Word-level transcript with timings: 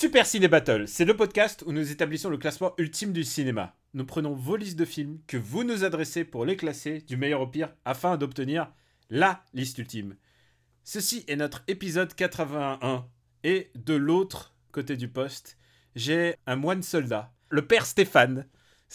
Super 0.00 0.26
Ciné 0.26 0.46
Battle, 0.46 0.86
c'est 0.86 1.04
le 1.04 1.16
podcast 1.16 1.64
où 1.66 1.72
nous 1.72 1.90
établissons 1.90 2.30
le 2.30 2.38
classement 2.38 2.72
ultime 2.78 3.12
du 3.12 3.24
cinéma. 3.24 3.74
Nous 3.94 4.06
prenons 4.06 4.32
vos 4.32 4.54
listes 4.54 4.78
de 4.78 4.84
films 4.84 5.18
que 5.26 5.36
vous 5.36 5.64
nous 5.64 5.82
adressez 5.82 6.22
pour 6.22 6.46
les 6.46 6.56
classer 6.56 7.00
du 7.00 7.16
meilleur 7.16 7.40
au 7.40 7.48
pire 7.48 7.74
afin 7.84 8.16
d'obtenir 8.16 8.72
la 9.10 9.42
liste 9.54 9.76
ultime. 9.76 10.14
Ceci 10.84 11.24
est 11.26 11.34
notre 11.34 11.64
épisode 11.66 12.14
81 12.14 13.08
et 13.42 13.72
de 13.74 13.94
l'autre 13.94 14.54
côté 14.70 14.96
du 14.96 15.08
poste, 15.08 15.58
j'ai 15.96 16.36
un 16.46 16.54
moine 16.54 16.84
soldat, 16.84 17.34
le 17.48 17.66
père 17.66 17.84
Stéphane. 17.84 18.46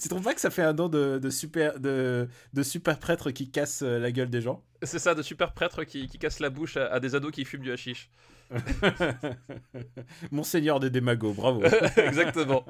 tu 0.00 0.08
trouves 0.08 0.24
pas 0.24 0.34
que 0.34 0.40
ça 0.40 0.50
fait 0.50 0.62
un 0.62 0.72
nom 0.72 0.88
de, 0.88 1.30
super, 1.30 1.78
de, 1.78 2.28
super 2.64 2.98
prêtre 2.98 3.30
qui 3.30 3.52
casse 3.52 3.82
la 3.82 4.10
gueule 4.10 4.30
des 4.30 4.40
gens? 4.40 4.64
C'est 4.82 4.98
ça, 4.98 5.14
de 5.14 5.22
super 5.22 5.54
prêtre 5.54 5.84
qui, 5.84 6.08
qui 6.08 6.18
casse 6.18 6.40
la 6.40 6.50
bouche 6.50 6.76
à, 6.76 6.88
à 6.88 6.98
des 6.98 7.14
ados 7.14 7.30
qui 7.30 7.44
fument 7.44 7.62
du 7.62 7.70
hashish. 7.70 8.10
Monseigneur 10.30 10.80
des 10.80 10.90
démagos, 10.90 11.34
bravo. 11.34 11.62
Exactement. 11.96 12.64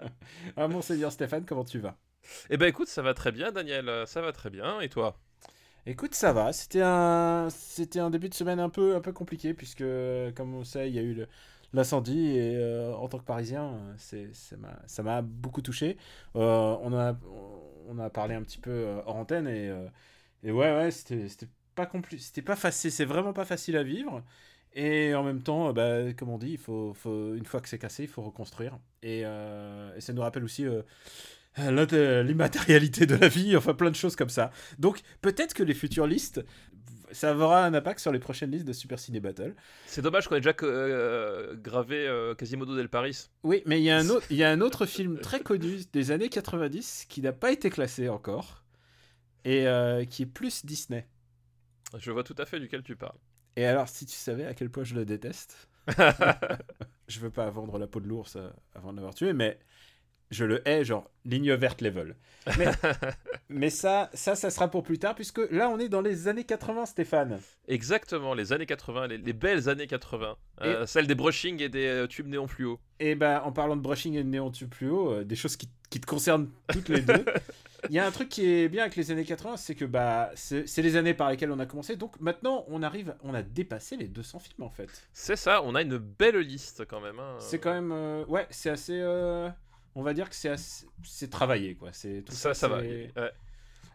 ah, 0.56 0.68
Monseigneur 0.68 1.12
Stéphane, 1.12 1.44
comment 1.44 1.64
tu 1.64 1.78
vas? 1.78 1.96
Eh 2.50 2.56
ben 2.56 2.66
écoute, 2.66 2.88
ça 2.88 3.02
va 3.02 3.14
très 3.14 3.32
bien, 3.32 3.50
Daniel, 3.52 3.90
ça 4.06 4.20
va 4.20 4.32
très 4.32 4.50
bien. 4.50 4.80
Et 4.80 4.88
toi? 4.88 5.18
Écoute, 5.86 6.14
ça 6.14 6.32
va. 6.32 6.52
C'était 6.52 6.82
un, 6.82 7.48
c'était 7.50 7.98
un 7.98 8.10
début 8.10 8.28
de 8.28 8.34
semaine 8.34 8.60
un 8.60 8.68
peu, 8.68 8.94
un 8.94 9.00
peu 9.00 9.12
compliqué 9.12 9.54
puisque, 9.54 9.84
comme 10.36 10.54
on 10.54 10.64
sait, 10.64 10.88
il 10.88 10.94
y 10.94 10.98
a 10.98 11.02
eu 11.02 11.26
l'incendie 11.72 12.36
et 12.36 12.56
euh, 12.56 12.94
en 12.94 13.08
tant 13.08 13.18
que 13.18 13.24
Parisien, 13.24 13.78
c'est, 13.96 14.30
ça 14.34 15.02
m'a 15.02 15.22
beaucoup 15.22 15.62
touché. 15.62 15.96
Euh, 16.36 16.76
on 16.82 16.92
a, 16.92 17.16
on 17.88 17.98
a 17.98 18.10
parlé 18.10 18.34
un 18.34 18.42
petit 18.42 18.58
peu 18.58 18.70
euh, 18.70 19.00
hors 19.06 19.16
antenne 19.16 19.48
et, 19.48 19.72
et 20.44 20.52
ouais, 20.52 20.72
ouais, 20.76 20.90
c'était, 20.90 21.28
c'était 21.28 21.48
pas 21.74 21.90
c'était 22.18 22.42
pas 22.42 22.56
facile, 22.56 22.92
c'est 22.92 23.04
vraiment 23.04 23.32
pas 23.32 23.44
facile 23.44 23.76
à 23.76 23.82
vivre. 23.82 24.22
Et 24.74 25.14
en 25.14 25.22
même 25.22 25.42
temps, 25.42 25.72
bah, 25.72 26.12
comme 26.14 26.30
on 26.30 26.38
dit, 26.38 26.52
il 26.52 26.58
faut, 26.58 26.94
faut, 26.94 27.34
une 27.34 27.44
fois 27.44 27.60
que 27.60 27.68
c'est 27.68 27.78
cassé, 27.78 28.04
il 28.04 28.08
faut 28.08 28.22
reconstruire. 28.22 28.78
Et, 29.02 29.20
et 29.20 30.00
ça 30.00 30.12
nous 30.12 30.22
rappelle 30.22 30.44
aussi 30.44 30.64
l'immatérialité 31.58 33.06
de 33.06 33.16
la 33.16 33.28
vie, 33.28 33.56
enfin 33.56 33.74
plein 33.74 33.90
de 33.90 33.96
choses 33.96 34.16
comme 34.16 34.30
ça. 34.30 34.50
Donc 34.78 35.00
peut-être 35.20 35.52
que 35.52 35.62
les 35.62 35.74
futures 35.74 36.06
listes, 36.06 36.42
ça 37.12 37.36
aura 37.36 37.64
un 37.64 37.74
impact 37.74 38.00
sur 38.00 38.10
les 38.10 38.18
prochaines 38.18 38.50
listes 38.50 38.66
de 38.66 38.72
Super 38.72 38.98
Ciné 38.98 39.20
Battle. 39.20 39.54
C'est 39.86 40.02
dommage 40.02 40.28
qu'on 40.28 40.36
ait 40.36 40.40
déjà 40.40 40.54
euh, 40.62 41.54
gravé 41.56 42.06
euh, 42.08 42.34
Quasimodo 42.34 42.74
del 42.74 42.88
Paris. 42.88 43.28
Oui, 43.42 43.62
mais 43.66 43.80
il 43.80 43.84
y, 43.84 43.90
a 43.90 43.98
un 43.98 44.08
autre, 44.10 44.26
il 44.30 44.36
y 44.36 44.44
a 44.44 44.50
un 44.50 44.60
autre 44.60 44.86
film 44.86 45.18
très 45.18 45.40
connu 45.40 45.80
des 45.92 46.10
années 46.10 46.28
90 46.28 47.06
qui 47.08 47.20
n'a 47.20 47.32
pas 47.32 47.52
été 47.52 47.70
classé 47.70 48.08
encore 48.08 48.64
et 49.44 49.66
euh, 49.66 50.04
qui 50.04 50.22
est 50.22 50.26
plus 50.26 50.64
Disney. 50.64 51.06
Je 51.98 52.10
vois 52.10 52.24
tout 52.24 52.36
à 52.38 52.46
fait 52.46 52.58
duquel 52.58 52.82
tu 52.82 52.96
parles. 52.96 53.18
Et 53.56 53.66
alors, 53.66 53.88
si 53.88 54.06
tu 54.06 54.16
savais 54.16 54.46
à 54.46 54.54
quel 54.54 54.70
point 54.70 54.84
je 54.84 54.94
le 54.94 55.04
déteste, 55.04 55.68
je 57.08 57.20
veux 57.20 57.30
pas 57.30 57.50
vendre 57.50 57.78
la 57.78 57.86
peau 57.86 58.00
de 58.00 58.08
l'ours 58.08 58.38
avant 58.74 58.92
de 58.92 58.96
l'avoir 58.96 59.14
tué, 59.14 59.32
mais 59.32 59.58
je 60.32 60.44
le 60.44 60.66
hais, 60.66 60.84
genre 60.84 61.08
ligne 61.24 61.52
verte 61.52 61.82
level. 61.82 62.16
Mais, 63.48 63.70
ça, 63.70 64.10
ça, 64.14 64.34
ça 64.34 64.50
sera 64.50 64.68
pour 64.68 64.82
plus 64.82 64.98
tard, 64.98 65.14
puisque 65.14 65.40
là, 65.50 65.68
on 65.68 65.78
est 65.78 65.90
dans 65.90 66.00
les 66.00 66.26
années 66.26 66.44
80, 66.44 66.86
Stéphane. 66.86 67.38
Exactement, 67.68 68.32
les 68.32 68.52
années 68.52 68.66
80, 68.66 69.08
les, 69.08 69.32
belles 69.32 69.68
années 69.68 69.86
80. 69.86 70.36
Euh, 70.62 70.86
celles 70.86 71.06
des 71.06 71.14
brushing 71.14 71.60
et 71.60 71.68
des 71.68 71.86
euh, 71.86 72.06
tubes 72.06 72.26
néon 72.26 72.48
fluo. 72.48 72.80
Et 72.98 73.14
ben, 73.14 73.42
en 73.44 73.52
parlant 73.52 73.76
de 73.76 73.82
brushing 73.82 74.14
et 74.14 74.24
de 74.24 74.28
néon 74.28 74.50
tubes 74.50 74.72
fluo, 74.72 75.12
euh, 75.12 75.24
des 75.24 75.36
choses 75.36 75.56
qui, 75.56 75.68
qui, 75.90 76.00
te 76.00 76.06
concernent 76.06 76.48
toutes 76.72 76.88
les 76.88 77.02
deux. 77.02 77.24
Il 77.88 77.94
y 77.94 77.98
a 77.98 78.06
un 78.06 78.10
truc 78.10 78.28
qui 78.28 78.46
est 78.46 78.68
bien 78.68 78.82
avec 78.82 78.96
les 78.96 79.10
années 79.10 79.24
80, 79.24 79.56
c'est 79.56 79.74
que 79.74 79.84
bah, 79.84 80.30
c'est 80.34 80.82
les 80.82 80.96
années 80.96 81.14
par 81.14 81.30
lesquelles 81.30 81.50
on 81.50 81.58
a 81.58 81.66
commencé. 81.66 81.96
Donc 81.96 82.20
maintenant, 82.20 82.64
on 82.68 82.82
arrive, 82.82 83.14
on 83.22 83.34
a 83.34 83.42
dépassé 83.42 83.96
les 83.96 84.08
200 84.08 84.38
films 84.38 84.62
en 84.62 84.70
fait. 84.70 84.88
C'est 85.12 85.36
ça, 85.36 85.62
on 85.62 85.74
a 85.74 85.82
une 85.82 85.98
belle 85.98 86.38
liste 86.38 86.84
quand 86.86 87.00
même. 87.00 87.18
Hein. 87.18 87.36
C'est 87.40 87.58
quand 87.58 87.72
même, 87.72 88.24
ouais, 88.28 88.46
c'est 88.50 88.70
assez 88.70 89.02
on 89.94 90.02
va 90.02 90.14
dire 90.14 90.30
que 90.30 90.36
c'est 90.36 91.30
travaillé 91.30 91.74
quoi. 91.74 91.90
C'est 91.92 92.22
tout 92.24 92.32
ça, 92.32 92.54
ça, 92.54 92.68
va. 92.68 92.80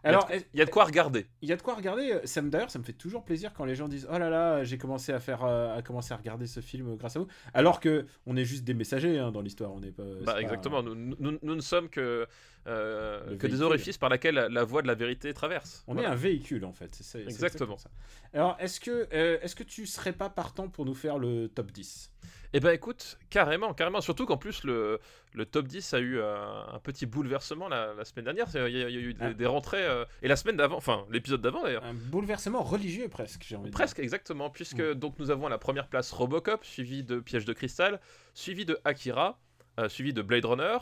Alors, 0.04 0.28
il 0.32 0.58
y 0.58 0.62
a 0.62 0.64
de 0.64 0.70
quoi 0.70 0.84
regarder. 0.84 1.26
Il 1.42 1.48
y 1.48 1.52
a 1.52 1.56
de 1.56 1.62
quoi 1.62 1.74
regarder. 1.74 2.20
Ça 2.24 2.42
me 2.42 2.50
d'ailleurs, 2.50 2.70
ça 2.70 2.78
me 2.78 2.84
fait 2.84 2.92
toujours 2.92 3.24
plaisir 3.24 3.52
quand 3.52 3.64
les 3.64 3.74
gens 3.74 3.88
disent 3.88 4.06
"Oh 4.12 4.18
là 4.18 4.30
là, 4.30 4.64
j'ai 4.64 4.78
commencé 4.78 5.12
à 5.12 5.20
faire, 5.20 5.44
euh, 5.44 5.76
à 5.76 5.82
commencer 5.82 6.12
à 6.12 6.16
regarder 6.16 6.46
ce 6.46 6.60
film 6.60 6.96
grâce 6.96 7.16
à 7.16 7.20
vous." 7.20 7.28
Alors 7.54 7.80
que 7.80 8.06
on 8.26 8.36
est 8.36 8.44
juste 8.44 8.64
des 8.64 8.74
messagers 8.74 9.18
hein, 9.18 9.32
dans 9.32 9.40
l'histoire. 9.40 9.72
On 9.72 9.80
n'est 9.80 9.92
pas. 9.92 10.04
Bah, 10.24 10.40
exactement. 10.40 10.82
Nous, 10.82 10.94
nous, 10.94 11.38
nous, 11.42 11.54
ne 11.54 11.60
sommes 11.60 11.88
que 11.88 12.26
euh, 12.66 13.36
que 13.36 13.46
des 13.46 13.62
orifices 13.62 13.98
par 13.98 14.10
lesquels 14.10 14.34
la, 14.34 14.64
voie 14.64 14.82
de 14.82 14.86
la 14.86 14.94
vérité 14.94 15.32
traverse. 15.32 15.84
On 15.86 15.98
est 15.98 16.04
un 16.04 16.14
véhicule 16.14 16.64
en 16.64 16.72
fait. 16.72 16.94
C'est 17.00 17.22
exactement. 17.22 17.78
ça. 17.78 17.90
Alors, 18.34 18.56
est-ce 18.60 18.80
que 18.80 19.08
euh, 19.12 19.38
est-ce 19.42 19.56
que 19.56 19.64
tu 19.64 19.86
serais 19.86 20.12
pas 20.12 20.30
partant 20.30 20.68
pour 20.68 20.84
nous 20.84 20.94
faire 20.94 21.18
le 21.18 21.48
top 21.48 21.72
10 21.72 22.12
eh 22.54 22.60
ben 22.60 22.70
écoute, 22.70 23.18
carrément, 23.28 23.74
carrément. 23.74 24.00
Surtout 24.00 24.24
qu'en 24.24 24.38
plus, 24.38 24.64
le, 24.64 25.00
le 25.34 25.44
top 25.44 25.66
10 25.66 25.94
a 25.94 25.98
eu 25.98 26.20
un, 26.20 26.80
petit 26.82 27.04
bouleversement 27.04 27.68
la, 27.68 27.92
la, 27.92 28.04
semaine 28.04 28.24
dernière. 28.24 28.46
Il 28.54 28.76
y 28.76 28.82
a, 28.82 28.88
eu 28.88 29.14
des, 29.14 29.44
ah. 29.44 29.48
rentrées. 29.48 29.84
Euh, 29.84 30.04
et 30.22 30.28
la 30.28 30.36
semaine 30.36 30.56
d'avant, 30.56 30.76
enfin 30.76 31.04
l'épisode 31.10 31.42
d'avant 31.42 31.62
d'ailleurs. 31.62 31.84
Un 31.84 31.94
bouleversement 31.94 32.62
religieux 32.62 33.08
presque, 33.08 33.44
j'ai 33.46 33.56
envie 33.56 33.70
de 33.70 33.74
Presque, 33.74 33.98
exactement. 33.98 34.48
Puisque 34.48 34.80
mm. 34.80 34.94
donc 34.94 35.18
nous 35.18 35.30
avons 35.30 35.46
à 35.46 35.50
la 35.50 35.58
première 35.58 35.88
place 35.88 36.10
Robocop, 36.12 36.64
suivi 36.64 37.02
de 37.04 37.20
Piège 37.20 37.44
de 37.44 37.52
Cristal, 37.52 38.00
suivi 38.32 38.64
de 38.64 38.78
Akira, 38.84 39.38
euh, 39.78 39.88
suivi 39.88 40.12
de 40.12 40.22
Blade 40.22 40.46
Runner. 40.46 40.78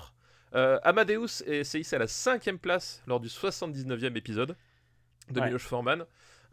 Euh, 0.55 0.79
Amadeus 0.85 1.43
est 1.47 1.75
hissé 1.75 1.97
à 1.97 1.99
la 1.99 2.07
cinquième 2.07 2.59
place 2.59 3.03
lors 3.07 3.19
du 3.19 3.29
79e 3.29 4.17
épisode 4.17 4.57
de 5.31 5.41
Miloš 5.41 5.65
Forman. 5.65 6.05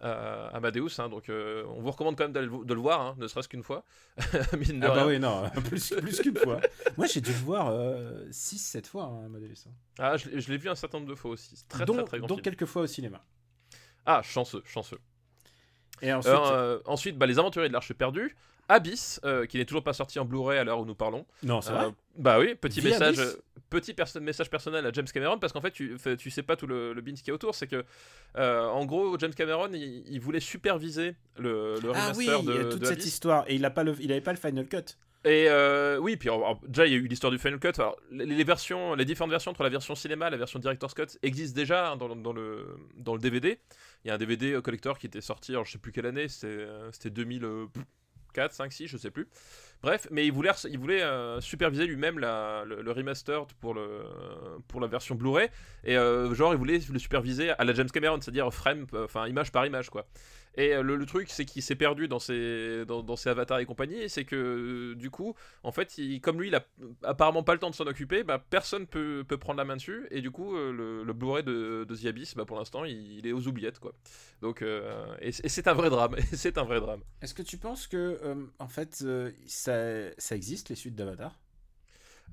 Euh, 0.03 0.49
Amadeus. 0.51 0.99
Hein, 0.99 1.07
donc, 1.07 1.29
euh, 1.29 1.63
on 1.69 1.81
vous 1.81 1.91
recommande 1.91 2.17
quand 2.17 2.25
même 2.25 2.33
de 2.33 2.73
le 2.73 2.79
voir, 2.79 2.99
hein, 2.99 3.15
ne 3.17 3.27
serait-ce 3.27 3.47
qu'une 3.47 3.63
fois. 3.63 3.85
ah, 4.17 4.25
bah 4.81 5.05
oui, 5.07 5.17
non, 5.17 5.49
plus, 5.69 5.93
plus 5.95 6.19
qu'une 6.19 6.35
fois. 6.35 6.59
Moi, 6.97 7.07
j'ai 7.07 7.21
dû 7.21 7.31
le 7.31 7.37
voir 7.37 7.71
6-7 8.29 8.77
euh, 8.77 8.81
fois, 8.83 9.03
hein, 9.05 9.25
Amadeus. 9.25 9.65
Hein. 9.65 9.71
Ah, 9.99 10.17
je, 10.17 10.51
l'ai 10.51 10.57
vu 10.57 10.69
un 10.69 10.75
certain 10.75 10.99
nombre 10.99 11.09
de 11.09 11.15
fois 11.15 11.31
aussi. 11.31 11.55
Très, 11.69 11.85
donc, 11.85 11.97
très, 11.97 12.05
très 12.05 12.17
grand 12.19 12.27
Donc, 12.27 12.41
quelques 12.41 12.65
fois 12.65 12.81
au 12.81 12.87
cinéma. 12.87 13.23
Ah, 14.05 14.21
chanceux, 14.23 14.61
chanceux. 14.65 14.99
Et 16.01 16.11
ensuite, 16.11 16.35
ensuite 16.85 17.17
bah, 17.17 17.25
Les 17.25 17.39
Aventuriers 17.39 17.69
de 17.69 17.73
l'Arche 17.73 17.93
perdue. 17.93 18.35
Abyss, 18.69 19.19
qui 19.49 19.57
n'est 19.57 19.65
toujours 19.65 19.83
pas 19.83 19.93
sorti 19.93 20.19
en 20.19 20.25
Blu-ray 20.25 20.57
à 20.57 20.63
l'heure 20.63 20.79
où 20.79 20.85
nous 20.85 20.95
parlons. 20.95 21.25
Non, 21.43 21.61
c'est 21.61 21.71
vrai. 21.71 21.87
Bah 22.17 22.39
oui, 22.39 22.55
petit 22.55 22.81
message 22.81 23.17
petit 23.73 23.95
message 24.21 24.49
personnel 24.49 24.85
à 24.85 24.91
James 24.91 25.07
Cameron 25.11 25.39
parce 25.39 25.51
qu'en 25.51 25.61
fait 25.61 25.71
tu, 25.71 25.97
tu 26.17 26.29
sais 26.29 26.43
pas 26.43 26.55
tout 26.55 26.67
le, 26.67 26.93
le 26.93 27.01
beans 27.01 27.13
qui 27.13 27.29
est 27.29 27.33
autour 27.33 27.55
c'est 27.55 27.67
que 27.67 27.83
euh, 28.37 28.67
en 28.67 28.85
gros 28.85 29.17
James 29.17 29.33
Cameron 29.33 29.69
il, 29.73 30.19
voulait 30.19 30.39
superviser 30.39 31.15
le, 31.37 31.79
le 31.81 31.91
ah 31.93 32.11
remaster 32.11 32.39
oui, 32.39 32.45
de, 32.45 32.63
toute 32.71 32.85
cette 32.85 33.05
histoire 33.05 33.45
et 33.47 33.55
il 33.55 33.65
a 33.65 33.71
pas 33.71 33.83
le, 33.83 33.93
final 33.93 34.67
cut 34.67 34.95
et 35.25 35.45
euh, 35.47 35.99
oui, 35.99 36.17
puis 36.17 36.29
déjà 36.67 36.85
il 36.85 36.91
y 36.91 36.95
a 36.95 36.97
eu 36.97 37.07
l'histoire 37.07 37.31
du 37.31 37.39
Final 37.39 37.57
Cut. 37.57 37.81
les, 38.11 38.43
versions, 38.43 38.93
les 38.93 39.05
différentes 39.05 39.31
versions 39.31 39.51
entre 39.51 39.63
la 39.63 39.69
version 39.69 39.95
cinéma 39.95 40.27
et 40.27 40.31
la 40.31 40.35
version 40.35 40.59
Director's 40.59 40.93
Cut 40.93 41.17
existent 41.21 41.55
déjà 41.55 41.91
hein, 41.91 41.95
dans, 41.95 42.13
dans, 42.13 42.33
le, 42.33 42.75
dans 42.97 43.13
le 43.13 43.21
DVD. 43.21 43.57
Il 44.03 44.09
y 44.09 44.11
a 44.11 44.15
un 44.15 44.17
DVD 44.17 44.51
euh, 44.51 44.61
collector 44.61 44.99
qui 44.99 45.05
était 45.05 45.21
sorti, 45.21 45.53
alors 45.53 45.63
je 45.63 45.71
sais 45.71 45.77
plus 45.77 45.93
quelle 45.93 46.07
année, 46.07 46.27
c'était 46.27 46.67
2004, 48.33 48.53
5, 48.53 48.73
6, 48.73 48.87
je 48.87 48.97
sais 48.97 49.11
plus. 49.11 49.27
Bref, 49.81 50.07
mais 50.11 50.25
il 50.25 50.31
voulait, 50.31 50.51
il 50.69 50.79
voulait 50.79 51.03
euh, 51.03 51.41
superviser 51.41 51.85
lui-même 51.85 52.19
le, 52.19 52.91
remaster 52.91 53.45
pour, 53.59 53.73
le, 53.73 54.03
pour 54.67 54.79
la 54.79 54.87
version 54.87 55.15
Blu-ray. 55.15 55.49
Et 55.83 55.97
euh, 55.97 56.33
genre, 56.33 56.53
il 56.53 56.57
voulait 56.57 56.79
le 56.91 56.99
superviser 56.99 57.51
à 57.51 57.63
la 57.63 57.73
James 57.73 57.89
Cameron, 57.89 58.19
c'est-à-dire 58.21 58.51
frame, 58.53 58.85
enfin 58.93 59.27
image 59.27 59.51
par 59.51 59.65
image, 59.65 59.89
quoi. 59.89 60.05
Et 60.55 60.73
euh, 60.73 60.83
le, 60.83 61.05
truc, 61.05 61.29
c'est 61.29 61.45
qu'il 61.45 61.63
s'est 61.63 61.75
perdu 61.75 62.07
dans 62.07 62.19
ses, 62.19 62.85
dans, 62.85 63.03
avatars 63.25 63.59
et 63.59 63.65
compagnie, 63.65 64.09
c'est 64.09 64.25
que 64.25 64.35
euh, 64.35 64.95
du 64.95 65.09
coup, 65.09 65.35
en 65.63 65.71
fait, 65.71 65.99
comme 66.21 66.39
lui, 66.39 66.49
il 66.49 66.55
a 66.55 66.65
apparemment 67.03 67.43
pas 67.43 67.53
le 67.53 67.59
temps 67.59 67.69
de 67.69 67.75
s'en 67.75 67.87
occuper, 67.87 68.23
bah, 68.23 68.43
personne 68.49 68.85
peut, 68.85 69.23
peut 69.27 69.37
prendre 69.37 69.57
la 69.57 69.65
main 69.65 69.75
dessus, 69.75 70.07
et 70.11 70.21
du 70.21 70.31
coup, 70.31 70.55
euh, 70.55 70.71
le, 70.71 71.03
le 71.03 71.13
Blu-ray 71.13 71.43
de, 71.43 71.85
de 71.87 71.95
The 71.95 72.05
Abyss, 72.05 72.35
bah, 72.35 72.45
pour 72.45 72.57
l'instant, 72.57 72.85
il, 72.85 73.25
est 73.25 73.31
aux 73.31 73.47
oubliettes, 73.47 73.79
quoi. 73.79 73.93
Donc, 74.41 74.63
et, 75.21 75.31
c'est 75.31 75.67
un 75.67 75.73
vrai 75.73 75.89
drame, 75.89 76.15
c'est 76.33 76.57
un 76.57 76.63
vrai 76.63 76.79
drame. 76.79 77.01
Est-ce 77.21 77.33
que 77.33 77.41
tu 77.43 77.57
penses 77.57 77.87
que, 77.87 78.19
en 78.59 78.67
fait, 78.67 79.03
ça, 79.45 80.11
ça 80.17 80.35
existe, 80.35 80.69
les 80.69 80.75
suites 80.75 80.95
d'Avatar? 80.95 81.39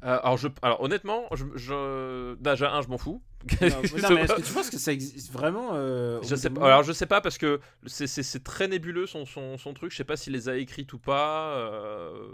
Euh, 0.02 0.19
alors, 0.22 0.38
je, 0.38 0.48
alors 0.62 0.81
honnêtement, 0.82 1.25
je, 1.34 1.44
je, 1.56 2.34
déjà 2.37 2.72
un, 2.72 2.81
je 2.81 2.88
m'en 2.88 2.96
fous. 2.96 3.22
Non, 3.62 3.69
non, 3.69 4.10
mais 4.14 4.22
est-ce 4.22 4.34
que 4.34 4.40
tu 4.42 4.52
penses 4.52 4.70
que 4.70 4.78
ça 4.78 4.92
existe 4.92 5.31
vraiment 5.32 5.70
euh, 5.75 6.20
Je 6.22 6.34
sais 6.34 6.50
pas. 6.50 6.66
Alors 6.66 6.82
je 6.82 6.92
sais 6.92 7.06
pas 7.06 7.20
parce 7.22 7.37
que 7.38 7.60
c'est- 7.87 8.44
très 8.44 8.69
nébuleux 8.69 9.06
son, 9.06 9.25
son, 9.26 9.56
son 9.58 9.72
truc. 9.75 9.92
Je 9.92 9.96
sais 9.98 10.04
pas 10.04 10.16
s'il 10.16 10.32
les 10.34 10.48
a 10.48 10.56
écrites 10.56 10.92
ou 10.94 10.98
pas. 10.98 11.54
euh, 11.56 12.26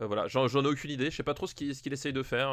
voilà, 0.00 0.26
j'en 0.28 0.46
ai 0.48 0.66
aucune 0.66 0.90
idée. 0.90 1.10
Je 1.10 1.16
sais 1.16 1.22
pas 1.22 1.34
trop 1.34 1.46
ce 1.46 1.54
qu'il 1.54 1.74
qu'il 1.74 1.92
essaye 1.92 2.12
de 2.14 2.22
faire, 2.22 2.50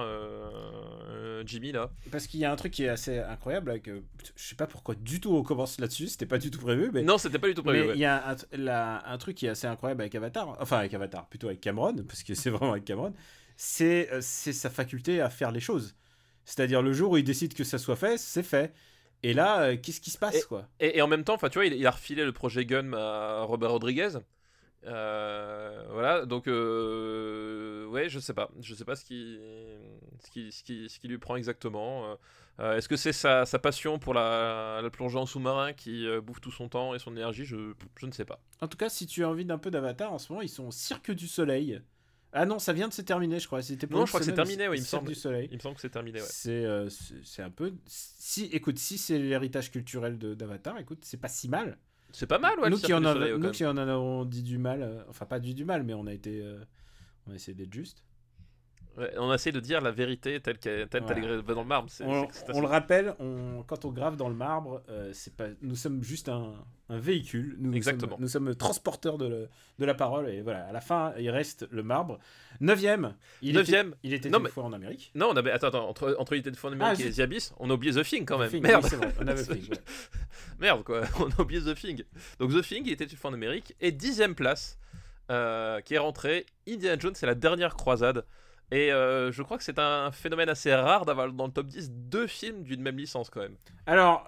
Jimmy 1.46 1.72
là. 1.72 1.90
Parce 2.12 2.28
qu'il 2.28 2.40
y 2.40 2.46
a 2.46 2.52
un 2.52 2.56
truc 2.56 2.74
qui 2.74 2.84
est 2.86 2.90
assez 2.90 3.20
incroyable, 3.20 3.70
avec, 3.72 3.88
euh, 3.88 4.02
je 4.36 4.44
sais 4.44 4.56
pas 4.56 4.68
pourquoi 4.68 4.96
du 4.96 5.20
tout 5.20 5.36
on 5.36 5.44
commence 5.44 5.80
là-dessus, 5.80 6.08
c'était 6.08 6.26
pas 6.26 6.38
du 6.38 6.52
tout 6.52 6.60
prévu, 6.60 6.92
mais 6.94 7.02
Non, 7.02 7.18
c'était 7.18 7.40
pas 7.40 7.48
du 7.48 7.54
tout 7.54 7.64
prévu. 7.64 7.82
Mais 7.82 7.88
ouais. 7.90 7.94
il 7.96 8.00
y 8.02 8.06
a 8.06 8.32
un, 8.32 8.36
la- 8.58 9.04
un 9.10 9.18
truc 9.18 9.36
qui 9.38 9.46
est 9.46 9.50
assez 9.50 9.68
incroyable 9.68 10.02
avec 10.02 10.16
Avatar, 10.16 10.56
enfin 10.60 10.78
avec 10.80 10.94
Avatar, 10.94 11.28
plutôt 11.28 11.48
avec 11.48 11.62
Cameron, 11.62 11.96
parce 12.08 12.24
que 12.24 12.34
c'est 12.34 12.50
vraiment 12.50 12.72
avec 12.74 12.86
Cameron, 12.86 13.14
c'est 13.58 14.12
euh, 14.12 14.20
c'est 14.22 14.54
sa 14.54 14.70
faculté 14.70 15.22
à 15.22 15.30
faire 15.30 15.52
les 15.52 15.60
choses. 15.60 15.96
C'est-à-dire 16.44 16.82
le 16.82 16.94
jour 16.94 17.12
où 17.12 17.18
il 17.18 17.24
décide 17.24 17.54
que 17.54 17.64
ça 17.64 17.78
soit 17.78 17.96
fait, 17.96 18.18
c'est 18.18 18.44
fait. 18.44 18.74
Et 19.24 19.34
là, 19.34 19.62
euh, 19.62 19.78
qu'est-ce 19.78 20.02
qui 20.02 20.12
se 20.12 20.18
passe, 20.20 20.46
quoi? 20.46 20.68
Et, 20.80 20.98
et 20.98 21.02
en 21.02 21.08
même 21.08 21.24
temps, 21.24 21.34
enfin, 21.34 21.50
tu 21.50 21.58
vois, 21.58 21.66
il, 21.66 21.74
il 21.74 21.88
a 21.88 21.92
refilé 21.92 22.24
le 22.24 22.32
projet 22.32 22.66
Gun 22.66 22.94
à 22.94 23.42
Robert 23.44 23.72
Rodriguez. 23.72 24.10
Euh, 24.86 25.84
voilà, 25.90 26.28
donc 26.28 26.48
euh, 26.48 27.88
ouais, 27.88 28.08
je 28.08 28.20
sais 28.20 28.36
pas, 28.36 28.52
je 28.62 28.76
sais 28.76 28.86
pas 28.86 28.96
ce 28.96 29.04
qui, 29.04 29.40
ce 30.24 30.30
qui, 30.30 30.52
ce 30.52 30.64
qui, 30.64 30.88
ce 30.90 31.00
qui 31.00 31.08
lui 31.08 31.18
prend 31.18 31.36
exactement. 31.38 32.16
Euh, 32.60 32.78
Est-ce 32.78 32.88
que 32.88 32.96
c'est 32.96 33.14
sa, 33.14 33.48
sa 33.48 33.58
passion 33.58 33.98
pour 33.98 34.14
la, 34.14 34.82
la 34.84 34.90
plongée 34.92 35.18
en 35.18 35.26
sous-marin 35.26 35.74
qui 35.74 36.06
bouffe 36.22 36.40
tout 36.40 36.52
son 36.52 36.70
temps 36.70 36.94
et 36.94 37.00
son 37.00 37.14
énergie? 37.14 37.46
Je, 37.46 37.74
je 37.98 38.06
ne 38.06 38.12
sais 38.12 38.26
pas. 38.26 38.40
En 38.62 38.68
tout 38.68 38.78
cas, 38.78 38.90
si 38.90 39.08
tu 39.08 39.24
as 39.24 39.30
envie 39.30 39.46
d'un 39.46 39.58
peu 39.58 39.72
d'Avatar, 39.72 40.14
en 40.14 40.20
ce 40.20 40.32
moment, 40.32 40.44
ils 40.44 40.50
sont 40.50 40.68
au 40.68 40.72
Cirque 40.72 41.10
du 41.10 41.28
Soleil. 41.28 41.82
Ah 42.38 42.46
non, 42.46 42.60
ça 42.60 42.74
vient 42.74 42.88
de 42.90 42.94
se 42.94 43.02
terminer, 43.02 43.40
je 43.40 43.48
crois. 43.48 43.62
C'était 43.62 43.88
pour 43.88 44.00
Non, 44.00 44.06
je 44.06 44.12
crois 44.12 44.20
que 44.20 44.26
c'est 44.26 44.34
terminé, 44.34 44.68
oui, 44.68 44.78
il 44.78 44.82
me 44.82 44.86
semble. 44.86 45.08
du 45.08 45.16
Soleil. 45.16 45.48
Il 45.52 45.56
me 45.58 45.62
semble 45.62 45.76
que 45.76 45.82
c'est 45.82 45.90
terminé. 45.90 46.20
Ouais. 46.20 46.28
C'est 46.30 46.66
euh, 46.66 46.90
c'est 47.24 47.42
un 47.42 47.50
peu. 47.50 47.74
Si, 47.86 48.46
écoute, 48.52 48.78
si 48.78 48.98
c'est 48.98 49.18
l'héritage 49.18 49.72
culturel 49.72 50.18
de- 50.18 50.34
d'Avatar, 50.34 50.78
écoute, 50.78 51.00
c'est 51.04 51.18
pas 51.18 51.30
si 51.30 51.48
mal. 51.48 51.78
C'est 52.12 52.28
pas 52.28 52.40
mal, 52.40 52.60
ouais. 52.60 52.70
nous 52.70 52.78
qui, 52.78 52.94
en 52.94 53.02
Soleil, 53.02 53.34
nous 53.38 53.52
qui 53.52 53.66
en 53.66 53.76
avons 53.78 54.26
dit 54.26 54.44
du 54.44 54.58
mal, 54.58 54.82
euh, 54.84 55.04
enfin 55.10 55.26
pas 55.26 55.40
dit 55.40 55.54
du 55.54 55.66
mal, 55.66 55.84
mais 55.84 55.94
on 55.94 56.08
a 56.08 56.14
été, 56.14 56.42
euh, 56.42 56.64
on 57.28 57.32
a 57.32 57.36
essayé 57.36 57.54
d'être 57.56 57.74
juste. 57.74 58.04
Ouais, 58.98 59.12
on 59.18 59.34
essaie 59.34 59.52
de 59.52 59.60
dire 59.60 59.82
la 59.82 59.92
vérité 59.92 60.40
telle 60.40 60.58
qu'elle 60.58 60.88
telle 60.88 61.04
Voilà. 61.04 61.20
qu'elle 61.22 61.32
est 61.40 61.42
dans 61.44 61.62
le 61.64 61.68
marbre. 61.68 61.90
On, 62.02 62.28
on 62.54 62.62
le 62.62 62.68
rappelle, 62.68 63.14
on, 63.20 63.62
quand 63.68 63.84
on 63.84 63.90
grave 63.92 64.16
dans 64.16 64.30
le 64.30 64.36
marbre, 64.36 64.82
euh, 64.90 65.10
c'est 65.14 65.36
pas, 65.36 65.48
nous 65.62 65.76
sommes 65.76 66.02
juste 66.02 66.30
un, 66.30 66.54
un 66.88 66.98
véhicule. 66.98 67.58
Nous 67.60 67.74
Exactement. 67.74 68.12
Sommes, 68.14 68.22
nous 68.22 68.28
sommes 68.30 68.56
transporteurs 68.56 69.18
de, 69.18 69.28
le- 69.28 69.50
de 69.80 69.86
la 69.86 69.94
parole 69.96 70.30
et 70.30 70.42
voilà. 70.42 70.66
À 70.68 70.72
la 70.72 70.80
fin, 70.80 71.14
il 71.20 71.30
reste 71.30 71.68
le 71.72 71.84
marbre. 71.84 72.20
Neuvième. 72.62 73.16
Il 73.42 73.56
Neuvième. 73.56 73.88
Était, 73.90 73.98
il 74.04 74.14
était 74.14 74.30
Non, 74.30 74.38
une 74.38 74.46
mais- 74.46 74.50
fois 74.50 74.64
en 74.64 74.72
Amérique. 74.72 75.12
Non, 75.14 75.28
on 75.32 75.36
avait. 75.36 75.52
Attends, 75.52 75.68
attends, 75.68 75.90
entre, 75.90 76.16
entre 76.18 76.32
Unité 76.32 76.52
de 76.52 76.56
Fond 76.56 76.70
Numérique 76.72 77.02
Ah, 77.04 77.08
et 77.08 77.12
The 77.12 77.20
Abyss, 77.20 77.54
on 77.60 77.70
a 77.70 77.74
oublié 77.74 77.94
The 77.94 78.06
Thing 78.06 78.26
quand 78.26 78.38
même. 78.38 78.50
Thing, 78.50 78.64
Merde. 78.64 78.82
oui, 78.84 78.90
c'est 78.90 78.96
vrai, 78.96 79.14
on 79.22 79.28
avait 79.28 79.44
Thing, 79.44 79.70
ouais. 79.72 79.78
Merde, 80.60 80.84
quoi. 80.86 81.02
On 81.20 81.30
a 81.30 81.42
oublié 81.42 81.60
The 81.62 81.76
Thing. 81.76 82.04
Donc 82.40 82.52
The 82.54 82.62
Thing, 82.62 82.84
il 82.86 82.94
était 82.94 83.04
une 83.04 83.18
fois 83.18 83.30
en 83.32 83.34
Amérique. 83.34 83.76
Et 83.82 83.92
dixième 83.92 84.36
place, 84.36 84.78
euh, 85.32 85.82
qui 85.82 85.96
est 85.96 85.98
rentré. 85.98 86.46
Indiana 86.66 86.98
Jones, 86.98 87.14
c'est 87.16 87.26
la 87.26 87.36
dernière 87.36 87.76
croisade. 87.76 88.24
Et 88.72 88.92
euh, 88.92 89.32
je 89.32 89.42
crois 89.44 89.58
que 89.58 89.64
c'est 89.64 89.80
un 89.80 90.12
phénomène 90.12 90.50
assez 90.50 90.74
rare 90.74 91.06
d'avoir 91.06 91.32
dans 91.32 91.46
le 91.48 91.52
top 91.54 91.68
10 91.68 91.92
deux 91.92 92.28
films 92.28 92.64
d'une 92.64 92.82
même 92.82 92.98
licence 92.98 93.30
quand 93.30 93.42
même. 93.42 93.56
Alors, 93.86 94.28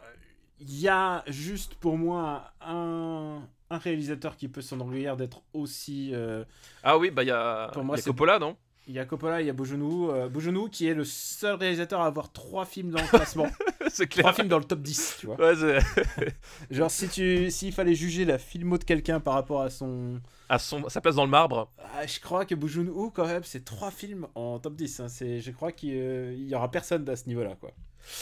il 0.60 0.80
y 0.80 0.88
a 0.88 1.24
juste 1.28 1.76
pour 1.76 1.98
moi 1.98 2.52
un, 2.62 3.42
un 3.70 3.78
réalisateur 3.78 4.38
qui 4.38 4.48
peut 4.48 4.62
s'enorgueillir 4.62 5.18
d'être 5.18 5.42
aussi. 5.54 6.12
euh, 6.14 6.44
Ah 6.84 6.98
oui, 6.98 7.10
bah 7.12 7.24
il 7.24 7.28
y 7.28 7.32
a, 7.32 7.70
Pour 7.74 7.84
moi, 7.84 7.96
y 7.96 8.00
a 8.00 8.02
c'est- 8.02 8.10
Coppola, 8.10 8.40
non? 8.40 8.56
Il 8.88 8.94
y 8.96 9.00
a 9.00 9.06
Coppola, 9.06 9.42
il 9.42 9.48
y 9.48 9.50
a 9.50 9.54
Bojounou. 9.54 10.10
euh, 10.12 10.68
qui 10.72 10.88
est 10.88 10.94
le 10.94 11.04
seul 11.04 11.56
réalisateur 11.56 12.02
à 12.02 12.06
avoir 12.08 12.32
trois 12.32 12.66
films 12.66 12.92
dans 12.92 13.02
le 13.02 13.08
classement. 13.08 13.48
C'est 13.90 14.08
trois 14.10 14.24
clair. 14.24 14.36
films 14.36 14.48
dans 14.48 14.58
le 14.60 14.64
top 14.66 14.82
10, 14.82 15.18
tu 15.20 15.26
vois. 15.28 15.36
Ouais, 15.38 15.80
Genre, 16.72 16.92
si 16.92 17.08
tu, 17.08 17.50
s'il 17.52 17.74
fallait 17.74 17.96
juger 17.96 18.26
la 18.26 18.38
filmo 18.38 18.78
de 18.78 18.84
quelqu'un 18.84 19.20
par 19.20 19.34
rapport 19.36 19.62
à 19.62 19.70
son. 19.70 20.20
à 20.50 20.60
son, 20.60 20.88
sa 20.90 21.02
place 21.02 21.16
dans 21.16 21.26
le 21.26 21.32
marbre. 21.32 21.72
Ah, 21.96 22.06
je 22.06 22.20
crois 22.20 22.46
que 22.46 22.56
Bojounou, 22.56 23.12
quand 23.12 23.26
même, 23.28 23.44
c'est 23.44 23.64
trois 23.66 23.92
films 23.92 24.28
en 24.36 24.60
top 24.60 24.76
10. 24.76 25.00
hein. 25.00 25.08
C'est, 25.08 25.40
je 25.42 25.52
crois 25.52 25.72
qu'il 25.72 25.94
euh, 25.94 26.34
y 26.38 26.54
aura 26.56 26.70
personne 26.70 27.08
à 27.10 27.16
ce 27.16 27.28
niveau-là, 27.28 27.56
quoi. 27.60 27.72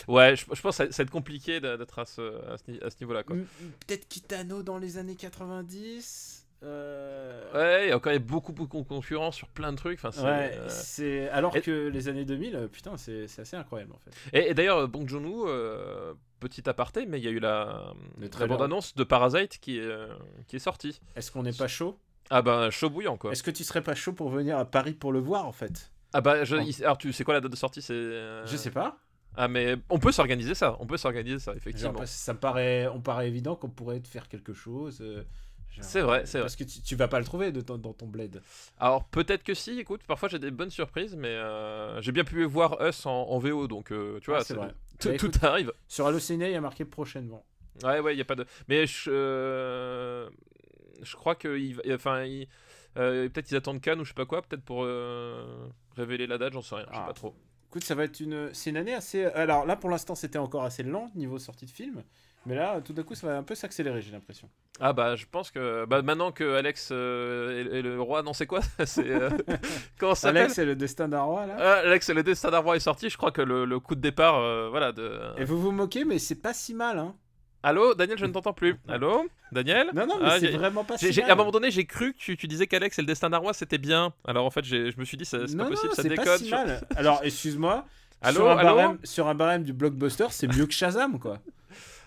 Ouais, 0.07 0.35
je, 0.35 0.45
je 0.51 0.61
pense 0.61 0.77
que 0.77 0.91
ça, 0.91 1.03
va 1.03 1.03
être 1.03 1.11
compliqué 1.11 1.59
d'être 1.59 1.99
à 1.99 2.05
ce, 2.05 2.21
à 2.51 2.57
ce, 2.89 2.95
niveau-là. 3.01 3.23
Quoi. 3.23 3.35
M- 3.35 3.45
Peut-être 3.85 4.07
Kitano 4.07 4.63
dans 4.63 4.77
les 4.79 4.97
années 4.97 5.15
90. 5.15 6.44
Euh, 6.65 7.53
Ouais, 7.53 7.85
il 7.87 7.89
y 7.89 7.93
a 7.93 8.13
y 8.13 8.15
a 8.15 8.19
beaucoup, 8.19 8.51
beaucoup 8.51 8.81
de 8.81 8.87
concurrence 8.87 9.35
sur 9.35 9.47
plein 9.47 9.71
de 9.71 9.77
trucs. 9.77 9.99
Enfin, 9.99 10.11
c'est, 10.11 10.23
Ouais, 10.23 10.57
euh, 11.27 11.29
alors 11.31 11.55
et- 11.55 11.61
que 11.61 11.87
les 11.87 12.07
années 12.09 12.25
2000, 12.25 12.55
euh, 12.55 12.67
putain, 12.67 12.97
c'est 12.97 13.27
c'est 13.27 13.41
assez 13.43 13.55
incroyable 13.55 13.93
en 13.93 13.99
fait. 13.99 14.11
Et, 14.37 14.49
et 14.49 14.53
d'ailleurs, 14.53 14.87
Bong 14.87 15.07
Joon-ho, 15.07 15.47
euh, 15.47 16.13
petit 16.39 16.67
aparté, 16.69 17.05
mais 17.05 17.19
il 17.19 17.23
y 17.23 17.27
a 17.27 17.31
eu 17.31 17.39
la, 17.39 17.93
la 18.39 18.47
bande-annonce 18.47 18.95
de 18.95 19.03
Parasite 19.03 19.59
qui 19.59 19.79
est, 19.79 19.89
qui 20.47 20.57
est 20.57 20.59
sortie. 20.59 20.99
Est-ce 21.15 21.31
qu'on 21.31 21.43
n'est 21.43 21.53
pas 21.53 21.67
chaud? 21.67 21.97
Ah 22.29 22.41
ben, 22.41 22.69
chaud 22.71 22.89
bouillant, 22.89 23.17
quoi. 23.17 23.31
Est-ce 23.31 23.43
que 23.43 23.51
tu 23.51 23.63
serais 23.63 23.83
pas 23.83 23.95
chaud 23.95 24.13
pour 24.13 24.29
venir 24.29 24.57
à 24.57 24.65
Paris 24.65 24.93
pour 24.93 25.11
le 25.13 25.19
voir 25.19 25.45
en 25.45 25.51
fait? 25.51 25.91
Ah 26.13 26.21
bah, 26.21 26.43
je, 26.43 26.55
Oh. 26.55 26.61
il- 26.65 26.83
alors 26.83 26.97
tu 26.97 27.13
sais 27.13 27.23
quoi 27.23 27.33
la 27.35 27.41
date 27.41 27.51
de 27.51 27.55
sortie 27.57 27.81
c'est... 27.81 27.93
Je 27.93 28.55
sais 28.57 28.71
pas. 28.71 28.97
Ah 29.37 29.47
mais 29.49 29.75
on 29.89 29.99
peut 29.99 30.11
s'organiser 30.13 30.55
ça, 30.55 30.77
on 30.79 30.85
peut 30.87 30.95
s'organiser 30.97 31.39
ça, 31.39 31.53
effectivement. 31.55 32.05
ça 32.05 32.33
me 32.33 32.39
paraît, 32.39 32.87
on 32.87 33.01
paraît 33.01 33.27
évident 33.27 33.55
qu'on 33.55 33.69
pourrait 33.69 34.01
faire 34.05 34.27
quelque 34.29 34.53
chose. 34.53 35.03
C'est 35.81 36.01
vrai, 36.01 36.25
c'est 36.25 36.39
Parce 36.39 36.55
que 36.55 36.63
tu, 36.63 36.81
tu 36.81 36.95
vas 36.95 37.07
pas 37.07 37.19
le 37.19 37.25
trouver 37.25 37.51
de 37.51 37.61
ton- 37.61 37.77
dans 37.77 37.93
ton 37.93 38.07
bled. 38.07 38.41
Alors 38.79 39.03
peut-être 39.05 39.43
que 39.43 39.53
si, 39.53 39.79
écoute, 39.79 40.01
parfois 40.07 40.29
j'ai 40.29 40.39
des 40.39 40.51
bonnes 40.51 40.69
surprises, 40.69 41.15
mais 41.15 41.27
euh, 41.29 42.01
j'ai 42.01 42.11
bien 42.11 42.23
pu 42.23 42.43
voir 42.45 42.81
Us 42.85 43.05
en, 43.05 43.11
en 43.11 43.39
VO, 43.39 43.67
donc 43.67 43.91
euh, 43.91 44.19
tu 44.21 44.29
vois, 44.31 44.39
Ah, 44.39 44.43
c'est 44.43 44.53
vrai. 44.53 44.73
Tout, 44.99 45.09
Bah, 45.09 45.17
tout 45.17 45.31
arrive. 45.41 45.71
Sur 45.87 46.07
Allociné, 46.07 46.47
il 46.47 46.51
y 46.53 46.55
a 46.55 46.61
marqué 46.61 46.85
prochainement. 46.85 47.43
Ouais, 47.83 47.99
ouais, 47.99 48.15
il 48.15 48.17
y 48.17 48.21
a 48.21 48.25
pas 48.25 48.35
de. 48.35 48.45
Mais 48.69 48.87
je, 48.87 49.09
euh, 49.11 50.29
je 51.01 51.15
crois 51.15 51.35
que, 51.35 51.57
il 51.57 51.75
va- 51.75 51.83
enfin, 51.93 52.23
il- 52.23 52.47
peut-être 52.95 53.51
ils 53.51 53.57
attendent 53.57 53.81
Cannes 53.81 53.99
ou 53.99 54.03
je 54.05 54.09
sais 54.09 54.13
pas 54.15 54.25
quoi, 54.25 54.41
peut-être 54.41 54.63
pour 54.63 54.83
révéler 55.95 56.27
la 56.27 56.37
date, 56.37 56.53
j'en 56.53 56.61
sais 56.61 56.75
rien, 56.75 56.85
je 56.89 56.95
sais 56.95 57.01
Ah. 57.03 57.07
pas 57.07 57.13
trop. 57.13 57.35
Écoute, 57.69 57.83
ça 57.83 57.95
va 57.95 58.05
être 58.05 58.19
une, 58.21 58.53
c'est 58.53 58.69
une 58.69 58.77
année 58.77 58.93
assez. 58.93 59.25
Alors 59.25 59.65
là, 59.65 59.75
pour 59.75 59.89
l'instant, 59.89 60.15
c'était 60.15 60.37
encore 60.37 60.63
assez 60.63 60.83
lent 60.83 61.11
niveau 61.15 61.39
sortie 61.39 61.65
de 61.65 61.71
film, 61.71 62.03
mais 62.45 62.55
là, 62.55 62.79
tout 62.81 62.93
d'un 62.93 63.03
coup, 63.03 63.15
ça 63.15 63.27
va 63.27 63.37
un 63.37 63.43
peu 63.43 63.55
s'accélérer, 63.55 64.01
j'ai 64.01 64.11
l'impression. 64.11 64.49
Ah 64.79 64.93
bah, 64.93 65.15
je 65.15 65.25
pense 65.29 65.51
que, 65.51 65.85
bah, 65.85 66.01
maintenant 66.01 66.31
que 66.31 66.55
Alex 66.55 66.89
euh, 66.91 67.65
est, 67.73 67.77
est 67.79 67.81
le 67.81 67.99
roi, 68.01 68.21
non, 68.23 68.33
c'est 68.33 68.45
quoi? 68.45 68.59
C'est 68.85 69.09
euh, 69.09 69.29
comment 69.99 70.15
ça 70.15 70.27
s'appelle? 70.29 70.37
Alex, 70.43 70.53
c'est 70.55 70.65
le 70.65 70.75
destin 70.75 71.07
d'un 71.07 71.21
roi 71.21 71.45
là? 71.45 71.55
Ah, 71.59 71.73
Alex, 71.85 72.09
le 72.09 72.23
destin 72.23 72.51
d'un 72.51 72.59
roi 72.59 72.75
est 72.75 72.79
sorti. 72.81 73.09
Je 73.09 73.17
crois 73.17 73.31
que 73.31 73.41
le, 73.41 73.65
le 73.65 73.79
coup 73.79 73.95
de 73.95 74.01
départ, 74.01 74.35
euh, 74.39 74.67
voilà. 74.69 74.91
De... 74.91 75.19
Et 75.37 75.43
vous 75.45 75.59
vous 75.59 75.71
moquez, 75.71 76.03
mais 76.05 76.19
c'est 76.19 76.41
pas 76.41 76.53
si 76.53 76.73
mal, 76.73 76.99
hein. 76.99 77.15
Allô, 77.63 77.95
Daniel, 77.95 78.17
je 78.19 78.25
ne 78.27 78.31
t'entends 78.31 78.53
plus. 78.53 78.75
Allô, 78.87 79.25
Daniel? 79.51 79.89
Non, 79.95 80.05
non, 80.05 80.17
mais 80.19 80.27
Ah, 80.29 80.39
c'est 80.39 80.49
vraiment 80.51 80.83
pas 80.83 80.97
si 80.99 81.07
mal. 81.19 81.29
à 81.29 81.33
un 81.33 81.35
moment 81.35 81.49
donné, 81.49 81.71
j'ai 81.71 81.85
cru 81.85 82.13
que 82.13 82.17
tu, 82.19 82.37
tu 82.37 82.45
disais 82.47 82.67
qu'Alex 82.67 82.99
et 82.99 83.01
le 83.01 83.07
destin 83.07 83.31
d'un 83.31 83.39
roi 83.39 83.53
c'était 83.53 83.79
bien. 83.79 84.13
Alors 84.27 84.45
en 84.45 84.51
fait, 84.51 84.63
je 84.65 84.91
me 84.99 85.03
suis 85.05 85.17
dit, 85.17 85.25
c'est 85.25 85.49
non, 85.55 85.63
pas 85.63 85.69
possible, 85.71 85.93
ça 85.95 86.03
c'est 86.03 86.09
déconne. 86.09 86.25
pas 86.25 86.37
si 86.37 86.45
sur- 86.45 86.57
mal. 86.57 86.81
Alors, 86.95 87.21
excuse-moi. 87.23 87.85
Allô, 88.21 88.35
sur, 88.41 88.49
un 88.51 88.57
allô? 88.57 88.75
barème, 88.75 88.97
sur 89.03 89.27
un 89.27 89.33
barème 89.35 89.63
du 89.63 89.73
blockbuster, 89.73 90.27
c'est 90.29 90.47
mieux 90.47 90.67
que 90.67 90.73
Shazam, 90.73 91.17
quoi. 91.17 91.39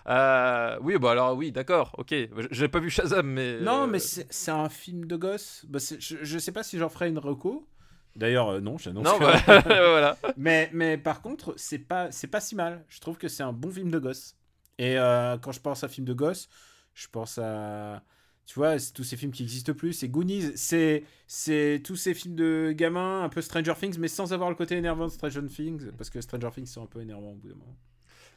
Euh, 0.09 0.77
oui, 0.81 0.97
bah 0.97 1.11
alors 1.11 1.35
oui, 1.37 1.51
d'accord, 1.51 1.93
ok. 1.97 2.09
Je- 2.11 2.47
J'ai 2.51 2.67
pas 2.67 2.79
vu 2.79 2.89
Shazam, 2.89 3.27
mais. 3.27 3.59
Non, 3.61 3.83
euh, 3.83 3.87
mais 3.87 3.99
c'est 3.99 4.25
c'est 4.31 4.51
un 4.51 4.69
film 4.69 5.05
de 5.05 5.15
gosse. 5.15 5.65
Bah, 5.69 5.79
je, 5.79 6.15
je 6.21 6.39
sais 6.39 6.51
pas 6.51 6.63
si 6.63 6.77
j'en 6.77 6.89
ferai 6.89 7.09
une 7.09 7.19
reco. 7.19 7.67
D'ailleurs, 8.15 8.49
euh, 8.49 8.59
non, 8.59 8.77
j'annonce. 8.77 9.05
Non, 9.05 9.19
que- 9.19 9.23
bah, 9.23 9.61
voilà. 9.65 10.17
mais, 10.35 10.69
mais 10.73 10.97
par 10.97 11.21
contre, 11.21 11.53
c'est 11.57 11.79
pas, 11.79 12.11
c'est 12.11 12.27
pas 12.27 12.41
si 12.41 12.55
mal. 12.55 12.83
Je 12.89 12.99
trouve 12.99 13.17
que 13.17 13.27
c'est 13.27 13.43
un 13.43 13.53
bon 13.53 13.69
film 13.71 13.91
de 13.91 13.99
gosse. 13.99 14.35
Et 14.79 14.97
euh, 14.97 15.37
quand 15.37 15.51
je 15.51 15.59
pense 15.59 15.83
à 15.83 15.87
film 15.87 16.05
de 16.07 16.13
gosse, 16.13 16.49
je 16.95 17.07
pense 17.07 17.37
à. 17.37 18.01
Tu 18.47 18.55
vois, 18.55 18.79
c'est 18.79 18.93
tous 18.93 19.03
ces 19.03 19.15
films 19.15 19.31
qui 19.31 19.43
existent 19.43 19.73
plus. 19.73 19.93
C'est 19.93 20.07
Goonies. 20.09 20.53
C'est, 20.57 21.03
c'est 21.27 21.81
tous 21.85 21.95
ces 21.95 22.15
films 22.15 22.33
de 22.35 22.71
gamins, 22.75 23.21
un 23.23 23.29
peu 23.29 23.41
Stranger 23.41 23.73
Things, 23.79 23.99
mais 23.99 24.07
sans 24.07 24.33
avoir 24.33 24.49
le 24.49 24.55
côté 24.55 24.75
énervant 24.75 25.05
de 25.05 25.11
Stranger 25.11 25.45
Things. 25.45 25.91
Parce 25.95 26.09
que 26.09 26.19
Stranger 26.19 26.49
Things 26.55 26.65
sont 26.65 26.81
un 26.81 26.87
peu 26.87 26.99
énervants 26.99 27.33
au 27.33 27.35
bout 27.35 27.49
d'un 27.49 27.55
moment. 27.55 27.77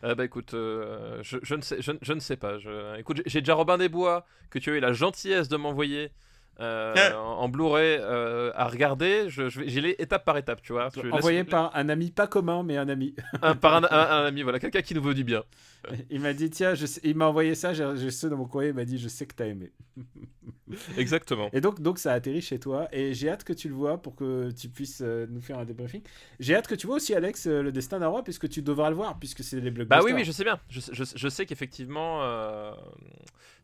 Euh, 0.05 0.15
bah 0.17 0.25
écoute, 0.25 0.55
euh, 0.55 1.19
je, 1.23 1.39
je 1.43 1.55
ne 1.55 1.61
sais, 1.63 1.81
je, 1.81 1.93
je 2.03 2.13
ne 2.13 2.21
sais 2.21 2.37
pas. 2.37 2.59
Je... 2.59 2.99
Écoute, 2.99 3.23
j'ai- 3.27 3.41
déjà 3.41 3.55
Robin 3.55 3.79
des 3.79 3.89
Bois 3.89 4.27
que 4.51 4.59
tu 4.59 4.71
as 4.71 4.75
eu 4.75 4.81
la 4.81 4.93
gentillesse 4.93 5.49
de 5.49 5.57
m'envoyer 5.57 6.11
euh, 6.61 6.93
Ah. 6.97 7.19
en, 7.21 7.43
en 7.45 7.49
Blu-ray 7.49 7.99
euh, 8.01 8.51
à 8.55 8.67
regarder. 8.67 9.27
Je, 9.29 9.49
je 9.49 9.61
vais- 9.61 9.69
j'ai 9.69 9.81
les 9.81 9.97
étape 9.99 10.25
par 10.25 10.37
étape, 10.37 10.61
tu 10.63 10.73
vois. 10.73 10.91
Tu 10.91 11.03
laisses- 11.03 11.13
Envoyé 11.13 11.45
par 11.45 11.71
un 11.77 11.89
ami 11.89 12.11
pas 12.11 12.27
commun, 12.27 12.63
mais 12.65 12.77
un 12.77 12.89
ami. 12.89 13.15
un, 13.43 13.55
par 13.55 13.77
un, 13.77 13.85
un- 13.91 14.23
un 14.23 14.25
ami, 14.27 14.43
voilà, 14.43 14.59
quelqu'un 14.59 14.83
qui 14.83 14.95
nous 14.95 15.03
veut 15.03 15.15
du 15.15 15.25
bien. 15.25 15.45
Il 16.11 16.21
m'a 16.21 16.33
dit, 16.33 16.49
tiens, 16.51 16.75
je 16.75 16.87
sais- 16.87 17.01
il 17.05 17.17
m'a 17.17 17.27
envoyé 17.27 17.55
ça, 17.55 17.73
j'ai 17.73 18.11
ceux 18.11 18.29
dans 18.31 18.37
mon 18.37 18.47
courrier, 18.47 18.71
il 18.71 18.75
m'a 18.75 18.85
dit, 18.85 18.99
je 18.99 19.09
sais 19.09 19.27
que 19.27 19.35
t'as 19.35 19.47
aimé. 19.47 19.73
Exactement. 20.97 21.51
Et 21.53 21.61
donc, 21.61 21.81
donc 21.81 21.99
ça 21.99 22.12
atterrit 22.12 22.41
chez 22.41 22.59
toi. 22.59 22.89
Et 22.93 23.12
j'ai 23.15 23.29
hâte 23.29 23.45
que 23.45 23.53
tu 23.53 23.69
le 23.69 23.75
vois 23.75 23.99
pour 24.01 24.15
que 24.15 24.51
tu 24.53 24.69
puisses 24.69 25.03
euh, 25.03 25.27
nous 25.29 25.41
faire 25.41 25.59
un 25.59 25.65
débriefing. 25.65 26.01
J'ai 26.41 26.55
hâte 26.55 26.67
que 26.67 26.75
tu 26.75 26.87
vois 26.87 26.97
aussi, 26.97 27.15
Alex, 27.15 27.47
euh, 27.47 27.62
le 27.62 27.73
destin 27.73 27.99
d'un 27.99 28.07
roi, 28.09 28.23
puisque 28.25 28.49
tu 28.49 28.62
devras 28.62 28.89
le 28.89 28.97
voir, 28.97 29.19
puisque 29.19 29.45
c'est 29.45 29.57
les 29.61 29.71
blockbusters. 29.71 29.99
Bah 29.99 30.05
oui, 30.05 30.12
oui, 30.15 30.25
je 30.25 30.33
sais 30.33 30.45
bien. 30.45 30.59
Je, 30.71 30.81
je- 30.93 31.05
je 31.15 31.29
sais 31.29 31.45
qu'effectivement, 31.45 32.23
euh, 32.23 32.73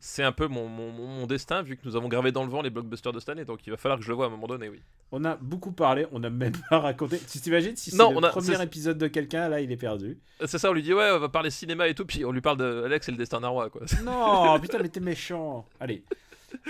c'est 0.01 0.23
un 0.23 0.33
peu 0.33 0.49
mon, 0.49 0.69
mon- 0.69 0.93
mon- 0.93 1.27
destin, 1.27 1.63
vu 1.63 1.77
que 1.77 1.83
nous 1.85 1.95
avons 1.97 2.09
gravé 2.09 2.31
dans 2.33 2.43
le 2.45 2.51
vent 2.51 2.63
les 2.63 2.71
blockbusters 2.71 3.13
de 3.13 3.21
cette 3.21 3.29
année. 3.31 3.45
Donc 3.45 3.67
il 3.67 3.71
va 3.71 3.77
falloir 3.77 3.99
que 3.99 4.05
je 4.05 4.09
le 4.11 4.15
vois 4.15 4.25
à 4.27 4.29
un 4.29 4.31
moment 4.31 4.47
donné, 4.47 4.69
oui. 4.69 4.81
On 5.13 5.25
a 5.25 5.37
beaucoup 5.37 5.73
parlé, 5.73 6.07
on 6.13 6.23
a 6.25 6.31
même 6.31 6.53
pas 6.71 6.79
raconté. 6.79 7.19
Tu 7.19 7.39
t'imagines 7.41 7.77
si 7.77 7.91
c'est 7.91 7.97
le 7.99 8.05
on 8.05 8.23
a- 8.23 8.29
premier 8.31 8.63
épisode 8.63 8.99
de 8.99 9.07
quelqu'un, 9.09 9.49
là, 9.49 9.61
il 9.61 9.73
est 9.73 9.77
perdu. 9.77 10.19
C'est 10.45 10.59
ça, 10.59 10.71
on 10.71 10.73
lui 10.75 10.83
dit, 10.83 10.93
ouais, 10.95 11.11
on 11.13 11.19
va 11.19 11.29
parler 11.29 11.51
cinéma 11.51 11.89
et 11.89 11.95
tout, 11.95 12.05
puis 12.09 12.25
on 12.25 12.33
lui 12.33 12.41
parle 12.41 12.57
de 12.57 12.83
Alex 12.87 13.09
et 13.09 13.13
le 13.13 13.19
destin 13.19 13.41
d'un 13.41 13.49
roi, 13.49 13.71
quoi. 13.71 13.83
Non, 14.05 14.59
putain, 14.59 14.79
mais 14.81 14.89
t'es 14.89 14.99
méchant. 14.99 15.65
Allez. 15.79 16.03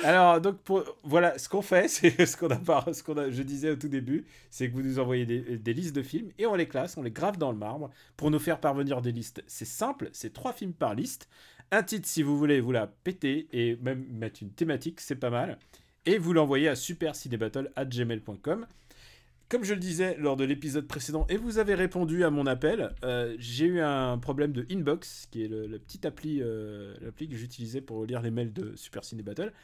Alors, 0.02 0.40
donc, 0.40 0.58
pour, 0.58 0.84
voilà, 1.04 1.38
ce 1.38 1.48
qu'on 1.48 1.62
fait, 1.62 1.88
c'est 1.88 2.26
ce 2.26 2.36
qu'on 2.36 2.48
a, 2.48 2.92
ce 2.92 3.02
qu'on 3.02 3.16
a, 3.16 3.30
je 3.30 3.42
disais 3.42 3.70
au 3.70 3.76
tout 3.76 3.88
début, 3.88 4.26
c'est 4.50 4.68
que 4.68 4.74
vous 4.74 4.82
nous 4.82 4.98
envoyez 4.98 5.24
des, 5.24 5.72
listes 5.72 5.94
de 5.94 6.02
films 6.02 6.30
et 6.38 6.46
on 6.46 6.54
les 6.54 6.66
classe, 6.66 6.96
on 6.96 7.02
les 7.02 7.10
grave 7.10 7.38
dans 7.38 7.52
le 7.52 7.58
marbre 7.58 7.90
pour 8.16 8.30
nous 8.30 8.40
faire 8.40 8.60
parvenir 8.60 9.00
des 9.00 9.12
listes. 9.12 9.42
C'est 9.46 9.64
simple, 9.64 10.10
c'est 10.12 10.32
trois 10.32 10.52
films 10.52 10.74
par 10.74 10.94
liste. 10.94 11.28
Un 11.70 11.82
titre, 11.82 12.08
si 12.08 12.22
vous 12.22 12.36
voulez, 12.36 12.60
vous 12.60 12.72
la 12.72 12.86
péter 12.86 13.48
et 13.52 13.76
même 13.76 14.04
mettre 14.10 14.42
une 14.42 14.50
thématique, 14.50 15.00
c'est 15.00 15.16
pas 15.16 15.30
mal. 15.30 15.58
Et 16.06 16.18
vous 16.18 16.32
l'envoyez 16.32 16.68
à 16.68 16.74
supercinébattle.gmail.com. 16.74 18.66
Comme 19.48 19.64
je 19.64 19.72
le 19.72 19.80
disais 19.80 20.14
lors 20.18 20.36
de 20.36 20.44
l'épisode 20.44 20.86
précédent, 20.86 21.24
et 21.30 21.38
vous 21.38 21.56
avez 21.56 21.74
répondu 21.74 22.22
à 22.22 22.28
mon 22.28 22.46
appel, 22.46 22.94
euh, 23.02 23.34
j'ai 23.38 23.64
eu 23.64 23.80
un 23.80 24.18
problème 24.18 24.52
de 24.52 24.66
Inbox, 24.70 25.26
qui 25.30 25.42
est 25.42 25.48
le, 25.48 25.66
le 25.66 25.78
petit 25.78 26.06
appli, 26.06 26.40
euh, 26.42 26.94
l'appli 27.00 27.30
que 27.30 27.36
j'utilisais 27.36 27.80
pour 27.80 28.04
lire 28.04 28.20
les 28.20 28.30
mails 28.30 28.52
de 28.52 28.76
Super 28.76 29.04
Ciné 29.04 29.22
Battle. 29.22 29.54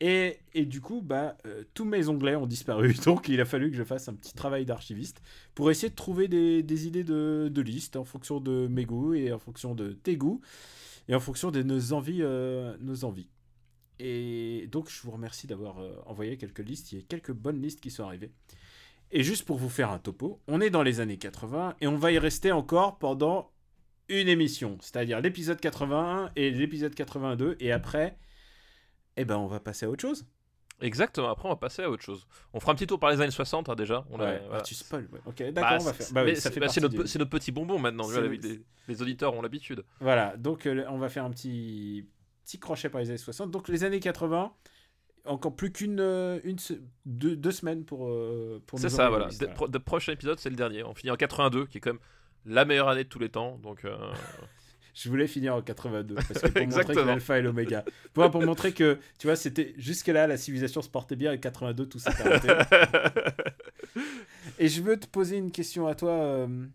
Et, 0.00 0.40
et 0.54 0.64
du 0.64 0.80
coup, 0.80 1.02
bah, 1.02 1.36
euh, 1.46 1.62
tous 1.72 1.84
mes 1.84 2.08
onglets 2.08 2.34
ont 2.34 2.48
disparu, 2.48 2.94
donc 3.04 3.28
il 3.28 3.40
a 3.40 3.44
fallu 3.44 3.70
que 3.70 3.76
je 3.76 3.84
fasse 3.84 4.08
un 4.08 4.14
petit 4.14 4.34
travail 4.34 4.66
d'archiviste 4.66 5.22
pour 5.54 5.70
essayer 5.70 5.90
de 5.90 5.94
trouver 5.94 6.26
des, 6.26 6.64
des 6.64 6.88
idées 6.88 7.04
de, 7.04 7.48
de 7.48 7.62
listes 7.62 7.94
en 7.94 8.04
fonction 8.04 8.40
de 8.40 8.66
mes 8.66 8.86
goûts 8.86 9.14
et 9.14 9.32
en 9.32 9.38
fonction 9.38 9.76
de 9.76 9.92
tes 9.92 10.16
goûts 10.16 10.40
et 11.06 11.14
en 11.14 11.20
fonction 11.20 11.52
de 11.52 11.62
nos 11.62 11.92
envies. 11.92 12.24
nos 12.80 13.04
envies. 13.04 13.28
Et 14.00 14.68
donc, 14.72 14.90
je 14.90 15.00
vous 15.02 15.12
remercie 15.12 15.46
d'avoir 15.46 15.76
envoyé 16.06 16.36
quelques 16.36 16.58
listes. 16.58 16.90
Il 16.92 16.98
y 16.98 17.00
a 17.00 17.04
quelques 17.04 17.32
bonnes 17.32 17.62
listes 17.62 17.80
qui 17.80 17.90
sont 17.90 18.04
arrivées. 18.04 18.32
Et 19.10 19.22
juste 19.22 19.44
pour 19.46 19.56
vous 19.56 19.68
faire 19.70 19.90
un 19.90 19.98
topo, 19.98 20.40
on 20.48 20.60
est 20.60 20.70
dans 20.70 20.82
les 20.82 21.00
années 21.00 21.16
80 21.16 21.76
et 21.80 21.86
on 21.86 21.96
va 21.96 22.12
y 22.12 22.18
rester 22.18 22.52
encore 22.52 22.98
pendant 22.98 23.50
une 24.10 24.28
émission, 24.28 24.78
c'est-à-dire 24.80 25.20
l'épisode 25.20 25.60
81 25.60 26.30
et 26.36 26.50
l'épisode 26.50 26.94
82. 26.94 27.56
Et 27.60 27.72
après, 27.72 28.18
eh 29.16 29.24
ben, 29.24 29.36
on 29.36 29.46
va 29.46 29.60
passer 29.60 29.86
à 29.86 29.90
autre 29.90 30.02
chose. 30.02 30.26
Exactement, 30.80 31.28
après 31.28 31.48
on 31.48 31.52
va 31.52 31.56
passer 31.56 31.82
à 31.82 31.90
autre 31.90 32.04
chose. 32.04 32.26
On 32.52 32.60
fera 32.60 32.70
un 32.72 32.74
petit 32.76 32.86
tour 32.86 33.00
par 33.00 33.10
les 33.10 33.20
années 33.20 33.32
60 33.32 33.68
hein, 33.68 33.74
déjà. 33.74 34.06
On 34.10 34.20
a- 34.20 34.24
Ouais, 34.26 34.42
voilà. 34.46 34.58
ah, 34.60 34.62
tu 34.62 34.74
spoil. 34.74 35.08
ouais. 35.12 35.18
Ok, 35.26 35.42
Bah, 35.42 35.50
d'accord, 35.50 35.78
on 35.80 35.84
va 35.84 35.92
faire. 35.92 36.06
Bah 36.12 36.22
oui, 36.24 36.36
c'est 36.36 36.52
fait 36.54 36.60
bah, 36.60 36.66
notre, 36.66 36.88
du- 36.88 36.98
notre 37.18 37.24
petit 37.30 37.50
bonbon 37.50 37.78
maintenant. 37.80 38.08
Les, 38.10 38.60
les 38.86 39.02
auditeurs 39.02 39.34
ont 39.34 39.42
l'habitude. 39.42 39.84
Voilà, 40.00 40.36
donc 40.36 40.66
euh, 40.66 40.84
on 40.88 40.98
va 40.98 41.08
faire 41.08 41.24
un 41.24 41.30
petit, 41.30 42.06
petit 42.44 42.60
crochet 42.60 42.88
par 42.90 43.00
les 43.00 43.08
années 43.08 43.18
60. 43.18 43.50
Donc 43.50 43.66
les 43.68 43.82
années 43.82 43.98
80, 43.98 44.52
encore 45.28 45.54
plus 45.54 45.72
qu'une 45.72 46.00
euh, 46.00 46.40
une, 46.44 46.56
deux, 47.06 47.36
deux 47.36 47.50
semaines 47.50 47.84
pour, 47.84 48.08
euh, 48.08 48.62
pour 48.66 48.78
C'est 48.78 48.88
ça, 48.88 49.08
voilà. 49.08 49.28
Le 49.40 49.46
voilà. 49.56 49.80
prochain 49.80 50.12
épisode, 50.12 50.38
c'est 50.38 50.50
le 50.50 50.56
dernier. 50.56 50.82
On 50.82 50.94
finit 50.94 51.10
en 51.10 51.16
82, 51.16 51.66
qui 51.66 51.78
est 51.78 51.80
quand 51.80 51.92
même 51.92 52.00
la 52.44 52.64
meilleure 52.64 52.88
année 52.88 53.04
de 53.04 53.08
tous 53.08 53.18
les 53.18 53.28
temps. 53.28 53.58
Donc, 53.62 53.84
euh, 53.84 53.96
Je 54.94 55.08
voulais 55.08 55.28
finir 55.28 55.54
en 55.54 55.62
82 55.62 56.14
parce 56.16 56.28
que 56.28 56.48
pour 56.48 56.66
montrer 56.66 56.94
que 56.94 57.00
l'alpha 57.00 57.38
et 57.38 57.42
l'oméga. 57.42 57.84
Pour, 58.12 58.28
pour 58.32 58.42
montrer 58.42 58.72
que, 58.72 58.98
tu 59.18 59.28
vois, 59.28 59.36
c'était 59.36 59.72
jusque-là, 59.76 60.26
la 60.26 60.36
civilisation 60.36 60.82
se 60.82 60.88
portait 60.88 61.14
bien 61.14 61.30
et 61.30 61.38
82, 61.38 61.86
tout 61.86 62.00
s'est 62.00 62.10
arrêté. 62.20 62.48
et 64.58 64.66
je 64.66 64.82
veux 64.82 64.98
te 64.98 65.06
poser 65.06 65.36
une 65.36 65.52
question 65.52 65.86
à 65.86 65.94
toi, 65.94 66.10
euh, 66.10 66.66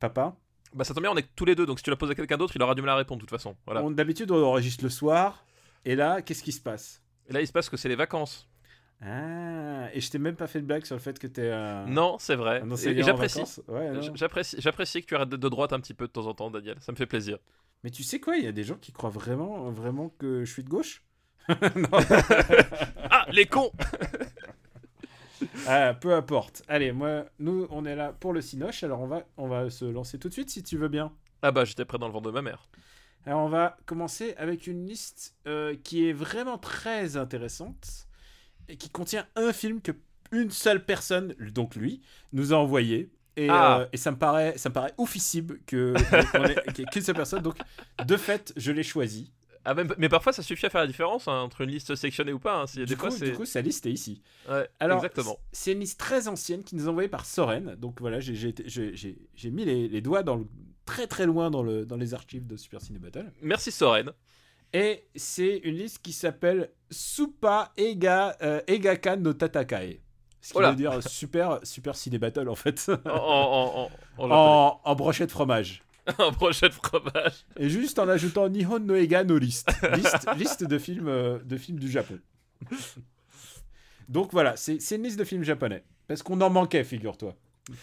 papa. 0.00 0.34
bah, 0.74 0.84
ça 0.84 0.94
tombe 0.94 1.02
bien, 1.02 1.12
on 1.12 1.16
est 1.18 1.28
tous 1.36 1.44
les 1.44 1.54
deux. 1.54 1.66
Donc, 1.66 1.78
si 1.78 1.84
tu 1.84 1.90
la 1.90 1.96
poses 1.96 2.10
à 2.10 2.14
quelqu'un 2.14 2.38
d'autre, 2.38 2.56
il 2.56 2.62
aura 2.62 2.74
du 2.74 2.80
mal 2.80 2.90
à 2.90 2.96
répondre 2.96 3.20
de 3.20 3.26
toute 3.26 3.36
façon. 3.36 3.54
Voilà. 3.66 3.82
D'habitude, 3.90 4.30
on 4.30 4.42
enregistre 4.42 4.82
le 4.82 4.90
soir. 4.90 5.44
Et 5.84 5.94
là, 5.94 6.22
qu'est-ce 6.22 6.42
qui 6.42 6.52
se 6.52 6.60
passe? 6.60 7.01
Et 7.28 7.32
là, 7.32 7.40
il 7.40 7.46
se 7.46 7.52
passe 7.52 7.68
que 7.68 7.76
c'est 7.76 7.88
les 7.88 7.96
vacances. 7.96 8.48
Ah, 9.04 9.88
et 9.92 10.00
je 10.00 10.10
t'ai 10.10 10.18
même 10.18 10.36
pas 10.36 10.46
fait 10.46 10.60
de 10.60 10.66
blague 10.66 10.84
sur 10.84 10.94
le 10.94 11.00
fait 11.00 11.18
que 11.18 11.26
t'es 11.26 11.50
un. 11.50 11.86
Non, 11.86 12.16
c'est 12.20 12.36
vrai. 12.36 12.62
j'apprécie. 13.02 13.42
Ouais. 13.68 14.00
J- 14.00 14.10
J'apprécie 14.14 14.56
j'apprécie 14.60 15.00
que 15.02 15.06
tu 15.06 15.16
arrêtes 15.16 15.28
de 15.28 15.48
droite 15.48 15.72
un 15.72 15.80
petit 15.80 15.94
peu 15.94 16.06
de 16.06 16.12
temps 16.12 16.26
en 16.26 16.34
temps, 16.34 16.50
Daniel. 16.50 16.76
Ça 16.80 16.92
me 16.92 16.96
fait 16.96 17.06
plaisir. 17.06 17.38
Mais 17.82 17.90
tu 17.90 18.04
sais 18.04 18.20
quoi, 18.20 18.36
il 18.36 18.44
y 18.44 18.46
a 18.48 18.52
des 18.52 18.62
gens 18.62 18.76
qui 18.76 18.92
croient 18.92 19.10
vraiment, 19.10 19.70
vraiment 19.72 20.08
que 20.18 20.44
je 20.44 20.52
suis 20.52 20.62
de 20.62 20.68
gauche. 20.68 21.02
Ah, 23.10 23.26
les 23.32 23.46
cons 23.46 23.72
Ah, 25.66 25.94
peu 25.94 26.14
importe. 26.14 26.62
Allez, 26.68 26.92
moi, 26.92 27.24
nous, 27.38 27.66
on 27.70 27.84
est 27.84 27.96
là 27.96 28.12
pour 28.12 28.32
le 28.32 28.40
Cinoche, 28.40 28.84
alors 28.84 29.00
on 29.00 29.06
va, 29.06 29.24
on 29.36 29.48
va 29.48 29.70
se 29.70 29.84
lancer 29.84 30.18
tout 30.18 30.28
de 30.28 30.32
suite 30.32 30.50
si 30.50 30.62
tu 30.62 30.76
veux 30.76 30.88
bien. 30.88 31.12
Ah 31.42 31.50
bah, 31.50 31.64
j'étais 31.64 31.84
prêt 31.84 31.98
dans 31.98 32.06
le 32.06 32.12
ventre 32.12 32.26
de 32.26 32.30
ma 32.32 32.42
mère. 32.42 32.68
Alors, 33.26 33.40
on 33.44 33.48
va 33.48 33.76
commencer 33.86 34.34
avec 34.36 34.66
une 34.66 34.86
liste 34.86 35.36
euh, 35.46 35.76
qui 35.84 36.08
est 36.08 36.12
vraiment 36.12 36.58
très 36.58 37.16
intéressante 37.16 38.08
et 38.68 38.76
qui 38.76 38.90
contient 38.90 39.26
un 39.36 39.52
film 39.52 39.80
que 39.80 39.92
une 40.32 40.50
seule 40.50 40.84
personne, 40.84 41.34
donc 41.52 41.76
lui, 41.76 42.00
nous 42.32 42.52
a 42.52 42.56
envoyé. 42.56 43.10
Et, 43.36 43.48
Ah. 43.50 43.80
euh, 43.80 43.86
et 43.92 43.96
ça 43.96 44.10
me 44.10 44.16
paraît, 44.16 44.56
ça 44.58 44.70
me 44.70 44.74
paraît 44.74 44.92
oufissime 44.98 45.58
que 45.66 45.94
ait 46.80 46.84
qu'une 46.84 47.02
seule 47.02 47.14
personne. 47.14 47.42
Donc, 47.42 47.56
de 48.04 48.16
fait, 48.16 48.52
je 48.56 48.72
l'ai 48.72 48.82
choisi. 48.82 49.30
Ah, 49.64 49.74
mais 49.98 50.08
parfois, 50.08 50.32
ça 50.32 50.42
suffit 50.42 50.66
à 50.66 50.70
faire 50.70 50.80
la 50.80 50.88
différence 50.88 51.28
hein, 51.28 51.38
entre 51.40 51.60
une 51.60 51.70
liste 51.70 51.94
sectionnée 51.94 52.32
ou 52.32 52.40
pas. 52.40 52.62
hein. 52.62 52.66
Si- 52.66 52.78
Du 52.78 52.86
des 52.86 52.96
coup, 52.96 53.10
fois, 53.10 53.26
du 53.26 53.32
coup, 53.34 53.44
sa 53.44 53.60
liste 53.60 53.86
est 53.86 53.92
ici. 53.92 54.20
Ouais, 54.50 54.68
Alors, 54.80 54.96
exactement. 54.96 55.38
C'est 55.52 55.72
une 55.72 55.78
liste 55.80 56.00
très 56.00 56.26
ancienne 56.26 56.64
qui 56.64 56.74
nous 56.74 56.86
est 56.86 56.88
envoyée 56.88 57.08
par 57.08 57.24
Soren. 57.24 57.76
Donc 57.76 58.00
voilà, 58.00 58.18
j'ai 58.18 58.54
mis 59.50 59.64
les, 59.64 59.86
les 59.86 60.00
doigts 60.00 60.24
dans 60.24 60.34
le, 60.36 60.46
très 60.84 61.06
très 61.06 61.26
loin 61.26 61.50
dans, 61.50 61.62
le, 61.62 61.86
dans 61.86 61.96
les 61.96 62.14
archives 62.14 62.46
de 62.46 62.56
Super 62.56 62.80
Ciné 62.80 62.98
Battle. 62.98 63.30
Merci 63.40 63.72
Soren. 63.72 64.12
Et 64.72 65.06
c'est 65.14 65.58
une 65.58 65.76
liste 65.76 65.98
qui 66.02 66.12
s'appelle 66.12 66.70
Supa 66.90 67.72
Ega, 67.76 68.36
euh, 68.42 68.60
Egakan 68.66 69.18
no 69.18 69.32
Tatakae. 69.32 70.00
Ce 70.40 70.54
qui 70.54 70.60
veut 70.60 70.74
dire 70.74 71.02
super, 71.08 71.60
super 71.62 71.94
Ciné 71.94 72.18
Battle 72.18 72.48
en 72.48 72.54
fait. 72.54 72.90
En, 73.04 73.90
en, 74.18 74.30
en, 74.30 74.80
en, 74.82 74.94
brochette 74.94 75.30
fromage. 75.30 75.82
en 76.18 76.32
brochette 76.32 76.72
fromage. 76.72 77.44
Et 77.56 77.68
juste 77.68 77.98
en 77.98 78.08
ajoutant 78.08 78.48
Nihon 78.48 78.80
no 78.80 78.94
Ega 78.94 79.24
no 79.24 79.38
list. 79.38 79.70
Liste, 79.94 80.26
liste 80.36 80.64
de, 80.64 80.78
films, 80.78 81.08
euh, 81.08 81.38
de 81.44 81.56
films 81.56 81.78
du 81.78 81.90
Japon. 81.90 82.18
Donc 84.08 84.32
voilà, 84.32 84.56
c'est 84.56 84.80
c'est 84.80 84.96
une 84.96 85.04
liste 85.04 85.18
de 85.18 85.24
films 85.24 85.44
japonais. 85.44 85.84
Parce 86.08 86.22
qu'on 86.22 86.40
en 86.40 86.50
manquait, 86.50 86.84
figure-toi. 86.84 87.36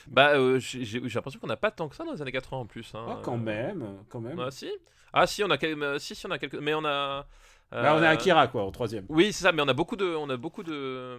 Bah, 0.08 0.32
euh, 0.36 0.60
j'ai 0.60 1.00
l'impression 1.00 1.40
qu'on 1.40 1.48
n'a 1.48 1.56
pas 1.58 1.72
tant 1.72 1.88
que 1.88 1.96
ça 1.96 2.04
dans 2.04 2.12
les 2.14 2.22
années 2.22 2.32
80 2.32 2.58
en 2.62 2.66
plus. 2.66 2.92
hein. 2.96 3.06
Ah, 3.08 3.20
quand 3.24 3.38
même, 3.38 3.86
quand 4.10 4.20
même. 4.20 4.40
Ah, 4.40 4.52
si 4.52 4.70
Ah, 5.14 5.26
si, 5.26 5.44
on 5.44 5.50
a, 5.50 5.58
quand 5.58 5.68
même- 5.68 5.84
euh, 5.84 6.00
si, 6.00 6.16
si, 6.16 6.26
on 6.28 6.32
a 6.32 6.38
quelques. 6.38 6.56
Mais 6.56 6.74
on 6.74 6.84
a. 6.86 7.26
Bah, 7.72 7.94
on 7.96 8.02
a 8.02 8.02
euh, 8.10 8.12
Akira, 8.14 8.48
quoi, 8.48 8.66
au 8.66 8.72
troisième. 8.72 9.06
Oui, 9.10 9.32
c'est 9.32 9.44
ça, 9.44 9.52
mais 9.52 9.62
on 9.62 9.68
a 9.68 9.74
beaucoup 9.74 9.96
de, 9.96 10.06
on 10.06 10.30
a 10.30 10.38
beaucoup 10.38 10.64
de 10.64 11.18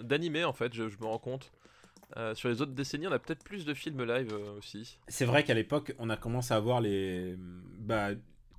d'animés 0.00 0.44
en 0.44 0.52
fait. 0.52 0.72
Je, 0.72 0.88
je 0.88 0.96
me 0.98 1.06
rends 1.06 1.18
compte. 1.18 1.50
Euh, 2.16 2.34
sur 2.34 2.48
les 2.48 2.62
autres 2.62 2.72
décennies, 2.72 3.06
on 3.06 3.12
a 3.12 3.18
peut-être 3.18 3.44
plus 3.44 3.66
de 3.66 3.74
films 3.74 4.02
live 4.04 4.32
euh, 4.32 4.56
aussi. 4.58 4.98
C'est 5.08 5.26
vrai 5.26 5.44
qu'à 5.44 5.52
l'époque, 5.54 5.94
on 5.98 6.08
a 6.08 6.16
commencé 6.16 6.54
à 6.54 6.60
voir 6.60 6.80
les, 6.80 7.34
bah, 7.80 8.10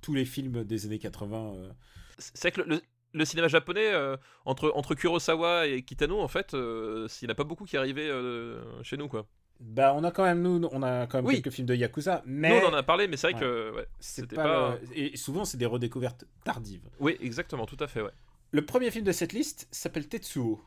tous 0.02 0.14
les 0.14 0.24
films 0.24 0.62
des 0.62 0.86
années 0.86 0.98
80. 1.00 1.54
euh. 1.56 1.70
C'est 2.18 2.52
que 2.52 2.60
le, 2.60 2.76
le- 2.76 2.82
le 3.12 3.24
cinéma 3.24 3.48
japonais 3.48 3.92
euh, 3.92 4.16
entre 4.44 4.72
entre 4.74 4.94
Kurosawa 4.94 5.66
et 5.66 5.82
Kitano, 5.82 6.20
en 6.20 6.28
fait, 6.28 6.54
euh, 6.54 7.08
il 7.20 7.24
n'y 7.26 7.30
en 7.30 7.32
a 7.32 7.34
pas 7.34 7.44
beaucoup 7.44 7.64
qui 7.64 7.76
arrivaient 7.76 8.08
euh, 8.08 8.60
chez 8.82 8.96
nous 8.96 9.08
quoi. 9.08 9.26
Bah, 9.60 9.92
on 9.94 10.02
a 10.04 10.10
quand 10.10 10.22
même, 10.24 10.40
nous, 10.40 10.68
on 10.72 10.82
a 10.82 11.06
quand 11.06 11.18
même 11.18 11.26
Oui. 11.26 11.34
quelques 11.42 11.50
films 11.54 11.66
de 11.66 11.74
Yakuza, 11.74 12.22
mais 12.24 12.48
Nous, 12.48 12.66
on 12.66 12.70
en 12.70 12.74
a 12.74 12.82
parlé, 12.82 13.08
mais 13.08 13.18
c'est 13.18 13.30
vrai 13.30 13.38
que 13.40 13.74
ouais, 13.76 13.86
c'était 13.98 14.34
pas, 14.36 14.42
pas- 14.44 14.78
le- 14.80 14.98
Et 14.98 15.16
souvent, 15.18 15.44
c'est 15.44 15.58
des 15.58 15.66
redécouvertes 15.66 16.24
tardives. 16.44 16.88
oui, 16.98 17.18
exactement, 17.20 17.66
tout 17.66 17.76
à 17.78 17.86
fait, 17.86 18.00
ouais. 18.00 18.10
Le 18.52 18.64
premier 18.64 18.90
film 18.90 19.04
de 19.04 19.12
cette 19.12 19.34
liste 19.34 19.68
s'appelle 19.70 20.08
Tetsuo. 20.08 20.62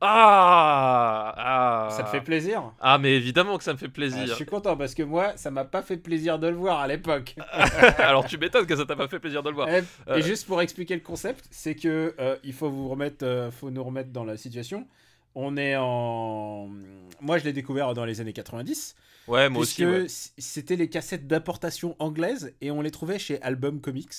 Ah, 0.00 1.34
ah 1.36 1.90
Ça 1.90 2.02
te 2.02 2.08
fait 2.10 2.20
plaisir? 2.20 2.72
Ah, 2.80 2.98
mais 2.98 3.14
évidemment 3.16 3.56
que 3.58 3.64
ça 3.64 3.72
me 3.72 3.78
fait 3.78 3.86
Ah, 3.86 3.88
Je 3.88 3.92
plaisir. 3.94 4.34
suis 4.36 4.44
content 4.46 4.76
parce 4.76 4.94
que 4.94 5.02
moi, 5.02 5.32
ça 5.36 5.50
m'a 5.50 5.64
pas 5.64 5.82
fait 5.82 5.96
plaisir 5.96 6.38
de 6.38 6.48
le 6.48 6.56
voir 6.56 6.80
à 6.80 6.86
l'époque. 6.88 7.34
Alors 7.98 8.26
tu 8.26 8.36
m'étonnes 8.38 8.66
que 8.66 8.76
ça 8.76 8.84
t'a 8.84 8.96
pas 8.96 9.08
fait 9.08 9.18
plaisir 9.18 9.42
de 9.42 9.48
le 9.48 9.54
voir. 9.54 9.68
Et, 9.68 9.82
Euh. 10.08 10.16
et 10.16 10.22
juste 10.22 10.46
pour 10.46 10.60
expliquer 10.60 10.94
le 10.94 11.00
concept, 11.00 11.46
c'est 11.50 11.74
que 11.74 12.14
euh, 12.18 12.36
il 12.44 12.52
faut 12.52 12.70
vous 12.70 12.88
remettre, 12.88 13.24
euh, 13.24 13.50
faut 13.50 13.70
nous 13.70 13.82
remettre 13.82 14.10
dans 14.10 14.24
la 14.24 14.36
situation. 14.36 14.86
On 15.34 15.56
est 15.56 15.76
en, 15.76 16.68
moi 17.20 17.38
je 17.38 17.44
l'ai 17.44 17.52
découvert 17.52 17.92
dans 17.94 18.04
les 18.04 18.20
années 18.20 18.32
90, 18.32 18.94
Ouais, 19.28 19.48
moi 19.48 19.62
aussi. 19.62 19.84
ouais. 19.84 20.06
c'était 20.08 20.76
les 20.76 20.88
cassettes 20.88 21.26
d'importation 21.26 21.96
anglaise 21.98 22.54
et 22.60 22.70
on 22.70 22.80
les 22.80 22.90
trouvait 22.90 23.18
chez 23.18 23.40
Album 23.42 23.80
Comics. 23.80 24.12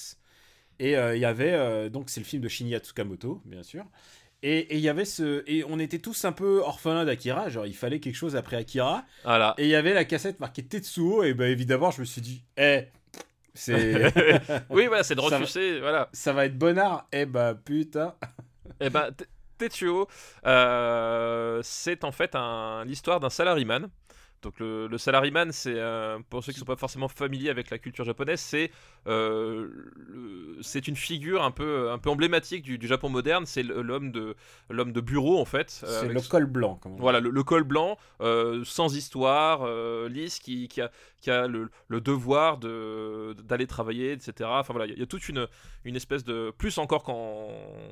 Et 0.80 0.92
il 0.94 1.18
y 1.20 1.26
avait 1.26 1.90
donc 1.90 2.12
c'est 2.12 2.20
le 2.20 2.26
film 2.26 2.44
de 2.44 2.48
Shinya 2.48 2.78
Tsukamoto, 2.80 3.42
bien 3.46 3.64
sûr. 3.64 3.84
Et 4.44 4.76
il 4.76 4.82
y 4.82 4.90
avait 4.90 5.06
ce 5.06 5.44
et 5.48 5.64
on 5.68 5.80
était 5.80 5.98
tous 6.00 6.24
un 6.26 6.32
peu 6.32 6.60
orphelins 6.60 7.06
d'Akira, 7.06 7.50
genre 7.50 7.66
il 7.66 7.76
fallait 7.76 8.00
quelque 8.00 8.16
chose 8.16 8.36
après 8.36 8.56
Akira. 8.56 9.04
Voilà. 9.24 9.56
Et 9.58 9.64
il 9.64 9.70
y 9.70 9.76
avait 9.76 9.94
la 9.96 10.06
cassette 10.06 10.40
marquée 10.40 10.64
Tetsuo 10.64 11.24
et 11.24 11.34
ben 11.34 11.50
évidemment 11.52 11.90
je 11.90 12.02
me 12.02 12.06
suis 12.06 12.22
dit, 12.22 12.44
eh, 12.56 12.84
c'est 13.56 14.14
oui, 14.70 14.86
voilà, 14.86 15.04
c'est 15.04 15.16
de 15.16 15.22
va- 15.22 15.40
refuser, 15.40 15.80
voilà. 15.80 16.10
ça 16.14 16.34
va 16.34 16.46
être 16.46 16.58
bonnard. 16.58 17.08
Eh 17.12 17.26
bah 17.26 17.56
putain. 17.56 18.14
Eh 18.80 18.92
ben, 18.92 19.10
Tetsuo, 19.58 20.08
euh, 20.46 21.60
c'est 21.64 22.04
en 22.04 22.12
fait 22.12 22.36
un- 22.36 22.84
l'histoire 22.86 23.20
d'un 23.20 23.32
salaryman. 23.32 23.90
Donc 24.44 24.60
le, 24.60 24.88
le 24.88 24.98
salaryman, 24.98 25.52
c'est 25.52 25.74
euh, 25.76 26.20
pour 26.30 26.44
ceux 26.44 26.52
qui 26.52 26.58
ne 26.58 26.60
sont 26.60 26.66
pas 26.66 26.76
forcément 26.76 27.08
familiers 27.08 27.50
avec 27.50 27.70
la 27.72 27.80
culture 27.80 28.06
japonaise, 28.06 28.40
c'est 28.40 28.72
euh, 29.08 29.68
c'est 30.62 30.88
une 30.88 30.96
figure 30.96 31.44
un 31.44 31.52
peu 31.52 31.90
un 31.92 31.98
peu 31.98 32.10
emblématique 32.10 32.62
du, 32.64 32.78
du 32.78 32.88
Japon 32.88 33.10
moderne. 33.10 33.46
C'est 33.46 33.64
l'homme 33.64 34.12
de 34.12 34.36
l'homme 34.70 34.94
de 34.94 35.02
bureau 35.02 35.40
en 35.40 35.46
fait. 35.46 35.82
euh, 35.84 36.02
C'est 36.02 36.08
le 36.14 36.22
col 36.22 36.46
blanc, 36.46 36.76
comme 36.82 36.94
on 36.94 36.96
dit. 36.96 37.02
voilà, 37.02 37.20
le, 37.20 37.30
le 37.30 37.44
col 37.44 37.64
blanc, 37.64 37.98
sans 38.64 38.96
histoire, 38.96 39.68
lisse, 40.08 40.40
qui, 40.40 40.68
qui 40.68 40.82
a, 40.82 40.92
qui 41.22 41.32
a 41.32 41.48
le, 41.48 41.70
devoir 42.02 42.58
de- 42.58 43.36
d'aller 43.44 43.68
travailler, 43.68 44.12
etc. 44.14 44.50
Enfin 44.54 44.74
voilà, 44.74 44.92
il 44.92 45.00
y, 45.00 45.02
a- 45.04 45.06
toute 45.06 45.28
une, 45.30 45.48
une 45.86 45.96
espèce 45.96 46.24
de. 46.24 46.52
Plus 46.58 46.78
encore 46.78 47.04
qu'en 47.04 47.50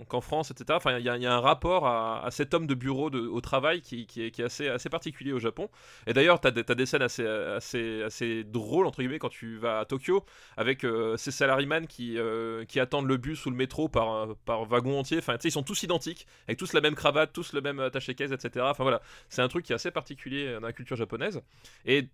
qu'en 0.07 0.21
France, 0.21 0.51
etc. 0.51 0.77
Enfin, 0.77 0.97
il 0.97 1.01
y, 1.01 1.05
y 1.23 1.25
a 1.25 1.33
un 1.33 1.39
rapport 1.39 1.87
à, 1.87 2.23
à 2.25 2.31
cet 2.31 2.53
homme 2.53 2.67
de 2.67 2.75
bureau 2.75 3.09
au 3.11 3.41
travail 3.41 3.81
qui, 3.81 4.05
qui 4.07 4.23
est, 4.23 4.31
qui 4.31 4.41
est 4.41 4.45
assez, 4.45 4.67
assez 4.67 4.89
particulier 4.89 5.33
au 5.33 5.39
Japon. 5.39 5.69
Et 6.07 6.13
d'ailleurs, 6.13 6.39
tu 6.41 6.47
as, 6.47 6.51
des 6.51 6.63
des 6.63 6.85
scènes 6.85 7.01
assez, 7.01 7.25
assez, 7.25 8.03
assez 8.03 8.43
drôles, 8.43 8.85
entre 8.85 8.99
guillemets, 8.99 9.19
quand 9.19 9.29
tu 9.29 9.57
vas 9.57 9.79
à 9.79 9.85
Tokyo, 9.85 10.23
avec 10.57 10.83
euh, 10.83 11.17
ces 11.17 11.31
salaryman 11.31 11.87
qui, 11.87 12.17
euh, 12.17 12.65
qui 12.65 12.79
attendent 12.79 13.07
le 13.07 13.17
bus 13.17 13.45
ou 13.45 13.49
le 13.49 13.55
métro 13.55 13.87
par, 13.89 14.35
par 14.45 14.65
wagon 14.65 14.99
entier. 14.99 15.17
Enfin, 15.19 15.35
tu 15.37 15.43
sais, 15.43 15.47
ils 15.49 15.51
sont 15.51 15.63
tous 15.63 15.83
identiques, 15.83 16.27
avec 16.47 16.57
tous 16.59 16.73
la 16.73 16.81
même 16.81 16.95
cravate, 16.95 17.31
tous 17.33 17.53
le 17.53 17.61
même 17.61 17.79
attaché-caisse, 17.79 18.31
etc. 18.31 18.65
Enfin 18.69 18.83
voilà, 18.83 19.01
c'est 19.29 19.41
un 19.41 19.47
truc 19.47 19.65
qui 19.65 19.71
est 19.71 19.75
assez 19.75 19.91
particulier 19.91 20.53
dans 20.53 20.67
la 20.67 20.73
culture 20.73 20.95
japonaise. 20.97 21.41
Et 21.85 22.07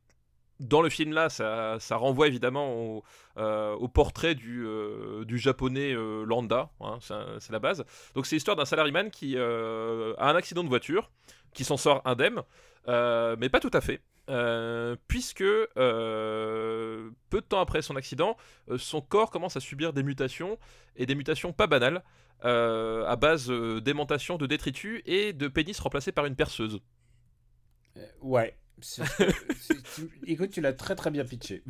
dans 0.62 0.82
le 0.82 0.90
film 0.90 1.12
là, 1.14 1.30
ça, 1.30 1.78
renvoie 1.92 2.28
évidemment 2.28 2.74
au, 2.74 3.04
euh, 3.38 3.88
portrait 3.88 4.36
du, 4.36 4.66
euh, 4.66 5.26
du 5.26 5.38
japonais 5.38 5.94
euh, 5.94 6.24
lambda, 6.24 6.70
hein, 6.80 7.00
c'est 7.02 7.52
la 7.52 7.60
base. 7.60 7.84
Donc 8.16 8.26
c'est 8.26 8.36
l'histoire 8.36 8.56
d'un 8.56 8.66
salaryman 8.66 9.10
qui 9.10 9.34
euh, 9.38 10.14
a 10.18 10.30
un 10.30 10.36
accident 10.36 10.64
de 10.64 10.70
voiture, 10.70 11.12
qui 11.54 11.64
s'en 11.64 11.78
sort 11.78 12.02
indemne, 12.06 12.42
mais 12.88 13.50
pas 13.50 13.60
tout 13.60 13.72
à 13.74 13.82
fait. 13.82 14.02
puisque 15.08 15.44
peu 15.44 15.72
de 17.32 17.40
temps 17.40 17.60
après 17.60 17.82
son 17.82 17.96
accident, 17.96 18.38
son 18.78 19.02
corps 19.02 19.32
commence 19.32 19.58
à 19.58 19.60
subir 19.60 19.94
des 19.94 20.04
mutations 20.04 20.58
et 20.96 21.06
des 21.06 21.16
mutations 21.16 21.54
pas 21.54 21.68
banales 21.68 22.04
à 22.44 23.16
base 23.16 23.50
d'aimantation, 23.50 24.38
de 24.38 24.46
détritus 24.46 25.02
et 25.06 25.34
de 25.34 25.48
pénis 25.48 25.80
remplacé 25.80 26.12
par 26.12 26.26
une 26.26 26.36
perceuse. 26.36 26.80
Ouais. 28.22 28.56
Écoute, 30.28 30.50
tu 30.54 30.62
l'as 30.62 30.74
très 30.74 30.96
très 30.96 31.12
bien 31.12 31.24
pitché. 31.26 31.64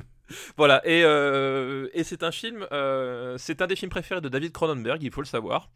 Voilà, 0.57 0.81
et, 0.85 1.03
euh, 1.03 1.89
et 1.93 2.03
c'est 2.05 2.23
un 2.23 2.31
film, 2.31 2.65
euh, 2.71 3.35
c'est 3.37 3.61
un 3.61 3.67
des 3.67 3.75
films 3.75 3.91
préférés 3.91 4.21
de 4.21 4.29
David 4.29 4.51
Cronenberg, 4.53 5.03
il 5.03 5.11
faut 5.11 5.21
le 5.21 5.27
savoir. 5.27 5.69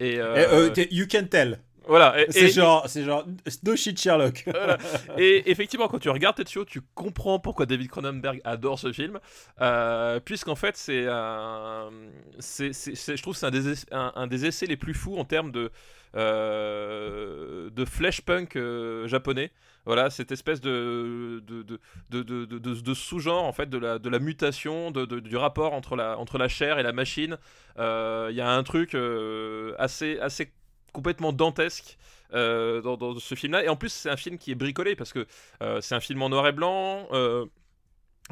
Et, 0.00 0.18
euh, 0.20 0.34
Eh, 0.76 0.80
euh, 0.80 0.84
you 0.90 1.06
can 1.10 1.24
tell. 1.30 1.58
voilà, 1.86 2.20
et, 2.20 2.26
C'est 2.30 2.42
et- 2.44 2.48
genre, 2.50 2.86
c'est 2.90 3.04
genre, 3.04 3.24
no 3.64 3.74
shit 3.74 3.98
Sherlock. 3.98 4.44
Voilà. 4.46 4.76
et 5.16 5.50
effectivement, 5.50 5.88
quand 5.88 5.98
tu 5.98 6.10
regardes 6.10 6.36
Tetsuo, 6.36 6.66
tu 6.66 6.82
comprends 6.94 7.38
pourquoi 7.38 7.64
David 7.64 7.88
Cronenberg 7.88 8.42
adore 8.44 8.78
ce 8.78 8.92
film, 8.92 9.18
puisqu'en 10.26 10.56
fait, 10.56 10.76
c'est 10.76 11.06
un, 11.08 11.88
c'est, 12.38 12.72
je 12.74 13.22
trouve, 13.22 13.34
c'est 13.34 13.46
un 13.46 13.50
des, 13.50 13.66
ess- 13.72 13.86
un, 13.92 14.12
un 14.14 14.26
des 14.26 14.44
essais 14.44 14.66
les 14.66 14.76
plus 14.76 14.92
fous 14.92 15.16
en 15.16 15.24
termes 15.24 15.52
de, 15.52 15.70
de 17.70 17.84
flash 17.86 18.20
punk 18.20 18.58
japonais. 19.06 19.50
Voilà, 19.86 20.10
cette 20.10 20.32
espèce 20.32 20.60
de, 20.60 21.42
de, 21.46 21.62
de, 22.10 22.22
de, 22.22 22.94
sous-genre 22.94 23.44
en 23.44 23.52
fait 23.52 23.70
de 23.70 23.78
la, 23.78 23.98
de 23.98 24.08
la 24.08 24.18
mutation, 24.18 24.90
du 24.90 25.36
rapport 25.36 25.72
entre 25.74 25.94
la, 25.96 26.18
entre 26.18 26.38
la 26.38 26.48
chair 26.48 26.78
et 26.78 26.82
la 26.82 26.92
machine. 26.92 27.38
Euh, 27.78 28.28
Il 28.30 28.36
y 28.36 28.40
a 28.40 28.50
un 28.50 28.62
truc 28.64 28.94
euh, 28.94 29.74
assez, 29.78 30.18
assez 30.18 30.52
complètement 30.92 31.32
dantesque 31.32 31.98
euh, 32.34 32.80
dans, 32.82 33.18
ce 33.18 33.34
film-là. 33.36 33.64
Et 33.64 33.68
en 33.68 33.76
plus, 33.76 33.90
c'est 33.92 34.10
un 34.10 34.16
film 34.16 34.38
qui 34.38 34.50
est 34.50 34.56
bricolé 34.56 34.96
parce 34.96 35.12
que 35.12 35.26
c'est 35.80 35.94
un 35.94 36.00
film 36.00 36.20
en 36.22 36.28
noir 36.30 36.46
et 36.48 36.52
blanc. 36.52 37.08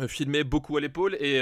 filmé 0.08 0.42
beaucoup 0.42 0.76
à 0.76 0.80
l'épaule 0.80 1.14
et, 1.20 1.40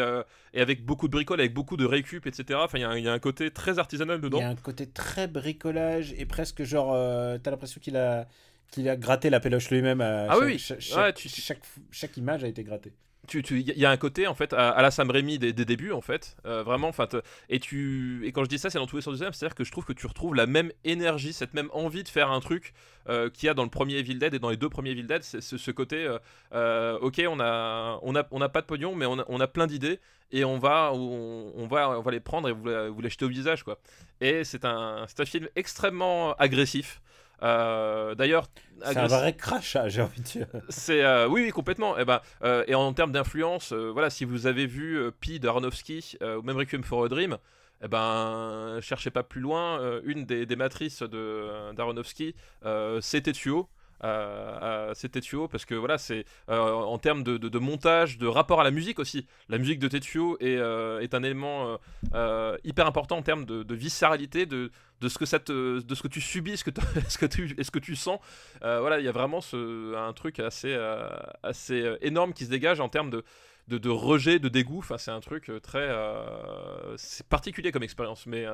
et 0.53 0.61
avec 0.61 0.85
beaucoup 0.85 1.09
de 1.09 1.13
bricoles, 1.13 1.41
avec 1.41 1.55
beaucoup 1.55 1.79
de 1.79 1.87
récup, 1.87 2.27
etc. 2.27 2.61
Enfin, 2.63 2.79
il 2.79 2.83
y, 2.83 2.85
a 2.85 2.91
un- 2.91 2.99
il 2.99 3.21
côté 3.21 3.51
très 3.51 3.79
artisanal 3.79 4.19
Il 4.19 4.21
dedans. 4.23 4.41
y 4.41 4.43
a 4.43 4.49
un 4.49 4.55
côté 4.57 4.87
très 4.87 5.27
bricolage 5.27 6.13
et 6.19 6.27
presque 6.27 6.63
genre, 6.63 6.93
euh, 6.93 7.39
t'as 7.43 7.51
l'impression 7.51 7.81
qu'il 7.81 7.97
a, 7.97 8.27
qu'il 8.73 8.89
a 8.89 8.97
gratté 8.97 9.31
la 9.31 9.39
péloche 9.39 9.71
lui-même. 9.71 10.01
à 10.01 10.25
Ah 10.25 10.33
chaque, 10.33 10.41
oui, 10.43 10.47
oui. 10.55 10.59
Chaque, 10.59 10.99
Ouais, 10.99 11.13
tu- 11.13 11.29
chaque- 11.29 11.63
chaque 11.93 12.17
image 12.17 12.43
a 12.43 12.49
été 12.49 12.65
grattée. 12.65 12.93
tu, 13.29 13.41
tu- 13.45 13.61
il 13.61 13.79
y 13.79 13.87
a 13.87 13.91
un 13.91 13.97
côté 13.97 14.27
en 14.27 14.35
fait 14.35 14.53
à, 14.53 14.71
à 14.71 14.83
la 14.83 14.91
Sam 14.91 15.09
Raimi 15.09 15.39
des, 15.39 15.53
des 15.53 15.65
débuts 15.65 15.93
en 15.93 16.01
fait 16.01 16.37
euh, 16.45 16.65
vraiment 16.65 16.89
enfin 16.89 17.07
et 17.49 17.61
tu 17.61 18.27
et 18.27 18.33
quand 18.33 18.43
je 18.43 18.49
dis 18.49 18.59
ça 18.59 18.69
c'est 18.69 18.79
dans 18.79 18.87
tous 18.89 18.97
les 18.97 19.03
sens 19.03 19.15
du 19.15 19.21
terme 19.21 19.33
c'est 19.33 19.47
à 19.47 19.49
dire 19.49 19.55
que 19.55 19.63
je 19.63 19.71
trouve 19.71 19.85
que 19.85 19.93
tu 19.93 20.09
retrouves 20.09 20.35
la 20.35 20.47
même 20.47 20.73
énergie 20.83 21.33
cette 21.33 21.55
même 21.55 21.69
envie 21.73 22.03
de 22.03 22.09
faire 22.09 22.33
un 22.33 22.41
truc 22.41 22.73
euh, 23.09 23.31
qu'il 23.31 23.47
y 23.47 23.49
a 23.49 23.55
dans 23.55 23.63
le 23.63 23.71
premier 23.71 23.95
Evil 23.99 24.17
Dead 24.17 24.35
et 24.35 24.41
dans 24.41 24.51
les 24.51 24.57
deux 24.57 24.69
premiers 24.69 24.91
Evil 24.91 25.05
Dead 25.05 25.23
c'est 25.23 25.41
ce 25.41 25.71
côté 25.71 26.05
euh, 26.05 26.19
euh, 26.53 26.99
ok 26.99 27.23
on 27.29 27.39
a 27.39 28.01
on 28.03 28.17
a 28.17 28.27
on 28.33 28.41
a 28.41 28.49
pas 28.49 28.61
de 28.61 28.67
pognon 28.67 28.97
mais 28.97 29.07
on 29.07 29.21
a, 29.21 29.25
on 29.29 29.39
a 29.39 29.47
plein 29.47 29.69
d'idées 29.69 30.01
et 30.33 30.45
on 30.45 30.59
va 30.59 30.91
on, 30.93 31.53
on 31.55 31.67
va 31.69 31.91
on 31.97 32.03
va 32.03 32.11
les 32.11 32.19
prendre 32.19 32.49
et 32.49 32.53
vous, 32.53 32.65
vous 32.93 33.01
les 33.03 33.09
jeter 33.11 33.25
au 33.25 33.29
visage 33.29 33.63
quoi 33.63 33.79
et 34.21 34.43
c'est 34.43 34.65
un 34.65 35.05
c'est 35.07 35.21
un 35.21 35.27
film 35.27 35.47
extrêmement 35.55 36.33
agressif 36.35 37.01
Euh, 37.43 38.15
d'ailleurs 38.15 38.47
C'est 38.85 38.97
un 38.97 39.07
vrai 39.07 39.35
crachat, 39.37 39.89
j'ai 39.89 40.03
envie 40.03 40.21
de 40.21 40.27
dire. 40.27 40.47
c'est 40.69 41.05
euh, 41.05 41.27
oui, 41.29 41.43
oui, 41.43 41.51
complètement. 41.51 41.99
Et 41.99 42.05
ben 42.05 42.21
euh, 42.45 42.65
et 42.69 42.75
en 42.75 42.93
termes 42.93 43.13
d'influence, 43.13 43.73
voilà, 43.73 44.11
si 44.11 44.25
vous 44.25 44.47
avez 44.47 44.67
vu 44.67 45.11
Pi 45.21 45.41
euh, 45.45 46.37
ou 46.39 46.43
même 46.43 46.57
Requiem 46.57 46.85
for 46.85 47.05
a 47.05 47.09
Dream, 47.09 47.39
eh 47.83 47.89
ben 47.89 48.79
cherchez 48.81 49.11
pas 49.11 49.23
plus 49.23 49.41
loin. 49.41 50.01
une 50.05 50.25
des, 50.25 50.47
des 50.47 50.57
matrices 50.57 51.03
de 51.03 51.73
d'Aronofsky, 51.75 52.35
euh, 52.65 53.01
c'est 53.01 53.27
Euh, 54.05 54.93
c'est 54.95 55.11
Tetsuo 55.11 55.47
parce 55.47 55.65
que 55.65 55.75
voilà 55.75 55.97
c'est 55.97 56.25
euh, 56.49 56.73
en 56.73 56.99
termes 56.99 57.23
de, 57.23 57.59
montage 57.59 58.19
de 58.19 58.27
rapport 58.27 58.61
à 58.61 58.65
la 58.65 58.73
musique 58.73 58.99
aussi 58.99 59.27
la 59.49 59.59
musique 59.59 59.79
de 59.79 59.87
Tetsuo 59.87 60.37
est, 60.41 60.57
euh, 60.57 61.07
un 61.13 61.23
élément 61.23 61.79
euh, 62.15 62.57
hyper 62.65 62.87
important 62.87 63.19
en 63.19 63.23
termes 63.23 63.45
de, 63.45 63.75
viscéralité 63.75 64.45
de, 64.47 64.71
ce 65.07 65.19
que 65.19 66.09
tu 66.09 66.21
subis 66.21 66.57
ce 66.57 66.65
que, 66.65 66.71
ce 67.09 67.71
que 67.71 67.79
tu 67.79 67.97
sens 67.97 68.19
voilà, 68.61 68.99
il 68.99 69.05
y 69.05 69.09
a 69.09 69.13
vraiment 69.13 69.41
un 69.97 70.13
truc 70.13 70.41
assez, 70.41 70.77
énorme 72.01 72.33
qui 72.33 72.45
se 72.45 72.51
dégage 72.51 72.81
en 72.81 72.89
termes 72.89 73.11
de, 73.11 73.89
rejet, 73.89 74.39
de 74.39 74.49
dégoût. 74.49 74.79
Enfin, 74.79 74.99
c'est 74.99 75.11
un 75.11 75.21
truc 75.21 75.51
très. 75.63 75.89
particulier 77.29 77.73
comme 77.73 77.83
expérience. 77.83 78.27
Mais 78.27 78.47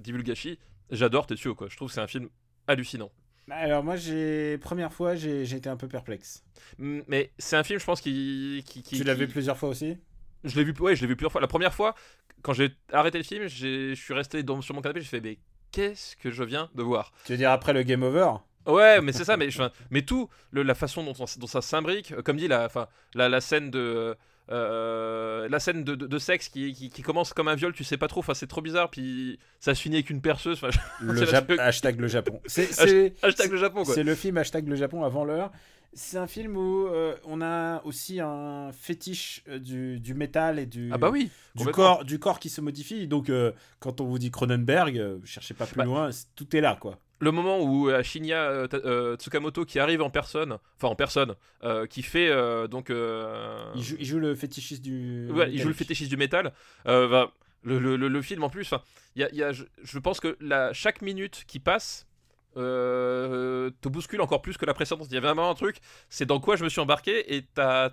Divulgashi, 0.00 0.58
j'adore 0.90 1.26
Tetsuo. 1.26 1.56
Je 1.68 1.76
trouve 1.76 1.88
que 1.88 1.94
c'est 1.94 2.00
un 2.00 2.06
film 2.06 2.28
hallucinant. 2.66 3.10
Alors 3.50 3.82
moi, 3.82 3.96
j'ai 3.96 4.58
première 4.58 4.92
fois, 4.92 5.14
j'ai 5.14 5.42
été 5.42 5.68
un 5.68 5.76
peu 5.76 5.88
perplexe. 5.88 6.44
Mais 6.78 7.32
c'est 7.38 7.56
un 7.56 7.64
film, 7.64 7.78
je 7.80 7.84
pense, 7.84 8.00
qui. 8.00 8.62
qui, 8.66 8.82
qui 8.82 8.96
tu 8.98 9.04
l'as 9.04 9.14
vu 9.14 9.26
plusieurs 9.28 9.56
fois 9.58 9.68
aussi? 9.68 9.96
Je 10.44 10.56
l'ai 10.56 10.64
vu, 10.64 10.74
ouais, 10.80 10.96
je 10.96 11.02
l'ai 11.02 11.06
vu 11.08 11.16
plusieurs 11.16 11.32
fois. 11.32 11.40
La 11.40 11.48
première 11.48 11.74
fois, 11.74 11.94
quand 12.42 12.52
j'ai 12.52 12.70
arrêté 12.92 13.18
le 13.18 13.24
film, 13.24 13.46
je 13.46 13.94
suis 13.94 14.14
resté 14.14 14.42
dans- 14.42 14.62
sur 14.62 14.74
mon 14.74 14.80
canapé, 14.80 15.00
j'ai 15.00 15.06
fait, 15.06 15.20
mais 15.20 15.38
qu'est-ce 15.72 16.16
que 16.16 16.30
je 16.30 16.42
viens 16.44 16.70
de 16.74 16.82
voir? 16.82 17.12
Tu 17.24 17.32
veux 17.32 17.38
dire 17.38 17.50
après 17.50 17.72
le 17.72 17.82
game 17.82 18.02
over? 18.02 18.32
Ouais, 18.66 19.00
mais 19.00 19.12
c'est 19.12 19.24
ça, 19.24 19.36
mais, 19.36 19.48
mais 19.90 20.02
tout, 20.02 20.28
le- 20.50 20.62
la 20.62 20.74
façon 20.74 21.02
dont, 21.04 21.14
on- 21.18 21.38
dont 21.40 21.46
ça 21.46 21.60
s'imbrique, 21.62 22.12
euh, 22.12 22.22
comme 22.22 22.36
dit, 22.36 22.48
la, 22.48 22.68
la, 23.14 23.28
la 23.28 23.40
scène 23.40 23.70
de. 23.70 24.16
Euh, 24.50 25.48
la 25.48 25.60
scène 25.60 25.84
de, 25.84 25.94
de- 25.94 26.06
de 26.06 26.18
sexe 26.18 26.48
qui, 26.48 26.72
qui, 26.72 26.90
qui 26.90 27.02
commence 27.02 27.32
comme 27.32 27.48
un 27.48 27.54
viol, 27.54 27.72
tu 27.72 27.84
sais 27.84 27.96
pas 27.96 28.08
trop, 28.08 28.20
enfin 28.20 28.34
c'est 28.34 28.46
trop 28.46 28.60
bizarre, 28.62 28.90
puis 28.90 29.38
ça 29.60 29.74
se 29.74 29.80
finit 29.82 29.96
avec 29.96 30.10
une 30.10 30.20
perceuse, 30.20 30.60
Le 31.00 31.24
Jap- 31.24 31.58
hashtag 31.58 32.00
le 32.00 32.08
Japon. 32.08 32.40
C'est 32.46 33.14
hashtag 33.22 33.50
le 33.52 33.56
Japon 33.58 33.84
quoi. 33.84 33.94
c'est 33.94 34.02
le 34.04 34.14
film 34.14 34.36
hashtag 34.38 34.66
le 34.68 34.76
Japon 34.76 35.04
avant 35.04 35.24
l'heure. 35.24 35.50
C'est 35.92 36.18
un 36.18 36.28
film 36.28 36.56
où 36.56 36.86
euh, 36.86 37.16
on 37.24 37.42
a 37.42 37.82
aussi 37.84 38.20
un 38.20 38.70
fétiche 38.72 39.42
euh, 39.48 39.58
du, 39.58 39.98
du 39.98 40.14
métal 40.14 40.60
et 40.60 40.66
du, 40.66 40.88
Ah 40.92 40.98
bah 40.98 41.10
oui, 41.10 41.30
du, 41.56 41.64
corps, 41.66 42.04
du 42.04 42.20
corps 42.20 42.38
qui 42.38 42.48
se 42.48 42.60
modifie. 42.60 43.08
Donc 43.08 43.28
euh, 43.28 43.50
quand 43.80 44.00
on 44.00 44.04
vous 44.04 44.20
dit 44.20 44.30
Cronenberg, 44.30 44.96
euh, 44.98 45.18
cherchez 45.24 45.52
pas 45.52 45.66
plus 45.66 45.74
Bah, 45.76 45.84
loin, 45.84 46.10
tout 46.36 46.54
est 46.56 46.60
là 46.60 46.76
quoi. 46.80 46.98
Le 47.20 47.30
moment 47.32 47.60
où 47.60 47.88
euh, 47.90 48.02
Shinya 48.02 48.42
euh, 48.42 48.66
euh, 48.72 49.16
Tsukamoto 49.16 49.64
qui 49.64 49.78
arrive 49.78 50.02
en 50.02 50.10
personne, 50.10 50.58
enfin 50.76 50.88
en 50.88 50.94
personne, 50.96 51.34
euh, 51.62 51.86
qui 51.86 52.02
fait 52.02 52.28
euh, 52.30 52.66
donc. 52.66 52.88
Il 52.90 53.82
joue, 53.82 53.96
il 53.98 54.06
joue 54.06 54.18
le 54.18 54.34
fétichiste 54.34 54.82
du. 54.82 55.28
Ouais, 55.30 55.50
il 55.52 55.60
joue 55.60 55.68
le 55.68 55.74
fétichiste 55.74 56.10
du 56.10 56.16
métal. 56.16 56.52
Bah, 56.84 57.30
le, 57.62 57.78
le- 57.78 57.96
le- 57.96 58.08
le 58.08 58.22
film 58.22 58.42
en 58.42 58.48
plus, 58.48 58.72
y 59.16 59.22
a, 59.22 59.30
y 59.34 59.42
a- 59.42 59.52
je, 59.52 59.64
je 59.82 59.98
pense 59.98 60.18
que 60.18 60.36
la, 60.40 60.72
chaque 60.72 61.02
minute 61.02 61.44
qui 61.46 61.58
passe 61.58 62.06
te 62.54 63.88
bouscule 63.88 64.20
encore 64.20 64.42
plus 64.42 64.56
que 64.56 64.66
la 64.66 64.74
précédente. 64.74 65.06
Il 65.10 65.14
y 65.14 65.18
a 65.18 65.20
vraiment 65.20 65.50
un 65.50 65.54
truc, 65.54 65.76
c'est 66.08 66.26
dans 66.26 66.40
quoi 66.40 66.56
je 66.56 66.64
me 66.64 66.68
suis 66.68 66.80
embarqué 66.80 67.34
et 67.36 67.44
t'as 67.54 67.90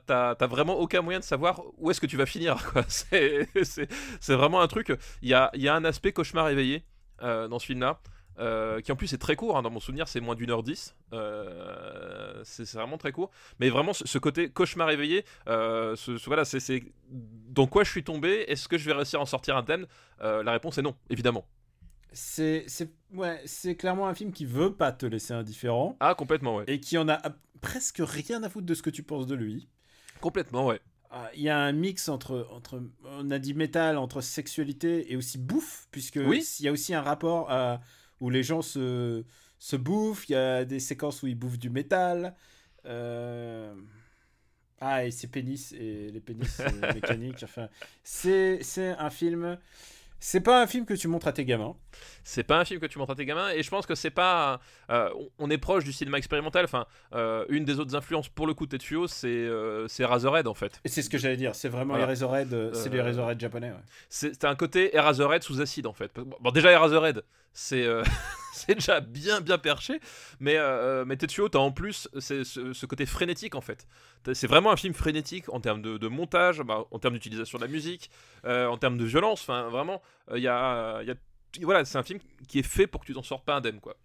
vraiment 0.48 0.80
aucun 0.80 1.02
moyen 1.02 1.20
de 1.20 1.24
savoir 1.26 1.62
où 1.78 1.92
est-ce 1.92 2.02
que 2.02 2.08
tu 2.08 2.18
vas 2.18 2.26
finir. 2.26 2.56
C'est 2.88 4.36
vraiment 4.36 4.62
un 4.62 4.68
truc. 4.68 4.92
Il 5.22 5.30
y 5.30 5.34
a, 5.34 5.52
y 5.54 5.68
a 5.68 5.76
un 5.76 5.84
aspect 5.86 6.12
cauchemar 6.14 6.50
éveillé 6.50 6.84
dans 7.22 7.60
ce 7.60 7.66
film-là. 7.66 8.00
Euh, 8.40 8.82
qui 8.82 8.92
en 8.92 8.96
plus 8.96 9.14
est 9.14 9.18
très 9.18 9.36
court, 9.36 9.58
hein, 9.58 9.62
dans 9.62 9.70
mon 9.70 9.80
souvenir 9.80 10.08
c'est 10.08 10.20
moins 10.20 10.36
d'une 10.36 10.50
heure 10.52 10.64
dix, 10.64 10.96
Euh, 11.14 12.42
c'est 12.44 12.70
vraiment 12.74 12.98
très 12.98 13.12
court, 13.12 13.32
mais 13.60 13.70
vraiment 13.70 13.94
ce, 13.94 14.08
ce 14.08 14.18
côté 14.18 14.50
cauchemar 14.50 14.90
éveillé, 14.92 15.26
euh, 15.48 15.96
ce, 15.96 16.18
ce- 16.18 16.26
voilà, 16.26 16.46
c'est 16.46 16.84
dans 17.10 17.68
quoi 17.68 17.84
je 17.84 17.92
suis 17.92 18.04
tombé, 18.04 18.46
est-ce 18.48 18.68
que 18.68 18.78
je 18.78 18.86
vais 18.86 18.94
réussir 18.94 19.20
à 19.20 19.24
en 19.24 19.26
sortir 19.26 19.58
indemne? 19.58 19.88
Euh, 20.22 20.44
La 20.44 20.52
réponse 20.52 20.78
est 20.78 20.82
non, 20.82 20.96
évidemment. 21.10 21.46
C'est 22.14 22.66
ouais, 23.14 23.44
clairement 23.78 24.08
un 24.08 24.14
film 24.16 24.32
qui 24.32 24.46
veut 24.46 24.74
pas 24.74 24.92
te 24.92 25.06
laisser 25.06 25.34
indifférent 25.34 25.98
Ah, 26.00 26.16
complètement, 26.16 26.56
ouais. 26.56 26.64
et 26.68 26.80
qui 26.80 26.98
en 26.98 27.08
a 27.10 27.20
presque 27.62 28.02
rien 28.02 28.44
à 28.44 28.50
foutre 28.50 28.66
de 28.66 28.74
ce 28.74 28.82
que 28.82 28.90
tu 28.90 29.04
penses 29.04 29.28
de 29.28 29.36
lui. 29.36 29.68
Complètement, 30.22 30.66
ouais. 30.68 30.80
Ah, 31.10 31.30
Il 31.36 31.42
y 31.42 31.50
a 31.50 31.58
un 31.60 31.72
mix 31.74 32.10
entre, 32.10 32.48
entre, 32.52 32.82
on 33.06 33.30
a 33.32 33.40
dit 33.40 33.54
métal, 33.54 33.98
entre 33.98 34.22
sexualité 34.22 35.12
et 35.12 35.16
aussi 35.16 35.38
bouffe, 35.38 35.88
puisque 35.92 36.20
Oui. 36.24 36.44
il 36.60 36.66
y 36.66 36.68
a 36.68 36.72
aussi 36.72 36.94
un 36.94 37.02
rapport 37.02 37.52
à- 37.52 37.82
où 38.20 38.30
les 38.30 38.44
gens 38.44 38.62
se, 38.62 39.24
se 39.60 39.76
bouffent, 39.76 40.28
il 40.30 40.34
y 40.34 40.36
a 40.36 40.66
des 40.66 40.80
séquences 40.80 41.24
où 41.24 41.28
ils 41.28 41.36
bouffent 41.36 41.60
du 41.60 41.70
métal. 41.70 42.36
euh, 42.86 43.74
Ah, 44.80 45.06
et 45.06 45.12
c'est 45.12 45.28
pénis, 45.28 45.72
et 45.74 46.10
les 46.12 46.20
pénis 46.22 46.60
mécaniques, 46.94 47.44
enfin, 47.44 47.68
c'est 48.04 48.60
un 49.00 49.10
film... 49.10 49.58
C'est 50.20 50.42
pas 50.42 50.64
un 50.64 50.66
film 50.66 50.84
que 50.88 50.96
tu 50.96 51.08
montres 51.08 51.28
à 51.28 51.32
tes 51.32 51.46
gamins. 51.46 51.76
C'est 52.24 52.42
pas 52.44 52.60
un 52.60 52.66
film 52.66 52.80
que 52.80 52.88
tu 52.88 52.98
montres 52.98 53.12
à 53.12 53.16
tes 53.16 53.24
gamins, 53.26 53.52
et 53.52 53.62
je 53.62 53.70
pense 53.70 53.86
que 53.86 53.94
c'est 53.94 54.10
pas. 54.10 54.60
euh, 54.90 55.12
on- 55.38 55.52
est 55.52 55.60
proche 55.60 55.84
du 55.84 55.94
cinéma 55.94 56.18
expérimental. 56.18 56.66
Enfin, 56.66 56.88
euh, 57.14 57.46
une 57.50 57.66
des 57.66 57.80
autres 57.80 57.96
influences 57.96 58.28
pour 58.28 58.48
le 58.48 58.56
coup 58.56 58.66
de 58.66 58.76
Tetsuo, 58.76 59.06
c'est 59.08 59.28
euh, 59.28 59.86
Razorhead 60.00 60.48
en 60.48 60.56
fait. 60.56 60.82
Et 60.84 60.90
c'est 60.90 61.04
ce 61.04 61.12
que 61.12 61.20
j'allais 61.20 61.38
dire, 61.38 61.54
c'est 61.54 61.70
vraiment 61.70 61.90
Voilà. 61.94 62.06
Eraserhead, 62.06 62.52
euh, 62.52 62.74
c'est 62.74 62.90
les 62.90 62.98
Eraserhead 62.98 63.40
japonais. 63.40 63.70
ouais. 63.70 63.78
C'est 64.10 64.44
un 64.46 64.56
côté 64.56 64.96
Eraserhead 64.96 65.44
sous 65.44 65.62
acide 65.62 65.86
en 65.86 65.94
fait. 65.94 66.12
Bon, 66.16 66.50
déjà 66.50 66.72
Eraserhead, 66.72 67.22
c'est 67.60 67.84
euh, 67.86 68.04
déjà 68.68 69.00
bien 69.00 69.42
bien 69.42 69.58
perché, 69.58 70.00
mais 70.40 70.58
euh, 70.58 71.06
mais 71.06 71.18
Tetsuo, 71.18 71.50
t'as 71.50 71.60
en 71.60 71.72
plus 71.72 72.08
ce, 72.20 72.44
ce 72.44 72.86
côté 72.86 73.06
frénétique 73.06 73.56
en 73.56 73.62
fait. 73.62 73.88
C'est 74.34 74.48
vraiment 74.48 74.72
un 74.72 74.78
film 74.78 74.94
frénétique 74.94 75.50
en 75.50 75.60
termes 75.60 75.82
de, 75.82 75.98
de 75.98 76.08
montage, 76.08 76.62
bah, 76.62 76.86
en 76.92 77.00
termes 77.00 77.14
d'utilisation 77.16 77.58
de 77.58 77.64
la 77.64 77.70
musique, 77.72 78.10
euh, 78.46 78.68
en 78.68 78.78
termes 78.78 78.98
de 78.98 79.06
violence. 79.06 79.42
Enfin, 79.42 79.70
vraiment, 79.70 80.02
il 80.36 80.42
y 80.42 80.48
a, 80.48 81.02
y 81.04 81.12
a- 81.12 81.16
voilà, 81.62 81.84
c'est 81.86 81.98
un 81.98 82.04
film 82.04 82.20
qui 82.48 82.60
est 82.60 82.64
fait 82.64 82.88
pour 82.88 83.02
que 83.02 83.06
tu 83.08 83.14
t'en 83.14 83.24
sortes 83.24 83.46
pas 83.46 83.56
indemne 83.56 83.80
quoi. 83.80 83.96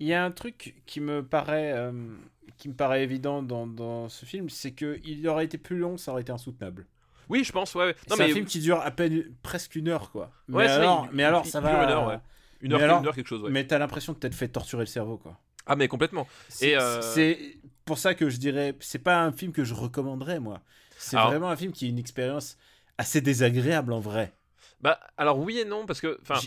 Il 0.00 0.06
y 0.06 0.14
a 0.14 0.24
un 0.24 0.30
truc 0.30 0.74
qui 0.86 1.00
me 1.00 1.22
paraît, 1.24 1.72
euh, 1.72 1.92
qui 2.56 2.68
me 2.68 2.74
paraît 2.74 3.02
évident 3.02 3.42
dans, 3.42 3.66
dans 3.66 4.08
ce 4.08 4.24
film, 4.26 4.48
c'est 4.48 4.72
que 4.72 5.00
il 5.04 5.26
aurait 5.28 5.44
été 5.44 5.58
plus 5.58 5.78
long, 5.78 5.96
ça 5.96 6.12
aurait 6.12 6.22
été 6.22 6.32
insoutenable. 6.32 6.86
Oui, 7.28 7.44
je 7.44 7.52
pense, 7.52 7.74
ouais. 7.74 7.94
C'est 8.06 8.16
mais 8.16 8.24
un 8.24 8.34
film 8.34 8.46
qui 8.46 8.60
dure 8.60 8.80
à 8.80 8.90
peine 8.90 9.24
presque 9.42 9.76
une 9.76 9.88
heure, 9.88 10.10
quoi. 10.10 10.30
Ouais, 10.48 10.64
mais, 10.64 10.66
vrai, 10.66 10.72
alors, 10.76 11.08
il- 11.10 11.16
mais 11.16 11.24
alors, 11.24 11.44
il- 11.44 11.50
ça 11.50 11.58
il 11.58 11.62
va. 11.62 11.90
heure, 11.90 12.08
ouais. 12.08 12.18
Une 12.60 12.72
heure, 12.72 12.82
alors- 12.82 13.00
une 13.00 13.06
heure 13.06 13.14
quelque 13.14 13.26
chose. 13.28 13.42
Ouais. 13.42 13.50
Mais 13.50 13.66
t'as 13.66 13.78
l'impression 13.78 14.12
de 14.12 14.18
t'être 14.18 14.34
fait 14.34 14.48
torturer 14.48 14.82
le 14.82 14.86
cerveau, 14.86 15.16
quoi. 15.18 15.38
Ah, 15.66 15.76
mais 15.76 15.86
complètement. 15.88 16.26
C'est 16.48 16.76
euh, 16.76 17.02
c'est 17.02 17.58
pour 17.84 17.98
ça 17.98 18.14
que 18.14 18.30
je 18.30 18.38
dirais, 18.38 18.74
c'est 18.80 18.98
pas 19.02 19.22
un 19.22 19.32
film 19.32 19.52
que 19.52 19.64
je 19.64 19.74
recommanderais, 19.74 20.40
moi. 20.40 20.60
C'est 20.96 21.16
vraiment 21.16 21.50
un 21.50 21.56
film 21.56 21.72
qui 21.72 21.86
est 21.86 21.90
une 21.90 21.98
expérience 21.98 22.56
assez 22.96 23.20
désagréable 23.20 23.92
en 23.92 24.00
vrai. 24.00 24.32
Bah, 24.80 25.00
alors 25.16 25.38
oui 25.38 25.58
et 25.58 25.64
non, 25.64 25.86
parce 25.86 26.00
que, 26.00 26.18
enfin, 26.22 26.38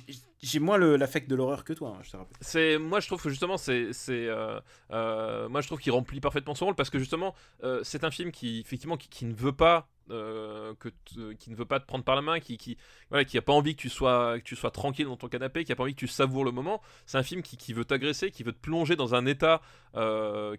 J'ai- 0.41 0.59
moins 0.59 0.77
l'affect 0.77 1.29
de 1.29 1.35
l'horreur 1.35 1.63
que 1.63 1.73
toi, 1.73 1.95
hein, 1.97 2.01
je 2.01 2.11
te 2.11 2.17
rappelle. 2.17 2.37
C'est 2.41 2.77
moi 2.77 2.99
je 2.99 3.07
trouve 3.07 3.21
que 3.21 3.29
justement 3.29 3.57
c'est 3.57 3.93
c'est 3.93 4.27
euh, 4.27 4.59
euh, 4.91 5.49
moi 5.49 5.61
je 5.61 5.67
trouve 5.67 5.79
qu'il 5.79 5.91
remplit 5.91 6.19
parfaitement 6.19 6.55
son 6.55 6.65
rôle 6.65 6.75
parce 6.75 6.89
que 6.89 6.97
justement 6.97 7.35
euh, 7.63 7.81
c'est 7.83 8.03
un 8.03 8.09
film 8.09 8.31
qui 8.31 8.59
effectivement 8.61 8.97
qui, 8.97 9.07
qui 9.09 9.25
ne 9.25 9.33
veut 9.35 9.51
pas 9.51 9.87
euh, 10.09 10.73
que 10.79 10.89
qui 11.33 11.51
ne 11.51 11.55
veut 11.55 11.65
pas 11.65 11.79
te 11.79 11.85
prendre 11.85 12.03
par 12.03 12.15
la 12.15 12.23
main 12.23 12.39
qui 12.39 12.57
qui 12.57 12.75
voilà 13.09 13.23
qui 13.23 13.37
a 13.37 13.41
pas 13.43 13.53
envie 13.53 13.75
que 13.75 13.81
tu 13.81 13.89
sois 13.89 14.39
que 14.39 14.43
tu 14.43 14.55
sois 14.55 14.71
tranquille 14.71 15.05
dans 15.05 15.15
ton 15.17 15.27
canapé 15.27 15.63
qui 15.63 15.71
a 15.73 15.75
pas 15.75 15.83
envie 15.83 15.93
que 15.93 15.99
tu 15.99 16.07
savoures 16.07 16.43
le 16.45 16.51
moment. 16.51 16.81
C'est 17.05 17.17
un 17.19 17.23
film 17.23 17.43
qui, 17.43 17.55
qui 17.57 17.73
veut 17.73 17.85
t'agresser 17.85 18.31
qui 18.31 18.41
veut 18.43 18.53
te 18.53 18.59
plonger 18.59 18.95
dans 18.95 19.13
un 19.13 19.25
état 19.27 19.61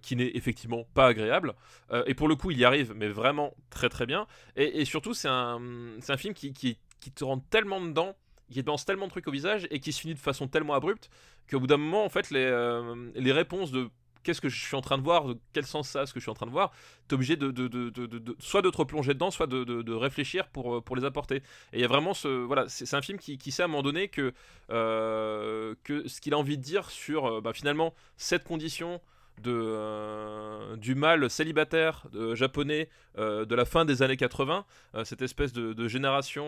qui 0.03 0.15
n'est 0.15 0.31
effectivement 0.35 0.85
pas 0.95 1.07
agréable. 1.07 1.55
Et 2.07 2.15
pour 2.15 2.29
le 2.29 2.37
coup 2.37 2.51
il 2.53 2.59
y 2.59 2.65
arrive 2.65 2.93
mais 2.95 3.09
vraiment 3.09 3.53
très 3.71 3.89
très 3.89 4.07
bien. 4.07 4.29
Et, 4.55 4.81
et 4.81 4.85
surtout 4.85 5.13
c'est 5.15 5.29
un 5.29 5.61
c'est 6.01 6.13
un 6.13 6.17
film 6.17 6.35
qui, 6.35 6.53
qui 6.53 6.79
qui 7.03 7.11
te 7.13 7.25
rend 7.25 7.39
tellement 7.41 7.81
dedans 7.83 8.17
qui 8.53 8.63
te 8.63 8.69
lance 8.69 8.85
tellement 8.85 9.07
de 9.07 9.11
trucs 9.11 9.27
au 9.29 9.31
visage 9.31 9.67
et 9.71 9.81
qui 9.81 9.93
se 9.93 10.01
finit 10.01 10.15
de 10.15 10.19
façon 10.19 10.47
tellement 10.47 10.75
abrupte 10.75 11.09
qu'au 11.51 11.59
bout 11.59 11.67
d'un 11.67 11.79
moment, 11.79 12.05
en 12.05 12.09
fait, 12.09 12.31
les, 12.31 12.45
euh, 12.45 13.11
les 13.15 13.33
réponses 13.33 13.73
de 13.73 13.89
qu'est-ce 14.23 14.41
que 14.41 14.49
je 14.49 14.61
suis 14.63 14.77
en 14.77 14.83
train 14.83 14.99
de 14.99 15.03
voir, 15.03 15.25
de 15.25 15.39
quel 15.53 15.65
sens 15.67 15.89
ça 15.89 16.07
ce 16.07 16.13
que 16.13 16.21
je 16.21 16.25
suis 16.25 16.31
en 16.31 16.35
train 16.35 16.47
de 16.47 16.53
voir, 16.53 16.71
t'es 17.09 17.15
obligé 17.15 17.37
de, 17.37 17.51
de, 17.51 17.67
de, 17.67 17.89
de- 17.91 18.37
soit 18.39 18.63
de 18.63 18.71
te 18.71 18.77
replonger 18.77 19.15
dedans, 19.15 19.31
soit 19.31 19.47
de, 19.47 19.93
réfléchir 19.95 20.49
pour, 20.49 20.77
euh, 20.77 20.81
pour 20.81 20.97
les 20.97 21.05
apporter. 21.05 21.37
Et 21.73 21.79
il 21.79 21.81
y 21.81 21.85
a 21.85 21.89
vraiment 21.89 22.15
ce. 22.15 22.29
Voilà, 22.29 22.69
c'est 22.69 22.95
un 22.95 23.03
film 23.03 23.19
qui, 23.19 23.39
qui 23.39 23.51
sait 23.51 23.63
à 23.63 23.65
un 23.65 23.69
moment 23.69 23.83
donné 23.83 24.09
que, 24.09 24.33
euh, 24.71 25.75
que 25.83 26.07
ce 26.07 26.21
qu'il 26.21 26.35
a 26.35 26.39
envie 26.39 26.59
de 26.59 26.63
dire 26.63 26.91
sur 26.91 27.41
bah, 27.43 27.53
finalement 27.53 27.95
cette 28.17 28.45
condition. 28.45 29.01
Euh, 29.47 30.77
du 30.77 30.95
mâle 30.95 31.29
célibataire 31.31 32.07
euh, 32.15 32.35
japonais 32.35 32.89
euh, 33.19 33.45
de 33.45 33.55
la 33.55 33.65
fin 33.65 33.85
des 33.85 34.03
années 34.03 34.17
80, 34.17 34.65
euh, 34.95 35.05
cette 35.05 35.23
espèce 35.23 35.53
de, 35.53 35.89
génération 35.89 36.43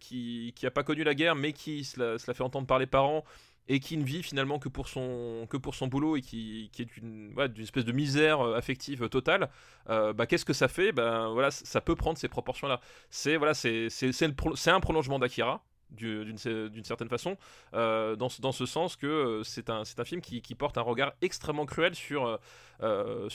qui 0.00 0.52
qui 0.56 0.66
a 0.66 0.70
pas 0.70 0.82
connu 0.82 1.04
la 1.04 1.14
guerre 1.14 1.34
mais 1.34 1.52
qui 1.52 1.84
se 1.84 2.00
la, 2.00 2.18
fait 2.18 2.42
entendre 2.42 2.66
par 2.66 2.78
les 2.78 2.86
parents 2.86 3.24
et 3.68 3.78
qui 3.80 3.96
ne 3.98 4.04
vit 4.04 4.22
finalement 4.22 4.58
que 4.58 4.68
pour 4.70 4.88
son, 4.88 5.46
que 5.50 5.58
pour 5.58 5.74
son 5.74 5.86
boulot 5.86 6.16
et 6.16 6.22
qui, 6.22 6.70
qui 6.72 6.82
est 6.82 6.84
d'une 6.86 7.34
espèce 7.58 7.84
de 7.84 7.92
misère 7.92 8.40
affective 8.40 9.08
totale, 9.10 9.50
bah, 9.86 10.26
qu'est-ce 10.26 10.46
que 10.46 10.54
ça 10.54 10.68
fait? 10.68 10.92
Ben, 10.92 11.28
voilà, 11.28 11.50
Ça 11.50 11.82
peut 11.82 11.94
prendre 11.94 12.16
ces 12.16 12.28
proportions-là. 12.28 12.80
C'est, 13.10 13.36
voilà, 13.36 13.52
un 13.54 14.80
prolongement 14.80 15.18
d'Akira. 15.18 15.62
Du- 15.90 16.24
D'une, 16.24 16.36
cer- 16.36 16.68
d'une 16.68 16.84
certaine 16.84 17.08
façon, 17.08 17.36
euh, 17.74 18.16
dans, 18.16 18.28
ce- 18.28 18.66
sens 18.66 18.96
que 18.96 19.06
euh, 19.06 19.42
c'est 19.42 19.70
un, 19.70 19.84
film 20.04 20.20
qui, 20.20 20.54
porte 20.54 20.78
un 20.78 20.82
regard 20.82 21.12
extrêmement 21.22 21.66
cruel 21.66 21.94
sur, 21.94 22.38
euh, 22.82 23.28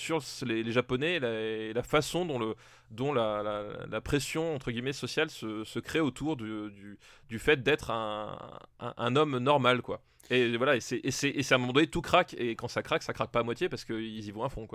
les, 0.45 0.71
Japonais 0.71 1.15
et 1.15 1.73
la, 1.73 1.83
façon 1.83 2.25
dont, 2.91 3.13
la, 3.13 4.01
pression 4.01 4.55
entre 4.55 4.71
guillemets 4.71 4.93
sociale 4.93 5.29
se, 5.29 5.79
crée 5.79 5.99
autour 5.99 6.35
du, 6.35 6.97
fait 7.37 7.63
d'être 7.63 7.91
un, 7.91 9.15
homme 9.15 9.37
normal. 9.39 9.81
Et 10.29 10.55
voilà, 10.57 10.79
c'est, 10.79 11.01
à 11.51 11.55
un 11.55 11.57
moment 11.57 11.73
donné 11.73 11.87
tout 11.87 12.01
craque, 12.01 12.33
et 12.37 12.55
quand 12.55 12.67
ça 12.67 12.81
craque, 12.81 13.03
ça 13.03 13.13
craque 13.13 13.31
pas 13.31 13.41
à 13.41 13.43
moitié 13.43 13.67
parce 13.67 13.83
qu'ils 13.83 14.25
y 14.25 14.31
vont 14.31 14.43
à 14.43 14.49
fond. 14.49 14.67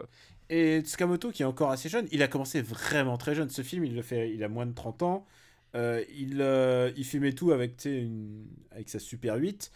Et 0.51 0.81
Tsukamoto, 0.81 1.31
qui 1.31 1.43
est 1.43 1.47
encore 1.47 1.71
assez 1.71 1.89
jeune, 1.89 2.07
il 2.13 2.23
a 2.23 2.29
commencé 2.29 2.61
vraiment 2.61 3.17
très 3.17 3.35
jeune. 3.35 3.49
Ce 3.49 3.63
film, 3.63 3.85
il 3.85 3.95
le 3.95 4.03
fait, 4.03 4.31
il 4.33 4.45
a 4.45 4.49
moins 4.49 4.67
de 4.67 4.75
30 4.75 5.03
ans. 5.03 5.27
Euh, 5.75 6.03
il, 6.17 6.39
euh, 6.41 6.91
il 6.97 7.05
filmait 7.05 7.33
tout 7.33 7.53
avec, 7.53 7.85
une, 7.85 8.47
avec 8.71 8.89
sa 8.89 8.99
Super 8.99 9.37
8. 9.37 9.71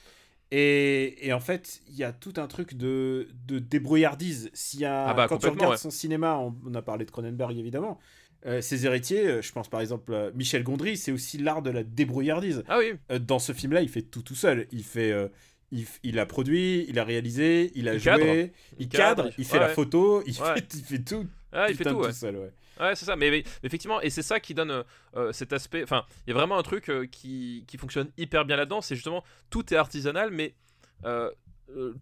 Et, 0.50 1.26
et 1.26 1.32
en 1.32 1.40
fait, 1.40 1.80
il 1.88 1.94
y 1.96 2.04
a 2.04 2.12
tout 2.12 2.34
un 2.36 2.46
truc 2.46 2.74
de, 2.74 3.28
de 3.46 3.58
débrouillardise. 3.58 4.50
Y 4.74 4.84
a, 4.84 5.06
Ah 5.08 5.14
bah, 5.14 5.26
quand 5.28 5.38
tu 5.38 5.46
regardes 5.48 5.72
ouais. 5.72 5.76
son 5.78 5.90
cinéma, 5.90 6.36
on, 6.38 6.54
on 6.66 6.74
a 6.74 6.82
parlé 6.82 7.04
de 7.06 7.10
Cronenberg 7.10 7.56
évidemment. 7.58 7.98
euh, 8.44 8.60
ses 8.60 8.84
héritiers, 8.86 9.26
euh, 9.26 9.42
je 9.42 9.52
pense 9.52 9.68
par 9.68 9.80
exemple 9.80 10.14
à 10.14 10.30
Michel 10.32 10.62
Gondry, 10.62 10.96
c'est 10.96 11.12
aussi 11.12 11.38
l'art 11.38 11.62
de 11.62 11.70
la 11.70 11.84
débrouillardise. 11.84 12.64
Ah 12.68 12.78
oui, 12.78 12.92
Euh, 13.10 13.18
dans 13.18 13.38
ce 13.38 13.52
film-là, 13.52 13.80
il 13.82 13.88
fait 13.88 14.02
tout 14.02 14.20
tout 14.22 14.34
seul. 14.34 14.66
Il 14.72 14.82
fait, 14.84 15.10
euh, 15.12 15.28
il, 15.70 15.86
il 16.02 16.18
a 16.18 16.26
produit, 16.26 16.84
il 16.88 16.98
a 16.98 17.04
réalisé, 17.04 17.70
il 17.74 17.88
a 17.88 17.94
Il 17.94 18.00
joué, 18.00 18.10
cadre. 18.12 18.24
il, 18.26 18.50
Il 18.80 18.88
cadre, 18.88 19.26
il 19.28 19.34
il- 19.38 19.44
fait 19.46 19.58
la 19.58 19.68
photo, 19.68 20.22
il, 20.26 20.38
Ouais. 20.40 20.54
fait, 20.56 20.74
il 20.74 20.82
fait 20.84 20.98
tout. 20.98 21.26
ah, 21.52 21.70
il 21.70 21.76
fait 21.76 21.84
tout, 21.84 21.90
de 21.90 21.94
ouais. 21.94 22.12
seul, 22.12 22.52
ouais. 22.80 22.94
C'est 22.96 23.04
ça. 23.04 23.16
Mais, 23.16 23.44
effectivement, 23.62 24.00
et 24.00 24.10
c'est 24.10 24.22
ça 24.22 24.40
qui 24.40 24.54
donne 24.54 24.70
euh, 24.70 24.82
euh, 25.16 25.32
cet 25.32 25.52
aspect. 25.52 25.82
Enfin, 25.82 26.04
il 26.26 26.30
y 26.30 26.32
a 26.32 26.36
vraiment 26.36 26.58
un 26.58 26.62
truc 26.62 26.88
euh, 26.88 27.06
qui, 27.06 27.64
qui 27.66 27.78
fonctionne 27.78 28.10
hyper 28.16 28.44
bien 28.44 28.56
là-dedans. 28.56 28.80
C'est 28.80 28.94
justement 28.94 29.24
tout 29.50 29.72
est 29.72 29.76
artisanal, 29.76 30.30
mais 30.30 30.54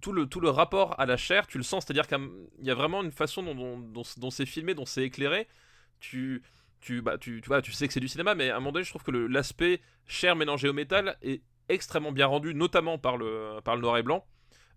tout, 0.00 0.12
le, 0.12 0.26
tout 0.26 0.40
le 0.40 0.50
rapport 0.50 0.98
à 0.98 1.06
la 1.06 1.16
chair, 1.16 1.46
tu 1.46 1.59
le 1.59 1.64
sens. 1.64 1.85
C'est-à-dire 1.85 2.06
qu'il 2.06 2.28
y 2.62 2.70
a 2.70 2.74
vraiment 2.74 3.02
une 3.02 3.12
façon 3.12 3.42
dont, 3.42 4.30
c'est 4.30 4.46
filmé, 4.46 4.74
dont 4.74 4.87
c'est 4.87 5.04
éclairé. 5.04 5.48
Tu, 6.00 6.42
tu, 6.80 7.02
bah, 7.02 7.18
tu, 7.18 7.40
tu, 7.40 7.48
vois, 7.48 7.62
tu 7.62 7.72
sais 7.72 7.87
que 7.87 7.92
c'est 7.92 8.00
du 8.00 8.09
cinéma, 8.09 8.35
mais 8.35 8.50
à 8.50 8.56
un 8.56 8.61
moment 8.61 8.72
donné, 8.72 8.85
je 8.85 8.90
trouve 8.90 9.02
que 9.02 9.11
l'aspect 9.11 9.80
chair 10.06 10.35
mélangé 10.35 10.68
au 10.68 10.72
métal 10.72 11.16
est 11.22 11.42
extrêmement 11.68 12.12
bien 12.12 12.26
rendu, 12.26 12.54
notamment 12.54 12.98
par 12.98 13.16
le, 13.16 13.61
par 13.64 13.76
le 13.76 13.83
noir 13.83 13.96
et 13.98 14.02
blanc. 14.02 14.26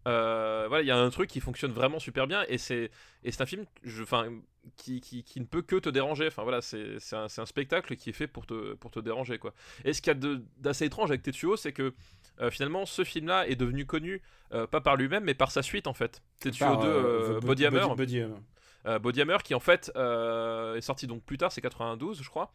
Euh, 0.08 0.66
voilà, 0.68 0.84
il 0.84 0.88
y 0.88 0.92
a 0.92 0.98
un 0.98 1.10
truc 1.10 1.30
qui 1.30 1.40
fonctionne 1.40 1.72
vraiment 1.72 2.00
super 2.00 2.28
bien 2.28 2.44
et 2.50 2.58
c'est 2.58 2.92
et 3.24 3.32
c'est 3.32 3.42
un 3.42 3.46
film, 3.46 3.66
je, 3.84 4.04
enfin, 4.04 4.28
qui, 4.76 5.00
qui, 5.00 5.24
qui 5.24 5.40
ne 5.40 5.46
peut 5.46 5.62
que 5.62 5.78
te 5.78 5.88
déranger. 5.90 6.28
Enfin 6.28 6.44
voilà, 6.44 6.62
c'est 6.62 7.00
c'est 7.00 7.16
un, 7.16 7.28
un 7.38 7.46
spectacle 7.46 7.96
qui 7.96 8.10
est 8.10 8.14
fait 8.14 8.28
pour 8.28 8.46
te 8.46 8.74
pour 8.74 8.92
te 8.92 9.00
déranger 9.00 9.38
quoi. 9.38 9.54
Et 9.86 9.94
ce 9.94 10.02
qu'il 10.02 10.14
y 10.14 10.16
a 10.16 10.38
d'assez 10.58 10.86
étrange 10.86 11.10
avec 11.10 11.22
Tetsuo, 11.24 11.56
c'est 11.56 11.72
que 11.72 11.94
euh, 12.42 12.50
finalement 12.52 12.86
ce 12.86 13.04
film-là 13.04 13.48
est 13.48 13.56
devenu 13.56 13.86
connu 13.86 14.22
euh, 14.54 14.68
pas 14.68 14.82
par 14.82 14.96
lui-même 14.98 15.24
mais 15.24 15.34
par 15.36 15.52
sa 15.52 15.62
suite 15.62 15.88
en 15.88 15.94
fait. 15.94 16.22
Tetsuo 16.40 16.66
Par, 16.66 16.80
2 16.80 16.88
euh, 16.88 16.92
euh, 16.94 17.40
Bo- 17.40 17.48
Body 17.48 17.66
Hammer. 17.66 17.80
Body- 17.82 17.96
Body 17.96 18.20
Hammer. 18.22 19.00
Body 19.00 19.22
Hammer 19.22 19.38
qui 19.42 19.56
en 19.56 19.62
fait 19.62 19.90
est 19.96 20.82
sorti 20.82 21.08
donc 21.08 21.24
plus 21.24 21.38
tard, 21.38 21.54
c'est 21.54 21.62
92 21.62 22.22
je 22.22 22.30
crois, 22.30 22.52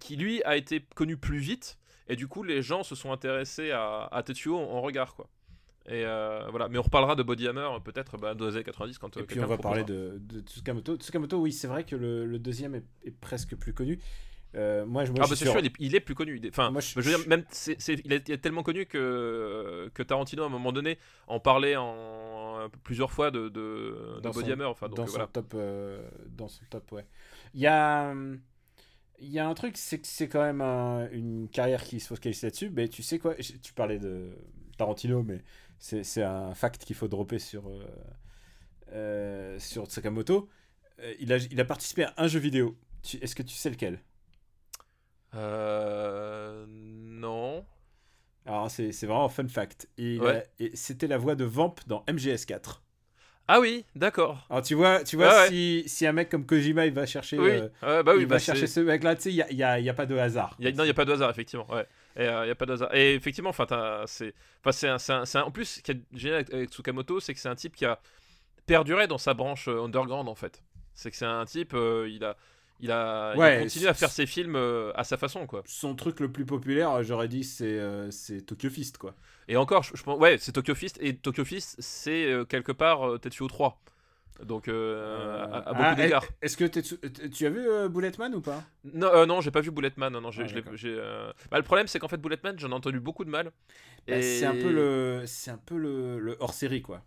qui 0.00 0.16
lui 0.16 0.42
a 0.42 0.56
été 0.56 0.84
connu 0.96 1.16
plus 1.16 1.38
vite 1.38 1.78
et 2.08 2.16
du 2.16 2.26
coup 2.26 2.42
les 2.42 2.62
gens 2.62 2.82
se 2.82 2.96
sont 2.96 3.12
intéressés 3.12 3.70
à, 3.70 4.08
à 4.10 4.22
Tetsuo 4.24 4.56
en, 4.58 4.62
en 4.62 4.80
regard 4.80 5.14
quoi. 5.14 5.28
Et 5.88 6.04
euh, 6.04 6.46
voilà, 6.50 6.68
mais 6.68 6.78
on 6.78 6.82
reparlera 6.82 7.14
de 7.14 7.22
Body 7.22 7.46
Hammer 7.46 7.68
peut-être 7.84 8.16
bah, 8.18 8.34
dans 8.34 8.46
les 8.46 8.54
années 8.56 8.64
90 8.64 8.98
quand 8.98 9.16
Et 9.16 9.20
euh, 9.20 9.22
puis 9.24 9.34
quelqu'un 9.36 9.46
on 9.46 9.50
va 9.50 9.58
parler 9.58 9.84
de, 9.84 10.18
de 10.20 10.40
Tsukamoto. 10.40 10.96
Tsukamoto, 10.96 11.38
oui, 11.38 11.52
c'est 11.52 11.68
vrai 11.68 11.84
que 11.84 11.94
le, 11.94 12.26
le 12.26 12.38
deuxième 12.40 12.74
est, 12.74 12.84
est 13.04 13.12
presque 13.12 13.54
plus 13.56 13.72
connu. 13.72 14.00
Euh, 14.56 14.84
moi, 14.86 15.04
je, 15.04 15.12
moi, 15.12 15.20
Ah 15.22 15.26
je 15.26 15.30
bah 15.30 15.36
c'est 15.36 15.44
sûr, 15.44 15.58
il 15.60 15.66
est, 15.66 15.72
il 15.78 15.94
est 15.94 16.00
plus 16.00 16.14
connu. 16.14 16.36
Il 16.38 16.46
est- 16.46 16.48
Enfin, 16.48 16.70
Moi, 16.70 16.80
je- 16.80 16.88
je 16.94 17.00
veux 17.00 17.16
dire, 17.16 17.28
même 17.28 17.44
c'est, 17.50 17.80
c'est- 17.80 18.00
il, 18.04 18.12
est, 18.12 18.38
tellement 18.38 18.62
connu 18.62 18.86
que 18.86 19.90
que 19.94 20.02
Tarantino 20.02 20.42
à 20.42 20.46
un 20.46 20.48
moment 20.48 20.72
donné 20.72 20.98
en 21.28 21.38
parlait 21.40 21.76
en 21.76 22.68
plusieurs 22.82 23.12
fois 23.12 23.30
de, 23.30 23.48
de, 23.48 23.50
de 24.16 24.20
Dans 24.22 24.30
Body 24.30 24.46
son- 24.46 24.52
Hammer. 24.54 24.64
Enfin, 24.64 24.88
donc 24.88 24.96
dans 24.96 25.06
son 25.06 25.12
voilà. 25.12 25.26
top, 25.28 25.52
euh, 25.54 26.02
dans 26.36 26.48
son 26.48 26.64
top, 26.70 26.90
ouais. 26.92 27.06
Il 27.54 27.60
y 27.60 27.66
a, 27.66 28.12
il 29.20 29.28
y 29.30 29.38
a 29.38 29.46
un 29.48 29.54
truc, 29.54 29.76
c'est 29.76 29.98
que 29.98 30.06
c'est 30.06 30.28
quand 30.28 30.42
même 30.42 30.60
un- 30.62 31.08
une 31.10 31.48
carrière 31.48 31.82
qui 31.84 32.00
se 32.00 32.08
focalise 32.08 32.42
là-dessus. 32.42 32.70
Mais 32.70 32.88
tu 32.88 33.02
sais 33.02 33.18
quoi, 33.18 33.34
tu 33.34 33.72
parlais 33.72 33.98
de, 33.98 34.30
Tarantino, 34.76 35.22
mais 35.22 35.42
c'est 35.78 36.02
c'est 36.04 36.22
un 36.22 36.54
fact 36.54 36.84
qu'il 36.84 36.96
faut 36.96 37.08
dropper 37.08 37.38
sur, 37.38 37.68
euh, 37.68 37.84
euh, 38.92 39.58
sur 39.58 39.90
Sakamoto. 39.90 40.48
Euh, 41.00 41.14
il, 41.20 41.32
a, 41.32 41.36
il 41.36 41.60
a 41.60 41.64
participé 41.64 42.04
à 42.04 42.14
un 42.16 42.26
jeu 42.28 42.38
vidéo. 42.40 42.76
Est-ce 43.20 43.34
que 43.34 43.42
tu 43.42 43.54
sais 43.54 43.70
lequel? 43.70 44.00
Euh. 45.34 46.64
Non. 46.68 47.64
Alors, 48.46 48.70
c'est 48.70 48.92
c'est 48.92 49.06
vraiment 49.06 49.24
un 49.24 49.28
fun 49.28 49.48
fact. 49.48 49.88
Ouais. 49.98 50.44
C'était 50.74 51.08
la 51.08 51.18
voix 51.18 51.34
de 51.34 51.44
Vamp 51.44 51.74
dans 51.86 52.04
MGS4. 52.08 52.80
Ah 53.48 53.60
oui, 53.60 53.84
d'accord. 53.94 54.44
Alors, 54.50 54.62
tu 54.62 54.74
vois, 54.74 55.04
tu 55.04 55.14
vois 55.16 55.42
ouais. 55.42 55.48
si, 55.48 55.84
si 55.86 56.04
un 56.06 56.12
mec 56.12 56.28
comme 56.28 56.46
Kojima, 56.46 56.84
il 56.86 56.92
va 56.92 57.06
chercher, 57.06 57.38
Oui, 57.38 57.50
euh, 57.84 58.02
bah 58.02 58.12
oui, 58.16 58.22
il 58.22 58.26
bah 58.26 58.36
va 58.36 58.38
chercher 58.40 58.66
ce 58.66 58.80
mec-là, 58.80 59.14
tu 59.14 59.22
sais, 59.22 59.30
il 59.30 59.36
n'y 59.36 59.42
a, 59.42 59.52
y 59.52 59.62
a- 59.62 59.78
y 59.78 59.88
a 59.88 59.94
pas 59.94 60.06
de 60.06 60.16
hasard. 60.16 60.56
Il 60.58 60.64
y 60.64 60.68
a- 60.68 60.72
non, 60.72 60.82
il 60.82 60.86
n'y 60.88 60.90
a 60.90 60.94
pas 60.94 61.04
de 61.04 61.12
hasard, 61.12 61.30
effectivement. 61.30 61.66
Ouais. 61.72 61.86
Il 62.16 62.22
n'y 62.22 62.50
a 62.50 62.54
pas 62.54 62.66
de 62.66 62.72
hasard. 62.72 62.94
Et 62.94 63.14
effectivement, 63.14 63.50
enfin, 63.50 63.66
c'est, 64.06 64.34
en 65.36 65.50
plus, 65.50 65.64
ce 65.64 65.82
qui 65.82 65.90
est 65.92 66.00
génial 66.12 66.36
avec, 66.36 66.52
avec 66.52 66.70
Tsukamoto, 66.70 67.20
c'est 67.20 67.34
que 67.34 67.40
c'est 67.40 67.48
un 67.48 67.54
type 67.54 67.76
qui 67.76 67.84
a 67.84 68.00
perduré 68.66 69.06
dans 69.06 69.18
sa 69.18 69.34
branche 69.34 69.68
euh, 69.68 69.84
underground, 69.84 70.28
en 70.28 70.34
fait. 70.34 70.62
C'est 70.94 71.10
que 71.10 71.16
c'est 71.16 71.26
un 71.26 71.44
type, 71.44 71.74
euh, 71.74 72.08
il 72.10 72.24
a, 72.24 72.36
il 72.80 72.90
a, 72.90 73.34
il 73.36 73.88
à 73.88 73.94
faire 73.94 74.10
ses 74.10 74.26
films 74.26 74.56
euh, 74.56 74.92
à 74.94 75.04
sa 75.04 75.16
façon, 75.16 75.46
quoi. 75.46 75.62
Son 75.66 75.94
truc 75.94 76.20
le 76.20 76.30
plus 76.30 76.44
populaire, 76.44 77.02
j'aurais 77.02 77.28
dit, 77.28 77.44
c'est 77.44 77.64
euh, 77.78 78.10
c'est 78.10 78.42
Tokyo 78.42 78.68
Fist, 78.68 78.98
quoi. 78.98 79.14
Et 79.48 79.56
encore, 79.56 79.82
je, 79.82 79.92
je 79.94 80.02
pense, 80.02 80.18
ouais, 80.18 80.36
c'est 80.38 80.52
Tokyo 80.52 80.74
Fist, 80.74 80.98
et 81.00 81.16
Tokyo 81.16 81.44
Fist, 81.44 81.76
c'est 81.78 82.26
euh, 82.26 82.44
quelque 82.44 82.72
part 82.72 83.08
euh, 83.08 83.18
Tetsuo 83.18 83.48
3. 83.48 83.80
Donc, 84.44 84.68
euh, 84.68 85.44
à, 85.50 85.56
à 85.58 85.74
beaucoup 85.74 85.82
Ah, 85.82 85.94
d'égards. 85.94 86.26
Est-ce 86.42 86.56
que 86.56 86.64
tu, 86.64 87.46
as 87.46 87.50
vu 87.50 87.66
euh, 87.68 87.88
Bulletman 87.88 88.34
ou 88.34 88.40
pas? 88.40 88.62
Non, 88.84 89.08
euh, 89.08 89.26
non, 89.26 89.40
j'ai 89.40 89.50
pas 89.50 89.60
vu 89.60 89.70
Bulletman. 89.70 90.12
Non, 90.12 90.20
non, 90.20 90.30
Ah, 90.38 90.44
euh, 90.84 91.32
bah, 91.50 91.56
le 91.58 91.62
problème, 91.64 91.86
c'est 91.86 91.98
qu'en 91.98 92.08
fait, 92.08 92.18
Bulletman, 92.20 92.58
j'en 92.58 92.70
ai 92.70 92.74
entendu 92.74 93.00
beaucoup 93.00 93.24
de 93.24 93.30
mal. 93.30 93.50
Bah, 94.08 94.18
Et- 94.18 94.22
C'est 94.22 94.46
un 94.46 94.54
peu 94.54 94.72
le, 94.72 95.24
c'est 95.26 95.50
un 95.50 95.58
peu 95.58 95.76
le, 95.76 96.18
le 96.18 96.36
hors 96.40 96.54
série, 96.54 96.82
quoi. 96.82 97.02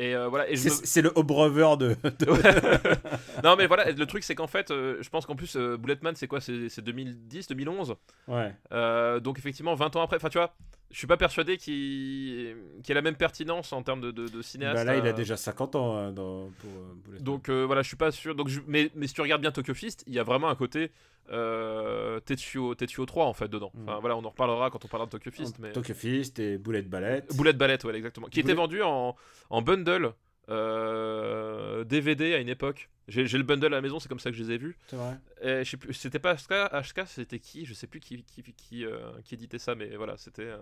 Et 0.00 0.14
euh, 0.14 0.28
voilà. 0.28 0.44
C'est 0.56 1.02
me- 1.02 1.08
le 1.08 1.12
Obrover 1.16 1.74
de. 1.78 1.96
de- 2.04 3.42
non 3.44 3.56
mais 3.56 3.66
voilà, 3.66 3.90
le 3.90 4.06
truc 4.06 4.22
c'est 4.24 4.34
qu'en 4.34 4.46
fait, 4.46 4.70
euh, 4.70 4.96
je 5.00 5.08
pense 5.10 5.26
qu'en 5.26 5.34
plus 5.36 5.56
euh, 5.56 5.76
Bulletman 5.76 6.14
c'est 6.14 6.28
quoi 6.28 6.40
C'est 6.40 6.68
c'est 6.68 6.82
2010, 6.82 7.48
2011. 7.48 7.94
Ouais. 8.28 8.54
Euh, 8.72 9.18
donc 9.20 9.38
effectivement 9.38 9.74
20 9.74 9.96
ans 9.96 10.02
après, 10.02 10.16
enfin 10.16 10.28
tu 10.28 10.38
vois, 10.38 10.54
je 10.90 10.96
suis 10.98 11.06
pas 11.06 11.16
persuadé 11.16 11.56
qu'il 11.56 12.56
qu'il 12.82 12.92
ait 12.92 12.94
la 12.94 13.02
même 13.02 13.16
pertinence 13.16 13.72
en 13.72 13.82
termes 13.82 14.00
de, 14.00 14.10
de, 14.10 14.28
de 14.28 14.40
cinéaste. 14.42 14.76
Bah 14.76 14.84
là, 14.84 14.96
il 14.96 15.06
a 15.06 15.12
déjà 15.12 15.36
50 15.36 15.74
ans 15.76 16.12
dans, 16.12 16.48
pour 16.60 16.70
Bulletman. 17.04 17.22
Donc 17.24 17.50
voilà, 17.50 17.82
je 17.82 17.88
suis 17.88 17.96
pas 17.96 18.10
sûr. 18.12 18.34
Donc, 18.34 18.48
je- 18.48 18.60
mais, 18.66 18.90
mais 18.94 19.06
si 19.08 19.14
tu 19.14 19.20
regardes 19.20 19.42
bien 19.42 19.50
Tokyo 19.52 19.74
Fist, 19.74 20.04
il 20.06 20.14
y 20.14 20.18
a 20.18 20.22
vraiment 20.22 20.48
un 20.48 20.54
côté 20.54 20.90
euh, 21.30 22.20
Tetsuo, 22.20 22.74
Tetsuo 22.74 23.04
3 23.06 23.26
en 23.26 23.32
fait 23.34 23.48
dedans. 23.48 23.70
Enfin 23.82 23.96
Mm. 23.96 24.00
voilà, 24.00 24.16
on 24.16 24.24
en 24.24 24.30
reparlera 24.30 24.70
quand 24.70 24.84
on 24.84 24.88
parlera 24.88 25.06
de 25.06 25.10
Tokyo 25.12 25.30
Fist. 25.30 25.58
Mais... 25.58 25.72
Tokyo 25.72 25.94
Fist 25.94 26.38
et 26.38 26.58
Bullet 26.58 26.82
Ballet. 26.82 27.24
Boulette 27.34 27.58
Ballet, 27.58 27.84
ouais, 27.84 27.94
exactement. 27.96 28.28
Qui 28.28 28.40
était 28.40 28.54
Boulette- 28.54 28.56
vendu 28.78 28.82
en, 28.82 29.16
en 29.50 29.62
bundle 29.62 30.12
euh, 30.48 31.84
DVD 31.84 32.34
à 32.34 32.38
une 32.38 32.48
époque. 32.48 32.88
J'ai 33.08 33.24
le 33.26 33.42
bundle 33.44 33.66
à 33.66 33.68
la 33.70 33.80
maison, 33.80 33.98
c'est 33.98 34.08
comme 34.08 34.18
ça 34.18 34.30
que 34.30 34.36
je 34.36 34.42
les 34.44 34.52
ai 34.52 34.58
vus. 34.58 34.76
C'est 34.88 34.96
vrai. 34.96 35.64
C'était 35.92 36.18
pas 36.18 36.34
HK, 36.34 37.06
c'était 37.06 37.38
qui? 37.38 37.64
Je 37.64 37.72
sais 37.72 37.86
plus 37.86 38.00
qui, 38.00 38.22
qui, 38.24 38.42
qui, 38.42 38.84
euh, 38.84 38.98
qui 39.24 39.34
éditait 39.34 39.58
ça, 39.58 39.74
mais 39.74 39.96
voilà, 39.96 40.16
c'était. 40.18 40.42
euh, 40.42 40.58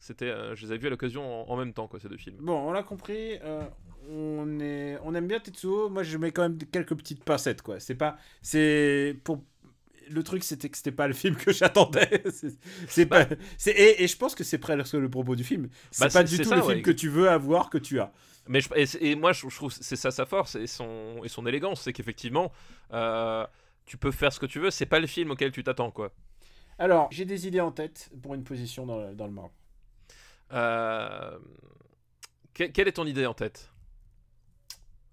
c'était 0.00 0.26
euh, 0.30 0.54
je 0.54 0.62
les 0.64 0.70
avais 0.70 0.78
vus 0.78 0.86
à 0.86 0.90
l'occasion 0.90 1.42
en, 1.42 1.52
en 1.52 1.56
même 1.56 1.74
temps, 1.74 1.88
quoi, 1.88 1.98
ces 2.00 2.08
deux 2.08 2.16
films. 2.16 2.36
Bon, 2.40 2.56
on 2.56 2.72
l'a 2.72 2.82
compris. 2.82 3.38
euh, 3.42 3.62
on, 4.08 4.58
est, 4.60 4.96
on 5.02 5.14
aime 5.14 5.26
bien 5.26 5.40
Tetsuo. 5.40 5.90
Moi, 5.90 6.04
je 6.04 6.16
mets 6.16 6.30
quand 6.32 6.42
même 6.42 6.56
quelques 6.72 6.94
petites 6.96 7.22
pincettes, 7.24 7.60
quoi. 7.60 7.80
C'est 7.80 7.96
pas. 7.96 8.16
C'est. 8.40 9.14
Pour. 9.24 9.42
Le 10.10 10.22
truc, 10.22 10.44
c'était 10.44 10.68
que 10.68 10.76
c'était 10.76 10.92
pas 10.92 11.06
le 11.08 11.14
film 11.14 11.36
que 11.36 11.52
j'attendais. 11.52 12.22
C'est- 12.30 12.58
C'est 12.88 13.06
pas. 13.06 13.26
Et, 13.66 14.04
et 14.04 14.08
je 14.08 14.16
pense 14.16 14.34
que 14.34 14.44
c'est 14.44 14.58
presque 14.58 14.94
le 14.94 15.08
propos 15.10 15.36
du 15.36 15.44
film. 15.44 15.68
C'est 15.90 16.00
Bah, 16.00 16.10
pas 16.10 16.24
du 16.24 16.40
tout 16.40 16.44
ça, 16.44 16.56
le 16.56 16.62
ouais, 16.62 16.74
film 16.74 16.82
que 16.82 16.90
tu 16.90 17.08
veux 17.08 17.28
avoir 17.28 17.70
que 17.70 17.78
tu 17.78 18.00
as. 18.00 18.12
Mais 18.48 18.60
je- 18.60 18.98
et, 19.00 19.14
moi, 19.14 19.32
je, 19.32 19.48
je 19.48 19.54
trouve 19.56 19.76
que 19.76 19.84
c'est 19.84 19.96
ça 19.96 20.10
sa 20.10 20.24
force 20.26 20.54
et 20.54 20.66
son, 20.66 21.20
et 21.24 21.28
son 21.28 21.46
élégance, 21.46 21.82
c'est 21.82 21.92
qu'effectivement, 21.92 22.50
euh, 22.92 23.46
tu 23.84 23.96
peux 23.98 24.10
faire 24.10 24.32
ce 24.32 24.40
que 24.40 24.46
tu 24.46 24.58
veux, 24.60 24.70
c'est 24.70 24.86
pas 24.86 25.00
le 25.00 25.06
film 25.06 25.30
auquel 25.30 25.52
tu 25.52 25.62
t'attends, 25.62 25.90
quoi. 25.90 26.12
Alors, 26.78 27.08
j'ai 27.12 27.24
des 27.24 27.46
idées 27.46 27.60
en 27.60 27.70
tête 27.72 28.10
pour 28.22 28.34
une 28.34 28.42
position 28.44 28.84
dans 28.86 28.98
le, 28.98 29.14
dans 29.14 29.26
le 29.26 29.32
marbre. 29.32 29.52
Euh, 30.52 31.38
que- 32.54 32.64
quelle 32.64 32.88
est 32.88 32.92
ton 32.92 33.06
idée 33.06 33.26
en 33.26 33.34
tête? 33.34 33.70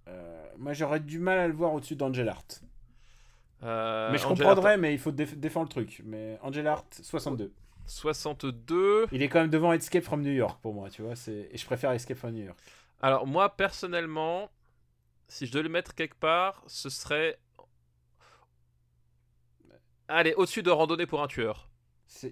Euh, 0.08 0.46
moi, 0.58 0.74
j'aurais 0.74 1.00
du 1.00 1.20
mal 1.20 1.38
à 1.40 1.48
le 1.48 1.54
voir 1.54 1.74
au-dessus 1.74 1.96
d'Angel 1.96 2.30
Art. 2.30 2.46
Euh, 3.66 4.12
mais 4.12 4.18
je 4.18 4.28
comprendrais, 4.28 4.78
mais 4.78 4.94
il 4.94 5.00
faut 5.00 5.12
déf- 5.12 5.36
défendre 5.36 5.66
le 5.66 5.70
truc. 5.72 6.02
Mais 6.06 6.38
Angel 6.44 6.66
Art, 6.68 6.86
62. 6.92 7.52
62. 7.88 9.08
Il 9.12 9.22
est 9.22 9.28
quand 9.30 9.40
même 9.42 9.50
devant 9.50 9.74
Escape 9.74 10.04
from 10.04 10.22
New 10.22 10.32
York 10.32 10.60
pour 10.62 10.74
moi, 10.74 10.90
tu 10.90 11.02
vois. 11.02 11.14
Et 11.28 11.58
je 11.58 11.66
préfère 11.66 11.92
Escape 11.92 12.18
from 12.18 12.32
New 12.32 12.46
York. 12.46 12.58
Alors 13.02 13.28
moi 13.28 13.50
personnellement, 13.56 14.50
si 15.28 15.46
je 15.46 15.52
devais 15.52 15.64
le 15.64 15.70
mettre 15.70 15.94
quelque 15.96 16.16
part, 16.16 16.64
ce 16.68 16.90
serait 16.90 17.38
allez 20.08 20.34
au-dessus 20.36 20.64
de 20.64 20.70
randonnée 20.72 21.06
pour 21.06 21.22
un 21.22 21.28
tueur. 21.28 21.68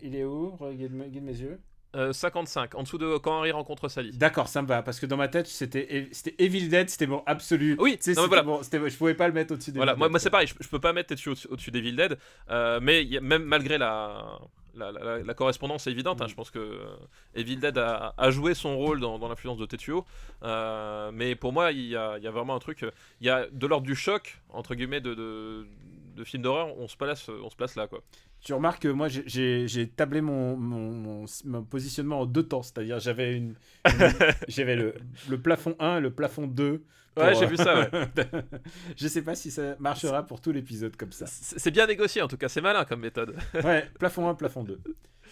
Il 0.01 0.15
est 0.15 0.23
où? 0.23 0.55
Regarde 0.55 0.91
mes 0.93 1.11
yeux. 1.39 1.59
Euh, 1.95 2.11
55, 2.11 2.73
en 2.73 2.81
dessous 2.81 2.97
de 2.97 3.17
quand 3.17 3.37
Harry 3.37 3.51
rencontre 3.51 3.87
Sally. 3.87 4.11
D'accord, 4.17 4.47
ça 4.47 4.63
me 4.63 4.67
va. 4.67 4.81
Parce 4.81 4.99
que 4.99 5.05
dans 5.05 5.15
ma 5.17 5.27
tête, 5.27 5.45
c'était 5.45 6.09
Evil 6.39 6.67
Dead, 6.67 6.89
c'était 6.89 7.05
mon 7.05 7.21
absolu. 7.27 7.75
Oui, 7.79 7.99
non, 8.15 8.23
mais 8.23 8.27
voilà. 8.41 8.63
c'était- 8.63 8.89
je 8.89 8.97
pouvais 8.97 9.13
pas 9.13 9.27
le 9.27 9.33
mettre 9.33 9.53
au-dessus 9.53 9.71
des 9.71 9.77
Voilà, 9.77 9.95
moi, 9.95 10.09
moi 10.09 10.19
c'est 10.19 10.31
pareil, 10.31 10.47
je, 10.47 10.55
je 10.59 10.67
peux 10.67 10.79
pas 10.79 10.91
mettre 10.91 11.13
dessus 11.13 11.29
au-dessus 11.29 11.69
d'Evil 11.69 11.95
Dead, 11.95 12.17
euh, 12.49 12.79
mais 12.81 13.03
il 13.03 13.09
y 13.13 13.17
a- 13.17 13.21
même 13.21 13.43
malgré 13.43 13.77
la, 13.77 14.39
la, 14.73 14.91
la- 14.91 15.19
la 15.19 15.33
correspondance 15.35 15.85
évidente, 15.85 16.19
hein, 16.21 16.25
Mm. 16.25 16.29
je 16.29 16.33
pense 16.35 16.49
que 16.49 16.57
euh, 16.57 16.95
Evil 17.35 17.57
Dead 17.57 17.77
a, 17.77 18.15
a 18.17 18.31
joué 18.31 18.55
son 18.55 18.75
rôle 18.75 18.99
dans, 18.99 19.19
dans 19.19 19.29
l'influence 19.29 19.59
de 19.59 19.65
Tetsuo, 19.67 20.03
euh, 20.41 21.11
mais 21.13 21.35
pour 21.35 21.53
moi 21.53 21.71
il 21.71 21.85
y 21.89 21.95
a, 21.95 22.17
il 22.17 22.23
y 22.23 22.27
a 22.27 22.31
vraiment 22.31 22.55
un 22.55 22.59
truc, 22.59 22.81
euh, 22.81 22.89
il 23.21 23.27
y 23.27 23.29
a 23.29 23.45
de 23.51 23.67
l'ordre 23.67 23.85
du 23.85 23.95
choc, 23.95 24.39
entre 24.49 24.73
guillemets, 24.73 24.99
de, 25.01 25.13
de, 25.13 25.67
de 26.15 26.23
films 26.23 26.41
d'horreur, 26.41 26.75
on 26.79 26.87
se 26.87 26.97
place, 26.97 27.29
on 27.29 27.51
se 27.51 27.55
place 27.55 27.75
là 27.75 27.87
quoi. 27.87 28.01
Tu 28.43 28.53
remarques 28.53 28.83
que 28.83 28.89
moi, 28.89 29.07
j'ai- 29.07 29.87
tablé 29.95 30.19
mon, 30.21 30.57
mon, 30.57 30.91
mon- 30.91 31.25
mon 31.45 31.63
positionnement 31.63 32.21
en 32.21 32.25
deux 32.25 32.43
temps. 32.43 32.61
C'est-à-dire, 32.61 32.99
j'avais 32.99 33.37
une, 33.37 33.55
une- 33.85 33.93
j'avais 34.49 34.75
le, 34.75 34.95
le 35.29 35.41
plafond 35.41 35.75
1 35.79 35.97
et 35.97 36.01
le 36.01 36.11
plafond 36.13 36.45
2. 36.47 36.83
pour, 37.15 37.23
Ouais, 37.23 37.35
j'ai 37.35 37.45
vu 37.45 37.55
ça, 37.55 37.79
ouais. 37.79 37.89
je 38.97 39.07
sais 39.07 39.21
pas 39.21 39.35
si 39.35 39.49
ça 39.49 39.75
marchera 39.79 40.25
pour 40.25 40.41
tout 40.41 40.51
l'épisode 40.51 40.95
comme 40.97 41.11
ça. 41.13 41.25
C'est 41.27 41.71
bien 41.71 41.87
négocié 41.87 42.21
en 42.21 42.27
tout 42.27 42.37
cas, 42.37 42.49
c'est 42.49 42.59
malin 42.61 42.83
comme 42.85 42.99
méthode. 43.01 43.35
Ouais, 43.63 43.89
plafond 43.97 44.27
1, 44.27 44.35
plafond 44.35 44.63
2. 44.63 44.79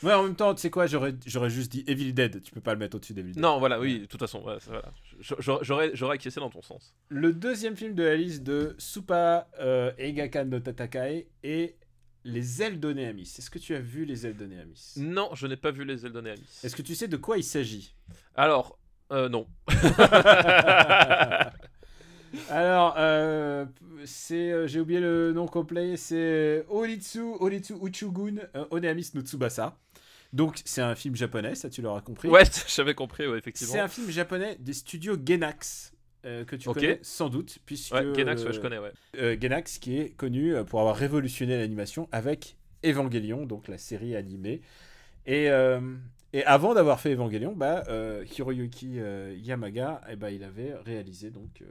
Ouais, 0.03 0.13
en 0.13 0.23
même 0.23 0.35
temps, 0.35 0.55
tu 0.55 0.61
sais 0.61 0.69
quoi, 0.71 0.85
j'aurais 0.87 1.13
juste 1.49 1.71
dit 1.71 1.83
Evil 1.87 2.13
Dead. 2.13 2.41
Tu 2.41 2.51
peux 2.51 2.61
pas 2.61 2.73
le 2.73 2.79
mettre 2.79 2.95
au-dessus 2.95 3.13
d'Evil 3.13 3.33
Dead. 3.33 3.41
Non, 3.43 3.59
voilà, 3.59 3.79
oui, 3.79 3.99
de 3.99 4.05
toute 4.05 4.19
façon, 4.19 4.39
voilà, 4.41 4.59
J'aurais 5.93 6.13
acquiescé 6.15 6.39
dans 6.39 6.49
ton 6.49 6.61
sens. 6.61 6.95
Le 7.09 7.33
deuxième 7.33 7.75
film 7.75 7.93
de 7.93 8.03
la 8.03 8.15
liste 8.15 8.41
de 8.43 8.73
Supa 8.79 9.47
euh, 9.59 9.91
Eigakan 9.97 10.45
no 10.45 10.59
Tatakai 10.59 11.27
est 11.43 11.75
Les 12.23 12.61
ailes 12.61 12.79
de 12.79 12.93
Néamis. 12.93 13.33
Est-ce 13.37 13.49
que 13.49 13.59
tu 13.59 13.75
as 13.75 13.79
vu 13.79 14.05
Les 14.05 14.25
ailes 14.25 14.37
de 14.37 14.45
Néamis 14.45 14.93
Non, 14.97 15.29
je 15.33 15.47
n'ai 15.47 15.57
pas 15.57 15.71
vu 15.71 15.85
les 15.85 16.05
ailes 16.05 16.13
de 16.13 16.21
Néamis. 16.21 16.59
Est-ce 16.63 16.75
que 16.75 16.81
tu 16.81 16.95
sais 16.95 17.07
de 17.07 17.17
quoi 17.17 17.37
il 17.37 17.43
s'agit? 17.43 17.93
Alors, 18.35 18.77
euh, 19.11 19.29
non. 19.29 19.47
Alors, 22.49 22.95
euh, 22.97 23.65
c'est, 24.05 24.51
euh, 24.51 24.67
j'ai 24.67 24.79
oublié 24.79 24.99
le 24.99 25.33
nom 25.33 25.47
complet, 25.47 25.97
c'est 25.97 26.65
Oritsu, 26.69 27.21
Oritsu 27.39 27.73
Uchugun 27.81 28.35
Oneamis 28.69 29.11
no 29.13 29.21
Tsubasa. 29.21 29.77
Donc, 30.33 30.61
c'est 30.63 30.81
un 30.81 30.95
film 30.95 31.15
japonais, 31.15 31.55
ça 31.55 31.69
tu 31.69 31.81
l'auras 31.81 32.01
compris. 32.01 32.29
Ouais, 32.29 32.43
j'avais 32.67 32.95
compris, 32.95 33.27
ouais, 33.27 33.37
effectivement. 33.37 33.73
c'est 33.73 33.79
un 33.79 33.89
film 33.89 34.09
japonais 34.09 34.55
des 34.59 34.73
studios 34.73 35.17
Genax. 35.23 35.93
Euh, 36.25 36.45
que 36.45 36.55
tu 36.55 36.69
connais 36.69 36.99
sans 37.01 37.29
doute, 37.29 37.59
puisque 37.65 37.93
Ouais, 37.93 38.13
Genax, 38.13 38.43
ouais, 38.45 38.53
je 38.53 38.59
euh, 38.59 38.61
connais, 38.61 38.77
ouais. 38.79 38.91
euh, 39.17 39.37
Genax 39.39 39.77
qui 39.79 39.97
est 39.97 40.09
connu 40.15 40.53
euh, 40.55 40.63
pour 40.63 40.79
avoir 40.79 40.95
révolutionné 40.95 41.57
l'animation 41.57 42.07
avec 42.11 42.55
Evangelion, 42.85 43.45
donc 43.45 43.67
la 43.67 43.77
série 43.77 44.15
animée. 44.15 44.61
Et, 45.25 45.49
euh, 45.49 45.79
et 46.33 46.43
avant 46.45 46.73
d'avoir 46.73 46.99
fait 46.99 47.11
Evangelion, 47.13 47.53
bah, 47.55 47.83
euh, 47.89 48.25
Hiroyuki 48.37 48.99
euh, 48.99 49.35
Yamaga, 49.37 50.01
eh 50.09 50.15
ben, 50.15 50.29
il 50.29 50.43
avait 50.43 50.73
réalisé 50.85 51.29
donc, 51.29 51.61
euh, 51.61 51.65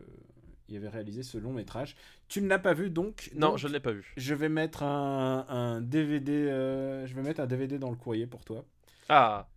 il 0.68 0.76
avait 0.76 0.88
réalisé 0.88 1.22
ce 1.22 1.36
long 1.38 1.52
métrage. 1.52 1.96
Tu 2.28 2.40
ne 2.42 2.48
l'as 2.48 2.60
pas 2.60 2.74
vu 2.74 2.90
donc 2.90 3.30
Non, 3.34 3.48
donc, 3.50 3.58
je 3.58 3.66
ne 3.66 3.72
l'ai 3.72 3.80
pas 3.80 3.90
vu. 3.92 4.12
je 4.16 4.34
vais 4.34 4.48
mettre 4.48 4.84
un, 4.84 5.46
un 5.48 5.80
DVD, 5.80 6.32
euh, 6.32 7.06
je 7.06 7.14
vais 7.14 7.22
mettre 7.22 7.40
un 7.40 7.46
DVD 7.46 7.78
dans 7.78 7.90
le 7.90 7.96
courrier 7.96 8.26
pour 8.26 8.44
toi. 8.44 8.64
Ah, 9.08 9.48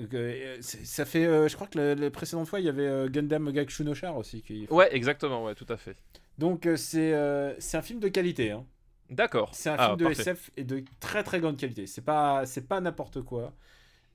Euh, 0.00 0.56
ça 0.60 1.04
fait, 1.04 1.24
euh, 1.24 1.46
je 1.48 1.54
crois 1.54 1.68
que 1.68 1.78
la, 1.78 1.94
la 1.94 2.10
précédente 2.10 2.48
fois 2.48 2.58
il 2.58 2.66
y 2.66 2.68
avait 2.68 2.86
euh, 2.86 3.08
Gundam 3.08 3.50
Gakushu 3.52 3.84
no 3.84 3.94
Char 3.94 4.16
aussi 4.16 4.42
qui. 4.42 4.66
ouais, 4.70 4.94
exactement, 4.94 5.44
ouais, 5.44 5.54
tout 5.54 5.66
à 5.68 5.76
fait. 5.76 5.96
Donc 6.38 6.68
c'est 6.76 7.12
c'est 7.60 7.76
un 7.76 7.82
film 7.82 8.00
de 8.00 8.08
qualité. 8.08 8.50
Hein. 8.50 8.66
D'accord. 9.10 9.54
C'est 9.54 9.70
un 9.70 9.76
Ah, 9.78 9.86
film 9.86 9.98
de 9.98 10.04
parfait. 10.06 10.22
SF 10.22 10.50
et 10.56 10.64
de 10.64 10.82
très 10.98 11.22
très 11.22 11.38
grande 11.40 11.56
qualité. 11.56 11.86
C'est 11.86 12.02
pas 12.02 12.44
c'est 12.46 12.66
pas 12.66 12.80
n'importe 12.80 13.22
quoi. 13.22 13.54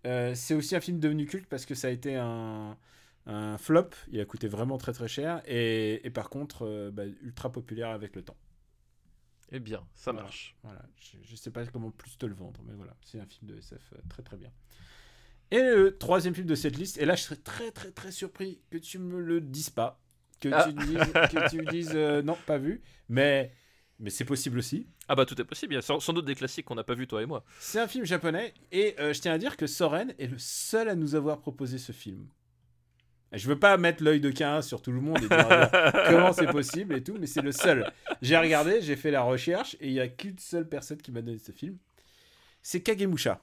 C'est 0.03 0.53
aussi 0.53 0.75
un 0.75 0.81
film 0.81 0.99
devenu 0.99 1.25
culte 1.25 1.47
parce 1.47 1.65
que 1.65 1.75
ça 1.75 1.87
a 1.87 1.91
été 1.91 2.15
un, 2.15 2.77
un 3.25 3.57
flop. 3.57 3.89
Il 4.11 4.19
a 4.19 4.25
coûté 4.25 4.47
vraiment 4.49 4.77
très 4.77 4.91
très 4.91 5.07
cher 5.07 5.41
et, 5.45 6.05
et 6.05 6.09
par 6.09 6.29
contre 6.29 6.89
bah, 6.91 7.05
ultra 7.21 7.51
populaire 7.51 7.89
avec 7.89 8.15
le 8.17 8.21
temps. 8.23 8.37
Eh 9.51 9.59
bien, 9.59 9.83
ça 9.95 10.11
Voilà. 10.11 10.25
marche. 10.25 10.55
Voilà. 10.63 10.81
Je, 10.99 11.17
je 11.23 11.35
sais 11.35 11.51
pas 11.51 11.65
comment 11.67 11.89
plus 11.91 12.17
te 12.17 12.25
le 12.25 12.35
vendre, 12.35 12.61
mais 12.67 12.73
voilà, 12.75 12.95
c'est 13.03 13.19
un 13.19 13.25
film 13.25 13.49
de 13.51 13.57
SF 13.57 13.93
très 14.09 14.21
très 14.23 14.37
bien. 14.37 14.51
Et 15.51 15.61
le 15.61 15.97
troisième 15.97 16.35
film 16.35 16.45
de 16.47 16.55
cette 16.55 16.77
liste, 16.77 16.97
et 16.99 17.05
là 17.05 17.15
je 17.15 17.23
serais 17.23 17.35
très 17.37 17.71
très 17.71 17.91
très 17.91 18.11
surpris 18.11 18.61
que 18.69 18.77
tu 18.77 18.99
me 18.99 19.19
le 19.19 19.41
dises 19.41 19.69
pas, 19.71 19.99
que 20.39 20.49
Ah. 20.53 20.67
tu 20.69 20.75
me 20.75 20.85
dises, 20.85 21.13
que 21.13 21.49
tu 21.49 21.65
dises 21.71 21.91
euh, 21.95 22.21
non, 22.21 22.37
pas 22.45 22.57
vu, 22.59 22.81
mais, 23.09 23.51
mais 23.99 24.09
c'est 24.11 24.25
possible 24.25 24.59
aussi. 24.59 24.87
Ah 25.07 25.15
bah 25.15 25.25
tout 25.25 25.39
est 25.41 25.45
possible, 25.45 25.73
il 25.73 25.77
y 25.77 25.79
a 25.79 25.81
sans, 25.81 25.99
sans 25.99 26.13
doute 26.13 26.25
des 26.25 26.35
classiques 26.35 26.65
qu'on 26.65 26.75
n'a 26.75 26.83
pas 26.83 26.93
vu 26.93 27.07
toi 27.07 27.23
et 27.23 27.25
moi. 27.25 27.43
C'est 27.59 27.79
un 27.79 27.87
film 27.87 28.05
japonais, 28.05 28.53
et 28.71 28.95
euh, 28.99 29.11
je 29.11 29.21
tiens 29.21 29.33
à 29.33 29.37
dire 29.39 29.57
que 29.57 29.65
Soren 29.65 30.13
est 30.19 30.27
le 30.27 30.37
seul 30.37 30.87
à 30.87 30.93
nous 30.95 31.15
avoir 31.15 31.39
proposé 31.39 31.79
ce 31.79 31.91
film. 31.91 32.27
Je 33.31 33.47
veux 33.47 33.59
pas 33.59 33.77
mettre 33.77 34.03
l'œil 34.03 34.19
de 34.19 34.31
Cain 34.31 34.61
sur 34.63 34.81
tout 34.81 34.91
le 34.91 35.01
monde 35.01 35.17
et 35.17 35.27
dire 35.27 35.31
alors, 35.51 35.69
comment 36.09 36.33
c'est 36.33 36.47
possible 36.47 36.95
et 36.95 37.03
tout, 37.03 37.15
mais 37.19 37.27
c'est 37.27 37.41
le 37.43 37.51
seul. 37.51 37.91
J'ai 38.23 38.37
regardé, 38.37 38.81
j'ai 38.81 38.95
fait 38.95 39.11
la 39.11 39.21
recherche, 39.21 39.75
et 39.79 39.87
il 39.87 39.93
y 39.93 39.99
a 39.99 40.07
qu'une 40.07 40.37
seule 40.39 40.67
personne 40.69 40.97
qui 40.97 41.11
m'a 41.11 41.21
donné 41.21 41.37
ce 41.39 41.51
film. 41.51 41.77
C'est 42.61 42.81
Kagemusha. 42.81 43.41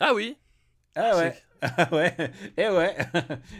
Ah 0.00 0.12
oui 0.14 0.36
Ah 1.00 1.16
ouais. 1.16 1.34
Ah 1.60 1.88
ouais. 1.92 2.14
Et 2.56 2.68
ouais. 2.68 2.94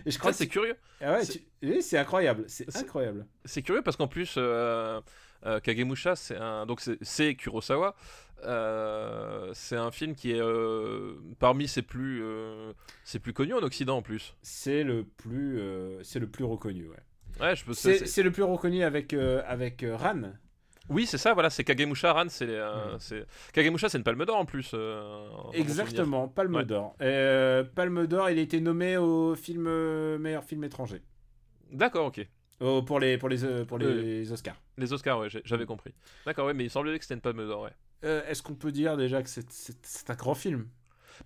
Et 0.07 0.11
je 0.13 0.19
crois 0.21 0.33
c'est 0.33 0.47
curieux. 0.47 0.77
Ah 1.01 1.15
ouais, 1.15 1.25
c'est- 1.25 1.33
tu- 1.33 1.45
oui, 1.65 1.83
c'est 1.83 1.99
incroyable, 1.99 2.45
c'est 2.47 2.77
incroyable. 2.77 3.27
C'est 3.45 3.63
curieux 3.63 3.83
parce 3.83 3.97
qu'en 3.97 4.07
plus, 4.07 4.35
euh, 4.37 5.01
euh, 5.47 5.59
Kagemusha, 5.59 6.15
c'est 6.15 6.37
un 6.37 6.65
donc 6.67 6.81
c'est- 7.03 7.35
Kurosawa. 7.35 7.97
Euh, 8.45 9.51
c'est 9.53 9.75
un 9.77 9.91
film 9.91 10.15
qui 10.15 10.31
est 10.31 10.41
euh, 10.41 11.15
parmi 11.41 11.67
ses 11.67 11.83
plus 11.83 12.23
ses 13.03 13.19
plus 13.19 13.33
connus 13.33 13.55
en 13.55 13.63
Occident 13.65 13.97
en 13.97 14.03
plus. 14.03 14.37
C'est 14.43 14.85
le 14.85 15.03
plus, 15.05 15.61
c'est 16.05 16.21
le 16.21 16.29
plus 16.29 16.45
reconnu. 16.45 16.87
Ouais. 16.89 16.97
Ouais, 17.41 17.57
je 17.57 17.65
peux. 17.65 17.75
C'est 17.75 18.23
le 18.23 18.31
plus 18.31 18.45
reconnu 18.45 18.85
avec 18.85 19.13
avec 19.13 19.85
Ran. 19.93 20.23
Oui, 20.89 21.07
c'est 21.07 21.19
ça. 21.19 21.35
Voilà, 21.35 21.51
c'est 21.51 21.65
Kagemusha. 21.65 22.13
Ran, 22.13 22.29
c'est 22.29 22.47
euh, 22.49 22.95
Mm. 22.95 22.99
c'est 22.99 23.27
Kagemusha, 23.53 23.89
c'est 23.89 23.99
une 23.99 24.05
Palme 24.05 24.25
d'Or 24.25 24.37
en 24.37 24.45
plus. 24.47 24.71
euh. 24.75 25.29
Exactement, 25.53 26.29
Palme 26.29 26.55
Ouais. 26.57 26.65
d'Or. 26.65 26.97
Euh, 27.03 27.63
Palme 27.65 28.07
d'Or, 28.07 28.31
il 28.31 28.39
a 28.39 28.43
été 28.43 28.61
nommé 28.61 28.97
au 28.97 29.35
film 29.35 29.69
meilleur 30.19 30.45
film 30.45 30.65
étranger. 30.65 31.03
D'accord, 31.71 32.07
ok. 32.07 32.27
Oh, 32.61 32.83
pour 32.83 32.99
les 33.01 33.19
pour 33.19 33.29
les 33.29 33.65
pour 33.67 33.79
les 33.79 34.33
Oscars. 34.33 34.57
Les 34.79 34.93
Oscars, 34.93 35.19
ouais, 35.21 35.29
j'avais 35.45 35.67
compris. 35.67 35.95
D'accord, 36.27 36.47
ouais, 36.47 36.55
mais 36.55 36.65
il 36.65 36.71
semblait 36.71 36.99
que 36.99 37.05
c'était 37.05 37.15
une 37.15 37.21
Palme 37.21 37.47
d'Or, 37.47 37.63
ouais. 37.63 37.73
Est-ce 38.29 38.43
qu'on 38.43 38.55
peut 38.55 38.73
dire 38.73 38.97
déjà 38.97 39.23
que 39.23 39.29
c'est- 39.29 40.11
un 40.11 40.15
grand 40.15 40.35
film? 40.35 40.67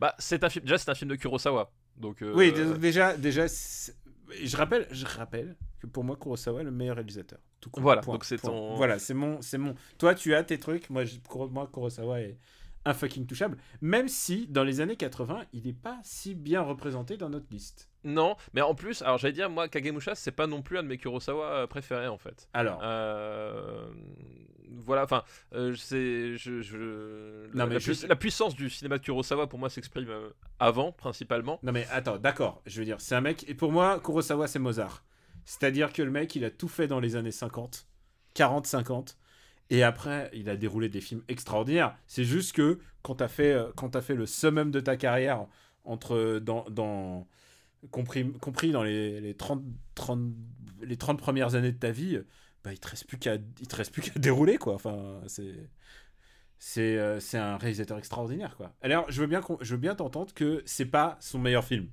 Bah, 0.01 0.15
c'est 0.19 0.43
un 0.43 0.49
film. 0.49 0.65
Déjà, 0.65 0.79
c'est 0.79 0.91
un 0.91 0.95
film 0.95 1.11
de 1.11 1.17
Kurosawa. 1.17 1.71
Donc. 1.97 2.25
Oui, 2.35 2.53
dé- 2.53 2.79
déjà 2.79 3.17
déjà. 3.17 3.47
Je 3.47 4.57
rappelle, 4.57 4.87
je 4.91 5.05
rappelle 5.05 5.55
que 5.81 5.87
pour 5.87 6.03
moi 6.05 6.17
Kurosawa 6.17 6.63
est 6.63 6.65
le 6.65 6.71
meilleur 6.71 6.97
réalisateur. 6.97 7.39
Tout 7.63 7.71
court. 7.71 7.83
Voilà, 7.83 8.03
Point, 8.03 8.15
donc 8.15 8.25
c'est 8.27 8.37
ton- 8.39 8.75
Voilà, 8.75 8.99
c'est 8.99 9.15
mon, 9.15 9.41
c'est 9.41 9.57
mon. 9.57 9.75
Toi, 9.97 10.15
tu 10.15 10.35
as 10.35 10.43
tes 10.45 10.59
trucs. 10.59 10.91
Moi, 10.91 11.05
je... 11.05 11.15
Moi, 11.51 11.71
Kurosawa 11.73 12.21
est 12.21 12.37
un 12.85 12.93
fucking 12.93 13.25
touchable. 13.25 13.57
Même 13.81 14.09
si 14.09 14.49
dans 14.49 14.65
les 14.65 14.81
années 14.81 14.97
80, 14.97 15.45
il 15.53 15.65
n'est 15.65 15.73
pas 15.73 15.99
si 16.03 16.35
bien 16.35 16.61
représenté 16.61 17.17
dans 17.17 17.31
notre 17.31 17.47
liste. 17.53 17.89
Non, 18.03 18.35
mais 18.53 18.61
en 18.61 18.75
plus, 18.75 19.01
alors 19.03 19.17
j'allais 19.19 19.33
dire, 19.33 19.49
moi, 19.49 19.69
Kagemusha, 19.69 20.17
c'est 20.17 20.33
pas 20.33 20.49
non 20.49 20.61
plus 20.61 20.77
un 20.79 20.83
de 20.83 20.89
mes 20.89 20.99
Kurosawa 20.99 21.47
euh, 21.47 21.67
préférés 21.69 22.09
en 22.09 22.19
fait. 22.19 22.49
Alors, 22.53 22.81
Euh, 22.83 23.87
voilà, 24.85 25.05
enfin, 25.05 25.23
euh, 25.55 25.75
c'est, 25.77 26.37
je, 26.37 26.61
je- 26.63 27.47
Non, 27.49 27.59
la, 27.59 27.67
mais 27.67 27.75
la 27.75 27.79
je- 27.79 27.93
pui- 27.93 28.07
la 28.09 28.17
puissance 28.17 28.57
du 28.57 28.69
cinéma 28.71 28.99
de 28.99 29.05
Kurosawa 29.05 29.47
pour 29.47 29.61
moi 29.61 29.71
s'exprime 29.71 30.09
avant 30.59 30.91
principalement. 30.91 31.61
non 31.63 31.71
mais 31.73 31.87
attends, 31.93 32.17
d'accord. 32.19 32.63
Je 32.67 32.81
veux 32.81 32.85
dire, 32.85 33.01
c'est 33.01 33.15
un 33.15 33.21
mec. 33.21 33.45
Et 33.49 33.55
pour 33.55 33.71
moi, 33.71 34.01
Kurosawa, 34.01 34.49
c'est 34.49 34.59
Mozart. 34.59 35.05
C'est-à-dire 35.45 35.93
que 35.93 36.03
le 36.03 36.11
mec, 36.11 36.35
il 36.37 36.45
a 36.45 36.51
tout 36.51 36.69
fait 36.69 36.87
dans 36.87 37.01
les 37.01 37.17
années 37.17 37.33
50, 37.33 37.87
40, 38.35 38.67
50. 38.67 39.19
Et 39.71 39.83
après, 39.83 40.31
il 40.35 40.49
a 40.51 40.57
déroulé 40.57 40.89
des 40.89 41.01
films 41.01 41.23
extraordinaires. 41.29 41.97
C'est 42.07 42.25
juste 42.25 42.53
que 42.53 42.79
quand 43.03 43.17
t'as 43.17 43.29
fait, 43.29 43.53
euh, 43.53 43.71
quand 43.77 43.91
t'as 43.91 44.03
fait 44.03 44.15
le 44.15 44.27
summum 44.27 44.71
de 44.71 44.81
ta 44.81 44.97
carrière, 44.97 45.47
entre 45.85 46.39
dans, 46.41 46.65
dans 46.71 47.27
compris, 47.91 48.31
compris 48.41 48.71
dans 48.71 48.83
les, 48.83 49.21
les 49.21 49.35
30, 49.35 49.63
30, 49.95 50.21
les 50.83 50.97
30 50.97 51.19
premières 51.19 51.55
années 51.55 51.73
de 51.73 51.79
ta 51.79 51.91
vie, 51.91 52.21
bah, 52.65 52.73
il 52.73 52.79
te 52.79 52.89
reste 52.89 53.07
plus 53.07 53.19
qu'à, 53.19 53.39
dérouler 54.17 54.59
quoi. 54.59 54.75
Enfin, 54.75 55.21
c'est, 55.27 56.97
euh, 56.97 57.19
c'est 57.21 57.39
un 57.39 57.57
réalisateur 57.57 57.99
extraordinaire 57.99 58.57
quoi. 58.57 58.73
Alors, 58.83 59.11
je 59.11 59.21
veux 59.21 59.27
bien, 59.27 59.41
je 59.61 59.75
veux 59.75 59.81
bien 59.81 59.95
t'entendre 59.95 60.33
que 60.33 60.63
c'est 60.65 60.87
pas 60.87 61.17
son 61.21 61.39
meilleur 61.39 61.65
film. 61.65 61.89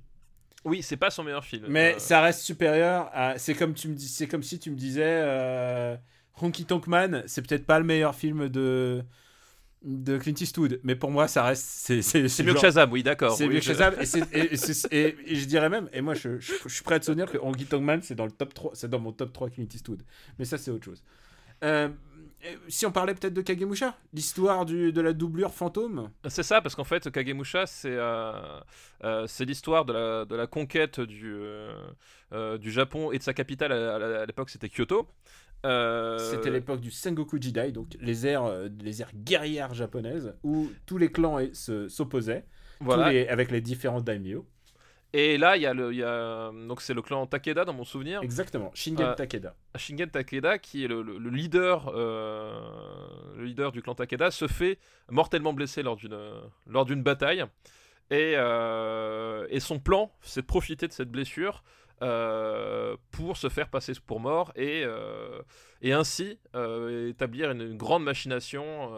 Oui, 0.64 0.82
c'est 0.82 0.96
pas 0.96 1.10
son 1.10 1.24
meilleur 1.24 1.44
film. 1.44 1.64
Mais 1.68 1.94
Euh, 1.94 1.98
ça 1.98 2.20
reste 2.20 2.40
supérieur 2.40 3.10
à. 3.14 3.38
C'est 3.38 3.54
comme 3.54 3.72
tu 3.74 3.88
me 3.88 3.94
dis, 3.94 4.08
c'est 4.08 4.26
comme 4.28 4.42
si 4.42 4.58
tu 4.58 4.70
me 4.70 4.76
disais, 4.76 5.02
euh, 5.06 5.96
Honky 6.40 6.64
Tonk 6.66 6.86
Man, 6.86 7.22
c'est 7.26 7.40
peut-être 7.46 7.64
pas 7.66 7.78
le 7.78 7.84
meilleur 7.84 8.14
film 8.14 8.48
de 8.48 9.02
de 9.82 10.18
Clint 10.18 10.34
Eastwood, 10.38 10.78
mais 10.84 10.94
pour 10.94 11.10
moi, 11.10 11.26
ça 11.26 11.42
reste. 11.42 11.64
C'est 11.64 12.02
c'est 12.02 12.28
c'est 12.28 12.42
mieux 12.42 12.48
genre- 12.50 12.56
que 12.56 12.66
Shazam, 12.66 12.92
oui, 12.92 13.02
d'accord. 13.02 13.34
C'est 13.34 13.44
oui, 13.46 13.54
mieux 13.54 13.60
que 13.60 13.64
je- 13.64 13.72
Shazam. 13.72 13.94
Et, 13.98 14.04
c'est- 14.04 14.34
et- 14.34 14.52
et 14.52 14.56
c'est- 14.58 14.92
et- 14.92 15.16
et 15.26 15.34
je 15.36 15.46
dirais 15.46 15.70
même, 15.70 15.88
et 15.94 16.02
moi, 16.02 16.12
je, 16.12 16.38
je, 16.38 16.52
je 16.66 16.68
suis 16.74 16.82
prêt 16.84 16.96
à 16.96 17.00
te 17.00 17.06
souvenir 17.06 17.30
que 17.30 17.38
Honky 17.38 17.64
Tonk 17.64 17.82
Man, 17.82 18.02
c'est 18.02 18.14
dans 18.14 18.26
le 18.26 18.30
top 18.30 18.52
3, 18.52 18.72
c'est 18.74 18.90
dans 18.90 18.98
mon 19.00 19.12
top 19.12 19.32
3 19.32 19.48
Clint 19.48 19.64
Eastwood. 19.74 20.02
Mais 20.38 20.44
ça, 20.44 20.58
c'est 20.58 20.70
autre 20.70 20.84
chose. 20.84 21.02
Euh, 21.64 21.88
si 22.68 22.86
on 22.86 22.92
parlait 22.92 23.14
peut-être 23.14 23.34
de 23.34 23.42
Kagemusha, 23.42 23.96
l'histoire 24.12 24.64
de 24.66 25.00
la 25.00 25.12
doublure 25.12 25.52
fantôme. 25.52 26.10
C'est 26.28 26.42
ça, 26.42 26.60
parce 26.60 26.74
qu'en 26.74 26.84
fait, 26.84 27.10
Kagemusha, 27.10 27.66
c'est 27.66 27.88
euh, 27.94 28.32
euh, 29.04 29.26
l'histoire 29.40 29.84
de 29.84 29.92
la, 29.92 30.24
de 30.24 30.34
la 30.36 30.46
conquête 30.46 31.00
du, 31.00 31.32
euh, 31.32 31.72
euh, 32.32 32.58
du 32.58 32.70
Japon 32.70 33.12
et 33.12 33.18
de 33.18 33.22
sa 33.22 33.34
capitale. 33.34 33.72
À, 33.72 33.94
à- 33.96 34.22
à 34.22 34.26
l'époque, 34.26 34.50
c'était 34.50 34.68
Kyoto. 34.68 35.08
C'était 35.62 36.50
l'époque 36.50 36.80
du 36.80 36.90
Sengoku 36.90 37.36
Jidai, 37.40 37.72
donc 37.72 37.88
les 38.00 38.26
ères, 38.26 38.50
les 38.82 39.02
ères 39.02 39.10
guerrières 39.14 39.74
japonaises, 39.74 40.34
où 40.42 40.70
tous 40.86 40.96
les 40.96 41.12
clans 41.12 41.38
s'opposaient, 41.88 42.46
Voilà. 42.80 43.06
avec 43.30 43.50
les 43.50 43.60
différents 43.60 44.00
daimyo. 44.00 44.46
Et 45.12 45.38
là, 45.38 45.56
il 45.56 45.62
y 45.62 45.66
a 45.66 45.74
le, 45.74 45.92
il 45.92 45.98
y 45.98 46.04
a, 46.04 46.52
donc 46.68 46.80
c'est 46.80 46.94
le 46.94 47.02
clan 47.02 47.26
Takeda 47.26 47.64
dans 47.64 47.72
mon 47.72 47.82
souvenir. 47.84 48.22
Exactement, 48.22 48.70
Shingen 48.74 49.06
Euh, 49.06 49.14
Takeda. 49.14 49.54
Shingen 49.76 50.08
Takeda, 50.08 50.58
qui 50.58 50.84
est 50.84 50.88
le, 50.88 51.02
le- 51.02 51.18
le 51.18 51.30
leader, 51.30 51.90
euh, 51.94 52.60
le 53.36 53.44
leader 53.44 53.72
du 53.72 53.82
clan 53.82 53.94
Takeda, 53.96 54.30
se 54.30 54.46
fait 54.46 54.78
mortellement 55.10 55.52
blessé 55.52 55.82
lors 55.82 55.96
d'une 55.96 56.16
lors 56.66 56.84
d'une 56.84 57.02
bataille. 57.02 57.44
Et, 58.12 58.34
euh, 58.36 59.46
et 59.50 59.60
son 59.60 59.78
plan, 59.80 60.12
c'est 60.20 60.42
de 60.42 60.46
profiter 60.46 60.86
de 60.88 60.92
cette 60.92 61.10
blessure 61.10 61.62
euh, 62.02 62.96
pour 63.10 63.36
se 63.36 63.48
faire 63.48 63.68
passer 63.68 63.92
pour 64.06 64.20
mort 64.20 64.52
et, 64.56 64.82
euh, 64.84 65.42
et 65.82 65.92
ainsi 65.92 66.38
euh, 66.56 67.08
établir 67.10 67.50
une, 67.50 67.60
une 67.62 67.76
grande 67.76 68.02
machination 68.04 68.90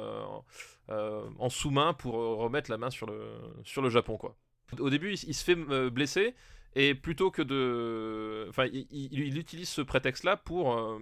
en 0.88 1.48
sous-main 1.48 1.94
pour 1.94 2.14
remettre 2.14 2.70
la 2.70 2.76
main 2.78 2.90
sur 2.90 3.06
le, 3.06 3.18
sur 3.64 3.80
le 3.82 3.88
Japon. 3.90 4.16
Quoi. 4.18 4.34
Au 4.78 4.90
début, 4.90 5.12
il, 5.14 5.28
il 5.28 5.34
se 5.34 5.44
fait 5.44 5.56
euh, 5.70 5.90
blesser 5.90 6.34
et 6.74 6.94
plutôt 6.94 7.30
que 7.30 7.42
de. 7.42 8.46
Enfin, 8.48 8.66
il, 8.66 8.86
il- 8.90 9.12
il 9.28 9.38
utilise 9.38 9.68
ce 9.68 9.80
prétexte-là 9.82 10.36
pour, 10.36 10.76
euh, 10.78 10.98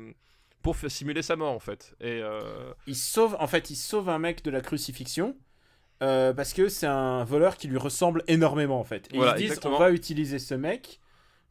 pour 0.62 0.76
simuler 0.88 1.22
sa 1.22 1.37
mort, 1.37 1.52
en 1.52 1.59
fait. 1.61 1.94
Et. 2.00 2.20
euh, 2.22 2.72
Il 2.87 2.96
sauve, 2.96 3.37
en 3.40 3.46
fait, 3.46 3.70
il 3.70 3.76
sauve 3.76 4.09
un 4.09 4.18
mec 4.18 4.42
de 4.42 4.50
la 4.50 4.61
crucifixion. 4.61 5.37
euh, 6.02 6.33
parce 6.33 6.54
que 6.54 6.68
c'est 6.70 6.87
un 6.87 7.24
voleur 7.24 7.56
qui 7.59 7.68
lui 7.68 7.76
ressemble 7.76 8.24
énormément 8.26 8.80
en 8.80 8.85
fait. 8.85 9.06
Et 9.12 9.16
Voilà, 9.18 9.33
ils 9.33 9.35
se 9.35 9.38
disent 9.40 9.50
exactement. 9.50 9.76
on 9.76 9.80
va 9.80 9.90
utiliser 9.90 10.38
ce 10.38 10.54
mec 10.54 10.98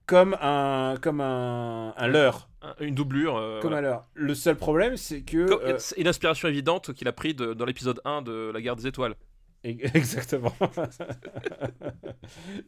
comme 0.08 0.36
un 0.42 0.96
comme 1.00 1.22
un, 1.22 1.94
un 1.96 2.08
leurre, 2.08 2.50
un- 2.64 2.74
une 2.80 2.96
doublure. 2.96 3.38
euh, 3.38 3.60
comme 3.62 3.74
voilà. 3.74 3.88
un 3.88 3.92
leurre. 3.92 4.08
Le 4.16 4.34
seul 4.34 4.56
problème 4.58 4.98
c'est 4.98 5.22
que 5.22 5.46
Comme- 5.48 5.62
euh, 5.62 5.76
C'est 5.78 6.00
une 6.02 6.08
inspiration 6.08 6.48
évidente 6.48 6.94
qu'il 6.94 7.08
a 7.08 7.12
pris 7.12 7.36
de- 7.36 7.54
dans 7.54 7.66
l'épisode 7.66 8.02
1 8.06 8.24
de 8.24 8.50
La 8.52 8.60
guerre 8.60 8.76
des 8.76 8.88
étoiles. 8.88 9.14
Exactement. 9.94 10.54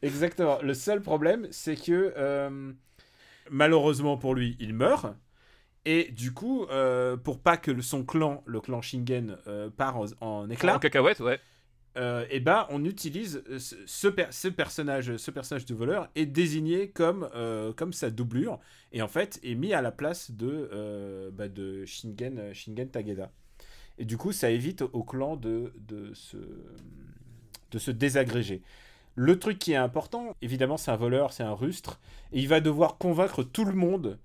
Exactement. 0.01 0.59
Le 0.61 0.73
seul 0.73 1.01
problème, 1.01 1.47
c'est 1.51 1.75
que 1.75 2.13
euh, 2.17 2.73
malheureusement 3.49 4.17
pour 4.17 4.35
lui, 4.35 4.57
il 4.59 4.73
meurt. 4.73 5.07
Et 5.85 6.11
du 6.11 6.33
coup, 6.33 6.65
euh, 6.65 7.17
pour 7.17 7.41
pas 7.41 7.57
que 7.57 7.81
son 7.81 8.05
clan, 8.05 8.43
le 8.45 8.61
clan 8.61 8.81
Shingen, 8.81 9.37
euh, 9.47 9.69
part 9.69 9.97
en, 9.97 10.05
en 10.21 10.49
éclat, 10.49 10.75
En 10.75 10.79
cacahuète, 10.79 11.19
ouais. 11.21 11.39
euh, 11.97 12.25
et 12.29 12.39
ben 12.39 12.65
on 12.69 12.85
utilise 12.85 13.43
ce, 13.57 13.75
ce 13.85 14.07
per- 14.07 14.27
ce 14.31 14.47
personnage, 14.47 15.17
ce 15.17 15.29
personnage 15.31 15.65
de 15.65 15.75
voleur 15.75 16.09
est 16.15 16.25
désigné 16.25 16.89
comme 16.91 17.29
comme 17.75 17.91
sa 17.93 18.09
doublure 18.09 18.59
et 18.93 19.01
en 19.01 19.09
fait 19.09 19.39
est 19.43 19.55
mis 19.55 19.73
à 19.73 19.81
la 19.81 19.91
place 19.91 20.31
de 20.31 21.29
bah, 21.33 21.49
de 21.49 21.85
Shingen 21.85 22.53
Shingen 22.53 22.89
Takeda. 22.89 23.31
Et 23.97 24.05
du 24.05 24.17
coup, 24.17 24.31
ça 24.31 24.49
évite 24.49 24.83
au 24.93 25.03
clan 25.03 25.35
de 25.35 25.73
de 25.87 26.13
se 26.13 26.37
de 27.71 27.79
se 27.79 27.91
désagréger. 27.91 28.61
Le 29.15 29.37
truc 29.39 29.59
qui 29.59 29.73
est 29.73 29.77
important, 29.77 30.35
évidemment, 30.41 30.77
c'est 30.77 30.91
un 30.91 30.95
voleur, 30.95 31.33
c'est 31.33 31.43
un 31.43 31.53
rustre, 31.53 31.99
et 32.31 32.39
il 32.39 32.47
va 32.47 32.61
devoir 32.61 32.97
convaincre 32.97 33.43
tout 33.43 33.65
le 33.65 33.73
monde 33.73 34.17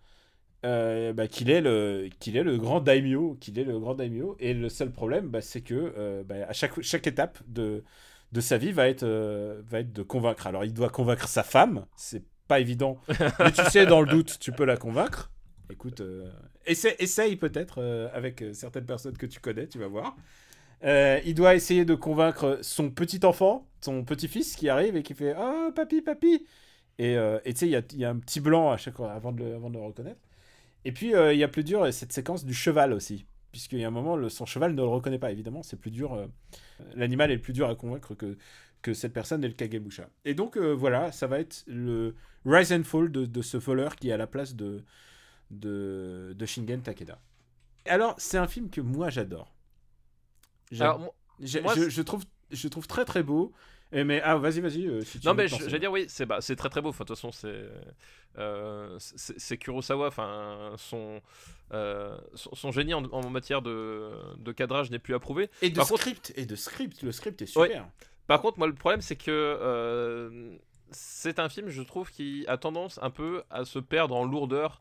euh, 0.65 1.13
bah, 1.13 1.29
qu'il 1.29 1.51
est 1.51 1.61
le 1.61 2.09
est 2.27 2.43
le 2.43 2.57
grand 2.57 2.81
daimyo, 2.81 3.37
qu'il 3.41 3.59
est 3.59 3.65
le 3.65 3.79
grand 3.79 3.95
daimyo. 3.95 4.37
Et 4.41 4.55
le 4.55 4.69
seul 4.69 4.91
problème, 4.91 5.29
bah, 5.29 5.41
c'est 5.41 5.61
que 5.61 5.93
euh, 5.97 6.23
bah, 6.25 6.37
à 6.49 6.53
chaque 6.53 6.81
chaque 6.83 7.07
étape 7.07 7.39
de 7.47 7.85
de 8.33 8.41
sa 8.41 8.59
vie 8.59 8.73
va 8.73 8.89
être 8.89 9.05
euh, 9.05 9.63
va 9.69 9.81
être 9.81 9.93
de 9.93 10.03
convaincre. 10.03 10.47
Alors, 10.47 10.65
il 10.65 10.73
doit 10.73 10.89
convaincre 10.89 11.29
sa 11.29 11.43
femme, 11.43 11.87
c'est 11.97 12.25
pas 12.49 12.61
évident, 12.61 12.99
mais 13.41 13.53
tu 13.53 13.65
sais, 13.71 13.87
dans 13.87 14.01
le 14.01 14.07
doute, 14.07 14.39
tu 14.41 14.53
peux 14.53 14.65
la 14.65 14.77
convaincre. 14.77 15.31
Écoute, 15.71 16.01
euh, 16.01 16.31
essaie- 16.65 16.97
essaye 16.99 17.37
peut-être 17.37 17.79
euh, 17.79 18.09
avec 18.13 18.43
euh, 18.43 18.53
certaines 18.53 18.87
personnes 18.87 19.17
que 19.17 19.27
tu 19.27 19.41
connais, 19.41 19.67
tu 19.67 19.79
vas 19.79 19.89
voir. 19.89 20.17
Il 20.83 21.35
doit 21.35 21.55
essayer 21.55 21.85
de 21.85 21.95
convaincre 21.95 22.59
son 22.63 22.91
petit 22.91 23.25
enfant, 23.25 23.67
son 23.81 24.05
petit-fils 24.05 24.55
qui 24.55 24.69
arrive 24.69 24.95
et 24.95 25.03
qui 25.03 25.15
fait 25.15 25.35
Oh, 25.37 25.73
papy, 25.75 26.03
papy 26.03 26.47
Et 26.99 27.17
tu 27.47 27.53
sais, 27.57 27.67
il 27.67 27.99
y 27.99 28.05
a, 28.05 28.11
un 28.11 28.19
petit 28.19 28.41
blanc 28.41 28.71
à 28.71 28.77
chaque 28.77 28.97
fois 28.97 29.13
avant 29.13 29.33
de 29.33 29.43
le, 29.43 29.57
reconnaître. 29.57 30.21
Et 30.85 30.93
puis, 30.93 31.13
il 31.13 31.39
y 31.39 31.43
a 31.43 31.49
plus 31.49 31.65
dur 31.65 31.93
cette 31.93 32.13
séquence 32.13 32.45
du 32.45 32.55
cheval 32.55 32.93
aussi. 32.93 33.27
Puisqu'il 33.51 33.81
y 33.81 33.85
a 33.85 33.89
un 33.89 33.91
moment, 33.91 34.17
le, 34.17 34.29
son 34.29 34.45
cheval 34.47 34.73
ne 34.73 34.77
le 34.77 34.87
reconnaît 34.87 35.19
pas, 35.19 35.33
évidemment. 35.33 35.63
C'est 35.63 35.81
plus 35.81 35.91
dur. 35.91 36.29
L'animal 36.95 37.31
est 37.33 37.37
le 37.37 37.43
plus 37.43 37.55
dur 37.55 37.69
à 37.69 37.75
convaincre 37.75 38.15
que, 38.15 38.37
cette 38.93 39.15
personne 39.15 39.43
est 39.43 39.49
le 39.49 39.55
Kagemusha. 39.55 40.09
Et 40.25 40.35
donc, 40.35 40.57
voilà, 40.57 41.11
ça 41.11 41.27
va 41.27 41.41
être 41.41 41.65
le 41.67 42.15
rise 42.45 42.73
and 42.73 42.85
fall 42.85 43.11
de, 43.11 43.25
de 43.25 43.43
ce 43.43 43.57
voleur 43.57 43.97
qui 43.97 44.11
est 44.11 44.13
à 44.13 44.19
la 44.19 44.29
place 44.29 44.55
de, 44.55 44.85
de, 45.51 46.33
de 46.37 46.47
Shingen 46.47 46.83
Takeda. 46.83 47.19
Alors, 47.87 48.15
c'est 48.19 48.39
un 48.39 48.49
film 48.49 48.69
que 48.71 48.81
moi 48.81 49.11
j'adore. 49.11 49.55
Moi- 50.73 51.15
je, 51.41 52.03
trouve, 52.03 52.25
je 52.51 52.69
trouve 52.69 52.87
très 52.87 53.05
très 53.05 53.23
beau. 53.23 53.53
Et 53.93 54.03
mais 54.03 54.21
ah 54.23 54.37
vas-y 54.37 54.59
vas-y. 54.61 54.85
euh, 54.89 55.03
si 55.03 55.21
Non 55.25 55.35
mais 55.35 55.47
j'allais 55.47 55.79
dire 55.79 55.93
oui, 55.93 56.07
c'est 56.09 56.27
bah, 56.27 56.41
c'est 56.41 56.57
très 56.57 56.69
très 56.69 56.83
beau. 56.83 56.89
Enfin, 56.89 57.05
de 57.05 57.09
toute 57.09 57.17
façon 57.17 57.31
c'est 57.31 57.69
euh, 58.37 58.99
Kurosawa. 59.61 60.09
Enfin 60.09 60.73
son, 60.77 61.21
euh, 61.73 62.19
son 62.35 62.53
son 62.57 62.73
génie 62.73 62.95
en, 62.95 63.05
en 63.05 63.31
matière 63.31 63.63
de, 63.63 64.11
de 64.39 64.51
cadrage 64.53 64.91
n'est 64.91 64.99
plus 64.99 65.15
approuvé. 65.15 65.49
Et 65.63 65.71
de 65.71 65.77
par 65.77 65.87
contre- 65.87 66.01
script 66.01 66.33
et 66.37 66.47
de 66.47 66.57
script. 66.57 67.03
Le 67.03 67.13
script 67.13 67.41
est 67.43 67.57
Ouais. 67.57 67.69
super. 67.69 67.87
Par 68.27 68.41
contre, 68.41 68.59
moi, 68.59 68.67
le 68.67 68.75
problème, 68.75 69.01
c'est 69.03 69.15
que 69.15 69.31
euh, 69.31 70.57
c'est 70.91 71.39
un 71.39 71.49
film, 71.49 71.69
je 71.69 71.83
trouve, 71.83 72.11
qui 72.11 72.45
a 72.49 72.57
tendance 72.59 72.99
un 73.03 73.11
peu 73.11 73.45
à 73.51 73.65
se 73.65 73.79
perdre 73.79 74.17
en 74.17 74.25
lourdeur 74.25 74.81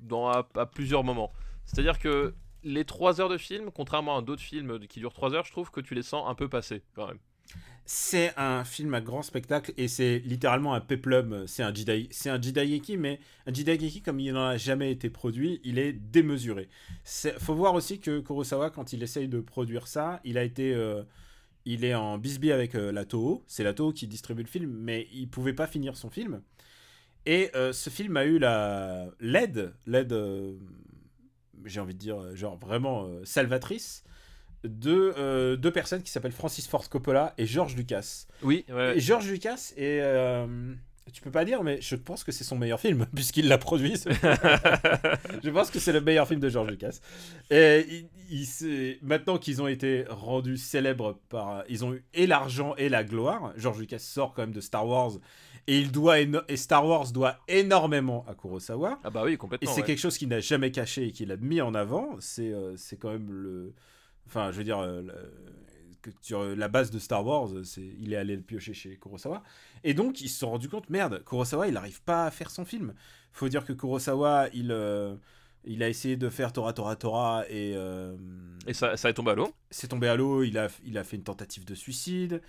dans, 0.00 0.28
à, 0.28 0.44
plusieurs 0.66 1.04
moments. 1.04 1.32
C'est-à-dire 1.64 1.98
que 1.98 2.34
les 2.62 2.84
3 2.84 3.20
heures 3.20 3.28
de 3.28 3.38
film, 3.38 3.70
contrairement 3.72 4.18
à 4.18 4.22
d'autres 4.22 4.42
films 4.42 4.80
qui 4.88 5.00
durent 5.00 5.12
3 5.12 5.34
heures, 5.34 5.44
je 5.44 5.52
trouve 5.52 5.70
que 5.70 5.80
tu 5.80 5.94
les 5.94 6.02
sens 6.02 6.24
un 6.28 6.34
peu 6.34 6.48
passer, 6.48 6.82
quand 6.94 7.08
même. 7.08 7.18
C'est 7.88 8.32
un 8.36 8.64
film 8.64 8.94
à 8.94 9.00
grand 9.00 9.22
spectacle 9.22 9.72
et 9.76 9.86
c'est 9.86 10.18
littéralement 10.18 10.74
un 10.74 10.80
peplum. 10.80 11.46
C'est 11.46 11.62
un 11.62 11.72
jidai, 11.72 12.08
c'est 12.10 12.30
un 12.30 12.40
mais 12.98 13.20
un 13.46 13.54
jidaigeki 13.54 14.02
comme 14.02 14.18
il 14.18 14.32
n'en 14.32 14.46
a 14.46 14.56
jamais 14.56 14.90
été 14.90 15.08
produit, 15.08 15.60
il 15.62 15.78
est 15.78 15.92
démesuré. 15.92 16.68
C'est, 17.04 17.38
faut 17.38 17.54
voir 17.54 17.74
aussi 17.74 18.00
que 18.00 18.18
Kurosawa, 18.18 18.70
quand 18.70 18.92
il 18.92 19.04
essaye 19.04 19.28
de 19.28 19.38
produire 19.38 19.86
ça, 19.86 20.20
il 20.24 20.36
a 20.36 20.42
été, 20.42 20.74
euh, 20.74 21.04
il 21.64 21.84
est 21.84 21.94
en 21.94 22.18
bisbee 22.18 22.50
avec 22.50 22.74
euh, 22.74 22.90
la 22.90 23.04
Toho. 23.04 23.44
C'est 23.46 23.62
la 23.62 23.72
Toho 23.72 23.92
qui 23.92 24.08
distribue 24.08 24.42
le 24.42 24.48
film, 24.48 24.72
mais 24.72 25.06
il 25.12 25.28
pouvait 25.28 25.52
pas 25.52 25.68
finir 25.68 25.96
son 25.96 26.10
film. 26.10 26.42
Et 27.26 27.50
euh, 27.56 27.72
ce 27.72 27.90
film 27.90 28.16
a 28.16 28.24
eu 28.24 28.38
la 28.38 29.06
l'aide, 29.20 29.74
l'aide, 29.86 30.12
euh, 30.12 30.54
j'ai 31.64 31.80
envie 31.80 31.94
de 31.94 31.98
dire, 31.98 32.22
euh, 32.22 32.34
genre 32.36 32.56
vraiment 32.56 33.04
euh, 33.04 33.24
salvatrice 33.24 34.04
de 34.62 35.54
deux 35.56 35.70
personnes 35.70 36.02
qui 36.02 36.10
s'appellent 36.10 36.32
Francis 36.32 36.66
Ford 36.66 36.88
Coppola 36.88 37.34
et 37.38 37.46
George 37.46 37.76
Lucas. 37.76 38.26
Oui, 38.42 38.64
ouais. 38.68 38.96
Et 38.96 39.00
George 39.00 39.30
Lucas 39.30 39.72
est. 39.76 40.00
tu 41.12 41.22
peux 41.22 41.30
pas 41.30 41.44
dire, 41.44 41.62
mais 41.62 41.80
je 41.80 41.94
pense 41.96 42.24
que 42.24 42.32
c'est 42.32 42.44
son 42.44 42.56
meilleur 42.56 42.80
film, 42.80 43.06
puisqu'il 43.14 43.48
l'a 43.48 43.58
produit. 43.58 43.96
ce 43.96 44.08
je 45.44 45.50
pense 45.50 45.70
que 45.70 45.78
c'est 45.78 45.92
le 45.92 46.00
meilleur 46.00 46.26
film 46.28 46.40
de 46.40 46.48
George 46.48 46.68
Lucas. 46.70 46.98
Et 47.50 47.86
il, 48.30 48.42
il 48.42 48.98
maintenant 49.02 49.38
qu'ils 49.38 49.62
ont 49.62 49.68
été 49.68 50.04
rendus 50.08 50.56
célèbres 50.56 51.18
par. 51.28 51.64
Ils 51.68 51.84
ont 51.84 51.94
eu 51.94 52.04
et 52.14 52.26
l'argent 52.26 52.74
et 52.76 52.88
la 52.88 53.04
gloire. 53.04 53.52
George 53.56 53.78
Lucas 53.78 53.98
sort 53.98 54.34
quand 54.34 54.42
même 54.42 54.52
de 54.52 54.60
Star 54.60 54.86
Wars. 54.86 55.12
Et, 55.68 55.78
il 55.80 55.90
doit 55.90 56.20
et 56.20 56.56
Star 56.56 56.86
Wars 56.86 57.10
doit 57.10 57.38
énormément 57.48 58.24
à 58.28 58.34
Kurosawa. 58.34 59.00
Ah 59.02 59.10
bah 59.10 59.22
oui, 59.24 59.32
Et 59.32 59.36
complètement. 59.36 59.70
c'est 59.72 59.80
ouais. 59.80 59.86
quelque 59.86 59.98
chose 59.98 60.16
qu'il 60.16 60.28
n'a 60.28 60.38
jamais 60.40 60.70
caché 60.70 61.06
et 61.08 61.12
qu'il 61.12 61.32
a 61.32 61.36
mis 61.36 61.60
en 61.60 61.74
avant. 61.74 62.16
C'est 62.20 62.52
euh, 62.52 62.76
c'est 62.76 62.96
quand 62.96 63.10
même 63.10 63.30
le. 63.32 63.74
Enfin, 64.28 64.50
je 64.52 64.58
veux 64.58 64.64
dire, 64.64 64.78
euh, 64.78 65.02
le- 65.02 65.32
que 66.12 66.16
sur 66.20 66.40
euh, 66.40 66.54
la 66.54 66.68
base 66.68 66.90
de 66.90 66.98
Star 66.98 67.24
Wars, 67.26 67.48
c'est 67.64 67.82
il 68.00 68.12
est 68.12 68.16
allé 68.16 68.36
le 68.36 68.42
piocher 68.42 68.74
chez 68.74 68.96
Kurosawa. 68.98 69.42
Et 69.84 69.94
donc, 69.94 70.20
ils 70.20 70.28
se 70.28 70.38
sont 70.40 70.50
rendus 70.50 70.68
compte, 70.68 70.88
merde, 70.90 71.22
Kurosawa, 71.24 71.68
il 71.68 71.74
n'arrive 71.74 72.02
pas 72.02 72.26
à 72.26 72.30
faire 72.30 72.50
son 72.50 72.64
film. 72.64 72.94
faut 73.32 73.48
dire 73.48 73.64
que 73.64 73.72
Kurosawa, 73.72 74.48
il, 74.54 74.70
euh, 74.72 75.14
il 75.64 75.82
a 75.82 75.88
essayé 75.88 76.16
de 76.16 76.28
faire 76.28 76.52
Tora 76.52 76.72
Tora 76.72 76.96
Tora 76.96 77.44
et. 77.48 77.74
euh, 77.76 78.16
Et 78.66 78.74
ça, 78.74 78.96
ça 78.96 79.10
est 79.10 79.14
tombé 79.14 79.32
à 79.32 79.34
l'eau. 79.34 79.52
c'est 79.70 79.88
tombé 79.88 80.08
à 80.08 80.16
l'eau, 80.16 80.42
il 80.42 80.58
a, 80.58 80.68
il 80.84 80.96
a 80.98 81.04
fait 81.04 81.16
une 81.16 81.24
tentative 81.24 81.64
de 81.64 81.74
suicide. 81.74 82.40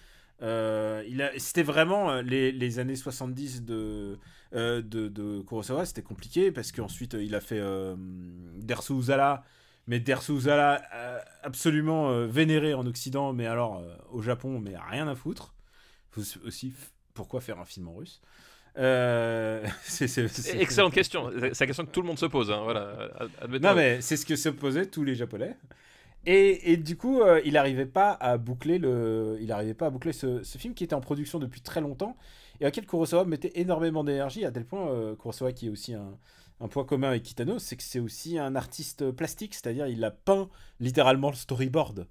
Euh, 0.43 1.03
il 1.07 1.21
a, 1.23 1.31
c'était 1.39 1.63
vraiment 1.63 2.11
euh, 2.11 2.21
les, 2.21 2.51
les 2.51 2.77
années 2.79 2.95
70 2.95 3.63
de, 3.63 4.19
euh, 4.53 4.81
de, 4.83 5.07
de 5.07 5.41
Kurosawa, 5.41 5.85
c'était 5.85 6.03
compliqué 6.03 6.51
parce 6.51 6.71
qu'ensuite 6.71 7.15
euh, 7.15 7.23
il 7.23 7.33
a 7.33 7.39
fait 7.41 7.59
euh, 7.59 7.95
Dersu 7.97 8.93
Uzala, 8.93 9.43
mais 9.87 9.99
Dersu 9.99 10.33
Uzala 10.33 10.81
euh, 10.93 11.19
absolument 11.43 12.09
euh, 12.09 12.27
vénéré 12.27 12.73
en 12.73 12.85
Occident, 12.85 13.33
mais 13.33 13.47
alors 13.47 13.77
euh, 13.77 13.95
au 14.11 14.21
Japon, 14.21 14.59
mais 14.59 14.75
rien 14.89 15.07
à 15.07 15.15
foutre. 15.15 15.53
Faut 16.11 16.21
aussi, 16.45 16.73
pourquoi 17.13 17.41
faire 17.41 17.59
un 17.59 17.65
film 17.65 17.87
en 17.87 17.95
russe? 17.95 18.21
Euh, 18.77 19.65
Excellente 20.59 20.93
question. 20.93 21.31
C'est 21.31 21.59
la 21.59 21.65
question 21.65 21.85
que 21.85 21.91
tout 21.91 22.01
le 22.01 22.07
monde 22.07 22.19
se 22.19 22.25
pose. 22.27 22.51
Hein. 22.51 22.61
Voilà. 22.63 23.09
Non, 23.61 23.73
mais 23.73 24.01
c'est 24.01 24.17
ce 24.17 24.25
que 24.25 24.35
se 24.35 24.49
posaient 24.49 24.85
tous 24.85 25.03
les 25.03 25.15
Japonais. 25.15 25.57
Et, 26.25 26.73
et 26.73 26.77
du 26.77 26.97
coup, 26.97 27.21
euh, 27.21 27.41
il 27.45 27.53
n'arrivait 27.53 27.85
pas 27.85 28.11
à 28.11 28.37
boucler 28.37 28.79
le, 28.79 29.37
il 29.39 29.51
arrivait 29.51 29.73
pas 29.73 29.85
à 29.87 29.89
boucler 29.89 30.11
ce, 30.11 30.43
ce 30.43 30.57
film 30.57 30.73
qui 30.73 30.83
était 30.83 30.93
en 30.93 30.99
production 30.99 31.39
depuis 31.39 31.61
très 31.61 31.79
longtemps 31.79 32.17
et 32.59 32.67
auquel 32.67 32.85
Kurosawa 32.85 33.23
mettait 33.23 33.53
énormément 33.55 34.03
d'énergie 34.03 34.43
à 34.43 34.51
tel 34.51 34.65
point 34.65 34.89
euh, 34.89 35.15
Kurosawa 35.15 35.53
qui 35.53 35.67
est 35.67 35.69
aussi 35.69 35.93
un, 35.93 36.17
un 36.59 36.67
point 36.67 36.83
commun 36.83 37.09
avec 37.09 37.23
Kitano, 37.23 37.59
c'est 37.59 37.75
que 37.75 37.83
c'est 37.83 37.99
aussi 37.99 38.37
un 38.39 38.55
artiste 38.55 39.11
plastique, 39.11 39.53
c'est-à-dire 39.53 39.87
il 39.87 40.03
a 40.03 40.11
peint 40.11 40.49
littéralement 40.79 41.29
le 41.29 41.35
storyboard. 41.35 42.07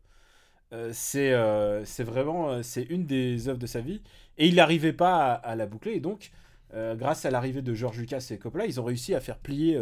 Euh, 0.72 0.90
c'est 0.92 1.32
euh, 1.32 1.84
c'est 1.84 2.02
vraiment 2.02 2.50
euh, 2.50 2.62
c'est 2.62 2.82
une 2.82 3.06
des 3.06 3.46
œuvres 3.48 3.58
de 3.58 3.68
sa 3.68 3.80
vie 3.80 4.02
et 4.36 4.48
il 4.48 4.56
n'arrivait 4.56 4.92
pas 4.92 5.32
à, 5.32 5.54
la 5.54 5.66
boucler 5.66 5.92
et 5.92 6.00
donc 6.00 6.32
grâce 6.72 7.24
à 7.24 7.30
l'arrivée 7.30 7.62
de 7.62 7.72
George 7.72 7.98
Lucas 7.98 8.26
et 8.30 8.36
Coppola, 8.36 8.66
ils 8.66 8.78
ont 8.78 8.84
réussi 8.84 9.14
à 9.14 9.20
faire 9.20 9.38
plier 9.38 9.80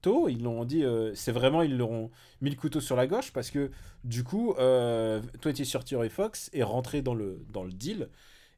Toho. 0.00 0.28
Ils 0.28 0.44
l'ont 0.44 0.64
dit, 0.64 0.84
c'est 1.14 1.32
vraiment, 1.32 1.62
ils 1.62 1.76
leur 1.76 1.90
ont 1.90 2.12
mis 2.40 2.50
le 2.50 2.56
couteau 2.56 2.78
sur 2.78 2.94
la 2.94 3.08
gauche 3.08 3.32
parce 3.32 3.50
que 3.50 3.72
du 4.04 4.22
coup, 4.22 4.54
euh, 4.58 5.20
20th 5.42 5.64
Century 5.64 6.08
Fox 6.08 6.48
est 6.52 6.62
rentré 6.62 7.02
dans 7.02 7.14
le, 7.14 7.44
dans 7.52 7.64
le 7.64 7.72
deal 7.72 8.10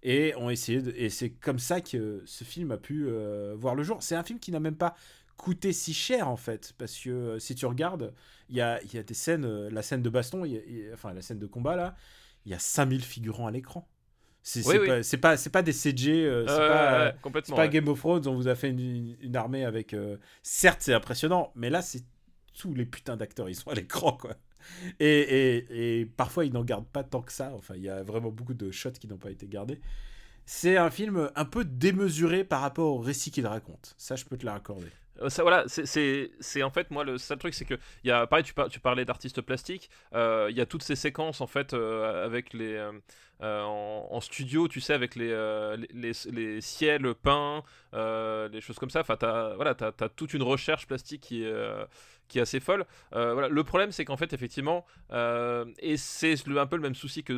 et 0.03 0.35
ont 0.37 0.51
essayé 0.51 0.83
et 1.03 1.09
c'est 1.09 1.31
comme 1.31 1.59
ça 1.59 1.81
que 1.81 2.23
ce 2.27 2.45
film 2.45 2.73
a 2.73 2.77
pu 2.77 3.09
voir 3.55 3.75
le 3.75 3.85
jour. 3.85 4.03
C'est 4.03 4.17
un 4.17 4.25
film 4.25 4.39
qui 4.39 4.53
n'a 4.53 4.61
même 4.61 4.77
pas 4.77 4.95
coûté 5.39 5.73
si 5.73 5.95
cher 5.95 6.29
en 6.29 6.37
fait 6.37 6.75
parce 6.79 6.99
que 6.99 7.09
euh, 7.11 7.39
si 7.39 7.55
tu 7.55 7.65
regardes, 7.67 8.13
il 8.51 8.57
y 8.57 8.61
a, 8.61 8.83
y 8.93 8.99
a 8.99 9.03
des 9.03 9.15
scènes, 9.15 9.47
euh, 9.47 9.71
la 9.71 9.83
scène 9.83 10.03
de 10.03 10.11
baston, 10.11 10.45
il 10.45 10.53
y 10.53 10.59
a- 10.59 10.61
il 10.67 10.79
y 10.79 10.91
a- 10.91 10.95
enfin 10.95 11.15
la 11.15 11.23
scène 11.23 11.39
de 11.39 11.47
combat 11.47 11.77
là, 11.77 11.97
il 12.45 12.53
y 12.53 12.55
a 12.55 12.59
5000 12.59 13.03
figurants 13.05 13.47
à 13.47 13.51
l'écran. 13.51 13.89
C'est 14.43 14.67
Oui, 14.67 14.87
pas, 14.87 15.37
c'est 15.37 15.51
pas, 15.51 15.63
des 15.63 15.73
CG, 15.73 16.25
euh, 16.25 16.47
c'est 16.47 16.57
pas, 16.57 17.07
ouais, 17.07 17.15
ouais. 17.59 17.69
Game 17.69 17.89
of 17.89 17.99
Thrones, 17.99 18.27
on 18.29 18.35
vous 18.35 18.49
a 18.49 18.55
fait 18.55 18.71
une, 18.71 19.37
armée 19.37 19.65
avec. 19.65 19.95
Certes, 20.43 20.81
c'est 20.83 20.95
impressionnant, 20.95 21.53
mais 21.55 21.69
là, 21.71 21.83
c'est 21.83 22.05
tous 22.59 22.73
les 22.75 22.87
putains 22.87 23.17
d'acteurs, 23.17 23.49
ils 23.51 23.55
sont 23.55 23.71
à 23.71 23.75
l'écran, 23.75 24.13
quoi. 24.13 24.37
Et, 25.01 25.07
et, 25.21 26.01
et 26.01 26.07
parfois, 26.07 26.45
ils 26.45 26.53
n'en 26.53 26.65
gardent 26.65 26.89
pas 26.89 27.05
tant 27.05 27.23
que 27.23 27.33
ça. 27.33 27.53
Enfin, 27.55 27.75
il 27.77 27.83
y 27.83 27.89
a 27.89 28.03
vraiment 28.03 28.31
beaucoup 28.31 28.55
de 28.55 28.71
shots 28.71 28.93
qui 28.93 29.07
n'ont 29.09 29.19
pas 29.19 29.31
été 29.31 29.47
gardés. 29.49 29.81
C'est 30.47 30.77
un 30.79 30.91
film 30.91 31.31
un 31.37 31.45
peu 31.45 31.65
démesuré 31.65 32.45
par 32.45 32.63
rapport 32.63 32.95
au 32.95 32.99
récit 33.01 33.31
qu'il 33.31 33.47
raconte. 33.47 33.95
Ça, 33.99 34.17
je 34.17 34.25
peux 34.25 34.37
te 34.39 34.47
l'accorder. 34.47 34.87
Euh, 34.87 34.91
ça, 35.29 35.43
voilà, 35.43 35.65
c'est- 36.41 36.63
en 36.63 36.71
fait 36.71 36.91
moi 36.91 37.05
le 37.05 37.19
seul 37.19 37.39
truc 37.39 37.55
c'est 37.55 37.65
que 37.65 37.75
il 38.05 38.09
y 38.09 38.11
a 38.13 38.27
pareil 38.27 38.45
tu, 38.45 38.53
tu 38.71 38.81
parlais 38.81 39.05
d'artistes 39.05 39.41
plastiques, 39.41 39.91
euh, 40.15 40.47
il 40.51 40.57
y 40.57 40.61
a 40.61 40.67
toutes 40.67 40.83
ces 40.83 40.97
séquences 40.97 41.41
en 41.41 41.47
fait 41.47 41.75
euh, 41.75 42.25
avec 42.25 42.53
les 42.55 42.75
euh, 42.75 42.93
euh, 43.43 43.63
en, 43.63 44.21
studio 44.21 44.69
tu 44.69 44.81
sais 44.81 44.93
avec 44.95 45.15
les 45.17 45.31
euh, 45.31 45.77
les, 45.93 46.13
les- 46.33 46.61
ciels 46.61 47.15
peints, 47.15 47.63
euh, 47.95 48.49
les 48.49 48.61
choses 48.61 48.79
comme 48.79 48.91
ça. 48.91 49.01
Enfin 49.01 49.17
t'as 49.17 49.55
voilà 49.57 49.75
t'as 49.75 49.93
as 50.01 50.09
toute 50.09 50.35
une 50.35 50.43
recherche 50.43 50.87
plastique 50.87 51.23
qui 51.23 51.43
est 51.43 51.47
euh, 51.47 51.85
qui 52.29 52.39
est 52.39 52.43
assez 52.43 52.61
folle. 52.61 52.85
Euh, 53.15 53.33
voilà, 53.33 53.49
le 53.49 53.65
problème 53.65 53.93
c'est 53.93 54.05
qu'en 54.05 54.17
fait 54.17 54.33
effectivement 54.33 54.85
euh, 55.13 55.65
et 55.79 55.97
c'est 55.97 56.35
un 56.49 56.67
peu 56.67 56.77
le 56.77 56.83
même 56.83 56.95
souci 56.95 57.25
que 57.25 57.33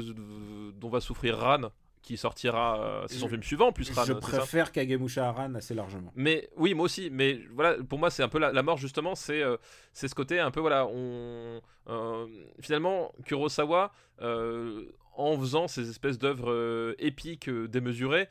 dont 0.72 0.88
va 0.88 1.00
souffrir 1.00 1.38
Ran 1.38 1.70
qui 2.02 2.16
sortira 2.16 2.80
euh, 2.80 3.04
c'est 3.08 3.16
son 3.18 3.26
Je- 3.26 3.32
film 3.32 3.42
suivant 3.42 3.72
plus 3.72 3.90
Ran, 3.90 4.04
je 4.04 4.12
préfère 4.14 4.72
Kagemusha 4.72 5.28
Aran 5.28 5.54
assez 5.54 5.74
largement. 5.74 6.12
mais 6.16 6.48
oui, 6.56 6.74
moi 6.74 6.86
aussi. 6.86 7.10
Mais 7.10 7.40
voilà, 7.54 7.76
pour 7.84 7.98
moi, 7.98 8.10
c'est 8.10 8.22
un 8.22 8.28
peu 8.28 8.38
la, 8.38 8.52
la 8.52 8.62
mort 8.62 8.78
justement. 8.78 9.14
C'est 9.14 9.42
euh, 9.42 9.56
c'est 9.92 10.08
ce 10.08 10.14
côté 10.14 10.40
un 10.40 10.50
peu 10.50 10.60
voilà. 10.60 10.86
On 10.86 11.60
euh, 11.88 12.26
finalement 12.60 13.12
Kurosawa, 13.24 13.92
euh, 14.22 14.84
en 15.16 15.38
faisant 15.38 15.68
ces 15.68 15.90
espèces 15.90 16.18
d'œuvres 16.18 16.94
épiques 16.98 17.50
démesurées, 17.50 18.28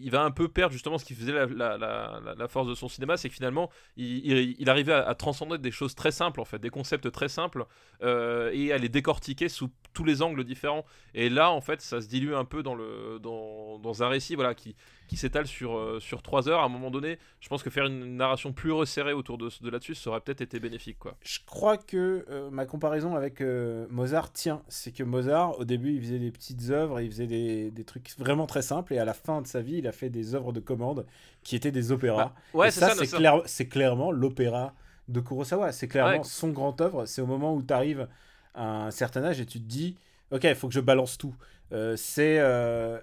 il 0.00 0.10
va 0.10 0.22
un 0.22 0.30
peu 0.30 0.48
perdre 0.48 0.72
justement 0.72 0.98
ce 0.98 1.04
qui 1.04 1.14
faisait 1.14 1.32
la, 1.32 1.46
la- 1.46 2.20
la- 2.36 2.48
force 2.48 2.68
de 2.68 2.74
son 2.74 2.88
cinéma, 2.88 3.16
c'est 3.16 3.28
que 3.28 3.34
finalement, 3.34 3.70
il, 3.96 4.26
il- 4.60 4.70
arrivait 4.70 4.92
à, 4.92 5.08
à 5.08 5.14
transcender 5.14 5.58
des 5.58 5.70
choses 5.70 5.94
très 5.94 6.10
simples 6.10 6.40
en 6.40 6.44
fait, 6.44 6.58
des 6.58 6.70
concepts 6.70 7.10
très 7.10 7.28
simples, 7.28 7.64
euh, 8.02 8.50
et 8.52 8.72
à 8.72 8.78
les 8.78 8.88
décortiquer 8.88 9.48
sous 9.48 9.70
tous 9.92 10.04
les 10.04 10.22
angles 10.22 10.44
différents. 10.44 10.84
Et 11.14 11.28
là, 11.30 11.50
en 11.50 11.60
fait, 11.60 11.80
ça 11.80 12.00
se 12.00 12.06
dilue 12.08 12.34
un 12.34 12.44
peu 12.44 12.62
dans 12.62 12.74
le 12.74 13.18
dans, 13.20 13.78
dans 13.78 14.02
un 14.02 14.08
récit 14.08 14.34
voilà 14.34 14.54
qui 14.54 14.76
qui 15.06 15.16
s'étale 15.16 15.46
sur, 15.46 15.76
euh, 15.76 16.00
sur 16.00 16.22
3 16.22 16.48
heures. 16.48 16.60
À 16.60 16.64
un 16.64 16.68
moment 16.68 16.90
donné, 16.90 17.18
je 17.40 17.48
pense 17.48 17.62
que 17.62 17.70
faire 17.70 17.86
une 17.86 18.16
narration 18.16 18.52
plus 18.52 18.72
resserrée 18.72 19.12
autour 19.12 19.38
de, 19.38 19.48
de 19.60 19.70
là-dessus, 19.70 19.94
ça 19.94 20.10
aurait 20.10 20.20
peut-être 20.20 20.40
été 20.40 20.60
bénéfique. 20.60 20.98
Quoi. 20.98 21.16
Je 21.22 21.38
crois 21.46 21.76
que 21.76 22.24
euh, 22.28 22.50
ma 22.50 22.66
comparaison 22.66 23.14
avec 23.14 23.40
euh, 23.40 23.86
Mozart 23.90 24.32
tient. 24.32 24.62
C'est 24.68 24.92
que 24.92 25.02
Mozart, 25.02 25.58
au 25.58 25.64
début, 25.64 25.94
il 25.94 26.00
faisait 26.00 26.18
des 26.18 26.30
petites 26.30 26.70
œuvres, 26.70 27.00
il 27.00 27.10
faisait 27.10 27.26
des, 27.26 27.70
des, 27.70 27.84
trucs 27.84 28.10
vraiment 28.18 28.46
très 28.46 28.62
simples, 28.62 28.94
et 28.94 28.98
à 28.98 29.04
la 29.04 29.14
fin 29.14 29.42
de 29.42 29.46
sa 29.46 29.60
vie, 29.60 29.78
il 29.78 29.86
a 29.86 29.92
fait 29.92 30.10
des 30.10 30.34
œuvres 30.34 30.52
de 30.52 30.60
commande 30.60 31.06
qui 31.42 31.56
étaient 31.56 31.72
des 31.72 31.92
opéras. 31.92 32.24
Bah, 32.24 32.34
ouais, 32.54 32.68
et 32.68 32.70
ça, 32.70 32.94
c'est 32.94 33.06
clair, 33.06 33.42
clairement 33.70 34.10
l'opéra 34.10 34.74
de 35.08 35.20
Kurosawa. 35.20 35.72
C'est 35.72 35.88
clairement 35.88 36.24
son 36.24 36.48
grand 36.48 36.80
œuvre. 36.80 37.06
C'est 37.06 37.22
au 37.22 37.26
moment 37.26 37.54
où 37.54 37.62
tu 37.62 37.72
arrives 37.72 38.08
à 38.54 38.86
un 38.86 38.90
certain 38.90 39.22
âge 39.24 39.40
et 39.40 39.46
tu 39.46 39.60
te 39.60 39.68
dis, 39.68 39.96
ok, 40.30 40.44
il 40.44 40.54
faut 40.54 40.68
que 40.68 40.74
je 40.74 40.80
balance 40.80 41.18
tout. 41.18 41.34
Euh, 41.72 41.96
c'est 41.96 42.38
euh, 42.38 43.00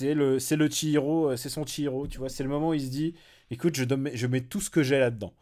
le 0.00 0.38
le 0.56 0.68
Chihiro, 0.68 1.30
euh, 1.30 1.36
c'est 1.36 1.48
son 1.48 1.64
Chihiro, 1.64 2.06
tu 2.06 2.18
vois. 2.18 2.28
C'est 2.28 2.42
le 2.42 2.48
moment 2.48 2.70
où 2.70 2.74
il 2.74 2.82
se 2.82 2.90
dit, 2.90 3.14
écoute, 3.50 3.74
je, 3.74 3.84
je 4.14 4.26
mets 4.26 4.40
tout 4.42 4.60
ce 4.60 4.70
que 4.70 4.82
j'ai 4.82 4.98
là-dedans. 4.98 5.34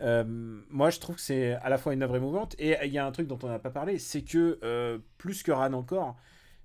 moi, 0.00 0.90
je 0.90 0.98
trouve 1.00 1.16
que 1.16 1.22
c'est 1.22 1.52
à 1.54 1.68
la 1.68 1.78
fois 1.78 1.92
une 1.92 2.02
œuvre 2.02 2.16
émouvante 2.16 2.54
et 2.58 2.76
il 2.84 2.92
y 2.92 2.98
a 2.98 3.06
un 3.06 3.12
truc 3.12 3.26
dont 3.26 3.38
on 3.42 3.48
n'a 3.48 3.58
pas 3.58 3.70
parlé, 3.70 3.98
c'est 3.98 4.22
que 4.22 5.00
plus 5.18 5.42
que 5.42 5.52
Ran 5.52 5.72
encore, 5.72 6.16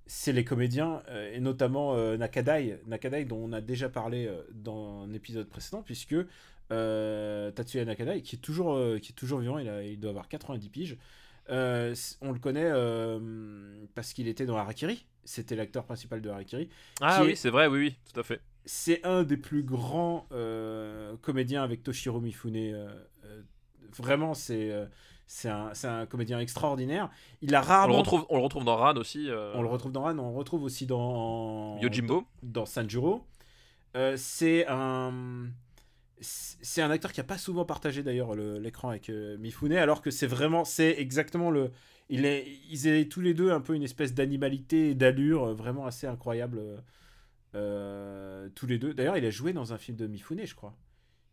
c'est 0.05 0.33
les 0.33 0.43
comédiens 0.43 1.01
et 1.33 1.39
notamment 1.39 1.95
Nakadai, 2.17 2.79
Nakadai 2.87 3.25
dont 3.25 3.37
on 3.43 3.53
a 3.53 3.61
déjà 3.61 3.89
parlé 3.89 4.29
dans 4.53 5.03
un 5.03 5.13
épisode 5.13 5.49
précédent, 5.49 5.81
puisque 5.83 6.15
Tatsuya 6.69 7.85
Nakadai, 7.85 8.21
qui 8.21 8.35
est 8.35 8.39
toujours 8.39 8.99
qui 9.01 9.11
est 9.11 9.15
toujours 9.15 9.39
vivant, 9.39 9.57
il, 9.57 9.67
a, 9.67 9.83
il 9.83 9.99
doit 9.99 10.11
avoir 10.11 10.27
90 10.27 10.69
piges. 10.69 10.97
Euh, 11.49 11.93
on 12.21 12.31
le 12.31 12.39
connaît 12.39 12.69
euh, 12.71 13.19
parce 13.95 14.13
qu'il 14.13 14.27
était 14.27 14.45
dans 14.45 14.57
Harakiri. 14.57 15.05
C'était 15.25 15.55
l'acteur 15.55 15.85
principal 15.85 16.21
de 16.21 16.29
Harakiri. 16.29 16.69
Ah 17.01 17.21
oui, 17.23 17.35
c'est 17.35 17.49
vrai, 17.49 17.67
oui, 17.67 17.79
oui, 17.79 17.95
tout 18.11 18.19
à 18.19 18.23
fait. 18.23 18.41
C'est 18.65 19.05
un 19.05 19.23
des 19.23 19.37
plus 19.37 19.63
grands 19.63 20.25
euh, 20.31 21.15
comédiens 21.21 21.63
avec 21.63 21.83
Toshiro 21.83 22.19
Mifune. 22.19 22.89
vraiment, 23.97 24.33
c'est 24.33 24.71
c'est 25.25 25.49
un, 25.49 25.71
un, 25.83 26.05
comédien 26.05 26.39
extraordinaire. 26.39 27.09
Il 27.41 27.55
a 27.55 27.61
rarement. 27.61 27.93
On 27.93 27.97
le 27.97 27.99
retrouve, 27.99 28.25
on 28.29 28.37
le 28.37 28.43
retrouve 28.43 28.65
dans 28.65 28.75
Ran 28.75 28.95
aussi. 28.95 29.29
On 29.53 29.61
le 29.61 29.67
retrouve 29.67 29.91
dans 29.91 30.03
Ran, 30.03 30.17
on 30.17 30.31
le 30.31 30.37
retrouve 30.37 30.63
aussi 30.63 30.85
dans. 30.85 31.79
Yojimbo. 31.79 32.25
Dans 32.41 32.65
Sanjuro. 32.65 33.25
c'est 34.15 34.65
un 34.67 35.47
c'est 36.23 36.81
un 36.81 36.89
acteur 36.89 37.11
qui 37.11 37.19
a 37.19 37.23
pas 37.23 37.37
souvent 37.37 37.65
partagé 37.65 38.01
d'ailleurs 38.01 38.35
l'écran 38.35 38.89
avec 38.89 39.09
euh, 39.09 39.37
Mifune, 39.37 39.73
alors 39.73 40.01
que 40.01 40.11
c'est 40.11 40.27
vraiment, 40.27 40.65
c'est 40.65 40.95
exactement 40.99 41.51
le. 41.51 41.71
Il 42.09 42.25
est, 42.25 42.45
ils 42.69 42.87
avaient 42.87 43.05
tous 43.05 43.21
les 43.21 43.33
deux 43.33 43.51
un 43.51 43.61
peu 43.61 43.75
une 43.75 43.83
espèce 43.83 44.13
d'animalité 44.13 44.89
et 44.89 44.95
d'allure 44.95 45.45
euh, 45.45 45.53
vraiment 45.53 45.85
assez 45.85 46.07
incroyable, 46.07 46.61
euh, 47.55 48.49
tous 48.55 48.67
les 48.67 48.77
deux. 48.77 48.93
D'ailleurs, 48.93 49.17
il 49.17 49.25
a 49.25 49.29
joué 49.29 49.53
dans 49.53 49.73
un 49.73 49.77
film 49.77 49.97
de 49.97 50.07
Mifune, 50.07 50.45
je 50.45 50.55
crois. 50.55 50.75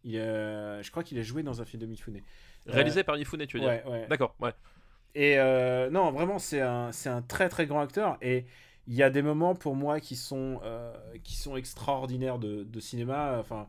Il, 0.05 0.15
je 0.15 0.91
crois 0.91 1.03
qu'il 1.03 1.19
a 1.19 1.23
joué 1.23 1.43
dans 1.43 1.61
un 1.61 1.65
film 1.65 1.81
de 1.81 1.87
Mifune. 1.87 2.21
Réalisé 2.67 3.05
par 3.05 3.17
Mifune, 3.17 3.47
tu 3.47 3.59
veux 3.59 3.65
dire 3.65 3.87
ouais. 3.87 4.07
D'accord, 4.09 4.35
ouais. 4.41 4.53
Et 5.15 5.37
non, 5.91 6.11
vraiment, 6.13 6.39
c'est 6.39 6.61
un, 6.61 6.91
un 7.07 7.23
très 7.23 7.49
très 7.49 7.67
grand 7.67 7.81
acteur. 7.81 8.17
Et 8.23 8.47
il 8.87 8.95
y 8.95 9.03
a 9.03 9.11
des 9.11 9.23
moments 9.23 9.55
pour 9.55 9.77
moi 9.77 10.01
qui 10.01 10.17
sont, 10.17 10.61
qui 11.23 11.37
sont 11.37 11.57
extraordinaires 11.57 12.39
de, 12.39 12.65
de 12.65 12.81
cinéma. 12.81 13.37
Enfin 13.39 13.69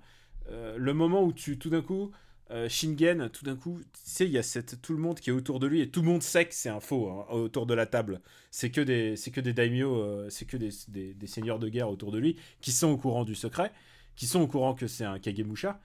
euh, 0.51 0.75
le 0.77 0.93
moment 0.93 1.23
où 1.23 1.33
tu, 1.33 1.57
tout 1.57 1.69
d'un 1.69 1.81
coup, 1.81 2.11
euh, 2.51 2.67
Shingen, 2.67 3.29
tout 3.29 3.45
d'un 3.45 3.55
coup, 3.55 3.79
tu 3.79 3.99
sais, 4.03 4.25
il 4.25 4.31
y 4.31 4.37
a 4.37 4.43
cette, 4.43 4.81
tout 4.81 4.93
le 4.93 4.99
monde 4.99 5.19
qui 5.19 5.29
est 5.29 5.33
autour 5.33 5.59
de 5.59 5.67
lui 5.67 5.81
et 5.81 5.89
tout 5.89 6.01
le 6.01 6.07
monde 6.07 6.21
sait 6.21 6.45
que 6.45 6.53
c'est 6.53 6.69
un 6.69 6.79
faux 6.79 7.09
hein, 7.09 7.25
autour 7.31 7.65
de 7.65 7.73
la 7.73 7.85
table. 7.85 8.21
C'est 8.51 8.71
que 8.71 8.81
des, 8.81 9.15
c'est 9.15 9.31
que 9.31 9.41
des 9.41 9.53
daimyo, 9.53 9.95
euh, 9.95 10.29
c'est 10.29 10.45
que 10.45 10.57
des, 10.57 10.71
des, 11.13 11.27
seigneurs 11.27 11.59
de 11.59 11.69
guerre 11.69 11.89
autour 11.89 12.11
de 12.11 12.19
lui 12.19 12.35
qui 12.59 12.71
sont 12.71 12.89
au 12.89 12.97
courant 12.97 13.23
du 13.23 13.35
secret, 13.35 13.71
qui 14.15 14.27
sont 14.27 14.41
au 14.41 14.47
courant 14.47 14.73
que 14.73 14.87
c'est 14.87 15.05
un 15.05 15.19
Kagemusha. 15.19 15.79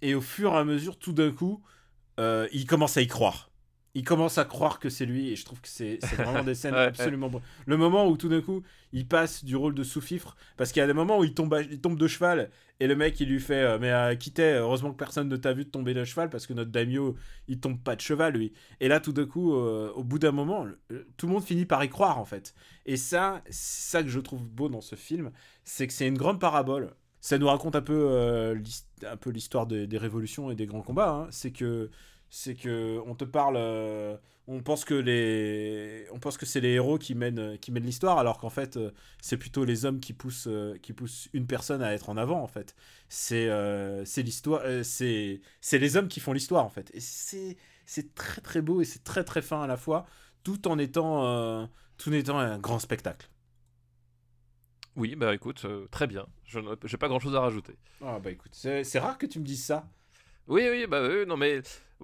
Et 0.00 0.14
au 0.14 0.20
fur 0.20 0.52
et 0.52 0.56
à 0.56 0.64
mesure, 0.64 0.96
tout 0.98 1.12
d'un 1.12 1.32
coup, 1.32 1.62
il 2.18 2.66
commence 2.66 2.96
à 2.96 3.02
y 3.02 3.08
croire 3.08 3.50
il 3.98 4.04
commence 4.04 4.38
à 4.38 4.44
croire 4.44 4.78
que 4.78 4.90
c'est 4.90 5.06
lui 5.06 5.30
et 5.30 5.34
je 5.34 5.44
trouve 5.44 5.60
que 5.60 5.66
c'est 5.66 5.98
vraiment 6.14 6.44
des 6.44 6.54
scènes 6.54 6.74
absolument 6.76 7.26
ouais. 7.26 7.40
Le 7.66 7.76
moment 7.76 8.06
où 8.06 8.16
tout 8.16 8.28
d'un 8.28 8.40
coup 8.40 8.62
il 8.92 9.08
passe 9.08 9.44
du 9.44 9.56
rôle 9.56 9.74
de 9.74 9.82
sous-fifre 9.82 10.36
parce 10.56 10.70
qu'il 10.70 10.78
y 10.78 10.84
a 10.84 10.86
des 10.86 10.92
moments 10.92 11.18
où 11.18 11.24
il 11.24 11.34
tombe, 11.34 11.58
il 11.68 11.80
tombe 11.80 11.98
de 11.98 12.06
cheval 12.06 12.48
et 12.78 12.86
le 12.86 12.94
mec 12.94 13.18
il 13.18 13.28
lui 13.28 13.40
fait 13.40 13.60
euh, 13.60 13.78
mais 13.80 13.90
euh, 13.90 14.14
quitter 14.14 14.52
heureusement 14.52 14.92
que 14.92 14.96
personne 14.96 15.28
ne 15.28 15.36
t'a 15.36 15.52
vu 15.52 15.64
de 15.64 15.70
tomber 15.70 15.94
de 15.94 16.04
cheval 16.04 16.30
parce 16.30 16.46
que 16.46 16.52
notre 16.52 16.70
daimyo 16.70 17.16
il 17.48 17.58
tombe 17.58 17.82
pas 17.82 17.96
de 17.96 18.00
cheval 18.00 18.34
lui 18.34 18.52
et 18.78 18.86
là 18.86 19.00
tout 19.00 19.12
d'un 19.12 19.26
coup 19.26 19.56
euh, 19.56 19.90
au 19.96 20.04
bout 20.04 20.20
d'un 20.20 20.32
moment 20.32 20.64
tout 21.16 21.26
le 21.26 21.32
monde 21.32 21.42
finit 21.42 21.66
par 21.66 21.82
y 21.82 21.88
croire 21.88 22.20
en 22.20 22.24
fait 22.24 22.54
et 22.86 22.96
ça 22.96 23.42
c'est 23.50 23.90
ça 23.90 24.02
que 24.04 24.10
je 24.10 24.20
trouve 24.20 24.46
beau 24.46 24.68
dans 24.68 24.80
ce 24.80 24.94
film 24.94 25.32
c'est 25.64 25.88
que 25.88 25.92
c'est 25.92 26.06
une 26.06 26.18
grande 26.18 26.38
parabole 26.38 26.94
ça 27.20 27.36
nous 27.36 27.48
raconte 27.48 27.74
un 27.74 27.82
peu 27.82 28.54
un 29.04 29.16
peu 29.16 29.30
l'histoire 29.30 29.66
des, 29.66 29.88
des, 29.88 29.98
révolutions 29.98 30.52
et 30.52 30.54
des 30.54 30.66
grands 30.66 30.82
combats 30.82 31.10
hein. 31.10 31.26
c'est 31.30 31.50
que 31.50 31.90
c'est 32.30 32.54
que 32.54 33.00
on 33.06 33.14
te 33.14 33.24
parle 33.24 33.56
euh, 33.56 34.16
on 34.46 34.62
pense 34.62 34.84
que 34.84 34.94
les 34.94 36.06
on 36.12 36.18
pense 36.18 36.36
que 36.36 36.46
c'est 36.46 36.60
les 36.60 36.72
héros 36.72 36.98
qui 36.98 37.14
mènent 37.14 37.58
qui 37.58 37.72
mènent 37.72 37.84
l'histoire 37.84 38.18
alors 38.18 38.38
qu'en 38.38 38.50
fait 38.50 38.76
euh, 38.76 38.90
c'est 39.20 39.36
plutôt 39.36 39.64
les 39.64 39.84
hommes 39.84 40.00
qui 40.00 40.12
poussent 40.12 40.48
euh, 40.48 40.76
qui 40.82 40.92
poussent 40.92 41.28
une 41.32 41.46
personne 41.46 41.82
à 41.82 41.92
être 41.92 42.10
en 42.10 42.16
avant 42.16 42.42
en 42.42 42.46
fait. 42.46 42.74
C'est 43.08 43.48
c'est 44.04 44.22
l'histoire 44.22 44.62
c'est 44.84 45.40
c'est 45.60 45.78
les 45.78 45.96
hommes 45.96 46.08
qui 46.08 46.20
font 46.20 46.32
l'histoire 46.32 46.64
en 46.64 46.70
fait. 46.70 46.90
Et 46.94 47.00
c'est 47.00 47.56
c'est 47.86 48.14
très 48.14 48.40
très 48.40 48.60
beau 48.62 48.80
et 48.80 48.84
c'est 48.84 49.04
très 49.04 49.24
très 49.24 49.42
fin 49.42 49.62
à 49.62 49.66
la 49.66 49.76
fois 49.76 50.06
tout 50.44 50.68
en 50.68 50.78
étant 50.78 51.68
tout 51.96 52.10
en 52.10 52.12
étant 52.12 52.38
un 52.38 52.58
grand 52.58 52.78
spectacle. 52.78 53.30
Oui 54.96 55.14
bah 55.16 55.34
écoute 55.34 55.64
très 55.90 56.06
bien. 56.06 56.26
Je 56.44 56.60
n'ai 56.60 56.98
pas 56.98 57.08
grand 57.08 57.20
chose 57.20 57.34
à 57.34 57.40
rajouter. 57.40 57.76
Ah 58.02 58.18
bah 58.18 58.30
écoute 58.30 58.52
c'est 58.52 58.98
rare 58.98 59.16
que 59.16 59.26
tu 59.26 59.38
me 59.38 59.44
dises 59.44 59.64
ça 59.64 59.88
oui, 60.48 60.66
oui, 60.70 60.86
bah 60.86 61.06
oui, 61.06 61.26
non, 61.26 61.36
mais 61.36 61.60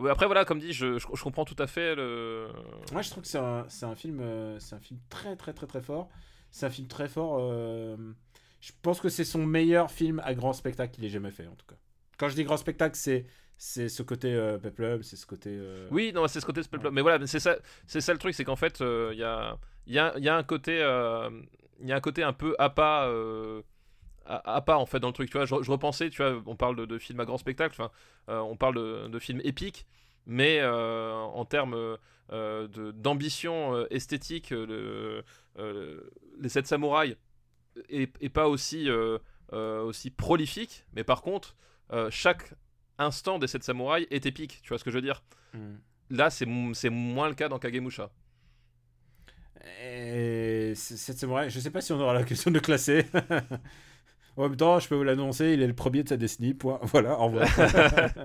après, 0.09 0.27
voilà, 0.27 0.45
comme 0.45 0.59
dit, 0.59 0.73
je, 0.73 0.99
je, 0.99 1.23
comprends 1.23 1.45
tout 1.45 1.57
à 1.59 1.67
fait 1.67 1.95
le. 1.95 2.49
Moi, 2.93 3.03
je 3.03 3.11
trouve 3.11 3.23
que 3.23 3.29
c'est 3.29 3.39
un, 3.39 3.67
un, 3.83 3.95
film, 3.95 4.21
euh, 4.21 4.59
c'est 4.59 4.75
un 4.75 4.81
film 4.81 5.01
très, 5.09 5.37
très, 5.37 5.53
très, 5.53 5.67
très 5.67 5.81
fort. 5.81 6.09
C'est 6.51 6.67
un 6.67 6.71
film 6.71 6.89
très 6.89 7.09
fort. 7.09 7.39
Euh, 7.41 7.97
je 8.61 8.73
pense 8.83 9.01
que 9.01 9.09
c'est 9.09 9.25
son 9.25 9.47
meilleur 9.47 9.91
film 9.91 10.21
à 10.25 10.35
grand 10.35 10.53
spectacle 10.53 10.95
qu'il 10.95 11.05
ait 11.05 11.11
jamais 11.11 11.31
fait, 11.31 11.47
en 11.47 11.55
tout 11.55 11.67
cas. 11.67 11.77
Quand 12.19 12.29
je 12.29 12.35
dis 12.35 12.45
grand 12.45 12.57
spectacle, 12.57 12.97
c'est 12.97 13.27
c'est 13.57 13.89
ce 13.89 14.03
côté 14.03 14.35
euh, 14.35 14.59
peplum, 14.59 15.03
c'est 15.05 15.17
ce 15.17 15.27
côté. 15.27 15.51
Euh, 15.53 15.87
oui, 15.93 16.13
non, 16.13 16.27
c'est 16.27 16.41
ce 16.41 16.47
côté 16.47 16.61
peplum. 16.63 16.93
Mais 16.93 17.03
voilà, 17.03 17.25
c'est 17.27 17.41
ça, 17.41 17.57
c'est 17.87 18.01
ça 18.01 18.13
le 18.13 18.19
truc, 18.19 18.35
c'est 18.35 18.45
qu'en 18.45 18.57
fait, 18.57 18.81
il 18.81 19.19
y 19.19 19.23
a, 19.23 19.57
y, 19.87 19.99
a, 19.99 20.19
y, 20.19 20.29
a, 20.29 20.37
un 20.37 20.43
côté, 20.43 20.79
il 21.81 21.89
y 21.89 21.93
a 21.93 21.97
un 21.97 22.01
côté 22.01 22.25
un 22.25 22.33
peu 22.33 22.57
à 22.59 22.69
pas 22.69 23.09
à, 24.27 24.61
pas 24.63 24.77
en 24.77 24.87
fait 24.87 25.01
dans 25.01 25.09
le 25.09 25.13
truc 25.13 25.31
tu 25.31 25.37
vois 25.37 25.47
je, 25.47 25.71
repensais 25.71 26.11
tu 26.11 26.23
vois 26.23 26.43
on 26.47 26.57
parle 26.57 26.77
de, 26.77 26.87
de 26.87 26.99
films 26.99 27.21
à 27.21 27.25
grand 27.25 27.39
spectacle 27.39 27.75
enfin 27.79 27.91
euh, 28.29 28.39
on 28.39 28.57
parle 28.57 28.77
de, 28.77 29.09
de, 29.09 29.19
films 29.19 29.41
épiques 29.45 29.87
mais 30.27 30.61
euh, 30.61 31.13
en 31.13 31.45
termes 31.45 31.99
euh, 32.33 32.69
d'ambition 32.93 33.87
esthétique 33.89 34.53
les 34.53 36.49
sept 36.49 36.67
samouraïs 36.67 37.17
est, 37.89 38.29
pas 38.31 38.49
aussi 38.49 38.89
aussi 39.51 40.11
prolifique 40.11 40.87
mais 40.95 41.05
par 41.05 41.23
contre 41.23 41.57
chaque 42.11 42.55
instant 42.99 43.39
des 43.39 43.47
sept 43.47 43.63
samouraïs 43.63 44.07
est 44.11 44.27
épique 44.27 44.61
tu 44.63 44.69
vois 44.69 44.79
ce 44.79 44.85
que 44.85 44.91
je 44.91 44.97
veux 44.97 45.03
dire? 45.03 45.23
Hmm. 45.53 45.77
là 46.11 46.31
c'est 46.31 46.47
moins 46.47 47.29
le 47.29 47.35
cas 47.35 47.49
dans 47.49 47.59
Kagemusha 47.59 48.11
et 49.83 50.73
cette 50.75 51.19
samouraï, 51.19 51.51
je 51.51 51.59
sais 51.59 51.71
pas 51.71 51.81
si 51.81 51.93
on 51.93 52.01
aura 52.01 52.13
la 52.15 52.25
question 52.25 52.51
de 52.51 52.59
classer. 52.59 53.07
En 54.37 54.43
même 54.49 54.57
temps, 54.57 54.79
je 54.81 54.89
peux 54.89 54.95
vous 54.95 55.05
l'annoncer, 55.05 55.53
il 55.53 55.63
est 55.63 55.67
le 55.67 55.75
premier 55.75 56.03
de 56.03 56.09
sa 56.09 56.17
décennie. 56.17 56.55
Point. 56.55 56.81
Voilà, 56.83 57.19
au 57.19 57.27
revoir. 57.27 57.47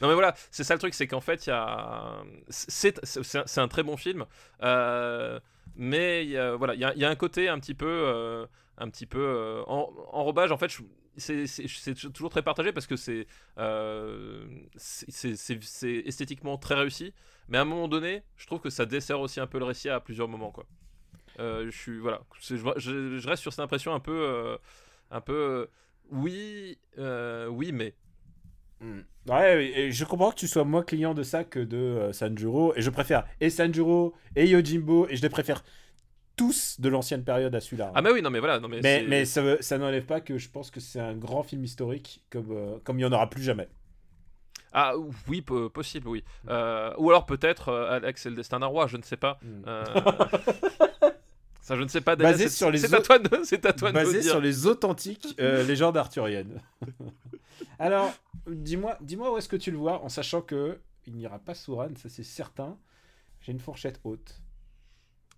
non, 0.00 0.08
mais 0.08 0.14
voilà, 0.14 0.34
c'est 0.50 0.64
ça 0.64 0.74
le 0.74 0.80
truc, 0.80 0.94
c'est 0.94 1.06
qu'en 1.06 1.20
fait, 1.20 1.46
il 1.46 1.50
y 1.50 1.52
a. 1.52 2.22
C'est 2.48 3.58
un 3.58 3.68
très 3.68 3.82
bon 3.82 3.96
film. 3.96 4.26
Euh, 4.62 5.40
mais 5.76 6.24
y 6.26 6.36
a, 6.36 6.56
il 6.74 7.00
y, 7.00 7.04
a, 7.04 7.10
un 7.10 7.16
côté 7.16 7.48
un 7.48 7.58
petit 7.58 7.74
peu. 7.74 7.86
Euh, 7.86 8.46
un 8.78 8.88
petit 8.90 9.06
peu 9.06 9.20
euh, 9.20 9.62
en, 9.66 9.92
enrobage, 10.12 10.52
en 10.52 10.56
fait, 10.56 10.70
c'est 11.16 12.12
toujours 12.12 12.30
très 12.30 12.42
partagé 12.42 12.72
parce 12.72 12.86
que 12.86 12.96
c'est 12.96 13.26
euh, 13.58 14.46
c'est 14.76 16.02
esthétiquement 16.04 16.58
très 16.58 16.74
réussi. 16.74 17.12
Mais 17.48 17.58
à 17.58 17.62
un 17.62 17.66
moment 17.66 17.88
donné, 17.88 18.22
je 18.36 18.46
trouve 18.46 18.60
que 18.60 18.70
ça 18.70 18.86
dessert 18.86 19.20
aussi 19.20 19.38
un 19.38 19.46
peu 19.46 19.58
le 19.58 19.64
récit 19.64 19.88
à 19.88 20.00
plusieurs 20.00 20.28
moments. 20.28 20.50
Quoi. 20.50 20.66
Euh, 21.38 21.66
je 21.66 21.76
suis 21.76 21.98
voilà, 21.98 22.22
je, 22.40 22.56
je, 22.56 23.18
je, 23.18 23.28
reste 23.28 23.42
sur 23.42 23.52
cette 23.52 23.60
impression 23.60 23.94
un 23.94 24.00
peu 24.00 24.58
un 25.14 25.20
peu 25.20 25.32
euh, 25.32 25.66
oui, 26.10 26.78
euh, 26.98 27.46
oui, 27.46 27.72
mais. 27.72 27.94
Hmm. 28.80 29.00
Ouais, 29.28 29.64
et 29.64 29.92
je 29.92 30.04
comprends 30.04 30.30
que 30.30 30.36
tu 30.36 30.48
sois 30.48 30.64
moins 30.64 30.82
client 30.82 31.14
de 31.14 31.22
ça 31.22 31.44
que 31.44 31.60
de 31.60 31.76
euh, 31.76 32.12
Sanjuro. 32.12 32.74
Et 32.76 32.82
je 32.82 32.90
préfère 32.90 33.24
et 33.40 33.48
Sanjuro 33.48 34.12
et 34.36 34.46
Yojimbo. 34.46 35.08
Et 35.08 35.16
je 35.16 35.22
les 35.22 35.30
préfère 35.30 35.64
tous 36.36 36.80
de 36.80 36.88
l'ancienne 36.88 37.24
période 37.24 37.54
à 37.54 37.60
celui-là. 37.60 37.92
Ah, 37.94 38.02
mais 38.02 38.10
oui, 38.10 38.20
non, 38.20 38.30
mais 38.30 38.40
voilà. 38.40 38.58
Non, 38.58 38.68
mais 38.68 38.80
mais, 38.82 39.04
mais 39.08 39.24
ça, 39.24 39.62
ça 39.62 39.78
n'enlève 39.78 40.04
pas 40.04 40.20
que 40.20 40.36
je 40.36 40.50
pense 40.50 40.70
que 40.70 40.80
c'est 40.80 41.00
un 41.00 41.14
grand 41.14 41.44
film 41.44 41.64
historique 41.64 42.22
comme, 42.28 42.80
comme 42.82 42.98
il 42.98 43.02
n'y 43.02 43.08
en 43.08 43.12
aura 43.12 43.30
plus 43.30 43.42
jamais. 43.42 43.68
Ah 44.72 44.94
oui, 45.28 45.40
possible, 45.40 46.08
oui. 46.08 46.24
ou 46.48 47.08
alors 47.08 47.26
peut-être 47.26 47.72
Alex 47.72 48.26
et 48.26 48.30
le 48.30 48.34
destin 48.34 48.58
d'un 48.58 48.66
roi, 48.66 48.88
je 48.88 48.96
ne 48.96 49.02
sais 49.02 49.16
pas. 49.16 49.38
Hmm. 49.40 49.62
Ça, 51.64 51.76
je 51.76 51.82
ne 51.82 51.88
sais 51.88 52.02
pas. 52.02 52.14
Basé 52.14 52.44
c'est- 52.50 52.56
sur 52.56 52.70
les 52.70 52.76
C'est 52.78 52.92
à 52.92 53.00
toi 53.00 53.18
de, 53.18 53.42
c'est 53.42 53.64
à 53.64 53.72
toi 53.72 53.90
de 53.90 53.96
nous 53.98 54.04
Basé 54.04 54.20
sur 54.20 54.38
les 54.38 54.66
authentiques 54.66 55.34
euh, 55.40 55.62
légendes 55.66 55.96
arthuriennes. 55.96 56.60
Alors, 57.78 58.12
dis-moi 58.46 58.98
dis-moi 59.00 59.32
où 59.32 59.38
est-ce 59.38 59.48
que 59.48 59.56
tu 59.56 59.70
le 59.70 59.78
vois, 59.78 60.02
en 60.02 60.10
sachant 60.10 60.42
que 60.42 60.78
il 61.06 61.16
n'ira 61.16 61.38
pas 61.38 61.54
sous 61.54 61.74
Rennes, 61.74 61.96
ça 61.96 62.10
c'est 62.10 62.22
certain. 62.22 62.76
J'ai 63.40 63.52
une 63.52 63.60
fourchette 63.60 63.98
haute. 64.04 64.42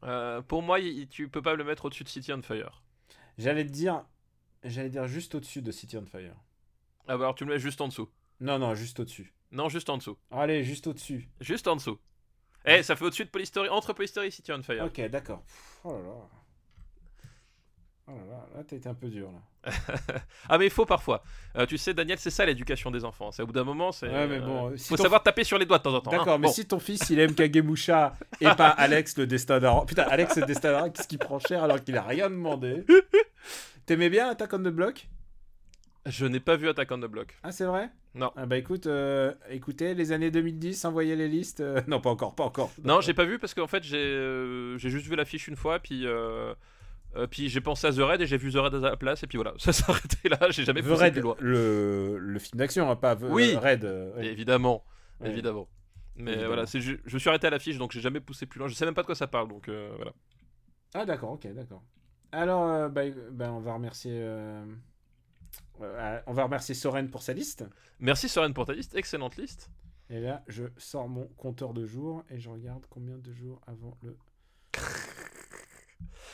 Euh, 0.03 0.43
pour 0.43 0.62
moi, 0.62 0.81
il- 0.81 1.07
tu 1.07 1.29
peux 1.29 1.43
pas 1.43 1.55
le 1.55 1.62
mettre 1.62 1.85
au-dessus 1.85 2.03
de 2.03 2.09
City 2.09 2.33
on 2.33 2.43
Fire. 2.43 2.83
J'allais 3.39 3.64
te 3.64 3.70
dire, 3.70 4.05
j'allais 4.64 4.91
dire 4.91 5.07
juste 5.07 5.37
au-dessus 5.37 5.62
de 5.62 5.70
City 5.70 5.97
on 5.97 6.07
Fire. 6.07 6.35
Ah 7.07 7.16
bah 7.16 7.22
alors 7.27 7.37
tu 7.37 7.45
le 7.45 7.53
mets 7.53 7.61
juste 7.61 7.81
en 7.81 7.87
dessous. 7.87 8.09
Non, 8.41 8.59
non, 8.59 8.74
juste 8.74 8.99
au-dessus. 8.99 9.33
Non, 9.53 9.68
juste 9.68 9.89
en 9.91 9.97
dessous. 9.97 10.16
Allez, 10.33 10.64
juste 10.64 10.89
au-dessus. 10.89 11.29
Juste 11.41 11.68
en 11.68 11.77
dessous. 11.77 11.99
Eh, 12.66 12.82
ça 12.82 12.96
fait 12.96 13.04
au-dessus 13.04 13.24
de 13.24 13.30
Polystory, 13.30 13.68
entre 13.68 13.92
Polystory 13.92 14.26
et 14.28 14.30
City 14.30 14.52
on 14.52 14.62
Fire. 14.62 14.84
Ok, 14.84 15.00
d'accord. 15.08 15.42
Oh 15.84 15.92
là 15.92 15.98
là. 15.98 16.14
Oh 18.08 18.12
là 18.12 18.24
là, 18.36 18.46
là 18.56 18.62
t'as 18.66 18.76
été 18.76 18.88
un 18.88 18.94
peu 18.94 19.08
dur 19.08 19.30
là. 19.32 19.72
Ah 20.48 20.58
mais 20.58 20.66
il 20.66 20.70
faut 20.70 20.86
parfois. 20.86 21.24
Euh, 21.56 21.66
tu 21.66 21.76
sais, 21.76 21.92
Daniel, 21.92 22.18
c'est 22.20 22.30
ça 22.30 22.46
l'éducation 22.46 22.92
des 22.92 23.04
enfants. 23.04 23.32
C'est 23.32 23.42
au 23.42 23.46
bout 23.46 23.52
d'un 23.52 23.64
moment, 23.64 23.90
c'est. 23.90 24.08
Ouais, 24.08 24.28
mais 24.28 24.38
bon, 24.38 24.70
euh, 24.70 24.76
si 24.76 24.88
faut 24.88 24.96
savoir 24.96 25.24
taper 25.24 25.42
sur 25.42 25.58
les 25.58 25.66
doigts 25.66 25.78
de 25.78 25.82
temps 25.82 25.94
en 25.94 26.00
temps. 26.00 26.12
hein. 26.12 26.18
D'accord, 26.18 26.38
mais 26.38 26.46
Bon. 26.46 26.52
si 26.52 26.66
ton 26.66 26.78
fils 26.78 27.10
il 27.10 27.18
aime 27.18 27.34
Kagemusha 27.36 28.14
et 28.40 28.44
pas 28.54 28.68
Alex 28.78 29.16
le 29.18 29.26
destin 29.26 29.58
d'un 29.58 29.84
Putain, 29.84 30.04
Alex 30.04 30.36
le 30.36 30.46
destin 30.46 30.70
d'un 30.72 30.90
qu'est-ce 30.90 31.08
qu'il 31.08 31.18
prend 31.18 31.40
cher 31.40 31.64
alors 31.64 31.82
qu'il 31.82 31.96
a 31.96 32.02
rien 32.02 32.30
demandé? 32.30 32.84
T'aimais 33.86 34.08
bien 34.10 34.28
Attack 34.30 34.52
on 34.54 34.58
the 34.58 34.62
Block? 34.68 35.08
Je 36.07 36.26
n'ai 36.26 36.40
pas 36.40 36.57
vu 36.57 36.68
Attack 36.68 36.90
on 36.92 36.98
the 36.98 37.07
Block. 37.07 37.36
Ah, 37.42 37.52
c'est 37.52 37.64
vrai? 37.64 37.90
Non. 38.14 38.30
Ah 38.36 38.46
bah 38.46 38.57
écoute, 38.57 38.86
euh, 38.86 39.34
écoutez, 39.50 39.94
les 39.94 40.12
années 40.12 40.30
2010, 40.30 40.84
envoyez 40.84 41.16
les 41.16 41.28
listes. 41.28 41.61
euh, 41.61 41.80
Non, 41.88 42.00
pas 42.00 42.11
encore, 42.11 42.34
pas 42.34 42.44
encore. 42.44 42.70
Non, 42.84 43.00
j'ai 43.00 43.12
pas 43.14 43.24
vu 43.24 43.38
parce 43.38 43.52
qu'en 43.54 43.66
fait, 43.66 43.82
j'ai 43.82 43.96
euh, 43.98 44.78
juste 44.78 45.07
vu 45.07 45.16
l'affiche 45.16 45.48
une 45.48 45.57
fois, 45.57 45.78
puis. 45.80 46.07
euh, 46.07 46.54
puis 47.30 47.48
j'ai 47.48 47.61
pensé 47.62 47.86
à 47.86 47.92
The 47.92 47.98
Raid 48.00 48.20
et 48.20 48.26
j'ai 48.26 48.36
vu 48.36 48.52
The 48.52 48.57
Raid 48.57 48.74
à 48.74 48.78
la 48.78 48.96
place 48.96 49.22
et 49.22 49.26
puis 49.26 49.36
voilà 49.38 49.54
ça 49.59 49.72
s'est 49.72 49.84
arrêté 49.88 50.28
là 50.28 50.38
j'ai 50.50 50.64
jamais 50.64 50.82
The 50.82 50.84
poussé 50.86 51.00
Raid, 51.04 51.12
plus 51.14 51.22
loin 51.22 51.34
le, 51.40 52.18
le 52.18 52.38
film 52.38 52.59
d'action, 52.59 52.90
hein, 52.90 52.96
pas 52.96 53.16
The 53.16 53.22
Oui. 53.30 53.57
Raid. 53.57 53.84
ouais. 53.84 54.26
évidemment 54.26 54.84
Ouais. 55.20 55.30
évidemment 55.30 55.66
mais 56.16 56.32
Évidemment. 56.32 56.48
voilà 56.48 56.64
je 56.66 56.92
me 57.14 57.18
suis 57.18 57.28
arrêté 57.30 57.46
à 57.46 57.50
l'affiche 57.50 57.78
donc 57.78 57.92
j'ai 57.92 58.02
jamais 58.02 58.20
poussé 58.20 58.44
plus 58.44 58.59
loin 58.59 58.68
je 58.68 58.74
sais 58.74 58.84
même 58.84 58.92
pas 58.92 59.00
de 59.00 59.07
quoi 59.07 59.14
ça 59.14 59.26
parle 59.28 59.48
donc 59.48 59.70
voilà 59.70 60.12
Ah 60.94 61.07
d'accord, 61.07 61.30
ok, 61.32 61.46
d'accord. 61.54 61.82
Alors, 62.32 62.90
bah, 62.90 63.02
bah, 63.30 63.50
on 63.50 63.61
va 63.61 63.72
remercier... 63.72 64.20
euh, 65.83 66.20
on 66.27 66.33
va 66.33 66.45
remercier 66.45 66.74
Soren 66.74 67.09
pour 67.11 67.22
sa 67.22 67.33
liste. 67.33 67.64
merci 68.01 68.29
Soren 68.29 68.53
pour 68.55 68.66
ta 68.66 68.72
liste 68.72 68.95
excellente 68.95 69.37
liste 69.37 69.70
Et 70.11 70.20
là, 70.20 70.43
je 70.49 70.64
sors 70.77 71.09
mon 71.09 71.27
compteur 71.37 71.74
de 71.74 71.85
jours 71.87 72.24
et 72.31 72.39
je 72.39 72.49
regarde 72.51 72.85
combien 72.89 73.16
de 73.18 73.33
jours 73.33 73.61
avant 73.66 73.97
le... 74.03 74.16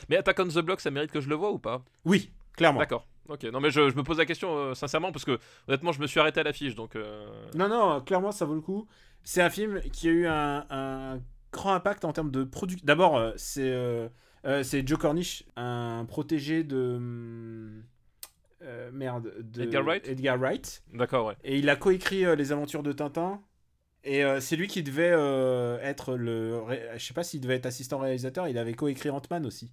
mais 0.08 0.16
Attack 0.16 0.38
on 0.40 0.48
the 0.48 0.58
Block 0.58 0.80
ça 0.80 0.90
mérite 0.90 1.10
que 1.12 1.20
je 1.20 1.28
le 1.28 1.34
vois 1.34 1.50
ou 1.52 1.58
pas? 1.58 1.84
Oui, 2.04 2.32
clairement. 2.56 2.80
d'accord 2.80 3.06
ok 3.28 3.44
non 3.44 3.60
mais 3.60 3.70
je, 3.70 3.88
je 3.88 3.94
me 3.96 4.02
pose 4.02 4.18
la 4.18 4.26
question 4.26 4.54
euh, 4.56 4.74
sincèrement 4.74 5.12
parce 5.12 5.24
que 5.24 5.38
honnêtement 5.68 5.92
je 5.92 6.00
me 6.00 6.06
suis 6.06 6.18
arrêté 6.20 6.40
à 6.40 6.42
l'affiche 6.42 6.74
donc 6.74 6.96
euh, 6.96 7.26
Non, 7.54 7.68
non, 7.68 8.00
clairement, 8.00 8.32
ça 8.32 8.44
vaut 8.44 8.54
le 8.54 8.60
coup. 8.60 8.86
C'est 9.22 9.40
un 9.42 9.50
film 9.50 9.80
qui 9.92 10.08
a 10.08 10.10
eu 10.10 10.26
un, 10.26 10.66
un 10.70 11.20
grand 11.52 11.74
impact 11.74 12.04
en 12.04 12.12
termes 12.12 12.32
de 12.32 12.42
production. 12.42 12.84
D'abord, 12.84 13.32
c'est 13.36 13.70
euh, 13.70 14.08
c'est 14.64 14.86
Joe 14.86 14.98
Cornish, 14.98 15.44
un 15.56 16.04
protégé 16.08 16.64
de. 16.64 17.80
Euh, 18.62 18.90
merde. 18.92 19.32
De 19.40 19.62
Edgar 19.62 19.82
Wright 19.84 20.06
Edgar 20.08 20.38
Wright. 20.38 20.82
d'accord 20.92 21.26
ouais 21.26 21.36
Et 21.44 21.58
il 21.58 21.68
a 21.68 21.76
coécrit 21.76 22.24
euh, 22.24 22.34
Les 22.34 22.52
Aventures 22.52 22.82
de 22.82 22.92
Tintin. 22.92 23.40
Et 24.04 24.24
euh, 24.24 24.40
c'est 24.40 24.56
lui 24.56 24.66
qui 24.66 24.82
devait 24.82 25.14
être 25.82 26.16
le. 26.16 26.62
Je 26.96 27.04
sais 27.04 27.14
pas 27.14 27.22
s'il 27.22 27.40
devait 27.40 27.54
être 27.54 27.66
assistant 27.66 27.98
réalisateur, 27.98 28.48
il 28.48 28.58
avait 28.58 28.74
coécrit 28.74 29.10
Ant-Man 29.10 29.46
aussi. 29.46 29.72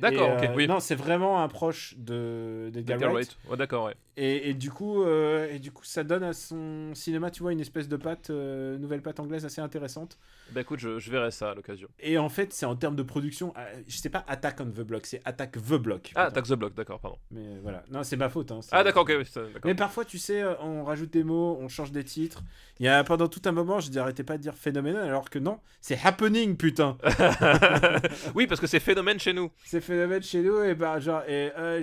D'accord 0.00 0.30
ok 0.36 0.44
euh, 0.44 0.54
oui 0.56 0.66
Non, 0.66 0.80
c'est 0.80 0.94
vraiment 0.94 1.42
un 1.42 1.48
proche 1.48 1.94
de 1.98 2.70
d'Edgar 2.72 2.96
Edgar 2.96 3.12
Wright. 3.12 3.28
Wright. 3.28 3.50
ouais 3.50 3.56
d'accord 3.56 3.84
ouais 3.86 3.94
Et, 4.16 4.50
et 4.50 4.54
du 4.54 4.70
coup, 4.70 5.02
euh, 5.04 5.48
et 5.52 5.58
du 5.58 5.70
coup, 5.72 5.84
ça 5.84 6.02
donne 6.04 6.22
à 6.22 6.32
son 6.32 6.90
cinéma, 6.94 7.30
tu 7.30 7.42
vois, 7.42 7.52
une 7.52 7.60
espèce 7.60 7.88
de 7.88 7.96
patte, 7.96 8.30
euh, 8.30 8.76
nouvelle 8.78 9.00
patte 9.02 9.20
anglaise 9.20 9.44
assez 9.46 9.60
intéressante. 9.60 10.18
bah 10.50 10.60
écoute 10.62 10.80
je, 10.80 10.98
je 10.98 11.10
verrai 11.10 11.30
ça 11.30 11.50
à 11.52 11.54
l'occasion 11.54 11.88
Et 12.00 12.18
en 12.18 12.28
fait, 12.28 12.52
c'est 12.52 12.66
en 12.66 12.76
termes 12.76 12.96
de 12.96 13.02
production, 13.02 13.54
euh, 13.56 13.82
je 13.88 13.96
sais 13.96 14.10
pas 14.10 14.24
Attack 14.28 14.58
on 14.60 14.66
the 14.66 14.80
Block, 14.80 15.06
c'est 15.06 15.20
Attack 15.24 15.52
the 15.52 15.74
Block. 15.74 16.10
ah. 16.14 16.24
Attack 16.24 16.44
the 16.46 16.54
Block 16.54 16.74
d'accord 16.74 16.98
pardon 17.00 17.18
Mais 17.30 17.58
voilà, 17.62 17.84
non, 17.90 18.02
c'est 18.02 18.16
ma 18.16 18.28
faute. 18.28 18.50
Hein, 18.52 18.60
ah 18.72 18.82
d'accord 18.84 19.02
ok 19.04 19.14
oui, 19.18 19.24
c'est- 19.24 19.40
d'accord 19.40 19.60
Mais 19.64 19.74
parfois, 19.74 20.04
tu 20.04 20.18
sais, 20.18 20.42
on 20.60 20.84
rajoute 20.84 21.10
des 21.12 21.24
mots, 21.24 21.56
on 21.60 21.68
change 21.68 21.92
des 21.92 22.04
titres. 22.04 22.42
Il 22.80 22.86
y 22.86 22.88
a 22.88 23.04
pendant 23.04 23.28
tout 23.28 23.42
un 23.44 23.52
moment, 23.52 23.78
je 23.80 23.88
dis 23.90 23.98
arrêtez 23.98 24.24
pas 24.24 24.36
de 24.36 24.42
dire 24.42 24.54
phénoménal, 24.54 25.06
alors 25.06 25.30
que 25.30 25.38
non, 25.38 25.58
c'est 25.80 25.98
happening, 26.04 26.56
putain. 26.56 26.98
oui 28.34 28.46
parce 28.46 28.60
que 28.60 28.66
c'est 28.66 28.80
phénomène 28.80 29.18
chez 29.18 29.32
nous 29.32 29.50
c'est 29.64 29.80
phénomène 29.82 30.22
chez 30.22 30.42
nous 30.42 30.62
et 30.62 30.74
bah 30.74 30.98
genre 30.98 31.22
et 31.28 31.50
euh, 31.58 31.82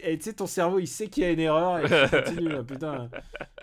et 0.00 0.16
tu 0.18 0.24
sais 0.24 0.32
ton 0.34 0.46
cerveau 0.46 0.78
il 0.78 0.86
sait 0.86 1.08
qu'il 1.08 1.22
y 1.24 1.26
a 1.26 1.30
une 1.30 1.40
erreur 1.40 1.78
et 1.78 1.84
il 1.84 2.10
continue 2.10 2.48
là, 2.48 2.62
putain 2.62 3.10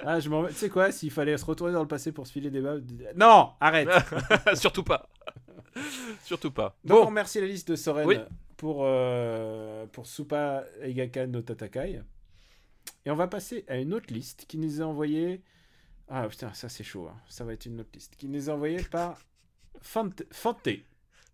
ah 0.03 0.19
je 0.19 0.29
tu 0.49 0.53
sais 0.53 0.69
quoi 0.69 0.91
s'il 0.91 1.11
fallait 1.11 1.37
se 1.37 1.45
retourner 1.45 1.73
dans 1.73 1.81
le 1.81 1.87
passé 1.87 2.11
pour 2.11 2.27
se 2.27 2.31
filer 2.33 2.49
des 2.49 2.61
balles 2.61 2.83
non 3.15 3.51
arrête 3.59 3.89
Surtout 4.55 4.83
pas. 4.83 5.07
Surtout 6.23 6.51
pas. 6.51 6.75
donc 6.83 6.97
on 6.97 7.01
Bon, 7.01 7.07
remercie 7.07 7.39
la 7.41 7.47
liste 7.47 7.69
de 7.69 7.75
Soren 7.75 8.05
Oui. 8.07 8.17
pour 8.57 8.81
euh, 8.85 9.85
pour 9.87 10.05
Supa 10.07 10.63
Eigakan 10.81 11.27
no 11.27 11.41
Tatakai 11.41 12.01
et 13.05 13.11
on 13.11 13.15
va 13.15 13.27
passer 13.27 13.65
à 13.67 13.77
une 13.77 13.93
autre 13.93 14.13
liste 14.13 14.45
qui 14.47 14.57
nous 14.57 14.79
est 14.81 14.83
envoyée 14.83 15.41
ah 16.07 16.27
putain 16.27 16.53
ça 16.53 16.69
c'est 16.69 16.83
chaud 16.83 17.07
hein. 17.11 17.17
ça 17.27 17.43
va 17.43 17.53
être 17.53 17.65
une 17.65 17.79
autre 17.81 17.89
liste 17.93 18.15
qui 18.15 18.27
nous 18.27 18.49
est 18.49 18.51
envoyée 18.51 18.81
par 18.83 19.17
Fante 19.81 20.23
Fante. 20.31 20.69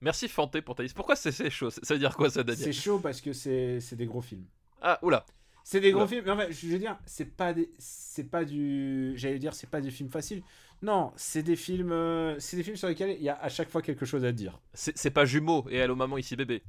Merci 0.01 0.27
Fanté 0.27 0.61
pour 0.61 0.75
ta 0.75 0.83
liste. 0.83 0.95
Pourquoi 0.95 1.15
c'est 1.15 1.31
c'est 1.31 1.49
chaud 1.49 1.69
Ça 1.69 1.93
veut 1.93 1.99
dire 1.99 2.15
quoi 2.15 2.29
ça, 2.29 2.41
c'est 2.41 2.43
Daniel 2.45 2.73
chaud 2.73 2.99
parce 2.99 3.21
que 3.21 3.33
c'est 3.33 3.79
c'est 3.79 3.95
des 3.95 4.05
gros 4.05 4.21
films 4.21 4.45
Ah, 4.81 4.99
oula. 5.01 5.25
C'est 5.63 5.79
des 5.79 5.91
gros 5.91 6.07
films. 6.07 6.23
mais 6.25 6.31
en 6.31 6.37
fait, 6.37 6.51
je 6.51 6.67
veux 6.67 6.79
dire, 6.79 6.97
c'est 7.05 7.37
pas 7.37 7.53
des, 7.53 7.71
c'est 7.77 8.29
pas 8.29 8.43
du, 8.43 9.13
j'allais 9.15 9.37
dire, 9.37 9.53
c'est 9.53 9.69
pas 9.69 9.79
des 9.79 9.91
films 9.91 10.09
faciles. 10.09 10.41
Non, 10.81 11.13
c'est 11.15 11.43
des 11.43 11.55
films, 11.55 11.91
euh, 11.91 12.35
c'est 12.39 12.57
des 12.57 12.63
films 12.63 12.77
sur 12.77 12.87
lesquels 12.87 13.11
il 13.11 13.21
y 13.21 13.29
a 13.29 13.35
à 13.39 13.47
chaque 13.49 13.69
fois 13.69 13.83
quelque 13.83 14.05
chose 14.05 14.25
à 14.25 14.31
dire. 14.31 14.59
C'est 14.73 14.97
c'est 14.97 15.11
pas 15.11 15.25
jumeau 15.25 15.65
et 15.69 15.79
Allô 15.81 15.95
maman 15.95 16.17
ici 16.17 16.35
bébé. 16.35 16.63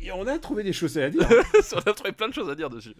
Et 0.00 0.12
on 0.12 0.26
a 0.26 0.38
trouvé 0.38 0.62
des 0.64 0.72
choses 0.74 0.98
à 0.98 1.08
dire. 1.08 1.26
On 1.74 1.78
a 1.78 1.94
trouvé 1.94 2.12
plein 2.12 2.28
de 2.28 2.34
choses 2.34 2.50
à 2.50 2.54
dire 2.56 2.68
dessus. 2.68 2.94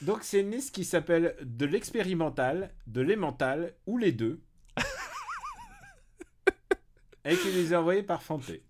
Donc 0.00 0.20
c'est 0.22 0.40
une 0.40 0.50
liste 0.52 0.74
qui 0.74 0.84
s'appelle 0.84 1.36
de 1.42 1.66
l'expérimental, 1.66 2.72
de 2.86 3.00
l'émental 3.02 3.74
ou 3.86 3.98
les 3.98 4.12
deux. 4.12 4.40
et 7.24 7.36
qui 7.36 7.48
nous 7.48 7.72
est 7.72 7.76
envoyée 7.76 8.02
par 8.02 8.22
Fanté. 8.22 8.62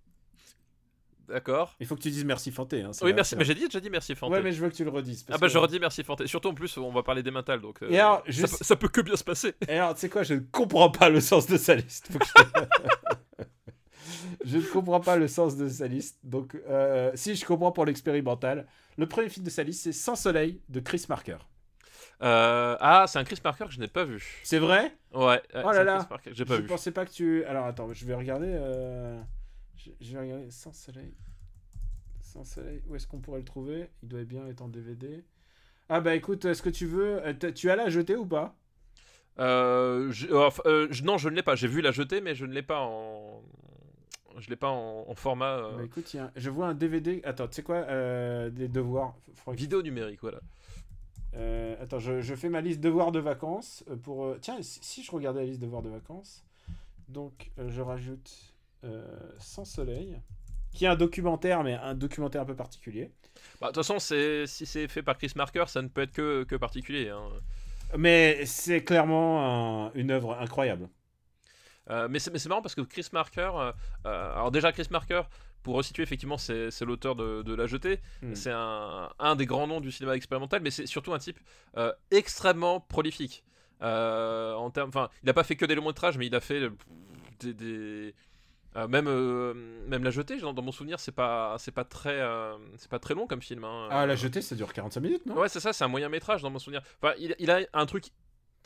D'accord. 1.31 1.75
Il 1.81 1.87
faut 1.87 1.95
que 1.97 2.01
tu 2.03 2.11
dises 2.11 2.25
merci 2.25 2.51
Fanté. 2.51 2.83
Hein, 2.83 2.91
Oui, 3.03 3.13
merci. 3.15 3.37
Mais 3.37 3.45
j'ai 3.45 3.55
dit, 3.55 3.65
déjà 3.67 3.81
dit 3.81 3.89
merci 3.91 4.15
Fanté. 4.15 4.33
Ouais, 4.35 4.43
mais 4.43 4.53
je 4.53 4.61
veux 4.61 4.69
que 4.69 4.75
tu 4.75 4.85
le 4.85 4.91
redises. 4.91 5.23
parce 5.23 5.37
Ah 5.37 5.41
bah 5.41 5.47
que- 5.47 5.53
je 5.53 5.59
redis 5.59 5.79
merci 5.81 6.03
Fanté. 6.03 6.27
Surtout 6.27 6.49
en 6.49 6.55
plus, 6.55 6.77
on 6.79 6.91
va 6.91 7.03
parler 7.03 7.23
des 7.23 7.31
mentales, 7.31 7.61
donc 7.61 7.83
euh, 7.83 7.89
Et 7.91 7.99
alors, 8.01 8.19
ça, 8.27 8.31
juste- 8.33 8.59
peut, 8.59 8.65
ça 8.65 8.77
peut 8.77 8.89
que 8.89 9.01
bien 9.01 9.17
se 9.17 9.25
passer. 9.25 9.55
Et 9.69 9.75
alors, 9.79 9.95
tu 9.95 10.01
sais 10.01 10.09
quoi, 10.09 10.23
je 10.25 10.35
ne 10.35 10.41
comprends 10.41 10.91
pas 10.91 11.09
le 11.09 11.21
sens 11.21 11.47
de 11.47 11.57
sa 11.57 11.75
liste. 11.77 12.09
Faut 12.13 12.19
que 12.19 12.25
je... 14.45 14.57
ne 14.57 14.73
comprends 14.73 15.01
pas 15.01 15.17
le 15.17 15.29
sens 15.29 15.57
de 15.57 15.69
sa 15.69 15.87
liste. 15.87 16.19
Donc, 16.25 16.57
euh, 16.69 17.11
si 17.15 17.35
je 17.37 17.45
comprends 17.45 17.73
pour 17.73 17.85
l'expérimental, 17.85 18.67
le 18.99 19.07
premier 19.07 19.29
film 19.29 19.45
de 19.45 19.51
sa 19.51 19.63
liste, 19.63 19.83
c'est 19.85 19.93
Sans 19.93 20.17
Soleil 20.17 20.61
de 20.69 20.81
Chris 20.81 21.07
Marker. 21.09 21.37
Euh, 22.23 22.77
ah, 22.81 23.07
c'est 23.09 23.19
un 23.19 23.25
Chris 23.25 23.39
Parker 23.43 23.65
que 23.67 23.73
je 23.73 23.79
n'ai 23.81 23.89
pas 23.89 24.05
vu. 24.05 24.41
C'est 24.43 24.59
vrai? 24.59 24.95
Ouais. 25.15 25.25
ouais, 25.25 25.41
Oh 25.65 25.71
là 25.73 25.85
là. 25.85 26.09
J'ai 26.33 26.45
pas 26.45 26.57
Je 26.57 26.61
vu. 26.63 26.67
pensais 26.67 26.91
pas 26.91 27.07
que 27.07 27.11
tu. 27.13 27.45
Alors, 27.47 27.65
attends, 27.67 27.89
je 27.95 28.05
vais 28.05 28.15
regarder. 28.15 28.49
euh, 28.51 29.19
Je, 29.85 29.91
je 30.01 30.13
vais 30.13 30.21
regarder 30.21 30.51
Sans 30.51 30.73
Soleil. 30.73 31.15
Sans 32.21 32.45
Soleil, 32.45 32.83
où 32.89 32.95
est-ce 32.97 33.07
qu'on 33.07 33.19
pourrait 33.21 33.39
le 33.41 33.45
trouver? 33.45 33.89
Il 34.03 34.09
doit 34.09 34.25
bien 34.25 34.47
être 34.47 34.61
en 34.63 34.69
DVD. 34.69 35.25
Ah, 35.89 36.01
bah 36.01 36.15
écoute, 36.15 36.45
est-ce 36.45 36.63
que 36.63 36.69
tu 36.71 36.87
veux. 36.87 37.25
euh, 37.27 37.33
Tu 37.55 37.71
as 37.71 37.77
la 37.77 37.89
jeter 37.89 38.15
ou 38.17 38.27
pas? 38.27 38.57
Euh, 39.39 40.11
je- 40.13 40.29
euh, 40.29 40.51
euh, 40.67 40.89
je- 40.91 41.03
non, 41.03 41.19
je 41.19 41.29
ne 41.29 41.35
l'ai 41.35 41.43
pas. 41.43 41.55
J'ai 41.57 41.67
vu 41.69 41.81
la 41.81 41.93
jeter, 41.93 42.21
mais 42.21 42.35
je 42.35 42.45
ne 42.45 42.53
l'ai 42.53 42.63
pas 42.63 42.81
en. 42.83 43.43
Je 44.39 44.49
l'ai 44.49 44.57
pas 44.57 44.69
en, 44.69 45.05
en 45.09 45.15
format 45.15 45.73
Bah 45.77 45.85
écoute, 45.85 46.15
un- 46.15 46.31
je 46.37 46.51
vois 46.51 46.69
un 46.69 46.75
DVD. 46.75 47.21
Attends, 47.25 47.49
tu 47.49 47.55
sais 47.55 47.63
quoi 47.63 47.83
Des 48.51 48.69
devoirs. 48.69 49.17
Faudrait 49.35 49.57
vidéo 49.57 49.83
numérique, 49.83 50.21
voilà. 50.21 50.41
Attends, 51.81 51.99
je, 51.99 52.21
je 52.21 52.35
fais 52.35 52.49
ma 52.49 52.61
liste 52.61 52.81
devoirs 52.81 53.13
de 53.13 53.19
vacances. 53.19 53.83
pour, 54.03 54.37
Tiens, 54.41 54.61
si 54.63 54.79
si 54.83 55.03
je 55.03 55.11
regardais 55.11 55.41
la 55.41 55.47
liste 55.47 55.61
devoirs 55.61 55.83
de 55.83 55.89
vacances, 55.91 56.45
donc 57.09 57.51
je 57.59 57.81
rajoute 57.81 58.50
Sans 59.39 59.65
Soleil, 59.65 60.21
qui 60.73 60.85
est 60.85 60.89
un 60.89 60.97
documentaire, 60.97 61.63
mais 61.63 61.75
un 61.75 61.95
documentaire 61.95 62.43
un 62.43 62.47
peu 62.47 62.57
particulier. 62.57 63.11
Bah, 63.61 63.69
De 63.69 63.73
toute 63.75 63.85
façon, 63.85 63.99
si 63.99 64.67
c'est 64.67 64.89
fait 64.89 65.03
par 65.03 65.17
Chris 65.19 65.33
Marker, 65.37 65.65
ça 65.69 65.83
ne 65.83 65.89
peut 65.89 66.03
être 66.03 66.13
que, 66.13 66.45
que 66.45 66.57
particulier. 66.57 67.09
hein. 67.09 67.29
Mais 67.99 68.45
c'est 68.47 68.85
clairement 68.85 69.87
un- 69.89 69.93
une 69.95 70.11
œuvre 70.13 70.39
incroyable. 70.39 70.89
Euh, 71.89 72.07
mais 72.09 72.21
c'est 72.21 72.47
marrant 72.47 72.63
parce 72.63 72.75
que 72.77 72.83
Chris 72.83 73.09
Marker, 73.13 73.51
euh, 73.55 73.73
euh, 74.07 74.33
alors 74.35 74.51
déjà 74.53 74.71
Chris 74.71 74.87
Marker, 74.91 75.23
pour 75.63 75.75
resituer 75.75 76.03
effectivement, 76.05 76.39
c'est 76.39 76.71
l'auteur 76.83 77.17
de, 77.17 77.43
de 77.43 77.55
La 77.55 77.67
Jetée. 77.67 78.01
Hmm. 78.23 78.35
C'est 78.35 78.53
un, 78.53 79.11
un 79.19 79.35
des 79.35 79.45
grands 79.47 79.67
noms 79.67 79.81
du 79.81 79.91
cinéma 79.91 80.15
expérimental, 80.15 80.61
mais 80.63 80.71
c'est 80.71 80.87
surtout 80.87 81.13
un 81.13 81.19
type 81.19 81.39
euh, 81.77 81.93
extrêmement 82.13 82.81
prolifique. 82.81 83.45
Euh, 83.83 84.55
en 84.55 84.71
termes, 84.71 84.91
enfin, 84.91 85.09
il 85.23 85.27
n'a 85.27 85.33
pas 85.35 85.43
fait 85.45 85.57
que 85.57 85.65
des 85.65 85.75
longs 85.75 85.87
métrages, 85.87 86.17
mais 86.17 86.27
il 86.27 86.35
a 86.35 86.41
fait 86.41 86.61
euh, 86.61 86.71
des, 87.41 87.55
des, 87.55 88.15
Euh, 88.77 88.87
même, 88.87 89.07
euh, 89.09 89.53
même 89.89 90.05
La 90.05 90.11
Jetée, 90.11 90.39
dans, 90.39 90.53
dans 90.53 90.63
mon 90.63 90.71
souvenir, 90.71 91.01
c'est 91.01 91.11
pas, 91.13 91.57
c'est 91.59 91.73
pas, 91.73 91.85
très, 91.85 92.21
euh, 92.21 92.57
c'est 92.77 92.89
pas 92.91 93.01
très 93.01 93.15
long 93.15 93.27
comme 93.27 93.43
film. 93.43 93.65
hein. 93.65 93.89
Ah, 93.91 94.07
la 94.07 94.15
jetée, 94.15 94.43
ça 94.43 94.55
dure 94.55 94.73
45 94.73 95.01
minutes, 95.01 95.27
non? 95.27 95.37
Ouais, 95.37 95.49
c'est 95.49 95.59
ça, 95.61 95.73
c'est 95.73 95.83
un 95.83 95.89
moyen 95.89 96.09
métrage 96.09 96.43
dans 96.43 96.51
mon 96.51 96.61
souvenir. 96.61 96.81
Enfin, 97.03 97.15
il, 97.19 97.35
il 97.41 97.51
a 97.51 97.61
un 97.73 97.87
truc, 97.87 98.05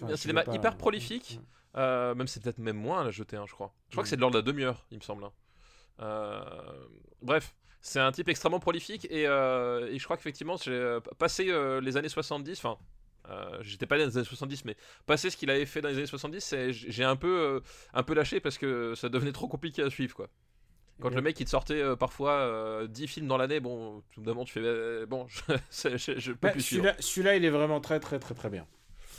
Enfin, 0.02 0.12
un 0.12 0.16
cinéma 0.16 0.42
pas- 0.44 0.54
hyper 0.54 0.76
prolifique. 0.76 1.40
même 1.74 2.26
c'est 2.26 2.42
peut-être 2.42 2.58
même 2.58 2.76
moins 2.76 3.02
La 3.04 3.10
Jetée, 3.10 3.36
hein, 3.36 3.44
je 3.48 3.52
crois. 3.54 3.72
Je 3.88 3.94
crois 3.94 4.02
que 4.02 4.08
c'est 4.10 4.16
de 4.16 4.20
l'ordre 4.20 4.34
de 4.34 4.40
la 4.40 4.52
demi-heure, 4.52 4.84
il 4.90 4.98
me 4.98 5.02
semble. 5.02 5.24
hein. 5.24 5.32
Bref, 7.22 7.54
c'est 7.80 8.00
un 8.00 8.12
type 8.12 8.28
extrêmement 8.28 8.60
prolifique 8.60 9.06
et, 9.10 9.22
et 9.22 9.98
je 9.98 10.04
crois 10.04 10.16
qu'effectivement, 10.16 10.56
j'ai 10.56 10.98
passé 11.18 11.44
les 11.80 11.96
années 11.96 12.08
70, 12.08 12.58
enfin. 12.64 12.78
Euh, 13.30 13.58
J'étais 13.62 13.86
pas 13.86 13.98
dans 13.98 14.04
les 14.06 14.16
années 14.16 14.26
70, 14.26 14.64
mais 14.64 14.76
passé 15.06 15.30
ce 15.30 15.36
qu'il 15.36 15.50
avait 15.50 15.66
fait 15.66 15.80
dans 15.80 15.88
les 15.88 15.96
années 15.96 16.06
70, 16.06 16.40
c'est- 16.40 16.72
j'ai 16.72 17.04
un 17.04 17.16
peu, 17.16 17.28
euh, 17.40 17.60
un 17.92 18.02
peu 18.02 18.14
lâché 18.14 18.40
parce 18.40 18.58
que 18.58 18.94
ça 18.94 19.08
devenait 19.08 19.32
trop 19.32 19.48
compliqué 19.48 19.82
à 19.82 19.90
suivre, 19.90 20.14
quoi. 20.14 20.28
Quand 21.00 21.10
le 21.12 21.20
mec 21.22 21.40
il 21.40 21.44
te 21.44 21.50
sortait 21.50 21.82
euh, 21.82 21.96
parfois 21.96 22.32
euh, 22.34 22.86
10 22.86 23.08
films 23.08 23.26
dans 23.26 23.36
l'année, 23.36 23.58
bon, 23.58 24.02
tout 24.12 24.20
d'abord 24.20 24.44
tu 24.44 24.52
fais 24.52 25.06
bon, 25.06 25.26
je, 25.28 25.40
c'est- 25.68 25.98
je, 25.98 26.18
je 26.20 26.32
peux 26.32 26.38
Bah, 26.42 26.50
plus 26.50 26.60
suivre. 26.62 26.84
celui-là, 26.84 26.96
celui-là, 27.02 27.36
il 27.36 27.44
est 27.44 27.50
vraiment 27.50 27.80
très 27.80 27.98
très 27.98 28.20
très 28.20 28.34
très 28.34 28.48
bien. 28.48 28.64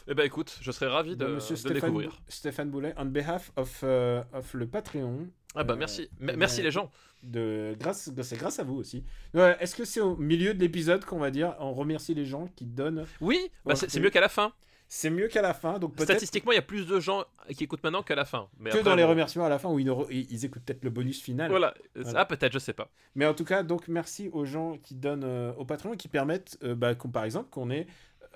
Eh 0.08 0.14
ben 0.14 0.24
écoute, 0.24 0.58
je 0.62 0.72
serais 0.72 0.88
ravi 0.88 1.18
de, 1.18 1.26
De 1.26 1.32
Monsieur 1.34 1.56
de 1.56 1.60
Stéphane, 1.60 1.74
découvrir. 1.89 2.22
Stéphane 2.30 2.70
Boulet, 2.70 2.93
on 2.97 3.06
behalf 3.06 3.51
of, 3.58 3.84
of 3.84 4.53
le 4.53 4.68
Patreon, 4.68 5.28
Ah 5.56 5.64
bah 5.64 5.74
Euh, 5.74 5.78
merci, 5.78 6.10
M- 6.22 6.36
merci 6.38 6.62
les 6.62 6.72
gens. 6.72 6.91
de 7.24 7.76
grâce, 7.80 8.10
c'est 8.22 8.38
grâce 8.38 8.60
à 8.60 8.64
vous 8.64 8.76
aussi. 8.76 9.03
Ouais, 9.34 9.56
Est-ce 9.60 9.76
que 9.76 9.86
c'est 9.86 10.01
au 10.01 10.16
milieu 10.18 10.53
de 10.53 10.60
l'épisode 10.60 11.03
qu'on 11.06 11.20
va 11.20 11.32
dire 11.32 11.56
on 11.60 11.74
remercie 11.74 12.14
les 12.14 12.26
gens 12.26 12.47
qui 12.56 12.66
donnent 12.66 13.06
Oui, 13.22 13.39
bah 13.66 13.76
c'est 13.76 13.99
mieux 13.99 14.10
qu'à 14.10 14.22
la 14.22 14.30
fin. 14.30 14.53
C'est 14.88 15.10
mieux 15.10 15.28
qu'à 15.28 15.41
la 15.41 15.56
fin, 15.56 15.80
donc 15.80 15.93
Statistiquement, 15.99 16.51
il 16.51 16.56
y 16.56 16.60
a 16.60 16.62
plus 16.62 16.86
de 16.86 16.99
gens 16.99 17.26
qui 17.56 17.64
écoutent 17.64 17.84
maintenant 17.84 18.03
qu'à 18.03 18.14
la 18.14 18.24
fin. 18.24 18.47
Mais 18.60 18.70
que 18.70 18.78
après, 18.78 18.84
dans 18.91 18.95
les 18.95 19.03
remerciements 19.03 19.45
à 19.45 19.49
la 19.49 19.58
fin 19.58 19.68
où 19.70 19.80
ils, 19.80 19.88
re- 19.89 20.45
écoutent 20.45 20.62
peut-être 20.64 20.84
le 20.84 20.91
bonus 20.91 21.20
final. 21.24 21.49
Voilà. 21.49 21.74
Voilà. 21.95 22.20
Ah 22.20 22.26
peut-être, 22.26 22.53
je 22.53 22.60
sais 22.60 22.74
pas. 22.74 22.91
Mais 23.16 23.26
en 23.26 23.34
tout 23.34 23.45
cas, 23.45 23.64
donc 23.64 23.88
merci 23.88 24.30
aux 24.32 24.45
gens 24.45 24.78
qui 24.78 24.93
donnent 24.93 25.24
euh, 25.24 25.51
au 25.53 25.66
Patreon 25.66 25.93
et 25.93 25.97
qui 25.97 26.08
permettent, 26.08 26.60
euh, 26.64 26.76
bah, 26.76 26.93
par 26.93 27.24
exemple, 27.24 27.49
qu'on 27.49 27.72
ait, 27.72 27.88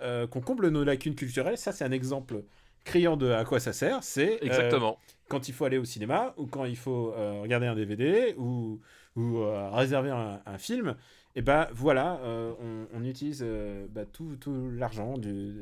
euh, 0.01 0.25
qu'on 0.25 0.41
comble 0.41 0.69
nos 0.69 0.83
lacunes 0.83 1.13
culturelles. 1.13 1.59
Ça, 1.59 1.71
c'est 1.71 1.83
un 1.85 1.91
exemple 1.91 2.41
criant 2.89 3.17
de 3.17 3.29
à 3.31 3.45
quoi 3.45 3.59
ça 3.59 3.71
sert. 3.71 4.03
C'est 4.03 4.33
euh, 4.41 4.45
Exactement. 4.45 4.97
quand 5.27 5.47
il 5.47 5.53
faut 5.53 5.65
aller 5.65 5.77
au 5.77 5.85
cinéma 5.85 6.33
ou 6.37 6.47
quand 6.47 6.65
il 6.65 6.75
faut 6.75 7.13
euh, 7.13 7.41
regarder 7.41 7.67
un 7.67 7.75
DVD 7.75 8.33
ou, 8.37 8.79
ou 9.15 9.37
euh, 9.37 9.69
réserver 9.69 10.09
un, 10.09 10.41
un 10.45 10.57
film. 10.57 10.95
Et 11.35 11.43
ben 11.43 11.67
voilà, 11.71 12.19
euh, 12.23 12.51
on, 12.59 12.97
on 12.97 13.03
utilise 13.05 13.45
bah, 13.91 14.05
tout, 14.11 14.35
tout 14.41 14.71
l'argent 14.71 15.17
du, 15.17 15.53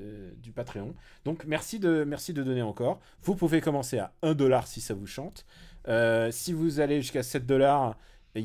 du 0.42 0.52
Patreon. 0.54 0.96
Donc 1.26 1.44
merci 1.46 1.78
de, 1.78 2.06
merci 2.08 2.34
de 2.34 2.42
donner 2.42 2.62
encore. 2.62 3.00
Vous 3.22 3.36
pouvez 3.36 3.60
commencer 3.60 4.00
à 4.00 4.14
1 4.22 4.34
dollar 4.34 4.66
si 4.66 4.80
ça 4.80 4.94
vous 4.94 5.08
chante. 5.08 5.46
Si 6.32 6.54
vous 6.54 6.80
allez 6.80 7.02
jusqu'à 7.02 7.24
7 7.24 7.46
dollars, 7.46 7.98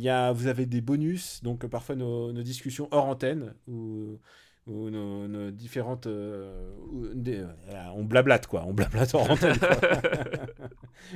a, 0.09 0.33
vous 0.33 0.47
avez 0.49 0.67
des 0.67 0.81
bonus, 0.81 1.43
donc 1.43 1.67
parfois 1.67 1.95
nos, 1.95 2.33
nos 2.33 2.43
discussions 2.43 2.89
hors 2.91 3.07
antenne 3.07 3.55
ou, 3.69 4.19
ou 4.67 4.91
nos, 4.91 5.29
nos 5.29 5.51
différentes. 5.51 6.07
euh, 6.07 6.53
des- 7.15 7.41
euh, 7.41 7.47
on 7.95 8.05
blablate 8.05 8.47
quoi, 8.47 8.65
on 8.67 8.73
blablate 8.73 9.13
quoi. 9.13 9.23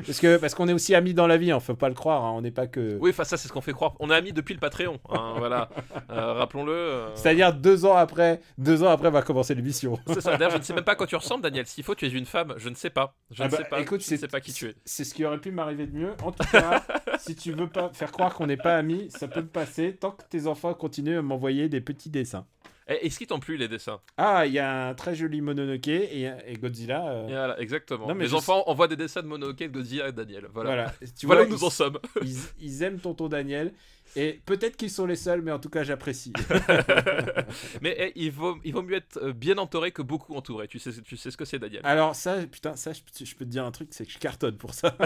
parce 0.06 0.20
que 0.20 0.36
parce 0.36 0.54
qu'on 0.54 0.68
est 0.68 0.72
aussi 0.72 0.94
amis 0.94 1.14
dans 1.14 1.26
la 1.26 1.36
vie, 1.36 1.52
on 1.52 1.60
faut 1.60 1.74
pas 1.74 1.88
le 1.88 1.94
croire, 1.94 2.24
hein, 2.24 2.32
on 2.36 2.42
n'est 2.42 2.50
pas 2.50 2.66
que. 2.66 2.98
Oui, 3.00 3.10
enfin 3.10 3.24
ça 3.24 3.36
c'est 3.36 3.48
ce 3.48 3.52
qu'on 3.52 3.60
fait 3.60 3.72
croire. 3.72 3.94
On 4.00 4.10
est 4.10 4.14
amis 4.14 4.32
depuis 4.32 4.54
le 4.54 4.60
Patreon. 4.60 4.98
hein, 5.10 5.34
voilà. 5.38 5.68
Euh, 6.10 6.32
Rappelons-le. 6.34 6.72
euh, 6.72 7.14
C'est-à-dire 7.14 7.52
deux 7.54 7.84
ans 7.84 7.96
après, 7.96 8.40
deux 8.58 8.82
ans 8.82 8.88
après 8.90 9.10
va 9.10 9.22
commencer 9.22 9.54
l'émission. 9.54 9.98
C'est 10.08 10.20
ça. 10.20 10.36
D'ailleurs, 10.36 10.52
je 10.52 10.58
ne 10.58 10.62
sais 10.62 10.74
même 10.74 10.84
pas 10.84 10.92
à 10.92 10.96
quoi 10.96 11.06
tu 11.06 11.16
ressembles, 11.16 11.42
Daniel. 11.42 11.66
S'il 11.66 11.84
faut, 11.84 11.94
tu 11.94 12.06
es 12.06 12.10
une 12.10 12.26
femme. 12.26 12.54
Je 12.56 12.68
ne 12.68 12.74
sais 12.74 12.90
pas. 12.90 13.14
Je 13.30 13.42
Ah 13.42 13.46
ne 13.46 13.50
bah, 13.52 13.56
sais 13.58 13.64
pas. 13.64 13.80
écoute, 13.80 14.04
je 14.06 14.14
ne 14.14 14.18
sais 14.18 14.28
pas 14.28 14.40
qui 14.40 14.52
tu 14.52 14.66
es. 14.68 14.74
C'est 14.84 15.04
ce 15.04 15.14
qui 15.14 15.24
aurait 15.24 15.38
pu 15.40 15.50
m'arriver 15.50 15.86
de 15.86 15.96
mieux. 15.96 16.12
En 16.22 16.32
tout 16.32 16.44
cas, 16.50 16.82
si 17.18 17.34
tu 17.36 17.52
veux 17.52 17.68
pas 17.68 17.90
faire 17.92 18.12
croire 18.12 18.34
qu'on 18.34 18.46
n'est 18.46 18.56
pas 18.56 18.76
amis, 18.76 19.08
ça 19.10 19.28
peut 19.28 19.42
me 19.42 19.48
passer 19.48 19.96
tant 19.96 20.10
que 20.10 20.22
tes 20.28 20.46
enfants 20.46 20.74
continuent 20.74 21.18
à 21.18 21.22
m'envoyer 21.22 21.68
des 21.68 21.80
petits 21.80 22.10
dessins. 22.10 22.46
Eh, 22.88 23.06
Est-ce 23.06 23.18
qu'ils 23.18 23.26
t'ont 23.26 23.40
plu 23.40 23.56
les 23.56 23.66
dessins? 23.68 24.00
Ah, 24.16 24.46
il 24.46 24.52
y 24.52 24.58
a 24.60 24.88
un 24.88 24.94
très 24.94 25.14
joli 25.14 25.40
Mononoke 25.40 25.88
et, 25.88 26.30
et 26.46 26.54
Godzilla. 26.56 27.08
euh, 27.08 27.26
Et 27.28 27.32
Voilà, 27.32 27.60
exactement. 27.60 28.06
Non, 28.06 28.14
mais 28.14 28.24
les 28.24 28.30
je 28.30 28.36
enfants 28.36 28.62
envoient 28.66 28.86
des 28.88 28.96
dessins 28.96 29.22
de 29.22 29.26
Mononoke, 29.26 29.58
de 29.58 29.66
Godzilla 29.66 30.08
et 30.08 30.12
Daniel. 30.12 30.46
Voilà. 30.52 30.70
voilà. 30.70 30.94
Tu 31.18 31.26
Voilà 31.26 31.42
vois, 31.42 31.50
où 31.50 31.52
nous 31.58 31.64
en 31.64 31.70
sommes. 31.70 31.98
ils, 32.22 32.36
ils 32.60 32.82
aiment 32.82 33.00
tonton 33.00 33.28
Daniel. 33.28 33.72
Et 34.14 34.40
peut-être 34.46 34.76
qu'ils 34.76 34.90
sont 34.90 35.04
les 35.04 35.16
seuls, 35.16 35.42
mais 35.42 35.50
en 35.52 35.58
tout 35.58 35.68
cas, 35.68 35.82
j'apprécie. 35.82 36.32
Mais 37.82 37.94
eh, 37.98 38.12
il, 38.14 38.30
vaut, 38.30 38.56
il 38.64 38.72
vaut 38.72 38.82
mieux 38.82 38.96
être 38.96 39.18
euh, 39.22 39.32
bien 39.32 39.58
entouré 39.58 39.90
que 39.90 40.00
beaucoup 40.00 40.34
entouré. 40.36 40.68
Tu 40.68 40.78
sais, 40.78 40.90
tu 41.02 41.16
sais 41.16 41.30
ce 41.30 41.36
que 41.36 41.44
c'est, 41.44 41.58
Daniel? 41.58 41.82
Alors, 41.84 42.14
ça, 42.14 42.36
putain, 42.46 42.76
ça, 42.76 42.92
je 42.92 43.00
peux 43.34 43.44
te 43.44 43.50
dire 43.50 43.64
un 43.64 43.72
truc, 43.72 43.88
c'est 43.90 44.06
que 44.06 44.12
je 44.12 44.18
cartonne 44.18 44.56
pour 44.56 44.72
ça. 44.74 44.96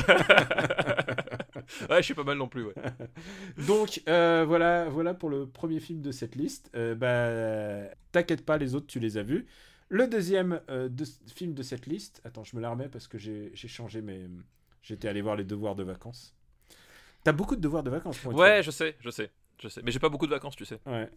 Ouais, 1.88 1.98
je 1.98 2.02
suis 2.02 2.14
pas 2.14 2.24
mal 2.24 2.38
non 2.38 2.48
plus. 2.48 2.64
Ouais. 2.64 2.74
Donc 3.66 4.02
euh, 4.08 4.44
voilà, 4.46 4.88
voilà 4.88 5.14
pour 5.14 5.28
le 5.30 5.46
premier 5.46 5.80
film 5.80 6.00
de 6.00 6.12
cette 6.12 6.34
liste. 6.34 6.70
Euh, 6.74 6.94
bah, 6.94 7.94
t'inquiète 8.12 8.44
pas, 8.44 8.58
les 8.58 8.74
autres 8.74 8.86
tu 8.86 8.98
les 9.00 9.16
as 9.18 9.22
vus. 9.22 9.46
Le 9.88 10.06
deuxième 10.06 10.60
euh, 10.70 10.88
de- 10.88 11.04
film 11.34 11.52
de 11.54 11.62
cette 11.62 11.86
liste, 11.86 12.20
attends, 12.24 12.44
je 12.44 12.54
me 12.56 12.60
la 12.60 12.70
remets 12.70 12.88
parce 12.88 13.08
que 13.08 13.18
j'ai 13.18 13.50
changé 13.54 14.02
mes, 14.02 14.28
j'étais 14.82 15.08
allé 15.08 15.20
voir 15.20 15.36
les 15.36 15.44
devoirs 15.44 15.74
de 15.74 15.82
vacances. 15.82 16.34
T'as 17.24 17.32
beaucoup 17.32 17.56
de 17.56 17.60
devoirs 17.60 17.82
de 17.82 17.90
vacances 17.90 18.18
pour 18.18 18.34
Ouais, 18.34 18.62
je 18.62 18.70
sais, 18.70 18.96
je 19.00 19.10
sais, 19.10 19.30
je 19.60 19.68
sais. 19.68 19.80
Mais 19.84 19.90
j'ai 19.90 19.98
pas 19.98 20.08
beaucoup 20.08 20.26
de 20.26 20.30
vacances, 20.32 20.56
tu 20.56 20.64
sais. 20.64 20.78
Ouais. 20.86 21.08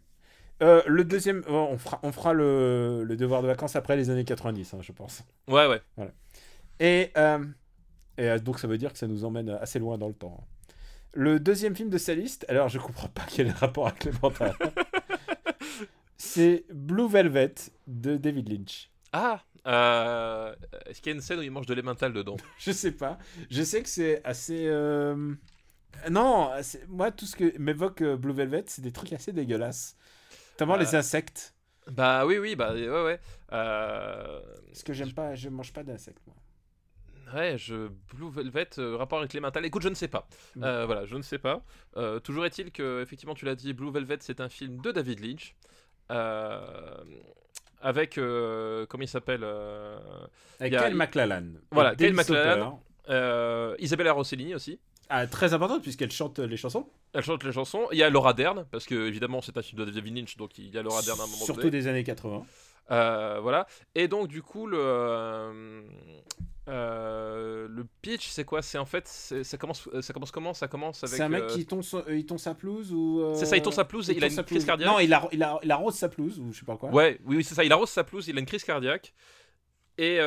Euh, 0.62 0.82
le 0.86 1.04
deuxième, 1.04 1.44
oh, 1.48 1.68
on 1.72 1.78
fera, 1.78 2.00
on 2.04 2.12
fera 2.12 2.34
le, 2.34 3.04
le 3.04 3.16
devoir 3.16 3.42
de 3.42 3.48
vacances 3.48 3.76
après 3.76 3.96
les 3.96 4.10
années 4.10 4.26
90, 4.26 4.74
hein, 4.74 4.80
je 4.82 4.92
pense. 4.92 5.24
Ouais, 5.48 5.68
ouais. 5.68 5.82
Et, 6.80 7.12
euh, 7.18 7.44
et 8.18 8.30
euh, 8.30 8.40
donc 8.40 8.60
ça 8.60 8.68
veut 8.68 8.78
dire 8.78 8.92
que 8.94 9.00
ça 9.00 9.08
nous 9.08 9.26
emmène 9.26 9.50
assez 9.50 9.80
loin 9.80 9.98
dans 9.98 10.08
le 10.08 10.14
temps. 10.14 10.46
Le 11.14 11.40
deuxième 11.40 11.76
film 11.76 11.90
de 11.90 11.98
sa 11.98 12.16
liste, 12.16 12.46
alors 12.50 12.70
je 12.70 12.80
comprends 12.80 13.08
pas 13.10 13.26
quel 13.30 13.48
est 13.48 13.52
le 13.52 13.56
rapport 13.58 13.88
avec 13.88 14.00
Clémentine. 14.00 14.54
C'est 16.18 16.66
Blue 16.74 17.08
Velvet 17.10 17.54
de 17.88 18.18
David 18.18 18.50
Lynch. 18.50 18.90
Ah, 19.12 19.42
euh, 19.68 20.56
est-ce 20.88 21.02
qu'il 21.02 21.12
y 21.12 21.14
a 21.14 21.16
une 21.16 21.22
scène 21.22 21.40
où 21.40 21.44
il 21.44 21.52
mange 21.52 21.66
de 21.66 21.74
l'emmental 21.74 22.14
dedans? 22.14 22.38
Je 22.58 22.72
sais 22.72 22.92
pas. 22.92 23.18
Je 23.50 23.62
sais 23.64 23.84
que 23.84 23.90
c'est 23.90 24.24
assez. 24.26 24.66
euh, 24.68 25.34
Non, 26.10 26.50
moi 26.88 27.12
tout 27.12 27.26
ce 27.26 27.36
que 27.36 27.58
m'évoque 27.60 28.02
euh, 28.02 28.16
Blue 28.18 28.34
Velvet, 28.34 28.64
c'est 28.68 28.82
des 28.82 28.92
trucs 28.92 29.14
assez 29.14 29.32
dégueulasses. 29.34 29.96
Notamment 30.54 30.76
Euh. 30.76 30.80
les 30.80 30.96
insectes. 30.96 31.54
Bah 31.92 32.26
oui, 32.26 32.38
oui, 32.38 32.56
bah 32.56 32.74
ouais, 32.74 32.88
ouais. 32.88 33.20
Euh... 33.52 34.42
Parce 34.68 34.84
que 34.84 34.94
j'aime 34.94 35.12
pas, 35.14 35.36
je 35.36 35.50
mange 35.50 35.74
pas 35.74 35.84
d'insectes. 35.84 36.22
moi. 36.26 36.36
Ouais, 37.34 37.58
je 37.58 37.90
Blue 38.14 38.30
Velvet, 38.30 38.70
euh, 38.78 38.96
rapport 38.96 39.20
avec 39.20 39.34
l'emmental. 39.34 39.66
Écoute, 39.66 39.82
je 39.82 39.90
ne 39.90 39.96
sais 39.96 40.08
pas. 40.08 40.28
Mm. 40.56 40.64
Euh, 40.64 40.86
voilà, 40.86 41.06
je 41.06 41.16
ne 41.16 41.22
sais 41.22 41.40
pas. 41.40 41.64
Euh, 41.98 42.20
toujours 42.20 42.46
est-il 42.46 42.72
que, 42.72 43.02
effectivement, 43.02 43.34
tu 43.34 43.46
l'as 43.46 43.56
dit, 43.56 43.74
Blue 43.74 43.92
Velvet, 43.92 44.18
c'est 44.20 44.40
un 44.40 44.50
film 44.50 44.82
de 44.82 44.92
David 44.92 45.20
Lynch. 45.20 45.56
Avec, 47.82 48.16
comment 48.16 49.04
il 49.04 49.08
s'appelle 49.08 49.44
Avec 50.60 50.78
Kyle 50.78 50.96
MacLachlan. 50.96 51.46
Voilà, 51.72 51.96
Kyle 51.96 52.14
MacLachlan. 52.14 52.82
Isabella 53.80 54.14
Rossellini 54.14 54.56
aussi. 54.56 54.80
Ah, 55.10 55.28
très 55.28 55.54
importante 55.54 55.82
puisqu'elle 55.82 56.12
chante 56.12 56.40
les 56.40 56.58
chansons. 56.58 56.88
Elle 57.14 57.24
chante 57.24 57.44
les 57.44 57.52
chansons. 57.52 57.88
Il 57.92 57.98
y 57.98 58.04
a 58.04 58.10
Laura 58.10 58.34
Dern, 58.34 58.66
parce 58.72 58.86
que 58.86 58.96
évidemment 59.08 59.42
c'est 59.42 59.58
un 59.58 59.62
film 59.62 59.86
de 59.86 59.92
David 59.92 60.16
Lynch, 60.16 60.38
donc 60.38 60.58
il 60.58 60.74
y 60.74 60.78
a 60.78 60.82
Laura 60.82 61.02
Dern 61.02 61.20
à 61.20 61.24
un 61.24 61.28
moment 61.28 61.46
Surtout 61.46 61.64
donné. 61.64 61.72
des 61.72 61.88
années 61.88 62.04
80. 62.04 62.46
Euh, 62.92 63.40
voilà. 63.42 63.66
Et 63.96 64.08
donc 64.08 64.28
du 64.28 64.42
coup 64.42 64.68
le 64.68 64.78
euh, 64.80 65.82
euh, 66.70 67.68
le 67.70 67.86
pitch 68.02 68.28
c'est 68.30 68.46
quoi? 68.46 68.62
C'est 68.62 68.78
en 68.78 68.86
fait 68.86 69.08
ça 69.08 69.58
commence 69.58 69.90
ça 70.02 70.14
commence 70.14 70.32
comment? 70.32 70.54
Ça 70.54 70.68
commence 70.68 71.04
avec. 71.04 71.16
C'est 71.16 71.24
un 71.24 71.30
mec 71.30 71.48
qui 71.48 71.66
tombe, 71.66 71.84
il 72.10 72.26
tombe 72.26 72.40
sa 72.40 72.54
pelouse 72.56 72.92
ou. 72.94 73.34
C'est 73.36 73.46
ça, 73.46 73.58
il 73.58 73.62
tombe 73.62 73.74
sa 73.74 73.86
pelouse 73.86 74.10
et 74.10 74.16
il 74.16 74.24
a 74.24 74.28
une 74.28 74.44
crise 74.44 74.66
cardiaque. 74.66 74.90
Non, 74.90 75.00
il, 75.00 75.14
a, 75.14 75.28
il, 75.32 75.44
a, 75.44 75.60
il 75.64 75.72
arrose 75.72 75.96
sa 75.96 76.10
pelouse 76.10 76.40
ou 76.40 76.52
je 76.52 76.60
sais 76.60 76.66
pas 76.66 76.78
quoi. 76.78 76.90
Ouais, 76.90 77.20
oui, 77.26 77.38
oui 77.38 77.44
c'est 77.44 77.56
ça. 77.56 77.64
Il 77.64 77.72
arrose 77.72 77.90
sa 77.90 78.04
pelouse, 78.04 78.28
il 78.28 78.38
a 78.38 78.40
une 78.40 78.46
crise 78.46 78.64
cardiaque. 78.64 79.14
Et 79.98 80.16
Et 80.16 80.20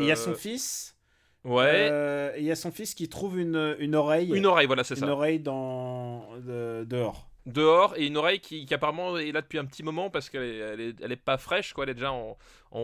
il 0.00 0.06
y 0.06 0.10
a 0.12 0.16
son 0.16 0.34
fils. 0.34 0.96
Ouais. 1.44 2.32
et 2.36 2.40
il 2.40 2.44
y 2.44 2.50
a 2.50 2.56
son 2.56 2.72
fils 2.72 2.94
qui 2.94 3.08
trouve 3.08 3.38
une, 3.38 3.76
une 3.78 3.94
oreille. 3.94 4.32
Une 4.34 4.46
oreille, 4.46 4.66
voilà, 4.66 4.82
c'est 4.82 4.94
une 4.94 5.00
ça. 5.02 5.08
oreille 5.12 5.38
dans 5.38 6.28
de- 6.38 6.84
dehors. 6.84 7.28
Dehors 7.46 7.94
et 7.96 8.06
une 8.06 8.16
oreille 8.16 8.40
qui, 8.40 8.66
qui 8.66 8.74
apparemment 8.74 9.16
est 9.18 9.30
là 9.32 9.40
depuis 9.40 9.58
un 9.58 9.64
petit 9.64 9.82
moment 9.84 10.10
parce 10.10 10.28
qu'elle 10.30 10.42
est, 10.42 10.56
elle 10.58 10.80
est, 10.80 10.94
elle 11.00 11.12
est 11.12 11.16
pas 11.16 11.38
fraîche 11.38 11.72
quoi 11.72 11.84
elle 11.84 11.90
est 11.90 11.94
déjà 11.94 12.12
en, 12.12 12.36
en, 12.72 12.80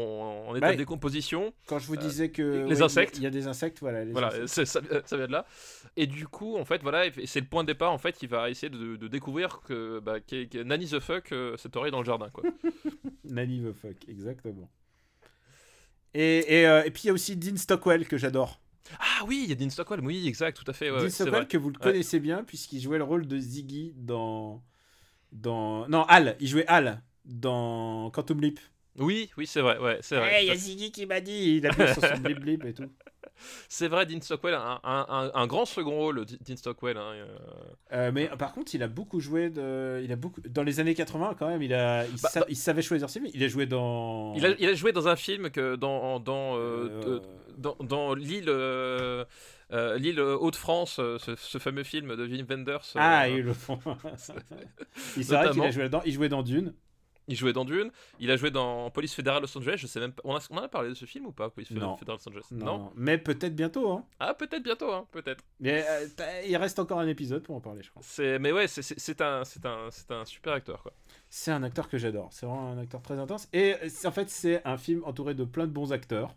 en 0.49 0.55
état 0.57 0.71
de 0.73 0.77
décomposition 0.79 1.53
Quand 1.67 1.81
je 1.81 1.87
vous 1.89 1.97
disais 1.97 2.31
que 2.31 2.65
les 2.69 2.77
ouais, 2.77 2.83
insectes. 2.83 3.17
il 3.17 3.25
y 3.25 3.27
a- 3.27 3.31
des 3.31 3.49
insectes, 3.49 3.81
voilà. 3.81 4.05
les 4.05 4.13
voilà 4.13 4.29
insectes. 4.29 4.47
c'est- 4.47 4.65
ça, 4.65 4.81
ça 5.05 5.17
vient 5.17 5.27
de 5.27 5.33
là 5.33 5.47
et 5.97 6.07
du 6.07 6.29
coup 6.29 6.57
en 6.57 6.65
fait 6.65 6.81
voilà 6.83 7.05
c'est 7.27 7.41
le 7.41 7.47
point 7.47 7.65
de 7.65 7.67
départ 7.67 7.91
en 7.93 7.99
fait 7.99 8.23
il 8.23 8.29
va 8.29 8.49
essayer 8.51 8.71
de, 8.71 8.95
de 8.97 9.09
découvrir 9.09 9.61
que, 9.67 9.99
bah, 9.99 10.19
Nanny 10.65 10.87
the 10.89 11.01
fuck 11.01 11.33
euh, 11.33 11.57
cette 11.57 11.77
oreille 11.77 11.91
dans 11.93 11.99
le 12.01 12.07
jardin 12.07 12.31
quoi 12.31 12.45
Nanny 13.25 13.61
the 13.63 13.73
fuck, 13.73 13.97
exactement. 14.09 14.71
Et, 16.15 16.61
et, 16.61 16.67
euh, 16.67 16.85
et 16.85 16.91
puis 16.91 17.05
il 17.05 17.07
y 17.07 17.11
a 17.11 17.13
aussi 17.15 17.37
Dean 17.37 17.57
Stockwell 17.57 18.07
que 18.07 18.17
j'adore. 18.19 18.61
Ah 18.99 19.25
oui 19.27 19.43
il 19.45 19.51
y 19.51 19.53
a 19.53 19.55
Dean 19.55 19.71
Stockwell 19.71 20.01
oui 20.01 20.27
exact 20.27 20.57
tout 20.57 20.71
à 20.71 20.75
fait 20.75 20.91
ouais, 20.91 21.03
Dean 21.03 21.11
Stockwell 21.11 21.47
que 21.47 21.57
vous 21.57 21.71
le 21.71 21.79
connaissez 21.79 22.21
bien 22.21 22.45
puisqu'il 22.45 22.81
jouait 22.81 22.99
le 22.99 23.05
rôle 23.05 23.27
de 23.27 23.39
Ziggy 23.39 23.95
dans 23.97 24.63
dans 25.31 25.89
non 25.89 26.03
Al, 26.05 26.37
il 26.41 26.49
jouait 26.49 26.67
Al 26.67 27.03
dans 27.25 28.11
Quantum 28.11 28.41
Leap. 28.41 28.61
oui 28.99 29.31
oui 29.37 29.47
c'est 29.47 29.61
vrai 29.61 29.79
ouais 29.79 29.99
c'est 30.03 30.17
vrai 30.17 30.35
Hey, 30.35 30.47
il 30.47 30.49
y 30.49 30.51
a 30.51 30.57
Ziggy 30.57 30.93
qui 30.93 31.07
m'a 31.07 31.21
dit, 31.21 31.57
il 31.57 31.67
appuie 31.67 31.89
sur 31.93 32.05
son 32.05 32.19
blip 32.19 32.41
blip 32.41 32.65
et 32.65 32.75
tout. 32.75 32.91
C'est 33.69 33.89
vrai, 33.89 34.07
Dean 34.07 34.21
Stockwell, 34.21 34.55
un, 34.55 35.31
un, 35.35 35.47
grand 35.47 35.65
second 35.65 35.97
rôle, 35.97 36.25
Dean 36.47 36.57
Stockwell. 36.57 36.97
hein, 36.97 37.13
euh. 37.15 37.27
Euh, 37.93 38.11
mais 38.13 38.29
par 38.39 38.53
contre, 38.53 38.75
il 38.75 38.83
a 38.83 38.89
beaucoup 38.89 39.21
joué 39.21 39.51
de... 39.51 40.01
il 40.05 40.13
a 40.13 40.17
beaucoup 40.17 40.41
dans 40.49 40.63
les 40.63 40.81
années 40.81 40.95
80 40.95 41.35
quand 41.39 41.49
même. 41.49 41.63
Il 41.63 41.75
a, 41.75 42.05
il, 42.07 42.13
Bah, 42.21 42.29
sa- 42.29 42.41
bah- 42.41 42.47
il 42.49 42.57
savait 42.57 42.83
choisir 42.83 43.09
ses 43.11 43.21
films. 43.21 43.33
Il 43.35 43.43
a 43.43 43.49
joué 43.49 43.67
dans. 43.67 44.35
Il, 44.35 44.47
a, 44.47 44.51
il 44.59 44.69
a 44.69 44.75
joué 44.75 44.93
dans 44.93 45.09
un 45.09 45.17
film 45.17 45.51
que 45.51 45.77
dans 45.77 46.21
dans 46.21 46.57
euh, 46.57 46.89
Euh, 47.07 47.21
dans, 47.59 47.77
dans 47.81 48.15
l'île 48.15 48.49
euh, 48.49 49.25
l'île 49.99 50.21
Hauts-de-France, 50.21 50.99
euh, 50.99 51.19
ce, 51.19 51.35
ce 51.37 51.59
fameux 51.59 51.83
film 51.85 52.15
de 52.17 52.27
Wim 52.27 52.47
Wenders. 52.49 52.81
euh, 52.97 52.99
Ah, 53.01 53.29
le 53.29 53.53
il 55.17 55.35
a 55.35 55.53
joué 55.53 55.83
là-dedans. 55.83 56.03
Il 56.05 56.13
jouait 56.13 56.29
dans 56.29 56.43
Dune. 56.43 56.75
Il 57.29 57.37
jouait 57.37 57.53
dans 57.53 57.65
Dune. 57.65 57.91
Il 58.19 58.31
a 58.31 58.37
joué 58.37 58.51
dans 58.51 58.91
Police 58.91 59.15
fédérale 59.15 59.43
Los 59.43 59.57
Angeles. 59.57 59.77
Je 59.79 59.87
sais 59.87 60.01
même 60.01 60.13
pas. 60.13 60.23
On, 60.25 60.35
a, 60.37 60.47
on 60.51 60.57
en 60.59 60.63
a 60.63 60.69
parlé 60.69 60.89
de 60.89 60.95
ce 60.95 61.05
film 61.05 61.27
ou 61.27 61.33
pas 61.33 61.51
Police 61.51 61.69
fédérale 61.69 61.97
Los 62.09 62.29
Angeles? 62.29 62.47
Non. 62.51 62.93
Mais 62.97 63.17
peut-être 63.19 63.55
bientôt. 63.55 63.91
Hein. 63.93 64.05
Ah, 64.19 64.35
peut-être 64.35 64.63
bientôt, 64.65 64.93
hein, 64.93 65.07
peut-être. 65.13 65.45
Mais 65.61 65.85
euh, 65.89 66.07
t'as- 66.17 66.43
il 66.43 66.57
reste 66.57 66.79
encore 66.81 66.99
un 66.99 67.07
épisode 67.07 67.43
pour 67.43 67.55
en 67.55 67.61
parler, 67.61 67.83
je 67.83 67.91
crois. 67.91 68.03
C'est, 68.05 68.39
mais 68.39 68.51
ouais, 68.51 68.67
c'est, 68.67 69.21
un, 69.21 69.43
un, 69.65 69.89
un 70.17 70.25
super 70.25 70.53
acteur, 70.53 70.83
quoi. 70.83 70.93
C'est 71.29 71.53
un 71.53 71.63
acteur 71.63 71.89
que 71.89 71.97
j'adore. 71.97 72.29
C'est 72.33 72.45
vraiment 72.47 72.71
un 72.71 72.79
acteur 72.79 73.01
très 73.03 73.19
intense. 73.19 73.49
Et 73.53 73.75
euh, 73.83 73.89
en 74.09 74.11
fait, 74.11 74.29
c'est 74.29 74.61
un 74.67 74.77
film 74.77 75.03
entouré 75.05 75.35
de 75.35 75.45
plein 75.45 75.67
de 75.67 75.73
bons 75.73 75.93
acteurs. 75.93 76.35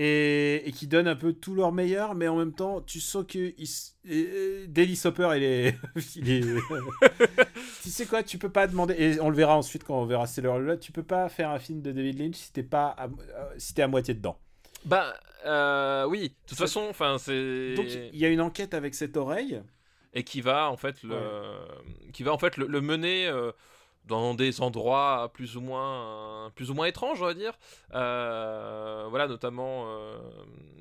Et, 0.00 0.62
et 0.68 0.70
qui 0.70 0.86
donne 0.86 1.08
un 1.08 1.16
peu 1.16 1.32
tout 1.32 1.56
leur 1.56 1.72
meilleur, 1.72 2.14
mais 2.14 2.28
en 2.28 2.36
même 2.36 2.52
temps, 2.52 2.80
tu 2.80 3.00
sens 3.00 3.24
que 3.26 3.52
il 3.58 4.68
Dennis 4.72 5.00
Hopper, 5.04 5.30
il 5.34 5.42
est. 5.42 5.76
il 6.14 6.30
est 6.30 6.42
tu 7.82 7.90
sais 7.90 8.06
quoi, 8.06 8.22
tu 8.22 8.38
peux 8.38 8.48
pas 8.48 8.68
demander. 8.68 8.94
Et 8.94 9.20
on 9.20 9.28
le 9.28 9.34
verra 9.34 9.56
ensuite 9.56 9.82
quand 9.82 10.00
on 10.00 10.06
verra 10.06 10.28
Sailor 10.28 10.60
là 10.60 10.76
tu 10.76 10.92
peux 10.92 11.02
pas 11.02 11.28
faire 11.28 11.50
un 11.50 11.58
film 11.58 11.82
de 11.82 11.90
David 11.90 12.20
Lynch 12.20 12.36
si 12.36 12.52
t'es 12.52 12.62
pas 12.62 12.86
à, 12.90 13.06
euh, 13.06 13.54
si 13.58 13.74
t'es 13.74 13.82
à 13.82 13.88
moitié 13.88 14.14
dedans. 14.14 14.38
Bah, 14.84 15.14
euh, 15.46 16.04
oui. 16.06 16.28
De 16.28 16.34
toute 16.46 16.58
façon, 16.58 16.86
enfin, 16.88 17.16
c'est. 17.18 17.74
Donc 17.74 17.86
il 17.90 18.18
y 18.18 18.24
a 18.24 18.28
une 18.28 18.40
enquête 18.40 18.74
avec 18.74 18.94
cette 18.94 19.16
oreille. 19.16 19.60
et 20.14 20.22
qui 20.22 20.40
va 20.40 20.70
en 20.70 20.76
fait 20.76 21.02
le, 21.02 21.18
qui 22.12 22.22
va 22.22 22.32
en 22.32 22.38
fait 22.38 22.56
le, 22.56 22.68
le 22.68 22.80
mener 22.80 23.26
euh, 23.26 23.50
dans 24.08 24.34
des 24.34 24.60
endroits 24.60 25.30
plus 25.32 25.56
ou 25.56 25.60
moins 25.60 26.46
euh, 26.46 26.50
plus 26.50 26.70
ou 26.70 26.74
moins 26.74 26.86
étranges 26.86 27.22
on 27.22 27.26
va 27.26 27.34
dire. 27.34 27.52
Euh, 27.94 29.06
voilà 29.10 29.26
notamment 29.28 29.84
euh, 29.88 30.18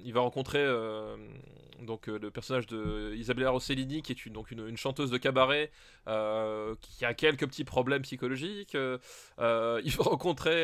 il 0.04 0.14
va 0.14 0.22
rencontrer 0.22 0.60
euh, 0.64 1.16
donc 1.82 2.08
le 2.08 2.32
personnage 2.32 2.66
de 2.66 3.14
Isabella 3.16 3.52
Rossellini 3.52 4.02
qui 4.02 4.12
est 4.12 4.26
une, 4.26 4.34
donc 4.34 4.50
une, 4.50 4.68
une 4.68 4.78
chanteuse 4.78 5.12
de 5.12 5.18
cabaret 5.18 5.70
qui 6.82 7.06
a 7.06 7.14
quelques 7.14 7.46
petits 7.48 7.66
problèmes 7.66 8.02
psychologiques. 8.02 8.74
Il 8.76 9.92
va 9.98 10.04
rencontrer 10.04 10.64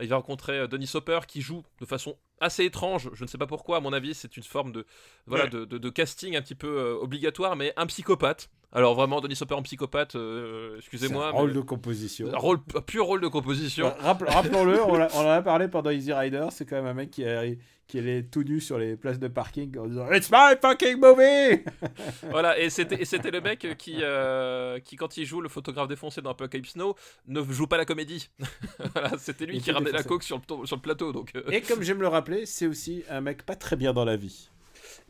il 0.00 0.08
va 0.08 0.16
rencontrer 0.16 0.68
Denis 0.68 0.90
Hopper 0.94 1.20
qui 1.26 1.40
joue 1.40 1.64
de 1.80 1.86
façon 1.86 2.16
assez 2.40 2.64
étrange. 2.64 3.10
Je 3.14 3.24
ne 3.24 3.28
sais 3.28 3.38
pas 3.38 3.46
pourquoi 3.48 3.78
à 3.78 3.80
mon 3.80 3.92
avis 3.92 4.14
c'est 4.14 4.36
une 4.36 4.42
forme 4.44 4.70
de 4.72 4.86
voilà 5.26 5.44
Ouais. 5.44 5.50
de, 5.50 5.64
de- 5.64 5.78
de 5.78 5.90
casting 5.90 6.36
un 6.36 6.42
petit 6.42 6.54
peu 6.54 6.96
obligatoire 7.00 7.56
mais 7.56 7.72
un 7.76 7.86
psychopathe 7.86 8.50
alors 8.74 8.94
vraiment 8.94 9.20
Denis 9.20 9.38
Hopper 9.40 9.54
en 9.54 9.62
psychopathe 9.62 10.16
euh, 10.16 10.76
excusez-moi 10.78 11.30
mais- 11.32 11.38
rôle 11.38 11.52
de 11.52 11.60
composition. 11.60 12.28
un 12.32 12.36
rôle 12.38 12.58
pur 12.86 13.06
rôle 13.06 13.20
de 13.20 13.28
composition 13.28 13.92
Rappelons-le, 14.00 14.82
on, 14.84 15.00
en 15.00 15.30
a 15.30 15.42
parlé 15.42 15.68
pendant 15.68 15.90
Easy 15.90 16.12
Rider. 16.12 16.46
C'est 16.50 16.64
quand 16.66 16.76
même 16.76 16.86
un 16.86 16.94
mec 16.94 17.10
qui, 17.10 17.22
est- 17.22 17.58
qui 17.86 17.98
est 17.98 18.30
tout 18.30 18.42
nu 18.42 18.60
sur 18.60 18.78
les 18.78 18.96
places 18.96 19.18
de 19.18 19.28
parking 19.28 19.76
en 19.78 19.86
disant 19.86 20.10
It's 20.12 20.30
my 20.30 20.54
fucking 20.60 20.98
movie! 20.98 21.62
voilà 22.30 22.58
et 22.58 22.68
c'était 22.70 23.00
et 23.02 23.30
le 23.30 23.40
mec 23.40 23.66
qui 23.78 23.96
euh, 24.00 24.78
qui 24.80 24.96
quand 24.96 25.16
il 25.16 25.24
joue 25.26 25.40
le 25.40 25.48
photographe 25.48 25.88
défoncé 25.88 26.20
dans 26.22 26.30
Apocalypse 26.30 26.76
Now 26.76 26.94
ne 27.28 27.42
joue 27.42 27.66
pas 27.66 27.76
la 27.76 27.84
comédie 27.84 28.28
voilà 28.94 29.12
c'était 29.18 29.46
lui 29.46 29.56
Il 29.58 29.62
qui 29.62 29.70
ramenait 29.70 29.92
la 29.92 30.02
coke 30.02 30.22
sur 30.24 30.36
le, 30.36 30.42
to- 30.42 30.66
sur 30.66 30.76
le 30.76 30.82
plateau 30.82 31.12
donc 31.12 31.30
euh, 31.36 31.42
Et 31.50 31.60
comme 31.60 31.82
j'aime 31.82 32.00
le 32.00 32.08
rappeler, 32.08 32.46
c'est 32.46 32.66
aussi 32.66 33.04
un 33.10 33.20
mec 33.20 33.44
pas 33.44 33.54
très 33.56 33.76
bien 33.76 33.92
dans 33.92 34.04
la 34.04 34.16
vie. 34.16 34.50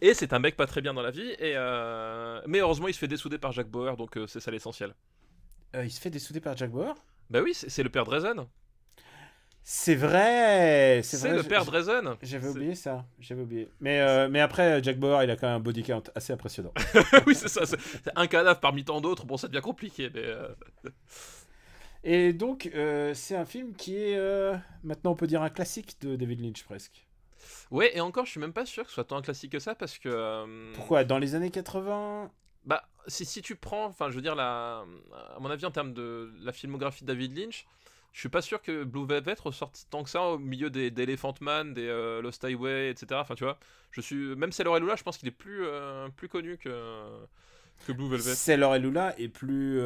Et 0.01 0.15
c'est 0.15 0.33
un 0.33 0.39
mec 0.39 0.57
pas 0.57 0.67
très 0.67 0.81
bien 0.81 0.95
dans 0.95 1.03
la 1.03 1.11
vie 1.11 1.31
et 1.39 1.55
euh, 1.57 2.41
mais 2.47 2.59
heureusement 2.61 2.89
il 2.89 2.95
se 2.95 2.99
fait 2.99 3.09
dessouder 3.09 3.39
par 3.39 3.53
Jack 3.53 3.69
Bauer 3.69 3.97
donc 3.97 4.17
euh, 4.17 4.27
c'est 4.27 4.41
ça 4.41 4.51
l'essentiel 4.51 4.95
Euh, 5.75 5.85
il 5.85 5.91
se 5.91 6.01
fait 6.01 6.11
dessouder 6.11 6.41
par 6.41 6.57
Jack 6.57 6.71
Bauer? 6.71 6.95
bah 7.31 7.41
oui 7.43 7.53
c'est 7.55 7.83
le 7.83 7.89
père 7.91 8.05
Drezen 8.05 8.47
C'est 9.67 9.95
vrai! 9.95 11.01
c'est 11.03 11.17
vrai, 11.17 11.35
le 11.35 11.43
père 11.43 11.65
Drezen 11.65 12.17
J'avais 12.23 12.49
oublié 12.49 12.75
ça. 12.75 13.07
J'avais 13.19 13.43
oublié. 13.43 13.69
Mais, 13.81 14.01
euh, 14.03 14.29
mais 14.29 14.41
après, 14.41 14.83
Jack 14.83 14.99
Bauer, 14.99 15.23
il 15.25 15.31
a 15.31 15.37
quand 15.37 15.47
même 15.47 15.57
un 15.57 15.61
body 15.61 15.83
count 15.83 16.03
assez 16.15 16.33
impressionnant. 16.35 16.73
oui 17.27 17.35
c'est 17.35 17.49
ça 17.49 17.65
c'est 17.65 17.79
un 18.15 18.27
cadavre 18.27 18.61
parmi 18.61 18.85
tant 18.85 19.01
d'autres 19.01 19.25
bon 19.25 19.37
ça 19.39 19.49
devient 19.49 19.63
compliqué 19.63 20.11
mais 20.13 20.23
euh, 20.23 20.49
Et 22.03 22.33
donc, 22.35 22.71
euh, 22.75 23.15
c'est 23.15 23.35
un 23.37 23.45
film 23.47 23.75
qui 23.75 23.97
est, 23.97 24.19
maintenant 24.83 25.13
on 25.13 25.17
peut 25.17 25.27
dire 25.27 25.43
un 25.43 25.51
classique 25.51 25.97
de 26.03 26.17
David 26.17 26.41
Lynch 26.41 26.63
presque. 26.65 27.04
Ouais 27.71 27.97
et 27.97 28.01
encore 28.01 28.25
je 28.27 28.31
suis 28.31 28.41
même 28.41 28.53
pas 28.53 28.67
sûr 28.67 28.85
que 28.85 28.89
ce 28.91 28.95
soit 28.95 29.05
tant 29.05 29.17
un 29.17 29.23
classique 29.23 29.53
que 29.53 29.59
ça 29.59 29.75
parce 29.75 29.99
que 29.99 30.09
euh, 30.09 30.73
Pourquoi? 30.75 31.05
Dans 31.05 31.19
les 31.19 31.35
années 31.35 31.51
80, 31.51 32.31
Bah, 32.65 32.89
si, 33.07 33.25
si 33.25 33.43
tu 33.43 33.57
prends, 33.57 33.85
enfin, 33.87 34.11
je 34.11 34.17
veux 34.17 34.23
dire, 34.23 34.35
la, 34.35 34.85
à 35.37 35.41
mon 35.41 35.51
avis, 35.51 35.67
en 35.67 35.71
termes 35.71 35.93
de 35.93 36.33
la 36.43 36.53
filmographie 36.53 37.05
de 37.05 37.09
David 37.09 37.37
Lynch, 37.37 37.67
je 38.13 38.21
suis 38.21 38.29
pas 38.29 38.43
sûr 38.43 38.63
que 38.63 38.85
Blue 38.85 39.07
Velvet 39.07 39.35
ressorte 39.43 39.87
tant 39.91 40.05
que 40.05 40.09
ça 40.09 40.23
au 40.23 40.39
milieu 40.39 40.71
des, 40.71 40.91
des 40.91 41.03
Elephant 41.03 41.35
Man, 41.41 41.75
des 41.75 41.89
euh, 41.89 42.23
Lost 42.23 42.45
Highway, 42.45 42.91
etc. 42.91 43.21
Enfin, 43.21 43.35
tu 43.35 43.45
vois, 43.45 43.59
je 43.91 44.01
suis, 44.01 44.37
même 44.37 44.53
Sailor 44.53 44.77
et 44.77 44.81
Lula, 44.81 44.95
je 44.97 45.03
pense 45.03 45.19
qu'il 45.19 45.29
est 45.29 45.33
plus, 45.33 45.67
euh, 45.67 46.09
plus 46.17 46.29
connu 46.29 46.57
que, 46.57 47.05
que 47.87 47.93
Blue 47.93 48.09
Velvet. 48.09 48.35
Sailor 48.35 48.77
et 48.77 48.79
Lula 48.79 49.19
est 49.19 49.29
plus. 49.29 49.81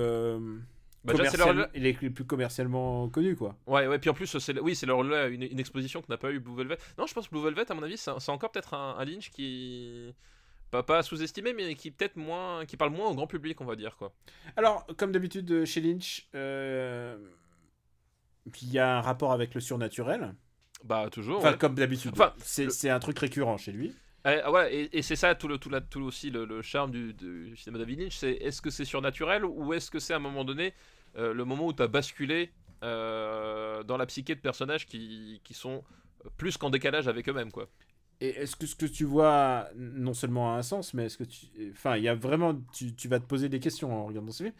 Bah, 1.13 1.19
commercial- 1.19 1.71
Il 1.75 1.87
est 1.87 1.93
plus 2.11 2.25
commercialement 2.25 3.09
connu, 3.09 3.37
quoi. 3.37 3.57
Ouais, 3.67 3.87
ouais, 3.87 3.99
puis 3.99 4.11
en 4.11 4.15
plus, 4.15 4.27
c'est, 4.39 4.59
oui, 4.61 4.79
Lula 4.83 5.25
a 5.25 5.27
une, 5.27 5.43
une 5.43 5.59
exposition 5.61 6.01
que 6.03 6.07
n'a 6.09 6.17
pas 6.19 6.31
eu 6.31 6.39
Blue 6.41 6.57
Velvet. 6.57 6.79
Non, 6.99 7.07
je 7.07 7.15
pense 7.15 7.27
que 7.29 7.33
Blue 7.35 7.43
Velvet, 7.45 7.71
à 7.71 7.75
mon 7.75 7.83
avis, 7.83 7.97
c'est, 7.97 8.11
c'est 8.19 8.31
encore 8.31 8.51
peut-être 8.53 8.75
un, 8.75 8.97
un 8.99 9.05
Lynch 9.05 9.31
qui. 9.31 10.15
Pas, 10.71 10.83
pas 10.83 11.03
sous-estimé, 11.03 11.55
mais 11.55 11.75
qui 11.75 11.91
peut-être 11.91 12.17
moins. 12.17 12.67
qui 12.67 12.77
parle 12.77 12.91
moins 12.93 13.09
au 13.09 13.15
grand 13.15 13.27
public, 13.27 13.61
on 13.61 13.65
va 13.65 13.75
dire, 13.75 13.97
quoi. 13.97 14.13
Alors, 14.57 14.87
comme 14.99 15.13
d'habitude 15.13 15.51
euh, 15.51 15.65
chez 15.65 15.81
Lynch, 15.81 16.29
euh, 16.35 17.17
il 18.63 18.71
y 18.73 18.79
a 18.79 18.99
un 18.99 19.01
rapport 19.01 19.33
avec 19.33 19.55
le 19.55 19.61
surnaturel. 19.61 20.35
Bah, 20.85 21.09
toujours. 21.11 21.39
Enfin, 21.39 21.53
ouais. 21.53 21.59
comme 21.59 21.75
d'habitude. 21.75 22.13
Enfin, 22.13 22.33
c'est 22.39 22.65
le- 22.65 22.71
c'est 22.71 22.91
un 22.91 22.99
truc 22.99 23.19
récurrent 23.19 23.57
chez 23.57 23.73
lui. 23.73 23.95
Eh, 24.27 24.41
ah 24.45 24.51
ouais, 24.53 24.75
et, 24.75 24.99
et 24.99 25.03
c'est 25.03 25.17
ça 25.17 25.35
tout, 25.35 25.49
le, 25.49 25.59
tout, 25.59 25.71
la, 25.71 25.81
tout 25.81 26.01
aussi 26.03 26.29
le, 26.31 26.45
le 26.45 26.61
charme 26.61 26.91
du, 26.91 27.15
du 27.15 27.57
cinéma 27.57 27.79
David 27.79 28.01
Lynch, 28.01 28.17
c'est 28.17 28.33
est-ce 28.33 28.61
que 28.61 28.69
c'est 28.69 28.85
surnaturel 28.85 29.45
ou 29.45 29.73
est-ce 29.73 29.91
que 29.91 29.99
c'est 30.01 30.13
à 30.13 30.17
un 30.17 30.21
moment 30.21 30.45
donné 30.45 30.75
euh, 31.17 31.33
le 31.33 31.45
moment 31.45 31.67
où 31.67 31.73
tu 31.73 31.83
as 31.83 31.89
basculé 31.89 32.53
euh, 32.85 33.83
dans 33.83 33.97
la 33.97 34.07
psyché 34.07 34.35
de 34.35 34.41
personnages 34.41 34.87
qui, 34.87 35.41
qui 35.45 35.55
sont 35.55 35.83
plus 36.37 36.57
qu'en 36.57 36.71
décalage 36.71 37.09
avec 37.09 37.29
eux-mêmes 37.29 37.51
quoi. 37.51 37.69
Et 38.21 38.31
est-ce 38.31 38.57
que 38.57 38.67
ce 38.67 38.75
que 38.75 38.87
tu 38.87 39.05
vois 39.05 39.69
non 39.77 40.13
seulement 40.13 40.55
a 40.55 40.59
un 40.59 40.63
sens, 40.63 40.93
mais 40.93 41.07
est-ce 41.07 41.19
que 41.19 41.25
tu. 41.25 41.47
Enfin, 41.71 41.97
il 41.97 42.03
y 42.03 42.09
a 42.09 42.15
vraiment. 42.15 42.57
Tu, 42.73 42.95
tu 42.95 43.07
vas 43.07 43.21
te 43.21 43.27
poser 43.27 43.49
des 43.49 43.61
questions 43.61 43.93
en 43.93 44.07
regardant 44.07 44.33
ce 44.33 44.43
film. 44.43 44.55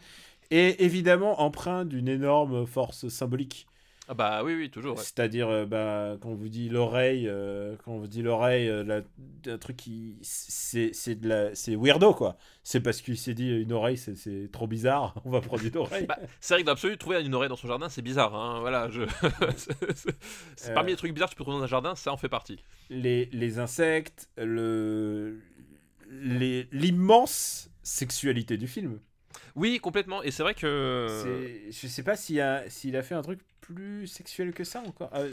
Et 0.49 0.83
évidemment, 0.85 1.41
empreint 1.41 1.85
d'une 1.85 2.07
énorme 2.07 2.65
force 2.65 3.09
symbolique. 3.09 3.67
Ah 4.11 4.15
bah 4.15 4.41
oui 4.43 4.55
oui 4.55 4.71
toujours. 4.71 4.97
ouais. 4.97 5.03
C'est-à-dire, 5.03 5.47
euh, 5.49 5.65
bah, 5.67 6.17
quand 6.19 6.29
on 6.29 6.35
vous 6.35 6.49
dit 6.49 6.67
l'oreille, 6.67 7.27
euh, 7.27 7.75
quand 7.85 7.91
on 7.91 7.99
vous 7.99 8.07
dit 8.07 8.23
l'oreille, 8.23 8.67
euh, 8.67 9.01
un 9.45 9.57
truc 9.59 9.77
qui. 9.77 10.17
C'est 10.23 11.13
de 11.15 11.29
la- 11.29 11.53
c'est 11.53 11.75
weirdo, 11.75 12.15
quoi. 12.15 12.35
C'est 12.63 12.79
parce 12.81 13.01
qu'il 13.01 13.17
s'est 13.19 13.35
dit 13.35 13.47
une 13.61 13.71
oreille, 13.71 13.97
c'est- 13.97 14.51
trop 14.51 14.65
bizarre, 14.65 15.13
on 15.25 15.29
va 15.29 15.41
prendre 15.41 15.63
une 15.63 15.77
oreille. 15.77 16.07
Bah, 16.07 16.17
c'est 16.39 16.55
vrai 16.55 16.63
que 16.63 16.65
d'absolu 16.67 16.97
trouver 16.97 17.23
une 17.23 17.35
oreille 17.35 17.49
dans 17.49 17.55
son 17.55 17.67
jardin 17.67 17.87
c'est 17.87 18.01
bizarre 18.01 18.33
hein, 18.35 18.59
voilà 18.61 18.89
je 18.89 19.03
c'est- 19.55 20.69
Euh. 20.69 20.73
parmi 20.73 20.89
les 20.91 20.97
trucs 20.97 21.13
bizarres 21.13 21.29
que 21.29 21.33
tu 21.35 21.37
peux 21.37 21.43
trouver 21.43 21.57
dans 21.59 21.63
un 21.63 21.67
jardin 21.67 21.93
ça 21.95 22.11
en 22.11 22.17
fait 22.17 22.29
partie. 22.29 22.57
les, 22.89 23.25
les 23.31 23.59
insectes, 23.59 24.27
le 24.37 25.39
les- 26.09 26.67
l'immense 26.71 27.69
sexualité 27.83 28.57
du 28.57 28.67
film. 28.67 28.99
Oui 29.55 29.79
complètement 29.79 30.21
et 30.23 30.31
c'est 30.31 30.43
vrai 30.43 30.53
que 30.53 31.07
C'est- 31.23 31.71
Je 31.71 31.87
sais 31.87 32.03
pas 32.03 32.15
s'il 32.15 32.39
a, 32.41 32.69
s'il 32.69 32.95
a 32.95 33.03
fait 33.03 33.15
un 33.15 33.21
truc 33.21 33.39
plus 33.61 34.07
sexuel 34.07 34.53
que 34.53 34.63
ça 34.63 34.81
encore. 34.81 35.09
Euh, 35.13 35.31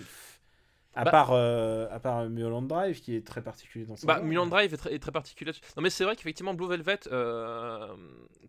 à, 0.95 1.05
Bah- 1.05 1.11
part, 1.11 1.33
euh, 1.33 1.87
à 1.91 1.99
part 2.01 2.25
Mulholland 2.29 2.67
Drive 2.67 3.01
qui 3.01 3.15
est 3.15 3.27
très 3.27 3.43
particulier 3.43 3.85
dans 3.85 3.97
son 3.97 4.07
Bah. 4.07 4.21
Mulholland 4.21 4.49
Drive 4.49 4.73
est 4.73 4.77
très, 4.79 4.95
est 4.95 4.99
très 4.99 5.13
particulier. 5.13 5.53
Non, 5.77 5.83
mais 5.83 5.91
c'est 5.91 6.05
vrai 6.05 6.17
qu'effectivement, 6.17 6.55
Blue 6.55 6.69
Velvet, 6.69 7.01
euh, 7.13 7.89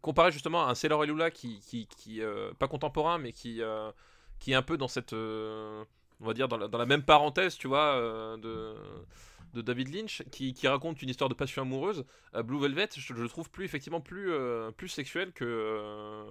comparé 0.01 0.32
justement 0.32 0.65
à 0.65 0.70
un 0.72 0.76
Sailor 0.76 1.03
et 1.03 1.07
Lula 1.07 1.30
qui, 1.30 1.59
qui, 1.59 1.88
qui 1.88 2.22
euh, 2.22 2.51
pas 2.57 2.68
contemporain, 2.70 3.18
mais 3.18 3.34
qui, 3.34 3.61
euh, 3.61 3.91
qui 4.39 4.53
est 4.53 4.55
un 4.55 4.61
peu 4.61 4.78
dans 4.78 4.88
cette, 4.88 5.11
euh, 5.13 5.84
on 6.22 6.26
va 6.26 6.34
dire, 6.34 6.47
dans 6.47 6.57
la, 6.57 6.68
dans 6.70 6.78
la 6.78 6.86
même 6.86 7.03
parenthèse, 7.03 7.57
tu 7.57 7.68
vois, 7.68 7.95
euh, 7.95 8.38
de, 8.38 8.76
de 9.54 9.62
David 9.62 9.93
Lynch, 9.93 10.24
qui, 10.32 10.54
qui 10.54 10.68
raconte 10.68 11.02
une 11.02 11.10
histoire 11.10 11.30
de 11.30 11.34
passion 11.36 11.62
amoureuse. 11.64 12.06
euh, 12.36 12.43
Blue 12.43 12.60
Velvet, 12.60 12.89
je, 12.95 13.14
le 13.14 13.28
trouve 13.30 13.50
plus, 13.50 13.66
effectivement, 13.66 14.02
plus, 14.02 14.32
euh, 14.32 14.72
plus 14.72 14.88
sexuel 14.89 15.32
que, 15.34 15.45
euh, 15.45 16.24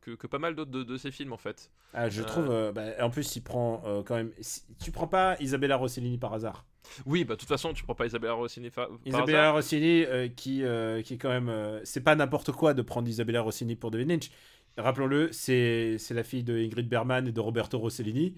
que, 0.00 0.12
que 0.12 0.26
pas 0.26 0.38
mal 0.38 0.54
d'autres 0.54 0.70
de, 0.70 0.82
de 0.82 0.96
ses 0.96 1.10
films, 1.10 1.32
en 1.32 1.36
fait. 1.38 1.70
Ah, 1.94 2.08
je 2.08 2.22
trouve. 2.22 2.72
bah, 2.74 2.82
en 3.00 3.10
plus, 3.10 3.36
il 3.36 3.42
prend 3.42 3.82
quand 4.06 4.14
même. 4.16 4.32
si- 4.40 4.62
Tu 4.82 4.90
prends 4.90 5.06
pas 5.08 5.36
Isabella 5.40 5.76
Rossellini 5.76 6.18
par 6.18 6.32
hasard? 6.34 6.64
Oui, 7.06 7.24
bah, 7.24 7.34
de 7.34 7.38
toute 7.40 7.48
façon, 7.48 7.72
tu 7.72 7.84
prends 7.84 7.94
pas 7.94 8.06
Isabella 8.06 8.32
Rossini 8.32 8.70
par 8.70 8.88
Isabella 9.04 9.40
hasard. 9.42 9.54
Rossellini, 9.54 10.04
euh, 10.04 10.28
qui, 10.28 10.64
euh, 10.64 11.00
qui 11.02 11.14
est 11.14 11.18
quand 11.18 11.28
même. 11.28 11.48
euh, 11.48 11.80
c'est 11.84 12.02
pas 12.02 12.14
n'importe 12.16 12.50
quoi 12.52 12.74
de 12.74 12.82
prendre 12.82 13.08
Isabella 13.08 13.40
Rossellini 13.40 13.76
pour 13.76 13.90
David 13.90 14.08
Lynch. 14.08 14.30
Rappelons-le, 14.78 15.30
c'est 15.32 15.96
c'est 15.98 16.14
la 16.14 16.24
fille 16.24 16.42
de 16.44 16.56
Ingrid 16.56 16.88
Bergman 16.88 17.28
et 17.28 17.32
de 17.32 17.40
Roberto 17.40 17.78
Rossellini. 17.78 18.34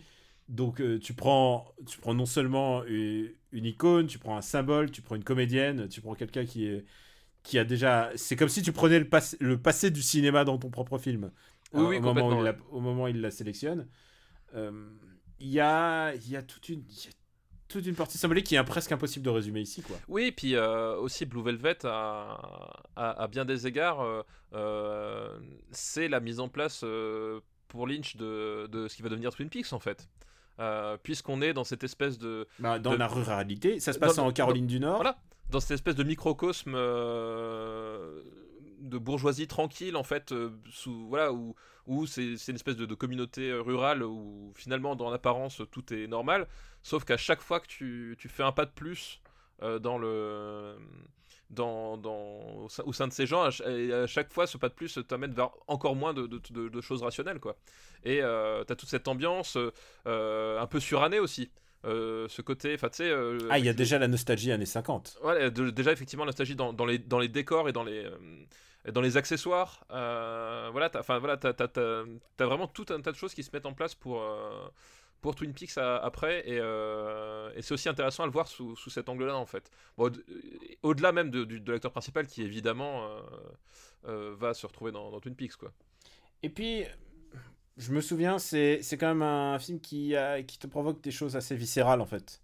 Donc 0.49 0.81
euh, 0.81 0.99
tu 0.99 1.15
prends, 1.15 1.73
tu 1.87 1.99
prends 1.99 2.15
non 2.15 2.27
seulement 2.27 2.85
une, 2.85 3.31
une 3.53 3.65
icône, 3.65 4.07
tu 4.07 4.19
prends 4.19 4.37
un 4.37 4.43
symbole, 4.43 4.91
tu 4.91 5.01
prends 5.03 5.17
une 5.17 5.25
comédienne, 5.25 5.89
tu 5.89 6.01
prends 6.01 6.15
quelqu'un 6.15 6.45
qui 6.45 6.67
est 6.67 6.85
qui 7.43 7.59
a 7.59 7.65
déjà. 7.65 8.11
C'est 8.17 8.37
comme 8.37 8.49
si 8.49 8.63
tu 8.63 8.73
prenais 8.73 8.99
le, 9.01 9.09
le 9.41 9.59
passé 9.61 9.91
du 9.91 10.03
cinéma 10.03 10.45
dans 10.45 10.59
ton 10.59 10.71
propre 10.71 10.99
film. 10.99 11.31
Oui, 11.73 11.83
Euh, 11.83 11.89
oui, 11.89 11.97
au, 11.97 12.01
moment 12.01 12.29
où 12.29 12.31
complètement, 12.31 12.41
il 12.41 12.45
la, 12.45 12.57
au 12.71 12.81
moment 12.81 13.05
où 13.05 13.09
il 13.09 13.21
la 13.21 13.31
sélectionne. 13.31 13.89
Euh, 14.55 14.71
Il 15.41 15.49
y, 15.49 15.61
a, 15.61 16.15
y 16.15 16.37
a 16.37 16.43
toute 16.43 16.69
une. 16.69 16.85
il 16.89 17.05
y 17.05 17.09
a 17.09 17.13
toute 17.69 17.87
une 17.87 17.97
partie 17.97 18.19
symbolique 18.19 18.47
qui 18.47 18.55
est 18.55 18.65
presque 18.65 18.93
impossible 18.93 19.25
de 19.25 19.31
résumer 19.31 19.61
ici, 19.61 19.83
quoi. 19.83 19.97
Oui, 20.09 20.31
puis 20.31 20.55
euh, 20.55 20.97
aussi 20.97 21.27
Blue 21.27 21.43
Velvet, 21.43 21.79
à, 21.85 23.29
bien 23.31 23.45
des 23.45 23.67
égards, 23.67 24.25
c'est 25.73 26.09
la 26.09 26.21
mise 26.21 26.39
en 26.41 26.49
place 26.49 26.85
pour 27.69 27.87
Lynch 27.89 28.17
de, 28.17 28.69
de 28.71 28.87
ce 28.89 28.95
qui 28.97 29.03
va 29.03 29.09
devenir 29.09 29.33
Twin 29.35 29.49
Peaks 29.49 29.73
en 29.73 29.81
fait. 29.81 30.09
Euh, 30.61 30.97
Puisqu'on 31.03 31.43
est 31.43 31.53
dans 31.53 31.65
cette 31.65 31.83
espèce 31.85 32.19
de, 32.19 32.47
Bah, 32.61 32.79
dans 32.79 32.93
De- 32.93 32.97
la 32.97 33.09
ruralité, 33.09 33.81
ça 33.81 33.93
se 33.93 33.99
passe 33.99 34.17
Dans- 34.17 34.27
en 34.27 34.33
Caroline 34.33 34.67
du 34.69 34.79
Nord. 34.81 34.97
Voilà. 34.97 35.17
dans 35.51 35.61
cette 35.61 35.73
espèce 35.73 35.97
de 35.97 36.05
microcosme 36.05 36.75
euh, 36.77 38.23
de 38.81 38.99
bourgeoisie 38.99 39.47
tranquille 39.47 39.97
en 39.97 40.03
fait, 40.05 40.33
euh, 40.33 40.51
sous, 40.71 41.07
voilà, 41.09 41.33
où, 41.33 41.55
où 41.87 42.07
c'est 42.07 42.35
une 42.49 42.55
espèce 42.55 42.77
de, 42.77 42.87
de 42.87 42.95
communauté 42.95 43.53
rurale 43.53 44.03
où 44.03 44.53
finalement 44.55 44.95
dans 44.97 45.11
l'apparence 45.11 45.61
tout 45.71 45.93
est 45.93 46.07
normal, 46.07 46.47
sauf 46.83 47.05
qu'à 47.05 47.17
chaque 47.17 47.41
fois 47.43 47.61
que 47.61 47.67
tu, 47.67 48.15
tu 48.19 48.29
fais 48.29 48.43
un 48.43 48.53
pas 48.53 48.65
de 48.65 48.71
plus 48.71 49.21
dans 49.81 49.99
le 49.99 50.77
dans, 51.51 51.97
dans, 51.97 52.67
au, 52.85 52.93
sein, 52.93 53.07
de 53.09 53.13
ces 53.13 53.27
gens, 53.27 53.49
et 53.67 53.93
à 53.93 54.07
chaque 54.07 54.33
fois 54.33 54.47
ce 54.47 54.57
pas 54.59 54.69
de 54.69 54.75
plus 54.75 54.99
t'amène 55.07 55.33
vers 55.33 55.51
encore 55.67 55.95
moins 55.97 56.15
de, 56.15 56.27
de, 56.27 56.41
de- 56.51 56.69
de 56.69 56.81
choses 56.81 57.03
rationnelles 57.03 57.41
quoi. 57.41 57.57
Et 58.05 58.21
euh, 58.23 58.65
t'as 58.65 58.75
toute 58.75 58.89
cette 58.89 59.09
ambiance 59.09 59.57
euh, 60.07 60.59
un 60.61 60.67
peu 60.67 60.81
surannée 60.81 61.21
aussi. 61.21 61.51
Euh, 61.85 62.27
ce 62.31 62.41
côté, 62.41 62.73
enfin 62.75 62.89
tu 62.89 62.97
sais. 62.99 63.11
euh, 63.11 63.39
Ah, 63.51 63.59
il 63.59 63.65
y 63.67 63.69
a 63.69 63.75
déjà 63.75 63.99
la 63.99 64.09
nostalgie 64.09 64.51
années 64.53 64.65
50. 64.65 65.19
Ouais, 65.23 65.51
déjà 65.51 65.93
effectivement 65.93 66.25
la 66.25 66.29
nostalgie 66.31 66.57
dans, 66.57 66.73
dans 66.73 66.87
les, 66.87 66.99
dans 66.99 67.19
les 67.19 67.29
décors 67.29 67.69
et 67.69 67.73
dans 67.73 67.85
les, 67.85 68.09
dans 68.91 69.01
les 69.03 69.17
accessoires. 69.19 69.85
Voilà, 69.91 70.89
t'as, 70.91 71.01
enfin, 71.01 71.19
voilà, 71.19 71.37
t'as, 71.37 71.53
t'as 71.53 72.47
vraiment 72.47 72.69
tout 72.69 72.87
un 72.91 73.01
tas 73.01 73.13
de 73.13 73.17
choses 73.17 73.35
qui 73.35 73.43
se 73.43 73.51
mettent 73.53 73.67
en 73.67 73.75
place 73.75 73.95
pour, 73.95 74.23
pour 75.21 75.35
Twin 75.35 75.53
Peaks 75.55 75.79
à- 75.79 75.97
après. 75.99 76.49
Et, 76.49 76.59
euh, 76.61 77.51
et 77.57 77.63
c'est 77.63 77.73
aussi 77.75 77.89
intéressant 77.89 78.23
à 78.25 78.27
le 78.27 78.33
voir 78.33 78.47
sous, 78.49 78.77
sous 78.77 78.91
cet 78.91 79.09
angle-là 79.09 79.37
en 79.37 79.47
fait. 79.47 79.71
Bon, 79.97 80.11
au- 80.11 80.89
au-delà 80.91 81.13
même 81.13 81.31
de, 81.31 81.45
de 81.45 81.73
l'acteur 81.73 81.93
principal 81.93 82.27
qui 82.27 82.43
évidemment 82.43 83.07
euh, 83.07 83.21
euh, 84.09 84.35
va 84.39 84.55
se 84.55 84.67
retrouver 84.67 84.93
dans, 84.93 85.11
dans 85.11 85.21
Twin 85.21 85.35
Peaks 85.35 85.57
quoi. 85.57 85.73
Et 86.43 86.51
puis, 86.51 86.85
je 87.79 87.93
me 87.93 88.01
souviens, 88.03 88.39
c'est 88.39 88.81
quand 88.93 89.09
même 89.09 89.23
un 89.23 89.59
film 89.59 89.81
qui, 89.81 90.15
qui 90.47 90.59
te 90.59 90.67
provoque 90.67 91.01
des 91.03 91.11
choses 91.11 91.37
assez 91.37 91.57
viscérales, 91.57 92.01
en 92.03 92.07
fait. 92.07 92.43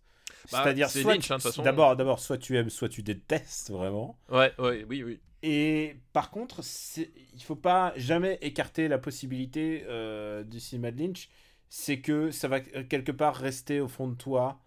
Bah, 0.51 0.63
C'est-à-dire, 0.63 0.87
hein, 0.87 1.17
de 1.17 1.21
toute 1.21 1.43
façon. 1.43 1.63
d'abord, 1.63 1.97
d'abord, 1.97 2.19
soit 2.19 2.39
tu 2.39 2.57
aimes, 2.57 2.71
soit 2.71 2.89
tu 2.89 3.03
détestes 3.03 3.71
vraiment. 3.71 4.19
Ouais, 4.31 4.53
ouais, 4.59 4.87
oui, 4.89 5.03
oui. 5.03 5.21
Et 5.43 5.97
par 6.15 6.31
contre, 6.31 6.61
il 6.97 7.43
faut 7.43 7.57
pas 7.57 7.93
jamais 7.97 8.39
écarter 8.41 8.89
la 8.89 8.99
possibilité 8.99 9.85
euh, 9.87 10.43
du 10.45 10.61
cinéma 10.61 10.91
de 10.93 10.99
Lynch. 11.03 11.29
C'est 11.71 12.01
que 12.01 12.31
ça 12.31 12.49
va 12.49 12.59
euh, 12.77 12.85
quelque 12.85 13.13
part 13.13 13.37
rester 13.37 13.81
au 13.81 13.89
fond 13.89 14.09
de 14.09 14.15
toi, 14.17 14.61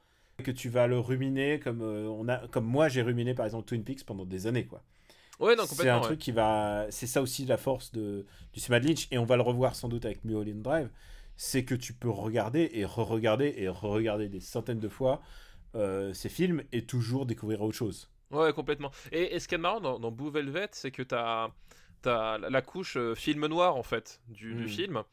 que 0.44 0.52
tu 0.52 0.70
vas 0.70 0.88
le 0.88 1.00
ruminer 1.00 1.60
comme, 1.60 1.82
euh, 1.84 2.08
on 2.08 2.28
a, 2.30 2.48
comme 2.48 2.66
moi 2.66 2.90
j'ai 2.90 3.02
ruminé 3.04 3.34
par 3.36 3.46
exemple 3.46 3.66
Twin 3.68 3.84
Peaks 3.84 4.06
pendant 4.06 4.26
des 4.26 4.48
années. 4.48 4.66
quoi. 4.66 4.84
Ouais, 5.40 5.56
non, 5.56 5.66
C'est 5.66 5.90
un 5.90 5.98
ouais. 5.98 6.02
truc 6.02 6.20
qui 6.20 6.32
va. 6.32 6.88
C'est 6.90 7.08
ça 7.08 7.22
aussi 7.22 7.46
la 7.46 7.58
force 7.58 7.92
de, 7.92 8.26
du 8.54 8.60
cinéma 8.60 8.80
de 8.80 8.88
Lynch, 8.88 9.08
et 9.12 9.18
on 9.18 9.26
va 9.26 9.36
le 9.36 9.42
revoir 9.44 9.76
sans 9.76 9.90
doute 9.90 10.06
avec 10.06 10.24
Mulholland 10.26 10.62
Drive. 10.62 10.90
C'est 11.36 11.66
que 11.66 11.76
tu 11.76 11.94
peux 11.94 12.10
regarder 12.10 12.70
et 12.74 12.86
re-regarder 12.86 13.56
et 13.58 13.68
re-regarder 13.68 14.30
des 14.30 14.40
centaines 14.40 14.80
de 14.80 14.90
fois 14.90 15.22
euh, 15.76 16.14
ces 16.14 16.30
films 16.30 16.64
et 16.72 16.86
toujours 16.86 17.26
découvrir 17.26 17.62
autre 17.62 17.76
chose. 17.78 18.10
Ouais, 18.32 18.54
complètement. 18.54 18.92
Et, 19.12 19.36
et 19.36 19.40
ce 19.40 19.48
qui 19.48 19.56
est 19.56 19.60
marrant 19.60 19.82
dans, 19.82 20.00
dans 20.00 20.12
Blue 20.12 20.32
Velvet, 20.32 20.70
c'est 20.72 20.92
que 20.92 21.04
tu 21.04 21.16
as, 21.16 21.52
la, 22.06 22.38
la 22.38 22.62
couche 22.62 22.98
euh, 22.98 23.16
film 23.16 23.46
noir, 23.48 23.76
en 23.76 23.84
fait, 23.84 24.22
du, 24.28 24.56
du 24.56 24.66
Mm. 24.66 24.68
film. 24.68 25.04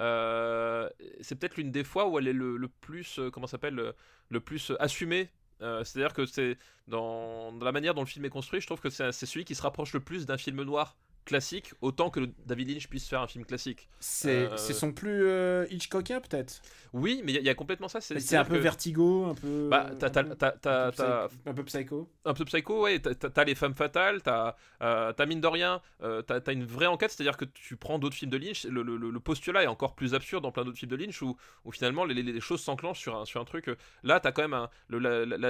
Euh, 0.00 0.88
c'est 1.20 1.34
peut-être 1.36 1.56
l'une 1.56 1.70
des 1.70 1.84
fois 1.84 2.08
où 2.08 2.18
elle 2.18 2.28
est 2.28 2.32
le, 2.32 2.68
plus, 2.80 3.18
euh, 3.18 3.30
comment 3.30 3.46
s'appelle, 3.46 3.74
le, 3.74 3.94
le 4.30 4.40
plus 4.40 4.72
assumée. 4.78 5.30
Euh, 5.62 5.84
C'est-à-dire 5.84 6.14
que 6.14 6.24
c'est 6.26 6.56
dans, 6.88 7.52
dans 7.52 7.64
la 7.64 7.72
manière 7.72 7.94
dont 7.94 8.00
le 8.00 8.06
film 8.06 8.24
est 8.24 8.30
construit, 8.30 8.60
je 8.60 8.66
trouve 8.66 8.80
que 8.80 8.90
c'est 8.90 9.12
celui 9.12 9.44
qui 9.44 9.54
se 9.54 9.62
rapproche 9.62 9.92
le 9.92 10.00
plus 10.00 10.26
d'un 10.26 10.38
film 10.38 10.62
noir 10.62 10.96
classique, 11.30 11.72
autant 11.80 12.10
que 12.10 12.20
David 12.46 12.68
Lynch 12.70 12.88
puisse 12.88 13.08
faire 13.08 13.20
un 13.22 13.26
film 13.26 13.44
classique. 13.46 13.88
C'est 13.98 14.46
Euh, 14.50 14.56
son 14.56 14.92
plus 14.92 15.26
euh, 15.26 15.64
Hitchcockien 15.70 16.20
peut-être? 16.20 16.60
Oui, 16.92 17.22
mais 17.24 17.32
il 17.32 17.34
y, 17.36 17.38
a- 17.38 17.40
il 17.40 17.46
y 17.46 17.50
a 17.50 17.54
complètement 17.54 17.88
ça. 17.88 18.00
C'est 18.00 18.36
un 18.36 18.44
peu 18.44 18.54
que- 18.56 18.58
vertigo, 18.60 19.24
un 19.26 19.34
peu. 19.34 19.68
Bah, 19.70 19.90
t'as- 19.98 20.08
un 20.08 20.90
peu- 20.90 21.46
un 21.46 21.64
psycho. 21.64 22.08
un 22.24 22.34
peu 22.34 22.44
psycho, 22.44 22.82
ouais. 22.82 22.98
T'as- 23.00 23.44
les 23.44 23.54
femmes 23.54 23.74
fatales, 23.74 24.22
t'as 24.22 24.56
euh, 24.82 25.12
mine 25.26 25.40
de 25.40 25.46
rien, 25.46 25.80
euh, 26.02 26.20
t'as 26.22 26.52
une 26.52 26.64
vraie 26.64 26.86
enquête, 26.86 27.10
c'est-à-dire 27.12 27.36
que 27.36 27.44
tu 27.44 27.76
prends 27.76 27.98
d'autres 27.98 28.16
films 28.16 28.30
de 28.32 28.36
Lynch, 28.36 28.64
le, 28.64 28.82
le- 28.82 28.96
le 29.10 29.20
postulat 29.20 29.62
est 29.62 29.68
encore 29.68 29.94
plus 29.94 30.14
absurde 30.14 30.42
dans 30.42 30.50
plein 30.52 30.64
d'autres 30.64 30.78
films 30.78 30.90
de 30.90 30.96
Lynch 30.96 31.22
où, 31.22 31.36
où 31.64 31.70
finalement 31.72 32.04
les, 32.04 32.14
les- 32.22 32.40
choses 32.40 32.60
s'enclenchent 32.60 32.98
sur 33.00 33.16
un, 33.16 33.24
sur 33.24 33.40
un 33.40 33.44
truc. 33.44 33.68
euh, 33.68 33.76
Là, 34.02 34.18
t'as 34.18 34.32
quand 34.32 34.42
même 34.42 34.54
un- 34.54 34.68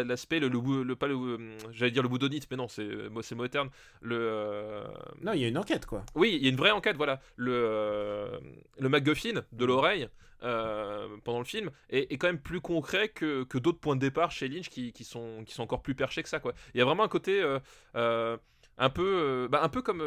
l'aspect, 0.05 0.41
le, 0.41 0.49
le, 0.49 0.97
pas 0.97 1.07
le, 1.07 1.15
euh, 1.15 1.59
j'allais 1.73 1.91
dire 1.93 2.03
le 2.03 2.09
boudonite, 2.09 2.47
mais 2.51 2.57
non, 2.57 2.69
c'est 2.69 3.35
mot 3.35 3.49
terme. 3.49 3.71
Le, 4.03 4.83
Non, 5.23 5.33
il 5.33 5.41
y 5.41 5.45
a 5.45 5.49
une 5.49 5.59
enquête 5.59 5.70
quoi. 5.87 6.05
oui, 6.15 6.37
il 6.37 6.43
y 6.45 6.47
a 6.47 6.51
une 6.51 6.57
vraie 6.57 6.71
enquête, 6.71 6.97
voilà. 6.97 7.21
Le, 7.37 7.53
euh, 7.55 8.39
le 8.79 8.89
MacGuffin 8.89 9.43
de 9.53 9.65
l'oreille 9.65 10.09
euh, 10.43 11.09
pendant 11.25 11.39
le 11.39 11.45
film 11.45 11.71
est, 11.91 12.13
est 12.13 12.19
quand 12.19 12.27
même 12.29 12.41
plus 12.41 12.61
concret 12.61 13.09
que, 13.09 13.45
que 13.45 13.59
d'autres 13.59 13.79
points 13.79 13.95
de 13.97 14.01
départ 14.01 14.31
chez 14.31 14.49
Lynch 14.49 14.69
qui, 14.69 14.93
qui 14.93 15.05
sont, 15.05 15.45
qui 15.45 15.55
sont 15.55 15.63
encore 15.63 15.83
plus 15.83 15.95
perchés 15.95 16.23
que 16.23 16.29
ça, 16.29 16.41
quoi. 16.41 16.55
Il 16.75 16.79
y 16.79 16.81
a 16.81 16.85
vraiment 16.85 17.03
un 17.05 17.09
côté 17.09 17.43
euh, 17.43 18.37
un, 18.79 18.91
peu, 18.91 19.49
bah, 19.51 19.61
un 19.63 19.69
peu 19.69 19.83
comme 19.83 20.03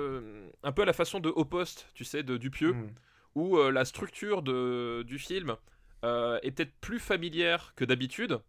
un 0.63 0.71
peu 0.71 0.81
à 0.81 0.85
la 0.85 0.93
façon 0.93 1.19
de 1.19 1.29
Au 1.29 1.45
Poste, 1.45 1.87
tu 1.93 2.03
sais, 2.03 2.23
de 2.23 2.37
Dupieux, 2.37 2.73
Mm. 2.73 2.89
où 3.35 3.57
la 3.69 3.85
structure 3.85 4.41
de, 4.41 5.03
du 5.03 5.19
film 5.19 5.55
est 6.03 6.51
peut-être 6.51 6.73
plus 6.81 6.99
familière 6.99 7.73
que 7.75 7.85
d'habitude. 7.85 8.39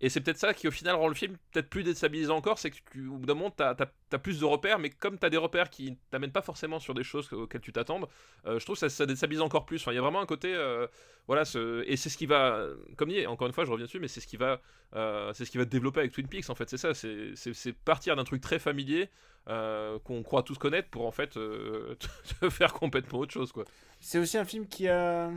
Et 0.00 0.10
c'est 0.10 0.20
peut-être 0.20 0.38
ça 0.38 0.52
qui, 0.52 0.68
au 0.68 0.70
final, 0.70 0.94
rend 0.94 1.08
le 1.08 1.14
film 1.14 1.36
peut-être 1.52 1.70
plus 1.70 1.82
déstabilisant 1.82 2.36
encore, 2.36 2.58
c'est 2.58 2.70
que 2.70 2.98
au 3.08 3.16
bout 3.16 3.26
d'un 3.26 3.34
moment, 3.34 3.50
t'as 3.50 3.74
as, 4.12 4.18
plus 4.18 4.38
de 4.40 4.44
repères, 4.44 4.78
mais 4.78 4.90
comme 4.90 5.18
t'as 5.18 5.30
des 5.30 5.38
repères 5.38 5.70
qui 5.70 5.96
t'amènent 6.10 6.32
pas 6.32 6.42
forcément 6.42 6.78
sur 6.78 6.92
des 6.92 7.02
choses 7.02 7.32
auxquelles 7.32 7.62
tu 7.62 7.72
t'attendes, 7.72 8.06
euh, 8.46 8.58
je 8.58 8.64
trouve 8.64 8.78
que 8.78 8.88
ça, 8.88 9.06
déstabilise 9.06 9.40
encore 9.40 9.64
plus. 9.64 9.82
Il 9.86 9.94
y 9.94 9.98
a 9.98 10.02
vraiment 10.02 10.20
un 10.20 10.26
côté, 10.26 10.54
euh, 10.54 10.86
voilà, 11.26 11.42
et 11.86 11.96
c'est 11.96 12.10
ce 12.10 12.18
qui 12.18 12.26
va, 12.26 12.66
comme 12.96 13.08
dit, 13.08 13.26
encore 13.26 13.46
une 13.46 13.54
fois, 13.54 13.64
je 13.64 13.70
reviens 13.70 13.86
dessus, 13.86 13.98
mais 13.98 14.08
c'est 14.08 14.20
ce 14.20 14.26
qui 14.26 14.36
va, 14.36 14.60
euh, 14.94 15.32
c'est 15.32 15.46
ce 15.46 15.50
qui 15.50 15.58
va 15.58 15.64
développer 15.64 16.00
avec 16.00 16.12
Twin 16.12 16.28
Peaks. 16.28 16.50
En 16.50 16.54
fait, 16.54 16.68
c'est 16.68 16.76
ça, 16.76 16.92
c'est- 16.92 17.72
partir 17.84 18.16
d'un 18.16 18.24
truc 18.24 18.42
très 18.42 18.58
familier 18.58 19.08
euh, 19.48 19.98
qu'on 20.00 20.22
croit 20.22 20.42
tous 20.42 20.58
connaître 20.58 20.88
pour 20.90 21.06
en 21.06 21.12
fait 21.12 21.30
te 22.40 22.50
faire 22.50 22.72
complètement 22.74 23.20
autre 23.20 23.32
chose, 23.32 23.50
quoi. 23.52 23.64
C'est 24.00 24.18
aussi 24.18 24.36
un 24.36 24.44
film 24.44 24.66
qui 24.66 24.88
a. 24.88 25.30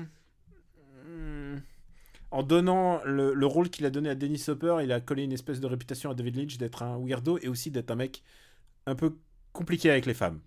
Hmm. 1.05 1.59
En 2.31 2.43
donnant 2.43 3.01
le, 3.05 3.33
le 3.33 3.45
rôle 3.47 3.69
qu'il 3.69 3.85
a 3.85 3.89
donné 3.89 4.09
à 4.09 4.15
Dennis 4.15 4.45
Hopper, 4.49 4.77
il 4.83 4.91
a 4.91 5.01
collé 5.01 5.23
une 5.23 5.31
espèce 5.33 5.59
de 5.59 5.67
réputation 5.67 6.11
à 6.11 6.13
David 6.15 6.35
Lynch 6.35 6.57
d'être 6.57 6.83
un 6.83 6.97
weirdo 6.99 7.39
et 7.41 7.47
aussi 7.47 7.71
d'être 7.71 7.89
un 7.91 7.95
mec 7.95 8.23
un 8.85 8.95
peu 8.95 9.17
compliqué 9.53 9.89
avec 9.91 10.05
les 10.05 10.13
femmes. 10.13 10.41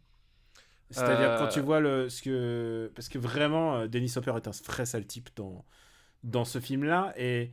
C'est-à-dire 0.91 1.31
Euh. 1.33 1.39
quand 1.39 1.49
tu 1.49 1.61
vois 1.61 1.81
le 1.81 2.09
ce 2.09 2.23
que 2.23 2.93
parce 2.95 3.09
que 3.09 3.19
vraiment 3.19 3.77
euh, 3.77 3.89
Dennis 3.89 4.13
Hopper 4.17 4.35
est 4.37 4.47
un 4.49 4.53
vrai 4.67 4.87
sale 4.87 5.07
type 5.07 5.31
dans 5.37 5.65
dans 6.25 6.45
ce 6.45 6.61
film-là 6.61 7.15
et 7.17 7.53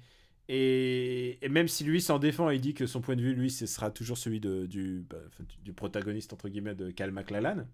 et, 0.49 1.43
et 1.45 1.49
même 1.49 1.67
si 1.67 1.83
lui 1.83 2.01
s'en 2.01 2.19
défend 2.19 2.49
il 2.49 2.61
dit 2.61 2.73
que 2.73 2.87
son 2.87 3.01
point 3.01 3.15
de 3.15 3.21
vue 3.21 3.33
lui 3.35 3.49
ce 3.51 3.65
sera 3.65 3.91
toujours 3.91 4.17
celui 4.17 4.39
de 4.41 4.65
du 4.67 5.05
bah, 5.09 5.17
du- 5.39 5.57
du 5.63 5.73
protagoniste 5.73 6.33
entre 6.33 6.49
guillemets 6.49 6.75
de 6.75 6.91
Cal 6.91 7.11
McLachlan. 7.11 7.65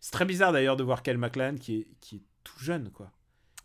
C'est 0.00 0.12
très 0.12 0.24
bizarre 0.26 0.52
d'ailleurs 0.52 0.76
de 0.76 0.84
voir 0.84 1.02
Cal 1.02 1.18
McLachlan 1.18 1.58
qui 1.58 1.76
est 1.80 1.88
qui 2.00 2.16
est 2.16 2.22
tout 2.44 2.58
jeune 2.60 2.90
quoi. 2.90 3.12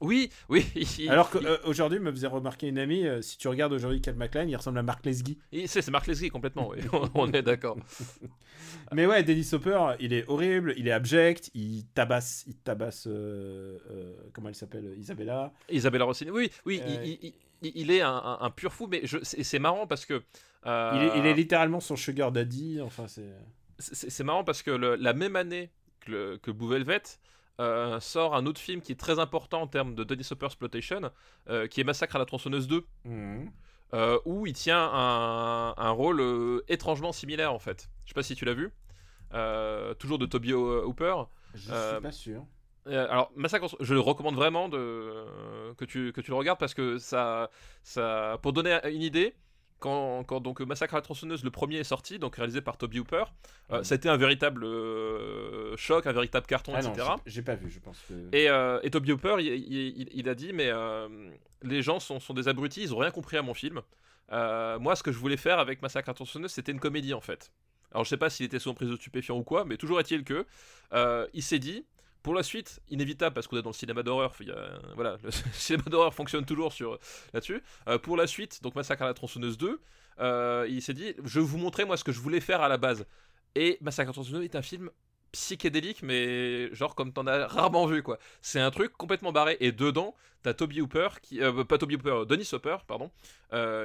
Oui, 0.02 0.30
oui. 0.50 0.66
Alors 1.10 1.30
qu'aujourd'hui, 1.30 2.00
me 2.00 2.12
faisait 2.12 2.28
remarquer 2.28 2.68
une 2.68 2.78
amie, 2.80 3.06
euh, 3.08 3.22
si 3.22 3.38
tu 3.38 3.48
regardes 3.48 3.74
aujourd'hui 3.74 4.02
Cal 4.02 4.16
McLean, 4.16 4.48
il 4.48 4.56
ressemble 4.56 4.78
à 4.80 4.84
Mark 4.84 5.06
Lesguy. 5.06 5.38
c'est 5.68 5.88
Mark 5.90 6.06
Leslie 6.08 6.30
complètement, 6.30 6.70
oui. 6.70 6.80
on 7.14 7.32
est 7.32 7.42
d'accord. 7.42 7.78
Mais 8.92 9.06
ouais, 9.06 9.24
Dennis 9.24 9.50
Hopper, 9.54 9.96
il 10.00 10.14
est 10.14 10.28
horrible, 10.28 10.74
il 10.78 10.88
est 10.88 10.92
abject, 10.92 11.50
il 11.54 11.86
tabasse, 11.94 12.44
il 12.48 12.56
tabasse, 12.56 13.08
euh, 13.08 13.78
euh, 13.90 14.14
comment 14.34 14.50
elle 14.50 14.56
s'appelle, 14.56 14.94
Isabella. 14.98 15.52
Isabella 15.70 16.06
Rossini, 16.06 16.32
oui, 16.32 16.52
oui, 16.66 16.82
Euh, 16.84 17.04
il, 17.04 17.12
il- 17.24 17.34
il- 17.62 17.72
il 17.76 17.92
est 17.92 18.02
un, 18.02 18.10
un- 18.14 18.38
un 18.42 18.50
pur 18.52 18.74
fou, 18.74 18.88
mais 18.88 19.04
c'est 19.24 19.60
marrant 19.60 19.88
parce 19.88 20.06
que. 20.06 20.22
euh, 20.66 20.92
Il, 20.96 21.02
est, 21.02 21.20
il 21.20 21.26
est 21.26 21.34
littéralement 21.34 21.80
son 21.80 21.96
sugar 21.96 22.32
daddy, 22.32 22.80
enfin 22.82 23.08
c'est... 23.08 23.34
c'est 23.80 24.24
marrant 24.24 24.44
parce 24.44 24.62
que 24.62 24.72
le- 24.72 24.96
la 24.96 25.14
même 25.14 25.36
année 25.36 25.72
que, 26.02 26.12
le, 26.12 26.38
que 26.38 26.52
Blue 26.52 26.70
Velvet 26.70 27.02
euh, 27.60 28.00
sort 28.00 28.36
un 28.36 28.46
autre 28.46 28.60
film 28.60 28.82
qui 28.82 28.92
est 28.92 29.00
très 29.00 29.20
important 29.20 29.62
en 29.62 29.68
termes 29.68 29.96
de 29.96 30.04
Dennis 30.04 30.28
Hopper 30.32 30.48
exploitation, 30.48 31.10
euh, 31.50 31.68
qui 31.68 31.82
est 31.82 31.84
Massacre 31.84 32.16
à 32.16 32.20
la 32.20 32.26
tronçonneuse 32.26 32.68
2, 32.68 32.86
euh, 33.94 34.20
où 34.26 34.46
il 34.48 34.54
tient 34.54 34.90
un, 34.94 35.74
un 35.78 35.90
rôle 35.92 36.62
étrangement 36.68 37.12
similaire 37.14 37.54
en 37.54 37.60
fait. 37.60 37.90
Je 38.04 38.10
sais 38.10 38.14
pas 38.16 38.24
si 38.24 38.36
tu 38.36 38.46
l'as 38.46 38.54
vu. 38.54 38.72
Toujours 40.00 40.18
de 40.20 40.26
Toby 40.26 40.54
Ho- 40.54 40.84
Hooper. 40.86 41.16
Je 41.54 41.60
suis 41.60 42.02
pas 42.02 42.12
sûr. 42.12 42.46
Alors, 42.88 43.32
Massacre, 43.36 43.66
je 43.80 43.94
le 43.96 44.00
recommande 44.00 44.36
vraiment 44.36 44.70
de, 44.70 45.74
que, 45.76 45.86
tu, 45.86 46.12
que 46.14 46.22
tu 46.22 46.30
le 46.32 46.38
regardes 46.38 46.60
parce 46.60 46.74
que 46.76 46.98
ça, 47.00 47.50
ça. 47.84 48.38
Pour 48.44 48.54
donner 48.54 48.80
une 48.92 49.02
idée, 49.02 49.34
quand, 49.86 50.24
quand, 50.24 50.40
donc 50.42 50.60
Massacre 50.62 50.96
à 50.96 50.98
la 50.98 51.02
tronçonneuse, 51.02 51.44
le 51.44 51.52
premier 51.52 51.78
est 51.78 51.84
sorti, 51.84 52.18
donc 52.20 52.36
réalisé 52.38 52.60
par 52.62 52.78
Toby 52.78 53.00
Hooper, 53.00 53.26
euh, 53.72 53.84
ça 53.84 53.94
a 53.94 53.98
été 53.98 54.10
un 54.10 54.18
véritable 54.18 54.64
euh, 54.64 55.76
choc, 55.78 56.06
un 56.08 56.12
véritable 56.12 56.46
carton, 56.48 56.74
Ah 56.76 56.80
etc. 56.80 57.08
j'ai- 57.26 57.42
pas 57.42 57.56
vu, 57.56 57.70
je 57.70 57.80
pense 57.80 58.00
que. 58.08 58.14
Et, 58.36 58.50
euh, 58.50 58.80
et 58.84 58.90
Toby 58.90 59.12
Hooper, 59.12 59.36
il, 59.40 59.46
il- 59.48 60.02
il- 60.02 60.10
il 60.14 60.30
a 60.30 60.36
dit, 60.36 60.54
mais 60.54 60.68
euh, 60.70 61.08
les 61.62 61.82
gens 61.82 62.00
sont, 62.00 62.20
sont 62.20 62.34
des 62.34 62.48
abrutis, 62.48 62.82
ils 62.82 62.94
ont 62.94 62.98
rien 62.98 63.12
compris 63.12 63.38
à 63.38 63.42
mon 63.42 63.54
film. 63.54 63.82
Euh, 64.32 64.80
moi, 64.80 64.96
ce 64.96 65.04
que 65.04 65.12
je 65.12 65.18
voulais 65.20 65.38
faire 65.38 65.60
avec 65.60 65.82
Massacre 65.82 66.10
à 66.10 66.12
la 66.12 66.16
tronçonneuse, 66.16 66.52
c'était 66.52 66.72
une 66.72 66.80
comédie 66.80 67.14
en 67.14 67.22
fait. 67.22 67.52
Alors, 67.92 68.04
je 68.04 68.10
sais 68.10 68.18
pas 68.18 68.30
s'il 68.30 68.46
était 68.48 68.60
sous 68.60 68.70
emprise 68.70 68.90
de 68.90 68.96
stupéfiants 68.96 69.38
ou 69.38 69.44
quoi, 69.44 69.64
mais 69.66 69.78
toujours 69.78 70.00
est-il 70.00 70.24
que 70.24 70.46
euh, 70.94 71.28
il 71.34 71.44
s'est 71.44 71.60
dit, 71.60 71.86
pour 72.26 72.34
la 72.34 72.42
suite, 72.42 72.82
inévitable 72.90 73.36
parce 73.36 73.46
qu'on 73.46 73.56
est 73.56 73.62
dans 73.62 73.70
le 73.70 73.76
cinéma 73.76 74.02
d'horreur, 74.02 74.34
voilà, 74.96 75.18
le 75.24 75.30
cinéma 75.54 75.84
d'horreur 75.86 76.12
fonctionne 76.12 76.44
toujours 76.44 76.74
sur 76.74 76.98
là-dessus. 77.36 77.62
Euh, 77.88 78.00
pour 78.00 78.18
la 78.18 78.26
suite, 78.26 78.64
donc 78.64 78.74
Massacre 78.74 79.04
à 79.04 79.06
la 79.06 79.14
tronçonneuse 79.14 79.60
2, 79.60 79.80
euh, 80.22 80.66
il 80.68 80.82
s'est 80.82 80.96
dit, 80.96 81.14
je 81.24 81.40
vais 81.40 81.46
vous 81.46 81.60
montrer 81.60 81.86
moi 81.86 81.98
ce 81.98 82.04
que 82.04 82.12
je 82.12 82.20
voulais 82.20 82.40
faire 82.40 82.64
à 82.64 82.68
la 82.68 82.78
base. 82.78 83.06
Et 83.54 83.78
Massacre 83.82 84.08
à 84.08 84.10
la 84.10 84.14
tronçonneuse 84.14 84.44
est 84.44 84.56
un 84.56 84.64
film 84.64 84.90
psychédélique, 85.34 86.02
mais 86.02 86.74
genre 86.74 86.96
comme 86.96 87.14
t'en 87.14 87.28
as 87.28 87.46
rarement 87.46 87.86
vu 87.86 88.02
quoi. 88.02 88.18
C'est 88.42 88.60
un 88.60 88.72
truc 88.72 88.94
complètement 88.94 89.32
barré. 89.32 89.58
Et 89.60 89.72
dedans, 89.72 90.16
t'as 90.42 90.56
Toby 90.56 90.82
Hooper, 90.82 91.10
qui, 91.22 91.44
euh, 91.44 91.64
pas 91.64 91.78
Toby 91.78 91.94
Hooper, 91.94 92.24
Dennis 92.28 92.50
Hopper, 92.54 92.78
pardon, 92.88 93.12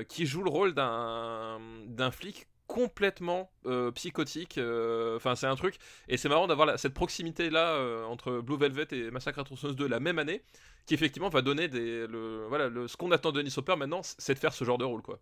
qui 0.09 0.25
joue 0.25 0.43
le 0.43 0.51
rôle 0.51 0.73
d'un 0.73 1.61
d'un 1.89 2.11
flic 2.11 2.47
complètement 2.75 3.51
euh, 3.67 3.91
psychotique. 3.91 4.57
euh, 4.59 5.17
Enfin, 5.17 5.35
c'est 5.35 5.47
un 5.47 5.57
truc. 5.57 5.77
Et 6.09 6.17
c'est 6.17 6.29
marrant 6.29 6.47
d'avoir 6.47 6.79
cette 6.79 6.95
proximité 6.95 7.51
là 7.51 7.77
entre 8.09 8.41
Blue 8.41 8.57
Velvet 8.57 8.87
et 8.93 9.11
Massacre 9.11 9.41
à 9.41 9.45
tronçonneuse 9.45 9.77
2 9.77 9.89
la 9.89 9.99
même 10.01 10.19
année, 10.21 10.43
qui 10.87 10.95
effectivement 10.95 11.29
va 11.29 11.43
donner 11.43 11.67
des, 11.69 12.07
le, 12.07 12.47
voilà, 12.49 12.69
le, 12.69 12.87
ce 12.87 12.97
qu'on 12.97 13.11
attend 13.11 13.33
de 13.33 13.41
Dennis 13.41 13.55
Hopper 13.57 13.75
maintenant, 13.77 14.01
c'est 14.03 14.35
de 14.35 14.39
faire 14.39 14.53
ce 14.53 14.65
genre 14.65 14.79
de 14.79 14.85
rôle 14.85 15.03
quoi. 15.03 15.19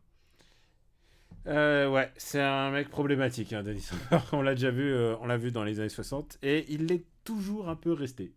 Euh, 1.46 1.88
ouais, 1.88 2.12
c'est 2.18 2.42
un 2.42 2.70
mec 2.70 2.90
problématique, 2.90 3.52
hein, 3.54 3.62
Dennis 3.62 3.88
Hopper. 3.92 4.18
on 4.32 4.42
l'a 4.42 4.54
déjà 4.54 4.70
vu, 4.70 4.92
euh, 4.92 5.16
on 5.20 5.26
l'a 5.26 5.38
vu 5.38 5.50
dans 5.50 5.64
les 5.64 5.80
années 5.80 5.88
60, 5.88 6.38
et 6.42 6.66
il 6.68 6.86
l'est 6.86 7.04
toujours 7.24 7.68
un 7.70 7.76
peu 7.76 7.92
resté. 7.92 8.34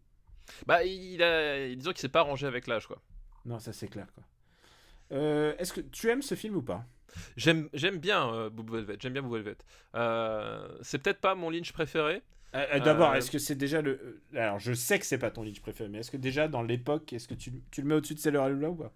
Bah, 0.66 0.84
il 0.86 1.22
a, 1.22 1.68
disons 1.76 1.92
qu'il 1.92 2.00
s'est 2.00 2.10
pas 2.10 2.22
arrangé 2.22 2.48
avec 2.48 2.68
l'âge 2.68 2.88
quoi. 2.88 3.02
Non, 3.46 3.60
ça 3.60 3.74
c'est 3.74 3.88
clair, 3.88 4.08
quoi. 4.14 4.24
Euh, 5.12 5.54
Est-ce 5.58 5.74
que 5.74 5.82
tu 5.82 6.10
aimes 6.10 6.22
ce 6.22 6.36
film 6.36 6.56
ou 6.56 6.62
pas? 6.62 6.86
J'aime 7.38 7.70
j'aime 7.74 7.98
bien 7.98 8.34
euh, 8.34 8.50
Blue 8.50 8.72
Velvet, 8.78 8.98
j'aime 9.00 9.14
bien 9.14 9.22
Blue 9.22 9.34
Velvet. 9.36 9.58
Euh, 9.96 10.68
c'est 10.82 10.98
peut-être 11.00 11.20
pas 11.22 11.36
mon 11.36 11.50
Lynch 11.50 11.72
préféré. 11.74 12.22
Euh, 12.54 12.66
euh, 12.74 12.80
D'abord, 12.80 13.12
Euh, 13.12 13.14
est-ce 13.16 13.32
que 13.32 13.40
c'est 13.40 13.56
déjà 13.56 13.82
le. 13.82 14.22
Alors, 14.36 14.60
je 14.60 14.74
sais 14.74 15.00
que 15.00 15.06
c'est 15.06 15.18
pas 15.18 15.32
ton 15.32 15.44
Lynch 15.44 15.62
préféré, 15.62 15.90
mais 15.90 16.00
est-ce 16.00 16.12
que 16.12 16.18
déjà 16.18 16.48
dans 16.48 16.62
l'époque, 16.64 17.14
est-ce 17.14 17.28
que 17.28 17.34
tu, 17.34 17.52
tu 17.72 17.82
le 17.82 17.88
mets 17.88 17.96
au-dessus 17.96 18.16
de 18.16 18.20
Sailor 18.20 18.50
Lula 18.50 18.70
ou 18.70 18.76
pas? 18.76 18.92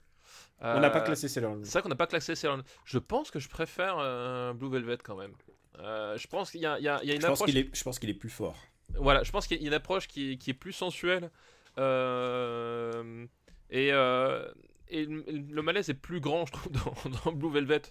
On 0.61 0.79
n'a 0.79 0.89
pas 0.89 1.01
classé 1.01 1.27
Sailor 1.27 1.53
Lula. 1.55 1.65
C'est 1.65 1.73
vrai 1.73 1.81
qu'on 1.83 1.89
n'a 1.89 1.95
pas 1.95 2.07
classé 2.07 2.35
Sailor 2.35 2.57
Moon. 2.57 2.63
Je 2.85 2.97
pense 2.99 3.31
que 3.31 3.39
je 3.39 3.47
préfère 3.49 3.95
euh, 3.99 4.53
Blue 4.53 4.69
Velvet 4.69 4.97
quand 5.03 5.15
même. 5.15 5.33
Euh, 5.79 6.17
je 6.17 6.27
pense 6.27 6.51
qu'il 6.51 6.61
y 6.61 6.65
a, 6.65 6.77
il 6.79 6.83
y 6.83 6.85
y 6.85 6.89
a 6.89 7.01
une 7.01 7.09
Je 7.21 7.27
pense 7.27 7.39
approche. 7.41 7.49
qu'il 7.49 7.57
est, 7.57 7.75
je 7.75 7.83
pense 7.83 7.99
qu'il 7.99 8.09
est 8.09 8.13
plus 8.13 8.29
fort. 8.29 8.57
Voilà, 8.95 9.23
je 9.23 9.31
pense 9.31 9.47
qu'il 9.47 9.61
y 9.61 9.63
a 9.65 9.67
une 9.67 9.73
approche 9.73 10.07
qui 10.07 10.31
est, 10.33 10.37
qui 10.37 10.51
est 10.51 10.53
plus 10.53 10.71
sensuelle. 10.73 11.29
euh, 11.77 13.25
et, 13.69 13.89
euh, 13.91 14.45
et 14.89 15.05
le 15.05 15.61
malaise 15.61 15.89
est 15.89 15.93
plus 15.95 16.19
grand, 16.19 16.45
je 16.45 16.51
trouve, 16.51 16.71
dans, 16.71 16.93
dans 17.25 17.31
Blue 17.31 17.51
Velvet. 17.51 17.81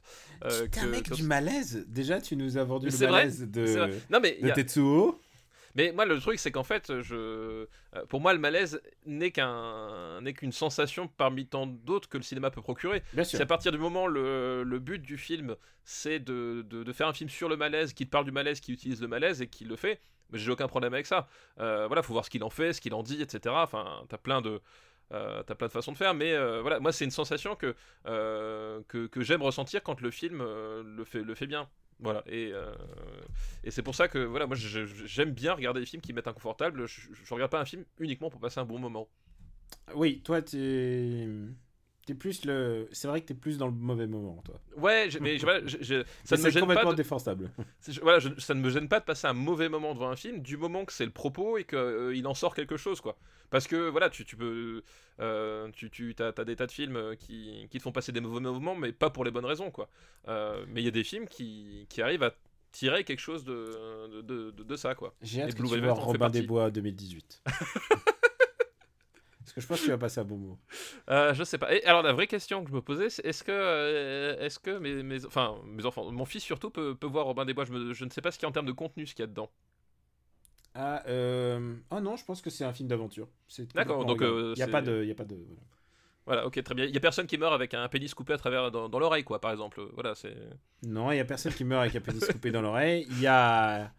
euh, 0.45 0.65
un 0.65 0.69
que- 0.69 0.87
mec 0.87 1.09
que- 1.11 1.15
du 1.15 1.23
malaise. 1.25 1.85
Déjà, 1.89 2.21
tu 2.21 2.37
nous 2.37 2.57
as 2.59 2.65
vendu 2.65 2.87
Mais 2.87 2.93
le 2.93 2.97
c'est 2.97 3.07
vrai, 3.07 3.19
malaise 3.21 3.39
C'est 3.41 3.51
de, 3.51 3.65
vrai. 3.67 3.91
Non, 4.11 4.21
mais, 4.21 4.39
de 4.41 4.49
a- 4.51 4.53
Tetsuo. 4.53 5.21
mais 5.75 5.93
moi, 5.93 6.05
le 6.07 6.21
truc, 6.21 6.39
c'est 6.39 6.51
qu'en 6.53 6.63
fait, 6.63 7.01
je, 7.03 7.15
euh, 7.17 7.67
pour 8.09 8.21
moi, 8.21 8.33
le 8.33 8.39
malaise 8.39 8.81
n'est 9.07 9.31
qu'un, 9.33 10.21
n'est 10.21 10.33
qu'une 10.35 10.53
sensation 10.53 11.09
parmi 11.09 11.47
tant 11.47 11.67
d'autres 11.67 12.09
que 12.09 12.17
le 12.17 12.23
cinéma 12.23 12.51
peut 12.51 12.63
procurer. 12.63 13.03
Si 13.25 13.37
à 13.37 13.47
partir 13.47 13.73
du 13.73 13.79
moment 13.79 14.07
le, 14.07 14.63
le 14.63 14.79
but 14.79 15.01
du 15.03 15.19
film 15.19 15.57
c'est 15.87 16.19
de, 16.19 16.65
de, 16.69 16.83
de 16.83 16.93
faire 16.93 17.09
un 17.09 17.13
film 17.13 17.29
sur 17.29 17.49
le 17.49 17.57
malaise, 17.57 17.93
qui 17.93 18.07
te 18.07 18.11
parle 18.11 18.25
du 18.25 18.33
malaise, 18.33 18.61
qui 18.61 18.73
utilise 18.73 19.03
le 19.03 19.09
malaise 19.09 19.43
et 19.43 19.49
qui 19.49 19.65
le 19.67 19.77
fait, 19.77 20.01
mais 20.31 20.39
j'ai 20.39 20.51
aucun 20.51 20.67
problème 20.67 20.95
avec 20.95 21.05
ça. 21.07 21.29
Euh, 21.61 21.87
voilà, 21.89 22.03
faut 22.03 22.15
voir 22.15 22.25
ce 22.25 22.31
qu'il 22.31 22.43
en 22.43 22.49
fait, 22.51 22.73
ce 22.73 22.81
qu'il 22.81 22.95
en 22.95 23.03
dit, 23.03 23.21
etc. 23.21 23.55
Enfin, 23.59 24.03
t'as 24.09 24.17
plein 24.17 24.41
de 24.41 24.63
euh, 25.15 25.43
t'as 25.43 25.55
plein 25.55 25.69
de 25.69 25.73
façons 25.73 25.93
de 25.93 25.97
faire, 25.97 26.15
mais 26.15 26.33
euh, 26.33 26.61
voilà, 26.61 26.81
moi 26.81 26.93
c'est 26.93 27.05
une 27.05 27.11
sensation 27.11 27.57
que, 27.57 27.75
euh, 28.07 28.81
que, 28.89 29.07
que 29.07 29.23
j'aime 29.23 29.43
ressentir 29.43 29.83
quand 29.83 30.01
le 30.01 30.11
film 30.11 30.39
le, 30.43 31.05
fait, 31.05 31.23
le 31.23 31.35
fait 31.35 31.47
bien. 31.47 31.69
Voilà, 32.01 32.23
et, 32.27 32.53
et 33.63 33.71
c'est 33.71 33.83
pour 33.83 33.95
ça 33.95 34.09
que 34.09 34.19
voilà, 34.19 34.47
moi 34.47 34.57
j'aime 34.57 35.31
bien 35.31 35.55
regarder 35.55 35.81
des 35.81 35.87
films 35.87 36.03
qui 36.03 36.13
me 36.13 36.17
mettent 36.17 36.29
inconfortable. 36.29 36.87
Je, 36.87 37.01
je 37.13 37.35
regarde 37.35 37.51
pas 37.51 37.61
un 37.61 37.65
film 37.65 37.85
uniquement 37.99 38.31
pour 38.31 38.41
passer 38.41 38.61
un 38.61 38.65
bon 38.65 38.79
moment. 38.79 39.09
Oui, 39.95 40.21
toi, 40.23 40.43
t'es. 40.43 41.29
T'es 42.07 42.15
plus 42.15 42.45
le. 42.45 42.87
C'est 42.93 43.09
vrai 43.09 43.23
que 43.23 43.27
t'es 43.27 43.35
plus 43.35 43.57
dans 43.57 43.67
le 43.67 43.73
mauvais 43.73 44.07
moment, 44.07 44.43
toi. 44.45 44.61
Ouais, 44.77 45.09
mais 45.23 45.39
je- 45.39 45.47
je- 45.65 45.77
je- 45.81 46.05
ça 46.23 46.37
Mais 46.37 46.37
ne 46.37 46.43
me 46.45 46.51
gêne 46.51 46.61
pas. 46.67 46.83
complètement 46.83 46.93
de-. 46.93 47.49
C'est- 47.81 47.93
je- 47.93 48.01
voilà, 48.03 48.21
ça 48.39 48.53
ne 48.55 48.61
me 48.61 48.69
gêne 48.69 48.89
pas 48.89 49.01
de 49.01 49.05
passer 49.07 49.27
un 49.27 49.33
mauvais 49.33 49.71
moment 49.71 49.95
devant 49.95 50.11
un 50.11 50.17
film, 50.17 50.41
du 50.41 50.57
moment 50.59 50.85
que 50.85 50.93
c'est 50.93 51.07
le 51.07 51.11
propos 51.11 51.57
et 51.57 51.65
qu'il 51.65 52.27
en 52.27 52.35
sort 52.35 52.55
quelque 52.55 52.77
chose, 52.77 53.01
quoi. 53.01 53.17
Parce 53.49 53.67
que 53.67 53.89
voilà, 53.89 54.11
tu, 54.11 54.25
tu 54.27 54.37
peux, 54.37 54.83
euh, 55.21 55.71
tu, 55.73 55.89
tu 55.91 56.15
as, 56.19 56.33
des 56.45 56.57
tas 56.57 56.67
de 56.67 56.73
films 56.73 56.97
euh, 56.97 57.15
qui, 57.15 57.69
qui 57.71 57.79
te 57.79 57.83
font 57.83 57.93
passer 57.93 58.13
des 58.13 58.21
mauvais 58.21 58.41
moments, 58.41 58.75
mais 58.75 58.93
pas 58.93 59.09
pour 59.11 59.25
les 59.25 59.31
bonnes 59.31 59.45
raisons, 59.47 59.71
quoi. 59.71 59.89
Euh, 60.29 60.65
mais 60.69 60.83
il 60.83 60.85
y 60.85 60.89
a 60.89 60.91
des 60.91 61.05
films 61.05 61.27
qui, 61.27 61.87
qui 61.89 62.03
arrivent 62.03 62.23
à 62.25 62.35
tirer 62.73 63.05
quelque 63.05 63.21
chose 63.21 63.45
de, 63.45 64.21
de, 64.23 64.51
de, 64.51 64.63
de 64.63 64.77
ça, 64.77 64.95
quoi. 64.95 65.15
J'ai 65.23 65.43
hâte 65.43 65.53
que 65.55 65.59
Blue 65.61 65.69
tu 65.69 65.75
Velvet 65.75 65.91
Robin 65.91 66.29
des 66.29 66.43
Bois 66.43 66.71
2018. 66.71 67.43
Parce 69.55 69.57
que 69.57 69.61
je 69.61 69.67
pense 69.69 69.81
que 69.81 69.85
tu 69.85 69.91
vas 69.91 69.99
passer 69.99 70.19
un 70.21 70.25
bon 70.25 70.37
mot. 70.37 70.59
Euh, 71.11 71.33
je 71.33 71.45
sais 71.45 71.59
pas. 71.59 71.73
Et 71.73 71.85
alors 71.85 72.03
la 72.03 72.13
vraie 72.13 72.27
question 72.27 72.65
que 72.65 72.71
je 72.71 72.75
me 72.75 72.83
posais, 72.83 73.09
c'est 73.09 73.25
est-ce 73.25 73.45
que, 73.45 73.53
euh, 73.53 74.37
est-ce 74.41 74.59
que 74.59 74.79
mes, 74.79 75.03
mes, 75.05 75.25
enfin 75.27 75.57
mes 75.65 75.87
enfants, 75.87 76.11
mon 76.11 76.25
fils 76.25 76.43
surtout 76.43 76.71
peut, 76.71 76.97
peut 76.97 77.07
voir 77.07 77.27
Robin 77.27 77.45
des 77.45 77.55
Bois? 77.55 77.65
Je, 77.65 77.73
me- 77.73 77.93
je 77.93 78.05
ne 78.05 78.11
sais 78.11 78.21
pas 78.21 78.33
ce 78.33 78.39
qu'il 78.39 78.45
y 78.45 78.47
a 78.47 78.49
en 78.49 78.53
termes 78.53 78.67
de 78.67 78.73
contenu, 78.73 79.07
ce 79.07 79.15
qu'il 79.15 79.23
y 79.23 79.25
a 79.25 79.29
dedans. 79.29 79.51
Ah, 80.75 81.05
euh... 81.07 81.77
ah 81.93 82.01
non, 82.01 82.17
je 82.17 82.25
pense 82.25 82.43
que 82.43 82.51
c'est 82.51 82.65
un 82.65 82.73
film 82.73 82.89
d'aventure. 82.89 83.29
D'accord, 83.75 84.05
donc, 84.05 84.23
euh, 84.23 84.53
il 84.57 84.59
y 84.59 84.63
a 84.63 84.67
pas 84.67 84.83
de, 84.83 85.05
y 85.05 85.11
a 85.13 85.15
pas 85.15 85.25
de. 85.25 85.37
Voilà, 86.27 86.47
ok, 86.47 86.61
très 86.65 86.75
bien. 86.75 86.87
Il 86.87 86.95
y 86.95 86.97
a 86.97 87.01
personne 87.01 87.27
qui 87.27 87.39
meurt 87.39 87.53
avec 87.55 87.75
un 87.75 87.87
pénis 87.89 88.13
coupé 88.13 88.33
à 88.33 88.39
travers 88.39 88.71
dans, 88.73 88.89
dans 88.89 88.99
l'oreille, 88.99 89.25
quoi, 89.25 89.41
par 89.41 89.53
exemple. 89.53 89.83
Voilà, 89.93 90.15
c'est. 90.17 90.35
Non, 90.83 91.13
il 91.13 91.17
y 91.19 91.21
a 91.21 91.25
personne 91.25 91.53
qui 91.53 91.63
meurt 91.65 91.83
avec 91.83 91.95
un 91.95 92.01
pénis 92.01 92.27
coupé 92.27 92.51
dans 92.51 92.63
l'oreille. 92.63 93.07
Il 93.11 93.21
y 93.21 93.27
a, 93.29 93.93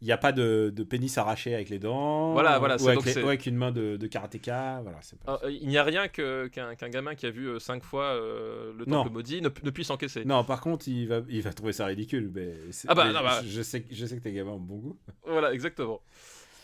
il 0.00 0.06
y 0.08 0.12
a 0.12 0.16
pas 0.18 0.32
de, 0.32 0.72
de 0.74 0.82
pénis 0.84 1.16
arraché 1.18 1.54
avec 1.54 1.68
les 1.70 1.78
dents. 1.78 2.32
Voilà, 2.32 2.58
voilà, 2.58 2.76
Ou 2.76 2.84
avec, 2.86 2.94
donc 2.98 3.04
les- 3.06 3.12
c'est- 3.14 3.22
ou 3.22 3.26
avec 3.28 3.46
une 3.46 3.56
main 3.56 3.72
de, 3.72 3.96
de 3.96 4.06
karatéka. 4.06 4.80
Voilà, 4.82 4.98
c'est 5.02 5.18
pas. 5.18 5.40
Ah, 5.42 5.46
euh, 5.46 5.50
il 5.50 5.68
n'y 5.68 5.76
a 5.78 5.82
rien 5.82 6.06
qu'un 6.08 6.48
gamin 6.88 7.14
qui 7.16 7.26
a 7.26 7.30
vu 7.30 7.46
euh, 7.48 7.58
cinq 7.58 7.82
fois 7.82 8.04
euh, 8.04 8.72
le 8.74 8.84
Non. 8.84 9.02
temple 9.02 9.12
maudit 9.14 9.42
ne, 9.42 9.48
ne 9.48 9.70
puisse 9.70 9.90
encaisser. 9.90 10.24
Non, 10.24 10.44
par 10.44 10.60
contre, 10.60 10.86
il 10.88 11.06
va, 11.08 11.20
il 11.28 11.42
va 11.42 11.52
trouver 11.52 11.72
ça 11.72 11.86
ridicule. 11.86 12.30
Mais 12.34 12.54
Ah 12.86 12.94
bah, 12.94 13.06
mais 13.06 13.12
non, 13.12 13.22
bah. 13.22 13.40
Je, 13.44 13.62
sais, 13.62 13.82
que- 13.82 13.92
je 13.94 14.06
sais 14.06 14.16
que 14.16 14.22
tes 14.22 14.32
gamins 14.32 14.52
ont 14.52 14.60
bon 14.60 14.76
goût. 14.78 14.98
Voilà, 15.24 15.52
exactement. 15.52 16.00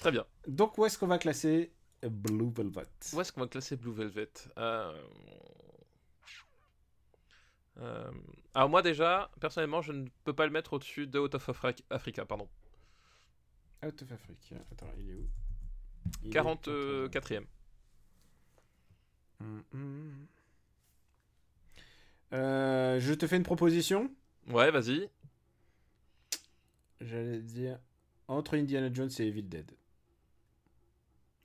Très 0.00 0.12
bien. 0.12 0.24
Donc, 0.46 0.78
où 0.78 0.84
est-ce 0.86 0.96
qu'on 0.98 1.06
va 1.08 1.18
classer 1.18 1.72
Blue 2.02 2.52
Velvet? 2.54 2.82
Où 3.14 3.20
est-ce 3.20 3.32
qu'on 3.32 3.40
va 3.40 3.46
classer 3.48 3.76
Blue 3.76 3.94
Velvet? 3.94 4.28
Euh, 4.58 4.92
Alors 8.54 8.68
moi 8.68 8.82
déjà, 8.82 9.30
personnellement, 9.40 9.82
je 9.82 9.92
ne 9.92 10.06
peux 10.24 10.32
pas 10.32 10.46
le 10.46 10.52
mettre 10.52 10.74
au-dessus 10.74 11.06
de 11.08 11.18
Out 11.18 11.34
of 11.34 11.48
Afri- 11.48 11.82
Africa, 11.90 12.24
pardon. 12.24 12.48
Out 13.84 14.02
of 14.02 14.12
Africa. 14.12 14.56
Attends, 14.72 14.86
il 14.98 15.10
est 15.10 15.14
où? 15.14 15.28
Il 16.22 16.28
est- 16.28 16.32
44e. 16.32 17.46
Hum, 19.40 19.62
hum. 19.72 20.26
Euh, 22.32 22.98
je 23.00 23.12
te 23.14 23.26
fais 23.26 23.36
une 23.36 23.42
proposition. 23.42 24.10
Ouais, 24.48 24.70
vas-y. 24.70 25.08
J'allais 27.00 27.40
dire 27.40 27.78
entre 28.28 28.56
Indiana 28.56 28.90
Jones 28.92 29.10
et 29.18 29.26
Evil 29.26 29.42
Dead. 29.42 29.70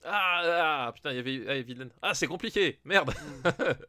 Ah, 0.04 0.88
ah, 0.88 0.92
putain, 0.94 1.12
il 1.12 1.16
y 1.18 1.20
avait 1.20 1.44
ah, 1.48 1.56
Evil 1.56 1.76
Dead. 1.76 1.92
Ah, 2.02 2.14
c'est 2.14 2.28
compliqué, 2.28 2.80
merde. 2.86 3.14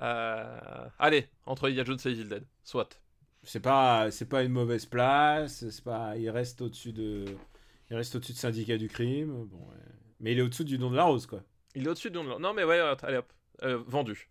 Euh, 0.00 0.88
allez, 0.98 1.28
entre 1.46 1.68
Indiana 1.68 1.84
Jones 1.86 2.00
et 2.04 2.08
Evil 2.08 2.24
Dead, 2.28 2.44
soit. 2.64 3.00
C'est 3.44 3.60
pas, 3.60 4.10
c'est 4.10 4.24
pas 4.28 4.42
une 4.42 4.50
mauvaise 4.50 4.86
place. 4.86 5.68
C'est 5.70 5.84
pas, 5.84 6.16
il 6.16 6.28
reste 6.30 6.62
au-dessus 6.62 6.92
de, 6.92 7.24
il 7.90 7.96
reste 7.96 8.14
au-dessus 8.14 8.32
de 8.32 8.38
syndicat 8.38 8.76
du 8.78 8.88
crime. 8.88 9.44
Bon, 9.46 9.68
ouais. 9.68 9.76
mais 10.20 10.32
il 10.32 10.38
est 10.38 10.42
au-dsus 10.42 10.64
du 10.64 10.78
nom 10.78 10.90
de 10.90 10.96
la 10.96 11.04
rose, 11.04 11.26
quoi. 11.26 11.42
Il 11.74 11.86
est 11.86 11.88
au-dessus 11.88 12.10
de 12.10 12.18
nous. 12.18 12.38
Non, 12.38 12.54
mais 12.54 12.64
ouais, 12.64 12.78
allez 12.78 13.16
hop, 13.18 13.32
Euh, 13.62 13.78
vendu. 13.86 14.28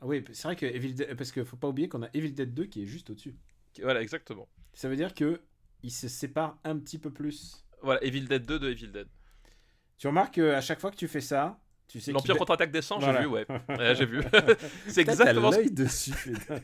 Ah 0.00 0.06
oui, 0.06 0.22
c'est 0.32 0.42
vrai 0.48 0.56
que 0.56 0.66
Evil 0.66 0.94
Dead, 0.94 1.16
parce 1.16 1.32
qu'il 1.32 1.44
faut 1.44 1.56
pas 1.56 1.68
oublier 1.68 1.88
qu'on 1.88 2.02
a 2.02 2.08
Evil 2.12 2.32
Dead 2.32 2.52
2 2.52 2.66
qui 2.66 2.82
est 2.82 2.86
juste 2.86 3.10
au-dessus. 3.10 3.36
Voilà, 3.82 4.02
exactement. 4.02 4.48
Ça 4.74 4.88
veut 4.88 4.96
dire 4.96 5.14
que 5.14 5.40
il 5.82 5.90
se 5.90 6.08
sépare 6.08 6.58
un 6.64 6.78
petit 6.78 6.98
peu 6.98 7.10
plus. 7.12 7.64
Voilà, 7.82 8.02
Evil 8.04 8.26
Dead 8.26 8.44
2 8.44 8.58
de 8.58 8.70
Evil 8.70 8.88
Dead. 8.92 9.08
Tu 9.98 10.06
remarques 10.06 10.34
qu'à 10.34 10.60
chaque 10.60 10.80
fois 10.80 10.90
que 10.90 10.96
tu 10.96 11.08
fais 11.08 11.20
ça, 11.22 11.58
Tu 11.88 12.00
sais 12.00 12.10
L'Empire 12.10 12.36
contre-attaque 12.36 12.72
descend, 12.72 13.00
Voilà. 13.00 13.20
j'ai 13.20 13.26
vu, 13.26 13.32
ouais. 13.32 13.46
Ouais, 13.68 13.94
j'ai 13.94 14.06
vu. 14.06 14.20
c'est 14.88 15.02
exactement, 15.02 15.52
ce- 15.52 15.68
dessus. 15.72 16.12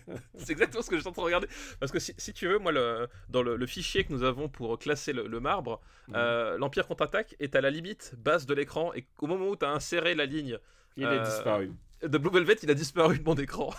c'est 0.36 0.51
exactement 0.51 0.82
ce 0.82 0.90
que 0.90 0.97
j'étais 0.97 1.09
en 1.09 1.12
train 1.12 1.23
de 1.23 1.27
regarder. 1.27 1.47
Parce 1.78 1.93
que 1.93 2.01
si, 2.01 2.12
si 2.19 2.32
tu 2.32 2.49
veux, 2.49 2.59
moi, 2.59 2.73
le, 2.73 3.07
dans 3.28 3.43
le, 3.43 3.57
le 3.57 3.66
fichier 3.66 4.03
que 4.05 4.12
nous 4.12 4.24
avons 4.24 4.49
pour 4.49 4.78
classer 4.81 5.12
le, 5.12 5.28
le 5.28 5.40
marbre, 5.40 5.81
euh, 6.15 6.59
l'Empire 6.59 6.89
contre-attaque 6.89 7.36
est 7.39 7.55
à 7.55 7.61
la 7.61 7.70
limite 7.70 8.15
basse 8.19 8.47
de 8.47 8.55
l'écran. 8.55 8.93
Et 8.94 9.07
au 9.19 9.28
moment 9.28 9.47
où 9.49 9.57
tu 9.57 9.65
as 9.65 9.70
inséré 9.70 10.15
la 10.16 10.27
ligne 10.27 10.59
Il 10.97 11.05
euh, 11.05 11.20
est 11.23 11.24
disparu. 11.24 11.70
de 12.03 12.19
Blue 12.19 12.31
Velvet, 12.32 12.57
il 12.65 12.70
a 12.70 12.74
disparu 12.74 13.19
de 13.20 13.24
mon 13.24 13.35
écran. 13.36 13.70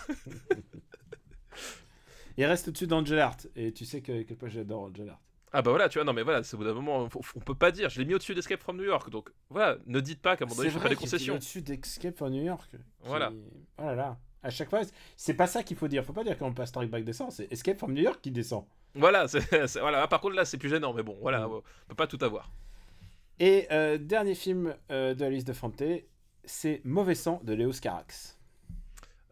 Il 2.36 2.44
reste 2.46 2.68
au-dessus 2.68 2.86
d'Angel 2.86 3.18
Art. 3.20 3.36
Et 3.54 3.72
tu 3.72 3.84
sais 3.84 4.00
que 4.00 4.22
quel 4.22 4.36
point 4.36 4.48
j'adore 4.48 4.82
Angel 4.84 5.08
Art. 5.08 5.20
Ah 5.56 5.62
bah 5.62 5.70
voilà, 5.70 5.88
tu 5.88 5.98
vois, 5.98 6.04
non 6.04 6.12
mais 6.12 6.22
voilà, 6.22 6.42
c'est 6.42 6.54
au 6.54 6.58
bout 6.58 6.64
d'un 6.64 6.74
moment, 6.74 7.08
on 7.36 7.40
peut 7.40 7.54
pas 7.54 7.70
dire. 7.70 7.88
Je 7.88 8.00
l'ai 8.00 8.04
mis 8.04 8.14
au-dessus 8.14 8.34
d'Escape 8.34 8.60
from 8.60 8.76
New 8.76 8.82
York. 8.84 9.08
Donc 9.08 9.30
voilà, 9.50 9.76
ne 9.86 10.00
dites 10.00 10.20
pas 10.20 10.36
qu'à 10.36 10.44
un 10.44 10.48
moment 10.48 10.56
donné, 10.56 10.68
je 10.70 10.74
fais 10.76 10.82
pas 10.82 10.88
des 10.88 10.96
concessions. 10.96 11.34
au-dessus 11.34 11.62
d'Escape 11.62 12.16
from 12.16 12.30
New 12.32 12.42
York. 12.42 12.68
qui- 12.70 12.76
Voilà. 13.04 13.32
Oh 13.78 13.82
là 13.84 13.94
là. 13.94 14.18
À 14.42 14.50
chaque 14.50 14.68
fois, 14.68 14.80
c'est 15.16 15.34
pas 15.34 15.46
ça 15.46 15.62
qu'il 15.62 15.76
faut 15.76 15.86
dire. 15.88 16.04
Faut 16.04 16.12
pas 16.12 16.24
dire 16.24 16.36
quand 16.36 16.52
Pastor 16.52 16.84
Back 16.86 17.04
descend, 17.04 17.30
c'est 17.32 17.50
Escape 17.52 17.78
from 17.78 17.94
New 17.94 18.02
York 18.02 18.20
qui 18.20 18.30
descend. 18.32 18.64
Voilà, 18.94 19.26
c'est, 19.28 19.66
c'est- 19.68 19.80
voilà. 19.80 20.02
Ah, 20.02 20.08
Par 20.08 20.20
contre, 20.20 20.34
là, 20.34 20.44
c'est 20.44 20.58
plus 20.58 20.68
gênant, 20.68 20.92
mais 20.92 21.02
bon, 21.04 21.16
voilà, 21.20 21.46
Mm. 21.46 21.52
on 21.52 21.62
peut 21.88 21.94
pas 21.94 22.06
tout 22.08 22.18
avoir. 22.20 22.50
Et 23.38 23.66
euh, 23.70 23.96
dernier 23.96 24.34
film 24.34 24.74
euh, 24.90 25.14
de 25.14 25.20
la 25.24 25.30
liste 25.30 25.46
de 25.46 25.52
Fante, 25.52 25.82
c'est 26.44 26.80
Mauvais 26.84 27.14
sang 27.14 27.40
de 27.44 27.52
Léo 27.54 27.70
Carax. 27.80 28.38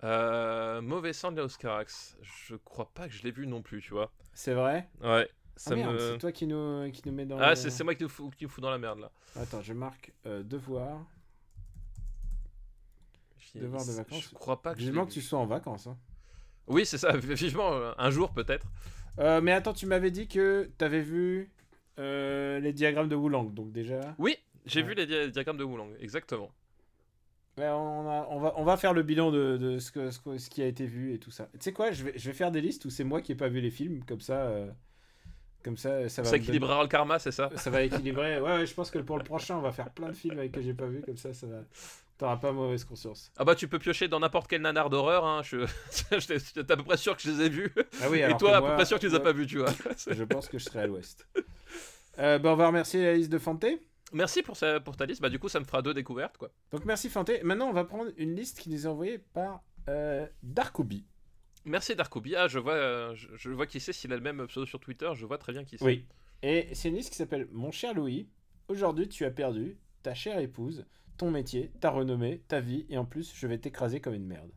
Euh, 0.04 0.80
mauvais 0.82 1.12
sang 1.12 1.30
de 1.30 1.36
Léos 1.36 1.56
Carax. 1.58 2.16
Je 2.22 2.56
crois 2.56 2.90
pas 2.94 3.06
que 3.08 3.14
je 3.14 3.22
l'ai 3.22 3.30
vu 3.30 3.46
non 3.46 3.62
plus, 3.62 3.80
tu 3.82 3.90
vois. 3.92 4.10
C'est 4.34 4.54
vrai? 4.54 4.88
Ouais. 5.02 5.28
Ah 5.54 5.58
Ça 5.70 5.76
merde, 5.76 5.94
me... 5.94 5.98
c'est 5.98 6.18
toi 6.18 6.32
qui 6.32 6.46
nous, 6.46 6.90
qui 6.92 7.02
nous 7.06 7.12
met 7.14 7.26
dans 7.26 7.38
Ah, 7.38 7.50
le- 7.50 7.54
c'est, 7.56 7.70
c'est 7.70 7.84
moi 7.84 7.94
qui 7.94 8.02
nous, 8.02 8.08
fous, 8.08 8.30
qui 8.36 8.44
nous 8.44 8.50
fous 8.50 8.60
dans 8.60 8.70
la 8.70 8.78
merde 8.78 9.00
là. 9.00 9.10
Attends, 9.36 9.60
je 9.62 9.72
marque 9.72 10.12
euh, 10.26 10.42
devoir. 10.42 11.04
Devoir 13.54 13.84
de 13.84 13.92
vacances. 13.92 14.28
Je 14.30 14.34
crois 14.34 14.62
pas 14.62 14.72
que 14.74 14.78
Vivement 14.78 15.04
que 15.04 15.12
tu 15.12 15.20
sois 15.20 15.38
en 15.38 15.44
vacances. 15.46 15.86
hein. 15.86 15.98
Oui, 16.68 16.86
c'est 16.86 16.96
ça, 16.96 17.14
vivement, 17.16 17.72
euh, 17.74 17.92
un 17.98 18.10
jour 18.10 18.32
peut-être. 18.32 18.66
Euh, 19.18 19.42
mais 19.42 19.52
attends, 19.52 19.74
tu 19.74 19.84
m'avais 19.84 20.10
dit 20.10 20.26
que 20.26 20.70
t'avais 20.78 21.02
vu 21.02 21.50
euh, 21.98 22.60
les 22.60 22.72
diagrammes 22.72 23.08
de 23.10 23.14
Woulang, 23.14 23.52
donc 23.52 23.70
déjà. 23.72 24.14
Oui, 24.18 24.36
j'ai 24.64 24.80
Ouais. 24.80 24.88
vu 24.88 24.94
les 24.94 25.04
dia- 25.06 25.28
diagrammes 25.28 25.58
de 25.58 25.64
Woulang, 25.64 25.90
exactement. 26.00 26.50
Ouais, 27.58 27.68
on, 27.68 28.08
a- 28.08 28.26
on 28.30 28.40
va, 28.40 28.54
on 28.56 28.64
va 28.64 28.78
faire 28.78 28.94
le 28.94 29.02
bilan 29.02 29.30
de, 29.30 29.58
de 29.58 29.78
ce, 29.78 29.92
que, 29.92 30.10
ce, 30.10 30.18
que- 30.18 30.38
ce 30.38 30.48
qui 30.48 30.62
a 30.62 30.66
été 30.66 30.86
vu 30.86 31.12
et 31.12 31.18
tout 31.18 31.30
ça. 31.30 31.50
Tu 31.52 31.58
sais 31.60 31.72
quoi, 31.74 31.90
je 31.92 32.04
vais, 32.04 32.18
je 32.18 32.30
vais 32.30 32.34
faire 32.34 32.50
des 32.52 32.62
listes 32.62 32.86
où 32.86 32.90
c'est 32.90 33.04
moi 33.04 33.20
qui 33.20 33.32
ai 33.32 33.34
pas 33.34 33.48
vu 33.50 33.60
les 33.60 33.70
films, 33.70 34.02
comme 34.04 34.22
ça, 34.22 34.46
comme 35.62 35.76
ça, 35.76 36.08
ça 36.08 36.22
va. 36.22 36.28
Ça 36.28 36.36
équilibrera 36.36 36.82
le 36.82 36.88
karma, 36.88 37.18
c'est 37.18 37.32
ça 37.32 37.50
Ça 37.56 37.70
va 37.70 37.82
équilibrer. 37.82 38.40
Ouais, 38.40 38.58
ouais, 38.58 38.66
je 38.66 38.74
pense 38.74 38.90
que 38.90 38.98
pour 38.98 39.18
le 39.18 39.24
prochain, 39.24 39.56
on 39.56 39.62
va 39.62 39.72
faire 39.72 39.90
plein 39.90 40.08
de 40.08 40.14
films 40.14 40.38
avec 40.38 40.52
que 40.52 40.62
j'ai 40.62 40.74
pas 40.74 40.86
vu, 40.86 41.02
comme 41.02 41.16
ça, 41.16 41.32
ça 41.32 41.46
va. 41.46 41.62
T'auras 42.18 42.36
pas 42.36 42.52
mauvaise 42.52 42.84
conscience. 42.84 43.32
Ah 43.36 43.44
bah 43.44 43.54
tu 43.54 43.66
peux 43.66 43.78
piocher 43.78 44.06
dans 44.06 44.20
n'importe 44.20 44.46
quel 44.48 44.62
nanar 44.62 44.90
d'horreur, 44.90 45.24
hein. 45.24 45.42
je... 45.42 45.66
j'étais 46.18 46.72
à 46.72 46.76
peu 46.76 46.84
près 46.84 46.96
sûr 46.96 47.16
que 47.16 47.22
je 47.22 47.30
les 47.30 47.46
ai 47.46 47.48
vus. 47.48 47.74
Ah 48.00 48.10
oui, 48.10 48.20
Et 48.20 48.36
toi, 48.36 48.56
à 48.56 48.62
peu 48.62 48.74
près 48.74 48.84
sûr 48.84 48.98
que 48.98 49.00
tu 49.00 49.08
les 49.08 49.14
as 49.14 49.20
pas 49.20 49.32
vus, 49.32 49.46
tu 49.46 49.58
vois. 49.58 49.72
Je 50.06 50.24
pense 50.24 50.48
que 50.48 50.58
je 50.58 50.64
serai 50.64 50.82
à 50.82 50.86
l'ouest. 50.86 51.26
Euh, 52.18 52.38
bah, 52.38 52.52
on 52.52 52.56
va 52.56 52.66
remercier 52.68 53.02
la 53.02 53.14
liste 53.14 53.32
de 53.32 53.38
Fante. 53.38 53.64
Merci 54.12 54.42
pour, 54.42 54.56
ça, 54.56 54.78
pour 54.78 54.96
ta 54.96 55.06
liste, 55.06 55.22
bah 55.22 55.30
du 55.30 55.38
coup 55.38 55.48
ça 55.48 55.58
me 55.58 55.64
fera 55.64 55.80
deux 55.80 55.94
découvertes, 55.94 56.36
quoi. 56.36 56.50
Donc 56.70 56.84
merci 56.84 57.08
Fante. 57.08 57.30
Maintenant, 57.42 57.68
on 57.68 57.72
va 57.72 57.84
prendre 57.84 58.10
une 58.18 58.36
liste 58.36 58.60
qui 58.60 58.68
nous 58.68 58.84
est 58.84 58.88
envoyée 58.88 59.18
par 59.18 59.62
euh, 59.88 60.26
Darkobi. 60.42 61.06
Merci 61.64 61.94
Darkobi, 61.94 62.34
ah 62.36 62.48
je 62.48 62.58
vois, 62.58 62.72
euh, 62.74 63.14
je, 63.14 63.28
je 63.36 63.50
vois 63.50 63.66
qui 63.66 63.78
c'est, 63.80 63.92
s'il 63.92 64.12
a 64.12 64.16
le 64.16 64.22
même 64.22 64.46
pseudo 64.48 64.66
sur 64.66 64.80
Twitter, 64.80 65.10
je 65.14 65.24
vois 65.26 65.38
très 65.38 65.52
bien 65.52 65.64
qui 65.64 65.78
c'est. 65.78 65.84
Oui. 65.84 66.06
Et 66.42 66.68
c'est 66.74 66.88
une 66.88 66.96
liste 66.96 67.10
qui 67.10 67.16
s'appelle 67.16 67.46
Mon 67.52 67.70
cher 67.70 67.94
Louis, 67.94 68.28
aujourd'hui 68.68 69.08
tu 69.08 69.24
as 69.24 69.30
perdu 69.30 69.78
ta 70.02 70.12
chère 70.14 70.38
épouse, 70.38 70.84
ton 71.16 71.30
métier, 71.30 71.70
ta 71.80 71.90
renommée, 71.90 72.42
ta 72.48 72.60
vie, 72.60 72.84
et 72.88 72.98
en 72.98 73.04
plus 73.04 73.32
je 73.34 73.46
vais 73.46 73.58
t'écraser 73.58 74.00
comme 74.00 74.14
une 74.14 74.26
merde. 74.26 74.50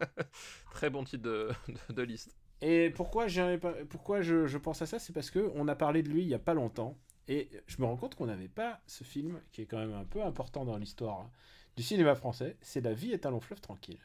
Très 0.72 0.90
bon 0.90 1.04
titre 1.04 1.24
de, 1.24 1.50
de- 1.88 1.92
de 1.94 2.02
liste. 2.02 2.34
Et 2.60 2.90
pourquoi, 2.90 3.28
je, 3.28 4.46
je 4.46 4.58
pense 4.58 4.82
à 4.82 4.86
ça 4.86 4.98
C'est 4.98 5.12
parce 5.12 5.30
que 5.30 5.50
on 5.54 5.68
a 5.68 5.76
parlé 5.76 6.02
de 6.02 6.08
lui 6.08 6.22
il 6.22 6.28
y 6.28 6.34
a 6.34 6.38
pas 6.40 6.54
longtemps, 6.54 6.98
et 7.28 7.50
je 7.66 7.76
me 7.80 7.86
rends 7.86 7.96
compte 7.96 8.14
qu'on 8.14 8.26
n'avait 8.26 8.48
pas 8.48 8.80
ce 8.86 9.04
film, 9.04 9.40
qui 9.52 9.62
est 9.62 9.66
quand 9.66 9.78
même 9.78 9.92
un 9.94 10.04
peu 10.04 10.22
important 10.24 10.64
dans 10.64 10.76
l'histoire 10.78 11.30
du 11.76 11.82
cinéma 11.82 12.14
français, 12.14 12.56
c'est 12.60 12.80
La 12.80 12.94
vie 12.94 13.12
est 13.12 13.26
un 13.26 13.30
long 13.30 13.40
fleuve 13.40 13.60
tranquille. 13.60 13.98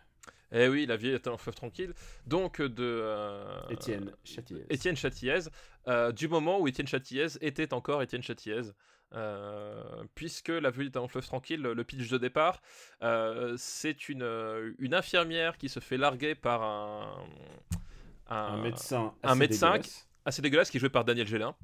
Eh 0.53 0.67
oui, 0.67 0.85
la 0.85 0.95
vie 0.95 1.09
est 1.09 1.27
un 1.27 1.37
fleuve 1.37 1.55
tranquille. 1.55 1.93
Donc 2.27 2.61
de 2.61 2.83
euh, 2.83 3.59
Étienne 3.69 4.11
Châtilliez. 4.23 4.65
Étienne 4.69 4.95
euh, 5.87 6.11
du 6.11 6.27
moment 6.27 6.59
où 6.59 6.67
Étienne 6.67 6.87
Châtilliez 6.87 7.27
était 7.41 7.73
encore 7.73 8.01
Étienne 8.03 8.21
Châtilliez. 8.23 8.61
euh, 9.15 10.03
puisque 10.15 10.49
la 10.49 10.69
vie 10.71 10.85
est 10.85 10.97
un 10.97 11.07
fleuve 11.07 11.25
tranquille, 11.25 11.61
le 11.61 11.83
pitch 11.83 12.09
de 12.09 12.17
départ, 12.17 12.61
euh, 13.03 13.55
c'est 13.57 14.09
une, 14.09 14.75
une 14.79 14.93
infirmière 14.93 15.57
qui 15.57 15.69
se 15.69 15.79
fait 15.79 15.97
larguer 15.97 16.35
par 16.35 16.61
un, 16.63 17.25
Un 18.27 18.57
médecin 18.57 19.13
un 19.23 19.29
assez 19.31 19.39
médecin 19.39 19.71
dégueulasse. 19.71 20.09
assez 20.25 20.41
dégueulasse 20.41 20.69
qui 20.71 20.77
est 20.77 20.79
joué 20.79 20.89
par 20.89 21.05
Daniel 21.05 21.27
Gélin. 21.27 21.55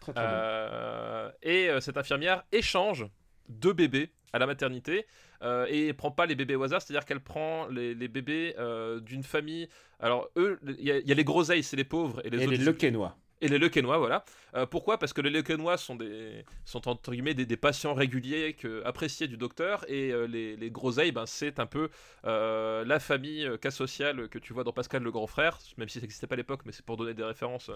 Très, 0.00 0.12
très 0.12 0.26
bon. 0.26 0.30
Euh, 0.32 1.30
et 1.42 1.70
cette 1.80 1.96
infirmière 1.96 2.44
échange 2.52 3.06
deux 3.48 3.72
bébés 3.72 4.10
à 4.32 4.38
la 4.38 4.46
maternité 4.46 5.06
euh, 5.42 5.66
et 5.68 5.92
prend 5.92 6.10
pas 6.10 6.26
les 6.26 6.34
bébés 6.34 6.54
au 6.56 6.62
hasard, 6.62 6.82
c'est-à-dire 6.82 7.04
qu'elle 7.06 7.20
prend 7.20 7.66
les, 7.68 7.94
les 7.94 8.08
bébés 8.08 8.54
euh, 8.58 9.00
d'une 9.00 9.22
famille. 9.22 9.68
Alors 10.00 10.28
eux, 10.36 10.58
il 10.66 10.84
y, 10.84 10.90
a- 10.92 10.98
il 10.98 11.08
y 11.08 11.12
a 11.12 11.14
les 11.14 11.24
groseilles, 11.24 11.62
c'est 11.62 11.76
les 11.76 11.84
pauvres, 11.84 12.20
et 12.24 12.30
les 12.30 12.38
Et 12.42 12.46
autres 12.46 12.50
les 12.58 12.58
Lequenois. 12.58 13.16
Et 13.40 13.48
les 13.48 13.58
Lequenois, 13.58 13.98
voilà. 13.98 14.24
Euh, 14.54 14.66
pourquoi? 14.66 14.98
Parce 14.98 15.12
que 15.12 15.20
les 15.20 15.30
Lequenois 15.30 15.76
sont 15.76 15.96
des 15.96 16.44
sont 16.64 16.88
entre 16.88 17.12
guillemets 17.12 17.34
des, 17.34 17.56
patients 17.56 17.94
réguliers 17.94 18.54
que, 18.54 18.82
appréciés 18.84 19.28
du 19.28 19.36
docteur 19.36 19.84
et 19.88 20.10
euh, 20.10 20.26
les, 20.26 20.56
les 20.56 20.70
groseilles, 20.70 21.12
ben, 21.12 21.26
c'est 21.26 21.60
un 21.60 21.66
peu 21.66 21.90
euh, 22.24 22.84
la 22.84 22.98
famille 23.00 23.48
cas 23.60 23.70
sociale 23.70 24.28
que 24.28 24.38
tu 24.38 24.52
vois 24.52 24.64
dans 24.64 24.72
Pascal 24.72 25.02
le 25.02 25.10
grand 25.10 25.26
frère, 25.26 25.58
même 25.76 25.88
si 25.88 25.98
ça 25.98 26.02
n'existait 26.02 26.26
pas 26.26 26.34
à 26.34 26.36
l'époque, 26.36 26.60
mais 26.64 26.72
c'est 26.72 26.84
pour 26.84 26.96
donner 26.96 27.14
des 27.14 27.24
références 27.24 27.70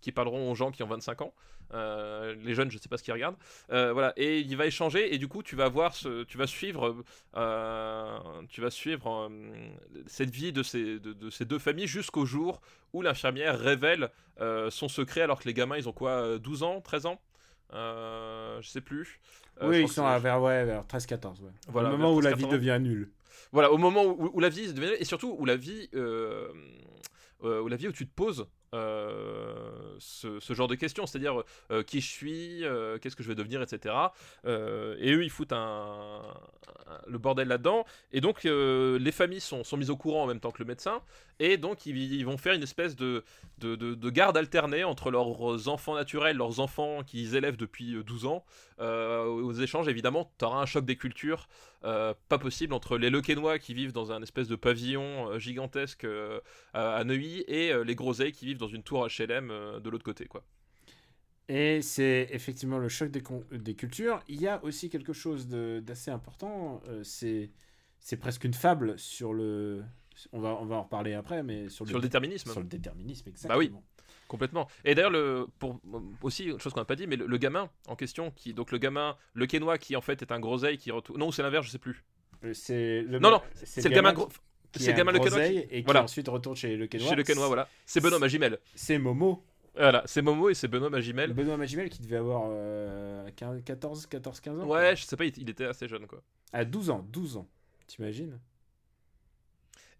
qui 0.00 0.12
parleront 0.12 0.50
aux 0.50 0.54
gens 0.54 0.70
qui 0.70 0.82
ont 0.82 0.88
25 0.88 1.22
ans. 1.22 1.34
Les 1.72 2.54
jeunes, 2.54 2.70
je 2.70 2.78
sais 2.78 2.88
pas 2.88 2.96
ce 2.96 3.02
qu'ils 3.02 3.14
regardent. 3.14 3.36
Voilà, 3.68 4.12
et 4.16 4.40
il 4.40 4.56
va 4.56 4.66
échanger 4.66 5.14
et 5.14 5.18
du 5.18 5.28
coup 5.28 5.42
tu 5.42 5.56
vas 5.56 5.68
voir 5.68 5.94
ce, 5.94 6.24
tu 6.24 6.38
vas 6.38 6.46
suivre, 6.46 6.96
tu 8.48 8.60
vas 8.60 8.70
suivre 8.70 9.30
cette 10.06 10.30
vie 10.30 10.52
de 10.52 10.62
ces, 10.62 10.98
de 10.98 11.30
ces 11.30 11.44
deux 11.44 11.58
familles 11.58 11.86
jusqu'au 11.86 12.26
jour 12.26 12.60
où 12.96 13.02
l'infirmière 13.02 13.58
révèle 13.58 14.10
euh, 14.40 14.70
son 14.70 14.88
secret 14.88 15.20
alors 15.22 15.38
que 15.40 15.46
les 15.48 15.54
gamins 15.54 15.76
ils 15.76 15.88
ont 15.88 15.92
quoi 15.92 16.10
euh, 16.10 16.38
12 16.38 16.62
ans 16.62 16.80
13 16.80 17.06
ans? 17.06 17.20
Euh, 17.72 18.60
je 18.60 18.68
sais 18.68 18.80
plus 18.80 19.20
Euh, 19.62 19.68
oui, 19.70 19.82
ils 19.82 19.88
sont 19.88 20.04
à 20.06 20.18
vers, 20.18 20.40
ouais, 20.42 20.64
vers 20.64 20.84
13-14. 20.84 21.40
Ouais. 21.42 21.50
Voilà, 21.68 21.88
Au 21.88 21.92
moment 21.92 22.14
où 22.14 22.20
la 22.20 22.30
13, 22.30 22.38
vie 22.38 22.44
14 22.44 22.54
ans. 22.54 22.56
devient 22.58 22.78
nulle. 22.82 23.10
voilà 23.52 23.72
au 23.72 23.78
moment 23.78 24.04
où, 24.04 24.30
où 24.34 24.40
la 24.40 24.48
vie 24.48 24.72
devient 24.72 24.92
et 24.98 25.04
surtout 25.04 25.34
où 25.38 25.44
la 25.44 25.56
vie 25.56 25.88
euh, 25.94 26.48
euh, 27.44 27.60
où 27.62 27.68
la 27.68 27.76
vie 27.76 27.88
où 27.88 27.92
tu 27.92 28.06
te 28.06 28.14
poses 28.14 28.40
euh, 28.42 28.46
ce, 29.98 30.40
ce 30.40 30.52
genre 30.54 30.68
de 30.68 30.74
questions, 30.74 31.06
c'est-à-dire 31.06 31.42
euh, 31.70 31.82
qui 31.82 32.00
je 32.00 32.08
suis, 32.08 32.64
euh, 32.64 32.98
qu'est-ce 32.98 33.16
que 33.16 33.22
je 33.22 33.28
vais 33.28 33.34
devenir, 33.34 33.62
etc. 33.62 33.94
Euh, 34.46 34.96
et 34.98 35.12
eux, 35.12 35.24
ils 35.24 35.30
foutent 35.30 35.52
un, 35.52 36.22
le 37.06 37.18
bordel 37.18 37.48
là-dedans. 37.48 37.84
Et 38.12 38.20
donc, 38.20 38.44
euh, 38.44 38.98
les 38.98 39.12
familles 39.12 39.40
sont, 39.40 39.64
sont 39.64 39.76
mises 39.76 39.90
au 39.90 39.96
courant 39.96 40.24
en 40.24 40.26
même 40.26 40.40
temps 40.40 40.50
que 40.50 40.62
le 40.62 40.66
médecin. 40.66 41.00
Et 41.38 41.56
donc, 41.58 41.84
ils, 41.86 42.24
vont 42.24 42.38
faire 42.38 42.54
une 42.54 42.62
espèce 42.62 42.96
de, 42.96 43.22
de, 43.58 43.76
de- 43.76 43.94
de 43.94 44.10
garde 44.10 44.36
alternée 44.36 44.84
entre 44.84 45.10
leurs 45.10 45.68
enfants 45.68 45.94
naturels, 45.94 46.36
leurs 46.36 46.60
enfants 46.60 47.02
qu'ils 47.04 47.36
élèvent 47.36 47.56
depuis 47.58 47.94
euh, 47.94 48.02
12 48.02 48.26
ans. 48.26 48.44
Euh, 48.80 49.24
aux 49.24 49.52
échanges, 49.52 49.88
évidemment, 49.88 50.30
tu 50.38 50.44
auras 50.44 50.58
un 50.60 50.66
choc 50.66 50.84
des 50.84 50.96
cultures 50.96 51.48
euh, 51.84 52.14
pas 52.28 52.38
possible 52.38 52.72
entre 52.74 52.96
les 52.96 53.10
Lequenois 53.10 53.58
qui 53.58 53.74
vivent 53.74 53.92
dans 53.92 54.10
un 54.12 54.22
espèce 54.22 54.48
de 54.48 54.56
pavillon 54.56 55.30
euh, 55.30 55.38
gigantesque 55.38 56.04
euh, 56.04 56.40
à 56.72 57.04
Neuilly 57.04 57.44
et 57.48 57.70
euh, 57.72 57.84
les 57.84 57.94
Groseilles 57.94 58.32
qui 58.32 58.46
vivent 58.46 58.58
dans 58.58 58.65
une 58.68 58.82
tour 58.82 59.06
HLM 59.06 59.50
euh, 59.50 59.80
de 59.80 59.90
l'autre 59.90 60.04
côté. 60.04 60.26
quoi. 60.26 60.44
Et 61.48 61.80
c'est 61.82 62.28
effectivement 62.30 62.78
le 62.78 62.88
choc 62.88 63.10
des, 63.10 63.74
cultures. 63.74 64.20
Il 64.28 64.40
y 64.40 64.48
a 64.48 64.62
aussi 64.64 64.90
quelque 64.90 65.12
chose 65.12 65.48
d'assez 65.48 66.10
important. 66.10 66.82
euh, 66.88 67.02
c'est 67.04 68.16
presque 68.16 68.44
une 68.44 68.54
fable 68.54 68.98
sur 68.98 69.32
le. 69.32 69.84
On 70.32 70.40
va, 70.40 70.56
on 70.60 70.64
va 70.64 70.76
en 70.76 70.82
reparler 70.84 71.12
après, 71.12 71.42
mais 71.42 71.68
sur 71.68 71.84
le, 71.84 71.90
Sur 71.90 71.98
le 71.98 72.02
déterminisme. 72.02 72.50
sur 72.50 72.60
le 72.60 72.66
déterminisme, 72.66 73.28
exactement. 73.28 73.54
Bah 73.54 73.58
oui. 73.58 73.72
Complètement. 74.28 74.66
Et 74.84 74.94
d'ailleurs, 74.94 75.10
le, 75.10 75.46
pour, 75.58 75.78
aussi, 76.22 76.46
une 76.46 76.58
chose 76.58 76.72
qu'on 76.72 76.80
n'a 76.80 76.86
pas 76.86 76.96
dit, 76.96 77.06
mais 77.06 77.16
le, 77.16 77.26
le 77.26 77.36
gamin 77.38 77.70
en 77.86 77.94
question, 77.96 78.32
qui, 78.32 78.54
donc 78.54 78.72
le 78.72 78.78
gamin, 78.78 79.16
le 79.34 79.46
Quénois 79.46 79.78
qui 79.78 79.94
en 79.94 80.00
fait 80.00 80.22
est 80.22 80.32
un 80.32 80.40
groseille 80.40 80.78
qui 80.78 80.90
retourne. 80.90 81.20
Non, 81.20 81.30
c'est 81.30 81.42
l'inverse, 81.42 81.66
je 81.66 81.70
sais 81.70 81.78
plus. 81.78 82.02
Euh, 82.44 82.52
C'est 82.54 83.02
le, 83.02 83.18
Non, 83.18 83.30
non, 83.30 83.42
C'est 83.54 83.84
le 83.84 83.94
gamin, 83.94 84.12
gros- 84.12 84.28
c'est 84.78 84.94
gamin 84.94 85.12
le 85.12 85.18
qui- 85.18 85.26
groseille 85.26 85.66
et 85.70 85.78
qui 85.78 85.84
voilà. 85.84 86.02
ensuite 86.04 86.28
retourne 86.28 86.56
chez 86.56 86.76
le 86.76 86.86
Quénois. 86.86 87.08
chez 87.10 87.16
le 87.16 87.22
Quénois, 87.22 87.46
voilà. 87.46 87.68
C'est 87.84 88.00
Benoît 88.00 88.18
Magimel. 88.18 88.58
C'est 88.74 88.98
Momo. 88.98 89.44
Voilà, 89.74 90.02
c'est 90.06 90.22
Momo 90.22 90.48
et 90.48 90.54
c'est 90.54 90.68
Benoît 90.68 90.88
Magimel. 90.90 91.32
Benoît 91.34 91.56
Magimel 91.58 91.90
qui 91.90 92.00
devait 92.00 92.16
avoir 92.16 92.44
euh, 92.48 93.28
15 93.36 93.62
14, 93.62 94.06
14, 94.06 94.40
15 94.40 94.60
ans. 94.60 94.66
Ouais, 94.66 94.96
je 94.96 95.04
sais 95.04 95.16
pas, 95.16 95.24
il, 95.26 95.50
était 95.50 95.66
assez 95.66 95.86
jeune, 95.86 96.06
quoi. 96.06 96.22
À 96.52 96.64
12 96.64 96.88
ans, 96.90 97.06
12 97.12 97.36
ans. 97.36 97.46
T'imagines? 97.86 98.38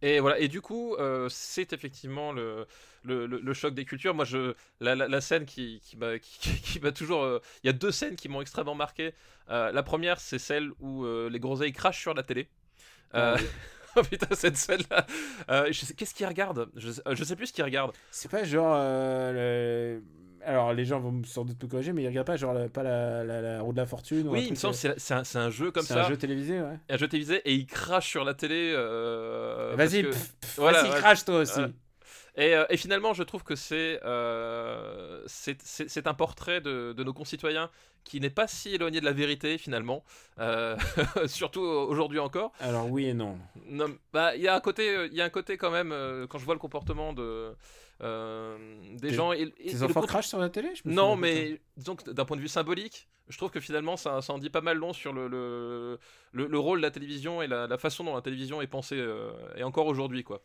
Et 0.03 0.21
voilà, 0.21 0.39
et 0.39 0.49
du 0.49 0.61
coup, 0.61 0.95
euh, 0.97 1.29
c'est 1.31 1.73
effectivement 1.73 2.31
le, 2.33 2.67
le, 3.03 3.27
le- 3.27 3.41
le 3.41 3.55
choc 3.55 3.75
des 3.75 3.85
cultures. 3.87 4.15
Moi, 4.15 4.25
je, 4.27 4.55
la, 4.81 4.95
la, 4.95 5.09
la 5.09 5.21
scène 5.23 5.47
qui, 5.47 5.81
qui 5.83 5.97
m'a 5.97 6.19
qui, 6.19 6.39
qui 6.63 6.81
toujours. 6.93 7.23
euh, 7.23 7.41
Il 7.65 7.67
y 7.67 7.71
a 7.71 7.73
deux 7.73 7.91
scènes 7.93 8.15
qui 8.17 8.29
m'ont 8.29 8.41
extrêmement 8.43 8.75
marqué. 8.75 9.13
Euh, 9.49 9.73
la 9.73 9.83
première, 9.83 10.21
c'est 10.21 10.39
celle 10.39 10.71
où 10.81 11.07
les 11.29 11.39
groseilles 11.41 11.73
crachent 11.73 12.01
sur 12.01 12.15
la 12.15 12.23
télé. 12.23 12.49
Euh, 13.15 13.37
Ah 13.39 13.41
oh 13.43 13.47
putain, 14.11 14.35
cette 14.35 14.57
scène-là. 14.57 15.07
Euh, 15.51 15.67
je 15.73 15.85
sais- 15.85 15.95
Qu'est-ce 15.95 16.15
qu'ils 16.15 16.27
regardent 16.27 16.69
je, 16.77 16.91
sais- 16.91 17.03
euh, 17.07 17.15
je 17.15 17.25
sais 17.25 17.37
plus 17.37 17.47
ce 17.49 17.53
qu'ils 17.53 17.65
regardent. 17.65 17.93
C'est 18.11 18.31
pas 18.31 18.45
genre. 18.45 18.75
euh, 18.79 19.97
le- 19.99 20.03
Alors, 20.45 20.73
les 20.73 20.85
gens 20.85 21.01
vont 21.01 21.23
sans 21.25 21.45
doute 21.45 21.61
me 21.63 21.69
corriger, 21.69 21.93
mais 21.93 22.03
ils 22.05 22.09
regardent 22.09 22.27
pas 22.29 22.37
genre 22.37 22.55
la- 22.55 22.69
pas 22.69 22.83
la, 22.85 23.25
la, 23.25 23.41
la 23.41 23.61
roue 23.63 23.73
de 23.73 23.79
la 23.79 23.87
fortune 23.87 24.29
ou 24.29 24.31
un 24.31 24.35
Oui, 24.35 24.45
il 24.47 24.51
me 24.51 24.55
semble 24.57 24.75
que 24.75 24.81
c'est 24.81 24.95
c'est 24.99 25.15
un, 25.15 25.25
c'est 25.25 25.39
un 25.39 25.51
jeu 25.51 25.71
comme 25.73 25.85
c'est 25.85 25.95
ça. 25.95 26.05
un 26.05 26.09
jeu 26.09 26.17
télévisé, 26.17 26.61
ouais. 26.61 26.79
un 26.89 26.97
jeu 26.97 27.09
télévisé 27.09 27.37
et 27.45 27.53
il 27.55 27.67
crache 27.67 28.09
sur 28.09 28.25
la 28.25 28.35
télé. 28.35 28.73
euh, 28.77 29.75
Vas-y, 29.77 30.03
que- 30.05 30.11
voilà, 30.57 30.83
vas-y, 30.83 30.93
ouais. 30.93 30.99
crache 30.99 31.25
toi 31.25 31.39
aussi. 31.41 31.61
Et, 32.37 32.55
euh, 32.55 32.67
et 32.69 32.77
finalement, 32.77 33.15
je 33.15 33.23
trouve 33.23 33.43
que 33.45 33.57
c'est 33.57 33.99
euh, 34.05 35.23
c'est 35.27 36.07
un 36.07 36.15
portrait 36.15 36.61
de, 36.61 36.93
de 36.93 37.05
nos 37.05 37.13
concitoyens 37.15 37.71
qui 38.05 38.21
n'est 38.21 38.31
pas 38.31 38.47
si 38.47 38.75
éloigné 38.75 39.01
de 39.01 39.05
la 39.05 39.13
vérité 39.13 39.59
finalement, 39.59 40.05
Euh, 40.39 40.77
surtout 41.27 41.61
aujourd'hui 41.63 42.19
encore. 42.19 42.53
Alors, 42.61 42.89
oui 42.91 43.07
et 43.07 43.15
non. 43.15 43.39
Non, 43.69 43.87
bah, 44.13 44.37
il 44.37 44.43
y 44.43 44.49
a 44.49 44.55
un 44.55 44.61
côté, 44.61 45.07
il 45.11 45.15
y 45.15 45.23
a 45.23 45.25
un 45.25 45.31
côté 45.31 45.57
quand 45.57 45.71
même 45.71 45.91
quand 46.29 46.39
je 46.39 46.45
vois 46.45 46.55
le 46.55 46.61
comportement 46.61 47.13
de 47.15 47.55
euh, 48.03 48.59
des 48.93 49.13
gens. 49.15 49.33
Et, 49.33 49.51
Tes 49.51 49.83
enfants 49.83 50.03
crachent 50.03 50.29
sur 50.29 50.39
la 50.39 50.51
télé 50.51 50.69
Je 50.75 50.89
me 50.89 50.95
non, 50.95 51.17
mais 51.17 51.61
disons 51.79 51.97
que 51.97 52.11
d'un 52.11 52.25
point 52.27 52.37
de 52.37 52.43
vue 52.43 52.49
symbolique, 52.49 53.09
je 53.29 53.37
trouve 53.39 53.51
que 53.51 53.61
finalement 53.61 53.97
ça, 53.97 54.21
ça 54.21 54.33
en 54.35 54.39
dit 54.39 54.51
pas 54.51 54.61
mal 54.61 54.77
long 54.77 54.93
sur 54.93 55.13
le, 55.15 55.27
le, 55.27 55.99
le- 56.33 56.47
le 56.47 56.59
rôle 56.59 56.79
de 56.79 56.83
la 56.83 56.91
télévision 56.91 57.41
et 57.43 57.47
la, 57.49 57.67
la 57.67 57.79
façon 57.79 58.05
dont 58.05 58.15
la 58.15 58.21
télévision 58.23 58.61
est 58.61 58.67
pensée, 58.67 59.03
et 59.57 59.65
encore 59.65 59.87
aujourd'hui 59.87 60.23
quoi. 60.23 60.43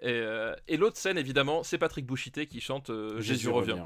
Et, 0.00 0.10
euh, 0.10 0.54
et 0.68 0.76
l'autre 0.76 0.96
scène 0.96 1.18
évidemment, 1.18 1.62
c'est 1.62 1.78
Patrick 1.78 2.06
Bouchité 2.06 2.46
qui 2.46 2.60
chante 2.60 2.90
euh. 2.90 3.20
Jésus 3.20 3.48
revient, 3.48 3.84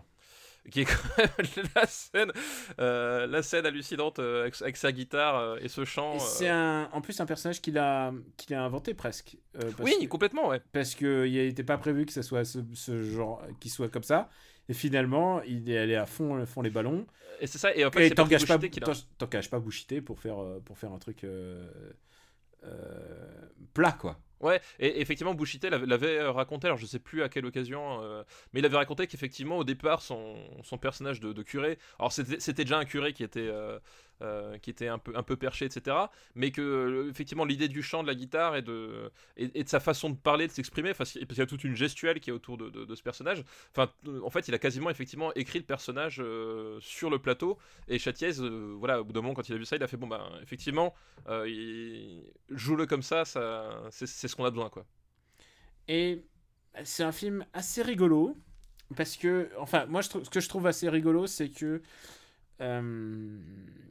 qui 0.70 0.80
est 0.82 0.84
quand 0.84 1.18
même 1.18 1.28
la 1.74 1.86
scène, 1.86 2.32
euh, 2.80 3.26
la 3.26 3.42
scène 3.42 3.66
hallucinante 3.66 4.18
euh, 4.18 4.42
avec, 4.42 4.60
avec 4.60 4.76
sa 4.76 4.92
guitare 4.92 5.36
euh, 5.36 5.58
et 5.60 5.68
ce 5.68 5.84
chant. 5.84 6.18
C'est 6.18 6.50
en 6.50 7.00
plus 7.00 7.18
un 7.20 7.26
personnage 7.26 7.60
qu'il 7.62 7.78
a, 7.78 8.12
qu'il 8.36 8.54
a 8.54 8.62
inventé 8.62 8.94
presque. 8.94 9.36
Oui, 9.78 9.94
que- 10.00 10.06
complètement, 10.06 10.48
ouais. 10.48 10.60
parce 10.72 10.94
qu'il 10.94 11.32
n'était 11.32 11.64
pas 11.64 11.78
prévu 11.78 12.04
que 12.06 12.12
ça 12.12 12.22
soit 12.22 12.44
ce, 12.44 12.58
ce 12.74 13.02
genre, 13.02 13.42
qu'il 13.60 13.70
soit 13.70 13.88
comme 13.88 14.04
ça. 14.04 14.28
Et 14.68 14.74
finalement, 14.74 15.42
il 15.42 15.68
est 15.70 15.78
allé 15.78 15.96
à 15.96 16.06
fond, 16.06 16.44
fond 16.46 16.62
les 16.62 16.70
ballons. 16.70 17.06
Et 17.40 17.46
c'est 17.48 17.58
ça. 17.58 17.74
Et 17.74 17.84
en 17.84 17.90
fait, 17.90 18.04
et 18.04 18.08
c'est 18.10 18.14
t'en 18.14 18.24
Patrick 18.24 18.38
caches 18.70 19.50
pas, 19.50 19.56
pas 19.56 19.60
Bouchité 19.60 20.00
pour 20.00 20.20
faire, 20.20 20.36
pour 20.64 20.78
faire 20.78 20.92
un 20.92 20.98
truc 20.98 21.26
plat, 23.74 23.92
quoi. 23.92 24.20
Ouais, 24.42 24.60
et 24.80 25.00
effectivement, 25.00 25.34
Bouchité 25.34 25.70
l'avait- 25.70 26.18
euh, 26.18 26.32
raconté, 26.32 26.66
alors 26.66 26.76
je 26.76 26.84
sais 26.86 26.98
plus 26.98 27.22
à 27.22 27.28
quelle 27.28 27.46
occasion, 27.46 28.02
euh, 28.02 28.24
mais 28.52 28.58
il 28.60 28.66
avait 28.66 28.76
raconté 28.76 29.06
qu'effectivement, 29.06 29.56
au 29.58 29.62
départ, 29.64 30.02
son, 30.02 30.34
son 30.64 30.78
personnage 30.78 31.20
de, 31.20 31.42
curé, 31.44 31.78
alors 32.00 32.10
c'était 32.12 32.40
c'était 32.40 32.64
déjà 32.64 32.78
un 32.78 32.84
curé 32.84 33.12
qui 33.12 33.22
était, 33.22 33.40
euh, 33.40 33.78
euh, 34.22 34.58
qui 34.58 34.70
était 34.70 34.88
un, 34.88 34.98
peu, 34.98 35.12
un 35.16 35.22
peu 35.22 35.36
perché, 35.36 35.64
etc., 35.64 35.96
mais 36.34 36.50
que, 36.50 36.60
euh, 36.60 37.10
effectivement, 37.10 37.44
l'idée 37.44 37.68
du 37.68 37.82
chant, 37.82 38.02
de 38.02 38.08
la 38.08 38.14
guitare 38.14 38.56
et 38.56 38.62
de, 38.62 39.10
et, 39.36 39.64
de 39.64 39.68
sa 39.68 39.80
façon 39.80 40.10
de 40.10 40.16
parler, 40.16 40.46
de 40.46 40.52
s'exprimer, 40.52 40.94
parce 40.94 41.12
qu'il 41.12 41.26
y 41.36 41.40
a 41.40 41.46
toute 41.46 41.64
une 41.64 41.74
gestuelle 41.74 42.20
qui 42.20 42.30
est 42.30 42.32
autour 42.32 42.56
de, 42.56 42.94
ce 42.94 43.02
personnage, 43.02 43.44
enfin, 43.72 43.92
euh, 44.06 44.20
en 44.22 44.30
fait, 44.30 44.48
il 44.48 44.54
a 44.54 44.58
quasiment, 44.58 44.90
effectivement, 44.90 45.32
écrit 45.34 45.58
le 45.58 45.64
personnage 45.64 46.22
sur 46.80 47.10
le 47.10 47.18
plateau, 47.18 47.58
et 47.88 47.98
Chatiez, 47.98 48.40
euh, 48.40 48.74
voilà, 48.78 49.00
au 49.00 49.04
bout 49.04 49.12
d'un 49.12 49.22
moment, 49.22 49.34
quand 49.34 49.48
il 49.48 49.54
a 49.54 49.58
vu 49.58 49.64
ça, 49.64 49.76
il 49.76 49.82
a 49.82 49.88
fait, 49.88 49.96
bon, 49.96 50.06
ben, 50.06 50.24
effectivement, 50.42 50.94
joue-le 52.48 52.86
comme 52.86 53.02
ça, 53.02 53.24
ça 53.24 53.88
c'est 53.90 54.06
ce 54.06 54.36
qu'on 54.36 54.44
a 54.44 54.50
besoin, 54.50 54.70
quoi. 54.70 54.86
Et 55.88 56.24
c'est 56.84 57.02
un 57.02 57.12
film 57.12 57.44
assez 57.52 57.82
rigolo. 57.82 58.36
Parce 58.96 59.16
que, 59.16 59.50
enfin, 59.58 59.86
moi, 59.86 60.02
ce 60.02 60.18
que 60.18 60.40
je 60.40 60.48
trouve 60.48 60.66
assez 60.66 60.88
rigolo, 60.88 61.26
c'est 61.26 61.48
que. 61.48 61.82
Euh, 62.62 63.38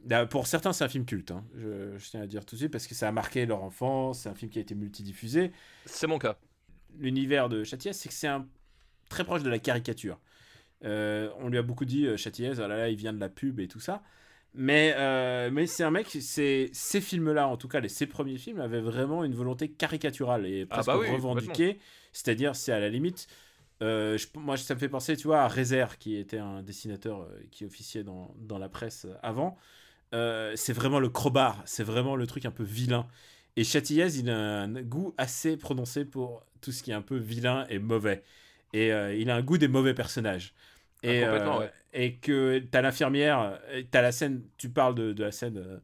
là, 0.08 0.26
pour 0.26 0.46
certains, 0.46 0.72
c'est 0.72 0.84
un 0.84 0.88
film 0.88 1.04
culte. 1.04 1.30
hein. 1.30 1.44
Je, 1.56 1.96
je 1.98 2.10
tiens 2.10 2.22
à 2.22 2.26
dire 2.26 2.44
tout 2.44 2.54
de 2.56 2.60
suite, 2.60 2.72
parce 2.72 2.86
que 2.86 2.94
ça 2.94 3.08
a 3.08 3.12
marqué 3.12 3.46
leur 3.46 3.62
enfance. 3.62 4.20
C'est 4.20 4.28
un 4.28 4.34
film 4.34 4.50
qui 4.50 4.58
a 4.58 4.62
été 4.62 4.74
multidiffusé. 4.74 5.52
C'est 5.84 6.06
mon 6.06 6.18
cas. 6.18 6.36
L'univers 6.98 7.48
de 7.48 7.64
Châtillès, 7.64 7.96
c'est 7.96 8.08
que 8.08 8.14
c'est 8.14 8.28
un 8.28 8.46
très 9.08 9.24
proche 9.24 9.42
de 9.42 9.50
la 9.50 9.58
caricature. 9.58 10.18
Euh, 10.84 11.30
on 11.38 11.48
lui 11.48 11.58
a 11.58 11.62
beaucoup 11.62 11.84
dit 11.84 12.06
euh, 12.06 12.16
oh 12.16 12.60
là 12.60 12.68
là, 12.68 12.88
il 12.88 12.96
vient 12.96 13.12
de 13.12 13.20
la 13.20 13.28
pub 13.28 13.60
et 13.60 13.68
tout 13.68 13.80
ça. 13.80 14.02
Mais, 14.54 14.94
euh, 14.96 15.50
mais 15.50 15.66
c'est 15.66 15.82
un 15.82 15.90
mec, 15.90 16.08
ces 16.10 16.70
films-là, 17.00 17.48
en 17.48 17.56
tout 17.56 17.68
cas, 17.68 17.80
les, 17.80 17.88
ses 17.88 18.06
premiers 18.06 18.36
films, 18.36 18.60
avaient 18.60 18.82
vraiment 18.82 19.24
une 19.24 19.34
volonté 19.34 19.70
caricaturale 19.70 20.44
et 20.46 20.66
Ah 20.68 20.74
presque 20.74 20.86
bah 20.88 20.98
oui, 20.98 21.08
revendiquée. 21.08 21.78
C'est-à-dire, 22.12 22.54
c'est 22.54 22.72
à 22.72 22.80
la 22.80 22.90
limite. 22.90 23.28
Euh, 23.82 24.18
je- 24.18 24.28
moi, 24.36 24.56
ça 24.56 24.74
me 24.74 24.80
fait 24.80 24.88
penser, 24.88 25.16
tu 25.16 25.28
vois, 25.28 25.42
à 25.42 25.48
Rézère, 25.48 25.98
qui 25.98 26.16
était 26.16 26.38
un 26.38 26.62
dessinateur 26.62 27.22
euh, 27.22 27.28
qui 27.50 27.66
officiait 27.66 28.04
dans, 28.04 28.34
dans 28.38 28.58
la 28.58 28.70
presse 28.70 29.06
euh, 29.06 29.14
avant. 29.22 29.58
Euh, 30.14 30.54
c'est 30.56 30.72
vraiment 30.74 31.00
le 31.00 31.10
crowbar, 31.10 31.62
c'est 31.66 31.84
vraiment 31.84 32.16
le 32.16 32.26
truc 32.26 32.46
un 32.46 32.50
peu 32.52 32.64
vilain. 32.64 33.08
Et 33.56 33.64
Châtillès, 33.64 34.16
il 34.18 34.30
a 34.30 34.62
un 34.62 34.82
goût 34.82 35.14
assez 35.18 35.56
prononcé 35.58 36.04
pour 36.04 36.44
tout 36.62 36.72
ce 36.72 36.82
qui 36.82 36.92
est 36.92 36.94
un 36.94 37.02
peu 37.02 37.16
vilain 37.18 37.66
et 37.70 37.78
mauvais. 37.78 38.24
Et 38.72 38.92
euh, 38.92 39.14
il 39.14 39.30
a 39.30 39.36
un 39.36 39.42
goût 39.42 39.58
des 39.58 39.68
mauvais 39.68 39.94
personnages. 39.94 40.54
Et, 41.02 41.22
Ah, 41.22 41.24
complètement, 41.24 41.60
euh, 41.60 41.60
ouais. 41.60 41.72
et 41.94 42.16
que 42.16 42.58
t'as 42.70 42.82
l'infirmière, 42.82 43.60
t'as 43.90 44.02
la 44.02 44.12
scène, 44.12 44.42
tu 44.58 44.70
parles 44.70 44.94
de, 44.94 45.12
de 45.12 45.24
la 45.24 45.32
scène 45.32 45.80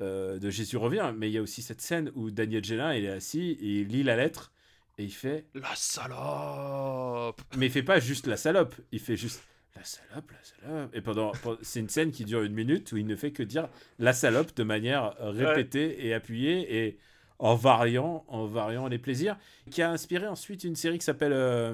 de 0.00 0.50
Jésus 0.50 0.76
revient, 0.78 1.12
mais 1.16 1.28
il 1.28 1.32
y 1.34 1.38
a 1.38 1.42
aussi 1.42 1.62
cette 1.62 1.80
scène 1.82 2.10
où 2.14 2.30
Daniel 2.30 2.64
Gélin, 2.64 2.94
il 2.94 3.04
est 3.04 3.10
assis 3.10 3.58
et 3.60 3.80
il 3.80 3.88
lit 3.88 4.02
la 4.02 4.16
lettre 4.16 4.52
et 5.00 5.04
il 5.04 5.10
fait, 5.10 5.46
La 5.54 5.74
salope 5.74 7.40
mais 7.56 7.66
il 7.66 7.72
fait 7.72 7.82
pas 7.82 8.00
juste 8.00 8.26
la 8.26 8.36
salope, 8.36 8.74
il 8.92 9.00
fait 9.00 9.16
juste 9.16 9.42
la 9.74 9.82
salope, 9.82 10.30
la 10.30 10.68
salope. 10.68 10.94
Et 10.94 11.00
pendant, 11.00 11.32
c'est 11.62 11.80
une 11.80 11.88
scène 11.88 12.10
qui 12.10 12.24
dure 12.26 12.42
une 12.42 12.52
minute 12.52 12.92
où 12.92 12.98
il 12.98 13.06
ne 13.06 13.16
fait 13.16 13.30
que 13.30 13.42
dire 13.42 13.68
la 13.98 14.12
salope 14.12 14.54
de 14.54 14.62
manière 14.62 15.14
euh, 15.20 15.30
répétée 15.30 16.06
et 16.06 16.12
appuyée 16.12 16.84
et 16.86 16.98
en 17.38 17.54
variant, 17.54 18.24
en 18.28 18.44
variant 18.44 18.88
les 18.88 18.98
plaisirs, 18.98 19.38
qui 19.70 19.80
a 19.80 19.90
inspiré 19.90 20.26
ensuite 20.26 20.64
une 20.64 20.76
série 20.76 20.98
qui 20.98 21.04
s'appelle 21.06 21.32
euh, 21.32 21.72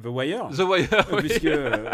The 0.00 0.06
Wire, 0.06 0.48
The 0.50 0.60
Wire, 0.60 0.88
oui. 1.12 1.18
puisque 1.18 1.46
euh, 1.46 1.90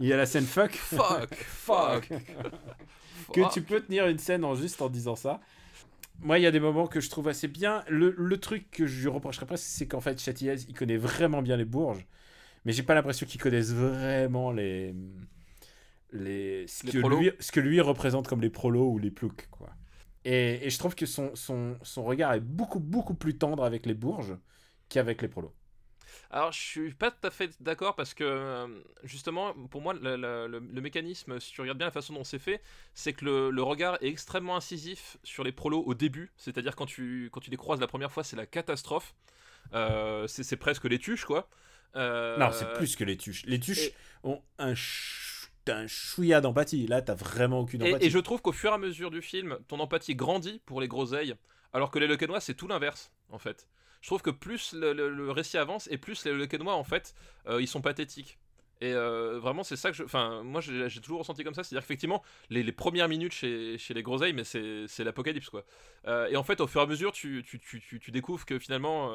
il 0.00 0.06
y 0.08 0.12
a 0.14 0.16
la 0.16 0.24
scène 0.24 0.46
fuck, 0.46 0.72
Fuck, 0.72 1.34
fuck. 1.34 2.08
que 3.34 3.42
Fuck. 3.42 3.52
tu 3.52 3.60
peux 3.60 3.80
tenir 3.82 4.06
une 4.06 4.18
scène 4.18 4.42
en 4.42 4.54
juste 4.54 4.80
en 4.80 4.88
disant 4.88 5.16
ça. 5.16 5.40
Moi, 6.20 6.38
il 6.38 6.42
y 6.42 6.46
a 6.46 6.50
des 6.50 6.60
moments 6.60 6.86
que 6.86 7.00
je 7.00 7.10
trouve 7.10 7.28
assez 7.28 7.48
bien. 7.48 7.84
Le, 7.88 8.14
le 8.16 8.40
truc 8.40 8.70
que 8.70 8.86
je 8.86 9.00
lui 9.02 9.08
reprocherais 9.08 9.46
pas, 9.46 9.56
c'est 9.56 9.86
qu'en 9.88 10.00
fait, 10.00 10.20
Châtillez, 10.20 10.54
il 10.68 10.74
connaît 10.74 10.96
vraiment 10.96 11.42
bien 11.42 11.56
les 11.56 11.64
Bourges, 11.64 12.06
mais 12.64 12.72
j'ai 12.72 12.82
pas 12.84 12.94
l'impression 12.94 13.26
qu'il 13.26 13.40
connaisse 13.40 13.72
vraiment 13.72 14.52
les. 14.52 14.94
les 16.12 16.66
ce, 16.68 16.84
Les 16.84 16.92
que 16.92 16.98
prolos. 16.98 17.28
lui, 17.28 17.30
ce 17.40 17.52
que 17.52 17.60
lui 17.60 17.80
représente 17.80 18.28
comme 18.28 18.40
les 18.40 18.50
prolos 18.50 18.90
ou 18.90 18.98
les 18.98 19.10
ploucs, 19.10 19.48
quoi. 19.50 19.70
Et, 20.24 20.66
et 20.66 20.70
je 20.70 20.78
trouve 20.78 20.94
que 20.94 21.06
son, 21.06 21.34
son, 21.34 21.76
son 21.82 22.04
regard 22.04 22.32
est 22.34 22.40
beaucoup, 22.40 22.80
beaucoup 22.80 23.14
plus 23.14 23.36
tendre 23.36 23.64
avec 23.64 23.84
les 23.86 23.94
Bourges 23.94 24.36
qu'avec 24.88 25.20
les 25.22 25.28
prolos. 25.28 25.54
Alors, 26.34 26.50
je 26.50 26.58
suis 26.60 26.92
pas 26.94 27.12
tout 27.12 27.24
à 27.24 27.30
fait 27.30 27.52
d'accord 27.62 27.94
parce 27.94 28.12
que, 28.12 28.24
euh, 28.24 28.66
justement, 29.04 29.54
pour 29.70 29.80
moi, 29.80 29.94
le, 29.94 30.16
le- 30.16 30.48
le- 30.48 30.58
le 30.58 30.80
mécanisme, 30.80 31.38
si 31.38 31.52
tu 31.52 31.60
regardes 31.60 31.78
bien 31.78 31.86
la 31.86 31.92
façon 31.92 32.12
dont 32.12 32.24
c'est 32.24 32.40
fait, 32.40 32.60
c'est 32.92 33.12
que 33.12 33.24
le, 33.24 33.62
regard 33.62 33.98
est 34.02 34.08
extrêmement 34.08 34.56
incisif 34.56 35.16
sur 35.22 35.44
les 35.44 35.52
prolos 35.52 35.84
au 35.86 35.94
début. 35.94 36.32
C'est-à-dire, 36.36 36.74
quand 36.74 36.86
tu, 36.86 37.28
quand 37.32 37.38
tu 37.38 37.50
les 37.52 37.56
croises 37.56 37.78
la 37.78 37.86
première 37.86 38.10
fois, 38.10 38.24
c'est 38.24 38.34
la 38.34 38.46
catastrophe. 38.46 39.14
Euh, 39.74 40.26
c'est 40.26 40.56
presque 40.56 40.86
les 40.86 40.98
tuches, 40.98 41.24
quoi. 41.24 41.48
Euh, 41.94 42.36
Non, 42.36 42.50
c'est 42.50 42.72
plus 42.72 42.96
que 42.96 43.04
les 43.04 43.16
tuches. 43.16 43.46
Les 43.46 43.60
tuches 43.60 43.78
et- 43.86 43.94
ont 44.24 44.42
un, 44.58 44.74
t'as 45.64 45.76
un 45.76 45.86
chouïa 45.86 46.40
d'empathie. 46.40 46.88
Là, 46.88 47.00
t'as 47.00 47.14
vraiment 47.14 47.60
aucune 47.60 47.80
Et, 47.82 47.90
empathie. 47.90 48.06
et 48.06 48.10
je 48.10 48.18
trouve 48.18 48.42
qu'au 48.42 48.50
fur 48.50 48.72
et 48.72 48.74
à 48.74 48.78
mesure 48.78 49.12
du 49.12 49.22
film, 49.22 49.56
ton 49.68 49.78
empathie 49.78 50.16
grandit 50.16 50.60
pour 50.66 50.80
les 50.80 50.88
groseilles, 50.88 51.36
alors 51.72 51.92
que 51.92 52.00
les 52.00 52.08
Lequenois, 52.08 52.40
c'est 52.40 52.54
tout 52.54 52.66
l'inverse, 52.66 53.12
en 53.30 53.38
fait. 53.38 53.68
Je 54.04 54.08
trouve 54.10 54.20
que 54.20 54.28
plus 54.28 54.74
le, 54.74 55.30
récit 55.30 55.56
avance, 55.56 55.88
et 55.90 55.96
plus 55.96 56.26
les 56.26 56.32
Lequenois, 56.34 56.74
en 56.74 56.84
fait, 56.84 57.14
euh, 57.48 57.62
ils 57.62 57.66
sont 57.66 57.80
pathétiques. 57.80 58.38
Et 58.82 58.92
euh, 58.92 59.38
vraiment, 59.38 59.64
c'est 59.64 59.76
ça 59.76 59.90
que 59.90 59.96
je. 59.96 60.02
Enfin, 60.02 60.42
moi, 60.42 60.60
j'ai 60.60 61.00
toujours 61.00 61.20
ressenti 61.20 61.42
comme 61.42 61.54
ça. 61.54 61.64
C'est-à-dire 61.64 61.80
qu'effectivement, 61.86 62.22
les, 62.50 62.62
les 62.62 62.72
premières 62.72 63.08
minutes 63.08 63.32
chez, 63.32 63.78
chez 63.78 63.94
les 63.94 64.02
groseilles, 64.02 64.34
mais 64.34 64.44
c'est 64.44 65.04
l'apocalypse, 65.04 65.48
quoi. 65.48 65.64
Euh, 66.06 66.26
et 66.26 66.36
en 66.36 66.42
fait, 66.42 66.60
au 66.60 66.66
fur 66.66 66.82
et 66.82 66.84
à 66.84 66.86
mesure, 66.86 67.12
tu, 67.12 67.42
découvres 68.08 68.44
que 68.44 68.58
finalement, 68.58 69.10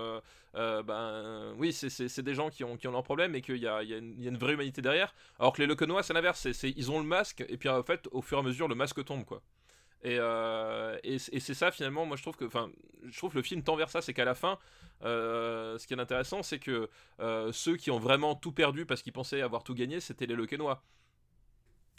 ben, 0.56 1.54
oui, 1.60 1.72
c'est- 1.72 2.22
des 2.22 2.34
gens 2.34 2.50
qui 2.50 2.64
ont, 2.64 2.76
qui 2.76 2.88
ont 2.88 2.92
leurs 2.92 3.04
problèmes 3.04 3.36
et 3.36 3.42
qu'il 3.42 3.58
y 3.58 3.68
a, 3.68 3.84
une- 3.84 4.38
vraie 4.40 4.54
humanité 4.54 4.82
derrière. 4.82 5.14
Alors 5.38 5.54
que 5.54 5.62
les 5.62 5.68
Lequenois, 5.68 6.02
c'est 6.02 6.14
l'inverse. 6.16 6.48
Ils 6.64 6.90
ont 6.90 6.98
le 6.98 7.06
masque, 7.06 7.46
et 7.48 7.58
puis 7.58 7.70
en 7.70 7.84
fait, 7.84 8.08
au 8.12 8.24
fur 8.24 8.40
et 8.40 8.42
à 8.42 8.44
mesure, 8.44 8.68
le 8.68 8.74
masque 8.74 9.06
tombe, 9.06 9.24
quoi. 9.24 9.44
Et, 10.04 10.18
euh, 10.20 10.98
et, 11.04 11.20
c'est 11.20 11.54
ça 11.54 11.72
finalement, 11.72 12.06
moi 12.06 12.16
je 12.16 12.22
trouve 12.22 12.38
que, 12.38 12.46
enfin, 12.46 12.70
je 13.06 13.18
trouve 13.18 13.36
le 13.36 13.42
film 13.42 13.64
tend 13.64 13.76
vers 13.76 13.90
ça, 13.90 14.02
c'est 14.02 14.14
qu'à 14.14 14.24
la 14.24 14.36
fin, 14.36 14.58
euh, 15.04 15.78
ce 15.78 15.88
qui 15.88 15.94
est 15.94 16.00
intéressant, 16.00 16.42
c'est 16.42 16.60
que 16.60 16.90
euh, 17.20 17.52
ceux 17.52 17.76
qui 17.76 17.92
ont 17.92 18.00
vraiment 18.00 18.36
tout 18.36 18.54
perdu 18.54 18.86
parce 18.86 19.02
qu'ils 19.02 19.14
pensaient 19.14 19.42
avoir 19.42 19.64
tout 19.64 19.74
gagné, 19.74 20.00
c'était 20.00 20.26
les 20.26 20.36
Lequenois. 20.36 20.84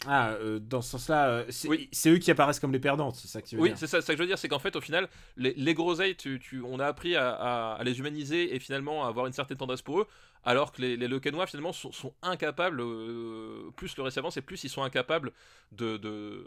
Ah, 0.07 0.31
euh, 0.31 0.57
dans 0.59 0.81
ce 0.81 0.91
sens-là, 0.91 1.27
euh, 1.29 1.45
c'est 1.49 1.67
Oui. 1.67 1.89
eux 2.07 2.17
qui 2.17 2.31
apparaissent 2.31 2.59
comme 2.59 2.71
les 2.71 2.79
perdantes, 2.79 3.15
c'est 3.15 3.27
ça 3.27 3.39
que 3.41 3.47
tu 3.47 3.55
veux 3.55 3.61
Oui, 3.61 3.69
dire 3.69 3.77
c'est 3.77 3.85
ça, 3.85 4.01
c'est 4.01 4.07
ça 4.07 4.13
que 4.13 4.17
je 4.17 4.23
veux 4.23 4.27
dire, 4.27 4.37
c'est 4.39 4.47
qu'en 4.47 4.57
fait, 4.59 4.75
au 4.75 4.81
final, 4.81 5.07
les, 5.37 5.53
les 5.53 5.73
groseilles, 5.75 6.15
tu, 6.15 6.39
tu- 6.39 6.63
on 6.63 6.79
a 6.79 6.87
appris 6.87 7.15
à, 7.15 7.29
à- 7.31 7.73
à 7.75 7.83
les 7.83 7.99
humaniser 7.99 8.55
et 8.55 8.59
finalement 8.59 9.05
à 9.05 9.09
avoir 9.09 9.27
une 9.27 9.33
certaine 9.33 9.57
tendresse 9.57 9.83
pour 9.83 9.99
eux, 10.01 10.07
alors 10.43 10.71
que 10.71 10.81
les, 10.81 10.97
les 10.97 11.07
Lequenois, 11.07 11.45
finalement, 11.45 11.71
sont, 11.71 11.91
sont 11.91 12.15
incapables, 12.23 12.81
euh, 12.81 13.69
plus 13.75 13.95
le 13.95 14.01
récemment, 14.01 14.31
c'est 14.31 14.41
plus 14.41 14.63
ils 14.63 14.69
sont 14.69 14.81
incapables 14.81 15.31
de, 15.71 15.97
de, 15.97 16.45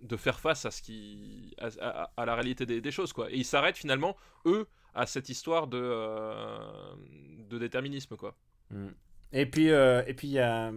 de 0.00 0.16
faire 0.16 0.40
face 0.40 0.64
à, 0.64 0.70
ce 0.70 0.80
qui, 0.80 1.54
à, 1.58 2.24
la 2.24 2.34
réalité 2.34 2.64
des, 2.64 2.80
des 2.80 2.90
choses, 2.90 3.12
quoi. 3.12 3.30
Et 3.30 3.36
ils 3.36 3.44
s'arrêtent 3.44 3.76
finalement, 3.76 4.16
eux, 4.46 4.66
à 4.94 5.04
cette 5.04 5.28
histoire 5.28 5.66
de, 5.66 5.78
de 7.50 7.58
déterminisme, 7.58 8.16
quoi. 8.16 8.34
Mm. 8.70 8.86
Et 9.32 9.44
puis, 9.44 9.66
et 9.66 10.14
puis 10.16 10.28
il 10.28 10.32
y 10.34 10.38
a, 10.38 10.72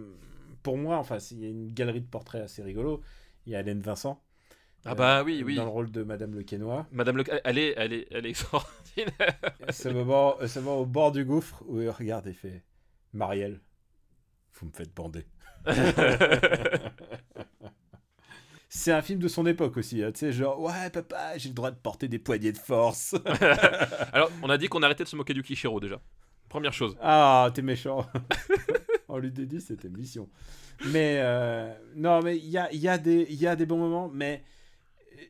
pour 0.62 0.76
moi, 0.76 0.98
enfin, 0.98 1.18
il 1.30 1.40
y 1.40 1.46
a 1.46 1.48
une 1.48 1.72
galerie 1.72 2.00
de 2.00 2.06
portraits 2.06 2.42
assez 2.42 2.62
rigolo. 2.62 3.02
Il 3.46 3.52
y 3.52 3.56
a 3.56 3.60
Hélène 3.60 3.80
Vincent. 3.80 4.22
Ah 4.84 4.92
euh, 4.92 4.94
bah 4.94 5.22
oui, 5.24 5.42
oui. 5.44 5.56
Dans 5.56 5.64
le 5.64 5.70
rôle 5.70 5.90
de 5.90 6.02
Madame 6.02 6.34
Le 6.34 6.42
Quesnoy. 6.42 6.84
Madame 6.92 7.18
Le... 7.18 7.24
Elle 7.44 7.58
est, 7.58 7.74
elle 7.76 7.92
est, 7.92 8.06
elle 8.10 8.26
est 8.26 8.30
extraordinaire. 8.30 9.40
ce 9.70 9.88
moment, 9.88 10.36
ce 10.46 10.58
moment 10.58 10.78
au 10.78 10.86
bord 10.86 11.12
du 11.12 11.24
gouffre 11.24 11.62
où 11.66 11.80
il 11.80 11.90
regarde 11.90 12.26
et 12.26 12.32
fait 12.32 12.64
Marielle, 13.12 13.60
vous 14.54 14.66
me 14.66 14.72
faites 14.72 14.94
bander. 14.94 15.26
C'est 18.72 18.92
un 18.92 19.02
film 19.02 19.18
de 19.18 19.26
son 19.26 19.46
époque 19.46 19.76
aussi, 19.78 20.00
hein, 20.02 20.12
tu 20.12 20.20
sais, 20.20 20.32
genre, 20.32 20.60
ouais, 20.60 20.90
papa, 20.90 21.36
j'ai 21.36 21.48
le 21.48 21.56
droit 21.56 21.72
de 21.72 21.76
porter 21.76 22.06
des 22.06 22.20
poignées 22.20 22.52
de 22.52 22.58
force. 22.58 23.16
Alors, 24.12 24.30
on 24.42 24.48
a 24.48 24.56
dit 24.58 24.68
qu'on 24.68 24.84
arrêtait 24.84 25.02
de 25.02 25.08
se 25.08 25.16
moquer 25.16 25.34
du 25.34 25.42
Kishiro 25.42 25.80
déjà. 25.80 26.00
Première 26.48 26.72
chose. 26.72 26.96
ah, 27.00 27.50
t'es 27.52 27.62
méchant. 27.62 28.06
On 29.10 29.18
lui 29.18 29.30
dit, 29.30 29.60
c'était 29.60 29.88
mission. 29.88 30.28
Mais, 30.86 31.18
euh, 31.20 31.72
non, 31.94 32.20
mais 32.22 32.36
il 32.36 32.48
y 32.48 32.58
a, 32.58 32.98
des- 32.98 33.66
bons 33.66 33.78
moments, 33.78 34.08
mais 34.08 34.42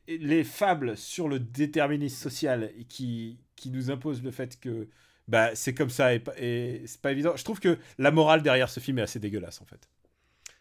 les 0.07 0.45
fables 0.45 0.97
sur 0.97 1.29
le 1.29 1.41
déterminisme 1.41 2.17
social 2.17 2.71
qui, 2.89 3.39
nous 3.67 3.91
imposent 3.91 4.23
le 4.23 4.31
fait 4.31 4.59
que 4.59 4.89
bah, 5.29 5.55
c'est 5.55 5.75
comme 5.75 5.91
ça 5.91 6.15
et, 6.15 6.23
et 6.39 6.83
c'est 6.87 7.01
pas 7.01 7.13
évident. 7.13 7.37
Je 7.37 7.45
trouve 7.45 7.61
que 7.61 7.79
la 7.99 8.11
morale 8.11 8.43
derrière 8.43 8.69
ce 8.69 8.81
film 8.81 8.99
est 8.99 9.03
assez 9.03 9.21
dégueulasse 9.21 9.61
en 9.61 9.65
fait. 9.67 9.89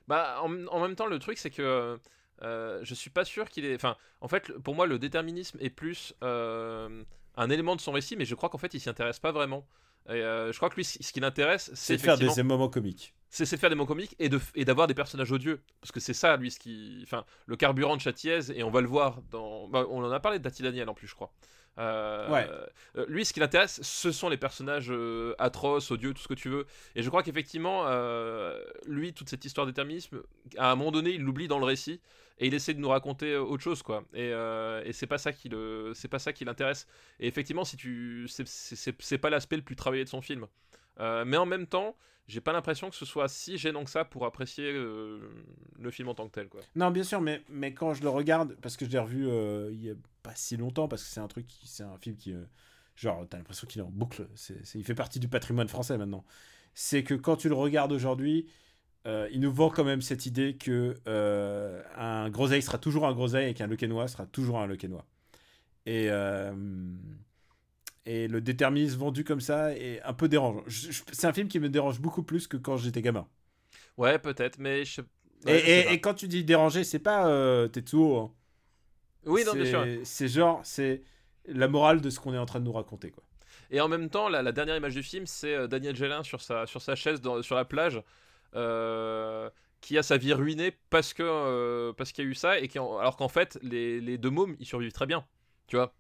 Bah, 0.10 0.42
en, 0.42 0.50
même 0.50 0.96
temps, 0.96 1.06
le 1.06 1.20
truc, 1.20 1.38
c'est 1.38 1.52
que 1.52 2.00
euh, 2.42 2.80
je 2.82 2.94
suis 2.96 3.12
pas 3.12 3.26
sûr 3.26 3.48
qu'il 3.48 3.64
est. 3.64 3.86
En 4.22 4.28
fait, 4.28 4.52
pour 4.54 4.74
moi, 4.74 4.88
le 4.88 4.98
déterminisme 4.98 5.60
est 5.62 5.70
plus 5.70 6.16
euh, 6.24 7.04
un 7.38 7.50
élément 7.52 7.76
de 7.76 7.82
son 7.82 7.92
récit, 7.92 8.16
mais 8.16 8.26
je 8.26 8.34
crois 8.34 8.50
qu'en 8.50 8.58
fait, 8.58 8.74
il 8.74 8.80
s'y 8.80 8.90
intéresse 8.90 9.20
pas 9.20 9.32
vraiment. 9.32 9.68
Et 10.08 10.12
euh, 10.14 10.52
je 10.52 10.58
crois 10.58 10.70
que 10.70 10.76
lui, 10.76 10.84
ce 10.86 11.12
qui 11.14 11.20
l'intéresse, 11.20 11.72
c'est 11.76 11.98
de 11.98 12.02
faire 12.02 12.18
des 12.18 12.26
moments 12.44 12.70
comiques. 12.70 13.14
c'est 13.30 13.50
de 13.52 13.60
faire 13.60 13.70
des 13.70 13.76
mots 13.76 13.86
comiques 13.86 14.16
et 14.18 14.28
de 14.30 14.40
et 14.56 14.66
d'avoir 14.66 14.88
des 14.88 14.96
personnages 14.96 15.32
odieux 15.32 15.62
parce 15.82 15.92
que 15.92 16.00
c'est 16.00 16.14
ça 16.16 16.36
lui 16.38 16.50
ce 16.50 16.58
qui 16.60 17.00
enfin 17.04 17.26
le 17.46 17.56
carburant 17.56 17.96
de 17.96 18.02
Châtiez 18.02 18.40
et 18.56 18.64
on 18.64 18.72
va 18.72 18.82
le 18.82 18.88
voir 18.88 19.22
dans 19.30 19.68
bah, 19.68 19.86
on 19.90 20.04
en 20.04 20.12
a 20.12 20.20
parlé 20.20 20.40
de 20.40 20.44
Tati 20.44 20.64
Daniel 20.64 20.90
en 20.90 20.96
plus 20.96 21.08
je 21.08 21.14
crois 21.14 21.32
Euh, 21.78 22.28
Ouais. 22.32 22.48
euh, 22.98 23.06
lui 23.08 23.24
ce 23.24 23.32
qui 23.34 23.40
l'intéresse 23.40 23.80
ce 23.84 24.12
sont 24.12 24.30
les 24.30 24.38
personnages 24.38 24.90
euh, 24.92 25.36
atroces 25.38 25.92
odieux 25.92 26.14
tout 26.16 26.24
ce 26.24 26.28
que 26.28 26.34
tu 26.34 26.50
veux 26.50 26.66
et 26.96 27.04
je 27.04 27.10
crois 27.10 27.22
qu'effectivement 27.22 27.86
lui 28.88 29.14
toute 29.14 29.30
cette 29.30 29.46
histoire 29.46 29.68
déterminisme 29.68 30.22
à 30.58 30.72
un 30.72 30.76
moment 30.76 30.92
donné 30.92 31.12
il 31.12 31.22
l'oublie 31.22 31.48
dans 31.48 31.60
le 31.60 31.66
récit 31.66 32.02
et 32.40 32.48
il 32.48 32.54
essaie 32.54 32.74
de 32.74 32.80
nous 32.80 32.90
raconter 32.90 33.34
euh, 33.34 33.42
autre 33.42 33.64
chose 33.64 33.82
quoi 33.84 34.04
et, 34.14 34.32
euh, 34.34 34.82
et 34.86 34.94
c'est 34.94 35.08
pas 35.08 35.18
ça 35.18 35.32
qui 35.34 35.50
le 35.50 35.92
c'est 35.94 36.08
pas 36.08 36.20
ça 36.20 36.34
qui 36.34 36.46
l'intéresse 36.46 36.88
et 37.20 37.28
effectivement 37.28 37.66
si 37.66 37.78
tu 37.78 38.28
c'est- 38.30 39.18
pas 39.18 39.30
l'aspect 39.30 39.58
le 39.58 39.64
plus 39.64 39.76
travaillé 39.76 40.04
de 40.04 40.10
son 40.10 40.22
film 40.22 40.48
Euh, 41.00 41.24
mais 41.26 41.38
en 41.38 41.46
même 41.46 41.66
temps 41.68 41.96
j'ai 42.28 42.42
pas 42.42 42.52
l'impression 42.54 42.90
que 42.90 42.96
ce 42.96 43.06
soit 43.06 43.28
si 43.28 43.58
gênant 43.58 43.84
que 43.84 43.90
ça 43.90 44.06
pour 44.06 44.26
apprécier 44.26 44.72
euh, 44.72 45.20
le 45.80 45.92
film 45.92 46.10
en 46.10 46.14
tant 46.14 46.28
que 46.28 46.34
tel 46.34 46.48
quoi. 46.48 46.62
Non, 46.76 46.92
bien 46.92 47.02
sûr, 47.04 47.22
mais, 47.22 47.42
mais 47.50 47.74
quand 47.74 47.96
je 47.96 48.04
le 48.04 48.10
regarde, 48.10 48.56
parce 48.62 48.78
que 48.78 48.86
je 48.86 48.92
l'ai 48.92 49.00
revu 49.00 49.28
il 49.74 49.84
y 49.84 49.90
a 49.90 49.96
pas 50.22 50.36
si 50.36 50.56
longtemps, 50.56 50.88
parce 50.88 51.02
que 51.04 51.10
c'est 51.10 51.22
un 51.22 51.28
truc, 51.28 51.48
c'est 51.64 51.82
un 51.82 51.98
film 51.98 52.16
qui, 52.16 52.36
genre, 52.96 53.26
t'as 53.28 53.38
l'impression 53.38 53.66
qu'il 53.66 53.80
est 53.82 53.84
en 53.84 53.90
boucle. 53.90 54.28
Il 54.76 54.84
fait 54.84 54.94
partie 54.94 55.20
du 55.20 55.28
patrimoine 55.28 55.68
français 55.70 55.98
maintenant. 55.98 56.24
C'est 56.76 57.04
que 57.04 57.16
quand 57.16 57.36
tu 57.36 57.50
le 57.50 57.56
regardes 57.56 57.92
aujourd'hui, 57.94 58.46
euh, 59.08 59.28
il 59.32 59.40
nous 59.40 59.52
vend 59.52 59.70
quand 59.70 59.84
même 59.84 60.02
cette 60.02 60.26
idée 60.26 60.56
que 60.58 60.96
euh, 61.08 61.82
un 61.96 62.30
groseille 62.30 62.62
sera 62.62 62.78
toujours 62.78 63.08
un 63.08 63.14
groseille 63.14 63.50
et 63.50 63.54
qu'un 63.54 63.68
lequenois 63.68 64.08
sera 64.08 64.26
toujours 64.26 64.60
un 64.60 64.68
lequenois. 64.68 65.06
Et, 65.86 66.08
euh, 66.10 66.52
et 68.06 68.28
le 68.28 68.42
déterminisme 68.42 69.00
vendu 69.00 69.24
comme 69.24 69.42
ça 69.42 69.74
est 69.76 70.02
un 70.04 70.14
peu 70.14 70.28
dérangeant. 70.28 70.64
C'est 70.68 71.28
un 71.28 71.34
film 71.34 71.48
qui 71.48 71.60
me 71.60 71.70
dérange 71.70 72.00
beaucoup 72.00 72.24
plus 72.24 72.48
que 72.48 72.58
quand 72.58 72.78
j'étais 72.78 73.02
gamin. 73.02 73.28
Ouais, 73.98 74.20
peut-être, 74.20 74.58
mais 74.60 74.86
je... 74.86 75.02
Et, 75.48 75.58
je 75.60 75.94
et- 75.94 76.02
quand 76.02 76.14
tu 76.14 76.28
dis 76.28 76.44
déranger, 76.44 76.84
c'est 76.84 77.00
pas 77.00 77.68
Tetsuo. 77.70 78.18
hein. 78.18 78.32
Oui, 79.26 79.44
non, 79.46 79.54
bien 79.54 79.66
sûr. 79.66 79.86
C'est 80.04 80.28
genre, 80.28 80.62
c'est 80.64 81.02
la 81.46 81.68
morale 81.68 82.02
de 82.02 82.10
ce 82.10 82.20
qu'on 82.20 82.34
est 82.34 82.38
en 82.38 82.46
train 82.46 82.60
de 82.60 82.66
nous 82.66 82.72
raconter. 82.74 83.12
Quoi. 83.12 83.24
Et 83.72 83.80
en 83.82 83.88
même 83.88 84.10
temps, 84.10 84.30
la, 84.30 84.42
la 84.42 84.52
dernière 84.52 84.76
image 84.76 84.96
du 84.96 85.04
film, 85.04 85.26
c'est 85.28 85.68
Daniel 85.68 85.96
Gélin 85.96 86.24
sur 86.24 86.42
sa, 86.42 86.66
sur 86.66 86.82
sa 86.82 86.96
chaise 86.96 87.22
dans- 87.22 87.42
sur 87.42 87.56
la 87.56 87.66
plage, 87.66 88.02
qui 89.82 89.98
a 89.98 90.04
sa 90.04 90.18
vie 90.18 90.34
ruinée 90.34 90.74
parce 90.90 91.14
que 91.14 91.24
euh, 91.24 91.94
parce 91.94 92.12
qu'il 92.12 92.26
y 92.26 92.28
a 92.28 92.32
eu 92.32 92.36
ça, 92.36 92.60
et 92.60 92.68
qui 92.68 92.80
en- 92.80 92.98
alors 92.98 93.16
qu'en 93.18 93.30
fait, 93.30 93.58
les, 93.62 94.02
les 94.02 94.18
deux 94.18 94.30
mômes, 94.30 94.56
ils 94.60 94.66
survivent 94.66 94.92
très 94.92 95.06
bien. 95.06 95.26
Tu 95.68 95.76
vois 95.78 95.94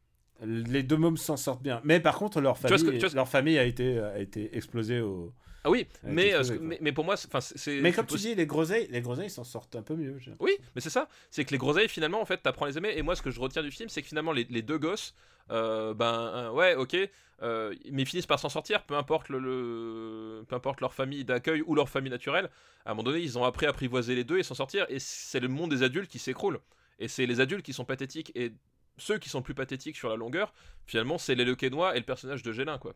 Les 0.43 0.83
deux 0.83 0.97
mômes 0.97 1.17
s'en 1.17 1.37
sortent 1.37 1.61
bien. 1.63 1.81
Mais 1.83 1.99
par 1.99 2.17
contre, 2.17 2.41
leur 2.41 2.57
famille, 2.57 2.77
que- 2.91 3.15
leur 3.15 3.27
famille 3.27 3.57
a, 3.57 3.63
été, 3.65 3.99
a 3.99 4.19
été 4.19 4.55
explosée 4.57 4.99
au. 5.01 5.33
Ah 5.63 5.69
oui, 5.69 5.87
mais, 6.03 6.33
euh, 6.33 6.43
mais, 6.61 6.77
mais 6.81 6.91
pour 6.91 7.03
moi, 7.03 7.17
c'est-. 7.17 7.81
Mais 7.81 7.91
comme 7.91 8.05
tu 8.05 8.15
dis, 8.17 8.35
les 8.35 8.45
groseilles, 8.45 8.87
les 8.89 9.01
groseilles 9.01 9.29
s'en 9.29 9.43
sortent 9.43 9.75
un 9.75 9.81
peu 9.81 9.95
mieux. 9.95 10.17
Oui, 10.39 10.53
mais 10.75 10.81
c'est 10.81 10.89
ça. 10.89 11.09
C'est 11.31 11.43
que 11.45 11.51
les 11.51 11.57
groseilles, 11.57 11.89
finalement, 11.89 12.21
en 12.21 12.25
fait, 12.25 12.37
t'apprends 12.37 12.65
à 12.65 12.69
les 12.69 12.77
aimer. 12.77 12.93
Et 12.95 13.01
moi, 13.01 13.15
ce 13.15 13.21
que 13.21 13.29
je 13.31 13.39
retiens 13.39 13.61
du 13.63 13.71
film, 13.71 13.89
c'est 13.89 14.01
que 14.01 14.07
finalement, 14.07 14.31
les, 14.31 14.45
les 14.49 14.61
deux 14.61 14.77
gosses, 14.77 15.13
euh, 15.51 15.93
ben, 15.93 16.31
euh, 16.33 16.51
ouais, 16.51 16.75
ok, 16.75 16.93
mais 17.41 18.01
ils 18.01 18.05
finissent 18.05 18.25
par 18.25 18.39
s'en 18.39 18.49
sortir, 18.49 18.83
peu 18.83 18.95
importe, 18.95 19.29
le, 19.29 19.39
le- 19.39 20.43
peu 20.47 20.55
importe 20.55 20.81
leur 20.81 20.93
famille 20.93 21.23
d'accueil 21.25 21.61
ou 21.65 21.75
leur 21.75 21.89
famille 21.89 22.11
naturelle. 22.11 22.49
À 22.85 22.91
un 22.91 22.93
moment 22.93 23.03
donné, 23.03 23.19
ils 23.19 23.37
ont 23.37 23.43
appris 23.43 23.65
à 23.65 23.69
apprivoiser 23.69 24.15
les 24.15 24.23
deux 24.23 24.37
et 24.37 24.43
s'en 24.43 24.55
sortir. 24.55 24.85
Et 24.89 24.99
c'est 24.99 25.39
le 25.39 25.47
monde 25.47 25.69
des 25.71 25.83
adultes 25.83 26.09
qui 26.09 26.19
s'écroule. 26.19 26.59
Et 26.99 27.07
c'est 27.07 27.25
les 27.25 27.39
adultes 27.39 27.63
qui 27.65 27.73
sont 27.73 27.85
pathétiques. 27.85 28.31
Et 28.35 28.51
ceux 28.97 29.17
qui 29.17 29.29
sont 29.29 29.41
plus 29.41 29.53
pathétiques 29.53 29.95
sur 29.95 30.09
la 30.09 30.15
longueur, 30.15 30.53
finalement, 30.85 31.17
c'est 31.17 31.35
les 31.35 31.45
Lequenois 31.45 31.95
et 31.95 31.99
le 31.99 32.05
personnage 32.05 32.43
de 32.43 32.51
Gélin, 32.51 32.77
quoi. 32.77 32.93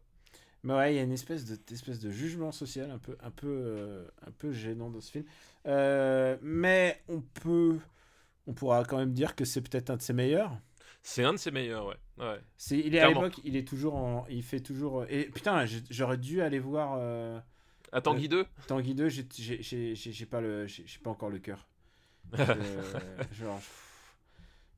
Mais 0.63 0.73
ouais, 0.73 0.93
il 0.93 0.95
y 0.95 0.99
a 0.99 1.03
une 1.03 1.11
espèce 1.11 1.45
de, 1.45 1.57
espèce 1.73 1.99
de 1.99 2.09
jugement 2.09 2.51
social 2.51 2.89
un 2.91 2.97
peu, 2.97 3.17
un 3.21 3.31
peu, 3.31 3.47
euh, 3.49 4.05
un 4.25 4.31
peu 4.31 4.51
gênant 4.51 4.89
dans 4.89 5.01
ce 5.01 5.11
film. 5.11 5.25
Euh, 5.67 6.37
mais 6.41 7.01
on 7.09 7.21
peut, 7.21 7.77
on 8.47 8.53
pourra 8.53 8.83
quand 8.85 8.97
même 8.97 9.13
dire 9.13 9.35
que 9.35 9.43
c'est 9.45 9.61
peut-être 9.61 9.89
un 9.89 9.97
de 9.97 10.01
ses 10.01 10.13
meilleurs. 10.13 10.57
C'est 11.01 11.25
un 11.25 11.33
de 11.33 11.37
ses 11.37 11.51
meilleurs, 11.51 11.85
ouais. 11.87 11.97
ouais. 12.19 12.39
Il 12.71 12.95
est 12.95 12.99
à 12.99 13.09
l'époque, 13.09 13.41
il 13.43 13.57
est 13.57 13.67
toujours 13.67 13.95
en, 13.95 14.25
il 14.29 14.41
fait 14.41 14.61
toujours. 14.61 15.05
Et 15.09 15.25
putain, 15.25 15.65
j'aurais 15.89 16.17
dû 16.17 16.41
aller 16.41 16.59
voir. 16.59 16.95
Euh, 16.97 17.37
À 17.91 17.99
Tanguy 17.99 18.29
2 18.29 18.45
Tanguy 18.67 18.95
2, 18.95 19.09
j'ai- 19.09 19.27
pas, 20.25 20.39
le- 20.39 20.65
j'ai 20.67 20.85
pas 21.03 21.09
encore 21.09 21.29
le 21.29 21.39
cœur. 21.39 21.67
Genre, 23.33 23.59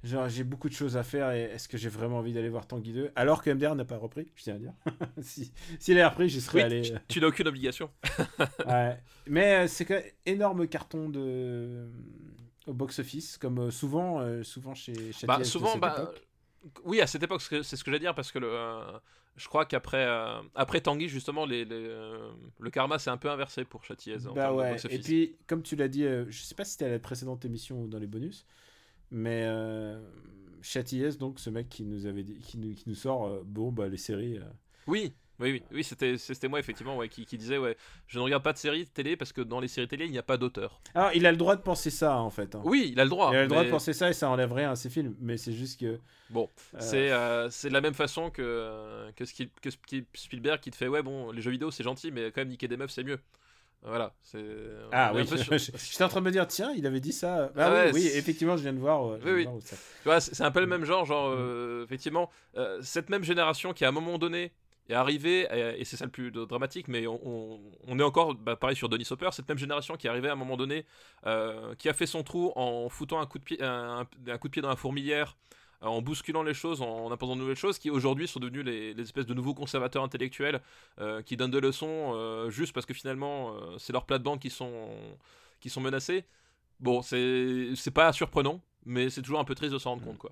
genre, 0.06 0.30
j'ai 0.30 0.44
beaucoup 0.44 0.70
de 0.70 0.74
choses 0.74 0.98
à 0.98 1.04
faire 1.04 1.32
et 1.32 1.42
est-ce 1.44 1.68
que 1.68 1.78
j'ai 1.78 1.90
vraiment 1.90 2.20
envie 2.20 2.34
d'aller 2.34 2.50
voir 2.50 2.68
Tanguy 2.68 2.94
2 2.94 3.12
alors 3.16 3.42
que 3.44 3.50
MDR 3.50 3.76
n'a 3.76 3.86
pas 3.86 3.98
repris, 3.98 4.32
je 4.36 4.44
tiens 4.44 4.56
à 4.56 4.60
dire. 4.60 4.74
si 5.22 5.52
S'il 5.80 5.96
avait 5.98 6.06
repris, 6.08 6.30
j'y 6.30 6.42
serais 6.42 6.60
Oui, 6.60 6.64
allé. 6.64 6.82
tu- 6.84 6.94
tu 7.08 7.22
n'as 7.22 7.28
aucune 7.28 7.48
obligation. 7.48 7.90
Ouais. 8.68 8.98
Mais 9.28 9.66
euh, 9.66 9.68
c'est 9.68 9.86
quand 9.86 9.96
même 9.96 10.04
énorme 10.26 10.68
carton 10.68 11.10
de 11.10 11.88
au 12.68 12.74
box-office, 12.74 13.38
comme 13.38 13.60
euh, 13.60 13.72
souvent, 13.72 14.20
euh, 14.22 14.42
souvent 14.44 14.74
chez 14.74 15.12
Châtiez 15.12 15.28
Bah, 15.28 15.44
souvent, 15.44 15.78
bah, 15.78 16.12
oui, 16.84 17.00
à 17.02 17.08
cette 17.08 17.22
époque, 17.22 17.42
c'est 17.42 17.64
ce 17.64 17.84
que 17.84 17.92
j'allais 17.92 18.00
dire, 18.00 18.16
parce 18.16 18.32
que 18.32 18.40
le, 18.40 18.48
euh, 18.50 18.80
je 19.36 19.48
crois 19.48 19.66
qu'après 19.66 20.06
euh, 20.08 20.42
après 20.56 20.82
Tanguy, 20.82 21.08
justement, 21.08 21.46
les, 21.46 21.64
les, 21.66 21.76
euh, 21.76 22.32
le 22.60 22.70
karma 22.72 22.98
s'est 22.98 23.12
un 23.12 23.18
peu 23.18 23.30
inversé 23.30 23.66
pour 23.66 23.84
en 24.28 24.34
Bah 24.34 24.50
de 24.52 24.56
ouais. 24.56 24.78
Et 24.90 25.00
puis, 25.00 25.36
comme 25.48 25.62
tu 25.62 25.76
l'as 25.76 25.88
dit, 25.88 26.06
euh, 26.06 26.26
je 26.30 26.42
sais 26.42 26.56
pas 26.56 26.64
si 26.66 26.72
c'était 26.72 26.86
à 26.86 26.90
la 26.90 27.00
précédente 27.00 27.46
émission 27.46 27.82
ou 27.84 27.88
dans 27.88 28.00
les 28.00 28.08
bonus, 28.08 28.46
mais 29.12 29.44
euh, 29.46 30.00
donc 31.20 31.40
ce 31.40 31.50
mec 31.50 31.70
qui 31.70 31.84
nous 31.84 32.06
avait 32.06 32.24
dit, 32.24 32.40
qui 32.40 32.58
nous, 32.58 32.74
qui 32.74 32.84
nous 32.88 32.96
sort, 32.96 33.28
euh, 33.28 33.42
bon 33.46 33.72
bah 33.72 33.88
les 33.88 33.98
séries. 33.98 34.38
euh, 34.38 34.44
Oui, 34.88 35.14
oui, 35.40 35.52
oui, 35.52 35.64
oui 35.72 35.84
c'était 35.84 36.18
c'était 36.18 36.48
moi, 36.48 36.60
effectivement, 36.60 36.98
ouais, 36.98 37.10
qui, 37.10 37.26
qui 37.26 37.38
disait, 37.38 37.58
ouais, 37.58 37.78
je 38.08 38.18
ne 38.20 38.24
regarde 38.24 38.42
pas 38.44 38.54
de 38.54 38.58
séries 38.58 38.86
télé 38.88 39.16
parce 39.18 39.32
que 39.34 39.42
dans 39.42 39.60
les 39.60 39.68
séries 39.68 39.88
télé, 39.88 40.06
il 40.06 40.12
n'y 40.12 40.18
a 40.18 40.24
pas 40.24 40.38
d'auteur. 40.38 40.80
Alors, 40.94 41.12
il 41.14 41.26
a 41.26 41.32
le 41.32 41.38
droit 41.38 41.56
de 41.56 41.62
penser 41.62 41.90
ça 41.90 42.18
en 42.18 42.30
fait. 42.30 42.56
hein. 42.56 42.62
Oui, 42.66 42.90
il 42.94 43.00
a 43.00 43.04
le 43.04 43.10
droit. 43.10 43.32
il 43.32 43.36
a 43.38 43.42
le 43.44 43.48
droit 43.48 43.62
mais 43.62 43.68
de 43.68 43.72
penser 43.72 43.94
ça 43.94 44.10
et 44.10 44.14
ça 44.14 44.30
enlève 44.30 44.52
rien 44.54 44.72
à 44.72 44.76
ses 44.76 44.90
films, 44.90 45.16
mais 45.20 45.38
c'est 45.38 45.54
juste 45.54 45.80
que. 45.80 46.00
Bon, 46.30 46.50
euh, 46.74 47.48
c'est 47.50 47.52
c'est 47.52 47.68
de 47.70 47.74
la 47.74 47.82
même 47.82 47.94
façon 47.94 48.30
que, 48.32 49.12
que, 49.16 49.26
ce 49.26 49.34
qui- 49.34 49.50
que 49.62 49.70
Sp- 49.70 50.06
Spielberg 50.16 50.60
qui 50.60 50.72
te 50.72 50.76
fait, 50.76 50.88
ouais, 50.88 51.04
bon, 51.04 51.32
les 51.32 51.42
jeux 51.42 51.52
vidéo, 51.52 51.70
c'est 51.70 51.84
gentil, 51.84 52.12
mais 52.12 52.32
quand 52.32 52.42
même, 52.42 52.48
niquer 52.50 52.68
des 52.68 52.78
meufs, 52.78 52.92
c'est 52.92 53.04
mieux. 53.04 53.20
Voilà. 53.84 54.14
c'est- 54.24 54.44
Ah 54.92 55.12
oui, 55.14 55.24
peu 55.26 55.36
j'étais 55.58 56.04
en 56.04 56.08
train 56.10 56.20
de 56.22 56.26
me 56.26 56.32
dire, 56.32 56.48
tiens, 56.48 56.74
il 56.76 56.86
avait 56.88 57.00
dit 57.00 57.14
ça. 57.14 57.52
Ah, 57.56 57.66
Ah 57.68 57.72
ouais, 57.72 57.92
oui, 57.94 58.10
effectivement, 58.14 58.58
je 58.58 58.64
viens 58.64 58.74
de 58.74 58.80
voir. 58.80 59.06
euh, 59.06 59.20
Oui, 59.24 59.32
oui. 59.32 59.44
voir 59.46 59.62
ça- 59.62 59.76
Tu 59.76 60.04
vois, 60.06 60.20
c'est 60.20 60.42
un 60.44 60.52
peu 60.52 60.60
le 60.60 60.68
même 60.68 60.86
genre, 60.86 61.06
genre, 61.06 61.30
euh, 61.30 61.84
effectivement, 61.84 62.30
euh, 62.58 62.80
cette 62.82 63.10
même 63.10 63.24
génération 63.24 63.74
qui, 63.74 63.86
à 63.86 63.90
un 63.90 63.92
moment 63.92 64.18
donné, 64.18 64.52
est 64.90 64.94
arrivé, 64.94 65.48
et 65.80 65.84
c'est 65.84 65.98
ça 65.98 66.06
le 66.06 66.12
plus 66.12 66.30
dramatique, 66.32 66.88
mais 66.88 67.08
on, 67.08 67.60
on, 67.88 68.00
est 68.00 68.04
encore, 68.04 68.36
bah, 68.36 68.56
pareil 68.56 68.76
sur 68.76 68.88
Denis 68.88 69.08
Hopper, 69.10 69.30
cette 69.32 69.50
même 69.50 69.58
génération 69.58 69.96
qui 69.96 70.06
est 70.06 70.10
arrivée 70.12 70.30
à 70.30 70.34
un 70.34 70.36
moment 70.36 70.58
donné, 70.58 70.86
qui 71.80 71.90
a 71.90 71.94
fait 71.94 72.06
son 72.06 72.22
trou 72.22 72.52
en 72.56 72.88
foutant 72.90 73.20
un 73.20 73.26
coup 73.26 73.40
de 73.40 73.44
pied, 73.44 73.58
un, 73.64 74.06
coup 74.40 74.48
de 74.48 74.52
pied 74.52 74.62
dans 74.62 74.70
la 74.70 74.76
fourmilière, 74.76 75.38
en 75.82 76.02
bousculant 76.02 76.44
les 76.44 76.54
choses, 76.54 76.82
en, 76.82 77.12
imposant 77.12 77.36
de 77.36 77.42
nouvelles 77.42 77.56
choses, 77.56 77.80
qui 77.80 77.90
aujourd'hui 77.90 78.28
sont 78.28 78.40
devenus 78.40 78.66
les, 78.66 79.00
espèces 79.00 79.26
de 79.26 79.34
nouveaux 79.34 79.54
conservateurs 79.54 80.04
intellectuels 80.04 80.62
euh, 81.00 81.22
qui 81.22 81.38
donnent 81.38 81.52
des 81.52 81.62
leçons 81.62 82.50
juste 82.50 82.74
parce 82.74 82.86
que 82.86 82.94
finalement 82.94 83.54
c'est 83.78 83.94
leurs 83.94 84.06
plates-bandes 84.06 84.40
qui 84.40 84.50
sont, 84.50 84.90
qui 85.60 85.70
sont 85.70 85.82
menacées. 85.82 86.26
Bon, 86.80 87.02
c'est 87.02 87.94
pas 87.94 88.12
surprenant, 88.14 88.62
mais 88.86 89.10
c'est 89.10 89.22
toujours 89.22 89.40
un 89.40 89.46
peu 89.46 89.56
triste 89.56 89.74
de 89.74 89.80
s'en 89.80 89.92
rendre 89.92 90.04
compte, 90.04 90.18
quoi 90.18 90.32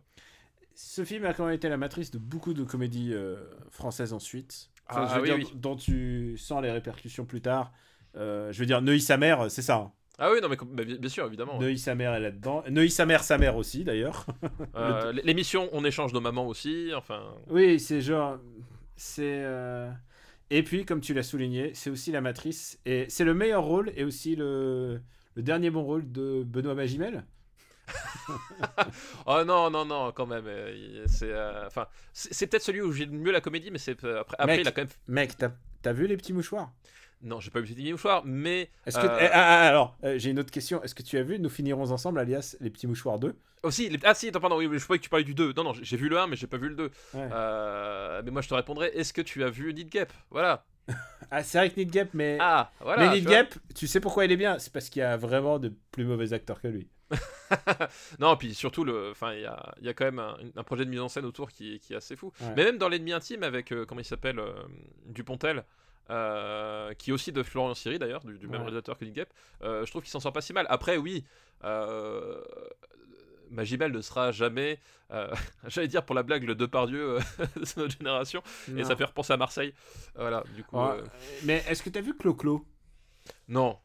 ce 0.76 1.06
film 1.06 1.26
a 1.26 1.34
quand 1.34 1.46
même 1.46 1.56
été 1.56 1.70
la 1.70 1.78
matrice 1.78 2.12
de 2.12 2.18
beaucoup 2.18 2.54
de 2.54 2.64
comédies 2.64 3.14
euh, 3.14 3.38
françaises 3.70 4.14
ensuite. 4.14 4.70
ah, 4.88 5.20
oui, 5.22 5.46
Dont 5.56 5.76
tu 5.76 6.38
sens 6.38 6.62
les 6.62 6.72
répercussions 6.72 7.26
plus 7.26 7.42
tard. 7.42 7.72
Euh, 8.16 8.52
je 8.52 8.60
veux 8.60 8.66
dire, 8.66 8.82
Neuilly 8.82 9.02
sa 9.02 9.18
mère, 9.18 9.50
c'est 9.50 9.62
ça. 9.62 9.76
Hein. 9.76 9.92
Ah 10.20 10.32
oui, 10.32 10.40
non, 10.42 10.50
mais 10.50 10.86
bien 10.86 11.10
sûr, 11.10 11.26
évidemment. 11.26 11.60
Neuilly 11.60 11.80
sa 11.80 11.96
mère 11.96 12.14
est 12.14 12.20
là-dedans. 12.20 12.64
Neuilly 12.70 12.92
sa 12.92 13.06
mère, 13.06 13.24
sa 13.24 13.38
mère 13.38 13.56
aussi, 13.56 13.84
d'ailleurs. 13.84 14.26
Euh, 14.76 15.12
l'émission 15.24 15.70
On 15.72 15.86
échange 15.86 16.14
nos 16.14 16.22
mamans 16.22 16.48
aussi, 16.48 16.92
enfin. 16.96 17.36
Oui, 17.48 17.80
c'est 17.80 18.02
genre. 18.02 18.40
C'est. 18.96 19.46
Et 20.50 20.64
puis, 20.64 20.86
comme 20.86 21.02
tu 21.02 21.14
l'as 21.14 21.24
souligné, 21.24 21.72
c'est 21.74 21.90
aussi 21.90 22.12
la 22.12 22.22
matrice. 22.22 22.80
Et 22.86 23.06
c'est 23.10 23.24
le 23.24 23.34
meilleur 23.34 23.64
rôle 23.64 23.92
et 23.96 24.04
aussi 24.04 24.36
le, 24.36 25.02
le 25.36 25.44
dernier 25.44 25.70
bon 25.70 25.84
rôle 25.84 26.12
de 26.12 26.44
Benoît 26.44 26.76
Magimel. 26.76 27.24
oh 29.26 29.44
non, 29.46 29.70
non, 29.70 29.86
non, 29.86 30.12
quand 30.12 30.26
même. 30.26 30.46
Euh, 30.48 31.04
c'est 31.08 31.32
euh, 31.32 31.68
enfin, 31.68 31.88
peut-être 32.14 32.62
celui 32.62 32.82
où 32.82 32.92
j'ai 32.92 33.06
le 33.06 33.12
mieux 33.12 33.32
la 33.32 33.42
comédie, 33.42 33.72
mais 33.72 33.78
c'est 33.78 34.04
euh, 34.04 34.22
après, 34.22 34.38
après 34.40 34.62
il 34.62 34.68
a 34.68 34.72
quand 34.72 34.82
même. 34.82 34.90
Mec, 35.08 35.36
t'as 35.38 35.94
vu 35.94 36.08
les 36.08 36.18
petits 36.18 36.34
mouchoirs? 36.34 36.72
Non, 37.24 37.40
j'ai 37.40 37.52
pas 37.52 37.62
vu 37.62 37.68
les 37.68 37.76
petits 37.76 37.92
mouchoirs, 37.92 38.24
mais. 38.26 38.70
Est-ce 38.86 39.00
que 39.00 39.06
eh, 39.06 39.30
ah, 39.32 39.62
ah, 39.64 39.68
alors, 39.68 39.98
j'ai 40.16 40.30
une 40.30 40.40
autre 40.40 40.52
question. 40.52 40.84
Est-ce 40.84 40.94
que 40.94 41.04
tu 41.04 41.18
as 41.18 41.24
vu 41.24 41.40
Nous 41.40 41.50
finirons 41.50 41.92
ensemble, 41.92 42.20
alias 42.20 42.56
les 42.60 42.70
petits 42.70 42.88
mouchoirs 42.88 43.20
2 43.20 43.36
Aussi, 43.64 43.90
les... 43.90 44.00
ah 44.04 44.14
si, 44.14 44.28
attends, 44.28 44.42
pardon, 44.42 44.58
oui, 44.58 44.68
je 44.72 44.84
croyais 44.84 45.00
que 45.00 45.04
tu 45.04 45.10
parlais 45.10 45.24
du 45.24 45.34
2. 45.34 45.54
Non, 45.56 45.64
non, 45.64 45.74
j'ai 45.74 45.98
vu 45.98 46.10
le 46.10 46.20
1, 46.20 46.28
mais 46.28 46.36
j'ai 46.36 46.48
pas 46.48 46.58
vu 46.58 46.70
le 46.70 46.76
2. 46.76 46.92
mais 47.14 48.32
moi, 48.32 48.42
je 48.42 48.50
te 48.50 48.54
répondrai 48.54 48.92
est-ce 48.94 49.14
que 49.14 49.22
tu 49.22 49.44
as 49.44 49.50
vu 49.50 49.74
Need 49.74 49.90
Gap 49.90 50.12
Voilà. 50.30 50.66
ah, 51.32 51.44
c'est 51.44 51.58
vrai 51.58 51.70
que 51.70 51.80
Need 51.80 51.92
Gap, 51.92 52.10
mais. 52.14 52.38
Ah, 52.40 52.72
voilà. 52.82 53.08
Mais 53.08 53.16
Need 53.16 53.30
Gap, 53.30 53.56
tu 53.74 53.88
sais 53.88 54.00
pourquoi 54.00 54.26
il 54.26 54.32
est 54.32 54.38
bien? 54.38 54.60
C'est 54.60 54.72
parce 54.74 54.90
qu'il 54.90 55.00
y 55.00 55.04
a 55.04 55.16
vraiment 55.18 55.60
de 55.60 55.74
plus 55.92 56.06
mauvais 56.06 56.34
acteurs 56.34 56.62
que 56.62 56.68
lui. 56.68 56.90
non, 58.20 58.36
puis 58.38 58.54
surtout, 58.54 58.86
il 58.86 59.40
y 59.40 59.46
a, 59.46 59.76
y 59.82 59.90
a, 59.90 59.94
quand 59.94 60.06
même 60.06 60.20
un, 60.20 60.64
projet 60.64 60.86
de 60.86 60.90
mise 60.90 61.00
en 61.00 61.10
scène 61.10 61.26
autour 61.26 61.52
qui, 61.52 61.80
qui 61.80 61.94
est 61.94 61.98
assez 61.98 62.16
fou. 62.16 62.32
Mais 62.56 62.66
même 62.66 62.78
dans 62.78 62.90
l'ennemi 62.90 63.14
intime 63.14 63.44
avec, 63.44 63.72
euh, 63.72 63.86
comment 63.86 64.02
il 64.02 64.06
s'appelle, 64.06 64.40
euh, 64.40 64.54
Dupontel. 65.06 65.64
Euh, 66.10 66.94
qui 66.96 67.12
est 67.12 67.14
aussi 67.14 67.32
de 67.32 67.42
Florian 67.44 67.74
Siri 67.74 67.98
d'ailleurs, 67.98 68.26
du, 68.26 68.48
même 68.48 68.62
réalisateur 68.62 68.98
que 68.98 69.06
Nick 69.06 69.16
Gap, 69.16 69.30
je 69.62 69.90
trouve 69.90 70.02
qu'il 70.02 70.12
s'en 70.12 70.20
sort 70.20 70.34
pas 70.34 70.42
si 70.42 70.54
mal. 70.54 70.66
Après, 70.70 70.98
oui, 70.98 71.24
Magimel 73.50 73.92
ne 73.92 74.02
sera 74.02 74.32
jamais, 74.32 74.80
j'allais 75.68 75.88
dire 75.88 76.04
pour 76.04 76.16
la 76.16 76.24
blague, 76.24 76.44
le 76.44 76.56
Depardieu 76.56 77.20
de 77.40 77.80
notre 77.80 77.98
génération, 77.98 78.44
et 78.76 78.84
ça 78.84 78.96
fait 78.96 79.06
repenser 79.06 79.34
à 79.34 79.38
Marseille. 79.38 79.74
Voilà, 80.16 80.44
du 80.56 80.64
coup. 80.64 80.78
Mais 81.44 81.64
est-ce 81.68 81.82
que 81.82 81.90
tu 81.90 82.00
as 82.00 82.02
vu 82.02 82.16
Clo-Clo? 82.18 82.66
Non. 83.48 83.78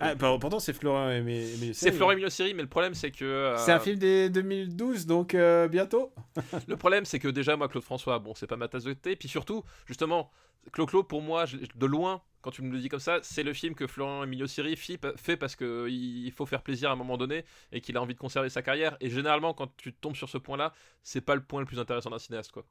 Ah, 0.00 0.14
pourtant, 0.16 0.60
c'est 0.60 0.72
Florent 0.72 1.10
et 1.10 1.72
C'est 1.74 1.92
Florent 1.92 2.12
Emilio 2.12 2.30
Siri, 2.30 2.54
mais 2.54 2.62
le 2.62 2.68
problème, 2.68 2.94
c'est 2.94 3.10
que. 3.10 3.24
Euh, 3.24 3.56
c'est 3.58 3.72
un 3.72 3.80
film 3.80 3.98
des 3.98 4.30
2012, 4.30 5.06
donc 5.06 5.34
euh, 5.34 5.68
bientôt. 5.68 6.12
le 6.68 6.76
problème, 6.76 7.04
c'est 7.04 7.18
que 7.18 7.28
déjà, 7.28 7.56
moi, 7.56 7.68
Claude 7.68 7.84
François, 7.84 8.18
bon, 8.18 8.34
c'est 8.34 8.46
pas 8.46 8.56
ma 8.56 8.68
tasse 8.68 8.84
de 8.84 8.94
thé. 8.94 9.14
Puis 9.14 9.28
surtout, 9.28 9.64
justement, 9.86 10.30
Clo-Clo, 10.72 11.02
pour 11.02 11.20
moi, 11.20 11.44
de 11.46 11.86
loin, 11.86 12.22
quand 12.40 12.50
tu 12.50 12.62
me 12.62 12.72
le 12.72 12.78
dis 12.78 12.88
comme 12.88 13.00
ça, 13.00 13.18
c'est 13.22 13.42
le 13.42 13.52
film 13.52 13.74
que 13.74 13.86
Florent 13.86 14.24
Emilio 14.24 14.46
Siri 14.46 14.76
fait 14.76 15.36
parce 15.36 15.56
qu'il 15.56 16.32
faut 16.32 16.46
faire 16.46 16.62
plaisir 16.62 16.90
à 16.90 16.92
un 16.94 16.96
moment 16.96 17.16
donné 17.16 17.44
et 17.72 17.80
qu'il 17.80 17.96
a 17.96 18.02
envie 18.02 18.14
de 18.14 18.18
conserver 18.18 18.48
sa 18.48 18.62
carrière. 18.62 18.96
Et 19.00 19.10
généralement, 19.10 19.54
quand 19.54 19.76
tu 19.76 19.92
tombes 19.92 20.16
sur 20.16 20.28
ce 20.28 20.38
point-là, 20.38 20.72
c'est 21.02 21.20
pas 21.20 21.34
le 21.34 21.42
point 21.42 21.60
le 21.60 21.66
plus 21.66 21.78
intéressant 21.78 22.10
d'un 22.10 22.18
cinéaste, 22.18 22.52
quoi. 22.52 22.64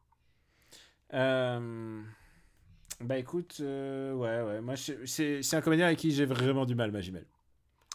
Euh. 1.14 2.02
Bah 3.00 3.18
écoute, 3.18 3.58
euh, 3.62 4.14
ouais, 4.14 4.42
ouais. 4.42 4.62
Moi, 4.62 4.76
c'est 4.76 5.54
un 5.54 5.62
comédien 5.62 5.86
avec 5.86 6.00
qui 6.00 6.12
j'ai 6.12 6.26
vraiment 6.26 6.66
du 6.66 6.76
mal, 6.76 6.92
Magimel. 6.92 7.26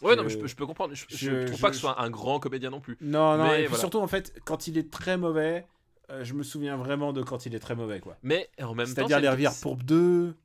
Ouais, 0.01 0.15
non, 0.15 0.23
mais 0.23 0.29
je, 0.29 0.55
peux, 0.55 0.65
comprendre. 0.65 0.93
Je, 0.93 1.05
je, 1.09 1.45
trouve 1.45 1.61
pas 1.61 1.69
que 1.69 1.75
ce 1.75 1.81
soit 1.81 2.01
un 2.01 2.09
grand 2.09 2.39
comédien 2.39 2.69
non 2.69 2.81
plus. 2.81 2.97
Non, 2.99 3.37
non, 3.37 3.53
et 3.53 3.67
surtout, 3.75 3.99
en 3.99 4.07
fait, 4.07 4.33
quand 4.45 4.67
il 4.67 4.77
est 4.77 4.91
très 4.91 5.17
mauvais, 5.17 5.65
euh, 6.09 6.23
je 6.23 6.33
me 6.33 6.43
souviens 6.43 6.77
vraiment 6.77 7.13
de 7.13 7.21
quand 7.21 7.45
il 7.45 7.55
est 7.55 7.59
très 7.59 7.75
mauvais, 7.75 7.99
quoi. 7.99 8.17
Mais 8.23 8.49
en 8.61 8.75
même 8.75 8.87
temps. 8.87 8.93
C'est-à-dire 8.95 9.19
Les 9.19 9.29
Rivières 9.29 9.53
pour 9.61 9.75
deux. 9.77 10.35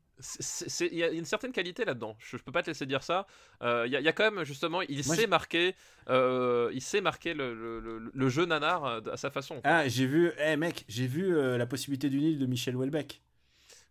Il 0.80 0.94
y 0.96 1.04
a 1.04 1.10
une 1.10 1.24
certaine 1.24 1.52
qualité 1.52 1.84
là-dedans. 1.84 2.16
Je, 2.18 2.36
peux 2.36 2.50
pas 2.50 2.62
te 2.62 2.70
laisser 2.70 2.86
dire 2.86 3.04
ça. 3.04 3.26
Euh, 3.62 3.84
il 3.86 3.92
y, 3.92 4.08
a 4.08 4.12
quand 4.12 4.30
même, 4.30 4.44
justement, 4.44 4.82
il 4.82 5.04
sait 5.04 5.28
marquer, 5.28 5.76
il 6.08 6.82
sait 6.82 7.00
marquer 7.00 7.34
le, 7.34 7.54
le, 7.54 8.10
le, 8.12 8.28
jeu 8.28 8.44
nanar 8.44 8.84
à 8.84 9.16
sa 9.16 9.30
façon. 9.30 9.60
Ah, 9.62 9.86
j'ai 9.86 10.06
vu, 10.06 10.32
eh 10.44 10.56
mec, 10.56 10.84
j'ai 10.88 11.06
vu 11.06 11.36
La 11.56 11.66
possibilité 11.66 12.10
d'une 12.10 12.22
île 12.22 12.38
de 12.38 12.46
Michel 12.46 12.76
Houellebecq. 12.76 13.22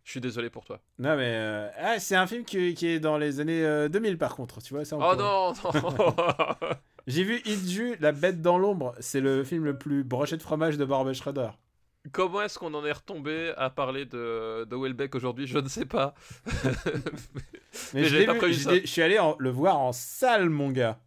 Je 0.08 0.12
suis 0.12 0.20
désolé 0.22 0.48
pour 0.48 0.64
toi. 0.64 0.80
Non, 0.98 1.18
mais 1.18 1.34
euh, 1.34 1.68
ah, 1.76 1.98
c'est 1.98 2.16
un 2.16 2.26
film 2.26 2.42
qui, 2.42 2.72
qui, 2.72 2.86
est 2.86 2.98
dans 2.98 3.18
les 3.18 3.40
années 3.40 3.60
2000 3.90 4.14
euh, 4.14 4.16
par 4.16 4.34
contre, 4.36 4.62
tu 4.62 4.72
vois 4.72 4.86
ça. 4.86 4.96
Oh 4.98 5.14
non, 5.14 5.52
non. 5.52 6.16
J'ai 7.06 7.24
vu 7.24 7.42
Idju, 7.44 7.94
La 8.00 8.12
bête 8.12 8.40
dans 8.40 8.56
l'ombre. 8.56 8.94
C'est 9.00 9.20
le 9.20 9.44
film 9.44 9.66
le 9.66 9.76
plus 9.76 10.04
broché 10.04 10.38
de 10.38 10.42
fromage 10.42 10.78
de 10.78 10.86
Barbara 10.86 11.12
Schroeder. 11.12 11.50
Comment 12.10 12.40
est-ce 12.40 12.58
qu'on 12.58 12.72
en 12.72 12.86
est 12.86 12.92
retombé 12.92 13.52
à 13.58 13.68
parler 13.68 14.06
de, 14.06 14.64
de 14.64 14.76
Welbeck 14.76 15.14
aujourd'hui? 15.14 15.46
Je 15.46 15.58
ne 15.58 15.68
sais 15.68 15.84
pas. 15.84 16.14
mais, 17.92 18.04
je, 18.04 18.24
pas 18.24 18.34
prévu 18.34 18.54
je 18.54 18.86
suis 18.86 19.02
allé 19.02 19.20
le 19.38 19.50
voir 19.50 19.78
en 19.78 19.92
salle, 19.92 20.48
mon 20.48 20.70
gars. 20.70 20.98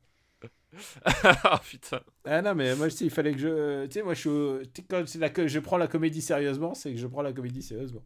ah 1.16 1.60
putain. 1.68 2.02
Ah 2.24 2.44
non, 2.44 2.54
mais 2.54 2.76
moi, 2.76 2.90
il 3.02 3.10
fallait 3.10 3.32
que 3.32 3.40
je. 3.40 3.86
Tu 3.88 3.94
sais, 3.94 4.04
moi, 4.04 4.14
je 4.14 4.20
suis. 4.20 4.84
Quand 4.88 5.04
je 5.48 5.60
prends 5.60 5.78
la 5.78 5.88
comédie 5.88 6.22
sérieusement, 6.22 6.76
c'est 6.76 6.94
que 6.94 7.00
je 7.00 7.08
prends 7.08 7.24
la 7.24 7.34
comédie 7.34 7.64
sérieusement. 7.64 8.04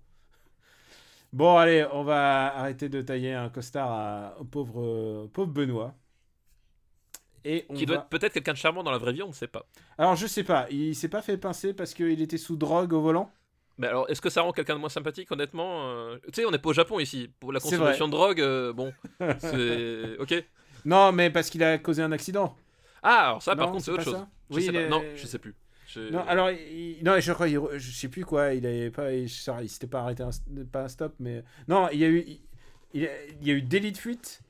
Bon, 1.36 1.57
allez, 1.57 1.86
on 1.91 2.06
va 2.06 2.56
arrêter 2.56 2.88
de 2.88 3.02
tailler 3.02 3.34
un 3.34 3.49
costard 3.49 4.40
au 4.40 4.45
pauvre, 4.45 5.28
pauvre 5.34 5.52
Benoît. 5.52 5.94
Et 7.44 7.66
qui 7.76 7.86
doit 7.86 7.98
être 7.98 8.07
peut-être 8.07 8.32
quelqu'un 8.32 8.53
de 8.53 8.57
charmant 8.57 8.84
dans 8.84 8.91
la 8.91 8.98
vraie 8.98 9.12
vie, 9.12 9.22
on 9.22 9.28
ne 9.28 9.34
sait 9.34 9.49
pas. 9.49 9.66
Alors, 9.98 10.16
je 10.16 10.28
sais 10.28 10.45
pas. 10.45 10.66
Il 10.72 10.95
s'est 10.95 11.10
pas 11.10 11.22
fait 11.22 11.36
pincer 11.36 11.74
parce 11.74 11.94
qu'il 11.94 12.22
était 12.22 12.38
sous 12.38 12.56
drogue 12.56 12.94
au 12.94 13.02
volant? 13.02 13.30
Mais 13.78 13.88
alors, 13.88 14.10
est-ce 14.10 14.22
que 14.22 14.30
ça 14.30 14.44
rend 14.44 14.53
quelqu'un 14.53 14.76
de 14.76 14.80
moins 14.80 14.88
sympathique, 14.88 15.30
honnêtement 15.30 15.90
euh, 15.90 16.16
Tu 16.28 16.36
sais, 16.36 16.45
on 16.45 16.52
n'est 16.52 16.57
pas 16.57 16.70
au 16.70 16.74
Japon 16.74 17.02
ici. 17.02 17.30
Pour 17.41 17.52
la 17.52 17.60
consommation 17.60 18.07
de 18.07 18.12
drogue, 18.12 18.40
euh, 18.40 18.72
bon, 18.72 18.94
c'est. 19.40 20.18
Ok. 20.20 20.41
Non, 20.86 21.12
mais 21.12 21.30
parce 21.32 21.49
qu'il 21.49 21.66
a 21.66 21.78
causé 21.80 22.02
un 22.02 22.14
accident. 22.14 22.56
Ah, 23.03 23.28
alors 23.28 23.44
ça, 23.44 23.57
par 23.57 23.72
contre, 23.72 23.84
c'est 23.84 23.91
autre 23.91 24.03
chose. 24.03 24.26
oui, 24.52 24.64
sais 24.64 24.72
pas. 24.72 24.88
Non, 24.88 25.03
je 25.18 25.28
sais 25.28 25.40
plus. 25.40 25.53
Non, 25.98 26.24
alors, 26.28 26.50
non, 27.04 27.20
je 27.20 27.34
crois, 27.34 27.48
je 27.48 27.92
sais 27.92 28.08
plus 28.08 28.26
quoi, 28.26 28.54
il 28.54 28.66
avait 28.66 28.92
pas, 28.92 29.12
il, 29.14 29.26
il 29.26 29.70
s'était 29.70 29.88
pas 29.88 30.02
arrêté, 30.02 30.24
un, 30.24 30.30
pas 30.72 30.84
un 30.84 30.88
stop, 30.88 31.14
mais 31.20 31.44
non, 31.68 31.90
il 31.92 32.00
y 32.00 32.06
a 32.06 32.08
eu, 32.08 32.26
il, 32.94 33.10
y 33.42 33.52
a 33.52 33.54
eu 33.54 33.62
délit 33.62 33.92
de 33.92 33.98
fuite. 33.98 34.42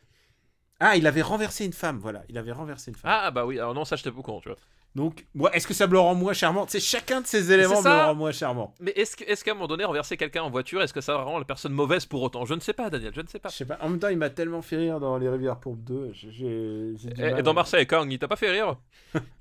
Ah, 0.79 0.97
il 0.97 1.07
avait 1.07 1.21
renversé 1.21 1.65
une 1.65 1.73
femme, 1.73 1.99
voilà, 1.99 2.23
il 2.29 2.37
avait 2.37 2.51
renversé 2.51 2.91
une 2.91 2.95
femme. 2.95 3.11
Ah 3.13 3.31
bah 3.31 3.45
oui, 3.45 3.59
alors 3.59 3.73
non, 3.73 3.85
ça 3.85 3.95
j'étais 3.95 4.11
pas 4.11 4.21
courant, 4.21 4.41
tu 4.41 4.49
vois. 4.49 4.57
Donc, 4.95 5.25
est-ce 5.51 5.67
que 5.67 5.73
ça 5.73 5.87
me 5.87 5.91
le 5.91 5.99
rend 5.99 6.15
moins 6.15 6.31
charmant? 6.31 6.65
C'est 6.69 6.79
chacun 6.79 7.19
de 7.19 7.27
ces 7.27 7.51
éléments 7.51 7.81
me 7.81 7.89
le 7.89 8.05
rend 8.05 8.15
moins 8.15 8.31
charmant. 8.31 8.73
Mais 8.79 8.91
est-ce 8.91 9.17
qu'à 9.17 9.25
est 9.25 9.43
qu'à 9.43 9.51
un 9.51 9.53
moment 9.53 9.67
donné, 9.67 9.83
renverser 9.83 10.15
quelqu'un 10.15 10.43
en 10.43 10.49
voiture, 10.49 10.81
est-ce 10.81 10.93
que 10.93 11.01
ça 11.01 11.17
rend 11.17 11.37
la 11.37 11.43
personne 11.43 11.73
mauvaise 11.73 12.05
pour 12.05 12.21
autant? 12.21 12.45
Je 12.45 12.53
ne 12.53 12.61
sais 12.61 12.71
pas, 12.71 12.89
Daniel, 12.89 13.11
je 13.13 13.19
ne 13.19 13.27
sais 13.27 13.39
pas. 13.39 13.49
Je 13.49 13.55
sais 13.55 13.65
pas. 13.65 13.77
En 13.81 13.89
même 13.89 13.99
temps, 13.99 14.07
il 14.07 14.17
m'a 14.17 14.29
tellement 14.29 14.61
fait 14.61 14.77
rire 14.77 15.01
dans 15.01 15.17
Les 15.17 15.27
Rivières 15.27 15.59
pour 15.59 15.75
2. 15.75 16.13
Et, 17.17 17.41
dans 17.43 17.53
Marseille, 17.53 17.85
quand 17.85 18.09
il 18.09 18.17
t'a 18.17 18.29
pas 18.29 18.37
fait 18.37 18.51
rire? 18.51 18.77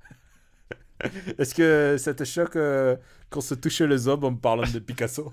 Est-ce 1.37 1.53
que 1.53 1.97
ça 1.97 2.13
te 2.13 2.23
choque 2.23 2.55
euh, 2.55 2.95
qu'on 3.29 3.41
se 3.41 3.53
touche 3.53 3.81
les 3.81 4.07
hommes 4.07 4.23
en 4.23 4.31
me 4.31 4.37
parlant 4.37 4.69
de 4.71 4.79
Picasso? 4.79 5.31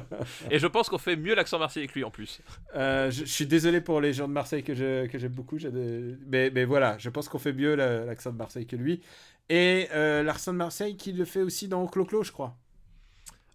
Et 0.50 0.58
je 0.58 0.66
pense 0.66 0.88
qu'on 0.88 0.98
fait 0.98 1.16
mieux 1.16 1.34
l'accent 1.34 1.58
marseillais 1.58 1.86
que 1.86 1.94
lui 1.94 2.04
en 2.04 2.10
plus. 2.10 2.40
Euh, 2.76 3.10
je, 3.10 3.24
suis 3.24 3.46
désolé 3.46 3.80
pour 3.80 4.00
les 4.00 4.12
gens 4.12 4.28
de 4.28 4.32
Marseille 4.32 4.62
que 4.62 4.74
j'aime 4.74 5.32
beaucoup, 5.32 5.58
mais, 6.26 6.50
mais, 6.50 6.64
voilà, 6.64 6.96
je 6.98 7.10
pense 7.10 7.28
qu'on 7.28 7.38
fait 7.38 7.52
mieux 7.52 7.74
l'accent 7.74 8.30
de 8.30 8.36
Marseille 8.36 8.66
que 8.66 8.76
lui. 8.76 9.00
Et 9.48 9.88
euh, 9.92 10.22
l'accent 10.22 10.52
de 10.52 10.58
Marseille 10.58 10.96
qui 10.96 11.12
le 11.12 11.24
fait 11.24 11.42
aussi 11.42 11.66
dans 11.66 11.84
Clo-Clo, 11.86 12.22
je 12.22 12.30
crois. 12.30 12.56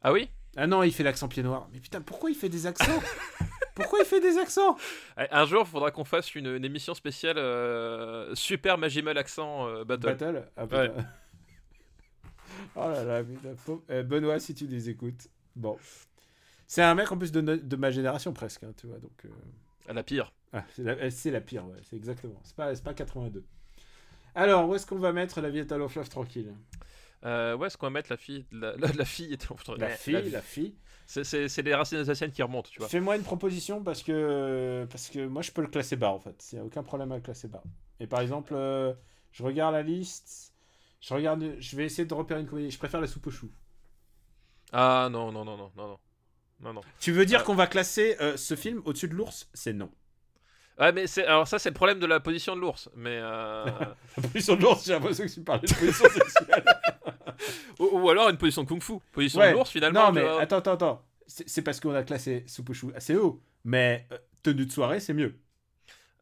Ah 0.04 0.12
oui? 0.12 0.30
Ah 0.58 0.68
non, 0.68 0.84
il 0.84 0.94
fait 0.94 1.04
l'accent 1.04 1.28
pied 1.28 1.42
noir. 1.42 1.70
Mais 1.74 1.80
putain, 1.80 2.02
pourquoi 2.02 2.30
il 2.30 2.36
fait 2.36 2.50
des 2.50 2.68
accents? 2.68 3.02
Pourquoi 3.76 4.00
il 4.00 4.06
fait 4.06 4.22
des 4.22 4.38
accents? 4.38 4.78
Un 5.18 5.46
jour, 5.46 5.64
il 5.66 5.70
faudra 5.70 5.92
qu'on 5.92 6.06
fasse 6.06 6.34
une, 6.36 6.64
émission 6.64 6.94
spéciale 6.94 7.38
Super 8.34 8.78
Magimal 8.78 9.18
Accent 9.18 9.84
Battle. 9.84 10.16
Battle? 10.18 10.44
Ah, 10.56 10.66
Oh 12.76 12.90
là 12.90 13.04
là, 13.04 13.24
eh, 13.90 14.04
Benoît, 14.04 14.40
si 14.40 14.54
tu 14.54 14.68
les 14.68 14.90
écoutes. 14.90 15.28
Bon. 15.56 15.78
C'est 16.68 16.82
un 16.82 16.96
mec 16.96 17.12
en 17.12 17.18
plus 17.18 17.32
de, 17.32 17.42
de 17.42 17.76
ma 17.76 17.92
génération 17.92 18.34
presque, 18.34 18.64
hein, 18.64 18.74
tu 18.78 18.88
vois, 18.88 18.98
donc... 19.00 19.26
Euh... 19.26 19.94
La 19.94 20.04
pire. 20.04 20.34
Ah, 20.52 20.64
c'est 20.76 20.84
la, 20.84 20.96
la, 21.40 21.42
pire, 21.42 21.66
ouais, 21.68 21.78
c'est 21.84 21.96
exactement. 21.96 22.40
C'est 22.44 22.56
pas, 22.56 22.74
pas 22.76 22.94
82. 22.94 23.44
Alors, 24.34 24.68
où 24.68 24.76
est-ce 24.76 24.86
qu'on 24.86 24.98
va 24.98 25.14
mettre 25.14 25.42
la 25.42 25.50
vie 25.50 25.60
est 25.60 25.72
à 25.72 25.78
long 25.78 25.88
fleuve 25.88 26.10
tranquille? 26.10 26.54
Euh, 27.24 27.56
où 27.56 27.66
est-ce 27.66 27.78
qu'on 27.78 27.86
va 27.88 27.92
mettre 27.92 28.12
la 28.12 28.18
fille 28.18 28.46
La, 28.52 28.76
la- 28.78 28.92
la 28.92 29.06
fille. 29.06 29.38
La 29.78 29.90
fille, 29.90 30.30
la 30.30 30.42
fille. 30.42 30.76
C'est- 31.08 31.24
C'est 31.24 31.48
c'est 31.50 31.62
les 31.62 31.76
racines 31.76 32.00
alsaciennes 32.00 32.32
qui 32.32 32.42
remontent, 32.42 32.70
tu 32.72 32.80
vois. 32.80 32.88
Fais-moi 32.90 33.16
une 33.16 33.24
proposition 33.24 33.84
parce 33.84 34.02
que 34.02 34.88
parce 34.90 35.10
que 35.10 35.26
moi 35.28 35.42
je 35.44 35.52
peux 35.52 35.62
le 35.62 35.68
classer 35.68 35.96
bas 35.96 36.10
en 36.12 36.20
fait. 36.20 36.48
Il 36.52 36.56
n'y 36.56 36.62
a 36.62 36.66
aucun 36.66 36.82
problème 36.84 37.12
à 37.12 37.16
le 37.16 37.22
classer 37.22 37.48
bas. 37.48 37.64
Et 38.00 38.08
par 38.08 38.22
exemple, 38.22 38.54
euh, 38.56 38.94
je 39.32 39.44
regarde 39.44 39.74
la 39.76 39.84
liste. 39.84 40.55
Je 41.08 41.14
regarde. 41.14 41.56
Je 41.60 41.76
vais 41.78 41.86
essayer 41.86 42.06
de 42.06 42.14
repérer 42.14 42.40
une 42.42 42.48
comédie. 42.48 42.72
Je 42.72 42.78
préfère 42.78 43.00
la 43.02 43.08
soupe 43.08 43.28
aux 43.28 43.32
choux. 43.32 43.52
Ah 44.72 45.08
non, 45.12 45.32
non, 45.32 45.46
non, 45.46 45.58
non, 45.58 45.72
non, 45.76 45.88
non. 45.88 46.00
Non, 46.62 46.74
non. 46.74 46.82
Tu 47.00 47.12
veux 47.12 47.26
dire 47.26 47.40
Ah. 47.42 47.44
qu'on 47.44 47.54
va 47.56 47.68
classer 47.68 48.16
euh, 48.22 48.38
ce 48.38 48.56
film 48.56 48.82
au-dessus 48.86 49.08
de 49.10 49.14
l'ours? 49.14 49.50
C'est 49.54 49.74
non. 49.74 49.92
Ah, 50.78 50.92
mais 50.92 51.06
c'est. 51.08 51.26
Alors, 51.26 51.48
ça, 51.48 51.60
c'est 51.60 51.70
le 51.70 51.76
problème 51.76 52.00
de 52.00 52.06
la 52.06 52.20
position 52.20 52.56
de 52.56 52.62
l'ours. 52.62 52.90
Mais. 52.96 53.20
euh, 53.22 53.66
La 54.18 54.24
position 54.24 54.56
de 54.56 54.62
l'ours, 54.62 54.86
j'ai 54.86 54.94
l'impression 54.94 55.26
que 55.26 55.32
tu 55.32 55.42
parlais 55.42 55.68
de 55.68 55.74
position 55.74 56.10
sexuelle. 56.10 56.64
ou, 57.80 57.86
ou 58.00 58.10
alors 58.10 58.30
une 58.30 58.38
position 58.38 58.66
kung-fu. 58.66 58.94
Position 59.12 59.40
Ouais. 59.42 59.52
de 59.52 59.56
l'ours, 59.58 59.70
finalement. 59.70 60.08
non, 60.08 60.12
mais 60.14 60.26
attends, 60.28 60.58
attends, 60.58 60.74
attends. 60.74 61.06
C'est 61.28 61.48
c'est 61.50 61.62
parce 61.62 61.80
qu'on 61.80 61.94
a 61.94 62.04
classé 62.04 62.44
soupe 62.48 62.70
aux 62.70 62.74
choux 62.74 62.92
assez 62.96 63.16
haut. 63.16 63.42
Mais 63.64 64.08
euh, 64.12 64.18
tenue 64.44 64.66
de 64.66 64.72
soirée, 64.72 65.00
c'est 65.00 65.14
mieux. 65.14 65.40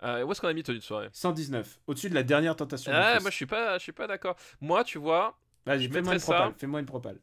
Euh, 0.03 0.23
où 0.23 0.31
est-ce 0.31 0.41
qu'on 0.41 0.47
a 0.49 0.53
mis 0.53 0.63
tenue 0.63 0.80
de 0.80 0.84
soirée? 0.84 1.09
119. 1.13 1.80
Au-dessus 1.88 2.09
de 2.09 2.15
la 2.15 2.23
dernière 2.23 2.55
tentation. 2.55 2.91
Ah, 2.93 3.19
moi, 3.21 3.30
je 3.30 3.35
suis 3.35 3.45
pas, 3.45 3.77
je 3.77 3.84
suis 3.84 3.91
pas 3.93 4.05
d'accord. 4.07 4.35
Moi, 4.59 4.84
tu 4.84 4.97
vois. 4.97 5.38
Vas-y, 5.65 5.88
fais-moi 5.89 6.13
une 6.15 6.19
propale. 6.21 6.49
ça. 6.51 6.55
Fais-moi 6.57 6.80
une 6.81 6.85
propale. 6.85 7.19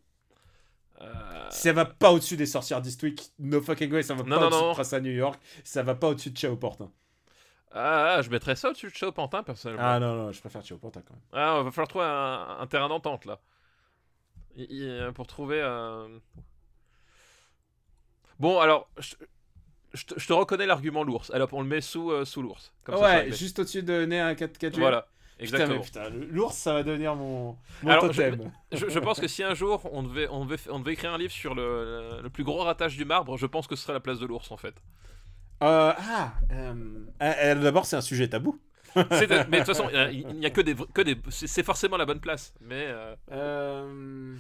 euh, 1.02 1.51
ça 1.51 1.73
va 1.73 1.85
pas 1.85 2.11
au-dessus 2.11 2.36
des 2.36 2.47
sorcières 2.47 2.81
d'Eastwick, 2.81 3.32
no 3.39 3.61
fucking 3.61 3.93
way, 3.93 4.02
ça 4.02 4.15
va 4.15 4.23
Non, 4.23 4.36
pas 4.39 4.47
au-dessus 4.47 4.90
de 4.90 4.97
à 4.97 5.01
New 5.01 5.12
York, 5.12 5.39
ça 5.65 5.82
va 5.82 5.94
pas 5.94 6.09
au-dessus 6.09 6.31
de 6.31 6.55
Portin. 6.55 6.90
Ah, 7.73 8.16
ah, 8.16 8.23
je 8.23 8.31
mettrais 8.31 8.57
ça 8.57 8.69
au-dessus 8.70 8.89
de 8.89 8.94
Chao 8.94 9.12
Pantin, 9.12 9.43
personnellement. 9.43 9.82
Ah 9.85 10.01
non, 10.01 10.15
non, 10.16 10.32
je 10.32 10.40
préfère 10.40 10.65
Chao 10.65 10.78
Portin 10.78 11.02
quand 11.02 11.15
même. 11.15 11.23
Ah, 11.32 11.62
va 11.62 11.70
falloir 11.70 11.89
trouver 11.89 12.05
un, 12.07 12.57
un 12.61 12.66
terrain 12.66 12.89
d'entente 12.89 13.27
là. 13.27 13.39
Il- 14.57 14.66
il- 14.73 15.12
pour 15.12 15.27
trouver. 15.27 15.61
euh, 15.62 16.19
Bon, 18.39 18.59
alors, 18.59 18.89
je, 18.98 19.15
je 19.95 20.05
te, 20.05 20.19
je 20.19 20.27
te 20.27 20.33
reconnais 20.33 20.67
l'argument 20.67 21.03
l'ours. 21.05 21.31
Alors, 21.31 21.49
on 21.53 21.62
le 21.62 21.69
met 21.69 21.81
sous, 21.81 22.11
euh, 22.11 22.25
sous 22.25 22.43
l'ours. 22.43 22.73
Comme 22.85 22.97
ça, 22.97 23.21
c'est 23.23 23.31
ouais, 23.31 23.37
juste 23.37 23.59
au-dessus 23.59 23.83
de 23.83 24.05
Né 24.05 24.21
un 24.21 24.35
4 24.35 24.59
4 24.59 24.79
Voilà, 24.79 25.07
exactement. 25.39 25.81
putain, 25.81 26.09
l'ours, 26.11 26.55
ça 26.57 26.73
va 26.75 26.83
devenir 26.83 27.15
mon, 27.17 27.57
mon 27.83 27.91
Alors, 27.91 28.12
je- 28.12 28.23
totem. 28.23 28.53
Je, 28.73 28.89
je 28.89 28.99
pense 28.99 29.21
que 29.21 29.29
si 29.29 29.43
un 29.43 29.55
jour 29.55 29.83
on 29.93 30.03
devait, 30.03 30.29
on 30.31 30.45
devait, 30.45 30.61
on 30.71 30.79
devait 30.79 30.93
écrire 30.93 31.12
un 31.12 31.19
livre 31.19 31.33
sur 31.33 31.55
le, 31.55 31.62
le, 32.17 32.23
le 32.23 32.31
plus 32.31 32.45
gros 32.45 32.59
ratage 32.62 32.97
du 32.97 33.05
marbre, 33.05 33.37
je 33.37 33.47
pense 33.47 33.67
que 33.67 33.75
ce 33.77 33.83
serait 33.83 33.93
la 33.95 34.01
place 34.01 34.19
de 34.19 34.27
l'ours 34.27 34.51
en 34.53 34.57
fait. 34.57 34.75
Euh, 35.62 35.93
ah, 35.99 36.33
euh, 36.53 37.55
d'abord, 37.57 37.85
c'est 37.85 37.97
un 37.97 38.01
sujet 38.01 38.29
tabou. 38.29 38.59
Mais 38.97 39.27
de 39.27 39.57
toute 39.59 39.67
façon, 39.67 39.89
il 40.12 40.27
n'y 40.39 40.47
a 40.47 40.51
que 40.51 40.61
des, 40.62 40.75
que 40.95 41.03
des, 41.03 41.17
c'est 41.29 41.62
forcément 41.62 41.97
la 41.97 42.07
bonne 42.07 42.19
place. 42.21 42.55
Mais 42.61 42.87
Euh, 43.31 44.35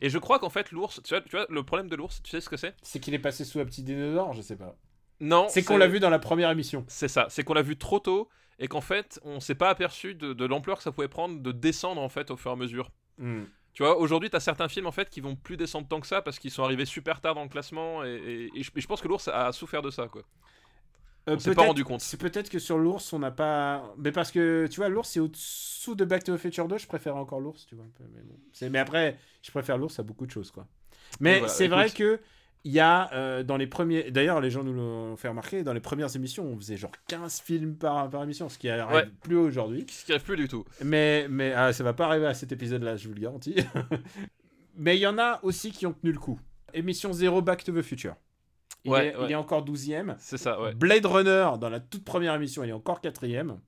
et 0.00 0.08
je 0.10 0.18
crois 0.18 0.38
qu'en 0.38 0.50
fait 0.50 0.72
l'ours, 0.72 1.00
tu 1.02 1.14
vois, 1.14 1.20
tu 1.22 1.30
vois, 1.36 1.46
le 1.48 1.62
problème 1.62 1.88
de 1.88 1.96
l'ours, 1.96 2.22
tu 2.22 2.30
sais 2.30 2.40
ce 2.40 2.48
que 2.48 2.56
c'est? 2.56 2.74
C'est 2.82 3.00
qu'il 3.00 3.14
est 3.14 3.18
passé 3.18 3.44
sous 3.44 3.60
un 3.60 3.64
petit 3.64 3.82
dinosaure, 3.82 4.32
je 4.34 4.42
sais 4.42 4.56
pas. 4.56 4.76
Non, 5.20 5.46
C'est 5.48 5.62
qu'on 5.62 5.76
l'a 5.76 5.86
vu 5.86 6.00
dans 6.00 6.08
la 6.10 6.18
première 6.18 6.50
émission. 6.50 6.84
C'est 6.88 7.08
ça, 7.08 7.26
c'est 7.28 7.44
qu'on 7.44 7.54
l'a 7.54 7.62
vu 7.62 7.76
trop 7.76 7.98
tôt 8.00 8.28
et 8.58 8.68
qu'en 8.68 8.80
fait, 8.80 9.20
on 9.22 9.40
s'est 9.40 9.54
pas 9.54 9.68
aperçu 9.70 10.14
de, 10.14 10.32
de 10.32 10.44
l'ampleur 10.46 10.78
que 10.78 10.82
ça 10.82 10.92
pouvait 10.92 11.08
prendre 11.08 11.40
de 11.40 11.52
descendre 11.52 12.00
en 12.00 12.08
fait 12.08 12.30
au 12.30 12.36
fur 12.36 12.50
et 12.50 12.54
à 12.54 12.56
mesure. 12.56 12.90
Hmm. 13.18 13.44
Tu 13.72 13.82
vois, 13.84 13.98
aujourd'hui, 13.98 14.30
t'as 14.30 14.40
certains 14.40 14.68
films 14.68 14.86
en 14.86 14.92
fait 14.92 15.08
qui 15.10 15.20
vont 15.20 15.36
plus 15.36 15.56
descendre 15.56 15.86
tant 15.88 16.00
que 16.00 16.06
ça 16.06 16.22
parce 16.22 16.38
qu'ils 16.38 16.50
sont 16.50 16.64
arrivés 16.64 16.86
super 16.86 17.20
tard 17.20 17.34
dans 17.34 17.42
le 17.44 17.48
classement 17.48 18.02
et, 18.04 18.08
et- 18.54 18.58
et 18.58 18.62
je, 18.62 18.70
et 18.74 18.80
je 18.80 18.86
pense 18.86 19.00
que 19.00 19.08
l'ours 19.08 19.28
a 19.28 19.52
souffert 19.52 19.82
de 19.82 19.90
ça 19.90 20.08
quoi. 20.08 20.22
Euh, 21.30 21.36
On 21.36 21.38
s'est 21.38 21.54
pas 21.54 21.66
rendu 21.66 21.84
compte. 21.84 22.00
C'est 22.00 22.16
peut-être 22.18 22.50
que 22.50 22.58
sur 22.58 22.78
l'ours, 22.78 23.12
on 23.12 23.18
n'a 23.18 23.30
pas. 23.30 23.94
Mais 23.98 24.12
parce 24.12 24.30
que, 24.30 24.66
tu 24.70 24.80
vois, 24.80 24.88
l'ours, 24.88 25.08
c'est 25.08 25.20
au-dessous 25.20 25.94
de 25.94 26.04
Back 26.04 26.24
to 26.24 26.34
the 26.36 26.38
Future 26.38 26.68
2, 26.68 26.78
je 26.78 26.86
préfère 26.86 27.16
encore 27.16 27.40
l'ours, 27.40 27.66
tu 27.66 27.74
vois. 27.74 27.84
un 27.84 27.90
peu, 27.96 28.04
Mais, 28.12 28.20
bon. 28.22 28.36
Mais 28.70 28.78
après, 28.78 29.16
je 29.42 29.50
préfère 29.50 29.78
l'ours 29.78 29.98
à 29.98 30.02
beaucoup 30.02 30.26
de 30.26 30.30
choses, 30.30 30.50
quoi. 30.50 30.66
Mais 31.20 31.38
voilà, 31.38 31.52
c'est 31.52 31.68
vrai 31.68 31.90
que. 31.90 32.20
Il 32.62 32.72
y 32.72 32.80
a 32.80 33.10
euh, 33.14 33.42
dans 33.42 33.56
les 33.56 33.66
premiers. 33.66 34.10
D'ailleurs, 34.10 34.38
les 34.42 34.50
gens 34.50 34.62
nous 34.62 34.74
l'ont 34.74 35.16
fait 35.16 35.28
remarquer, 35.28 35.62
dans 35.62 35.72
les 35.72 35.80
premières 35.80 36.14
émissions, 36.14 36.44
on 36.44 36.56
faisait 36.58 36.76
genre 36.76 36.90
15 37.08 37.40
films 37.40 37.74
par, 37.74 38.10
par 38.10 38.22
émission, 38.22 38.50
ce 38.50 38.58
qui 38.58 38.68
arrive 38.68 38.94
Ouais. 38.94 39.08
plus 39.22 39.38
aujourd'hui. 39.38 39.86
Ce 39.88 40.04
qui 40.04 40.12
arrive 40.12 40.24
plus 40.24 40.36
du 40.36 40.46
tout. 40.46 40.66
Mais, 40.84 41.26
mais 41.30 41.54
ah, 41.54 41.72
ça 41.72 41.82
va 41.84 41.94
pas 41.94 42.04
arriver 42.04 42.26
à 42.26 42.34
cet 42.34 42.52
épisode-là, 42.52 42.96
je 42.96 43.08
vous 43.08 43.14
le 43.14 43.20
garantis. 43.22 43.54
mais 44.76 44.98
il 44.98 45.00
y 45.00 45.06
en 45.06 45.16
a 45.16 45.40
aussi 45.42 45.72
qui 45.72 45.86
ont 45.86 45.94
tenu 45.94 46.12
le 46.12 46.18
coup. 46.18 46.38
Émission 46.74 47.14
0 47.14 47.40
Back 47.40 47.64
to 47.64 47.72
the 47.72 47.80
Future. 47.80 48.14
Il, 48.84 48.90
Ouais, 48.90 49.08
est, 49.08 49.16
ouais. 49.16 49.24
il 49.26 49.32
est 49.32 49.36
encore 49.36 49.64
12ème. 49.64 50.14
C'est 50.18 50.38
ça, 50.38 50.60
ouais. 50.60 50.74
Blade 50.74 51.04
Runner, 51.06 51.48
dans 51.60 51.68
la 51.68 51.80
toute 51.80 52.04
première 52.04 52.34
émission, 52.34 52.64
il 52.64 52.70
est 52.70 52.74
encore 52.74 53.00
quatrième. 53.00 53.58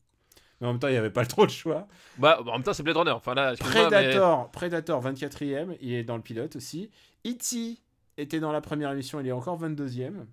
Mais 0.60 0.66
en 0.68 0.70
même 0.72 0.78
temps, 0.80 0.89
il 0.89 0.93
n'y 0.93 0.97
avait 0.97 1.10
pas 1.10 1.26
trop 1.26 1.44
de 1.44 1.51
choix. 1.51 1.86
Bah, 2.18 2.40
en 2.47 2.52
même 2.52 2.62
temps, 2.62 2.72
c'est 2.72 2.82
Blade 2.82 2.97
Runner. 2.97 3.10
Enfin 3.10 3.34
là, 3.34 3.51
mais- 3.52 3.56
Predator, 3.56 4.51
Predator 4.52 5.02
24e, 5.02 5.76
il 5.80 5.93
est 5.93 6.05
dans 6.05 6.16
le 6.16 6.22
pilote 6.22 6.56
aussi. 6.56 6.89
E.T. 7.26 7.78
était 8.16 8.40
dans 8.40 8.52
la 8.52 8.60
première 8.60 8.90
émission, 8.93 9.20
il 9.20 9.26
est 9.26 9.32
encore 9.32 9.59
22e. 9.60 10.24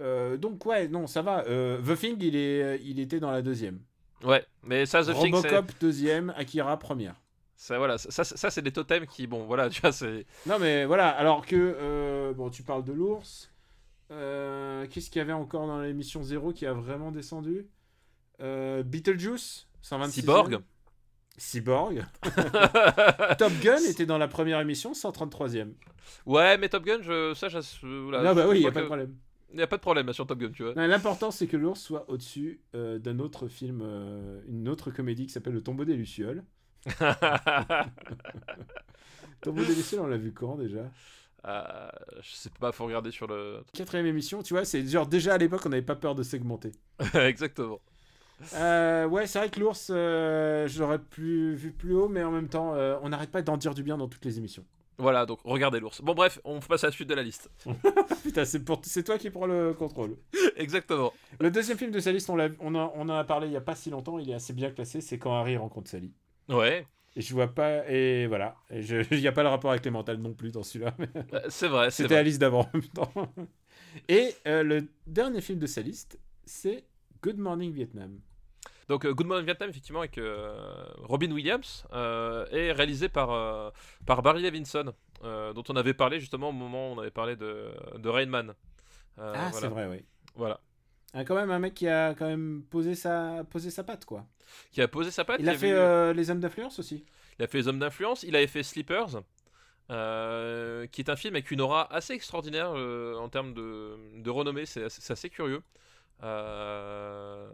Euh, 0.00 0.36
donc 0.36 0.64
ouais, 0.66 0.88
non, 0.88 1.06
ça 1.06 1.22
va. 1.22 1.44
Euh, 1.46 1.80
The 1.82 1.98
Thing, 1.98 2.16
il, 2.20 2.36
est, 2.36 2.80
il 2.84 3.00
était 3.00 3.20
dans 3.20 3.30
la 3.30 3.42
deuxième. 3.42 3.80
Ouais, 4.24 4.44
mais 4.62 4.86
ça, 4.86 5.02
The 5.02 5.14
Thing, 5.14 5.34
c'est- 5.40 5.48
Robocop 5.56 5.72
deuxième, 5.80 6.32
Akira 6.36 6.78
première. 6.78 7.14
ça, 7.56 7.78
voilà, 7.78 7.98
ça, 7.98 8.10
ça, 8.10 8.24
ça, 8.24 8.50
c'est 8.50 8.62
des 8.62 8.70
totems 8.72 9.06
qui, 9.06 9.26
bon, 9.26 9.44
voilà, 9.46 9.68
tu 9.70 9.80
vois, 9.80 9.92
c'est. 9.92 10.26
Non 10.46 10.58
mais 10.58 10.84
voilà, 10.84 11.08
alors 11.08 11.44
que 11.46 11.56
euh, 11.56 12.32
bon, 12.32 12.48
tu 12.50 12.62
parles 12.62 12.84
de 12.84 12.92
l'ours. 12.92 13.50
Euh, 14.10 14.86
Qu'est-ce 14.90 15.10
qu'il 15.10 15.18
y 15.18 15.22
avait 15.22 15.32
encore 15.32 15.66
dans 15.66 15.80
l'émission 15.80 16.22
0 16.22 16.52
qui 16.52 16.66
a 16.66 16.72
vraiment 16.72 17.12
descendu? 17.12 17.66
Euh, 18.40 18.82
Beetlejuice, 18.82 19.66
126. 19.82 20.20
Cyborg. 20.20 20.58
Cyborg. 21.36 22.04
Top 23.38 23.52
Gun 23.62 23.78
était 23.88 24.06
dans 24.06 24.18
la 24.18 24.28
première 24.28 24.60
émission, 24.60 24.92
133e. 24.92 25.72
Ouais, 26.26 26.58
mais 26.58 26.68
Top 26.68 26.84
Gun, 26.84 27.00
je, 27.02 27.34
ça, 27.34 27.48
je, 27.48 27.58
non, 27.86 28.10
bah 28.10 28.34
je 28.42 28.48
oui, 28.48 28.56
il 28.58 28.60
n'y 28.60 28.66
a 28.66 28.72
pas 28.72 28.80
de 28.80 28.86
problème. 28.86 29.14
y 29.54 29.62
a 29.62 29.66
pas 29.66 29.76
de 29.76 29.82
problème 29.82 30.12
sur 30.12 30.26
Top 30.26 30.38
Gun, 30.38 30.50
tu 30.52 30.64
vois. 30.64 30.74
L'important, 30.86 31.30
c'est 31.30 31.46
que 31.46 31.56
l'ours 31.56 31.80
soit 31.80 32.08
au-dessus 32.10 32.60
euh, 32.74 32.98
d'un 32.98 33.18
autre 33.18 33.48
film, 33.48 33.80
euh, 33.82 34.40
une 34.48 34.68
autre 34.68 34.90
comédie 34.90 35.26
qui 35.26 35.32
s'appelle 35.32 35.54
Le 35.54 35.62
tombeau 35.62 35.84
des 35.84 35.94
Lucioles. 35.94 36.44
tombeau 39.40 39.64
des 39.64 39.74
Lucioles, 39.74 40.00
on 40.00 40.06
l'a 40.06 40.16
vu 40.16 40.32
quand 40.32 40.56
déjà? 40.56 40.90
Euh, 41.46 41.88
je 42.20 42.34
sais 42.34 42.50
pas, 42.58 42.72
faut 42.72 42.84
regarder 42.86 43.10
sur 43.10 43.26
le. 43.26 43.62
Quatrième 43.72 44.06
émission, 44.06 44.42
tu 44.42 44.54
vois, 44.54 44.64
c'est 44.64 44.84
genre 44.86 45.06
déjà 45.06 45.34
à 45.34 45.38
l'époque, 45.38 45.62
on 45.64 45.68
n'avait 45.68 45.82
pas 45.82 45.96
peur 45.96 46.14
de 46.14 46.22
segmenter. 46.22 46.72
Exactement. 47.14 47.80
Euh, 48.54 49.06
ouais, 49.08 49.26
c'est 49.26 49.38
vrai 49.38 49.48
que 49.48 49.58
l'ours, 49.58 49.90
euh, 49.92 50.68
je 50.68 50.80
l'aurais 50.80 50.98
plus, 51.00 51.54
vu 51.54 51.72
plus 51.72 51.94
haut, 51.94 52.08
mais 52.08 52.22
en 52.22 52.30
même 52.30 52.48
temps, 52.48 52.74
euh, 52.74 52.96
on 53.02 53.08
n'arrête 53.08 53.30
pas 53.30 53.42
d'en 53.42 53.56
dire 53.56 53.74
du 53.74 53.82
bien 53.82 53.96
dans 53.98 54.08
toutes 54.08 54.24
les 54.24 54.38
émissions. 54.38 54.64
Voilà, 55.00 55.26
donc 55.26 55.38
regardez 55.44 55.78
l'ours. 55.78 56.00
Bon, 56.02 56.12
bref, 56.14 56.40
on 56.44 56.58
passe 56.58 56.82
à 56.82 56.88
la 56.88 56.92
suite 56.92 57.08
de 57.08 57.14
la 57.14 57.22
liste. 57.22 57.50
Putain, 58.24 58.44
c'est 58.44 58.64
pour... 58.64 58.80
c'est 58.82 59.04
toi 59.04 59.16
qui 59.16 59.30
prends 59.30 59.46
le 59.46 59.72
contrôle. 59.74 60.16
Exactement. 60.56 61.12
Le 61.38 61.50
deuxième 61.52 61.78
film 61.78 61.92
de 61.92 62.00
sa 62.00 62.10
liste, 62.10 62.28
on, 62.30 62.36
l'a- 62.36 62.48
on, 62.60 62.74
en- 62.74 62.92
on 62.96 63.02
en 63.02 63.10
a 63.16 63.22
parlé 63.24 63.46
il 63.46 63.52
y 63.52 63.56
a 63.56 63.60
pas 63.60 63.76
si 63.76 63.90
longtemps, 63.90 64.18
il 64.18 64.28
est 64.30 64.34
assez 64.34 64.52
bien 64.52 64.70
classé, 64.72 65.00
c'est 65.00 65.18
quand 65.18 65.32
Harry 65.34 65.56
rencontre 65.56 65.88
Sally. 65.90 66.12
Ouais, 66.48 66.84
Et 67.18 67.20
je 67.20 67.34
vois 67.34 67.48
pas, 67.48 67.84
et 67.90 68.28
voilà. 68.28 68.54
Il 68.70 69.18
n'y 69.18 69.26
a 69.26 69.32
pas 69.32 69.42
le 69.42 69.48
rapport 69.48 69.72
avec 69.72 69.84
les 69.84 69.90
mentales 69.90 70.18
non 70.18 70.34
plus 70.34 70.52
dans 70.52 70.62
celui-là. 70.62 70.94
euh, 71.34 71.40
c'est 71.48 71.66
vrai, 71.66 71.90
C'était. 71.90 72.14
Alice 72.14 72.38
d'avant 72.38 72.60
en 72.60 72.70
même 72.72 72.86
temps. 72.86 73.12
Et 74.08 74.36
euh, 74.46 74.62
le 74.62 74.86
dernier 75.04 75.40
film 75.40 75.58
de 75.58 75.66
sa 75.66 75.82
liste, 75.82 76.20
c'est 76.44 76.84
Good 77.20 77.38
Morning 77.38 77.72
Vietnam. 77.72 78.20
Donc, 78.88 79.04
euh, 79.04 79.12
Good 79.12 79.26
Morning 79.26 79.44
Vietnam, 79.44 79.68
effectivement, 79.70 79.98
avec 79.98 80.16
euh, 80.18 80.86
Robin 80.98 81.32
Williams, 81.32 81.84
euh, 81.92 82.46
est 82.52 82.70
réalisé 82.70 83.08
par, 83.08 83.32
euh, 83.32 83.70
par 84.06 84.22
Barry 84.22 84.40
Levinson, 84.40 84.92
dont 85.24 85.64
on 85.68 85.74
avait 85.74 85.94
parlé 85.94 86.20
justement 86.20 86.50
au 86.50 86.52
moment 86.52 86.92
où 86.92 86.94
on 86.94 86.98
avait 87.00 87.10
parlé 87.10 87.34
de, 87.34 87.72
de 87.98 88.08
Rain 88.08 88.26
Man. 88.26 88.54
Ah, 89.16 89.50
voilà. 89.50 89.52
c'est 89.52 89.66
vrai, 89.66 89.88
oui. 89.88 90.04
Voilà. 90.36 90.60
Ah, 91.14 91.24
quand 91.24 91.34
même 91.34 91.50
un 91.50 91.58
mec 91.58 91.74
qui 91.74 91.88
a 91.88 92.14
quand 92.14 92.26
même 92.26 92.62
posé 92.70 92.94
sa, 92.94 93.44
posé 93.50 93.70
sa 93.70 93.82
patte, 93.84 94.04
quoi. 94.04 94.26
Qui 94.72 94.82
a 94.82 94.88
posé 94.88 95.10
sa 95.10 95.24
patte. 95.24 95.40
Il 95.40 95.48
a 95.48 95.54
fait 95.54 95.68
vu- 95.68 95.74
euh, 95.74 96.12
Les 96.12 96.30
Hommes 96.30 96.40
d'influence 96.40 96.78
aussi. 96.78 97.04
Il 97.38 97.44
a 97.44 97.48
fait 97.48 97.58
Les 97.58 97.68
Hommes 97.68 97.78
d'influence, 97.78 98.22
il 98.22 98.36
avait 98.36 98.46
fait 98.46 98.62
Sleepers, 98.62 99.22
euh, 99.90 100.86
qui 100.88 101.00
est 101.00 101.10
un 101.10 101.16
film 101.16 101.34
avec 101.34 101.50
une 101.50 101.60
aura 101.60 101.92
assez 101.92 102.12
extraordinaire 102.12 102.72
euh, 102.74 103.14
en 103.16 103.28
termes 103.28 103.54
de, 103.54 103.96
de 104.16 104.30
renommée, 104.30 104.66
c'est 104.66 104.84
assez, 104.84 105.30
curieux. 105.30 105.62
Euh, 106.22 107.48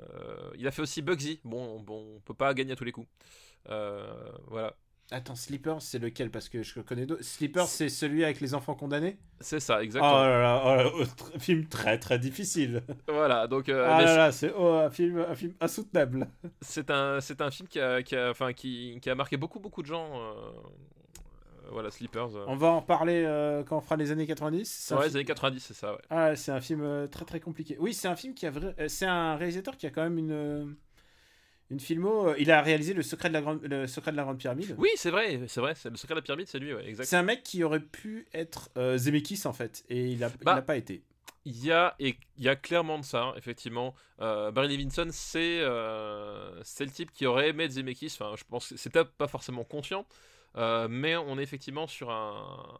il 0.57 0.67
a 0.67 0.71
fait 0.71 0.83
aussi 0.83 1.03
Bugsy, 1.03 1.41
bon, 1.45 1.81
bon, 1.81 2.17
on 2.17 2.21
peut 2.21 2.35
pas 2.35 2.55
gagner 2.55 2.73
à 2.73 2.77
tous 2.77 2.85
les 2.85 2.93
coups. 2.93 3.09
Euh, 3.71 4.33
voilà, 4.49 4.75
Attends, 5.11 5.35
Sleepers, 5.35 5.83
c'est 5.83 5.99
lequel? 5.99 6.31
Parce 6.31 6.49
que 6.49 6.63
je 6.63 6.81
connais 6.81 7.05
d'autres. 7.07 7.23
Sleepers, 7.23 7.67
c'est 7.67 7.89
celui 7.91 8.25
avec 8.25 8.41
les 8.41 8.55
enfants 8.55 8.75
condamnés? 8.75 9.19
C'est 9.39 9.61
ça, 9.61 9.77
Oh 9.79 9.83
exactement. 9.83 10.23
là 10.25 10.41
là, 10.41 10.63
oh 10.65 10.75
là, 10.77 10.91
oh, 10.95 11.03
tr- 11.05 11.39
film 11.39 11.67
très 11.67 11.99
très 11.99 12.19
difficile. 12.19 12.83
Voilà, 13.07 13.47
donc 13.47 13.69
euh, 13.69 13.87
ah 13.89 14.03
là 14.03 14.17
là, 14.17 14.33
c'est 14.33 14.53
oh, 14.57 14.67
un, 14.73 14.91
film, 14.91 15.19
un 15.29 15.35
film 15.35 15.53
insoutenable. 15.61 16.27
c'est 16.63 16.91
un, 16.91 17.21
c'est 17.21 17.41
un 17.43 17.51
film 17.51 17.69
qui 17.69 17.81
a, 17.81 18.03
qui 18.03 18.17
a, 18.17 18.31
enfin, 18.31 18.53
qui, 18.55 18.99
qui 19.03 19.11
a 19.11 19.15
marqué 19.15 19.37
beaucoup, 19.37 19.61
beaucoup 19.61 19.83
de 19.83 19.87
gens. 19.89 20.09
euh, 20.15 20.33
euh, 21.67 21.69
voilà, 21.71 21.91
Sleepers. 21.91 22.35
euh. 22.37 22.45
On 22.49 22.57
va 22.57 22.69
en 22.69 22.81
reparler 22.81 23.25
euh, 23.27 23.63
quand 23.63 23.77
on 23.77 23.81
fera 23.83 23.97
les 23.97 24.11
années 24.11 24.27
90. 24.27 24.65
C'est 24.67 24.95
un 24.95 24.97
Ouais, 24.97 25.03
film- 25.05 25.13
les 25.13 25.17
années 25.19 25.25
90, 25.27 25.61
c'est 25.61 25.75
ça, 25.75 25.93
ouais. 25.93 25.99
Ah, 26.09 26.35
c'est 26.35 26.51
un 26.53 26.61
film 26.63 27.09
très 27.11 27.27
très 27.27 27.41
compliqué. 27.41 27.77
Oui, 27.79 27.93
c'est 27.93 28.09
un 28.09 28.17
film 28.17 28.33
qui 28.35 28.47
a 28.47 28.53
euh, 28.57 28.89
c'est 28.89 29.07
un 29.07 29.37
réalisateur 29.37 29.77
qui 29.77 29.87
a 29.87 29.91
quand 29.91 30.03
même 30.03 30.17
une 30.19 30.77
Une 31.71 31.81
filmo. 31.81 32.29
euh, 32.29 32.35
il 32.39 32.51
a 32.51 32.61
réalisé 32.63 32.93
le 32.95 33.03
secret 33.03 33.29
de 33.29 33.35
la 33.35 33.41
grande, 33.41 33.63
le 33.63 33.87
secret 33.87 34.13
de 34.13 34.17
la 34.17 34.23
grande 34.25 34.39
pyramide. 34.39 34.75
Oui, 34.79 34.91
c'est 34.97 35.11
vrai, 35.11 35.41
c'est 35.49 35.61
vrai. 35.61 35.75
C'est 35.75 35.91
le 35.91 35.97
secret 35.97 36.15
de 36.15 36.19
la 36.21 36.23
pyramide, 36.23 36.47
c'est 36.49 36.59
lui, 36.59 36.75
ouais, 36.75 36.87
exact. 36.89 37.05
C'est 37.07 37.17
un 37.17 37.23
mec 37.23 37.43
qui 37.43 37.65
aurait 37.65 37.81
pu 37.81 38.27
être 38.35 38.71
euh, 38.77 38.97
Zemeckis 38.99 39.43
en 39.47 39.53
fait, 39.53 39.85
et 39.89 40.09
il 40.09 40.23
a, 40.25 40.29
il 40.29 40.45
Bah, 40.45 40.61
pas 40.63 40.77
été. 40.77 41.03
Il 41.47 41.63
y 41.65 41.73
a 41.73 41.95
et 41.99 42.17
il 42.39 42.45
y 42.45 42.49
a 42.49 42.57
clairement 42.57 42.99
de 42.99 43.05
ça, 43.05 43.23
hein, 43.23 43.35
effectivement. 43.37 43.95
Euh, 44.21 44.51
Barry 44.51 44.75
Levinson, 44.77 45.09
c'est 45.11 45.61
euh, 45.61 46.63
c'est 46.65 46.85
le 46.87 46.91
type 46.91 47.13
qui 47.13 47.27
aurait 47.27 47.51
aimé 47.51 47.69
Zemeckis. 47.69 48.17
Enfin, 48.19 48.35
je 48.37 48.45
pense 48.49 48.69
que 48.71 48.77
c'est 48.77 48.91
pas 48.91 49.29
forcément 49.29 49.65
conscient, 49.65 50.07
mais 50.89 51.17
on 51.17 51.39
est 51.39 51.43
effectivement 51.43 51.87
sur 51.87 52.11
un- 52.11 52.79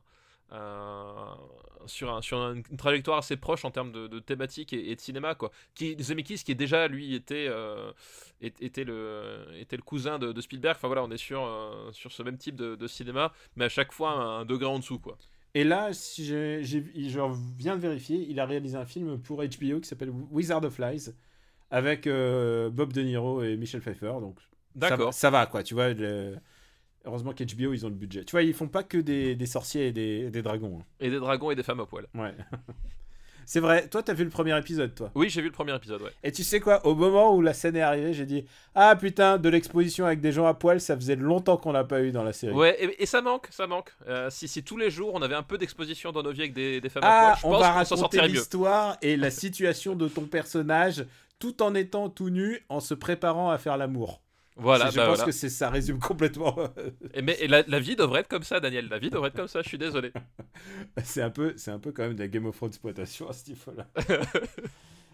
sur, 1.87 2.13
un, 2.15 2.23
sur 2.23 2.39
un- 2.39 2.55
une 2.57 2.77
trajectoire 2.77 3.19
assez 3.19 3.37
proche 3.37 3.65
en 3.65 3.71
termes 3.71 3.93
de, 3.93 4.07
de 4.07 4.19
thématique 4.21 4.73
et, 4.73 4.91
et 4.91 4.97
de 4.97 5.01
cinéma 5.01 5.35
quoi. 5.35 5.51
Qui 5.75 5.97
Zemeckis 6.01 6.43
qui 6.45 6.53
est 6.53 6.55
déjà 6.55 6.89
lui 6.89 7.15
était 7.15 7.47
euh, 7.49 7.93
était 8.41 8.85
le 8.85 9.47
était 9.59 9.77
le 9.77 9.83
cousin 9.83 10.19
de, 10.19 10.33
de 10.33 10.41
Spielberg. 10.41 10.77
Enfin 10.77 10.89
voilà, 10.89 11.03
on 11.05 11.11
est 11.11 11.17
sur 11.19 11.45
euh, 11.45 11.91
sur 11.93 12.13
ce 12.13 12.23
même 12.23 12.39
type 12.39 12.57
de, 12.57 12.77
de 12.77 12.87
cinéma, 12.87 13.33
mais 13.57 13.67
à 13.67 13.69
chaque 13.69 13.93
fois 13.93 14.11
un, 14.13 14.41
un 14.41 14.45
degré 14.45 14.67
en 14.67 14.79
dessous 14.79 14.99
quoi. 14.99 15.19
Et 15.57 15.63
là, 15.63 15.93
si 15.93 16.27
je 16.27 16.79
viens 17.57 17.77
de 17.77 17.81
vérifier, 17.81 18.27
il 18.29 18.41
a 18.41 18.47
réalisé 18.47 18.77
un 18.77 18.87
film 18.87 19.19
pour 19.21 19.39
HBO 19.39 19.81
qui 19.81 19.85
s'appelle 19.85 20.11
Wizard 20.33 20.65
of 20.65 20.79
Lies 20.81 21.11
avec 21.71 22.07
euh, 22.09 22.71
Bob 22.71 22.93
De 22.93 23.03
Niro 23.03 23.43
et 23.43 23.57
Michel 23.57 23.81
Pfeiffer. 23.81 24.15
Donc 24.21 24.37
ça, 24.41 24.47
D'accord. 24.75 25.15
ça 25.15 25.31
va 25.31 25.47
quoi, 25.47 25.63
tu 25.63 25.75
vois. 25.75 25.93
le- 25.93 26.37
Heureusement 27.07 27.33
qu'HBO 27.33 27.73
ils 27.75 27.85
ont 27.85 27.91
le 27.91 27.95
budget. 27.95 28.25
Tu 28.25 28.33
vois, 28.33 28.43
ils 28.43 28.55
font 28.55 28.69
pas 28.69 28.83
que 28.83 28.97
des, 28.99 29.35
des 29.37 29.47
sorciers 29.47 29.89
et 29.89 29.93
des, 29.93 30.31
des 30.31 30.43
dragons. 30.43 30.79
hein. 30.81 30.85
Et 31.01 31.11
des 31.11 31.19
dragons 31.19 31.51
et 31.51 31.55
des 31.55 31.63
femmes 31.63 31.81
à 31.81 31.87
poil. 31.87 32.07
Ouais. 32.15 32.35
C'est 33.47 33.61
vrai. 33.61 33.87
Toi, 33.89 34.03
t'as 34.03 34.15
vu 34.15 34.25
le 34.25 34.31
premier 34.31 34.57
épisode, 34.59 34.95
toi? 34.95 35.11
Oui, 35.15 35.29
j'ai 35.29 35.43
vu 35.43 35.49
le 35.49 35.53
premier 35.53 35.75
épisode, 35.77 36.01
ouais. 36.01 36.13
Et 36.23 36.33
tu 36.33 36.43
sais 36.43 36.61
quoi? 36.61 36.87
Au 36.87 36.95
moment 36.95 37.35
où 37.37 37.43
la 37.43 37.53
scène 37.53 37.77
est 37.77 37.83
arrivée, 37.83 38.15
j'ai 38.15 38.25
dit 38.25 38.47
ah 38.75 38.97
putain 38.97 39.37
de 39.37 39.49
l'exposition 39.51 40.07
avec 40.07 40.23
des 40.23 40.33
gens 40.33 40.47
à 40.47 40.55
poil, 40.55 40.81
ça 40.81 40.97
faisait 40.97 41.15
longtemps 41.17 41.59
qu'on 41.59 41.71
l'a 41.73 41.85
pas 41.85 42.01
eu 42.03 42.11
dans 42.11 42.25
la 42.25 42.33
série. 42.33 42.55
Ouais, 42.55 42.75
et, 42.83 43.03
et 43.03 43.05
ça 43.05 43.21
manque, 43.21 43.49
ça 43.51 43.67
manque. 43.67 43.91
Euh, 44.09 44.31
si, 44.31 44.49
si 44.49 44.65
tous 44.65 44.79
les 44.79 44.91
jours 44.91 45.11
on 45.13 45.21
avait 45.21 45.35
un 45.35 45.43
peu 45.43 45.59
d'exposition 45.59 46.11
dans 46.11 46.23
nos 46.23 46.33
vies 46.33 46.41
avec 46.41 46.55
des, 46.55 46.81
des 46.81 46.89
femmes 46.89 47.03
Ah, 47.05 47.33
à 47.33 47.37
poil, 47.37 47.39
je 47.43 47.47
on 47.47 47.51
pense 47.51 47.61
va 47.61 47.67
qu'on 47.67 47.73
s'en 47.75 47.79
raconter 47.81 48.01
sortirait 48.01 48.29
mieux. 48.29 48.35
l'histoire 48.35 48.97
et 49.03 49.19
la 49.19 49.31
situation 49.31 49.95
de 49.95 50.09
ton 50.09 50.23
personnage 50.23 51.05
tout 51.39 51.63
en 51.63 51.75
étant 51.75 52.09
tout 52.09 52.31
nu, 52.31 52.65
en 52.71 52.81
se 52.81 52.95
préparant 52.95 53.51
à 53.51 53.59
faire 53.59 53.77
l'amour. 53.77 54.23
Voilà, 54.57 54.91
je 54.91 54.97
bah 54.97 55.07
pense 55.07 55.19
voilà. 55.19 55.33
que 55.33 55.49
ça 55.49 55.69
résume 55.69 55.99
complètement. 55.99 56.57
Et, 57.13 57.23
mais 57.23 57.37
et 57.41 57.49
la, 57.49 57.63
la 57.67 57.81
vie 57.81 57.97
devrait 57.97 58.21
être 58.21 58.29
comme 58.29 58.45
ça, 58.45 58.61
Daniel. 58.61 58.89
La 58.89 58.99
vie 58.99 59.11
devrait 59.11 59.29
être 59.29 59.37
comme 59.37 59.49
ça, 59.49 59.63
je 59.63 59.69
suis 59.69 59.79
désolé. 59.79 60.13
c'est 61.03 61.23
un 61.23 61.31
peu, 61.31 61.55
c'est 61.57 61.73
un 61.73 61.81
peu 61.81 61.91
quand 61.91 62.05
même 62.05 62.15
de 62.15 62.21
la 62.21 62.29
Game 62.29 62.47
of 62.47 62.57
Thrones 62.57 62.71
exploitation 62.71 63.29
à 63.29 63.33
ce 63.33 63.49
niveau-là. 63.51 63.87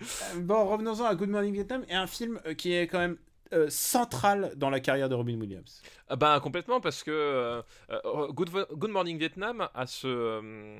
Euh, 0.03 0.41
bon, 0.41 0.67
revenons-en 0.67 1.05
à 1.05 1.15
Good 1.15 1.29
Morning 1.29 1.53
Vietnam 1.53 1.85
et 1.87 1.95
un 1.95 2.07
film 2.07 2.41
euh, 2.47 2.55
qui 2.55 2.73
est 2.73 2.87
quand 2.87 2.99
même 2.99 3.19
euh, 3.53 3.67
central 3.69 4.53
dans 4.57 4.71
la 4.71 4.81
carrière 4.81 5.09
de 5.09 5.15
Robin 5.15 5.39
Williams. 5.39 5.83
Ah 6.09 6.15
ben 6.17 6.39
complètement 6.41 6.81
parce 6.81 7.03
que 7.03 7.11
euh, 7.11 7.63
euh, 7.91 8.29
Good, 8.29 8.91
Morning 8.91 9.19
Vietnam 9.19 9.69
a 9.75 9.87
ce 9.87 10.07
euh, 10.07 10.79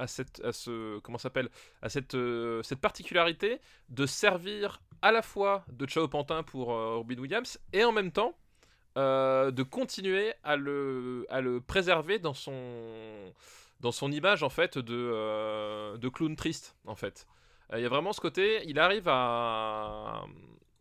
a 0.00 0.06
cette 0.06 0.40
à 0.44 0.52
ce 0.52 0.98
comment 1.00 1.18
s'appelle 1.18 1.48
à 1.82 1.88
cette 1.88 2.14
euh, 2.14 2.62
cette 2.62 2.80
particularité 2.80 3.60
de 3.88 4.06
servir 4.06 4.80
à 5.02 5.12
la 5.12 5.22
fois 5.22 5.64
de 5.72 5.86
Chao 5.86 6.08
Pantin 6.08 6.42
pour 6.42 6.72
euh, 6.72 6.96
Robin 6.96 7.18
Williams 7.18 7.58
et 7.72 7.84
en 7.84 7.92
même 7.92 8.10
temps 8.10 8.34
euh, 8.96 9.50
de 9.50 9.62
continuer 9.62 10.34
à 10.42 10.56
le 10.56 11.26
à 11.30 11.40
le 11.40 11.60
préserver 11.60 12.18
dans 12.18 12.34
son 12.34 13.32
dans 13.80 13.92
son 13.92 14.10
image 14.10 14.42
en 14.42 14.50
fait 14.50 14.78
de 14.78 15.96
de 15.96 16.08
clown 16.08 16.34
triste 16.36 16.76
en 16.86 16.96
fait. 16.96 17.26
Il 17.72 17.80
y 17.80 17.86
a 17.86 17.88
vraiment 17.88 18.12
ce 18.12 18.20
côté, 18.20 18.62
il 18.66 18.80
arrive 18.80 19.06
à 19.06 20.24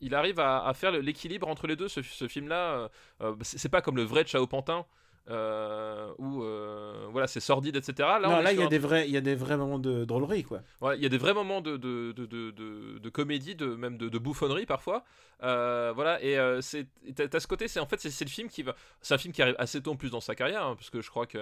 il 0.02 0.16
arrive 0.16 0.40
à, 0.40 0.66
à 0.66 0.74
faire 0.74 0.92
l'équilibre 0.92 1.48
entre 1.48 1.68
les 1.68 1.76
deux. 1.76 1.88
Ce, 1.88 2.02
film-là, 2.28 2.90
euh, 3.22 3.36
c'est 3.42 3.70
pas 3.70 3.82
comme 3.82 3.98
le 3.98 4.04
vrai 4.04 4.26
Chao 4.26 4.46
Pantin 4.48 4.86
euh, 5.30 6.12
où 6.18 6.44
euh, 6.44 7.08
voilà 7.12 7.28
c'est 7.28 7.40
sordide 7.40 7.76
etc. 7.76 7.94
Là, 8.00 8.20
non, 8.20 8.50
il 8.50 8.60
y 8.60 8.64
a 8.64 8.68
des 8.68 8.80
vrais, 8.80 9.08
il 9.08 9.12
y 9.12 9.18
a 9.18 9.22
des 9.22 9.36
vrais 9.36 9.58
moments 9.58 9.78
de 9.78 10.04
drôlerie 10.04 10.44
quoi. 10.44 10.62
il 10.96 11.04
y 11.04 11.06
a 11.06 11.10
des 11.10 11.18
vrais 11.18 11.36
moments 11.36 11.62
de, 11.62 11.78
de, 11.78 12.12
de, 12.14 12.52
de, 12.98 13.10
comédie, 13.10 13.56
de, 13.56 13.68
même 13.68 13.98
de, 13.98 14.18
bouffonnerie 14.18 14.66
parfois. 14.66 15.04
Euh, 15.44 15.92
voilà, 15.94 16.22
et 16.24 16.38
euh, 16.38 16.62
c'est, 16.62 16.88
t'as, 17.16 17.40
ce 17.40 17.48
côté, 17.48 17.68
c'est 17.68 17.80
en 17.80 17.86
fait, 17.86 18.00
c'est, 18.00 18.26
le 18.26 18.30
film 18.30 18.50
qui 18.50 18.64
va. 18.64 18.76
C'est 19.02 19.14
un 19.14 19.18
film 19.18 19.34
qui 19.34 19.42
arrive 19.42 19.56
assez 19.60 19.82
tôt 19.82 19.92
en 19.92 19.96
plus 19.96 20.10
dans 20.10 20.20
sa 20.20 20.36
carrière, 20.36 20.66
hein, 20.66 20.76
parce 20.76 20.90
que 20.90 21.02
je 21.02 21.10
crois 21.10 21.28
que. 21.28 21.40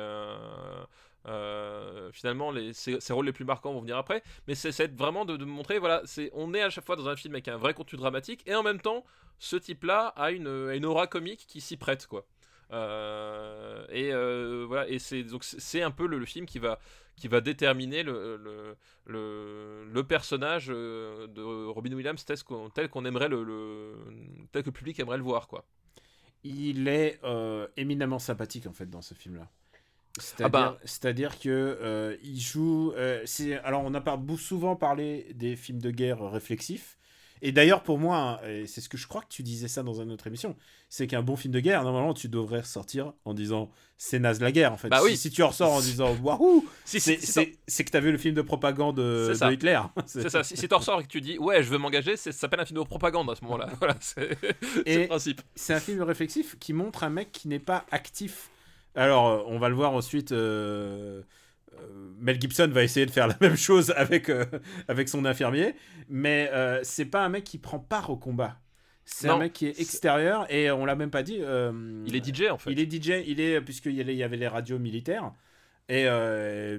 finalement, 2.12 2.52
les, 2.52 2.74
ses, 2.74 3.00
ses 3.00 3.14
rôles 3.14 3.26
les 3.26 3.34
plus 3.34 3.46
marquants 3.46 3.74
vont 3.74 3.82
venir 3.82 3.98
après, 3.98 4.22
mais 4.48 4.56
c'est, 4.56 4.96
vraiment 4.96 5.26
de, 5.26 5.44
montrer, 5.46 5.80
voilà, 5.80 6.02
c'est, 6.06 6.30
on 6.34 6.54
est 6.54 6.62
à 6.62 6.70
chaque 6.70 6.86
fois 6.86 6.96
dans 6.96 7.08
un 7.08 7.16
film 7.16 7.34
avec 7.36 7.48
un 7.48 7.58
vrai 7.58 7.74
contenu 7.74 7.98
dramatique, 7.98 8.44
et 8.46 8.54
en 8.54 8.64
même 8.64 8.82
temps, 8.82 9.04
ce 9.40 9.56
type-là 9.56 10.14
a 10.16 10.32
une, 10.32 10.48
a 10.48 10.76
une 10.76 10.86
aura 10.86 11.08
comique 11.08 11.46
qui 11.48 11.62
s'y 11.62 11.78
prête, 11.78 12.06
quoi. 12.06 12.26
Euh, 12.72 13.86
et 13.90 14.12
euh, 14.14 14.66
voilà, 14.68 14.88
et 14.90 15.00
c'est 15.00 15.24
donc 15.24 15.44
c'est- 15.44 15.60
un 15.82 15.92
peu 15.92 16.06
le, 16.08 16.18
le 16.20 16.26
film 16.26 16.46
qui 16.46 16.60
va 16.60 16.80
qui 17.16 17.28
va 17.28 17.42
déterminer 17.42 18.04
le, 18.04 18.38
le, 18.38 18.76
le, 19.08 19.86
le 19.92 20.04
personnage 20.04 20.68
euh, 20.70 21.26
de 21.28 21.42
Robin 21.42 21.92
Williams 21.94 22.24
tel 22.24 22.38
qu'on, 22.44 22.70
tel 22.70 22.90
qu'on 22.90 23.06
aimerait 23.06 23.28
le, 23.30 23.44
tel 24.52 24.62
que 24.64 24.68
le 24.70 24.74
public 24.74 25.00
aimerait 25.00 25.18
le 25.18 25.24
voir 25.24 25.48
quoi. 25.48 25.66
Il 26.44 26.88
est 26.88 27.20
euh, 27.24 27.68
éminemment 27.78 28.20
sympathique 28.20 28.68
en 28.68 28.74
fait 28.74 28.90
dans 28.90 29.02
ce 29.02 29.14
film-là. 29.14 29.50
C'est-à-dire, 30.20 30.46
Ah 30.46 30.50
bah. 30.50 30.80
que 31.40 31.50
euh, 31.50 32.18
il 32.24 32.40
joue. 32.40 32.94
euh, 32.98 33.26
alors 33.64 33.84
on 33.84 33.94
a 33.94 34.02
souvent 34.38 34.76
parlé 34.76 35.28
des 35.36 35.56
films 35.56 35.80
de 35.80 35.92
guerre 35.92 36.22
réflexifs. 36.32 36.97
Et 37.42 37.52
d'ailleurs 37.52 37.84
pour 37.84 38.00
moi, 38.00 38.40
hein, 38.44 38.64
c'est 38.66 38.82
ce 38.82 38.90
que 38.90 38.98
je 38.98 39.08
crois 39.08 39.22
que 39.22 39.28
tu 39.30 39.44
disais 39.44 39.68
ça 39.68 39.84
dans 39.84 40.02
une 40.02 40.12
autre 40.12 40.28
émission, 40.28 40.56
c'est 40.90 41.08
qu'un 41.08 41.22
bon 41.22 41.36
film 41.36 41.54
de 41.54 41.60
guerre, 41.60 41.84
normalement 41.84 42.14
tu 42.14 42.30
devrais 42.30 42.62
ressortir 42.62 43.14
en 43.26 43.34
disant 43.34 43.70
c'est 43.98 44.20
naze 44.20 44.40
la 44.42 44.52
guerre 44.52 44.74
en 44.74 44.78
fait. 44.78 44.90
Bah 44.90 45.00
si, 45.00 45.06
oui. 45.06 45.18
si 45.18 45.30
tu 45.32 45.44
en 45.44 45.50
ressors 45.50 45.72
en 45.74 45.80
disant 45.82 46.16
waouh, 46.24 46.66
Si, 46.86 47.00
c'est, 47.00 47.18
si, 47.20 47.58
si 47.68 47.86
que 47.86 47.92
t'as 47.92 48.00
vu 48.00 48.12
le 48.12 48.18
film 48.18 48.36
de 48.36 48.42
propagande 48.42 48.98
de, 48.98 49.34
ça. 49.34 49.48
de 49.50 49.54
Hitler. 49.54 49.80
C'est 50.06 50.30
ça, 50.30 50.44
si, 50.44 50.56
si 50.58 50.68
t'en 50.68 50.78
ressors 50.78 51.00
et 51.00 51.04
que 51.04 51.08
tu 51.10 51.22
dis 51.22 51.38
ouais 51.38 51.64
je 51.64 51.70
veux 51.70 51.78
m'engager, 51.78 52.16
ça 52.18 52.32
s'appelle 52.32 52.60
un 52.60 52.66
film 52.66 52.80
de 52.80 52.86
propagande 52.86 53.30
à 53.30 53.36
ce 53.36 53.44
moment-là. 53.44 53.70
Voilà, 53.80 53.96
c'est, 54.00 54.38
le 54.86 55.08
principe. 55.08 55.42
c'est 55.56 55.74
un 55.74 55.80
film 55.80 56.02
réflexif 56.02 56.58
qui 56.60 56.74
montre 56.74 57.04
un 57.04 57.10
mec 57.10 57.32
qui 57.32 57.48
n'est 57.48 57.60
pas 57.60 57.86
actif. 57.92 58.50
Alors, 58.96 59.28
euh, 59.28 59.44
on 59.48 59.60
va 59.60 59.70
le 59.70 59.76
voir 59.76 59.92
ensuite. 59.94 60.32
euh, 60.32 60.38
euh, 60.38 61.22
Mel 62.20 62.40
Gibson 62.42 62.68
va 62.72 62.84
essayer 62.84 63.06
de 63.06 63.12
faire 63.12 63.28
la 63.28 63.38
même 63.42 63.56
chose 63.56 63.92
avec, 63.96 64.30
euh, 64.30 64.46
avec 64.88 65.08
son 65.10 65.26
infirmier, 65.26 65.76
mais 66.10 66.50
euh, 66.54 66.80
c'est 66.84 67.06
pas 67.06 67.24
un 67.24 67.30
mec 67.30 67.44
qui 67.44 67.58
prend 67.58 67.80
part 67.80 68.10
au 68.10 68.18
combat. 68.18 68.60
C'est 69.06 69.30
un 69.30 69.38
mec 69.38 69.54
qui 69.54 69.68
est 69.68 69.80
extérieur 69.80 70.52
et 70.52 70.70
on 70.70 70.84
l'a 70.86 70.96
même 70.96 71.12
pas 71.12 71.24
dit. 71.24 71.38
euh, 71.40 72.04
Il 72.06 72.16
est 72.16 72.26
DJ 72.26 72.50
en 72.52 72.58
fait. 72.58 72.72
Il 72.72 72.80
est 72.80 72.92
DJ, 72.92 73.24
il 73.26 73.40
est 73.40 73.62
puisqu'il 73.62 73.94
y 73.94 74.02
avait, 74.02 74.14
il 74.14 74.18
y 74.18 74.24
avait 74.24 74.36
les 74.36 74.50
radios 74.50 74.80
militaires 74.80 75.32
et 75.88 76.04
euh, 76.08 76.78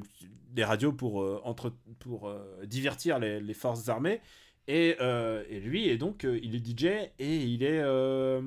des 0.50 0.64
radios 0.64 0.92
pour 0.92 1.22
euh, 1.22 1.40
entre 1.44 1.72
pour 2.00 2.28
euh, 2.28 2.64
divertir 2.66 3.18
les, 3.18 3.40
les 3.40 3.54
forces 3.54 3.88
armées 3.88 4.20
et, 4.66 4.96
euh, 5.00 5.42
et 5.48 5.60
lui 5.60 5.88
et 5.88 5.96
donc 5.96 6.24
euh, 6.26 6.38
il 6.42 6.54
est 6.54 6.58
DJ 6.66 6.84
et 7.18 7.36
il 7.36 7.62
est 7.62 7.80
euh, 7.80 8.42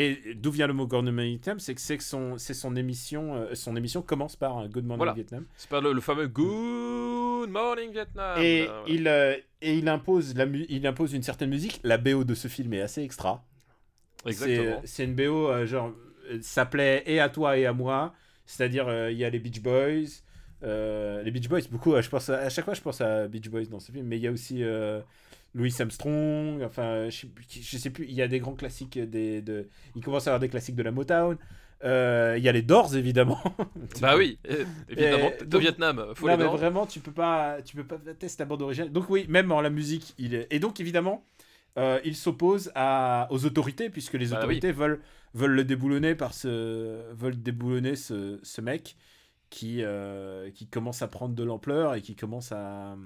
et 0.00 0.34
d'où 0.34 0.50
vient 0.50 0.66
le 0.66 0.72
mot 0.74 0.86
Gouvernement 0.86 1.22
Vietnam 1.22 1.58
c'est 1.58 1.74
que 1.74 1.80
c'est 1.80 2.00
son 2.00 2.38
c'est 2.38 2.54
son 2.54 2.76
émission 2.76 3.34
euh, 3.34 3.54
son 3.54 3.74
émission 3.76 4.02
commence 4.02 4.36
par 4.36 4.58
un 4.58 4.68
Good 4.68 4.84
Morning 4.84 4.98
Voilà. 4.98 5.12
Vietnam 5.14 5.44
C'est 5.56 5.68
pas 5.70 5.80
le, 5.80 5.92
le 5.92 6.00
fameux 6.00 6.28
Good 6.28 7.50
Morning 7.50 7.90
Vietnam. 7.92 8.38
et 8.40 8.62
Euh, 8.62 8.66
voilà. 8.66 8.82
il 8.88 9.08
euh, 9.08 9.36
et 9.62 9.74
il 9.78 9.88
impose 9.88 10.34
la 10.36 10.46
mu- 10.46 10.66
il 10.68 10.86
impose 10.86 11.12
une 11.14 11.22
certaine 11.22 11.50
musique 11.50 11.80
la 11.82 11.98
BO 11.98 12.24
de 12.24 12.34
ce 12.34 12.48
film 12.48 12.72
est 12.74 12.80
assez 12.82 13.02
extra 13.02 13.44
Exactement. 14.26 14.80
C'est- 14.84 15.04
une 15.04 15.14
BO, 15.14 15.48
euh, 15.48 15.64
genre, 15.66 15.92
euh, 16.30 16.38
ça 16.42 16.66
plaît 16.66 17.02
et 17.06 17.20
à 17.20 17.28
toi 17.28 17.56
et 17.56 17.66
à 17.66 17.72
moi. 17.72 18.12
C'est-à-dire, 18.46 18.88
euh, 18.88 19.12
il 19.12 19.18
y 19.18 19.24
a 19.24 19.30
les 19.30 19.38
Beach 19.38 19.60
Boys. 19.62 20.22
euh, 20.64 21.22
les 21.22 21.30
Beach 21.30 21.48
Boys, 21.48 21.60
beaucoup, 21.70 21.94
euh, 21.94 22.02
je 22.02 22.08
pense 22.10 22.28
à, 22.28 22.38
à 22.40 22.48
chaque 22.48 22.64
fois, 22.64 22.74
je 22.74 22.80
pense 22.80 23.00
à 23.00 23.28
Beach 23.28 23.48
Boys 23.48 23.66
dans 23.66 23.78
ce 23.78 23.92
film. 23.92 24.06
Mais 24.08 24.16
il 24.16 24.22
y 24.22 24.26
a 24.26 24.32
aussi 24.32 24.64
euh, 24.64 25.00
Louis 25.58 25.74
Armstrong. 25.78 26.62
Enfin, 26.62 27.08
je, 27.10 27.16
sais 27.20 27.26
plus- 27.26 27.46
je 27.50 27.76
sais 27.78 27.90
plus, 27.90 28.06
il 28.06 28.14
y 28.14 28.22
a 28.22 28.28
des 28.28 28.38
grands 28.40 28.54
classiques. 28.54 28.98
Des, 28.98 29.42
de, 29.42 29.68
il 29.96 30.02
commence 30.02 30.26
à 30.26 30.30
avoir 30.30 30.40
des 30.40 30.48
classiques 30.48 30.76
de 30.76 30.82
la 30.82 30.92
Motown. 30.92 31.36
Euh, 31.84 32.34
Il 32.38 32.42
y 32.42 32.48
a 32.48 32.52
les 32.52 32.62
Doors, 32.62 32.96
évidemment. 32.96 33.40
Bah 34.00 34.16
oui, 34.16 34.38
euh, 34.50 34.64
évidemment. 34.88 35.30
Et 35.30 35.54
Au 35.54 35.58
Vietnam, 35.58 36.12
faut 36.14 36.26
non, 36.26 36.36
les 36.36 36.44
mais 36.44 36.48
vraiment, 36.50 36.86
tu 36.86 37.00
peux 37.00 37.12
pas, 37.12 37.58
tu 37.64 37.76
peux 37.76 37.84
pas 37.84 37.98
tester 38.18 38.42
la 38.42 38.46
bande 38.46 38.62
originale. 38.62 38.90
Donc 38.92 39.08
oui, 39.10 39.26
même 39.28 39.52
en 39.52 39.60
la 39.60 39.70
musique, 39.70 40.14
il 40.18 40.34
est. 40.34 40.46
Et 40.50 40.58
donc 40.58 40.80
évidemment, 40.80 41.24
euh, 41.78 42.00
il 42.04 42.16
s'oppose 42.16 42.72
aux 43.30 43.44
autorités 43.44 43.90
puisque 43.90 44.14
les 44.14 44.28
Bah 44.28 44.38
autorités 44.38 44.72
veulent 44.72 45.00
veulent 45.34 45.52
le 45.52 45.64
déboulonner 45.64 46.14
par 46.14 46.34
ce 46.34 47.12
veulent 47.14 47.40
déboulonner 47.40 47.96
ce, 47.96 48.40
ce 48.42 48.60
mec 48.60 48.96
qui 49.50 49.82
euh, 49.82 50.50
qui 50.50 50.66
commence 50.66 51.00
à 51.02 51.08
prendre 51.08 51.34
de 51.34 51.42
l'ampleur 51.44 51.94
et 51.94 52.02
qui 52.02 52.14
commence 52.16 52.52
à. 52.52 52.96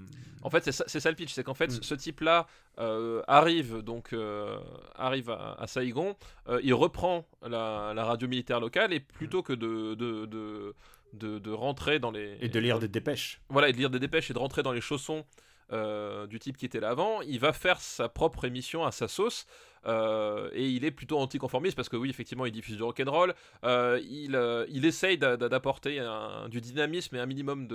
En 0.43 0.51
fait, 0.51 0.65
c'est 0.65 0.73
ça, 0.73 0.87
ça 0.89 1.09
le 1.11 1.17
pitch, 1.17 1.33
c'est 1.33 1.45
qu'en 1.45 1.55
fait, 1.55 1.71
Mm. 1.71 1.83
ce 1.83 1.95
type-là 1.95 2.47
euh, 2.79 3.23
arrive 3.29 3.79
donc 3.83 4.13
euh, 4.13 4.59
arrive 4.97 5.31
à, 5.31 5.55
à 5.59 5.67
Saigon, 5.67 6.17
il 6.63 6.75
reprend 6.75 7.25
la, 7.43 7.93
la 7.95 8.05
radio 8.05 8.27
militaire 8.29 8.61
locale 8.61 8.93
et 8.93 9.01
plutôt 9.01 9.43
que 9.43 9.53
de 9.53 9.95
de, 9.95 10.27
de, 10.27 10.75
de, 11.13 11.39
de 11.39 11.51
rentrer 11.51 11.99
dans 11.99 12.11
les 12.11 12.37
Et 12.41 12.49
de 12.49 12.59
lire 12.59 12.79
des 12.81 12.89
dépêches. 12.89 13.41
voilà 13.49 13.69
et 13.69 13.73
de 13.73 13.79
lire 13.79 13.91
des 13.91 14.01
dépêches 14.01 14.31
et 14.31 14.35
de 14.35 14.39
rentrer 14.39 14.63
dans 14.63 14.73
les 14.73 14.81
chaussons 14.81 15.25
euh, 15.73 16.27
du 16.27 16.39
type 16.39 16.57
qui 16.57 16.67
était 16.67 16.81
là 16.81 16.91
avant, 16.91 17.23
il 17.23 17.41
va 17.41 17.53
faire 17.53 17.81
sa 17.81 18.09
propre 18.09 18.45
émission 18.45 18.85
à 18.85 18.93
sa 18.93 19.09
sauce 19.09 19.47
euh, 19.87 20.51
et 20.53 20.69
il 20.69 20.85
est 20.85 20.91
plutôt 20.91 21.19
anticonformiste 21.19 21.77
parce 21.77 21.89
que 21.89 21.97
oui, 21.97 22.11
effectivement, 22.11 22.47
il 22.47 22.53
diffuse 22.53 22.77
du 22.77 22.83
rock'n'roll. 22.83 23.35
Euh, 23.65 24.01
il, 24.09 24.37
euh, 24.37 24.65
il 24.69 24.85
essaye 24.85 25.19
d'apporter 25.19 26.05
du 26.49 26.61
dynamisme 26.61 27.17
et 27.17 27.21
un 27.21 27.27
minimum 27.27 27.69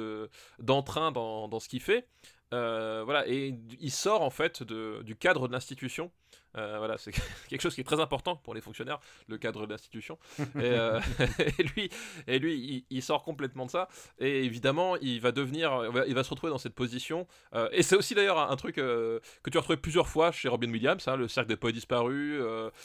d'entrain 0.59 1.11
dans, 1.11 1.47
dans, 1.47 1.59
ce 1.59 1.69
qu'il 1.69 1.81
fait. 1.81 2.07
Voilà, 2.51 3.27
et 3.27 3.55
il 3.79 3.91
sort 3.91 4.21
en 4.21 4.29
fait 4.29 4.63
de, 4.63 5.01
du 5.03 5.15
cadre 5.15 5.47
de 5.47 5.53
l'institution 5.53 6.11
euh, 6.57 6.75
voilà, 6.77 6.97
c'est 6.97 7.11
quelque 7.49 7.61
chose 7.61 7.75
qui 7.75 7.81
est 7.81 7.85
très 7.85 7.99
important 7.99 8.35
pour 8.35 8.53
les 8.53 8.61
fonctionnaires, 8.61 8.99
le 9.27 9.37
cadre 9.37 9.65
de 9.65 9.71
l'institution. 9.71 10.17
Euh, 10.55 10.99
et, 11.59 11.63
lui, 11.63 11.89
et 12.27 12.39
lui 12.39 12.85
il, 12.89 13.01
sort 13.01 13.23
complètement 13.23 13.65
de 13.65 13.71
ça. 13.71 13.89
Et 14.19 14.43
évidemment, 14.43 14.95
il 14.97 15.21
va 15.21 15.31
devenir, 15.31 15.91
il 16.07 16.13
va 16.13 16.23
se 16.23 16.29
retrouver 16.29 16.51
dans 16.51 16.57
cette 16.57 16.73
position. 16.73 17.27
Euh, 17.53 17.69
et 17.71 17.83
c'est 17.83 17.95
aussi 17.95 18.15
d'ailleurs 18.15 18.39
un, 18.39 18.55
truc 18.55 18.75
que 18.75 19.21
tu 19.49 19.57
as 19.57 19.61
retrouvé 19.61 19.77
plusieurs 19.77 20.07
fois 20.07 20.31
chez 20.31 20.49
Robin 20.49 20.71
Williams, 20.71 21.07
hein, 21.07 21.15
le 21.15 21.27
cercle 21.27 21.49
des 21.49 21.57
poètes 21.57 21.75
disparus. 21.75 22.41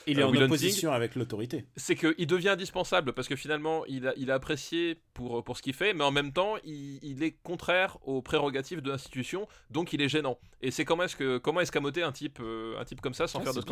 il 0.06 0.18
est 0.18 0.22
en 0.22 0.34
opposition 0.34 0.93
avec 0.93 1.14
l'autorité. 1.14 1.64
C'est 1.76 1.94
qu'il 1.94 2.26
devient 2.26 2.51
indispensable 2.51 3.12
parce 3.12 3.28
que 3.28 3.36
finalement, 3.36 3.84
il, 3.86 4.06
a, 4.06 4.12
il 4.16 4.28
est 4.28 4.32
apprécié 4.32 5.01
pour, 5.14 5.43
pour 5.44 5.56
ce 5.56 5.62
qu'il 5.62 5.74
fait, 5.74 5.94
mais 5.94 6.05
en 6.05 6.10
même 6.10 6.32
temps, 6.32 6.56
il, 6.64 7.22
est 7.22 7.36
contraire 7.43 7.98
aux 8.02 8.22
prérogatives 8.22 8.80
de 8.80 8.90
l'institution, 8.90 9.47
donc 9.70 9.93
il 9.93 10.03
est 10.03 10.09
gênant. 10.09 10.39
Et 10.61 10.70
c'est 10.70 10.85
comment 10.85 11.05
est-ce 11.05 11.16
que 11.16 11.39
comment 11.39 11.61
escamoter 11.61 12.03
un 12.03 12.12
type, 12.12 12.41
un 12.41 12.85
type 12.85 13.01
comme 13.01 13.15
ça 13.15 13.27
sans 13.27 13.41
faire 13.41 13.55
de 13.55 13.62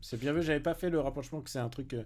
c'est 0.00 0.18
bien 0.18 0.32
vu, 0.32 0.42
j'avais 0.42 0.60
pas 0.60 0.74
fait 0.74 0.90
le 0.90 1.00
rapprochement 1.00 1.40
que 1.40 1.50
c'est 1.50 1.58
un 1.58 1.68
truc. 1.68 1.94
Euh, 1.94 2.04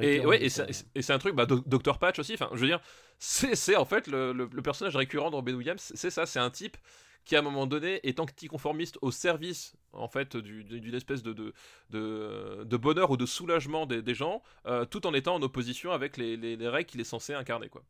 et 0.00 0.24
ouais, 0.24 0.42
et 0.44 0.48
c'est 0.48 1.12
un 1.12 1.18
truc, 1.18 1.34
bah, 1.34 1.46
Dr 1.46 1.98
Patch 1.98 2.18
aussi. 2.18 2.34
Enfin, 2.34 2.48
je 2.52 2.58
veux 2.58 2.66
dire, 2.66 2.80
c'est 3.18 3.76
en 3.76 3.84
fait 3.84 4.06
le, 4.06 4.32
le, 4.32 4.62
personnage 4.62 4.96
récurrent 4.96 5.30
de 5.30 5.36
Robin 5.36 5.54
Williams, 5.54 5.92
c'est 5.94 6.10
ça, 6.10 6.26
c'est 6.26 6.38
un 6.38 6.50
type 6.50 6.76
qui 7.24 7.36
à 7.36 7.40
un 7.40 7.42
moment 7.42 7.66
donné 7.66 8.00
est 8.08 8.20
anticonformiste 8.20 8.98
au 9.02 9.10
service 9.10 9.74
en 9.92 10.08
fait 10.08 10.36
d'une 10.36 10.94
espèce 10.94 11.22
de, 11.22 11.32
de, 11.32 12.64
de, 12.64 12.76
bonheur 12.76 13.10
ou 13.10 13.16
de 13.16 13.26
soulagement 13.26 13.84
des, 13.86 14.00
des 14.00 14.14
gens, 14.14 14.42
euh, 14.66 14.84
tout 14.86 15.06
en 15.06 15.12
étant 15.12 15.34
en 15.34 15.42
opposition 15.42 15.92
avec 15.92 16.16
les, 16.16 16.36
les, 16.36 16.68
règles 16.68 16.88
qu'il 16.88 17.00
est 17.00 17.04
censé 17.04 17.34
incarner 17.34 17.68
quoi. 17.68 17.82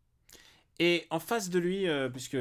Et 0.81 1.07
en 1.11 1.21
face 1.21 1.51
de 1.51 1.59
lui, 1.59 1.89
euh, 1.89 2.09
puisque 2.09 2.37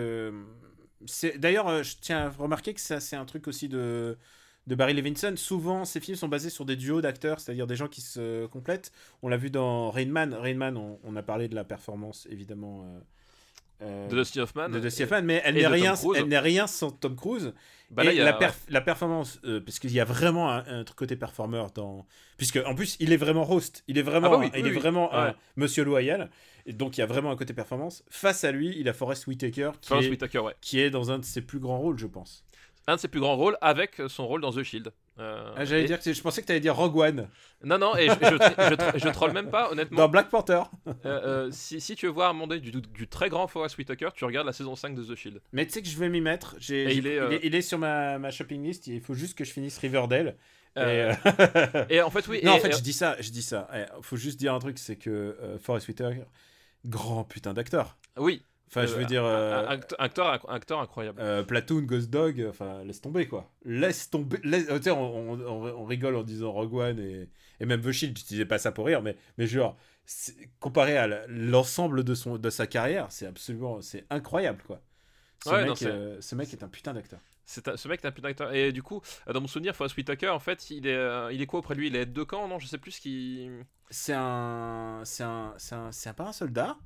d'ailleurs, 1.35 1.83
je 1.83 1.95
tiens 1.99 2.25
à 2.25 2.29
remarquer 2.29 2.73
que 2.73 2.81
ça 2.81 2.99
c'est 2.99 3.15
un 3.15 3.25
truc 3.25 3.47
aussi 3.47 3.69
de 3.69 4.17
Barry 4.67 4.93
Levinson, 4.93 5.35
souvent 5.37 5.85
ces 5.85 5.99
films 5.99 6.17
sont 6.17 6.27
basés 6.27 6.49
sur 6.49 6.65
des 6.65 6.75
duos 6.75 7.01
d'acteurs, 7.01 7.39
c'est-à-dire 7.39 7.67
des 7.67 7.75
gens 7.75 7.87
qui 7.87 8.01
se 8.01 8.45
complètent. 8.47 8.91
On 9.21 9.29
l'a 9.29 9.37
vu 9.37 9.49
dans 9.49 9.91
Rain 9.91 10.07
Man. 10.07 10.33
Rain 10.33 10.55
Man, 10.55 10.77
on, 11.03 11.15
a 11.15 11.23
parlé 11.23 11.47
de 11.47 11.55
la 11.55 11.63
performance 11.63 12.27
évidemment. 12.29 12.85
Euh, 13.81 14.07
de 14.07 14.15
Dusty 14.15 14.39
Hoffman. 14.39 14.69
De 14.69 14.79
Hoffman, 14.79 15.21
mais 15.21 15.41
elle 15.45 15.55
n'est 15.55 15.67
rien, 15.67 15.93
elle 16.15 16.27
n'est 16.27 16.39
rien 16.39 16.67
sans 16.67 16.91
Tom 16.91 17.15
Cruise. 17.15 17.53
Bah 17.89 18.03
et 18.03 18.15
la, 18.15 18.37
la, 18.67 18.81
performance, 18.81 19.39
euh, 19.45 19.61
parce 19.61 19.79
qu'il 19.79 19.93
y 19.93 20.01
a 20.01 20.03
vraiment 20.03 20.51
un, 20.51 20.83
côté 20.83 21.15
performeur 21.15 21.71
dans, 21.71 22.05
puisque 22.35 22.59
en 22.65 22.75
plus 22.75 22.97
il 22.99 23.13
est 23.13 23.17
vraiment 23.17 23.49
host, 23.49 23.85
il 23.87 23.97
est 23.97 24.01
vraiment, 24.01 24.33
ah 24.33 24.49
bah 24.49 24.57
il 24.57 24.67
est 24.67 24.71
vraiment 24.71 25.13
un 25.15 25.35
Monsieur 25.55 25.85
loyal. 25.85 26.29
Et 26.65 26.73
donc 26.73 26.97
il 26.97 26.99
y 26.99 27.03
a 27.03 27.05
vraiment 27.05 27.31
un 27.31 27.37
côté 27.37 27.53
performance. 27.53 28.03
Face 28.09 28.43
à 28.43 28.51
lui, 28.51 28.75
il 28.77 28.89
a 28.89 28.93
Forrest 28.93 29.25
Whitaker 29.27 29.71
qui, 29.79 29.93
est, 29.93 30.09
Whitaker, 30.09 30.41
qui 30.59 30.81
est 30.81 30.89
dans 30.89 31.11
un 31.11 31.19
de 31.19 31.23
ses 31.23 31.39
plus 31.39 31.59
grands 31.59 31.79
rôles, 31.79 31.97
je 31.97 32.07
pense 32.07 32.43
un 32.87 32.95
de 32.95 33.01
ses 33.01 33.07
plus 33.07 33.19
grands 33.19 33.35
rôles 33.35 33.57
avec 33.61 34.01
son 34.07 34.27
rôle 34.27 34.41
dans 34.41 34.51
The 34.51 34.63
Shield. 34.63 34.91
Euh, 35.19 35.53
ah, 35.55 35.65
J'allais 35.65 35.85
dire 35.85 35.99
que 35.99 36.13
je 36.13 36.21
pensais 36.21 36.41
que 36.41 36.47
tu 36.47 36.51
allais 36.51 36.61
dire 36.61 36.75
Rogue 36.75 36.97
One. 36.97 37.27
Non, 37.63 37.77
non, 37.79 37.95
et 37.95 38.07
je, 38.07 38.13
je, 38.13 38.99
je, 38.99 39.09
troll 39.09 39.31
même 39.31 39.49
pas, 39.49 39.71
honnêtement. 39.71 39.97
Dans 39.97 40.09
Black 40.09 40.29
Panther. 40.29 40.61
Euh, 40.87 40.93
euh, 41.05 41.49
si, 41.51 41.81
si, 41.81 41.95
tu 41.95 42.05
veux 42.05 42.11
voir 42.11 42.29
un 42.29 42.33
monde 42.33 42.53
du, 42.53 42.71
du, 42.71 43.07
très 43.07 43.29
grand 43.29 43.47
Forest 43.47 43.77
Whitaker, 43.77 44.09
tu 44.15 44.25
regardes 44.25 44.45
la 44.45 44.53
saison 44.53 44.75
5 44.75 44.93
de 44.93 45.03
The 45.03 45.15
Shield. 45.15 45.41
Mais 45.53 45.65
tu 45.65 45.73
sais 45.73 45.81
que 45.81 45.87
je 45.87 45.97
vais 45.97 46.09
m'y 46.09 46.21
mettre. 46.21 46.55
il, 46.69 46.75
est, 46.75 46.95
il, 46.95 47.07
est, 47.07 47.39
il, 47.43 47.55
est, 47.55 47.61
sur 47.61 47.79
ma, 47.79 48.19
ma, 48.19 48.29
shopping 48.29 48.63
list. 48.63 48.87
Il 48.87 49.01
faut 49.01 49.15
juste 49.15 49.35
que 49.37 49.43
je 49.43 49.51
finisse 49.51 49.77
Riverdale. 49.79 50.35
Et, 50.75 51.09
et, 51.89 52.01
en 52.01 52.11
fait, 52.11 52.27
oui. 52.27 52.41
Non, 52.43 52.53
en 52.53 52.59
fait, 52.59 52.75
je 52.75 52.81
dis 52.81 52.93
ça. 52.93 53.15
Je 53.19 53.31
dis 53.31 53.41
ça. 53.41 53.67
Il 53.73 53.87
eh, 53.89 54.01
faut 54.03 54.17
juste 54.17 54.39
dire 54.39 54.53
un 54.53 54.59
truc 54.59 54.77
c'est 54.77 54.97
que 54.97 55.35
Forest 55.59 55.87
Whitaker, 55.87 56.25
grand 56.85 57.23
putain 57.23 57.53
d'acteur. 57.53 57.97
Oui. 58.17 58.43
Enfin, 58.67 58.85
je 58.85 58.95
veux 58.95 59.05
dire. 59.05 59.23
Euh, 59.23 59.65
acteur, 59.97 60.49
acteur 60.49 60.79
incroyable. 60.79 61.21
Euh, 61.21 61.43
Platoon, 61.43 61.83
Ghost 61.83 62.09
Dog, 62.09 62.45
enfin, 62.49 62.83
laisse 62.83 63.01
tomber 63.01 63.27
quoi. 63.27 63.49
Laisse 63.63 64.09
tomber. 64.09 64.39
Euh, 64.45 64.79
on, 64.87 65.39
on, 65.39 65.65
on, 65.65 65.85
rigole 65.85 66.15
en 66.15 66.23
disant 66.23 66.51
Rogue 66.51 66.73
One 66.73 66.99
et, 66.99 67.29
et 67.59 67.65
même 67.65 67.81
The 67.81 67.91
Shield, 67.91 68.17
je 68.17 68.25
disais 68.25 68.45
pas 68.45 68.57
ça 68.57 68.71
pour 68.71 68.85
rire, 68.85 69.01
mais, 69.01 69.15
mais 69.37 69.47
genre, 69.47 69.77
comparé 70.59 70.97
à 70.97 71.07
l'ensemble 71.27 72.03
de, 72.03 72.13
son, 72.13 72.37
de 72.37 72.49
sa 72.49 72.67
carrière, 72.67 73.07
c'est 73.09 73.25
absolument. 73.25 73.81
C'est 73.81 74.05
incroyable 74.09 74.61
quoi. 74.67 74.81
Ce, 75.45 75.49
mec, 75.49 75.77
ce 76.21 76.35
mec 76.35 76.51
est 76.51 76.63
un 76.63 76.67
putain 76.67 76.93
d'acteur. 76.93 77.19
Ce 77.45 77.87
mec 77.87 78.03
est 78.03 78.07
un 78.07 78.11
putain 78.11 78.27
d'acteur. 78.27 78.53
Et 78.53 78.73
du 78.73 78.83
coup, 78.83 79.01
dans 79.31 79.39
mon 79.39 79.47
souvenir, 79.47 79.75
Forrest 79.75 79.95
Whitaker, 79.95 80.29
en 80.29 80.39
fait, 80.39 80.69
il 80.71 80.87
est, 80.87 81.33
il 81.33 81.41
est 81.41 81.45
quoi 81.45 81.59
auprès 81.59 81.73
de 81.73 81.79
lui? 81.79 81.87
Il 81.87 81.95
est 81.95 82.05
de 82.05 82.23
camp, 82.23 82.49
non? 82.49 82.59
Je 82.59 82.67
sais 82.67 82.77
plus 82.77 82.91
ce 82.91 82.99
qui. 82.99 83.49
C'est 83.89 84.13
un. 84.13 85.03
C'est 85.05 85.23
un. 85.23 85.53
C'est 85.57 85.75
un. 85.75 85.91
C'est 85.93 86.13
pas 86.13 86.25
un 86.25 86.33
soldat 86.33 86.77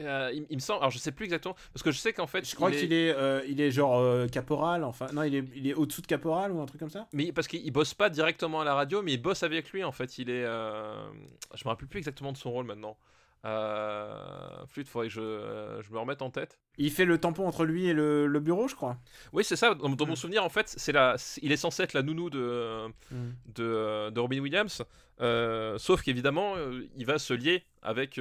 euh, 0.00 0.32
il, 0.50 0.56
me 0.56 0.60
semble, 0.60 0.80
alors 0.80 0.90
je 0.90 0.98
sais 0.98 1.12
plus 1.12 1.24
exactement, 1.24 1.54
parce 1.72 1.82
que 1.82 1.92
je 1.92 1.98
sais 1.98 2.12
qu'en 2.12 2.26
fait. 2.26 2.48
Je 2.48 2.54
crois 2.54 2.70
qu'il 2.70 2.92
est, 2.92 3.14
euh, 3.14 3.42
il 3.48 3.60
est 3.60 3.70
genre 3.70 3.98
euh, 3.98 4.26
caporal, 4.26 4.84
enfin, 4.84 5.06
non, 5.12 5.22
il 5.22 5.34
est, 5.34 5.44
il 5.54 5.68
est 5.68 5.74
au-dessous 5.74 6.02
de 6.02 6.06
caporal 6.06 6.52
ou 6.52 6.60
un 6.60 6.66
truc 6.66 6.80
comme 6.80 6.90
ça? 6.90 7.06
Mais 7.12 7.32
parce 7.32 7.46
qu'il 7.46 7.70
bosse 7.72 7.94
pas 7.94 8.10
directement 8.10 8.60
à 8.60 8.64
la 8.64 8.74
radio, 8.74 9.02
mais 9.02 9.12
il 9.12 9.22
bosse 9.22 9.42
avec 9.42 9.70
lui 9.70 9.84
en 9.84 9.92
fait. 9.92 10.18
Il 10.18 10.30
est. 10.30 10.42
Je 10.42 11.64
me 11.64 11.68
rappelle 11.68 11.88
plus 11.88 11.98
exactement 11.98 12.32
de 12.32 12.36
son 12.36 12.50
rôle 12.50 12.66
maintenant. 12.66 12.96
Euh, 13.44 14.64
flûte, 14.68 14.88
faudrait 14.88 15.08
que 15.08 15.12
je, 15.12 15.80
je, 15.82 15.92
me 15.92 15.98
remette 15.98 16.22
en 16.22 16.30
tête. 16.30 16.58
Il 16.78 16.90
fait 16.90 17.04
le 17.04 17.18
tampon 17.18 17.46
entre 17.46 17.64
lui 17.64 17.86
et 17.86 17.92
le, 17.92 18.26
le 18.26 18.40
bureau, 18.40 18.68
je 18.68 18.74
crois. 18.74 18.96
Oui, 19.32 19.44
c'est 19.44 19.56
ça. 19.56 19.74
Dans, 19.74 19.88
mon 19.88 20.12
mm. 20.12 20.16
souvenir, 20.16 20.44
en 20.44 20.48
fait, 20.48 20.72
c'est 20.76 20.92
la, 20.92 21.16
il 21.42 21.52
est 21.52 21.58
censé 21.58 21.82
être 21.82 21.92
la 21.92 22.02
nounou 22.02 22.30
de, 22.30 22.86
mm. 23.10 23.30
de, 23.54 24.10
de, 24.10 24.20
Robin 24.20 24.40
Williams. 24.40 24.82
Euh, 25.20 25.76
sauf 25.78 26.02
qu'évidemment, 26.02 26.56
euh, 26.56 26.88
il 26.96 27.04
va 27.04 27.18
se 27.18 27.34
lier 27.34 27.64
avec, 27.82 28.18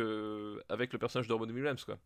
avec 0.67 0.91
le 0.91 0.99
personnage 0.99 1.27
de 1.27 1.33
Robin 1.33 1.53
Williams. 1.53 1.83
Quoi. 1.85 1.97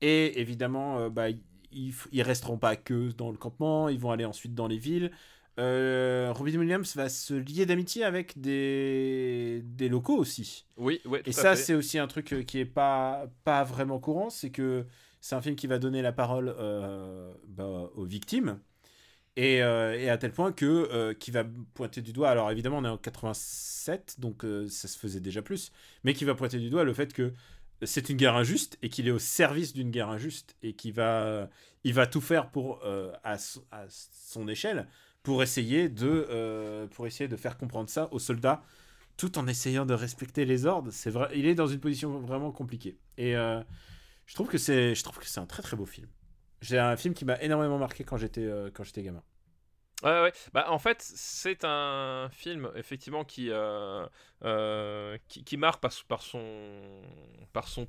Et 0.00 0.40
évidemment, 0.40 1.10
bah, 1.10 1.30
ils, 1.30 1.94
ils 2.10 2.22
resteront 2.22 2.58
pas 2.58 2.74
que 2.74 3.12
dans 3.12 3.30
le 3.30 3.36
campement. 3.36 3.88
Ils 3.88 4.00
vont 4.00 4.10
aller 4.10 4.24
ensuite 4.24 4.54
dans 4.54 4.66
les 4.66 4.78
villes. 4.78 5.12
Euh, 5.58 6.32
Robin 6.34 6.58
Williams 6.58 6.96
va 6.96 7.08
se 7.08 7.34
lier 7.34 7.66
d'amitié 7.66 8.04
avec 8.04 8.40
des, 8.40 9.60
des 9.64 9.88
locaux 9.88 10.16
aussi. 10.16 10.66
Oui, 10.76 11.00
oui. 11.04 11.18
Et 11.26 11.32
ça, 11.32 11.56
c'est 11.56 11.74
aussi 11.74 11.98
un 11.98 12.06
truc 12.06 12.32
euh, 12.32 12.42
qui 12.42 12.58
est 12.58 12.64
pas, 12.64 13.26
pas 13.44 13.62
vraiment 13.62 13.98
courant, 13.98 14.30
c'est 14.30 14.50
que 14.50 14.86
c'est 15.20 15.34
un 15.34 15.42
film 15.42 15.54
qui 15.54 15.66
va 15.66 15.78
donner 15.78 16.00
la 16.00 16.12
parole 16.12 16.54
euh, 16.58 17.32
bah, 17.46 17.90
aux 17.94 18.04
victimes. 18.04 18.58
Et, 19.36 19.56
et, 19.56 20.10
à 20.10 20.18
tel 20.18 20.30
point 20.30 20.52
que 20.52 21.14
qui 21.14 21.30
va 21.30 21.44
pointer 21.72 22.02
du 22.02 22.12
doigt, 22.12 22.28
alors 22.28 22.50
évidemment 22.50 22.76
on 22.76 22.84
est 22.84 22.88
en 22.88 22.98
87, 22.98 24.16
donc 24.18 24.44
ça 24.68 24.88
se 24.88 24.98
faisait 24.98 25.20
déjà 25.20 25.40
plus, 25.40 25.72
mais 26.04 26.12
qui 26.12 26.26
va 26.26 26.34
pointer 26.34 26.58
du 26.58 26.68
doigt 26.68 26.84
le 26.84 26.92
fait 26.92 27.14
que 27.14 27.32
c'est 27.82 28.10
une 28.10 28.18
guerre 28.18 28.36
injuste 28.36 28.76
et 28.82 28.90
qu'il 28.90 29.08
est 29.08 29.10
au 29.10 29.18
service 29.18 29.72
d'une 29.72 29.90
guerre 29.90 30.10
injuste 30.10 30.54
et 30.62 30.74
qu'il 30.74 30.92
va, 30.92 31.48
il 31.82 31.94
va 31.94 32.06
tout 32.06 32.20
faire 32.20 32.50
pour, 32.50 32.84
à, 32.84 33.36
à, 33.70 33.86
son 33.88 34.48
échelle 34.48 34.86
pour 35.22 35.42
essayer 35.42 35.88
de, 35.88 36.26
euh, 36.30 36.86
pour 36.88 37.06
essayer 37.06 37.28
de 37.28 37.36
faire 37.36 37.56
comprendre 37.56 37.88
ça 37.88 38.08
aux 38.12 38.18
soldats, 38.18 38.62
tout 39.16 39.38
en 39.38 39.46
essayant 39.46 39.86
de 39.86 39.94
respecter 39.94 40.44
les 40.44 40.66
ordres. 40.66 40.90
C'est 40.90 41.10
vrai, 41.10 41.30
il 41.34 41.46
est 41.46 41.54
dans 41.54 41.66
une 41.66 41.80
position 41.80 42.18
vraiment 42.20 42.50
compliquée. 42.50 42.98
Et 43.16 43.36
euh, 43.36 43.62
je 44.26 44.34
trouve 44.34 44.48
que 44.48 44.58
c'est, 44.58 44.94
je 44.94 45.02
trouve 45.02 45.18
que 45.18 45.26
c'est 45.26 45.40
un 45.40 45.46
très 45.46 45.62
très 45.62 45.76
beau 45.76 45.86
film. 45.86 46.08
C'est 46.60 46.78
un 46.78 46.96
film 46.96 47.14
qui 47.14 47.24
m'a 47.24 47.40
énormément 47.42 47.78
marqué 47.78 48.04
quand 48.04 48.16
j'étais 48.16 48.44
euh, 48.44 48.70
quand 48.72 48.84
j'étais 48.84 49.02
gamin. 49.02 49.22
Ouais, 50.02 50.20
ouais. 50.20 50.32
Bah, 50.52 50.66
en 50.68 50.80
fait, 50.80 51.00
c'est 51.00 51.64
un 51.64 52.28
film, 52.32 52.72
effectivement, 52.74 53.24
qui, 53.24 53.52
qui, 55.28 55.56
marque 55.56 55.80
par, 55.80 55.92
par, 56.08 56.22
son, 56.22 57.02
par 57.52 57.68
son 57.68 57.86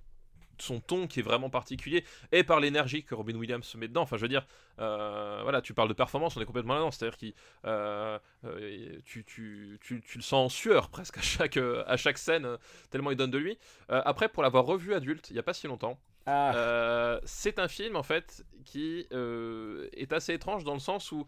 son 0.59 0.79
ton 0.79 1.07
qui 1.07 1.19
est 1.19 1.23
vraiment 1.23 1.49
particulier 1.49 2.03
et 2.31 2.43
par 2.43 2.59
l'énergie 2.59 3.03
que 3.03 3.15
Robin 3.15 3.35
Williams 3.35 3.65
se 3.65 3.77
met 3.77 3.87
dedans. 3.87 4.01
Enfin, 4.01 4.17
je 4.17 4.21
veux 4.21 4.27
dire, 4.27 4.45
euh, 4.79 5.39
voilà, 5.43 5.61
tu 5.61 5.73
parles 5.73 5.89
de 5.89 5.93
performance, 5.93 6.37
on 6.37 6.41
est 6.41 6.45
complètement 6.45 6.73
là-dedans. 6.73 6.91
C'est-à-dire 6.91 7.17
que 7.17 7.25
euh, 7.65 8.19
euh, 8.45 8.99
tu, 9.05 9.23
tu, 9.23 9.79
tu, 9.81 10.01
tu, 10.01 10.17
le 10.17 10.23
sens 10.23 10.45
en 10.45 10.49
sueur 10.49 10.89
presque 10.89 11.17
à 11.17 11.21
chaque, 11.21 11.57
à 11.57 11.97
chaque 11.97 12.17
scène, 12.17 12.57
tellement 12.89 13.11
il 13.11 13.17
donne 13.17 13.31
de 13.31 13.37
lui. 13.37 13.57
après, 13.89 14.29
pour 14.29 14.43
l'avoir 14.43 14.65
revu 14.65 14.93
adulte, 14.93 15.29
il 15.29 15.33
n'y 15.33 15.39
a 15.39 15.43
pas 15.43 15.53
si 15.53 15.67
longtemps, 15.67 15.99
ah. 16.25 17.19
c'est 17.25 17.59
un 17.59 17.67
film 17.67 17.95
en 17.95 18.03
fait 18.03 18.45
qui 18.65 19.07
est 19.11 20.13
assez 20.13 20.33
étrange 20.33 20.63
dans 20.63 20.73
le 20.73 20.79
sens 20.79 21.11
où 21.11 21.25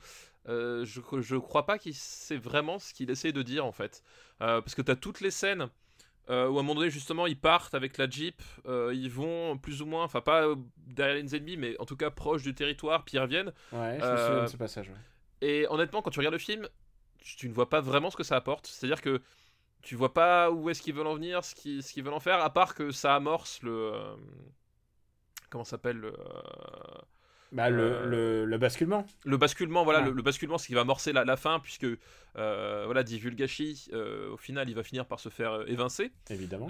je, 0.47 0.83
je 0.83 1.35
crois 1.35 1.65
pas 1.65 1.77
qu'il 1.77 1.95
sait 1.95 2.37
vraiment 2.37 2.79
ce 2.79 2.93
qu'il 2.93 3.09
essaie 3.09 3.31
de 3.31 3.41
dire 3.41 3.65
en 3.65 3.71
fait. 3.71 4.03
parce 4.39 4.75
que 4.75 4.81
tu 4.81 4.91
as 4.91 4.95
toutes 4.95 5.21
les 5.21 5.31
scènes 5.31 5.69
euh, 6.29 6.47
où 6.47 6.57
à 6.57 6.59
un 6.59 6.63
moment 6.63 6.75
donné 6.75 6.89
justement 6.89 7.27
ils 7.27 7.39
partent 7.39 7.75
avec 7.75 7.97
la 7.97 8.09
Jeep, 8.09 8.41
euh, 8.65 8.91
ils 8.93 9.09
vont 9.09 9.57
plus 9.57 9.81
ou 9.81 9.85
moins, 9.85 10.03
enfin 10.03 10.21
pas 10.21 10.47
derrière 10.77 11.15
les 11.15 11.35
ennemis, 11.35 11.57
mais 11.57 11.79
en 11.79 11.85
tout 11.85 11.95
cas 11.95 12.09
proche 12.09 12.43
du 12.43 12.53
territoire, 12.53 13.03
puis 13.03 13.17
ils 13.17 13.19
reviennent. 13.19 13.51
Ouais, 13.71 13.99
je 14.01 14.11
me 14.11 14.17
souviens 14.17 14.43
de 14.43 14.47
ce 14.47 14.57
passage. 14.57 14.91
Et 15.41 15.67
honnêtement, 15.69 16.01
quand 16.01 16.09
tu 16.09 16.19
regardes 16.19 16.33
le 16.33 16.39
film, 16.39 16.67
tu, 17.19 17.49
ne 17.49 17.53
vois 17.53 17.69
pas 17.69 17.81
vraiment 17.81 18.09
ce 18.09 18.17
que 18.17 18.23
ça 18.23 18.35
apporte. 18.35 18.67
C'est-à-dire 18.67 19.01
que 19.01 19.21
tu 19.81 19.95
vois 19.95 20.13
pas 20.13 20.49
où 20.51 20.69
est-ce 20.69 20.81
qu'ils 20.81 20.95
veulent 20.95 21.07
en 21.07 21.15
venir, 21.15 21.43
ce 21.43 21.53
qu'ils 21.53 22.03
veulent 22.03 22.13
en 22.13 22.19
faire, 22.19 22.39
à 22.39 22.51
part 22.51 22.73
que 22.73 22.91
ça 22.91 23.15
amorce 23.15 23.61
le. 23.61 23.93
Euh, 23.93 24.15
comment 25.49 25.63
s'appelle 25.63 25.97
le 25.97 26.13
Bah, 27.51 27.69
le, 27.69 27.81
Euh, 27.83 28.05
le, 28.05 28.45
le 28.45 28.57
basculement. 28.57 29.05
le 29.23 29.37
basculement, 29.37 29.83
voilà, 29.83 29.99
Ah. 29.99 30.05
le, 30.05 30.11
le 30.11 30.21
basculement, 30.21 30.57
c'est 30.57 30.67
qui 30.67 30.73
va 30.73 30.81
amorcer 30.81 31.13
la, 31.13 31.23
la 31.23 31.37
fin, 31.37 31.59
puisque 31.59 31.85
euh, 32.37 32.81
voilà, 32.85 33.03
dit 33.03 33.17
Vulgachi, 33.19 33.87
euh, 33.93 34.31
au 34.31 34.37
final, 34.37 34.69
il 34.69 34.75
va 34.75 34.83
finir 34.83 35.05
par 35.05 35.19
se 35.19 35.29
faire 35.29 35.63
évincer. 35.69 36.11
Évidemment. 36.29 36.67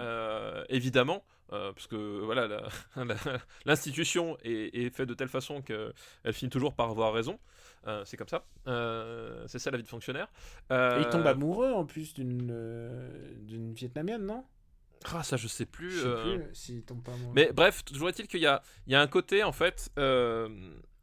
Évidemment, 0.69 1.23
euh, 1.53 1.71
parce 1.73 1.87
que 1.87 1.95
voilà, 2.23 2.47
l'institution 3.65 4.37
est, 4.43 4.75
est 4.75 4.89
faite 4.95 5.09
de 5.09 5.13
telle 5.13 5.27
façon 5.29 5.61
qu'elle 5.61 5.93
finit 6.33 6.49
toujours 6.49 6.73
par 6.75 6.89
avoir 6.89 7.13
raison. 7.13 7.39
Euh, 7.87 8.03
c'est 8.05 8.17
comme 8.17 8.27
ça. 8.27 8.45
Euh, 8.67 9.43
c'est 9.47 9.59
ça 9.59 9.69
la 9.71 9.77
vie 9.77 9.83
de 9.83 9.87
fonctionnaire. 9.87 10.27
Et 10.71 10.99
il 10.99 11.07
tombe 11.11 11.25
amoureux 11.27 11.71
en 11.71 11.85
plus 11.85 12.13
d'une 12.13 13.09
d'une 13.41 13.73
vietnamienne, 13.73 14.25
non? 14.25 14.43
Ah, 15.13 15.23
ça, 15.23 15.37
je 15.37 15.47
sais 15.47 15.65
plus. 15.65 15.91
Je 15.91 15.99
sais 16.01 16.07
euh, 16.07 16.37
plus 16.39 16.55
s'il 16.55 16.83
tombe 16.83 17.03
pas. 17.03 17.11
Mais 17.33 17.51
bref, 17.53 17.83
toujours 17.85 18.09
est-il 18.09 18.27
qu'il 18.27 18.39
y 18.41 18.47
a, 18.47 18.61
il 18.87 18.93
y 18.93 18.95
a 18.95 19.01
un 19.01 19.07
côté 19.07 19.43
en 19.43 19.51
fait 19.51 19.89
euh, 19.99 20.49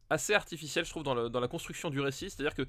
assez 0.09 0.33
artificiel, 0.33 0.85
je 0.85 0.89
trouve, 0.89 1.03
dans, 1.03 1.15
le- 1.15 1.29
dans 1.29 1.39
la 1.39 1.47
construction 1.47 1.89
du 1.89 1.99
récit. 2.01 2.29
C'est-à-dire 2.29 2.55
que 2.55 2.63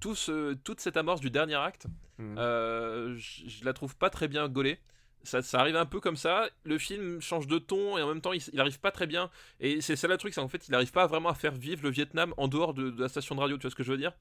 tout 0.00 0.14
ce- 0.14 0.54
toute 0.54 0.80
cette 0.80 0.96
amorce 0.96 1.20
du 1.20 1.30
dernier 1.30 1.54
acte, 1.56 1.86
Mhm. 2.18 2.36
euh, 2.38 3.16
je, 3.16 3.48
je 3.48 3.64
la 3.64 3.72
trouve 3.72 3.96
pas 3.96 4.10
très 4.10 4.28
bien 4.28 4.48
gaulée. 4.48 4.78
Ça, 5.22 5.42
ça 5.42 5.60
arrive 5.60 5.76
un 5.76 5.84
peu 5.84 6.00
comme 6.00 6.16
ça. 6.16 6.48
Le 6.64 6.78
film 6.78 7.20
change 7.20 7.46
de 7.46 7.58
ton 7.58 7.98
et 7.98 8.02
en 8.02 8.08
même 8.08 8.22
temps, 8.22 8.32
il, 8.32 8.42
il 8.54 8.58
arrive 8.60 8.80
pas 8.80 8.90
très 8.90 9.06
bien. 9.06 9.30
Et 9.60 9.82
c'est 9.82 9.94
ça 9.96 10.08
le 10.08 10.16
truc, 10.16 10.32
c'est 10.32 10.40
en 10.40 10.48
fait, 10.48 10.66
il 10.68 10.74
arrive 10.74 10.92
pas 10.92 11.06
vraiment 11.06 11.28
à 11.28 11.34
faire 11.34 11.52
vivre 11.52 11.82
le 11.82 11.90
Vietnam 11.90 12.32
en 12.38 12.48
dehors 12.48 12.72
de, 12.72 12.88
de 12.90 13.00
la 13.02 13.08
station 13.10 13.34
de 13.34 13.40
radio. 13.40 13.56
Tu 13.58 13.62
vois 13.62 13.70
ce 13.70 13.74
que 13.76 13.82
je 13.82 13.92
veux 13.92 13.98
dire? 13.98 14.12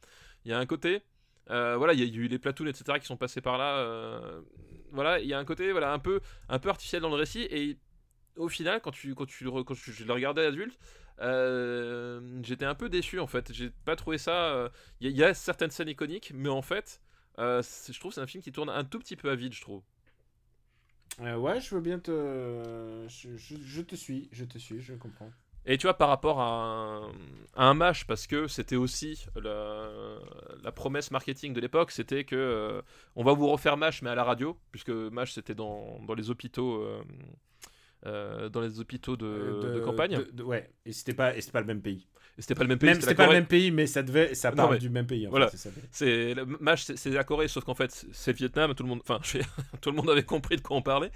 Il 0.45 0.51
y 0.51 0.53
a 0.53 0.59
un 0.59 0.65
côté. 0.65 1.01
euh, 1.51 1.77
voilà, 1.77 1.93
il 1.93 1.99
y 1.99 2.03
a 2.03 2.05
eu 2.21 2.27
les 2.27 2.37
platoons, 2.37 2.67
etc., 2.67 2.99
qui 2.99 3.05
sont 3.07 3.15
passés 3.17 3.39
par 3.41 3.57
là. 3.57 3.77
euh, 3.77 4.41
voilà, 4.91 5.19
il 5.19 5.27
y 5.27 5.33
a 5.33 5.39
un 5.39 5.45
côté, 5.45 5.71
voilà, 5.71 5.91
un 5.93 5.99
peu, 5.99 6.21
un 6.49 6.59
peu 6.59 6.69
artificiel 6.69 7.01
dans 7.01 7.09
le 7.09 7.15
récit. 7.15 7.41
Et 7.51 7.77
au 8.37 8.49
final, 8.49 8.81
quand 8.81 8.91
tu, 8.91 9.15
quand 9.15 9.25
tu, 9.27 9.45
quand 9.49 9.73
je 9.75 10.05
le 10.05 10.13
regardais 10.13 10.45
adulte, 10.45 10.79
euh, 11.21 12.39
j'étais 12.43 12.65
un 12.65 12.75
peu 12.75 12.89
déçu 12.89 13.19
en 13.19 13.27
fait. 13.27 13.51
J'ai 13.53 13.71
pas 13.85 13.95
trouvé 13.95 14.17
ça. 14.17 14.53
euh, 14.55 14.69
Il 15.01 15.11
il 15.11 15.17
y 15.17 15.23
a 15.23 15.33
certaines 15.33 15.71
scènes 15.71 15.89
iconiques, 15.89 16.31
mais 16.35 16.49
en 16.49 16.61
fait, 16.61 17.01
euh, 17.39 17.61
je 17.91 17.99
trouve 17.99 18.13
c'est 18.13 18.21
un 18.21 18.27
film 18.27 18.43
qui 18.43 18.51
tourne 18.51 18.69
un 18.69 18.83
tout 18.85 18.99
petit 18.99 19.15
peu 19.17 19.29
à 19.31 19.35
vide, 19.35 19.53
je 19.53 19.61
trouve. 19.61 19.83
Euh, 21.21 21.37
ouais, 21.37 21.59
je 21.61 21.75
veux 21.75 21.81
bien 21.81 21.99
te. 21.99 22.11
Je- 23.07 23.35
je 23.37 23.81
te 23.81 23.95
suis, 23.95 24.29
je 24.31 24.45
te 24.45 24.57
suis, 24.57 24.81
je 24.81 24.93
comprends. 24.95 25.31
Et 25.71 25.77
tu 25.77 25.85
vois, 25.87 25.93
par 25.97 26.09
rapport 26.09 26.41
à 26.41 26.47
un, 26.49 27.11
à 27.55 27.65
un 27.65 27.73
MASH, 27.75 28.05
parce 28.07 28.27
que 28.27 28.47
c'était 28.47 28.75
aussi 28.75 29.25
la, 29.35 29.87
la 30.63 30.71
promesse 30.71 31.11
marketing 31.11 31.53
de 31.53 31.61
l'époque, 31.61 31.91
c'était 31.91 32.23
que 32.25 32.35
euh, 32.35 32.81
on 33.15 33.23
va 33.23 33.33
vous 33.33 33.47
refaire 33.47 33.77
MASH, 33.77 34.01
mais 34.01 34.09
à 34.09 34.15
la 34.15 34.23
radio, 34.23 34.57
puisque 34.71 34.89
MASH 34.89 35.33
c'était 35.33 35.55
dans, 35.55 35.99
dans 36.07 36.15
les 36.15 36.29
hôpitaux. 36.31 36.81
euh, 36.81 37.01
euh, 38.05 38.47
dans 38.49 38.61
les 38.61 38.79
hôpitaux 38.79 39.17
de, 39.17 39.25
de 39.75 39.79
campagne. 39.81 40.17
de- 40.31 40.43
ouais, 40.43 40.69
et 40.85 40.93
c'était 40.93 41.13
pas, 41.13 41.35
et 41.35 41.41
c'était 41.41 41.51
pas 41.51 41.59
le 41.61 41.67
même 41.67 41.81
pays. 41.81 42.07
C'était 42.39 42.55
pas 42.55 42.63
le 42.63 42.69
même 42.69 42.79
pays. 42.79 42.89
Même 42.89 43.01
c'était 43.01 43.15
pas 43.15 43.27
le 43.27 43.33
même 43.33 43.45
pays, 43.45 43.71
mais 43.71 43.85
ça 43.87 44.01
devait, 44.01 44.33
ça 44.33 44.49
Non, 44.51 44.55
parle 44.57 44.73
mais- 44.73 44.79
du 44.79 44.89
même 44.89 45.05
pays. 45.07 45.27
En 45.27 45.29
voilà. 45.29 45.49
c'est 45.91 46.33
le 46.33 46.45
match, 46.59 46.83
c'est- 46.95 47.09
la 47.09 47.23
Corée, 47.23 47.47
sauf 47.47 47.63
qu'en 47.63 47.75
fait 47.75 48.05
c'est 48.11 48.33
Vietnam. 48.33 48.73
Tout 48.75 48.83
le 48.83 48.89
monde, 48.89 49.01
enfin, 49.01 49.19
je- 49.23 49.39
tout 49.81 49.89
le 49.91 49.95
monde 49.95 50.09
avait 50.09 50.23
compris 50.23 50.55
de 50.55 50.61
quoi 50.61 50.77
on 50.77 50.81
parlait. 50.81 51.11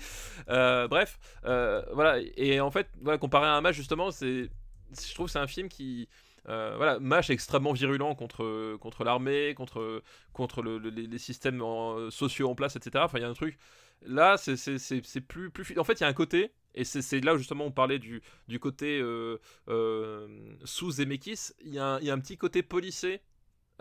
Euh, 0.50 0.88
bref, 0.88 1.18
euh, 1.46 1.82
voilà. 1.94 2.20
Et 2.38 2.60
en 2.60 2.72
fait, 2.72 2.88
voilà, 3.02 3.18
comparé 3.18 3.46
à 3.48 3.54
un 3.56 3.62
match 3.62 3.76
justement, 3.76 4.12
c'est, 4.12 4.50
je 4.92 5.14
trouve 5.14 5.28
que 5.28 5.32
c'est 5.32 5.40
un 5.40 5.48
film 5.48 5.70
qui, 5.70 6.08
euh, 6.50 6.74
voilà, 6.78 7.00
match 7.00 7.30
extrêmement 7.30 7.74
virulent 7.74 8.16
contre 8.16 8.76
contre 8.78 9.04
l'armée, 9.04 9.54
contre 9.56 10.02
contre 10.34 10.62
le- 10.62 10.78
le- 10.78 10.90
les, 10.90 11.18
systèmes 11.18 11.62
en- 11.62 12.10
sociaux 12.12 12.50
en 12.50 12.56
place, 12.56 12.76
etc. 12.76 13.04
Enfin, 13.06 13.20
il 13.20 13.22
y 13.22 13.26
a 13.26 13.30
un 13.30 13.34
truc. 13.34 13.58
Là, 14.06 14.36
c'est 14.38 15.22
plus 15.22 15.50
plus. 15.52 15.78
En 15.80 15.84
fait, 15.86 15.94
il 16.00 16.02
y 16.02 16.06
a 16.06 16.10
un 16.10 16.14
côté. 16.14 16.52
Et 16.76 16.84
c'est 16.86 17.20
là 17.22 17.36
où 17.36 17.38
justement 17.38 17.66
on 17.66 17.72
parlait 17.72 18.00
du, 18.00 18.22
du 18.48 18.60
côté 18.60 19.00
euh, 19.00 19.40
euh, 19.70 20.28
sous 20.66 20.92
Zemeckis. 20.92 21.52
Il 21.64 21.74
y, 21.74 21.80
a 21.80 21.86
un- 21.86 22.00
il 22.00 22.06
y 22.06 22.10
a 22.12 22.14
un 22.14 22.20
petit 22.20 22.38
côté 22.38 22.64
policé 22.64 23.22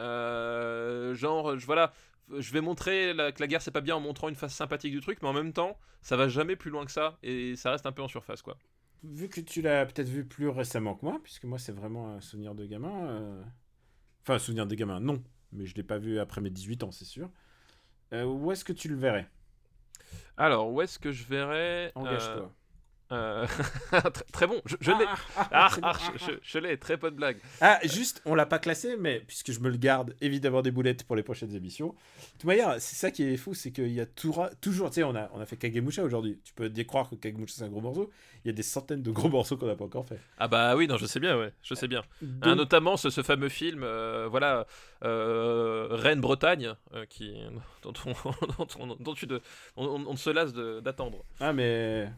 euh, 0.01 1.15
genre, 1.15 1.59
je, 1.59 1.67
voilà, 1.67 1.93
je 2.39 2.53
vais 2.53 2.61
montrer 2.61 3.15
la- 3.15 3.33
que 3.33 3.41
la 3.41 3.47
guerre 3.47 3.63
c'est 3.63 3.71
pas 3.71 3.81
bien 3.81 3.97
en 3.97 4.01
montrant 4.01 4.29
une 4.29 4.35
face 4.37 4.55
sympathique 4.55 4.93
du 4.93 5.01
truc, 5.01 5.19
mais 5.23 5.29
en 5.29 5.33
même 5.33 5.53
temps, 5.53 5.79
ça 6.03 6.17
va 6.17 6.29
jamais 6.29 6.57
plus 6.57 6.71
loin 6.71 6.85
que 6.85 6.93
ça 6.93 7.19
et 7.23 7.57
ça 7.57 7.71
reste 7.73 7.87
un 7.87 7.93
peu 7.93 8.03
en 8.03 8.09
surface 8.09 8.43
quoi. 8.43 8.59
Vu 9.05 9.29
que 9.29 9.41
tu 9.41 9.63
l'as 9.63 9.85
peut-être 9.87 10.09
vu 10.09 10.25
plus 10.25 10.49
récemment 10.49 10.95
que 10.95 11.05
moi, 11.05 11.19
puisque 11.23 11.45
moi 11.45 11.59
c'est 11.59 11.73
vraiment 11.73 12.11
un 12.15 12.21
souvenir 12.21 12.55
de 12.55 12.65
gamin. 12.67 13.45
Enfin, 14.23 14.35
un 14.35 14.39
souvenir 14.39 14.67
de 14.67 14.75
gamin, 14.75 15.01
non. 15.01 15.23
Mais 15.53 15.67
je 15.67 15.75
l'ai 15.77 15.83
pas 15.85 15.99
vu 15.99 16.19
après 16.21 16.41
mes 16.41 16.51
18 16.51 16.83
ans, 16.85 16.93
c'est 16.93 17.05
sûr. 17.07 17.31
Où 18.13 18.53
est-ce 18.53 18.65
que 18.65 18.73
tu 18.73 18.89
le 18.89 18.97
verrais? 18.97 19.29
Alors, 20.37 20.71
où 20.71 20.81
est-ce 20.83 20.99
que 20.99 21.13
je 21.13 21.25
verrais? 21.25 21.93
Engage-toi. 21.95 22.53
Euh, 23.13 23.47
très, 23.93 24.11
très 24.33 24.47
bon, 24.47 24.61
je, 24.65 24.77
je 24.81 24.91
l'ai. 24.91 25.05
Ah, 25.37 25.49
ah, 25.53 25.69
Ah, 25.83 25.93
ah, 25.95 25.99
je, 26.19 26.25
je- 26.27 26.39
je 26.43 26.59
l'ai, 26.59 26.77
très 26.79 26.97
bonne 26.97 27.15
blague. 27.15 27.37
Ah, 27.61 27.79
juste, 27.85 28.23
on 28.25 28.35
l'a 28.35 28.47
pas 28.47 28.59
classé, 28.59 28.97
mais 28.99 29.21
puisque 29.27 29.53
je 29.53 29.61
me 29.61 29.69
le 29.71 29.77
garde 29.77 30.15
évidemment 30.21 30.63
des 30.63 30.71
boulettes 30.71 31.05
pour 31.05 31.15
les 31.17 31.23
prochaines 31.23 31.55
émissions. 31.55 31.89
De 31.89 31.93
toute 32.39 32.45
manière, 32.45 32.75
c'est 32.81 32.97
ça 32.97 33.11
qui 33.11 33.23
est 33.25 33.37
fou, 33.37 33.55
c'est 33.55 33.71
qu'il 33.71 33.93
y 33.93 34.01
a 34.01 34.07
toura- 34.07 34.51
toujours, 34.61 34.89
tu 34.91 34.97
sais, 34.97 35.03
on 35.05 35.15
a, 35.15 35.31
on 35.35 35.41
a 35.41 35.47
fait 35.47 35.57
Kagemusha 35.57 36.03
aujourd'hui. 36.03 36.41
Tu 36.45 36.53
peux 36.55 36.69
dire 36.69 36.87
croire 36.87 37.09
que 37.11 37.15
Kagemusha 37.17 37.55
c'est 37.59 37.65
un 37.65 37.69
gros 37.69 37.81
morceau. 37.81 38.11
Il 38.45 38.49
y 38.49 38.51
a 38.51 38.55
des 38.55 38.63
centaines 38.65 39.03
de 39.03 39.11
gros 39.13 39.29
morceaux 39.29 39.57
qu'on 39.57 39.67
n'a 39.67 39.77
pas 39.77 39.85
encore 39.85 40.07
fait. 40.07 40.19
Ah 40.39 40.49
bah 40.49 40.75
oui, 40.75 40.89
non, 40.89 40.97
je 40.97 41.07
sais 41.07 41.21
bien, 41.21 41.39
ouais, 41.39 41.53
je 41.63 41.75
sais 41.75 41.87
bien. 41.89 42.01
Hein, 42.23 42.27
Donc, 42.41 42.57
notamment 42.57 42.97
ce, 42.97 43.11
ce 43.11 43.23
fameux 43.23 43.49
film, 43.49 43.83
euh, 43.85 44.27
voilà, 44.29 44.67
euh, 45.05 45.87
Reine 45.91 46.21
Bretagne, 46.21 46.75
euh, 46.95 47.05
qui, 47.09 47.35
dont, 47.83 47.93
on, 48.07 48.13
dont, 48.59 48.67
on- 48.81 48.97
dont 48.97 49.15
tu 49.15 49.27
de- 49.27 49.41
on, 49.77 49.85
on- 49.87 50.07
on 50.09 50.13
ne 50.13 50.17
se 50.17 50.31
lasse 50.31 50.53
d'attendre. 50.55 51.25
Ah, 51.41 51.53
mais. 51.53 52.09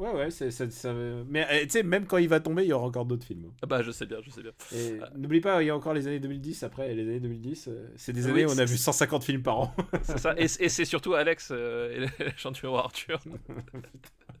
Ouais, 0.00 0.12
ouais, 0.14 0.30
c'est, 0.30 0.50
c'est- 0.50 0.70
ça- 0.70 0.94
Mais 1.28 1.46
euh, 1.50 1.62
tu 1.64 1.68
sais, 1.68 1.82
même 1.82 2.06
quand 2.06 2.16
il 2.16 2.28
va 2.28 2.40
tomber, 2.40 2.62
il 2.64 2.68
y 2.68 2.72
aura 2.72 2.86
encore 2.86 3.04
d'autres 3.04 3.26
films. 3.26 3.50
Ah 3.62 3.66
bah 3.66 3.82
je 3.82 3.90
sais 3.90 4.06
bien, 4.06 4.16
je 4.24 4.30
sais 4.30 4.40
bien. 4.42 4.52
Et 4.74 4.98
n'oublie 5.14 5.40
pas, 5.42 5.62
il 5.62 5.66
y 5.66 5.70
a 5.70 5.76
encore 5.76 5.92
les 5.92 6.06
années 6.06 6.20
2010 6.20 6.62
après. 6.62 6.90
et 6.90 6.94
Les 6.94 7.02
années 7.02 7.20
2010, 7.20 7.68
euh, 7.68 7.86
c'est 7.96 8.14
des 8.14 8.24
Oui, 8.24 8.30
années 8.30 8.46
où 8.46 8.50
on 8.50 8.58
a 8.58 8.64
vu 8.64 8.78
150 8.78 9.22
films 9.24 9.42
par 9.42 9.58
an. 9.60 9.74
C'est 10.02 10.18
ça, 10.18 10.34
et, 10.38 10.44
et 10.44 10.68
c'est 10.70 10.86
surtout 10.86 11.12
Alex 11.12 11.50
euh, 11.52 12.06
et 12.24 12.50
du 12.52 12.66
roi 12.66 12.80
Arthur. 12.84 13.20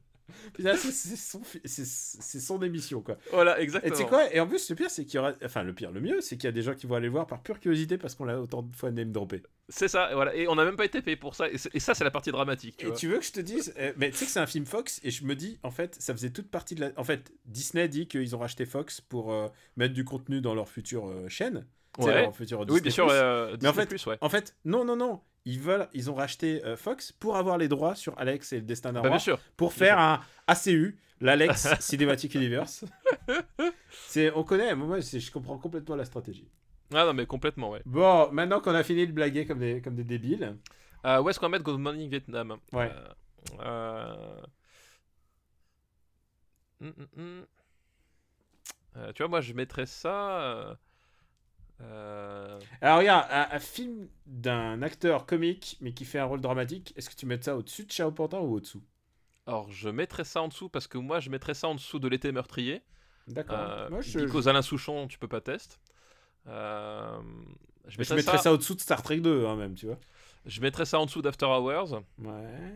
C'est, 0.58 1.16
son, 1.16 1.40
son 2.40 2.62
émission, 2.62 3.00
quoi. 3.02 3.16
Voilà, 3.32 3.58
Et 3.60 3.62
exactement. 3.62 3.94
tu 3.94 4.02
sais 4.02 4.08
quoi 4.08 4.32
Et 4.34 4.40
en 4.40 4.46
plus, 4.46 4.68
le 4.70 4.76
pire, 4.76 4.90
c'est 4.90 5.04
qu'il 5.04 5.16
y 5.16 5.18
aura. 5.18 5.32
Enfin, 5.44 5.62
le 5.62 5.72
pire, 5.72 5.90
le 5.90 6.00
mieux, 6.00 6.20
c'est 6.20 6.36
qu'il 6.36 6.44
y 6.44 6.48
a 6.48 6.52
des 6.52 6.62
gens 6.62 6.74
qui 6.74 6.86
vont 6.86 6.94
aller 6.96 7.06
le 7.06 7.12
voir 7.12 7.26
par 7.26 7.42
pure 7.42 7.58
curiosité 7.60 7.98
parce 7.98 8.14
qu'on 8.14 8.24
l'a 8.24 8.40
autant 8.40 8.62
de 8.62 8.74
fois 8.74 8.90
name 8.90 9.12
droppé. 9.12 9.42
C'est 9.68 9.88
ça, 9.88 10.10
et 10.10 10.14
voilà. 10.14 10.34
Et 10.34 10.48
on 10.48 10.54
n'a 10.54 10.64
même 10.64 10.76
pas 10.76 10.84
été 10.84 11.00
payé 11.02 11.16
pour 11.16 11.34
ça. 11.34 11.48
Et, 11.48 11.56
et 11.74 11.80
ça, 11.80 11.94
c'est 11.94 12.04
la 12.04 12.10
partie 12.10 12.30
dramatique. 12.32 12.76
Tu 12.78 12.84
Et 12.86 12.88
vois. 12.88 12.96
tu 12.96 13.08
veux 13.08 13.18
que 13.18 13.24
je 13.24 13.32
te 13.32 13.40
dise 13.40 13.72
euh, 13.78 13.92
Mais 13.96 14.10
tu 14.10 14.16
sais 14.16 14.24
que 14.26 14.30
c'est 14.30 14.40
un 14.40 14.46
film 14.46 14.66
Fox 14.66 15.00
et 15.04 15.10
je 15.10 15.24
me 15.24 15.34
dis, 15.36 15.58
en 15.62 15.70
fait, 15.70 15.96
ça 16.00 16.12
faisait 16.14 16.30
toute 16.30 16.50
partie 16.50 16.74
de 16.74 16.80
la. 16.80 16.90
En 16.96 17.04
fait, 17.04 17.32
Disney 17.46 17.88
dit 17.88 18.06
qu'ils 18.08 18.34
ont 18.34 18.38
racheté 18.40 18.66
Fox 18.66 19.00
pour 19.00 19.32
euh, 19.32 19.48
mettre 19.76 19.94
du 19.94 20.04
contenu 20.04 20.40
dans 20.40 20.54
leur 20.54 20.68
future 20.68 21.06
euh, 21.08 21.28
chaîne. 21.28 21.66
Tu 21.98 22.04
Ouais. 22.06 22.22
leur 22.22 22.34
futur 22.36 22.64
Oui, 22.68 22.80
bien 22.80 22.90
sûr. 22.92 23.08
euh, 23.10 23.56
Mais 23.62 23.68
en 23.68 23.72
fait- 23.72 23.86
Plus, 23.86 24.06
ouais. 24.06 24.16
En 24.20 24.28
fait, 24.28 24.54
non, 24.64 24.84
non, 24.84 24.94
non. 24.94 25.20
Ils 25.46 25.58
veulent, 25.60 25.88
ils 25.94 26.10
ont 26.10 26.14
racheté 26.14 26.62
euh, 26.64 26.76
Fox 26.76 27.12
pour 27.12 27.36
avoir 27.36 27.56
les 27.58 27.68
droits 27.68 27.94
sur 27.94 28.18
Alex 28.18 28.52
et 28.52 28.56
le 28.56 28.62
destin 28.62 28.92
d'un 28.92 29.00
Bah, 29.00 29.08
roi, 29.08 29.16
bien 29.16 29.18
sûr. 29.18 29.38
pour 29.56 29.70
bien 29.70 29.76
faire 29.78 29.98
un 29.98 30.20
ACU, 30.46 30.98
l'Alex 31.20 31.68
Cinematic 31.80 32.34
Universe. 32.34 32.84
c'est, 34.06 34.30
on 34.32 34.44
connaît. 34.44 34.74
Moi, 34.74 35.00
je 35.00 35.30
comprends 35.30 35.56
complètement 35.58 35.96
la 35.96 36.04
stratégie. 36.04 36.46
Ah 36.92 37.04
non, 37.06 37.14
mais 37.14 37.24
complètement, 37.26 37.70
ouais. 37.70 37.80
Bon, 37.86 38.30
maintenant 38.32 38.60
qu'on 38.60 38.74
a 38.74 38.82
fini 38.82 39.06
de 39.06 39.12
blaguer 39.12 39.46
comme 39.46 39.60
des, 39.60 39.80
comme 39.80 39.94
des 39.94 40.04
débiles, 40.04 40.56
Euh, 41.06 41.22
où 41.22 41.30
est-ce 41.30 41.38
qu'on 41.40 41.46
va 41.46 41.50
mettre 41.50 41.64
Good 41.64 41.78
Morning 41.80 42.10
Vietnam? 42.10 42.58
Ouais. 42.72 42.90
Euh, 43.60 44.40
hum, 46.82 46.92
hum, 46.98 47.06
hum. 47.16 47.46
Tu 49.14 49.22
vois, 49.22 49.28
moi, 49.28 49.40
je 49.40 49.52
mettrais 49.54 49.86
ça. 49.86 50.76
Euh, 51.80 52.58
Alors 52.80 52.98
regarde, 52.98 53.26
un, 53.30 53.48
un 53.52 53.58
film 53.58 54.08
d'un 54.26 54.82
acteur 54.82 55.26
comique 55.26 55.76
mais 55.80 55.92
qui 55.92 56.04
fait 56.04 56.18
un 56.18 56.24
rôle 56.24 56.40
dramatique, 56.40 56.92
est-ce 56.96 57.10
que 57.10 57.14
tu 57.14 57.26
mets 57.26 57.40
ça 57.40 57.56
au-dessus 57.56 57.84
de 57.84 57.90
Chao 57.92 58.10
Pantin 58.12 58.38
ou 58.38 58.54
au-dessous? 58.54 58.82
Alors, 59.46 59.70
je 59.72 59.88
mettrais 59.88 60.24
ça 60.24 60.42
en 60.42 60.48
dessous 60.48 60.68
parce 60.68 60.86
que 60.86 60.98
moi, 60.98 61.18
je 61.20 61.30
mettrais 61.30 61.54
ça 61.54 61.68
en 61.68 61.74
dessous 61.74 61.98
de 61.98 62.08
l'été 62.08 62.30
meurtrier. 62.32 62.82
D'accord. 63.26 63.58
Euh, 63.58 63.90
Moi, 63.90 64.00
je, 64.00 64.48
Alain 64.48 64.62
Souchon, 64.62 65.08
tu 65.08 65.18
peux 65.18 65.28
pas 65.28 65.40
tester. 65.40 65.76
Euh, 66.46 67.18
je 67.86 67.98
mettrais 67.98 68.22
ça, 68.22 68.38
ça, 68.38 68.52
au-dessous 68.52 68.74
de 68.74 68.80
Star 68.80 69.02
Trek 69.02 69.20
2 69.20 69.46
hein, 69.46 69.56
même, 69.56 69.74
tu 69.74 69.86
vois. 69.86 69.98
je 70.46 70.60
mettrais 70.60 70.84
ça 70.84 70.98
en 70.98 71.06
dessous 71.06 71.22
d'After 71.22 71.46
Hours. 71.46 72.02
Ouais. 72.18 72.74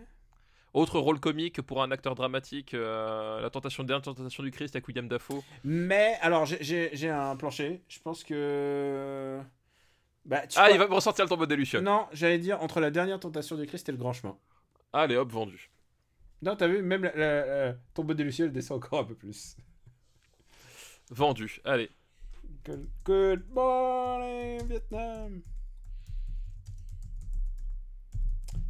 Autre 0.75 0.99
rôle 0.99 1.21
comique 1.21 1.63
pour 1.63 1.83
un 1.83 1.91
acteur 1.93 2.15
dramatique, 2.17 2.75
euh, 2.75 3.41
La 3.41 3.49
tentation, 3.49 3.85
dernière 3.85 4.03
tentation 4.03 4.43
du 4.43 4.51
Christ 4.51 4.75
avec 4.75 4.87
William 4.89 5.07
Dafoe. 5.09 5.41
Mais 5.63 6.19
alors 6.21 6.45
j'ai- 6.47 7.09
un 7.09 7.37
plancher. 7.37 7.81
Je 7.89 8.01
pense 8.01 8.25
que. 8.25 9.41
Bah, 10.25 10.47
tu 10.47 10.59
Ah, 10.59 10.65
vois- 10.67 10.73
il 10.75 10.79
va 10.79 10.89
me 10.89 10.95
ressortir 10.95 11.25
le 11.25 11.29
tombeau 11.29 11.47
des 11.47 11.55
Lucioles. 11.57 11.85
Non, 11.85 12.07
j'allais 12.13 12.39
dire 12.39 12.61
entre 12.63 12.81
la 12.81 12.91
dernière 12.91 13.21
tentation 13.21 13.57
du 13.57 13.67
Christ 13.67 13.89
et 13.89 13.93
le 13.93 13.99
grand 13.99 14.13
chemin. 14.13 14.37
Allez, 14.93 15.17
hop, 15.17 15.31
vendu. 15.31 15.71
Non, 16.43 16.57
t'as 16.57 16.67
vu, 16.67 16.83
même 16.83 17.05
la, 17.05 17.15
la- 17.15 17.47
la 17.69 17.73
tombeau 17.95 18.15
des 18.15 18.25
Lucioles 18.25 18.51
descend 18.53 18.79
encore 18.79 19.01
un 19.01 19.05
peu 19.05 19.15
plus. 19.15 19.57
Vendu. 21.11 21.61
Allez. 21.65 21.91
Good, 22.65 22.89
good 23.05 23.45
morning, 23.51 24.67
Vietnam. 24.67 25.43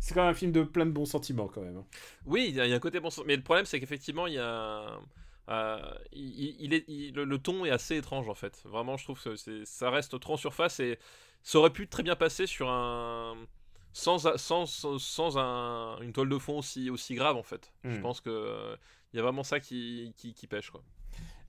C'est 0.05 0.13
quand 0.13 0.21
même 0.21 0.33
un 0.33 0.35
film 0.35 0.53
de 0.53 0.63
plein 0.63 0.85
de 0.85 0.91
bons 0.91 1.07
sentiments, 1.07 1.49
quand 1.49 1.63
même. 1.63 1.79
hein. 1.79 1.87
Oui, 2.27 2.47
il 2.51 2.55
y, 2.57 2.61
a 2.61 2.67
il 2.67 2.71
y 2.71 2.73
a 2.75 2.77
un 2.77 2.79
côté 2.79 3.01
bon 3.01 3.09
sens. 3.09 3.25
Mais 3.27 3.37
le 3.37 3.43
problème, 3.43 3.65
c'est 3.65 3.81
qu'effectivement, 3.81 4.27
il 4.27 4.35
y 4.35 4.39
a 4.39 5.01
euh, 5.49 5.95
il, 6.13 6.57
il 6.61 6.75
est, 6.75 6.85
il- 6.89 7.15
le, 7.15 7.39
ton 7.39 7.65
est 7.65 7.71
assez 7.71 7.97
étrange 7.97 8.29
en 8.29 8.35
fait. 8.35 8.61
Vraiment, 8.67 8.99
je 8.99 9.05
trouve 9.05 9.23
que 9.23 9.35
ça 9.65 9.89
reste 9.91 10.21
trop 10.21 10.35
en 10.35 10.37
surface 10.37 10.79
et 10.81 10.99
ça 11.43 11.59
aurait 11.59 11.73
pu 11.73 11.89
très 11.89 12.03
bien 12.03 12.17
passer 12.17 12.47
sur 12.47 12.69
un. 12.69 13.35
Sans, 13.95 14.37
sans, 14.37 14.67
sans, 14.67 15.39
un, 15.39 15.99
une 16.01 16.13
toile 16.13 16.29
de 16.29 16.39
fond 16.39 16.59
aussi, 16.59 16.91
aussi 16.91 17.15
grave 17.15 17.37
en 17.37 17.43
fait. 17.45 17.73
Je 17.85 17.99
Hmm. 17.99 18.03
pense 18.03 18.21
que 18.21 18.29
euh, 18.29 18.77
il 19.13 19.17
y 19.17 19.21
a 19.21 19.23
vraiment 19.23 19.45
ça 19.45 19.59
qui, 19.61 20.13
qui, 20.19 20.35
qui 20.35 20.47
pêche 20.49 20.71
quoi. 20.71 20.83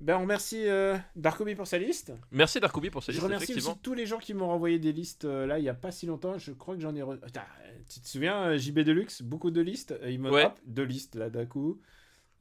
Ben, 0.05 0.17
on 0.17 0.21
remercie 0.21 0.67
euh, 0.67 0.95
Darkobi 1.15 1.55
pour 1.55 1.65
sa 1.65 1.79
liste. 1.79 2.13
Merci 2.31 2.59
Darkoubi 2.59 2.91
pour 2.91 3.01
Je 3.01 3.11
liste, 3.11 3.23
remercie 3.23 3.45
effectivement. 3.45 3.71
aussi 3.71 3.79
tous 3.81 3.95
les 3.95 4.05
gens 4.05 4.19
qui 4.19 4.35
m'ont 4.35 4.45
renvoyé 4.47 4.77
des 4.77 4.91
listes 4.93 5.25
euh, 5.25 5.47
là 5.47 5.57
il 5.57 5.65
y 5.65 5.69
a 5.69 5.73
pas 5.73 5.89
si 5.91 6.05
longtemps. 6.05 6.37
Je 6.37 6.51
crois 6.51 6.75
que 6.75 6.81
j'en 6.81 6.93
ai. 6.95 7.01
re- 7.01 7.17
tu 7.89 7.99
te 8.01 8.07
souviens, 8.07 8.49
euh, 8.49 8.57
JB 8.57 8.81
Deluxe, 8.81 9.23
beaucoup 9.23 9.49
de 9.49 9.61
listes. 9.61 9.93
Euh, 10.03 10.11
Il 10.11 10.19
me 10.19 10.29
Ouais. 10.29 10.45
hop, 10.45 10.59
deux 10.67 10.83
listes 10.83 11.15
là 11.15 11.31
d'un 11.31 11.47
coup. 11.47 11.81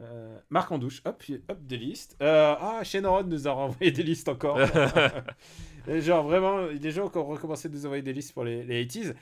Euh, 0.03 0.39
Marc 0.51 0.73
en 0.73 0.78
douche, 0.78 1.01
hop, 1.07 1.23
hop, 1.49 1.59
des 1.62 1.78
listes. 1.78 2.16
Ah, 2.20 2.81
Shenron 2.85 3.23
nous 3.24 3.49
a 3.49 3.53
renvoyé 3.53 3.91
des 3.93 4.03
listes 4.03 4.28
encore. 4.28 4.59
Genre 5.89 6.23
vraiment, 6.24 6.66
les 6.66 6.91
gens 6.91 7.11
ont 7.15 7.24
recommencé 7.24 7.69
de 7.70 7.74
nous 7.74 7.86
envoyer 7.86 8.03
des 8.03 8.12
listes 8.12 8.35
pour 8.35 8.45
les, 8.45 8.62
les 8.65 8.85
80s. 8.85 9.15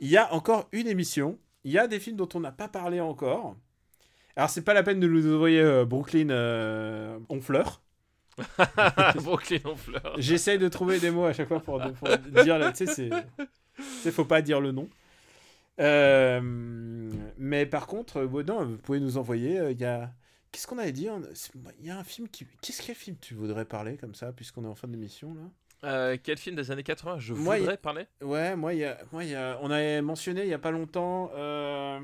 Il 0.00 0.08
y 0.08 0.16
a 0.18 0.32
encore 0.34 0.68
une 0.72 0.86
émission. 0.86 1.38
Il 1.64 1.72
y 1.72 1.78
a 1.78 1.86
des 1.86 1.98
films 1.98 2.16
dont 2.16 2.28
on 2.34 2.40
n'a 2.40 2.52
pas 2.52 2.68
parlé 2.68 3.00
encore. 3.00 3.56
Alors 4.36 4.50
c'est 4.50 4.62
pas 4.62 4.74
la 4.74 4.82
peine 4.82 5.00
de 5.00 5.06
nous 5.08 5.34
envoyer 5.34 5.60
euh, 5.60 5.86
Brooklyn 5.86 6.28
euh, 6.28 7.18
Honfleur. 7.30 7.80
Brooklyn 9.16 9.58
en 9.64 9.76
fleurs. 9.76 10.14
J'essaye 10.18 10.58
de 10.58 10.68
trouver 10.68 10.98
des 11.00 11.10
mots 11.10 11.24
à 11.24 11.32
chaque 11.32 11.48
fois 11.48 11.60
pour, 11.60 11.80
pour 11.80 12.08
dire. 12.42 12.72
Tu 12.74 12.86
sais, 12.86 13.10
c'est. 13.82 14.10
faut 14.10 14.24
pas 14.24 14.42
dire 14.42 14.60
le 14.60 14.72
nom. 14.72 14.88
Euh, 15.80 16.40
mais 17.38 17.66
par 17.66 17.86
contre, 17.86 18.18
euh, 18.18 18.26
bon, 18.26 18.46
non, 18.46 18.64
vous 18.64 18.78
pouvez 18.78 19.00
nous 19.00 19.18
envoyer. 19.18 19.58
euh, 19.58 19.70
Il 19.72 19.80
y 19.80 19.84
a. 19.84 20.10
Qu'est-ce 20.52 20.66
qu'on 20.66 20.78
avait 20.78 20.92
dit 20.92 21.08
c'est- 21.34 21.52
Il 21.80 21.86
y 21.86 21.90
a 21.90 21.98
un 21.98 22.04
film 22.04 22.28
qui. 22.28 22.46
Qu'est-ce 22.62 22.82
quel 22.82 22.94
film 22.94 23.16
tu 23.20 23.34
voudrais 23.34 23.64
parler 23.66 23.96
comme 23.96 24.14
ça, 24.14 24.32
puisqu'on 24.32 24.64
est 24.64 24.68
en 24.68 24.74
fin 24.74 24.88
d'émission 24.88 25.34
là? 25.34 25.42
Euh, 25.84 26.16
quel 26.22 26.38
film 26.38 26.56
des 26.56 26.70
années 26.70 26.82
80 26.82 27.18
je 27.18 27.34
Moi, 27.34 27.58
voudrais 27.58 27.76
parler? 27.76 28.06
Ouais, 28.22 28.56
moi, 28.56 28.72
il 28.72 28.80
y 28.80 28.84
a, 28.84 28.96
moi, 29.12 29.24
il 29.24 29.30
y 29.30 29.34
a, 29.34 29.58
on 29.60 29.70
avait 29.70 30.00
mentionné 30.00 30.42
il 30.42 30.48
y 30.48 30.54
a 30.54 30.58
pas 30.58 30.70
longtemps 30.70 31.30
euh, 31.34 32.00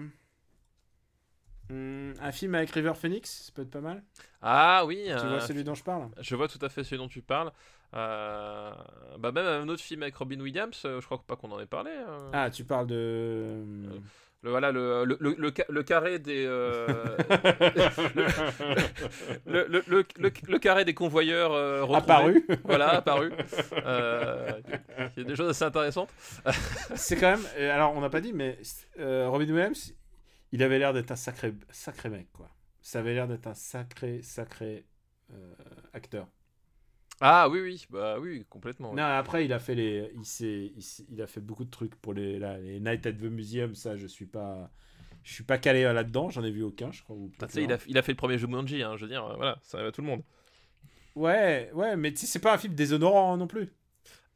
hum, 1.72 2.14
un 2.20 2.32
film 2.32 2.54
avec 2.54 2.70
River 2.70 2.92
Phoenix, 2.94 3.44
ça 3.46 3.52
peut 3.54 3.62
être 3.62 3.70
pas 3.70 3.80
mal. 3.80 4.02
Ah 4.42 4.84
oui, 4.86 5.04
Tu 5.06 5.26
vois 5.26 5.40
celui 5.40 5.64
dont 5.64 5.74
je 5.74 5.82
parle? 5.84 6.08
Je 6.20 6.34
vois 6.36 6.48
tout 6.48 6.58
à 6.62 6.68
fait 6.68 6.84
celui 6.84 6.98
dont 6.98 7.08
tu 7.08 7.22
parles. 7.22 7.50
Euh, 7.94 8.70
bah 9.18 9.32
même 9.32 9.44
un 9.46 9.68
autre 9.68 9.82
film 9.82 10.02
avec 10.02 10.16
Robin 10.16 10.40
Williams, 10.40 10.80
euh, 10.86 11.00
je 11.00 11.04
crois 11.06 11.22
pas 11.26 11.36
qu'on 11.36 11.50
en 11.52 11.60
ait 11.60 11.66
parlé. 11.66 11.90
euh. 11.90 12.30
Ah, 12.32 12.48
tu 12.50 12.64
parles 12.64 12.86
de. 12.86 13.62
Le, 14.44 14.50
voilà, 14.50 14.72
le, 14.72 15.04
le, 15.04 15.16
le, 15.20 15.36
le 15.38 15.52
ca- 15.56 15.66
le 15.68 15.82
carré 15.84 16.18
des... 16.18 16.44
euh, 16.48 17.16
le, 19.46 19.66
le, 19.68 19.82
le, 19.86 20.04
le- 20.18 20.32
le 20.48 20.58
carré 20.58 20.84
des 20.84 20.94
convoyeurs 20.94 21.52
euh. 21.52 21.86
Apparu. 21.94 22.44
Voilà, 22.64 22.88
apparu. 22.90 23.32
Euh, 23.86 24.60
Il 25.16 25.22
y 25.22 25.26
a 25.26 25.28
des 25.28 25.36
choses 25.36 25.48
assez 25.50 25.64
intéressantes. 25.64 26.10
C'est 26.94 27.16
quand 27.16 27.30
même. 27.30 27.44
euh, 27.58 27.72
Alors, 27.74 27.94
on 27.94 28.00
n'a 28.00 28.10
pas 28.10 28.20
dit, 28.20 28.32
mais 28.32 28.58
euh, 28.98 29.28
Robin 29.28 29.44
Williams, 29.48 29.94
il 30.52 30.62
avait 30.62 30.78
l'air 30.78 30.92
d'être 30.92 31.10
un 31.10 31.16
sacré, 31.16 31.54
sacré 31.70 32.08
mec, 32.08 32.30
quoi. 32.32 32.48
Ça 32.80 32.98
avait 33.00 33.14
l'air 33.14 33.28
d'être 33.28 33.46
un 33.46 33.54
sacré, 33.54 34.22
sacré 34.22 34.84
euh, 35.32 35.54
acteur. 35.92 36.28
Ah 37.20 37.48
oui, 37.48 37.60
oui, 37.60 37.86
bah 37.90 38.18
oui, 38.18 38.44
complètement. 38.48 38.90
oui. 38.90 38.96
Non, 38.96 39.04
après, 39.04 39.44
il 39.44 39.52
a 39.52 39.60
fait 39.60 39.74
les, 39.76 40.10
il 40.16 40.24
s'est, 40.24 40.72
il, 40.76 40.84
il 41.10 41.22
a 41.22 41.26
fait 41.26 41.40
beaucoup 41.40 41.64
de 41.64 41.70
trucs 41.70 41.94
pour 41.96 42.14
les, 42.14 42.38
là, 42.38 42.58
les 42.58 42.80
Night 42.80 43.06
at 43.06 43.12
the 43.12 43.22
Museum. 43.22 43.74
Ça, 43.74 43.96
je 43.96 44.06
suis 44.08 44.26
pas, 44.26 44.70
je 45.22 45.32
suis 45.32 45.44
pas 45.44 45.58
calé 45.58 45.84
euh, 45.84 45.92
là-dedans. 45.92 46.30
J'en 46.30 46.42
ai 46.42 46.50
vu 46.50 46.62
aucun, 46.64 46.90
je 46.90 47.02
crois. 47.02 47.16
Tu 47.38 47.46
sais, 47.48 47.62
il 47.62 47.72
a, 47.72 47.78
il 47.86 47.96
a 47.96 48.02
fait 48.02 48.12
le 48.12 48.16
premier 48.16 48.38
Jumanji, 48.38 48.82
hein, 48.82 48.96
je 48.96 49.02
veux 49.02 49.08
dire, 49.08 49.24
euh, 49.24 49.36
voilà, 49.36 49.58
ça 49.62 49.78
arrive 49.78 49.88
à 49.88 49.92
tout 49.92 50.00
le 50.00 50.08
monde. 50.08 50.22
Ouais, 51.14 51.70
ouais, 51.74 51.94
mais 51.94 52.10
tu 52.10 52.18
sais, 52.18 52.26
c'est 52.26 52.38
pas 52.40 52.54
un 52.54 52.58
film 52.58 52.74
déshonorant 52.74 53.36
non 53.36 53.46
plus. 53.46 53.72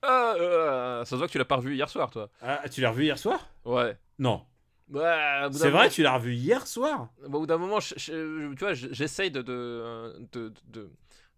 Ah, 0.03 0.35
euh, 0.39 1.05
ça 1.05 1.11
se 1.11 1.17
voit 1.17 1.27
que 1.27 1.33
tu 1.33 1.39
l'as 1.39 1.45
pas 1.45 1.57
revu 1.57 1.75
hier 1.75 1.89
soir, 1.89 2.11
toi. 2.11 2.31
Ah, 2.41 2.69
tu 2.69 2.81
l'as 2.83 2.91
revu 2.91 3.05
hier 3.05 3.19
soir? 3.19 3.51
Ouais. 3.65 3.97
Non. 4.19 4.45
D'un 4.89 5.51
C'est 5.53 5.71
vrai, 5.71 5.79
moment, 5.79 5.89
tu 5.89 6.03
l'as 6.03 6.15
revu 6.17 6.35
hier 6.35 6.67
soir. 6.67 7.09
Bah, 7.21 7.39
au 7.39 7.41
bout 7.41 7.47
d'un 7.47 7.59
moment, 7.59 7.81
je- 7.81 7.95
je- 7.97 8.53
tu 8.55 8.59
vois, 8.61 8.75
j'essaye 8.75 9.31
de, 9.31 9.43
de, 9.43 10.15
de, 10.33 10.53
de, 10.69 10.91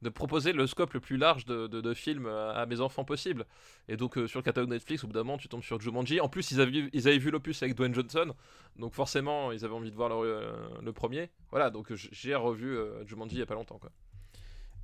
de 0.03 0.09
proposer 0.11 0.53
le 0.53 0.67
scope 0.67 0.93
le 0.93 1.01
plus 1.01 1.17
large 1.17 1.47
de, 1.47 1.95
films 1.95 2.27
à 2.27 2.67
mes 2.67 2.81
enfants 2.81 3.05
possible. 3.05 3.47
Et 3.89 3.97
donc, 3.97 4.19
euh, 4.19 4.27
sur 4.27 4.39
le 4.39 4.45
catalogue 4.45 4.69
Netflix, 4.69 5.03
au 5.03 5.07
bout 5.07 5.15
d'un 5.15 5.25
moment, 5.25 5.39
tu 5.39 5.49
tombes 5.49 5.63
sur 5.63 5.81
Jumanji. 5.81 6.21
En 6.21 6.29
plus, 6.29 6.51
ils 6.51 6.61
avaient, 6.61 6.71
vu- 6.71 6.91
ils 6.93 7.09
avaient 7.09 7.19
vu 7.19 7.31
l'opus 7.31 7.63
avec 7.63 7.75
Dwayne 7.75 7.95
Johnson. 7.95 8.35
Donc, 8.77 8.93
forcément, 8.93 9.51
ils 9.51 9.65
avaient 9.65 9.75
envie 9.75 9.91
de 9.91 9.97
voir 9.97 10.11
le, 10.11 10.15
euh, 10.27 10.53
le 10.83 10.93
premier. 10.93 11.31
Voilà, 11.51 11.71
donc 11.71 11.93
j'ai 11.95 12.35
revu 12.35 12.77
euh, 12.77 13.05
Jumanji 13.07 13.37
il 13.37 13.39
y 13.41 13.43
a 13.43 13.47
pas 13.47 13.55
longtemps. 13.55 13.79
Quoi. 13.79 13.91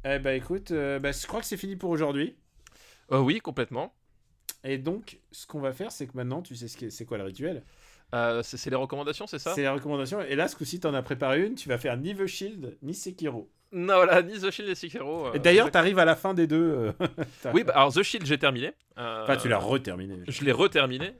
Eh 0.06 0.18
bah 0.18 0.34
écoute, 0.34 0.72
bah, 0.72 1.12
je 1.12 1.26
crois 1.26 1.40
que 1.40 1.46
c'est 1.46 1.56
fini 1.56 1.76
pour 1.76 1.90
aujourd'hui. 1.90 2.34
Euh, 3.12 3.20
oui, 3.20 3.40
complètement. 3.40 3.94
Et 4.64 4.78
donc, 4.78 5.18
ce 5.30 5.46
qu'on 5.46 5.60
va 5.60 5.72
faire, 5.72 5.92
c'est 5.92 6.06
que 6.06 6.16
maintenant, 6.16 6.42
tu 6.42 6.56
sais 6.56 6.68
ce 6.68 6.76
que 6.76 6.90
c'est 6.90 7.04
quoi 7.04 7.18
le 7.18 7.24
rituel? 7.24 7.62
Euh, 8.14 8.40
c'est 8.42 8.70
les 8.70 8.76
recommandations, 8.76 9.26
c'est 9.26 9.38
ça 9.40 9.54
C'est 9.54 9.64
la 9.64 9.72
recommandation. 9.72 10.20
Et 10.22 10.36
là, 10.36 10.48
ce 10.48 10.56
coup-ci, 10.56 10.78
t'en 10.80 10.94
as 10.94 11.02
préparé 11.02 11.44
une. 11.44 11.54
Tu 11.56 11.68
vas 11.68 11.78
faire 11.78 11.96
ni 11.96 12.14
The 12.14 12.26
Shield, 12.26 12.78
ni 12.82 12.94
Sekiro. 12.94 13.50
Non, 13.72 13.94
voilà, 13.96 14.22
ni 14.22 14.38
The 14.38 14.52
Shield 14.52 14.70
et 14.70 14.76
Sekiro. 14.76 15.26
euh, 15.26 15.32
et 15.32 15.40
d'ailleurs, 15.40 15.68
t'arrives 15.72 15.98
à 15.98 16.04
la 16.04 16.14
fin 16.14 16.32
des 16.32 16.46
deux. 16.46 16.92
euh, 17.00 17.06
Oui, 17.52 17.64
bah, 17.64 17.72
alors 17.74 17.92
The 17.92 18.02
Shield, 18.04 18.24
j'ai 18.24 18.38
terminé. 18.38 18.72
Euh, 18.98 19.24
Enfin, 19.24 19.36
tu 19.36 19.48
l'as 19.48 19.58
reterminé. 19.58 20.16
Je 20.28 20.44
l'ai 20.44 20.52
reterminé. 20.52 21.12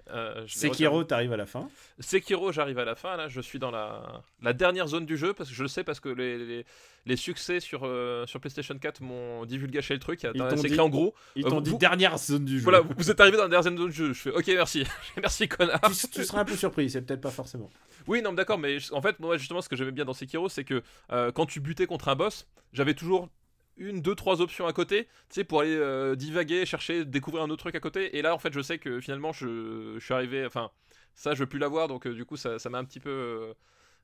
Sekiro, 0.47 1.03
t'arrives 1.05 1.33
à 1.33 1.37
la 1.37 1.47
fin. 1.47 1.69
Sekiro, 1.99 2.53
j'arrive 2.53 2.79
à 2.79 2.85
la 2.85 2.95
fin, 2.95 3.17
là, 3.17 3.27
je 3.29 3.41
suis 3.41 3.59
dans 3.59 3.73
la, 3.73 4.23
la 4.41 4.53
dernière 4.53 4.87
zone 4.87 5.05
du 5.07 5.17
jeu, 5.17 5.33
parce 5.35 5.49
que 5.51 5.55
je 5.57 5.63
le 5.63 5.69
sais, 5.69 5.83
parce 5.85 5.99
que 6.01 6.09
les, 6.09 6.39
les, 6.39 6.67
les 7.07 7.17
succès 7.17 7.61
sur, 7.61 7.83
euh, 7.85 8.27
sur 8.27 8.41
PlayStation 8.41 8.79
4 8.79 9.03
m'ont 9.03 9.45
divulgaché 9.45 9.93
le 9.95 10.01
truc, 10.01 10.23
Ils 10.23 10.31
c'est 10.33 10.39
t'ont 10.57 10.63
écrit 10.63 10.81
en 10.81 10.89
gros, 10.89 11.15
Ils 11.37 11.45
Euh, 11.45 11.49
t'ont 11.51 11.57
vous- 11.57 11.61
dit 11.63 11.77
dernière 11.79 12.17
zone 12.19 12.45
du 12.45 12.59
jeu. 12.59 12.63
voilà, 12.65 12.81
vous, 12.81 13.11
êtes 13.11 13.21
arrivé 13.21 13.37
dans 13.37 13.43
la 13.45 13.49
dernière 13.51 13.65
zone 13.77 13.87
du 13.89 13.93
jeu, 13.93 14.13
je 14.13 14.21
fais 14.21 14.31
ok, 14.31 14.47
merci, 14.49 14.85
merci 15.23 15.49
connard. 15.49 15.81
tu, 15.93 16.09
tu 16.09 16.25
seras 16.25 16.41
un 16.41 16.45
peu 16.45 16.57
surpris, 16.57 16.89
c'est 16.91 17.03
peut-être 17.03 17.21
pas 17.21 17.31
forcément. 17.31 17.71
Oui, 18.07 18.23
non, 18.23 18.33
d'accord, 18.33 18.59
mais 18.59 18.79
en 18.93 19.03
fait, 19.03 19.19
moi, 19.21 19.37
justement, 19.37 19.61
ce 19.61 19.69
que 19.69 19.77
j'aimais 19.77 19.93
bien 19.93 20.05
dans 20.05 20.15
Sekiro, 20.15 20.49
c'est 20.49 20.65
que 20.65 20.83
euh, 21.13 21.31
quand 21.33 21.47
tu 21.47 21.61
butais 21.61 21.87
contre 21.87 22.09
un 22.09 22.15
boss, 22.17 22.47
j'avais 22.73 22.95
toujours 22.95 23.29
une, 23.77 24.01
deux, 24.01 24.15
trois 24.15 24.41
options 24.41 24.67
à 24.67 24.73
côté, 24.73 25.05
tu 25.05 25.11
sais, 25.31 25.45
pour 25.45 25.61
aller 25.63 25.75
euh, 25.77 26.15
divaguer, 26.15 26.65
chercher, 26.65 27.05
découvrir 27.05 27.43
un 27.43 27.51
autre 27.51 27.65
truc 27.65 27.75
à 27.75 27.81
côté. 27.81 28.17
Et 28.17 28.23
là, 28.23 28.35
en 28.35 28.39
fait, 28.39 28.53
je 28.53 28.61
sais 28.61 28.79
que 28.79 29.01
finalement, 29.01 29.33
je, 29.33 29.97
je 29.99 30.05
suis 30.05 30.15
arrivé, 30.15 30.47
enfin, 30.47 30.71
ça, 31.15 31.35
je 31.35 31.41
veux 31.41 31.47
plus 31.47 31.59
l'avoir, 31.59 31.89
donc 31.89 32.07
euh, 32.07 32.15
du 32.15 32.25
coup, 32.25 32.37
ça 32.37 32.59
ça 32.59 32.71
m'a 32.71 32.79
un 32.79 32.85
petit 32.85 33.01
peu, 33.01 33.11
euh, 33.11 33.53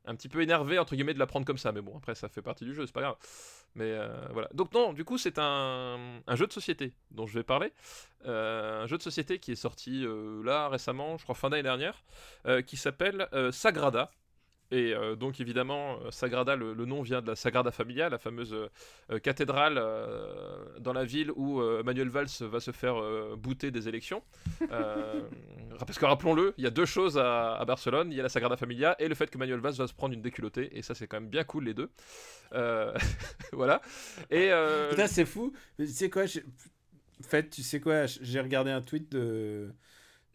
un 0.06 0.14
petit 0.14 0.28
peu 0.28 0.42
énervé 0.42 0.78
entre 0.78 0.94
guillemets 0.94 1.14
de 1.14 1.18
la 1.18 1.26
prendre 1.26 1.46
comme 1.46 1.58
ça. 1.58 1.72
Mais 1.72 1.80
bon, 1.80 1.96
après, 1.96 2.14
ça 2.14 2.28
fait 2.28 2.42
partie 2.42 2.64
du 2.64 2.74
jeu, 2.74 2.86
c'est 2.86 2.92
pas 2.92 3.02
grave. 3.02 3.16
Mais 3.74 3.92
euh, 3.92 4.08
voilà. 4.32 4.48
Donc 4.54 4.72
non, 4.74 4.92
du 4.92 5.04
coup, 5.04 5.18
c'est 5.18 5.38
un, 5.38 6.20
un 6.26 6.36
jeu 6.36 6.46
de 6.46 6.52
société 6.52 6.92
dont 7.10 7.26
je 7.26 7.34
vais 7.38 7.44
parler. 7.44 7.72
Euh, 8.26 8.82
un 8.82 8.86
jeu 8.86 8.98
de 8.98 9.02
société 9.02 9.38
qui 9.38 9.52
est 9.52 9.56
sorti 9.56 10.04
euh, 10.04 10.42
là 10.44 10.68
récemment, 10.68 11.16
je 11.18 11.22
crois 11.22 11.34
fin 11.34 11.50
d'année 11.50 11.62
dernière, 11.62 12.02
euh, 12.46 12.62
qui 12.62 12.76
s'appelle 12.76 13.28
euh, 13.32 13.52
Sagrada. 13.52 14.10
Et 14.70 14.94
euh, 14.94 15.16
donc 15.16 15.40
évidemment, 15.40 15.98
euh, 16.04 16.10
Sagrada, 16.10 16.54
le, 16.54 16.74
nom 16.86 17.02
vient 17.02 17.20
de 17.20 17.26
la 17.26 17.36
Sagrada 17.36 17.72
Familia, 17.72 18.08
la 18.08 18.18
fameuse 18.18 18.54
euh, 18.54 19.18
cathédrale 19.18 19.82
dans 20.78 20.92
la 20.92 21.04
ville 21.04 21.30
où 21.32 21.60
Manuel 21.84 22.08
Valls 22.08 22.28
va 22.40 22.60
se 22.60 22.70
faire 22.70 22.96
bouter 23.36 23.70
des 23.70 23.88
élections. 23.88 24.22
Parce 25.78 25.98
que 25.98 26.04
rappelons-le, 26.04 26.54
il 26.58 26.64
y 26.64 26.66
a 26.66 26.70
deux 26.70 26.84
choses 26.84 27.18
à, 27.18 27.62
Barcelone, 27.66 28.12
il 28.12 28.16
y 28.16 28.20
a 28.20 28.22
la 28.22 28.28
Sagrada 28.28 28.56
Familia 28.56 28.96
et 28.98 29.08
le 29.08 29.14
fait 29.14 29.30
que 29.30 29.38
Manuel 29.38 29.60
Valls 29.60 29.74
va 29.74 29.86
se 29.86 29.94
prendre 29.94 30.14
une 30.14 30.22
déculottée, 30.22 30.76
et 30.76 30.82
ça 30.82 30.94
c'est 30.94 31.06
quand 31.06 31.20
même 31.20 31.30
bien 31.30 31.44
cool 31.44 31.64
les 31.64 31.74
deux. 31.74 31.90
Voilà. 33.52 33.80
Et 34.30 34.50
Putain, 34.90 35.06
c'est 35.06 35.24
fou. 35.24 35.52
Tu 35.76 35.86
sais 35.86 36.10
quoi 36.10 36.24
En 36.24 37.28
fait, 37.28 37.50
tu 37.50 37.62
sais 37.62 37.80
quoi 37.80 38.06
J'ai 38.06 38.40
regardé 38.40 38.70
un 38.70 38.82
tweet 38.82 39.10
de... 39.10 39.72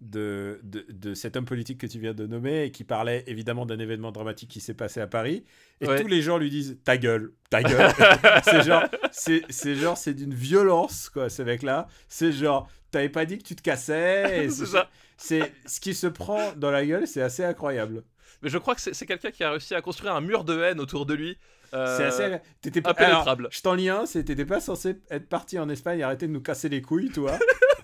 De, 0.08 0.60
de, 0.64 0.86
de 0.90 1.14
cet 1.16 1.36
homme 1.36 1.46
politique 1.46 1.80
que 1.80 1.88
tu 1.88 1.98
viens 2.00 2.14
de 2.14 2.28
nommer 2.28 2.66
et 2.66 2.72
qui 2.72 2.84
parlait 2.84 3.24
évidemment 3.26 3.66
d'un 3.66 3.80
événement 3.80 4.12
dramatique 4.12 4.50
qui 4.52 4.60
s'est 4.60 4.76
passé 4.76 5.00
à 5.02 5.08
Paris. 5.08 5.44
Et 5.82 5.88
Ouais. 5.88 6.00
tous 6.00 6.08
les 6.08 6.22
gens 6.22 6.38
lui 6.38 6.52
disent 6.52 6.78
ta 6.84 6.98
gueule, 6.98 7.32
ta 7.50 7.64
gueule. 7.64 7.92
c'est 8.44 8.62
genre, 8.64 8.84
c'est, 9.12 9.76
genre, 9.76 9.98
c'est 9.98 10.14
d'une 10.14 10.34
violence 10.34 11.10
quoi, 11.10 11.30
ce 11.30 11.42
mec-là. 11.42 11.88
C'est 12.08 12.32
genre, 12.32 12.70
t'avais 12.92 13.10
pas 13.10 13.26
dit 13.26 13.40
que 13.40 13.44
tu 13.44 13.56
te 13.56 13.64
cassais. 13.64 14.48
c'est 15.18 15.54
ce 15.66 15.80
qui 15.80 15.94
se 15.96 16.08
prend 16.08 16.54
dans 16.56 16.72
la 16.72 16.86
gueule, 16.86 17.08
c'est 17.08 17.22
assez 17.24 17.44
incroyable. 17.44 18.04
Mais 18.44 18.50
je 18.50 18.58
crois 18.60 18.76
que 18.76 18.82
c'est 18.82 19.06
quelqu'un 19.08 19.32
qui 19.32 19.44
a 19.44 19.50
réussi 19.52 19.74
à 19.74 19.82
construire 19.82 20.14
un 20.14 20.22
mur 20.22 20.44
de 20.44 20.60
haine 20.62 20.80
autour 20.80 21.06
de 21.08 21.16
lui. 21.16 21.38
euh, 21.74 21.98
C'est 21.98 22.04
assez. 22.04 22.38
T'étais 22.62 22.82
pas. 22.82 22.92
Alors, 22.92 23.26
je 23.50 23.62
t'en 23.62 23.74
lis 23.74 23.90
un, 23.90 24.06
c'est 24.06 24.24
t'étais 24.24 24.46
pas 24.46 24.60
censé 24.60 24.98
être 25.10 25.28
parti 25.30 25.58
en 25.58 25.68
Espagne 25.70 26.00
et 26.00 26.04
arrêter 26.04 26.28
de 26.28 26.32
nous 26.34 26.42
casser 26.42 26.70
les 26.70 26.82
couilles, 26.84 27.10
toi. 27.10 27.40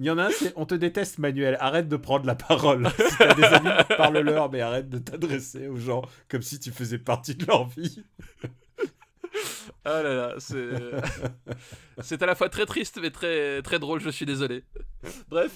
Il 0.00 0.06
y 0.06 0.10
en 0.10 0.16
a 0.18 0.24
un, 0.24 0.30
c'est 0.30 0.52
on 0.56 0.64
te 0.66 0.74
déteste, 0.74 1.18
Manuel. 1.18 1.56
Arrête 1.60 1.86
de 1.86 1.96
prendre 1.96 2.24
la 2.26 2.34
parole. 2.34 2.88
Si 2.98 3.16
t'as 3.18 3.34
des 3.34 3.44
amis, 3.44 3.68
parle-leur, 3.96 4.50
mais 4.50 4.60
arrête 4.62 4.88
de 4.88 4.98
t'adresser 4.98 5.68
aux 5.68 5.76
gens 5.76 6.02
comme 6.28 6.42
si 6.42 6.58
tu 6.58 6.70
faisais 6.72 6.98
partie 6.98 7.34
de 7.34 7.44
leur 7.46 7.68
vie. 7.68 8.02
Ah 9.84 10.02
là 10.02 10.14
là, 10.14 10.34
c'est. 10.38 10.68
c'est 12.02 12.22
à 12.22 12.26
la 12.26 12.34
fois 12.34 12.48
très 12.48 12.66
triste 12.66 12.98
mais 13.00 13.10
très, 13.10 13.62
très 13.62 13.78
drôle, 13.78 14.00
je 14.00 14.10
suis 14.10 14.26
désolé. 14.26 14.64
Bref. 15.28 15.52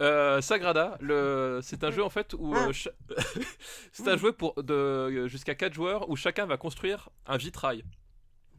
euh, 0.00 0.40
Sagrada, 0.40 0.96
le... 1.00 1.58
c'est 1.62 1.82
un 1.84 1.90
jeu 1.90 2.02
en 2.04 2.08
fait 2.08 2.34
où 2.38 2.54
euh, 2.54 2.72
cha- 2.72 2.92
c'est 3.92 4.08
un 4.08 4.16
jeu 4.16 4.32
pour 4.32 4.62
de 4.62 5.26
jusqu'à 5.26 5.54
4 5.54 5.74
joueurs 5.74 6.08
où 6.08 6.16
chacun 6.16 6.46
va 6.46 6.56
construire 6.56 7.10
un 7.26 7.36
vitrail. 7.36 7.82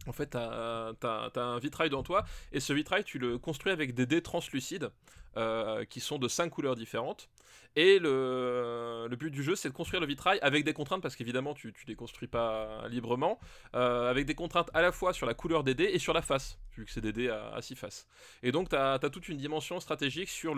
En 0.08 0.14
fait, 0.14 0.32
tu 0.32 0.38
as, 0.38 0.94
un 1.36 1.60
vitrail 1.60 1.90
devant 1.90 2.04
toi, 2.04 2.26
et 2.52 2.60
ce 2.60 2.74
vitrail, 2.74 3.04
tu 3.04 3.20
le 3.20 3.38
construis 3.38 3.72
avec 3.72 3.94
des 3.94 4.06
dés 4.06 4.22
translucides, 4.22 4.90
euh, 5.38 5.86
qui 5.86 6.00
sont 6.00 6.18
de 6.18 6.28
5 6.28 6.50
couleurs 6.50 6.76
différentes. 6.76 7.30
Et 7.76 8.00
le, 8.00 9.08
but 9.20 9.30
du 9.30 9.44
jeu, 9.44 9.56
c'est 9.56 9.70
de 9.70 9.74
construire 9.74 10.02
le 10.02 10.08
vitrail 10.08 10.40
avec 10.42 10.64
des 10.64 10.74
contraintes, 10.74 11.04
parce 11.04 11.16
qu'évidemment, 11.16 11.54
tu 11.54 11.68
ne 11.68 11.74
les 11.86 11.94
construis 11.94 12.28
pas 12.28 12.88
librement, 12.88 13.40
euh, 13.76 14.10
avec 14.10 14.26
des 14.26 14.34
contraintes 14.34 14.72
à 14.74 14.82
la 14.82 14.92
fois 14.92 15.14
sur 15.14 15.28
la 15.28 15.36
couleur 15.36 15.64
des 15.64 15.76
dés 15.76 15.92
et 15.94 16.00
sur 16.00 16.14
la 16.14 16.24
face, 16.24 16.58
vu 16.76 16.86
que 16.86 16.92
c'est 16.92 17.02
des 17.02 17.14
dés 17.14 17.30
à, 17.30 17.62
6 17.62 17.76
faces. 17.76 18.08
Et 18.42 18.52
donc, 18.52 18.70
tu 18.70 18.76
as, 18.76 18.98
toute 18.98 19.30
une 19.30 19.38
dimension 19.38 19.80
stratégique 19.80 20.30
sur, 20.30 20.56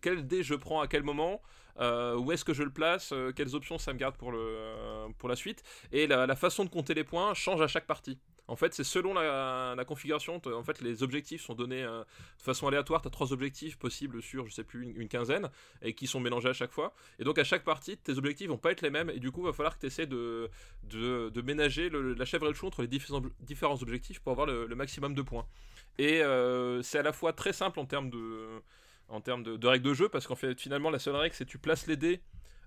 quel 0.00 0.26
dé 0.26 0.42
je 0.42 0.56
prends 0.56 0.80
à 0.80 0.88
quel 0.88 1.04
moment, 1.04 1.40
euh, 1.78 2.16
où 2.16 2.32
est-ce 2.32 2.44
que 2.44 2.54
je 2.54 2.64
le 2.64 2.72
place, 2.72 3.14
quelles 3.36 3.54
options 3.54 3.78
ça 3.78 3.92
me 3.92 3.98
garde 3.98 4.16
pour, 4.16 4.32
la 4.32 5.36
suite. 5.36 5.62
Et 5.92 6.08
la 6.08 6.34
façon 6.34 6.64
de 6.64 6.70
compter 6.70 6.94
les 6.94 7.04
points 7.04 7.32
change 7.34 7.62
à 7.62 7.68
chaque 7.68 7.86
partie. 7.86 8.18
En 8.48 8.56
fait, 8.56 8.72
c'est 8.72 8.84
selon 8.84 9.12
la, 9.12 9.84
configuration. 9.86 10.40
En 10.46 10.62
fait, 10.64 10.80
les 10.80 11.02
objectifs 11.02 11.42
sont 11.42 11.54
donnés 11.54 11.82
euh, 11.82 12.00
de 12.00 12.42
façon 12.42 12.66
aléatoire. 12.66 13.02
Tu 13.02 13.08
as 13.08 13.10
trois 13.10 13.32
objectifs 13.34 13.76
possibles 13.76 14.22
sur, 14.22 14.46
je 14.46 14.54
sais 14.54 14.64
plus, 14.64 14.90
une, 14.96 15.08
quinzaine, 15.08 15.50
et 15.82 15.92
qui 15.92 16.06
sont 16.06 16.18
mélangés 16.18 16.48
à 16.48 16.54
chaque 16.54 16.72
fois. 16.72 16.94
Et 17.18 17.24
donc, 17.24 17.38
à 17.38 17.44
chaque 17.44 17.62
partie, 17.62 17.98
tes 17.98 18.16
objectifs 18.16 18.48
vont 18.48 18.56
pas 18.56 18.72
être 18.72 18.80
les 18.80 18.90
mêmes. 18.90 19.10
Et 19.10 19.20
du 19.20 19.30
coup, 19.30 19.42
va 19.42 19.52
falloir 19.52 19.76
que 19.76 19.80
tu 19.80 19.86
essaies 19.86 20.06
de, 20.06 20.50
de, 20.84 21.42
ménager 21.42 21.90
la 21.90 22.24
chèvre 22.24 22.46
et 22.46 22.48
le 22.48 22.54
chou 22.54 22.66
entre 22.66 22.80
les 22.80 22.88
différents, 22.88 23.22
différents 23.40 23.80
objectifs 23.82 24.20
pour 24.20 24.32
avoir 24.32 24.46
le, 24.46 24.66
maximum 24.74 25.14
de 25.14 25.22
points. 25.22 25.46
Et 25.98 26.22
euh, 26.22 26.80
c'est 26.82 26.98
à 26.98 27.02
la 27.02 27.12
fois 27.12 27.34
très 27.34 27.52
simple 27.52 27.78
en 27.78 27.84
termes 27.84 28.08
de, 28.08 28.46
en 29.08 29.20
termes 29.20 29.42
de, 29.42 29.56
de 29.56 29.66
règles 29.66 29.84
de 29.84 29.94
jeu, 29.94 30.08
parce 30.08 30.26
qu'en 30.26 30.36
fait, 30.36 30.58
finalement, 30.58 30.88
la 30.88 30.98
seule 30.98 31.16
règle, 31.16 31.34
c'est 31.34 31.44
tu 31.44 31.58
places 31.58 31.86
les 31.86 31.96
dés 31.96 32.22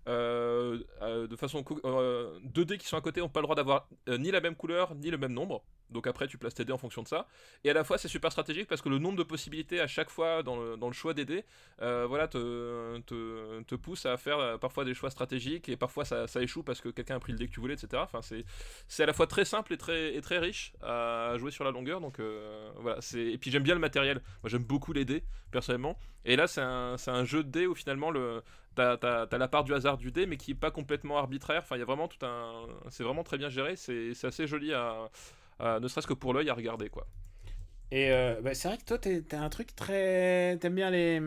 euh, 0.08 0.80
euh, 1.04 1.28
de 1.28 1.36
façon 1.36 1.64
euh, 1.86 2.40
deux 2.44 2.66
dés 2.66 2.80
qui 2.80 2.88
sont 2.88 2.98
à 2.98 3.02
côté 3.02 3.22
n'ont 3.22 3.30
pas 3.30 3.42
le 3.42 3.44
droit 3.44 3.56
d'avoir 3.56 3.88
ni 4.08 4.32
la 4.32 4.42
même 4.42 4.56
couleur 4.56 4.96
ni 4.96 5.12
le 5.12 5.18
même 5.18 5.34
nombre. 5.34 5.64
Donc 5.92 6.08
après 6.08 6.28
tu 6.28 6.38
places 6.38 6.56
tes 6.56 6.66
dés 6.66 6.72
en 6.72 6.78
fonction 6.78 7.04
de 7.04 7.08
ça. 7.08 7.28
Et 7.64 7.70
à 7.70 7.74
la 7.74 7.84
fois 7.84 7.98
c'est 7.98 8.08
super 8.08 8.32
stratégique 8.32 8.68
parce 8.68 8.82
que 8.82 8.90
le 8.90 8.98
nombre 8.98 9.18
de 9.18 9.24
possibilités 9.24 9.80
à 9.80 9.88
chaque 9.88 10.10
fois 10.10 10.42
dans 10.42 10.56
le, 10.56 10.92
choix 10.94 11.14
des 11.14 11.26
dés 11.26 11.46
voilà 11.80 12.28
te, 12.28 13.00
te, 13.00 13.76
pousse 13.76 14.06
à 14.06 14.18
faire 14.18 14.58
parfois 14.60 14.86
des 14.86 14.94
choix 14.94 15.12
stratégiques 15.12 15.70
et 15.70 15.76
parfois 15.76 16.06
ça, 16.06 16.26
échoue 16.42 16.64
parce 16.64 16.82
que 16.82 16.90
quelqu'un 16.90 17.18
a 17.18 17.20
pris 17.20 17.34
le 17.34 17.38
dé 17.38 17.48
que 17.48 17.52
tu 17.52 17.60
voulais 17.60 17.74
etc 17.74 18.02
enfin 18.02 18.22
c'est 18.22 19.04
à 19.04 19.06
la 19.06 19.14
fois 19.14 19.28
très 19.28 19.46
simple 19.46 19.74
et 19.74 19.78
très, 19.78 20.16
et 20.16 20.22
très 20.22 20.40
riche 20.40 20.74
à 20.82 21.36
jouer 21.38 21.52
sur 21.52 21.64
la 21.64 21.72
longueur. 21.72 22.00
Donc 22.00 22.20
voilà 22.78 23.00
et 23.14 23.38
puis 23.38 23.52
j'aime 23.52 23.64
bien 23.64 23.76
le 23.76 23.82
matériel. 23.82 24.22
Moi 24.42 24.50
j'aime 24.50 24.64
beaucoup 24.64 24.94
les 24.94 25.06
dés 25.06 25.24
personnellement. 25.52 25.98
Et 26.24 26.38
là 26.38 26.48
c'est 26.48 26.62
un, 26.62 26.96
un 27.08 27.26
jeu 27.26 27.44
de 27.44 27.50
dés 27.50 27.68
où 27.68 27.76
finalement 27.76 28.10
le 28.10 28.42
T'as 28.76 28.94
as, 28.94 29.38
la 29.38 29.48
part 29.48 29.64
du 29.64 29.74
hasard 29.74 29.98
du 29.98 30.12
dé, 30.12 30.26
mais 30.26 30.38
qui 30.38 30.52
est 30.52 30.56
pas 30.56 30.72
complètement 30.72 31.18
arbitraire. 31.18 31.62
Enfin, 31.64 31.76
il 31.76 31.80
y 31.80 31.84
a 31.84 31.86
vraiment 31.86 32.08
tout 32.08 32.26
un. 32.26 32.68
C'est 32.90 33.04
vraiment 33.04 33.24
très 33.24 33.38
bien 33.38 33.50
géré. 33.50 33.76
C'est 33.76 34.14
assez 34.24 34.48
joli 34.48 34.74
à, 34.74 35.10
ne 35.80 35.88
serait-ce 35.88 36.08
que 36.08 36.14
pour 36.14 36.34
l'œil 36.34 36.50
à 36.50 36.54
regarder, 36.54 36.90
quoi. 36.90 37.08
Et 37.92 38.12
euh, 38.12 38.40
bah, 38.42 38.54
c'est 38.54 38.70
vrai 38.70 38.78
que 38.78 38.86
toi, 38.86 38.98
t'as 38.98 39.40
un 39.40 39.50
truc 39.50 39.76
très. 39.76 40.58
T'aimes 40.58 40.76
bien 40.76 40.90
les 40.90 41.22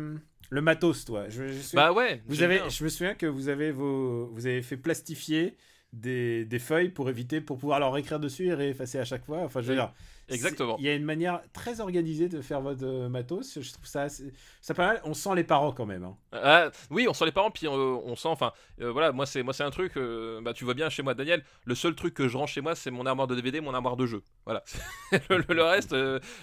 le 0.51 0.61
matos, 0.61 1.05
toi. 1.05 1.29
Je, 1.29 1.45
Bah 1.75 1.93
ouais. 1.93 2.23
Vous 2.27 2.43
avez, 2.43 2.61
je 2.71 2.85
me 2.85 2.89
souviens 2.89 3.15
que 3.15 3.27
vous 3.27 3.49
avez 3.49 3.73
vos, 3.73 4.27
vous 4.27 4.47
avez 4.47 4.63
fait 4.63 4.77
plastifier 4.77 5.57
des, 5.93 6.45
des, 6.45 6.59
feuilles 6.59 6.91
pour 6.91 7.09
éviter, 7.09 7.41
pour 7.41 7.59
pouvoir 7.59 7.81
leur 7.81 7.97
écrire 7.97 8.21
dessus 8.21 8.47
et 8.47 8.55
réeffacer 8.55 8.99
à 8.99 9.05
chaque 9.05 9.25
fois. 9.25 9.41
Enfin, 9.41 9.63
je 9.63 9.69
veux 9.69 9.75
dire, 9.75 9.93
Exactement. 10.29 10.77
Il 10.79 10.85
y 10.85 10.89
a 10.89 10.95
une 10.95 11.05
manière 11.05 11.43
très 11.53 11.81
organisée 11.81 12.29
de 12.29 12.41
faire 12.41 12.61
votre 12.61 12.85
euh, 12.85 13.09
matos. 13.09 13.59
Je 13.61 13.73
trouve 13.73 13.87
ça, 13.87 14.09
ça 14.09 14.75
pas 14.75 14.87
mal. 14.87 15.01
On 15.05 15.15
sent 15.15 15.35
les 15.35 15.45
parents 15.45 15.73
quand 15.73 15.87
même. 15.87 16.05
Hein. 16.05 16.17
Ah, 16.33 16.71
oui, 16.91 17.07
on 17.09 17.15
sent 17.15 17.27
les 17.27 17.33
parents, 17.33 17.51
puis 17.51 17.69
on, 17.69 18.17
sent, 18.17 18.29
enfin, 18.29 18.53
euh, 18.81 18.91
voilà, 18.91 19.13
moi 19.13 19.27
c'est, 19.27 19.43
moi 19.43 19.53
c'est 19.53 19.65
un 19.65 19.71
truc. 19.71 19.97
Euh, 19.97 20.41
bah, 20.41 20.53
tu 20.55 20.65
vois 20.65 20.75
bien 20.75 20.89
chez 20.89 21.03
moi, 21.03 21.15
Daniel. 21.15 21.45
Le 21.65 21.75
seul 21.75 21.95
truc 21.95 22.15
que 22.15 22.29
je 22.29 22.37
range 22.37 22.53
chez 22.53 22.61
moi, 22.61 22.75
c'est 22.75 22.91
mon 22.91 23.07
armoire 23.07 23.27
de 23.27 23.35
DVD, 23.35 23.61
mon 23.61 23.75
armoire 23.75 23.97
de 23.97 24.07
jeu. 24.07 24.23
Voilà. 24.45 24.65
le, 25.31 25.63
reste, 25.63 25.95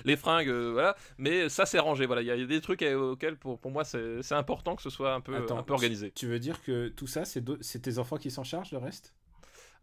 les 0.05 0.15
fringues, 0.15 0.49
voilà. 0.49 0.95
Mais 1.17 1.49
ça, 1.49 1.65
c'est 1.65 1.79
rangé. 1.79 2.05
Voilà, 2.05 2.21
il 2.21 2.27
y 2.27 2.31
a 2.31 2.45
des 2.45 2.61
trucs 2.61 2.81
auxquels, 2.81 3.37
pour, 3.37 3.59
pour 3.59 3.71
moi, 3.71 3.83
c'est, 3.83 4.31
important 4.31 4.75
que 4.75 4.81
ce 4.81 4.89
soit 4.89 5.13
un 5.13 5.21
peu, 5.21 5.35
un 5.35 5.63
peu 5.63 5.73
organisé. 5.73 6.11
Tu 6.11 6.27
veux 6.27 6.39
dire 6.39 6.61
que 6.63 6.87
tout 6.87 7.07
ça, 7.07 7.25
c'est, 7.25 7.43
c'est 7.61 7.81
tes 7.81 7.97
enfants 7.97 8.17
qui 8.17 8.31
s'en 8.31 8.43
chargent, 8.43 8.71
le 8.71 8.77
reste? 8.77 9.13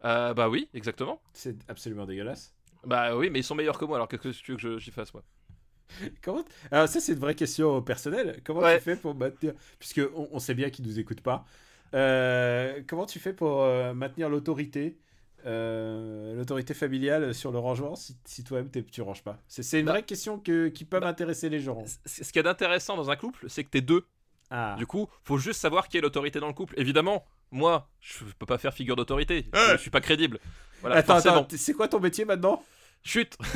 Bah 0.01 0.47
oui, 0.49 0.69
exactement. 0.73 1.21
C'est 1.33 1.57
absolument 1.67 2.05
dégueulasse. 2.05 2.53
Bah 2.85 3.15
oui, 3.15 3.29
mais 3.29 3.39
ils 3.39 3.43
sont 3.43 3.55
meilleurs 3.55 3.77
que 3.77 3.85
moi, 3.85 3.97
alors 3.97 4.07
qu'est-ce 4.07 4.21
que 4.21 4.29
tu 4.29 4.51
veux 4.51 4.57
que 4.57 4.79
j'y 4.79 4.91
fasse, 4.91 5.13
moi? 5.13 5.23
Comment 6.21 6.43
Alors 6.71 6.87
ça, 6.87 6.99
c'est 6.99 7.13
une 7.13 7.19
vraie 7.19 7.35
question 7.35 7.81
personnelle. 7.81 8.41
Comment 8.43 8.61
tu 8.61 8.79
fais 8.79 8.95
pour 8.95 9.15
maintenir... 9.15 9.53
Puisque 9.79 10.01
on, 10.13 10.39
sait 10.39 10.53
bien 10.53 10.69
qu'ils 10.69 10.85
nous 10.85 10.99
écoutent 10.99 11.21
pas. 11.21 11.45
Euh, 11.95 12.81
comment 12.87 13.07
tu 13.07 13.17
fais 13.17 13.33
pour 13.33 13.63
euh, 13.63 13.95
maintenir 13.95 14.29
l'autorité 14.29 14.99
euh, 15.45 16.35
l'autorité 16.35 16.75
familiale 16.75 17.33
sur 17.33 17.51
le 17.51 17.57
rangement 17.57 17.95
si, 17.95 18.15
si 18.25 18.43
toi-même 18.43 18.69
tu 18.69 19.01
ranges 19.01 19.23
pas? 19.23 19.39
C'est 19.47 19.79
une 19.79 19.85
bah 19.85 19.93
vraie 19.93 20.03
question 20.03 20.37
que, 20.37 20.67
qui 20.67 20.85
peut 20.85 20.99
bah, 20.99 21.07
intéresser 21.07 21.49
les 21.49 21.59
gens. 21.59 21.83
Ce 22.05 22.21
qu'il 22.23 22.35
y 22.35 22.39
a 22.39 22.43
d'intéressant 22.43 22.95
dans 22.95 23.09
un 23.09 23.15
couple, 23.15 23.45
c'est 23.47 23.63
que 23.63 23.69
t'es 23.69 23.81
deux. 23.81 24.05
Ah. 24.51 24.75
Du 24.77 24.85
coup, 24.85 25.07
faut 25.23 25.37
juste 25.37 25.61
savoir 25.61 25.87
qui 25.87 25.97
est 25.97 26.01
l'autorité 26.01 26.39
dans 26.39 26.47
le 26.47 26.53
couple. 26.53 26.73
Évidemment, 26.77 27.25
moi, 27.51 27.89
je 27.99 28.23
peux 28.37 28.45
pas 28.45 28.57
faire 28.57 28.73
figure 28.73 28.95
d'autorité. 28.95 29.45
Je 29.71 29.77
suis 29.77 29.89
pas 29.89 30.01
crédible. 30.01 30.39
attends, 30.83 31.15
attends, 31.15 31.47
c'est 31.49 31.73
quoi 31.73 31.87
ton 31.87 31.99
métier 31.99 32.25
maintenant? 32.25 32.63
Chut 33.03 33.37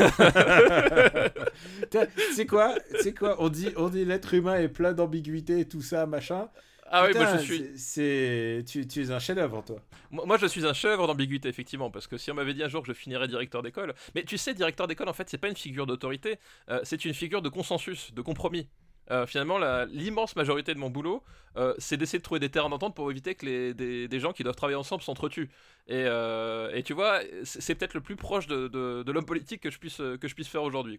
C'est 2.34 2.46
quoi 2.46 2.76
C'est 3.02 3.14
quoi? 3.14 3.36
On 3.40 3.50
dit, 3.50 3.70
on 3.76 3.90
dit 3.90 4.06
l'être 4.06 4.34
humain 4.34 4.56
est 4.56 4.70
plein 4.70 4.94
d'ambiguïté 4.94 5.60
et 5.60 5.68
tout 5.68 5.82
ça, 5.82 6.06
machin. 6.06 6.48
Ah 6.96 7.06
oui, 7.08 7.14
moi 7.16 7.38
je 7.38 7.44
suis. 7.44 7.72
C'est, 7.76 8.64
tu, 8.68 8.88
tu, 8.88 9.02
es 9.04 9.12
un 9.12 9.20
chef-d'œuvre, 9.20 9.64
toi. 9.66 9.78
Moi, 10.12 10.38
je 10.38 10.46
suis 10.46 10.66
un 10.66 10.74
chef-d'œuvre 10.74 11.08
d'ambiguïté, 11.08 11.50
effectivement, 11.50 11.90
parce 11.90 12.06
que 12.08 12.18
si 12.18 12.30
on 12.32 12.36
m'avait 12.36 12.54
dit 12.54 12.64
un 12.64 12.68
jour 12.68 12.84
que 12.84 12.88
je 12.88 12.94
finirais 12.94 13.28
directeur 13.28 13.64
d'école, 13.64 13.96
mais 14.14 14.24
tu 14.24 14.38
sais, 14.38 14.54
directeur 14.54 14.88
d'école, 14.88 15.10
en 15.10 15.14
fait, 15.14 15.28
c'est 15.28 15.40
pas 15.40 15.50
une 15.50 15.56
figure 15.56 15.88
d'autorité, 15.88 16.38
euh, 16.70 16.80
c'est 16.84 17.04
une 17.04 17.14
figure 17.14 17.42
de 17.42 17.50
consensus, 17.50 18.14
de 18.14 18.22
compromis. 18.22 18.70
Euh, 19.12 19.26
finalement, 19.26 19.60
l'immense 19.86 20.36
majorité 20.36 20.74
de 20.74 20.80
mon 20.80 20.90
boulot, 20.90 21.24
euh, 21.58 21.74
c'est 21.78 21.98
d'essayer 21.98 22.20
de 22.20 22.24
trouver 22.24 22.40
des 22.40 22.50
terrains 22.50 22.70
d'entente 22.70 22.96
pour 22.96 23.12
éviter 23.12 23.36
que 23.36 23.46
les, 23.46 23.74
des, 23.74 24.20
gens 24.20 24.32
qui 24.32 24.44
doivent 24.44 24.56
travailler 24.56 24.78
ensemble 24.78 25.04
s'entretuent. 25.04 25.50
Et, 25.88 26.06
euh, 26.08 26.74
et, 26.74 26.84
tu 26.84 26.94
vois, 26.94 27.20
c'est 27.44 27.76
peut-être 27.76 27.94
le 27.94 28.02
plus 28.02 28.16
proche 28.16 28.48
de, 28.48 28.68
de, 28.68 29.12
l'homme 29.12 29.26
politique 29.26 29.62
que 29.62 29.70
je 29.70 29.78
puisse, 29.78 29.98
que 29.98 30.28
je 30.28 30.36
puisse 30.36 30.48
faire 30.48 30.64
aujourd'hui. 30.64 30.98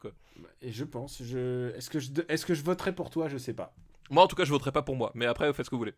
Et 0.61 0.71
je 0.71 0.85
pense, 0.85 1.23
je... 1.23 1.75
est-ce 1.77 1.91
que, 1.91 1.99
je... 1.99 2.11
est 2.29 2.45
que 2.45 2.55
je 2.55 2.63
voterai 2.63 2.95
pour 2.95 3.11
toi? 3.11 3.29
Je 3.29 3.39
sais 3.39 3.55
pas. 3.55 3.75
Moi, 4.11 4.23
en 4.23 4.27
tout 4.27 4.37
cas, 4.37 4.45
je 4.45 4.51
voterai 4.51 4.73
pas 4.73 4.83
pour 4.83 4.97
moi. 4.97 5.11
Mais 5.15 5.27
après, 5.27 5.49
vous 5.49 5.55
faites 5.55 5.67
ce 5.67 5.71
que 5.71 5.75
vous 5.75 5.81
voulez. 5.81 5.95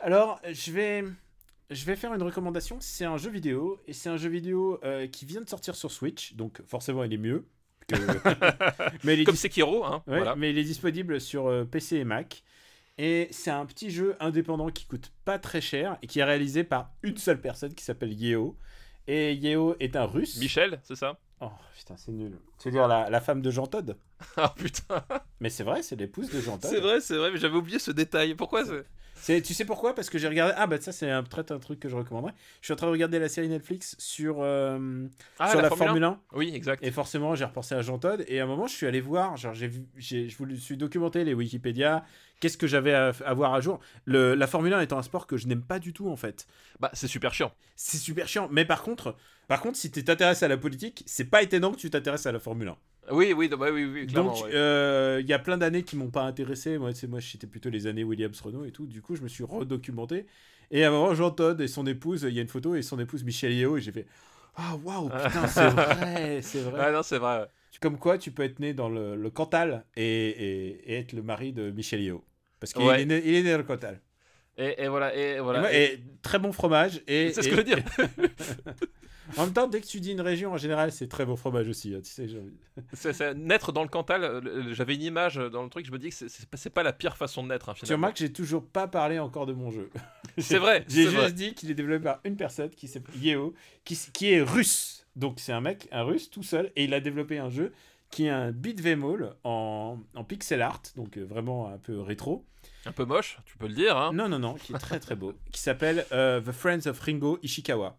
Alors, 0.00 0.40
je 0.50 0.72
vais, 0.72 1.04
je 1.70 1.84
vais 1.84 1.94
faire 1.94 2.14
une 2.14 2.22
recommandation. 2.22 2.78
C'est 2.80 3.04
un 3.04 3.18
jeu 3.18 3.30
vidéo. 3.30 3.80
Et 3.86 3.92
c'est 3.92 4.08
un 4.08 4.16
jeu 4.16 4.30
vidéo 4.30 4.80
qui 5.12 5.26
vient 5.26 5.42
de 5.42 5.48
sortir 5.48 5.76
sur 5.76 5.90
Switch. 5.92 6.34
Donc, 6.34 6.62
forcément, 6.66 7.04
il 7.04 7.12
est 7.12 7.18
mieux. 7.18 7.44
mais 9.04 9.24
Comme 9.24 9.36
Sekiro, 9.36 9.84
hein, 9.84 10.02
mais 10.36 10.50
il 10.50 10.58
est 10.58 10.64
disponible 10.64 11.20
sur 11.20 11.48
euh, 11.48 11.64
PC 11.64 11.96
et 11.96 12.04
Mac. 12.04 12.42
Et 12.96 13.28
c'est 13.32 13.50
un 13.50 13.66
petit 13.66 13.90
jeu 13.90 14.16
indépendant 14.20 14.68
qui 14.70 14.86
coûte 14.86 15.10
pas 15.24 15.38
très 15.38 15.60
cher 15.60 15.98
et 16.02 16.06
qui 16.06 16.20
est 16.20 16.24
réalisé 16.24 16.62
par 16.62 16.92
une 17.02 17.16
seule 17.16 17.40
personne 17.40 17.74
qui 17.74 17.82
s'appelle 17.82 18.12
Yeo. 18.12 18.56
Et 19.08 19.34
Yeo 19.34 19.76
est 19.80 19.96
un 19.96 20.04
russe. 20.04 20.38
Michel, 20.38 20.80
c'est 20.84 20.94
ça? 20.94 21.18
Oh 21.40 21.50
putain, 21.76 21.96
c'est 21.96 22.12
nul. 22.12 22.38
Tu 22.58 22.68
veux 22.68 22.72
dire 22.72 22.86
la, 22.86 23.10
la 23.10 23.20
femme 23.20 23.42
de 23.42 23.50
Jean 23.50 23.66
Todd? 23.66 23.96
Ah 24.36 24.54
putain 24.56 25.04
Mais 25.40 25.50
c'est 25.50 25.64
vrai, 25.64 25.82
c'est 25.82 25.96
l'épouse 25.96 26.30
de 26.30 26.40
Jean 26.40 26.56
Todd. 26.56 26.70
C'est 26.70 26.80
vrai, 26.80 27.00
c'est 27.00 27.16
vrai, 27.16 27.30
mais 27.32 27.38
j'avais 27.38 27.56
oublié 27.56 27.78
ce 27.78 27.90
détail. 27.90 28.34
Pourquoi 28.34 28.64
c'est 28.64 28.84
tu 29.24 29.54
sais 29.54 29.64
pourquoi? 29.64 29.94
Parce 29.94 30.10
que 30.10 30.18
j'ai 30.18 30.28
regardé. 30.28 30.54
Ah, 30.56 30.66
bah 30.66 30.80
ça, 30.80 30.92
c'est 30.92 31.10
un, 31.10 31.22
peut-être 31.22 31.52
un 31.52 31.58
truc 31.58 31.80
que 31.80 31.88
je 31.88 31.96
recommanderais. 31.96 32.34
Je 32.60 32.66
suis 32.66 32.72
en 32.72 32.76
train 32.76 32.86
de 32.86 32.92
regarder 32.92 33.18
la 33.18 33.28
série 33.28 33.48
Netflix 33.48 33.96
sur, 33.98 34.36
euh, 34.40 35.06
ah, 35.38 35.50
sur 35.50 35.62
la, 35.62 35.70
Formule 35.70 36.04
1. 36.04 36.20
Oui, 36.34 36.52
exact. 36.54 36.84
Et 36.84 36.90
forcément, 36.90 37.34
j'ai 37.34 37.44
repensé 37.44 37.74
à 37.74 37.82
Jean 37.82 37.98
Todd. 37.98 38.24
Et 38.28 38.40
à 38.40 38.44
un 38.44 38.46
moment, 38.46 38.66
je 38.66 38.74
suis 38.74 38.86
allé 38.86 39.00
voir. 39.00 39.36
Genre, 39.36 39.54
j'ai, 39.54 39.70
j'ai, 39.96 40.28
je 40.28 40.54
suis 40.56 40.76
documenté 40.76 41.24
les 41.24 41.34
Wikipédia. 41.34 42.04
Qu'est-ce 42.40 42.58
que 42.58 42.66
j'avais 42.66 42.92
à, 42.92 43.12
voir 43.34 43.54
à 43.54 43.60
jour 43.60 43.80
le, 44.04 44.34
La 44.34 44.46
Formule 44.46 44.74
1 44.74 44.80
étant 44.80 44.98
un 44.98 45.02
sport 45.02 45.26
que 45.26 45.36
je 45.36 45.46
n'aime 45.46 45.62
pas 45.62 45.78
du 45.78 45.92
tout, 45.92 46.08
en 46.08 46.16
fait. 46.16 46.46
Bah, 46.80 46.90
c'est 46.92 47.08
super 47.08 47.32
chiant. 47.32 47.52
C'est 47.76 47.98
super 47.98 48.28
chiant. 48.28 48.48
Mais 48.50 48.64
par 48.64 48.82
contre, 48.82 49.16
par 49.48 49.60
contre 49.60 49.76
si 49.76 49.90
tu 49.90 50.04
t'intéresses 50.04 50.42
à 50.42 50.48
la 50.48 50.56
politique, 50.56 51.02
c'est 51.06 51.24
pas 51.24 51.42
étonnant 51.42 51.72
que 51.72 51.78
tu 51.78 51.90
t'intéresses 51.90 52.26
à 52.26 52.32
la 52.32 52.40
Formule 52.40 52.68
1. 52.68 52.76
Oui, 53.10 53.32
oui, 53.32 53.48
bah 53.48 53.68
oui, 53.72 53.84
oui, 53.84 54.06
clairement. 54.06 54.32
Donc, 54.32 54.44
euh, 54.52 55.18
il 55.20 55.28
y 55.28 55.32
a 55.32 55.38
plein 55.38 55.58
d'années 55.58 55.82
qui 55.82 55.96
m'ont 55.96 56.10
pas 56.10 56.22
intéressé. 56.22 56.78
Moi, 56.78 56.90
moi 57.08 57.20
j'étais 57.20 57.46
plutôt 57.46 57.70
les 57.70 57.86
années 57.86 58.04
Williams 58.04 58.40
Renault 58.40 58.64
et 58.64 58.70
tout. 58.70 58.86
Du 58.86 59.02
coup, 59.02 59.16
je 59.16 59.22
me 59.22 59.28
suis 59.28 59.44
redocumenté. 59.44 60.26
Et 60.70 60.84
à 60.84 60.88
un 60.88 60.90
moment, 60.90 61.14
Jean 61.14 61.30
Todd 61.30 61.60
et 61.60 61.68
son 61.68 61.86
épouse, 61.86 62.26
il 62.28 62.34
y 62.34 62.38
a 62.38 62.42
une 62.42 62.48
photo 62.48 62.74
et 62.74 62.82
son 62.82 62.98
épouse 62.98 63.22
Michel 63.24 63.52
Yeo, 63.52 63.76
et 63.76 63.80
j'ai 63.80 63.92
fait 63.92 64.06
Ah, 64.56 64.76
waouh, 64.82 65.08
putain, 65.08 65.46
c'est 65.46 65.68
vrai, 65.68 66.40
c'est 66.42 66.62
vrai. 66.62 66.80
Ah 66.82 66.92
non, 66.92 67.02
c'est 67.02 67.18
vrai. 67.18 67.46
Comme 67.80 67.98
quoi, 67.98 68.18
tu 68.18 68.30
peux 68.30 68.44
être 68.44 68.60
né 68.60 68.72
dans 68.72 68.88
le, 68.88 69.16
le 69.16 69.30
Cantal 69.30 69.84
et, 69.96 70.04
et, 70.86 70.98
être 70.98 71.12
le 71.12 71.22
mari 71.22 71.52
de 71.52 71.70
Michel 71.70 72.00
Yeo. 72.00 72.24
Parce 72.60 72.72
qu'il 72.72 72.86
est, 72.86 73.04
né, 73.04 73.22
il 73.24 73.34
est 73.34 73.42
né 73.42 73.50
dans 73.50 73.58
le 73.58 73.64
Cantal. 73.64 74.00
Et, 74.56 74.84
et, 74.84 74.88
voilà. 74.88 75.14
Et, 75.14 75.40
voilà. 75.40 75.74
Et, 75.74 76.00
très 76.22 76.38
bon 76.38 76.52
fromage. 76.52 77.02
Et, 77.06 77.32
c'est 77.32 77.42
ce 77.42 77.48
que 77.48 77.56
je 77.56 77.60
veux 77.60 77.64
dire. 77.64 77.78
En 79.36 79.44
même 79.44 79.52
temps, 79.54 79.66
dès 79.66 79.80
que 79.80 79.86
tu 79.86 80.00
dis 80.00 80.12
une 80.12 80.20
région, 80.20 80.52
en 80.52 80.56
général, 80.56 80.92
c'est 80.92 81.08
très 81.08 81.24
bon 81.24 81.36
fromage 81.36 81.66
aussi. 81.68 81.94
hein, 81.94 82.00
tu 82.02 82.10
sais, 82.92 83.12
c'est- 83.12 83.34
naître 83.34 83.72
dans 83.72 83.82
le 83.82 83.88
Cantal, 83.88 84.22
euh, 84.24 84.74
j'avais 84.74 84.94
une 84.94 85.02
image 85.02 85.36
dans 85.36 85.62
le 85.62 85.68
truc, 85.70 85.86
je 85.86 85.92
me 85.92 85.98
dis 85.98 86.10
que 86.10 86.14
c'est- 86.14 86.70
pas, 86.70 86.82
la 86.82 86.92
pire 86.92 87.16
façon 87.16 87.42
de 87.42 87.48
naître, 87.48 87.68
hein, 87.70 87.74
Tu 87.82 87.90
remarques 87.92 88.14
que 88.14 88.18
j'ai 88.20 88.32
toujours 88.32 88.64
pas 88.66 88.86
parlé 88.88 89.18
encore 89.18 89.46
de 89.46 89.52
mon 89.52 89.70
jeu. 89.70 89.90
C'est 90.38 90.58
vrai, 90.58 90.84
J'ai 90.88 91.04
c'est 91.04 91.10
juste 91.10 91.16
vrai. 91.16 91.32
dit 91.32 91.54
qu'il 91.54 91.70
est 91.70 91.74
développé 91.74 92.04
par 92.04 92.20
une 92.24 92.36
personne 92.36 92.70
qui 92.70 92.88
s'appelle 92.88 93.14
Yeo, 93.22 93.54
qui 93.84 93.96
est 94.32 94.42
russe. 94.42 95.06
Donc 95.16 95.38
c'est 95.38 95.52
un 95.52 95.60
mec, 95.60 95.86
un 95.92 96.02
russe 96.02 96.28
tout 96.28 96.42
seul, 96.42 96.72
et 96.74 96.84
il 96.84 96.92
a 96.92 96.98
développé 97.00 97.38
un 97.38 97.48
jeu 97.50 97.72
qui 98.10 98.24
est 98.26 98.30
un 98.30 98.50
beat'em 98.50 99.04
all 99.04 99.34
en, 99.44 99.98
en 100.14 100.24
pixel 100.24 100.60
art, 100.60 100.82
donc 100.96 101.16
euh, 101.16 101.22
vraiment 101.24 101.68
un 101.68 101.78
peu 101.78 102.00
rétro. 102.00 102.44
Un 102.84 102.92
peu 102.92 103.04
moche, 103.04 103.38
tu 103.46 103.56
peux 103.56 103.68
le 103.68 103.74
dire. 103.74 103.96
Hein. 103.96 104.12
Non, 104.12 104.28
non, 104.28 104.38
non, 104.40 104.54
qui 104.54 104.72
est 104.74 104.78
très 104.78 104.98
très 105.00 105.14
beau, 105.14 105.32
qui 105.52 105.60
s'appelle 105.60 106.04
euh, 106.12 106.40
The 106.40 106.50
Friends 106.52 106.86
of 106.88 106.98
Ringo 107.00 107.38
Ishikawa. 107.42 107.96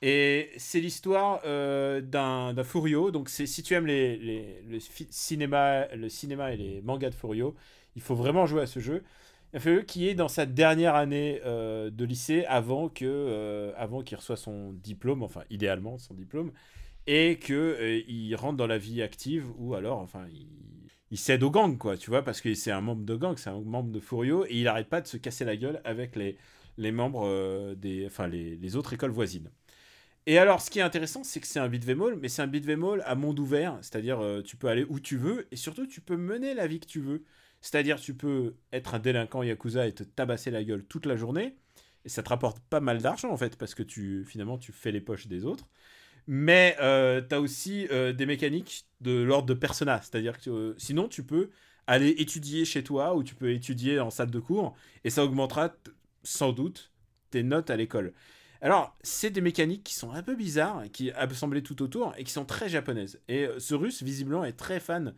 Et 0.00 0.50
c'est 0.56 0.80
l'histoire 0.80 1.40
euh, 1.44 2.00
d'un 2.00 2.54
Furio. 2.64 3.10
Donc, 3.10 3.28
si 3.28 3.62
tu 3.62 3.74
aimes 3.74 3.86
le, 3.86 4.78
cinéma, 5.10 5.88
le 5.94 6.08
cinéma 6.08 6.52
et 6.52 6.56
les 6.56 6.82
mangas 6.82 7.10
de 7.10 7.14
Furio, 7.14 7.56
il 7.96 8.02
faut 8.02 8.14
vraiment 8.14 8.46
jouer 8.46 8.62
à 8.62 8.66
ce 8.66 8.78
jeu. 8.78 9.02
Un 9.54 9.60
Furio 9.60 9.82
qui 9.82 10.08
est 10.08 10.14
dans 10.14 10.28
sa 10.28 10.44
dernière 10.44 10.94
année 10.94 11.40
euh, 11.46 11.90
de 11.90 12.04
lycée 12.04 12.44
avant 12.46 12.88
que 12.88 13.06
euh, 13.06 13.72
avant 13.76 14.02
qu'il 14.02 14.16
reçoive 14.18 14.38
son 14.38 14.72
diplôme, 14.74 15.22
enfin 15.22 15.42
idéalement 15.48 15.96
son 15.98 16.12
diplôme, 16.14 16.52
et 17.06 17.38
euh, 17.50 18.02
il 18.06 18.34
rentre 18.36 18.58
dans 18.58 18.66
la 18.66 18.76
vie 18.76 19.00
active 19.00 19.46
ou 19.56 19.74
alors 19.74 20.00
enfin 20.00 20.26
il, 20.30 20.48
il 21.10 21.18
cède 21.18 21.42
au 21.42 21.50
gang 21.50 21.78
quoi, 21.78 21.96
tu 21.96 22.10
vois, 22.10 22.22
parce 22.22 22.42
que 22.42 22.52
c'est 22.52 22.70
un 22.70 22.82
membre 22.82 23.04
de 23.06 23.16
gang, 23.16 23.36
c'est 23.38 23.48
un 23.48 23.60
membre 23.60 23.90
de 23.90 24.00
Furio 24.00 24.44
et 24.44 24.54
il 24.60 24.68
arrête 24.68 24.88
pas 24.88 25.00
de 25.00 25.06
se 25.06 25.16
casser 25.16 25.46
la 25.46 25.56
gueule 25.56 25.80
avec 25.84 26.14
les 26.14 26.92
membres 26.92 27.74
des 27.74 28.04
enfin 28.06 28.28
les 28.28 28.76
autres 28.76 28.92
écoles 28.92 29.12
voisines. 29.12 29.50
Et 30.28 30.36
alors, 30.36 30.60
ce 30.60 30.70
qui 30.70 30.78
est 30.78 30.82
intéressant, 30.82 31.24
c'est 31.24 31.40
que 31.40 31.46
c'est 31.46 31.58
un 31.58 31.72
all, 31.72 32.18
mais 32.20 32.28
c'est 32.28 32.42
un 32.42 32.52
all 32.52 33.02
à 33.06 33.14
monde 33.14 33.38
ouvert, 33.38 33.78
c'est-à-dire 33.80 34.20
euh, 34.20 34.42
tu 34.42 34.56
peux 34.56 34.68
aller 34.68 34.84
où 34.86 35.00
tu 35.00 35.16
veux, 35.16 35.48
et 35.50 35.56
surtout 35.56 35.86
tu 35.86 36.02
peux 36.02 36.18
mener 36.18 36.52
la 36.52 36.66
vie 36.66 36.80
que 36.80 36.86
tu 36.86 37.00
veux. 37.00 37.24
C'est-à-dire 37.62 37.98
tu 37.98 38.12
peux 38.12 38.54
être 38.70 38.94
un 38.94 38.98
délinquant 38.98 39.42
yakuza 39.42 39.86
et 39.86 39.92
te 39.94 40.02
tabasser 40.02 40.50
la 40.50 40.62
gueule 40.62 40.84
toute 40.84 41.06
la 41.06 41.16
journée, 41.16 41.56
et 42.04 42.10
ça 42.10 42.22
te 42.22 42.28
rapporte 42.28 42.60
pas 42.60 42.80
mal 42.80 43.00
d'argent 43.00 43.30
en 43.30 43.38
fait, 43.38 43.56
parce 43.56 43.74
que 43.74 43.82
tu 43.82 44.22
finalement 44.26 44.58
tu 44.58 44.70
fais 44.70 44.92
les 44.92 45.00
poches 45.00 45.28
des 45.28 45.46
autres. 45.46 45.66
Mais 46.26 46.76
euh, 46.82 47.22
tu 47.26 47.34
as 47.34 47.40
aussi 47.40 47.88
euh, 47.90 48.12
des 48.12 48.26
mécaniques 48.26 48.84
de 49.00 49.22
l'ordre 49.22 49.46
de 49.46 49.54
persona, 49.54 50.02
c'est-à-dire 50.02 50.38
que 50.38 50.50
euh, 50.50 50.74
sinon 50.76 51.08
tu 51.08 51.22
peux 51.22 51.48
aller 51.86 52.10
étudier 52.18 52.66
chez 52.66 52.84
toi 52.84 53.16
ou 53.16 53.22
tu 53.24 53.34
peux 53.34 53.50
étudier 53.50 53.98
en 53.98 54.10
salle 54.10 54.30
de 54.30 54.40
cours, 54.40 54.76
et 55.04 55.10
ça 55.10 55.24
augmentera 55.24 55.74
sans 56.22 56.52
doute 56.52 56.92
tes 57.30 57.42
notes 57.42 57.70
à 57.70 57.76
l'école. 57.76 58.12
Alors, 58.60 58.96
c'est 59.02 59.30
des 59.30 59.40
mécaniques 59.40 59.84
qui 59.84 59.94
sont 59.94 60.12
un 60.12 60.22
peu 60.22 60.34
bizarres, 60.34 60.84
qui 60.92 61.12
assemblées 61.12 61.62
tout 61.62 61.80
autour 61.82 62.12
et 62.16 62.24
qui 62.24 62.32
sont 62.32 62.44
très 62.44 62.68
japonaises. 62.68 63.20
Et 63.28 63.44
euh, 63.46 63.58
ce 63.60 63.74
russe, 63.74 64.02
visiblement, 64.02 64.44
est 64.44 64.52
très 64.52 64.80
fan 64.80 65.14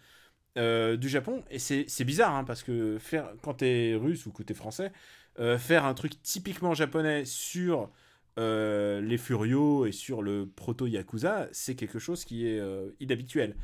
euh, 0.58 0.96
du 0.96 1.08
Japon. 1.08 1.42
Et 1.50 1.58
c'est 1.58 2.04
bizarre, 2.04 2.34
hein, 2.34 2.44
parce 2.44 2.62
que 2.62 2.98
faire, 2.98 3.32
quand 3.42 3.54
t'es 3.54 3.94
russe 3.94 4.26
ou 4.26 4.32
que 4.32 4.42
t'es 4.42 4.54
français, 4.54 4.92
euh, 5.38 5.58
faire 5.58 5.84
un 5.86 5.94
truc 5.94 6.22
typiquement 6.22 6.74
japonais 6.74 7.24
sur 7.24 7.90
les 8.36 9.18
Furios 9.18 9.84
et 9.84 9.92
sur 9.92 10.22
le 10.22 10.46
proto-Yakuza, 10.46 11.48
c'est 11.52 11.74
quelque 11.74 11.98
chose 11.98 12.24
qui 12.24 12.46
est 12.46 12.58
inhabituel. 12.98 13.54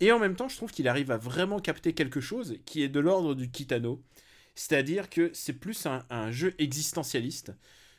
Et 0.00 0.10
en 0.10 0.18
même 0.18 0.34
temps, 0.34 0.48
je 0.48 0.56
trouve 0.56 0.72
qu'il 0.72 0.88
arrive 0.88 1.12
à 1.12 1.16
vraiment 1.16 1.60
capter 1.60 1.92
quelque 1.92 2.20
chose 2.20 2.56
qui 2.66 2.82
est 2.82 2.88
de 2.88 2.98
l'ordre 2.98 3.34
du 3.34 3.48
Kitano. 3.48 4.02
C'est-à-dire 4.56 5.10
que 5.10 5.30
c'est 5.32 5.52
plus 5.52 5.86
un 5.86 6.30
jeu 6.32 6.56
existentialiste 6.58 7.52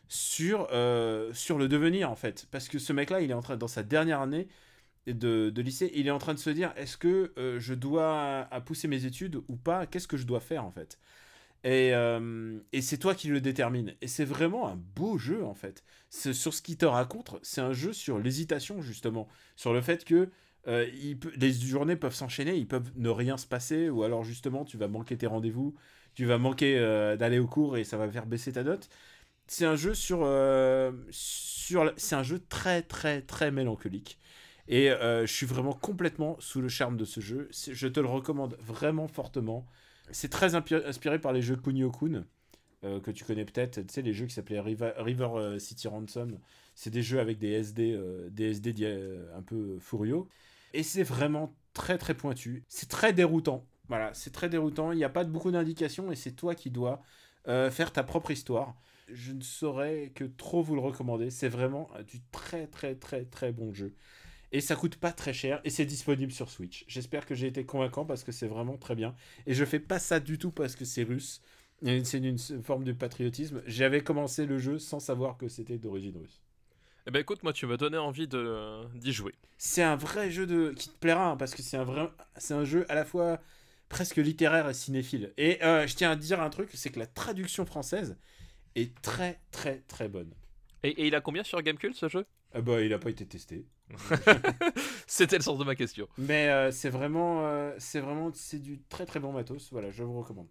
sur, 0.08 0.68
euh, 0.72 1.34
sur 1.34 1.58
le 1.58 1.68
devenir, 1.68 2.12
en 2.12 2.16
fait. 2.16 2.48
Parce 2.52 2.70
que 2.70 2.80
ce 2.80 2.94
mec-là, 2.94 3.22
il 3.22 3.32
est 3.32 3.34
en 3.34 3.42
train, 3.42 3.58
dans 3.58 3.68
sa 3.68 3.84
dernière 3.84 4.22
année 4.22 4.48
de, 5.06 5.50
de 5.50 5.62
lycée, 5.62 5.92
il 5.96 6.08
est 6.08 6.12
en 6.12 6.18
train 6.18 6.34
de 6.34 6.40
se 6.40 6.50
dire 6.50 6.74
est-ce 6.76 6.98
que 6.98 7.34
euh, 7.38 7.60
je 7.60 7.74
dois 7.74 8.48
à 8.52 8.62
pousser 8.62 8.88
mes 8.88 9.06
études 9.06 9.42
ou 9.48 9.56
pas? 9.56 9.86
Qu'est-ce 9.86 10.08
que 10.08 10.18
je 10.18 10.26
dois 10.26 10.40
faire, 10.40 10.66
en 10.66 10.72
fait? 10.72 11.00
Et, 11.64 11.94
euh, 11.94 12.60
et 12.72 12.82
c'est 12.82 12.98
toi 12.98 13.16
qui 13.16 13.28
le 13.30 13.42
détermine. 13.42 13.96
Et 14.02 14.08
c'est 14.08 14.26
vraiment 14.26 14.68
un 14.68 14.76
beau 14.76 15.18
jeu, 15.18 15.44
en 15.44 15.56
fait. 15.56 15.84
Sur 16.10 16.54
ce 16.54 16.62
qu'il 16.62 16.78
te 16.78 16.86
raconte, 16.86 17.36
c'est 17.42 17.62
un 17.62 17.74
jeu 17.74 17.94
sur 17.94 18.20
l'hésitation, 18.20 18.82
justement. 18.82 19.28
Sur 19.56 19.74
le 19.74 19.82
fait 19.82 20.06
que 20.06 20.30
les 20.66 21.54
journées 21.54 21.96
peuvent 21.96 22.14
s'enchaîner, 22.14 22.56
ils 22.58 22.68
peuvent 22.68 22.92
ne 22.98 23.08
rien 23.08 23.38
se 23.38 23.48
passer, 23.48 23.90
ou 23.90 24.04
alors 24.04 24.26
justement, 24.26 24.66
tu 24.66 24.78
vas 24.78 24.90
manquer 24.90 25.18
tes 25.18 25.26
rendez-vous, 25.26 25.76
tu 26.14 26.26
vas 26.26 26.38
manquer 26.38 26.78
d'aller 27.18 27.40
au 27.40 27.48
cours 27.48 27.78
et 27.78 27.86
ça 27.86 27.96
va 27.96 28.10
faire 28.10 28.26
baisser 28.26 28.52
ta 28.52 28.64
note. 28.64 28.90
C'est 29.48 29.66
un 29.66 29.78
jeu 29.78 29.94
sur, 29.94 30.20
euh, 30.24 30.92
sur 31.10 31.94
c'est 31.96 32.16
un 32.16 32.24
jeu 32.24 32.40
très 32.50 32.82
très 32.82 33.22
très 33.22 33.50
mélancolique. 33.50 34.20
Et 34.68 34.92
euh, 34.92 35.26
je 35.26 35.34
suis 35.34 35.46
vraiment 35.46 35.72
complètement 35.72 36.36
sous 36.40 36.62
le 36.62 36.68
charme 36.68 36.98
de 36.98 37.06
ce 37.06 37.22
jeu. 37.22 37.48
Je 37.52 37.88
te 37.88 38.02
le 38.02 38.08
recommande 38.08 38.58
vraiment 38.60 39.08
fortement. 39.08 39.66
C'est 40.12 40.30
très 40.30 40.56
inspiré 40.56 41.20
par 41.20 41.32
les 41.32 41.42
jeux 41.42 41.56
Kunio-kun, 41.56 42.26
euh, 42.84 43.00
que 43.00 43.12
tu 43.12 43.24
connais 43.24 43.46
peut-être. 43.46 43.80
Tu 43.80 43.94
sais, 43.94 44.02
les 44.02 44.14
jeux 44.14 44.26
qui 44.26 44.34
s'appelaient 44.34 44.60
River, 44.60 45.58
City 45.60 45.88
Ransom. 45.88 46.38
C'est 46.76 46.90
des 46.90 47.02
jeux 47.02 47.20
avec 47.22 47.40
des 47.40 47.52
SD, 47.52 47.98
des 48.30 48.52
SD 48.52 48.86
un 49.34 49.42
peu 49.42 49.80
furieux. 49.80 50.24
Et 50.74 50.84
c'est 50.84 51.04
vraiment 51.04 51.56
très 51.74 51.98
très 51.98 52.14
pointu. 52.14 52.66
C'est 52.68 52.90
très 52.90 53.14
déroutant. 53.14 53.66
Voilà, 53.88 54.14
c'est 54.14 54.32
très 54.32 54.50
déroutant. 54.50 54.92
Il 54.92 54.98
n'y 54.98 55.06
a 55.06 55.10
pas 55.10 55.24
beaucoup 55.24 55.52
d'indications 55.52 56.12
et 56.12 56.16
c'est 56.18 56.34
toi 56.34 56.54
qui 56.56 56.70
dois 56.70 57.02
faire 57.46 57.94
ta 57.94 58.04
propre 58.04 58.32
histoire. 58.32 58.76
Je 59.08 59.32
ne 59.32 59.42
saurais 59.42 60.12
que 60.14 60.24
trop 60.24 60.62
vous 60.62 60.76
le 60.76 60.82
recommander. 60.82 61.30
C'est 61.30 61.48
vraiment 61.48 61.90
euh, 61.96 62.04
du 62.04 62.20
très 62.32 62.68
très 62.68 62.96
très 62.96 63.26
très 63.26 63.52
bon 63.52 63.74
jeu. 63.74 63.94
Et 64.52 64.62
ça 64.62 64.76
coûte 64.76 64.96
pas 64.96 65.12
très 65.12 65.34
cher 65.34 65.60
et 65.66 65.70
c'est 65.70 65.86
disponible 65.86 66.32
sur 66.32 66.50
Switch. 66.50 66.86
J'espère 66.88 67.26
que 67.26 67.36
j'ai 67.36 67.48
été 67.48 67.66
convaincant 67.66 68.06
parce 68.06 68.24
que 68.24 68.32
c'est 68.32 68.48
vraiment 68.48 68.78
très 68.78 68.96
bien. 68.96 69.16
Et 69.46 69.54
je 69.54 69.66
fais 69.66 69.80
pas 69.80 70.00
ça 70.00 70.20
du 70.20 70.38
tout 70.38 70.52
parce 70.52 70.76
que 70.76 70.86
c'est 70.86 71.04
russe. 71.04 71.42
C'est 71.84 72.18
une 72.18 72.38
forme 72.64 72.84
de 72.84 72.94
patriotisme. 72.94 73.62
J'avais 73.66 74.02
commencé 74.02 74.46
le 74.46 74.58
jeu 74.58 74.80
sans 74.80 75.00
savoir 75.00 75.38
que 75.38 75.48
c'était 75.48 75.78
d'origine 75.78 76.18
russe. 76.18 76.42
Eh 77.06 77.12
ben 77.12 77.20
écoute, 77.20 77.44
moi 77.44 77.54
tu 77.54 77.66
m'as 77.66 77.78
donné 77.78 77.98
envie 77.98 78.28
de 78.28 78.86
d'y 78.96 79.14
jouer. 79.14 79.34
C'est 79.58 79.84
un 79.84 79.96
vrai 79.96 80.32
jeu 80.32 80.46
de 80.46 80.74
qui 80.76 80.90
te 80.90 80.98
plaira 80.98 81.32
hein, 81.32 81.38
parce 81.38 81.54
que 81.54 81.62
c'est 81.62 81.78
un 81.78 81.84
vrai 81.84 82.10
c'est 82.38 82.54
un 82.54 82.66
jeu 82.66 82.86
à 82.90 82.96
la 82.96 83.06
fois 83.06 83.40
presque 83.90 84.18
littéraire 84.18 84.68
et 84.70 84.74
cinéphile. 84.74 85.34
Et 85.38 85.64
euh, 85.64 85.88
je 85.88 85.96
tiens 85.96 86.12
à 86.12 86.16
dire 86.16 86.42
un 86.42 86.50
truc, 86.50 86.70
c'est 86.74 86.90
que 86.90 87.00
la 87.00 87.08
traduction 87.08 87.66
française 87.66 88.18
est 88.82 89.02
très 89.02 89.40
très 89.52 89.80
très 89.88 90.08
bonne. 90.08 90.32
Et, 90.84 90.90
et 90.90 91.08
il 91.08 91.16
a 91.16 91.22
combien 91.22 91.44
sur 91.44 91.62
Gamecult 91.62 91.96
ce 91.96 92.08
jeu? 92.08 92.26
Ah 92.54 92.62
bah 92.62 92.82
il 92.82 92.94
a 92.94 93.00
pas 93.00 93.10
été 93.10 93.26
testé. 93.26 93.66
C'était 95.08 95.38
le 95.38 95.44
sens 95.44 95.58
de 95.58 95.64
ma 95.64 95.76
question. 95.76 96.08
Mais 96.18 96.50
euh, 96.50 96.72
c'est 96.72 96.90
vraiment 96.90 97.46
euh, 97.46 97.74
c'est 97.78 98.00
vraiment 98.00 98.32
c'est 98.34 98.60
du 98.60 98.80
très 98.90 99.06
très 99.06 99.20
bon 99.20 99.32
matos. 99.32 99.70
Voilà, 99.72 99.92
je 99.92 100.04
vous 100.04 100.20
recommande. 100.20 100.48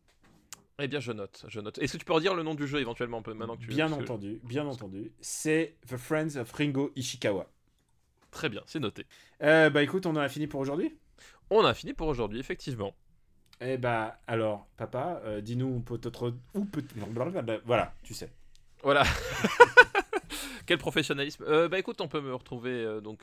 Eh 0.78 0.88
bien 0.88 1.00
je 1.00 1.12
note, 1.12 1.44
je 1.48 1.60
note. 1.60 1.78
Est-ce 1.78 1.94
que 1.94 1.98
tu 1.98 2.04
peux 2.04 2.12
redire 2.12 2.34
le 2.34 2.42
nom 2.42 2.54
du 2.54 2.66
jeu 2.66 2.80
éventuellement 2.80 3.22
maintenant 3.26 3.56
que 3.56 3.62
tu 3.62 3.68
Bien 3.68 3.88
que- 3.88 3.94
entendu, 3.94 4.40
bien 4.44 4.66
entendu. 4.66 5.12
C'est 5.20 5.76
The 5.88 5.96
Friends 5.96 6.36
of 6.36 6.52
Ringo 6.52 6.92
Ishikawa. 6.96 7.48
Très 8.30 8.48
bien, 8.50 8.62
c'est 8.66 8.80
noté. 8.80 9.06
Euh, 9.42 9.70
bah 9.70 9.82
écoute, 9.82 10.04
on 10.04 10.10
en 10.10 10.16
a 10.16 10.28
fini 10.28 10.46
pour 10.46 10.60
aujourd'hui? 10.60 10.94
On 11.48 11.64
a 11.64 11.72
fini 11.72 11.94
pour 11.94 12.08
aujourd'hui, 12.08 12.38
effectivement. 12.40 12.94
Eh 13.60 13.78
bah 13.78 14.18
alors, 14.26 14.66
papa, 14.76 15.20
euh, 15.24 15.40
dis-nous 15.40 15.80
peut-être 15.80 16.34
où 16.54 16.64
peut 16.66 16.84
voilà, 17.64 17.92
tu 18.02 18.12
sais. 18.14 18.28
Voilà. 18.82 19.02
Quel 20.66 20.78
professionnalisme. 20.78 21.44
Euh, 21.46 21.68
bah 21.68 21.78
écoute, 21.78 22.00
on 22.00 22.08
peut 22.08 22.20
me 22.20 22.34
retrouver 22.34 22.72
euh, 22.72 23.00
donc 23.00 23.20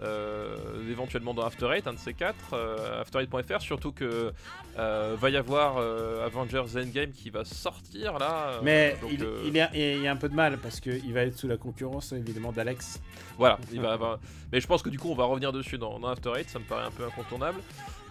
euh, 0.00 0.90
éventuellement 0.90 1.34
dans 1.34 1.44
After 1.44 1.68
Eight, 1.70 1.86
un 1.86 1.92
de 1.92 1.98
ces 1.98 2.14
quatre, 2.14 2.54
euh, 2.54 3.02
after8.fr, 3.04 3.60
surtout 3.60 3.92
que 3.92 4.32
va 4.76 5.28
y 5.30 5.36
avoir 5.36 5.76
Avengers 6.24 6.64
Endgame 6.76 7.10
qui 7.12 7.28
va 7.30 7.44
sortir 7.44 8.18
là. 8.18 8.58
Mais 8.62 8.96
donc, 9.02 9.10
il, 9.12 9.26
il, 9.44 9.54
y 9.54 9.60
a, 9.60 9.70
il 9.74 10.00
y 10.02 10.08
a 10.08 10.12
un 10.12 10.16
peu 10.16 10.30
de 10.30 10.34
mal 10.34 10.56
parce 10.58 10.80
qu'il 10.80 11.12
va 11.12 11.20
être 11.22 11.36
sous 11.38 11.46
la 11.48 11.58
concurrence 11.58 12.12
évidemment 12.12 12.52
d'Alex. 12.52 13.00
Voilà, 13.38 13.58
il 13.70 13.80
va 13.80 13.92
avoir- 13.92 14.18
Mais 14.50 14.60
je 14.60 14.66
pense 14.66 14.82
que 14.82 14.88
du 14.88 14.98
coup, 14.98 15.10
on 15.10 15.14
va 15.14 15.24
revenir 15.24 15.52
dessus 15.52 15.76
dans, 15.76 15.98
dans 15.98 16.08
After 16.08 16.32
Eight, 16.38 16.48
ça 16.48 16.58
me 16.58 16.64
paraît 16.64 16.86
un 16.86 16.90
peu 16.90 17.04
incontournable. 17.04 17.60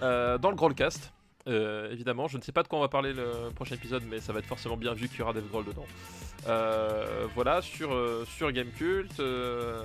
Dans 0.01 0.49
le 0.51 0.55
Grollcast, 0.55 1.11
euh, 1.47 1.91
évidemment, 1.91 2.27
je 2.27 2.37
ne 2.37 2.41
sais 2.41 2.51
pas 2.51 2.63
de 2.63 2.67
quoi 2.67 2.79
on 2.79 2.81
va 2.81 2.87
parler 2.87 3.13
le 3.13 3.49
prochain 3.55 3.75
épisode, 3.75 4.03
mais 4.09 4.19
ça 4.19 4.33
va 4.33 4.39
être 4.39 4.45
forcément 4.45 4.77
bien 4.77 4.93
vu 4.93 5.07
qu'il 5.07 5.19
y 5.19 5.21
aura 5.21 5.33
Dave 5.33 5.47
Grohl 5.47 5.65
dedans. 5.65 5.85
Euh, 6.47 7.27
voilà, 7.35 7.61
sur, 7.61 7.93
euh, 7.93 8.25
sur 8.25 8.51
Gamecult, 8.51 9.19
euh, 9.19 9.83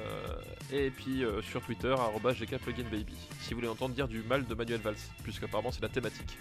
et 0.72 0.90
puis 0.90 1.22
sur 1.42 1.62
Twitter, 1.62 1.94
GKPluginBaby, 1.94 3.14
si 3.40 3.50
vous 3.50 3.56
voulez 3.56 3.68
entendre 3.68 3.94
dire 3.94 4.08
du 4.08 4.22
mal 4.22 4.46
de 4.46 4.54
Manuel 4.54 4.80
Valls, 4.80 4.96
puisqu'apparemment 5.22 5.70
c'est 5.70 5.82
la 5.82 5.88
thématique. 5.88 6.38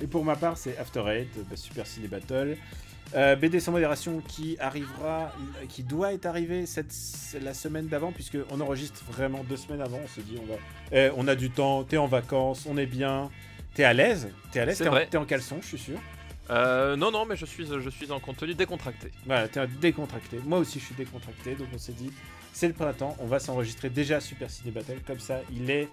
Et 0.00 0.06
pour 0.06 0.24
ma 0.24 0.36
part, 0.36 0.56
c'est 0.56 0.76
After 0.76 1.04
Eight, 1.08 1.30
bah, 1.48 1.56
Super 1.56 1.86
Ciné 1.86 2.08
Battle. 2.08 2.56
Euh, 3.14 3.36
BD 3.36 3.60
sans 3.60 3.72
modération 3.72 4.20
qui 4.20 4.56
arrivera, 4.58 5.32
qui 5.68 5.82
doit 5.82 6.12
être 6.12 6.26
arrivé 6.26 6.66
cette, 6.66 6.92
la 7.40 7.54
semaine 7.54 7.86
d'avant, 7.86 8.12
puisque 8.12 8.36
on 8.50 8.60
enregistre 8.60 9.02
vraiment 9.10 9.44
deux 9.44 9.56
semaines 9.56 9.80
avant. 9.80 10.00
On 10.02 10.08
se 10.08 10.20
dit, 10.20 10.38
on 10.42 10.46
va, 10.46 10.58
Eh, 10.92 11.10
on 11.16 11.28
a 11.28 11.34
du 11.34 11.50
temps, 11.50 11.84
t'es 11.84 11.96
en 11.98 12.06
vacances, 12.06 12.66
on 12.68 12.76
est 12.76 12.86
bien, 12.86 13.30
t'es 13.74 13.84
à 13.84 13.92
l'aise, 13.92 14.28
t'es 14.50 14.60
à 14.60 14.64
l'aise, 14.64 14.82
en, 14.82 14.96
t'es 15.08 15.16
en 15.16 15.24
caleçon, 15.24 15.58
je 15.62 15.66
suis 15.68 15.78
sûr? 15.78 15.98
Euh, 16.50 16.96
non, 16.96 17.10
non, 17.10 17.26
mais 17.26 17.36
je 17.36 17.46
suis, 17.46 17.66
je 17.66 17.90
suis 17.90 18.10
en 18.10 18.20
contenu 18.20 18.54
décontracté. 18.54 19.10
Voilà, 19.24 19.48
t'es 19.48 19.66
décontracté. 19.80 20.38
Moi 20.44 20.58
aussi, 20.58 20.78
je 20.80 20.84
suis 20.84 20.94
décontracté, 20.94 21.54
donc 21.54 21.68
on 21.74 21.78
s'est 21.78 21.92
dit, 21.92 22.10
c'est 22.52 22.68
le 22.68 22.74
printemps, 22.74 23.16
on 23.20 23.26
va 23.26 23.38
s'enregistrer 23.38 23.90
déjà 23.90 24.20
Super 24.20 24.50
Ciné 24.50 24.70
Battle, 24.70 25.00
comme 25.06 25.18
ça 25.20 25.40
il 25.52 25.70
est, 25.70 25.88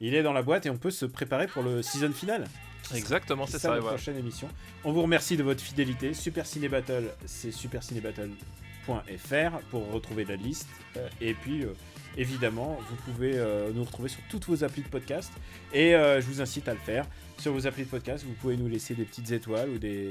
il 0.00 0.14
est 0.14 0.22
dans 0.22 0.32
la 0.32 0.42
boîte 0.42 0.64
et 0.66 0.70
on 0.70 0.76
peut 0.76 0.90
se 0.90 1.06
préparer 1.06 1.46
pour 1.46 1.62
le 1.62 1.82
season 1.82 2.12
final. 2.12 2.44
Exactement, 2.92 3.46
c'est 3.46 3.58
ça. 3.58 3.74
la 3.74 3.80
prochaine 3.80 4.18
émission. 4.18 4.48
On 4.84 4.92
vous 4.92 5.02
remercie 5.02 5.36
de 5.36 5.42
votre 5.42 5.62
fidélité. 5.62 6.14
Super 6.14 6.46
Ciné 6.46 6.68
Battle, 6.68 7.10
c'est 7.24 7.50
supercinébattle.fr 7.50 9.58
pour 9.70 9.90
retrouver 9.92 10.24
la 10.24 10.36
liste. 10.36 10.68
Euh, 10.96 11.08
et 11.20 11.34
puis, 11.34 11.62
euh, 11.62 11.72
évidemment, 12.16 12.78
vous 12.88 13.12
pouvez 13.12 13.36
euh, 13.36 13.72
nous 13.72 13.84
retrouver 13.84 14.08
sur 14.08 14.20
toutes 14.28 14.46
vos 14.46 14.64
applis 14.64 14.82
de 14.82 14.88
podcast. 14.88 15.32
Et 15.72 15.92
je 15.92 16.26
vous 16.26 16.40
incite 16.40 16.68
à 16.68 16.74
le 16.74 16.80
faire. 16.80 17.06
Sur 17.38 17.52
vos 17.52 17.66
applis 17.66 17.84
de 17.84 17.88
podcast, 17.88 18.24
vous 18.24 18.34
pouvez 18.34 18.56
nous 18.56 18.68
laisser 18.68 18.94
des 18.94 19.04
petites 19.04 19.32
étoiles 19.32 19.70
ou 19.70 19.78
des, 19.78 20.08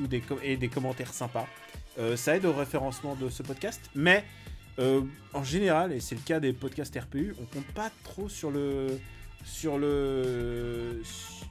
ou 0.00 0.06
des, 0.06 0.22
et 0.42 0.56
des 0.56 0.68
commentaires 0.68 1.12
sympas. 1.12 1.46
Ça 2.16 2.36
aide 2.36 2.44
au 2.44 2.52
référencement 2.52 3.14
de 3.14 3.28
ce 3.28 3.42
podcast. 3.42 3.80
Mais 3.94 4.24
en 4.78 5.44
général, 5.44 5.92
et 5.92 6.00
c'est 6.00 6.14
le 6.14 6.20
cas 6.20 6.40
des 6.40 6.52
podcasts 6.52 6.98
RPU, 6.98 7.34
on 7.40 7.44
compte 7.44 7.66
pas 7.74 7.90
trop 8.04 8.28
sur 8.28 8.50
le 8.50 8.98
sur 9.44 9.78
le 9.78 11.00
sur 11.02 11.49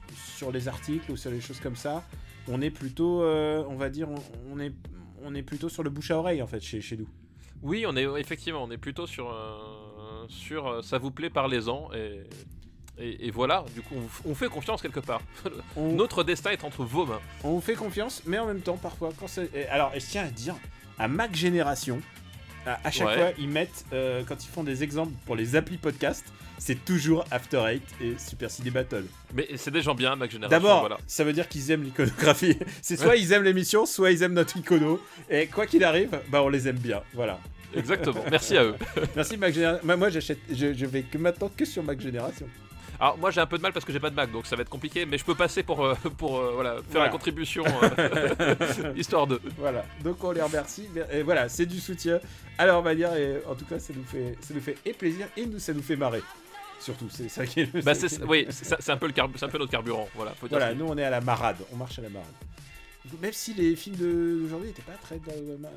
les 0.52 0.68
articles 0.68 1.10
ou 1.10 1.16
sur 1.16 1.30
les 1.30 1.40
choses 1.40 1.60
comme 1.60 1.76
ça. 1.76 2.04
On 2.48 2.60
est 2.62 2.70
plutôt, 2.70 3.22
euh, 3.22 3.62
on 3.68 3.76
va 3.76 3.88
dire, 3.90 4.08
on, 4.10 4.18
on 4.52 4.60
est 4.60 4.72
on 5.22 5.34
est 5.34 5.42
plutôt 5.42 5.68
sur 5.68 5.82
le 5.82 5.90
bouche 5.90 6.10
à 6.10 6.16
oreille 6.18 6.40
en 6.42 6.46
fait 6.46 6.60
chez, 6.60 6.80
chez 6.80 6.96
nous. 6.96 7.06
Oui, 7.62 7.84
on 7.86 7.94
est 7.96 8.04
effectivement, 8.20 8.62
on 8.64 8.70
est 8.70 8.78
plutôt 8.78 9.06
sur 9.06 9.30
euh, 9.30 10.26
sur 10.28 10.66
euh, 10.66 10.82
ça 10.82 10.96
vous 10.98 11.10
plaît, 11.10 11.28
parlez-en 11.28 11.90
et, 11.94 12.22
et 12.98 13.26
et 13.26 13.30
voilà. 13.30 13.64
Du 13.74 13.82
coup, 13.82 13.94
on, 14.24 14.34
fait 14.34 14.48
confiance 14.48 14.80
quelque 14.80 15.00
part. 15.00 15.20
On, 15.76 15.92
Notre 15.92 16.24
destin 16.24 16.50
est 16.52 16.64
entre 16.64 16.84
vos 16.84 17.04
mains. 17.06 17.20
on 17.44 17.50
vous 17.52 17.60
fait 17.60 17.74
confiance, 17.74 18.22
mais 18.26 18.38
en 18.38 18.46
même 18.46 18.60
temps, 18.62 18.76
parfois, 18.78 19.10
quand 19.18 19.26
c'est. 19.28 19.50
et 19.54 19.66
Alors, 19.68 19.92
je 19.94 20.00
tiens 20.00 20.24
à 20.24 20.30
dire, 20.30 20.54
à 20.98 21.06
Mac 21.08 21.34
Génération, 21.34 22.00
à, 22.66 22.78
à 22.86 22.90
chaque 22.90 23.08
Ouais. 23.08 23.16
fois, 23.16 23.30
ils 23.38 23.48
mettent, 23.48 23.84
euh, 23.92 24.22
quand 24.26 24.42
ils 24.44 24.48
font 24.48 24.64
des 24.64 24.82
exemples 24.82 25.12
pour 25.26 25.36
les 25.36 25.54
applis 25.56 25.76
podcast, 25.78 26.24
c'est 26.60 26.84
toujours 26.84 27.24
After 27.30 27.64
Eight 27.66 27.82
et 28.02 28.14
Super 28.18 28.50
CD 28.50 28.70
Battle. 28.70 29.04
Mais 29.34 29.48
c'est 29.56 29.70
des 29.70 29.80
gens 29.80 29.94
bien, 29.94 30.14
Mac 30.14 30.30
Génération. 30.30 30.56
D'abord, 30.56 30.80
voilà. 30.80 30.98
ça 31.06 31.24
veut 31.24 31.32
dire 31.32 31.48
qu'ils 31.48 31.70
aiment 31.70 31.82
l'iconographie. 31.84 32.56
C'est 32.82 32.96
soit 32.98 33.16
ils 33.16 33.32
aiment 33.32 33.44
l'émission, 33.44 33.86
soit 33.86 34.10
ils 34.10 34.22
aiment 34.22 34.34
notre 34.34 34.56
icono. 34.58 35.00
Et 35.30 35.46
quoi 35.46 35.66
qu'il 35.66 35.82
arrive, 35.84 36.20
bah 36.28 36.42
on 36.42 36.48
les 36.50 36.68
aime 36.68 36.78
bien. 36.78 37.00
Voilà. 37.14 37.38
Exactement. 37.74 38.22
Merci 38.30 38.56
à 38.58 38.64
eux. 38.64 38.74
Merci 39.16 39.36
Mac 39.38 39.54
Génération. 39.54 39.96
Moi, 39.96 40.10
j'achète, 40.10 40.38
je, 40.50 40.74
je 40.74 40.86
vais 40.86 41.02
que 41.02 41.16
maintenant 41.18 41.50
que 41.56 41.64
sur 41.64 41.82
Mac 41.82 41.98
Génération. 42.00 42.46
Alors 43.00 43.16
moi 43.16 43.30
j'ai 43.30 43.40
un 43.40 43.46
peu 43.46 43.56
de 43.56 43.62
mal 43.62 43.72
parce 43.72 43.86
que 43.86 43.94
j'ai 43.94 43.98
pas 44.00 44.10
de 44.10 44.14
Mac, 44.14 44.30
donc 44.30 44.44
ça 44.44 44.56
va 44.56 44.60
être 44.62 44.68
compliqué, 44.68 45.06
mais 45.06 45.16
je 45.16 45.24
peux 45.24 45.34
passer 45.34 45.62
pour 45.62 45.82
euh, 45.82 45.94
pour 46.18 46.38
euh, 46.38 46.50
voilà 46.52 46.74
faire 46.74 46.82
Voilà. 46.90 47.06
la 47.06 47.10
contribution 47.10 47.64
euh, 47.98 48.92
histoire 48.94 49.26
de. 49.26 49.40
Voilà. 49.56 49.86
Donc 50.04 50.22
on 50.22 50.32
les 50.32 50.42
remercie. 50.42 50.86
Et 51.10 51.22
voilà, 51.22 51.48
c'est 51.48 51.64
du 51.64 51.80
soutien 51.80 52.20
à 52.58 52.66
leur 52.66 52.82
manière. 52.82 53.16
Et 53.16 53.38
en 53.48 53.54
tout 53.54 53.64
cas, 53.64 53.78
ça 53.78 53.94
nous 53.96 54.04
fait, 54.04 54.36
ça 54.42 54.52
nous 54.52 54.60
fait 54.60 54.76
et 54.84 54.92
plaisir 54.92 55.26
et 55.34 55.46
nous, 55.46 55.58
ça 55.58 55.72
nous 55.72 55.80
fait 55.82 55.96
marrer. 55.96 56.20
Surtout, 56.80 57.08
c'est 57.10 57.28
ça 57.28 57.46
qui 57.46 57.60
est 57.60 57.72
le. 57.74 57.82
Bah 57.82 57.94
c'est- 57.94 58.22
oui, 58.24 58.46
c'est 58.50 58.80
c'est 58.80 58.90
un 58.92 58.96
peu 58.96 59.06
le 59.06 59.12
carbu- 59.12 59.34
c'est 59.36 59.44
un 59.44 59.48
peu 59.48 59.58
notre 59.58 59.70
carburant, 59.70 60.08
voilà. 60.14 60.32
Faut 60.32 60.48
dire 60.48 60.58
Voilà, 60.58 60.74
nous 60.74 60.86
on 60.86 60.96
est 60.98 61.04
à 61.04 61.10
la 61.10 61.20
marade. 61.20 61.56
On 61.72 61.76
marche 61.76 61.98
à 61.98 62.02
la 62.02 62.08
marade. 62.08 62.26
Même 63.20 63.32
si 63.32 63.54
les 63.54 63.76
films 63.76 63.96
d'aujourd'hui 63.96 64.68
n'étaient 64.68 64.82
pas 64.82 64.92
très. 65.02 65.16
dans- 65.16 65.68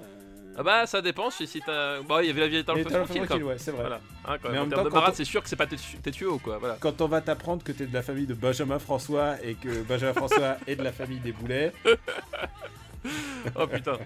Ah 0.57 0.61
bah 0.63 0.85
ça 0.85 1.01
dépend 1.01 1.29
si, 1.31 1.47
si 1.47 1.61
t'as. 1.61 2.01
Bah 2.01 2.21
il 2.21 2.27
y 2.27 2.29
avait 2.29 2.41
la 2.41 2.47
vieille 2.47 2.63
la 2.67 3.05
tranquille, 3.05 3.43
ouais, 3.43 3.57
c'est 3.57 3.71
vrai. 3.71 3.81
Voilà. 3.81 4.01
Hein, 4.25 4.37
quand 4.41 4.49
Mais 4.49 4.57
en 4.57 4.61
En 4.61 4.63
même 4.65 4.69
termes 4.69 4.83
temps, 4.83 4.89
de 4.89 4.93
marade, 4.93 5.13
on- 5.13 5.15
c'est 5.15 5.25
sûr 5.25 5.41
que 5.43 5.49
c'est 5.49 5.55
pas 5.55 5.65
tes 5.67 5.77
tes 5.77 6.11
tuyaux 6.11 6.37
quoi. 6.39 6.57
Voilà. 6.59 6.77
Quand 6.79 7.01
on 7.01 7.07
va 7.07 7.21
t'apprendre 7.21 7.63
que 7.63 7.71
t'es 7.71 7.85
de 7.87 7.93
la 7.93 8.01
famille 8.03 8.27
de 8.27 8.33
Benjamin 8.33 8.77
François 8.79 9.35
et 9.43 9.55
que 9.55 9.81
Benjamin 9.83 10.13
François 10.13 10.57
est 10.67 10.75
de 10.75 10.83
la 10.83 10.91
famille 10.91 11.19
des 11.19 11.31
Boulets, 11.31 11.71
Oh 13.55 13.67
putain. 13.67 13.97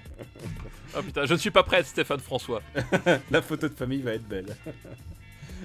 Oh 0.97 1.01
putain, 1.03 1.25
je 1.25 1.33
ne 1.33 1.37
suis 1.37 1.51
pas 1.51 1.63
prête, 1.63 1.85
Stéphane 1.85 2.19
François. 2.19 2.61
la 3.31 3.41
photo 3.41 3.67
de 3.67 3.73
famille 3.75 4.01
va 4.01 4.13
être 4.13 4.27
belle. 4.27 4.55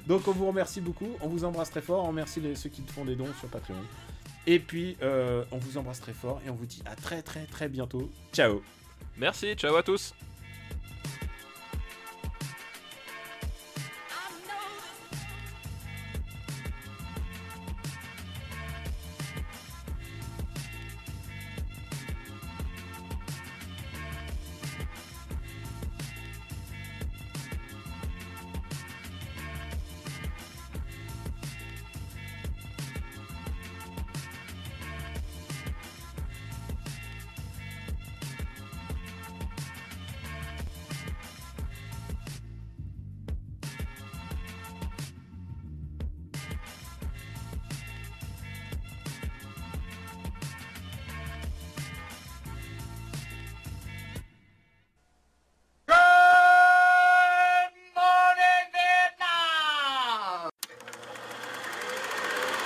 Donc 0.07 0.29
on 0.29 0.33
vous 0.33 0.47
remercie 0.47 0.81
beaucoup, 0.81 1.09
on 1.21 1.29
vous 1.29 1.45
embrasse 1.45 1.71
très 1.71 1.81
fort, 1.81 2.05
on 2.05 2.09
remercie 2.09 2.41
ceux 2.55 2.71
qui 2.71 2.83
font 2.83 3.05
des 3.05 3.17
dons 3.17 3.33
sur 3.39 3.49
Patreon. 3.49 3.77
Et 4.47 4.59
puis 4.59 4.97
euh, 5.03 5.45
on 5.53 5.59
vous 5.59 5.79
embrasse 5.79 6.01
très 6.01 6.13
fort 6.13 6.41
et 6.47 6.51
on 6.51 6.55
vous 6.55 6.67
dit 6.67 6.83
à 6.85 6.97
très 6.97 7.23
très 7.23 7.47
très 7.47 7.69
bientôt. 7.69 8.11
Ciao 8.33 8.63
Merci, 9.17 9.55
ciao 9.55 9.77
à 9.77 9.83
tous. 9.83 10.15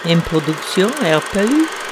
Une 0.09 0.21
production 0.21 0.87
RPU. 1.03 1.86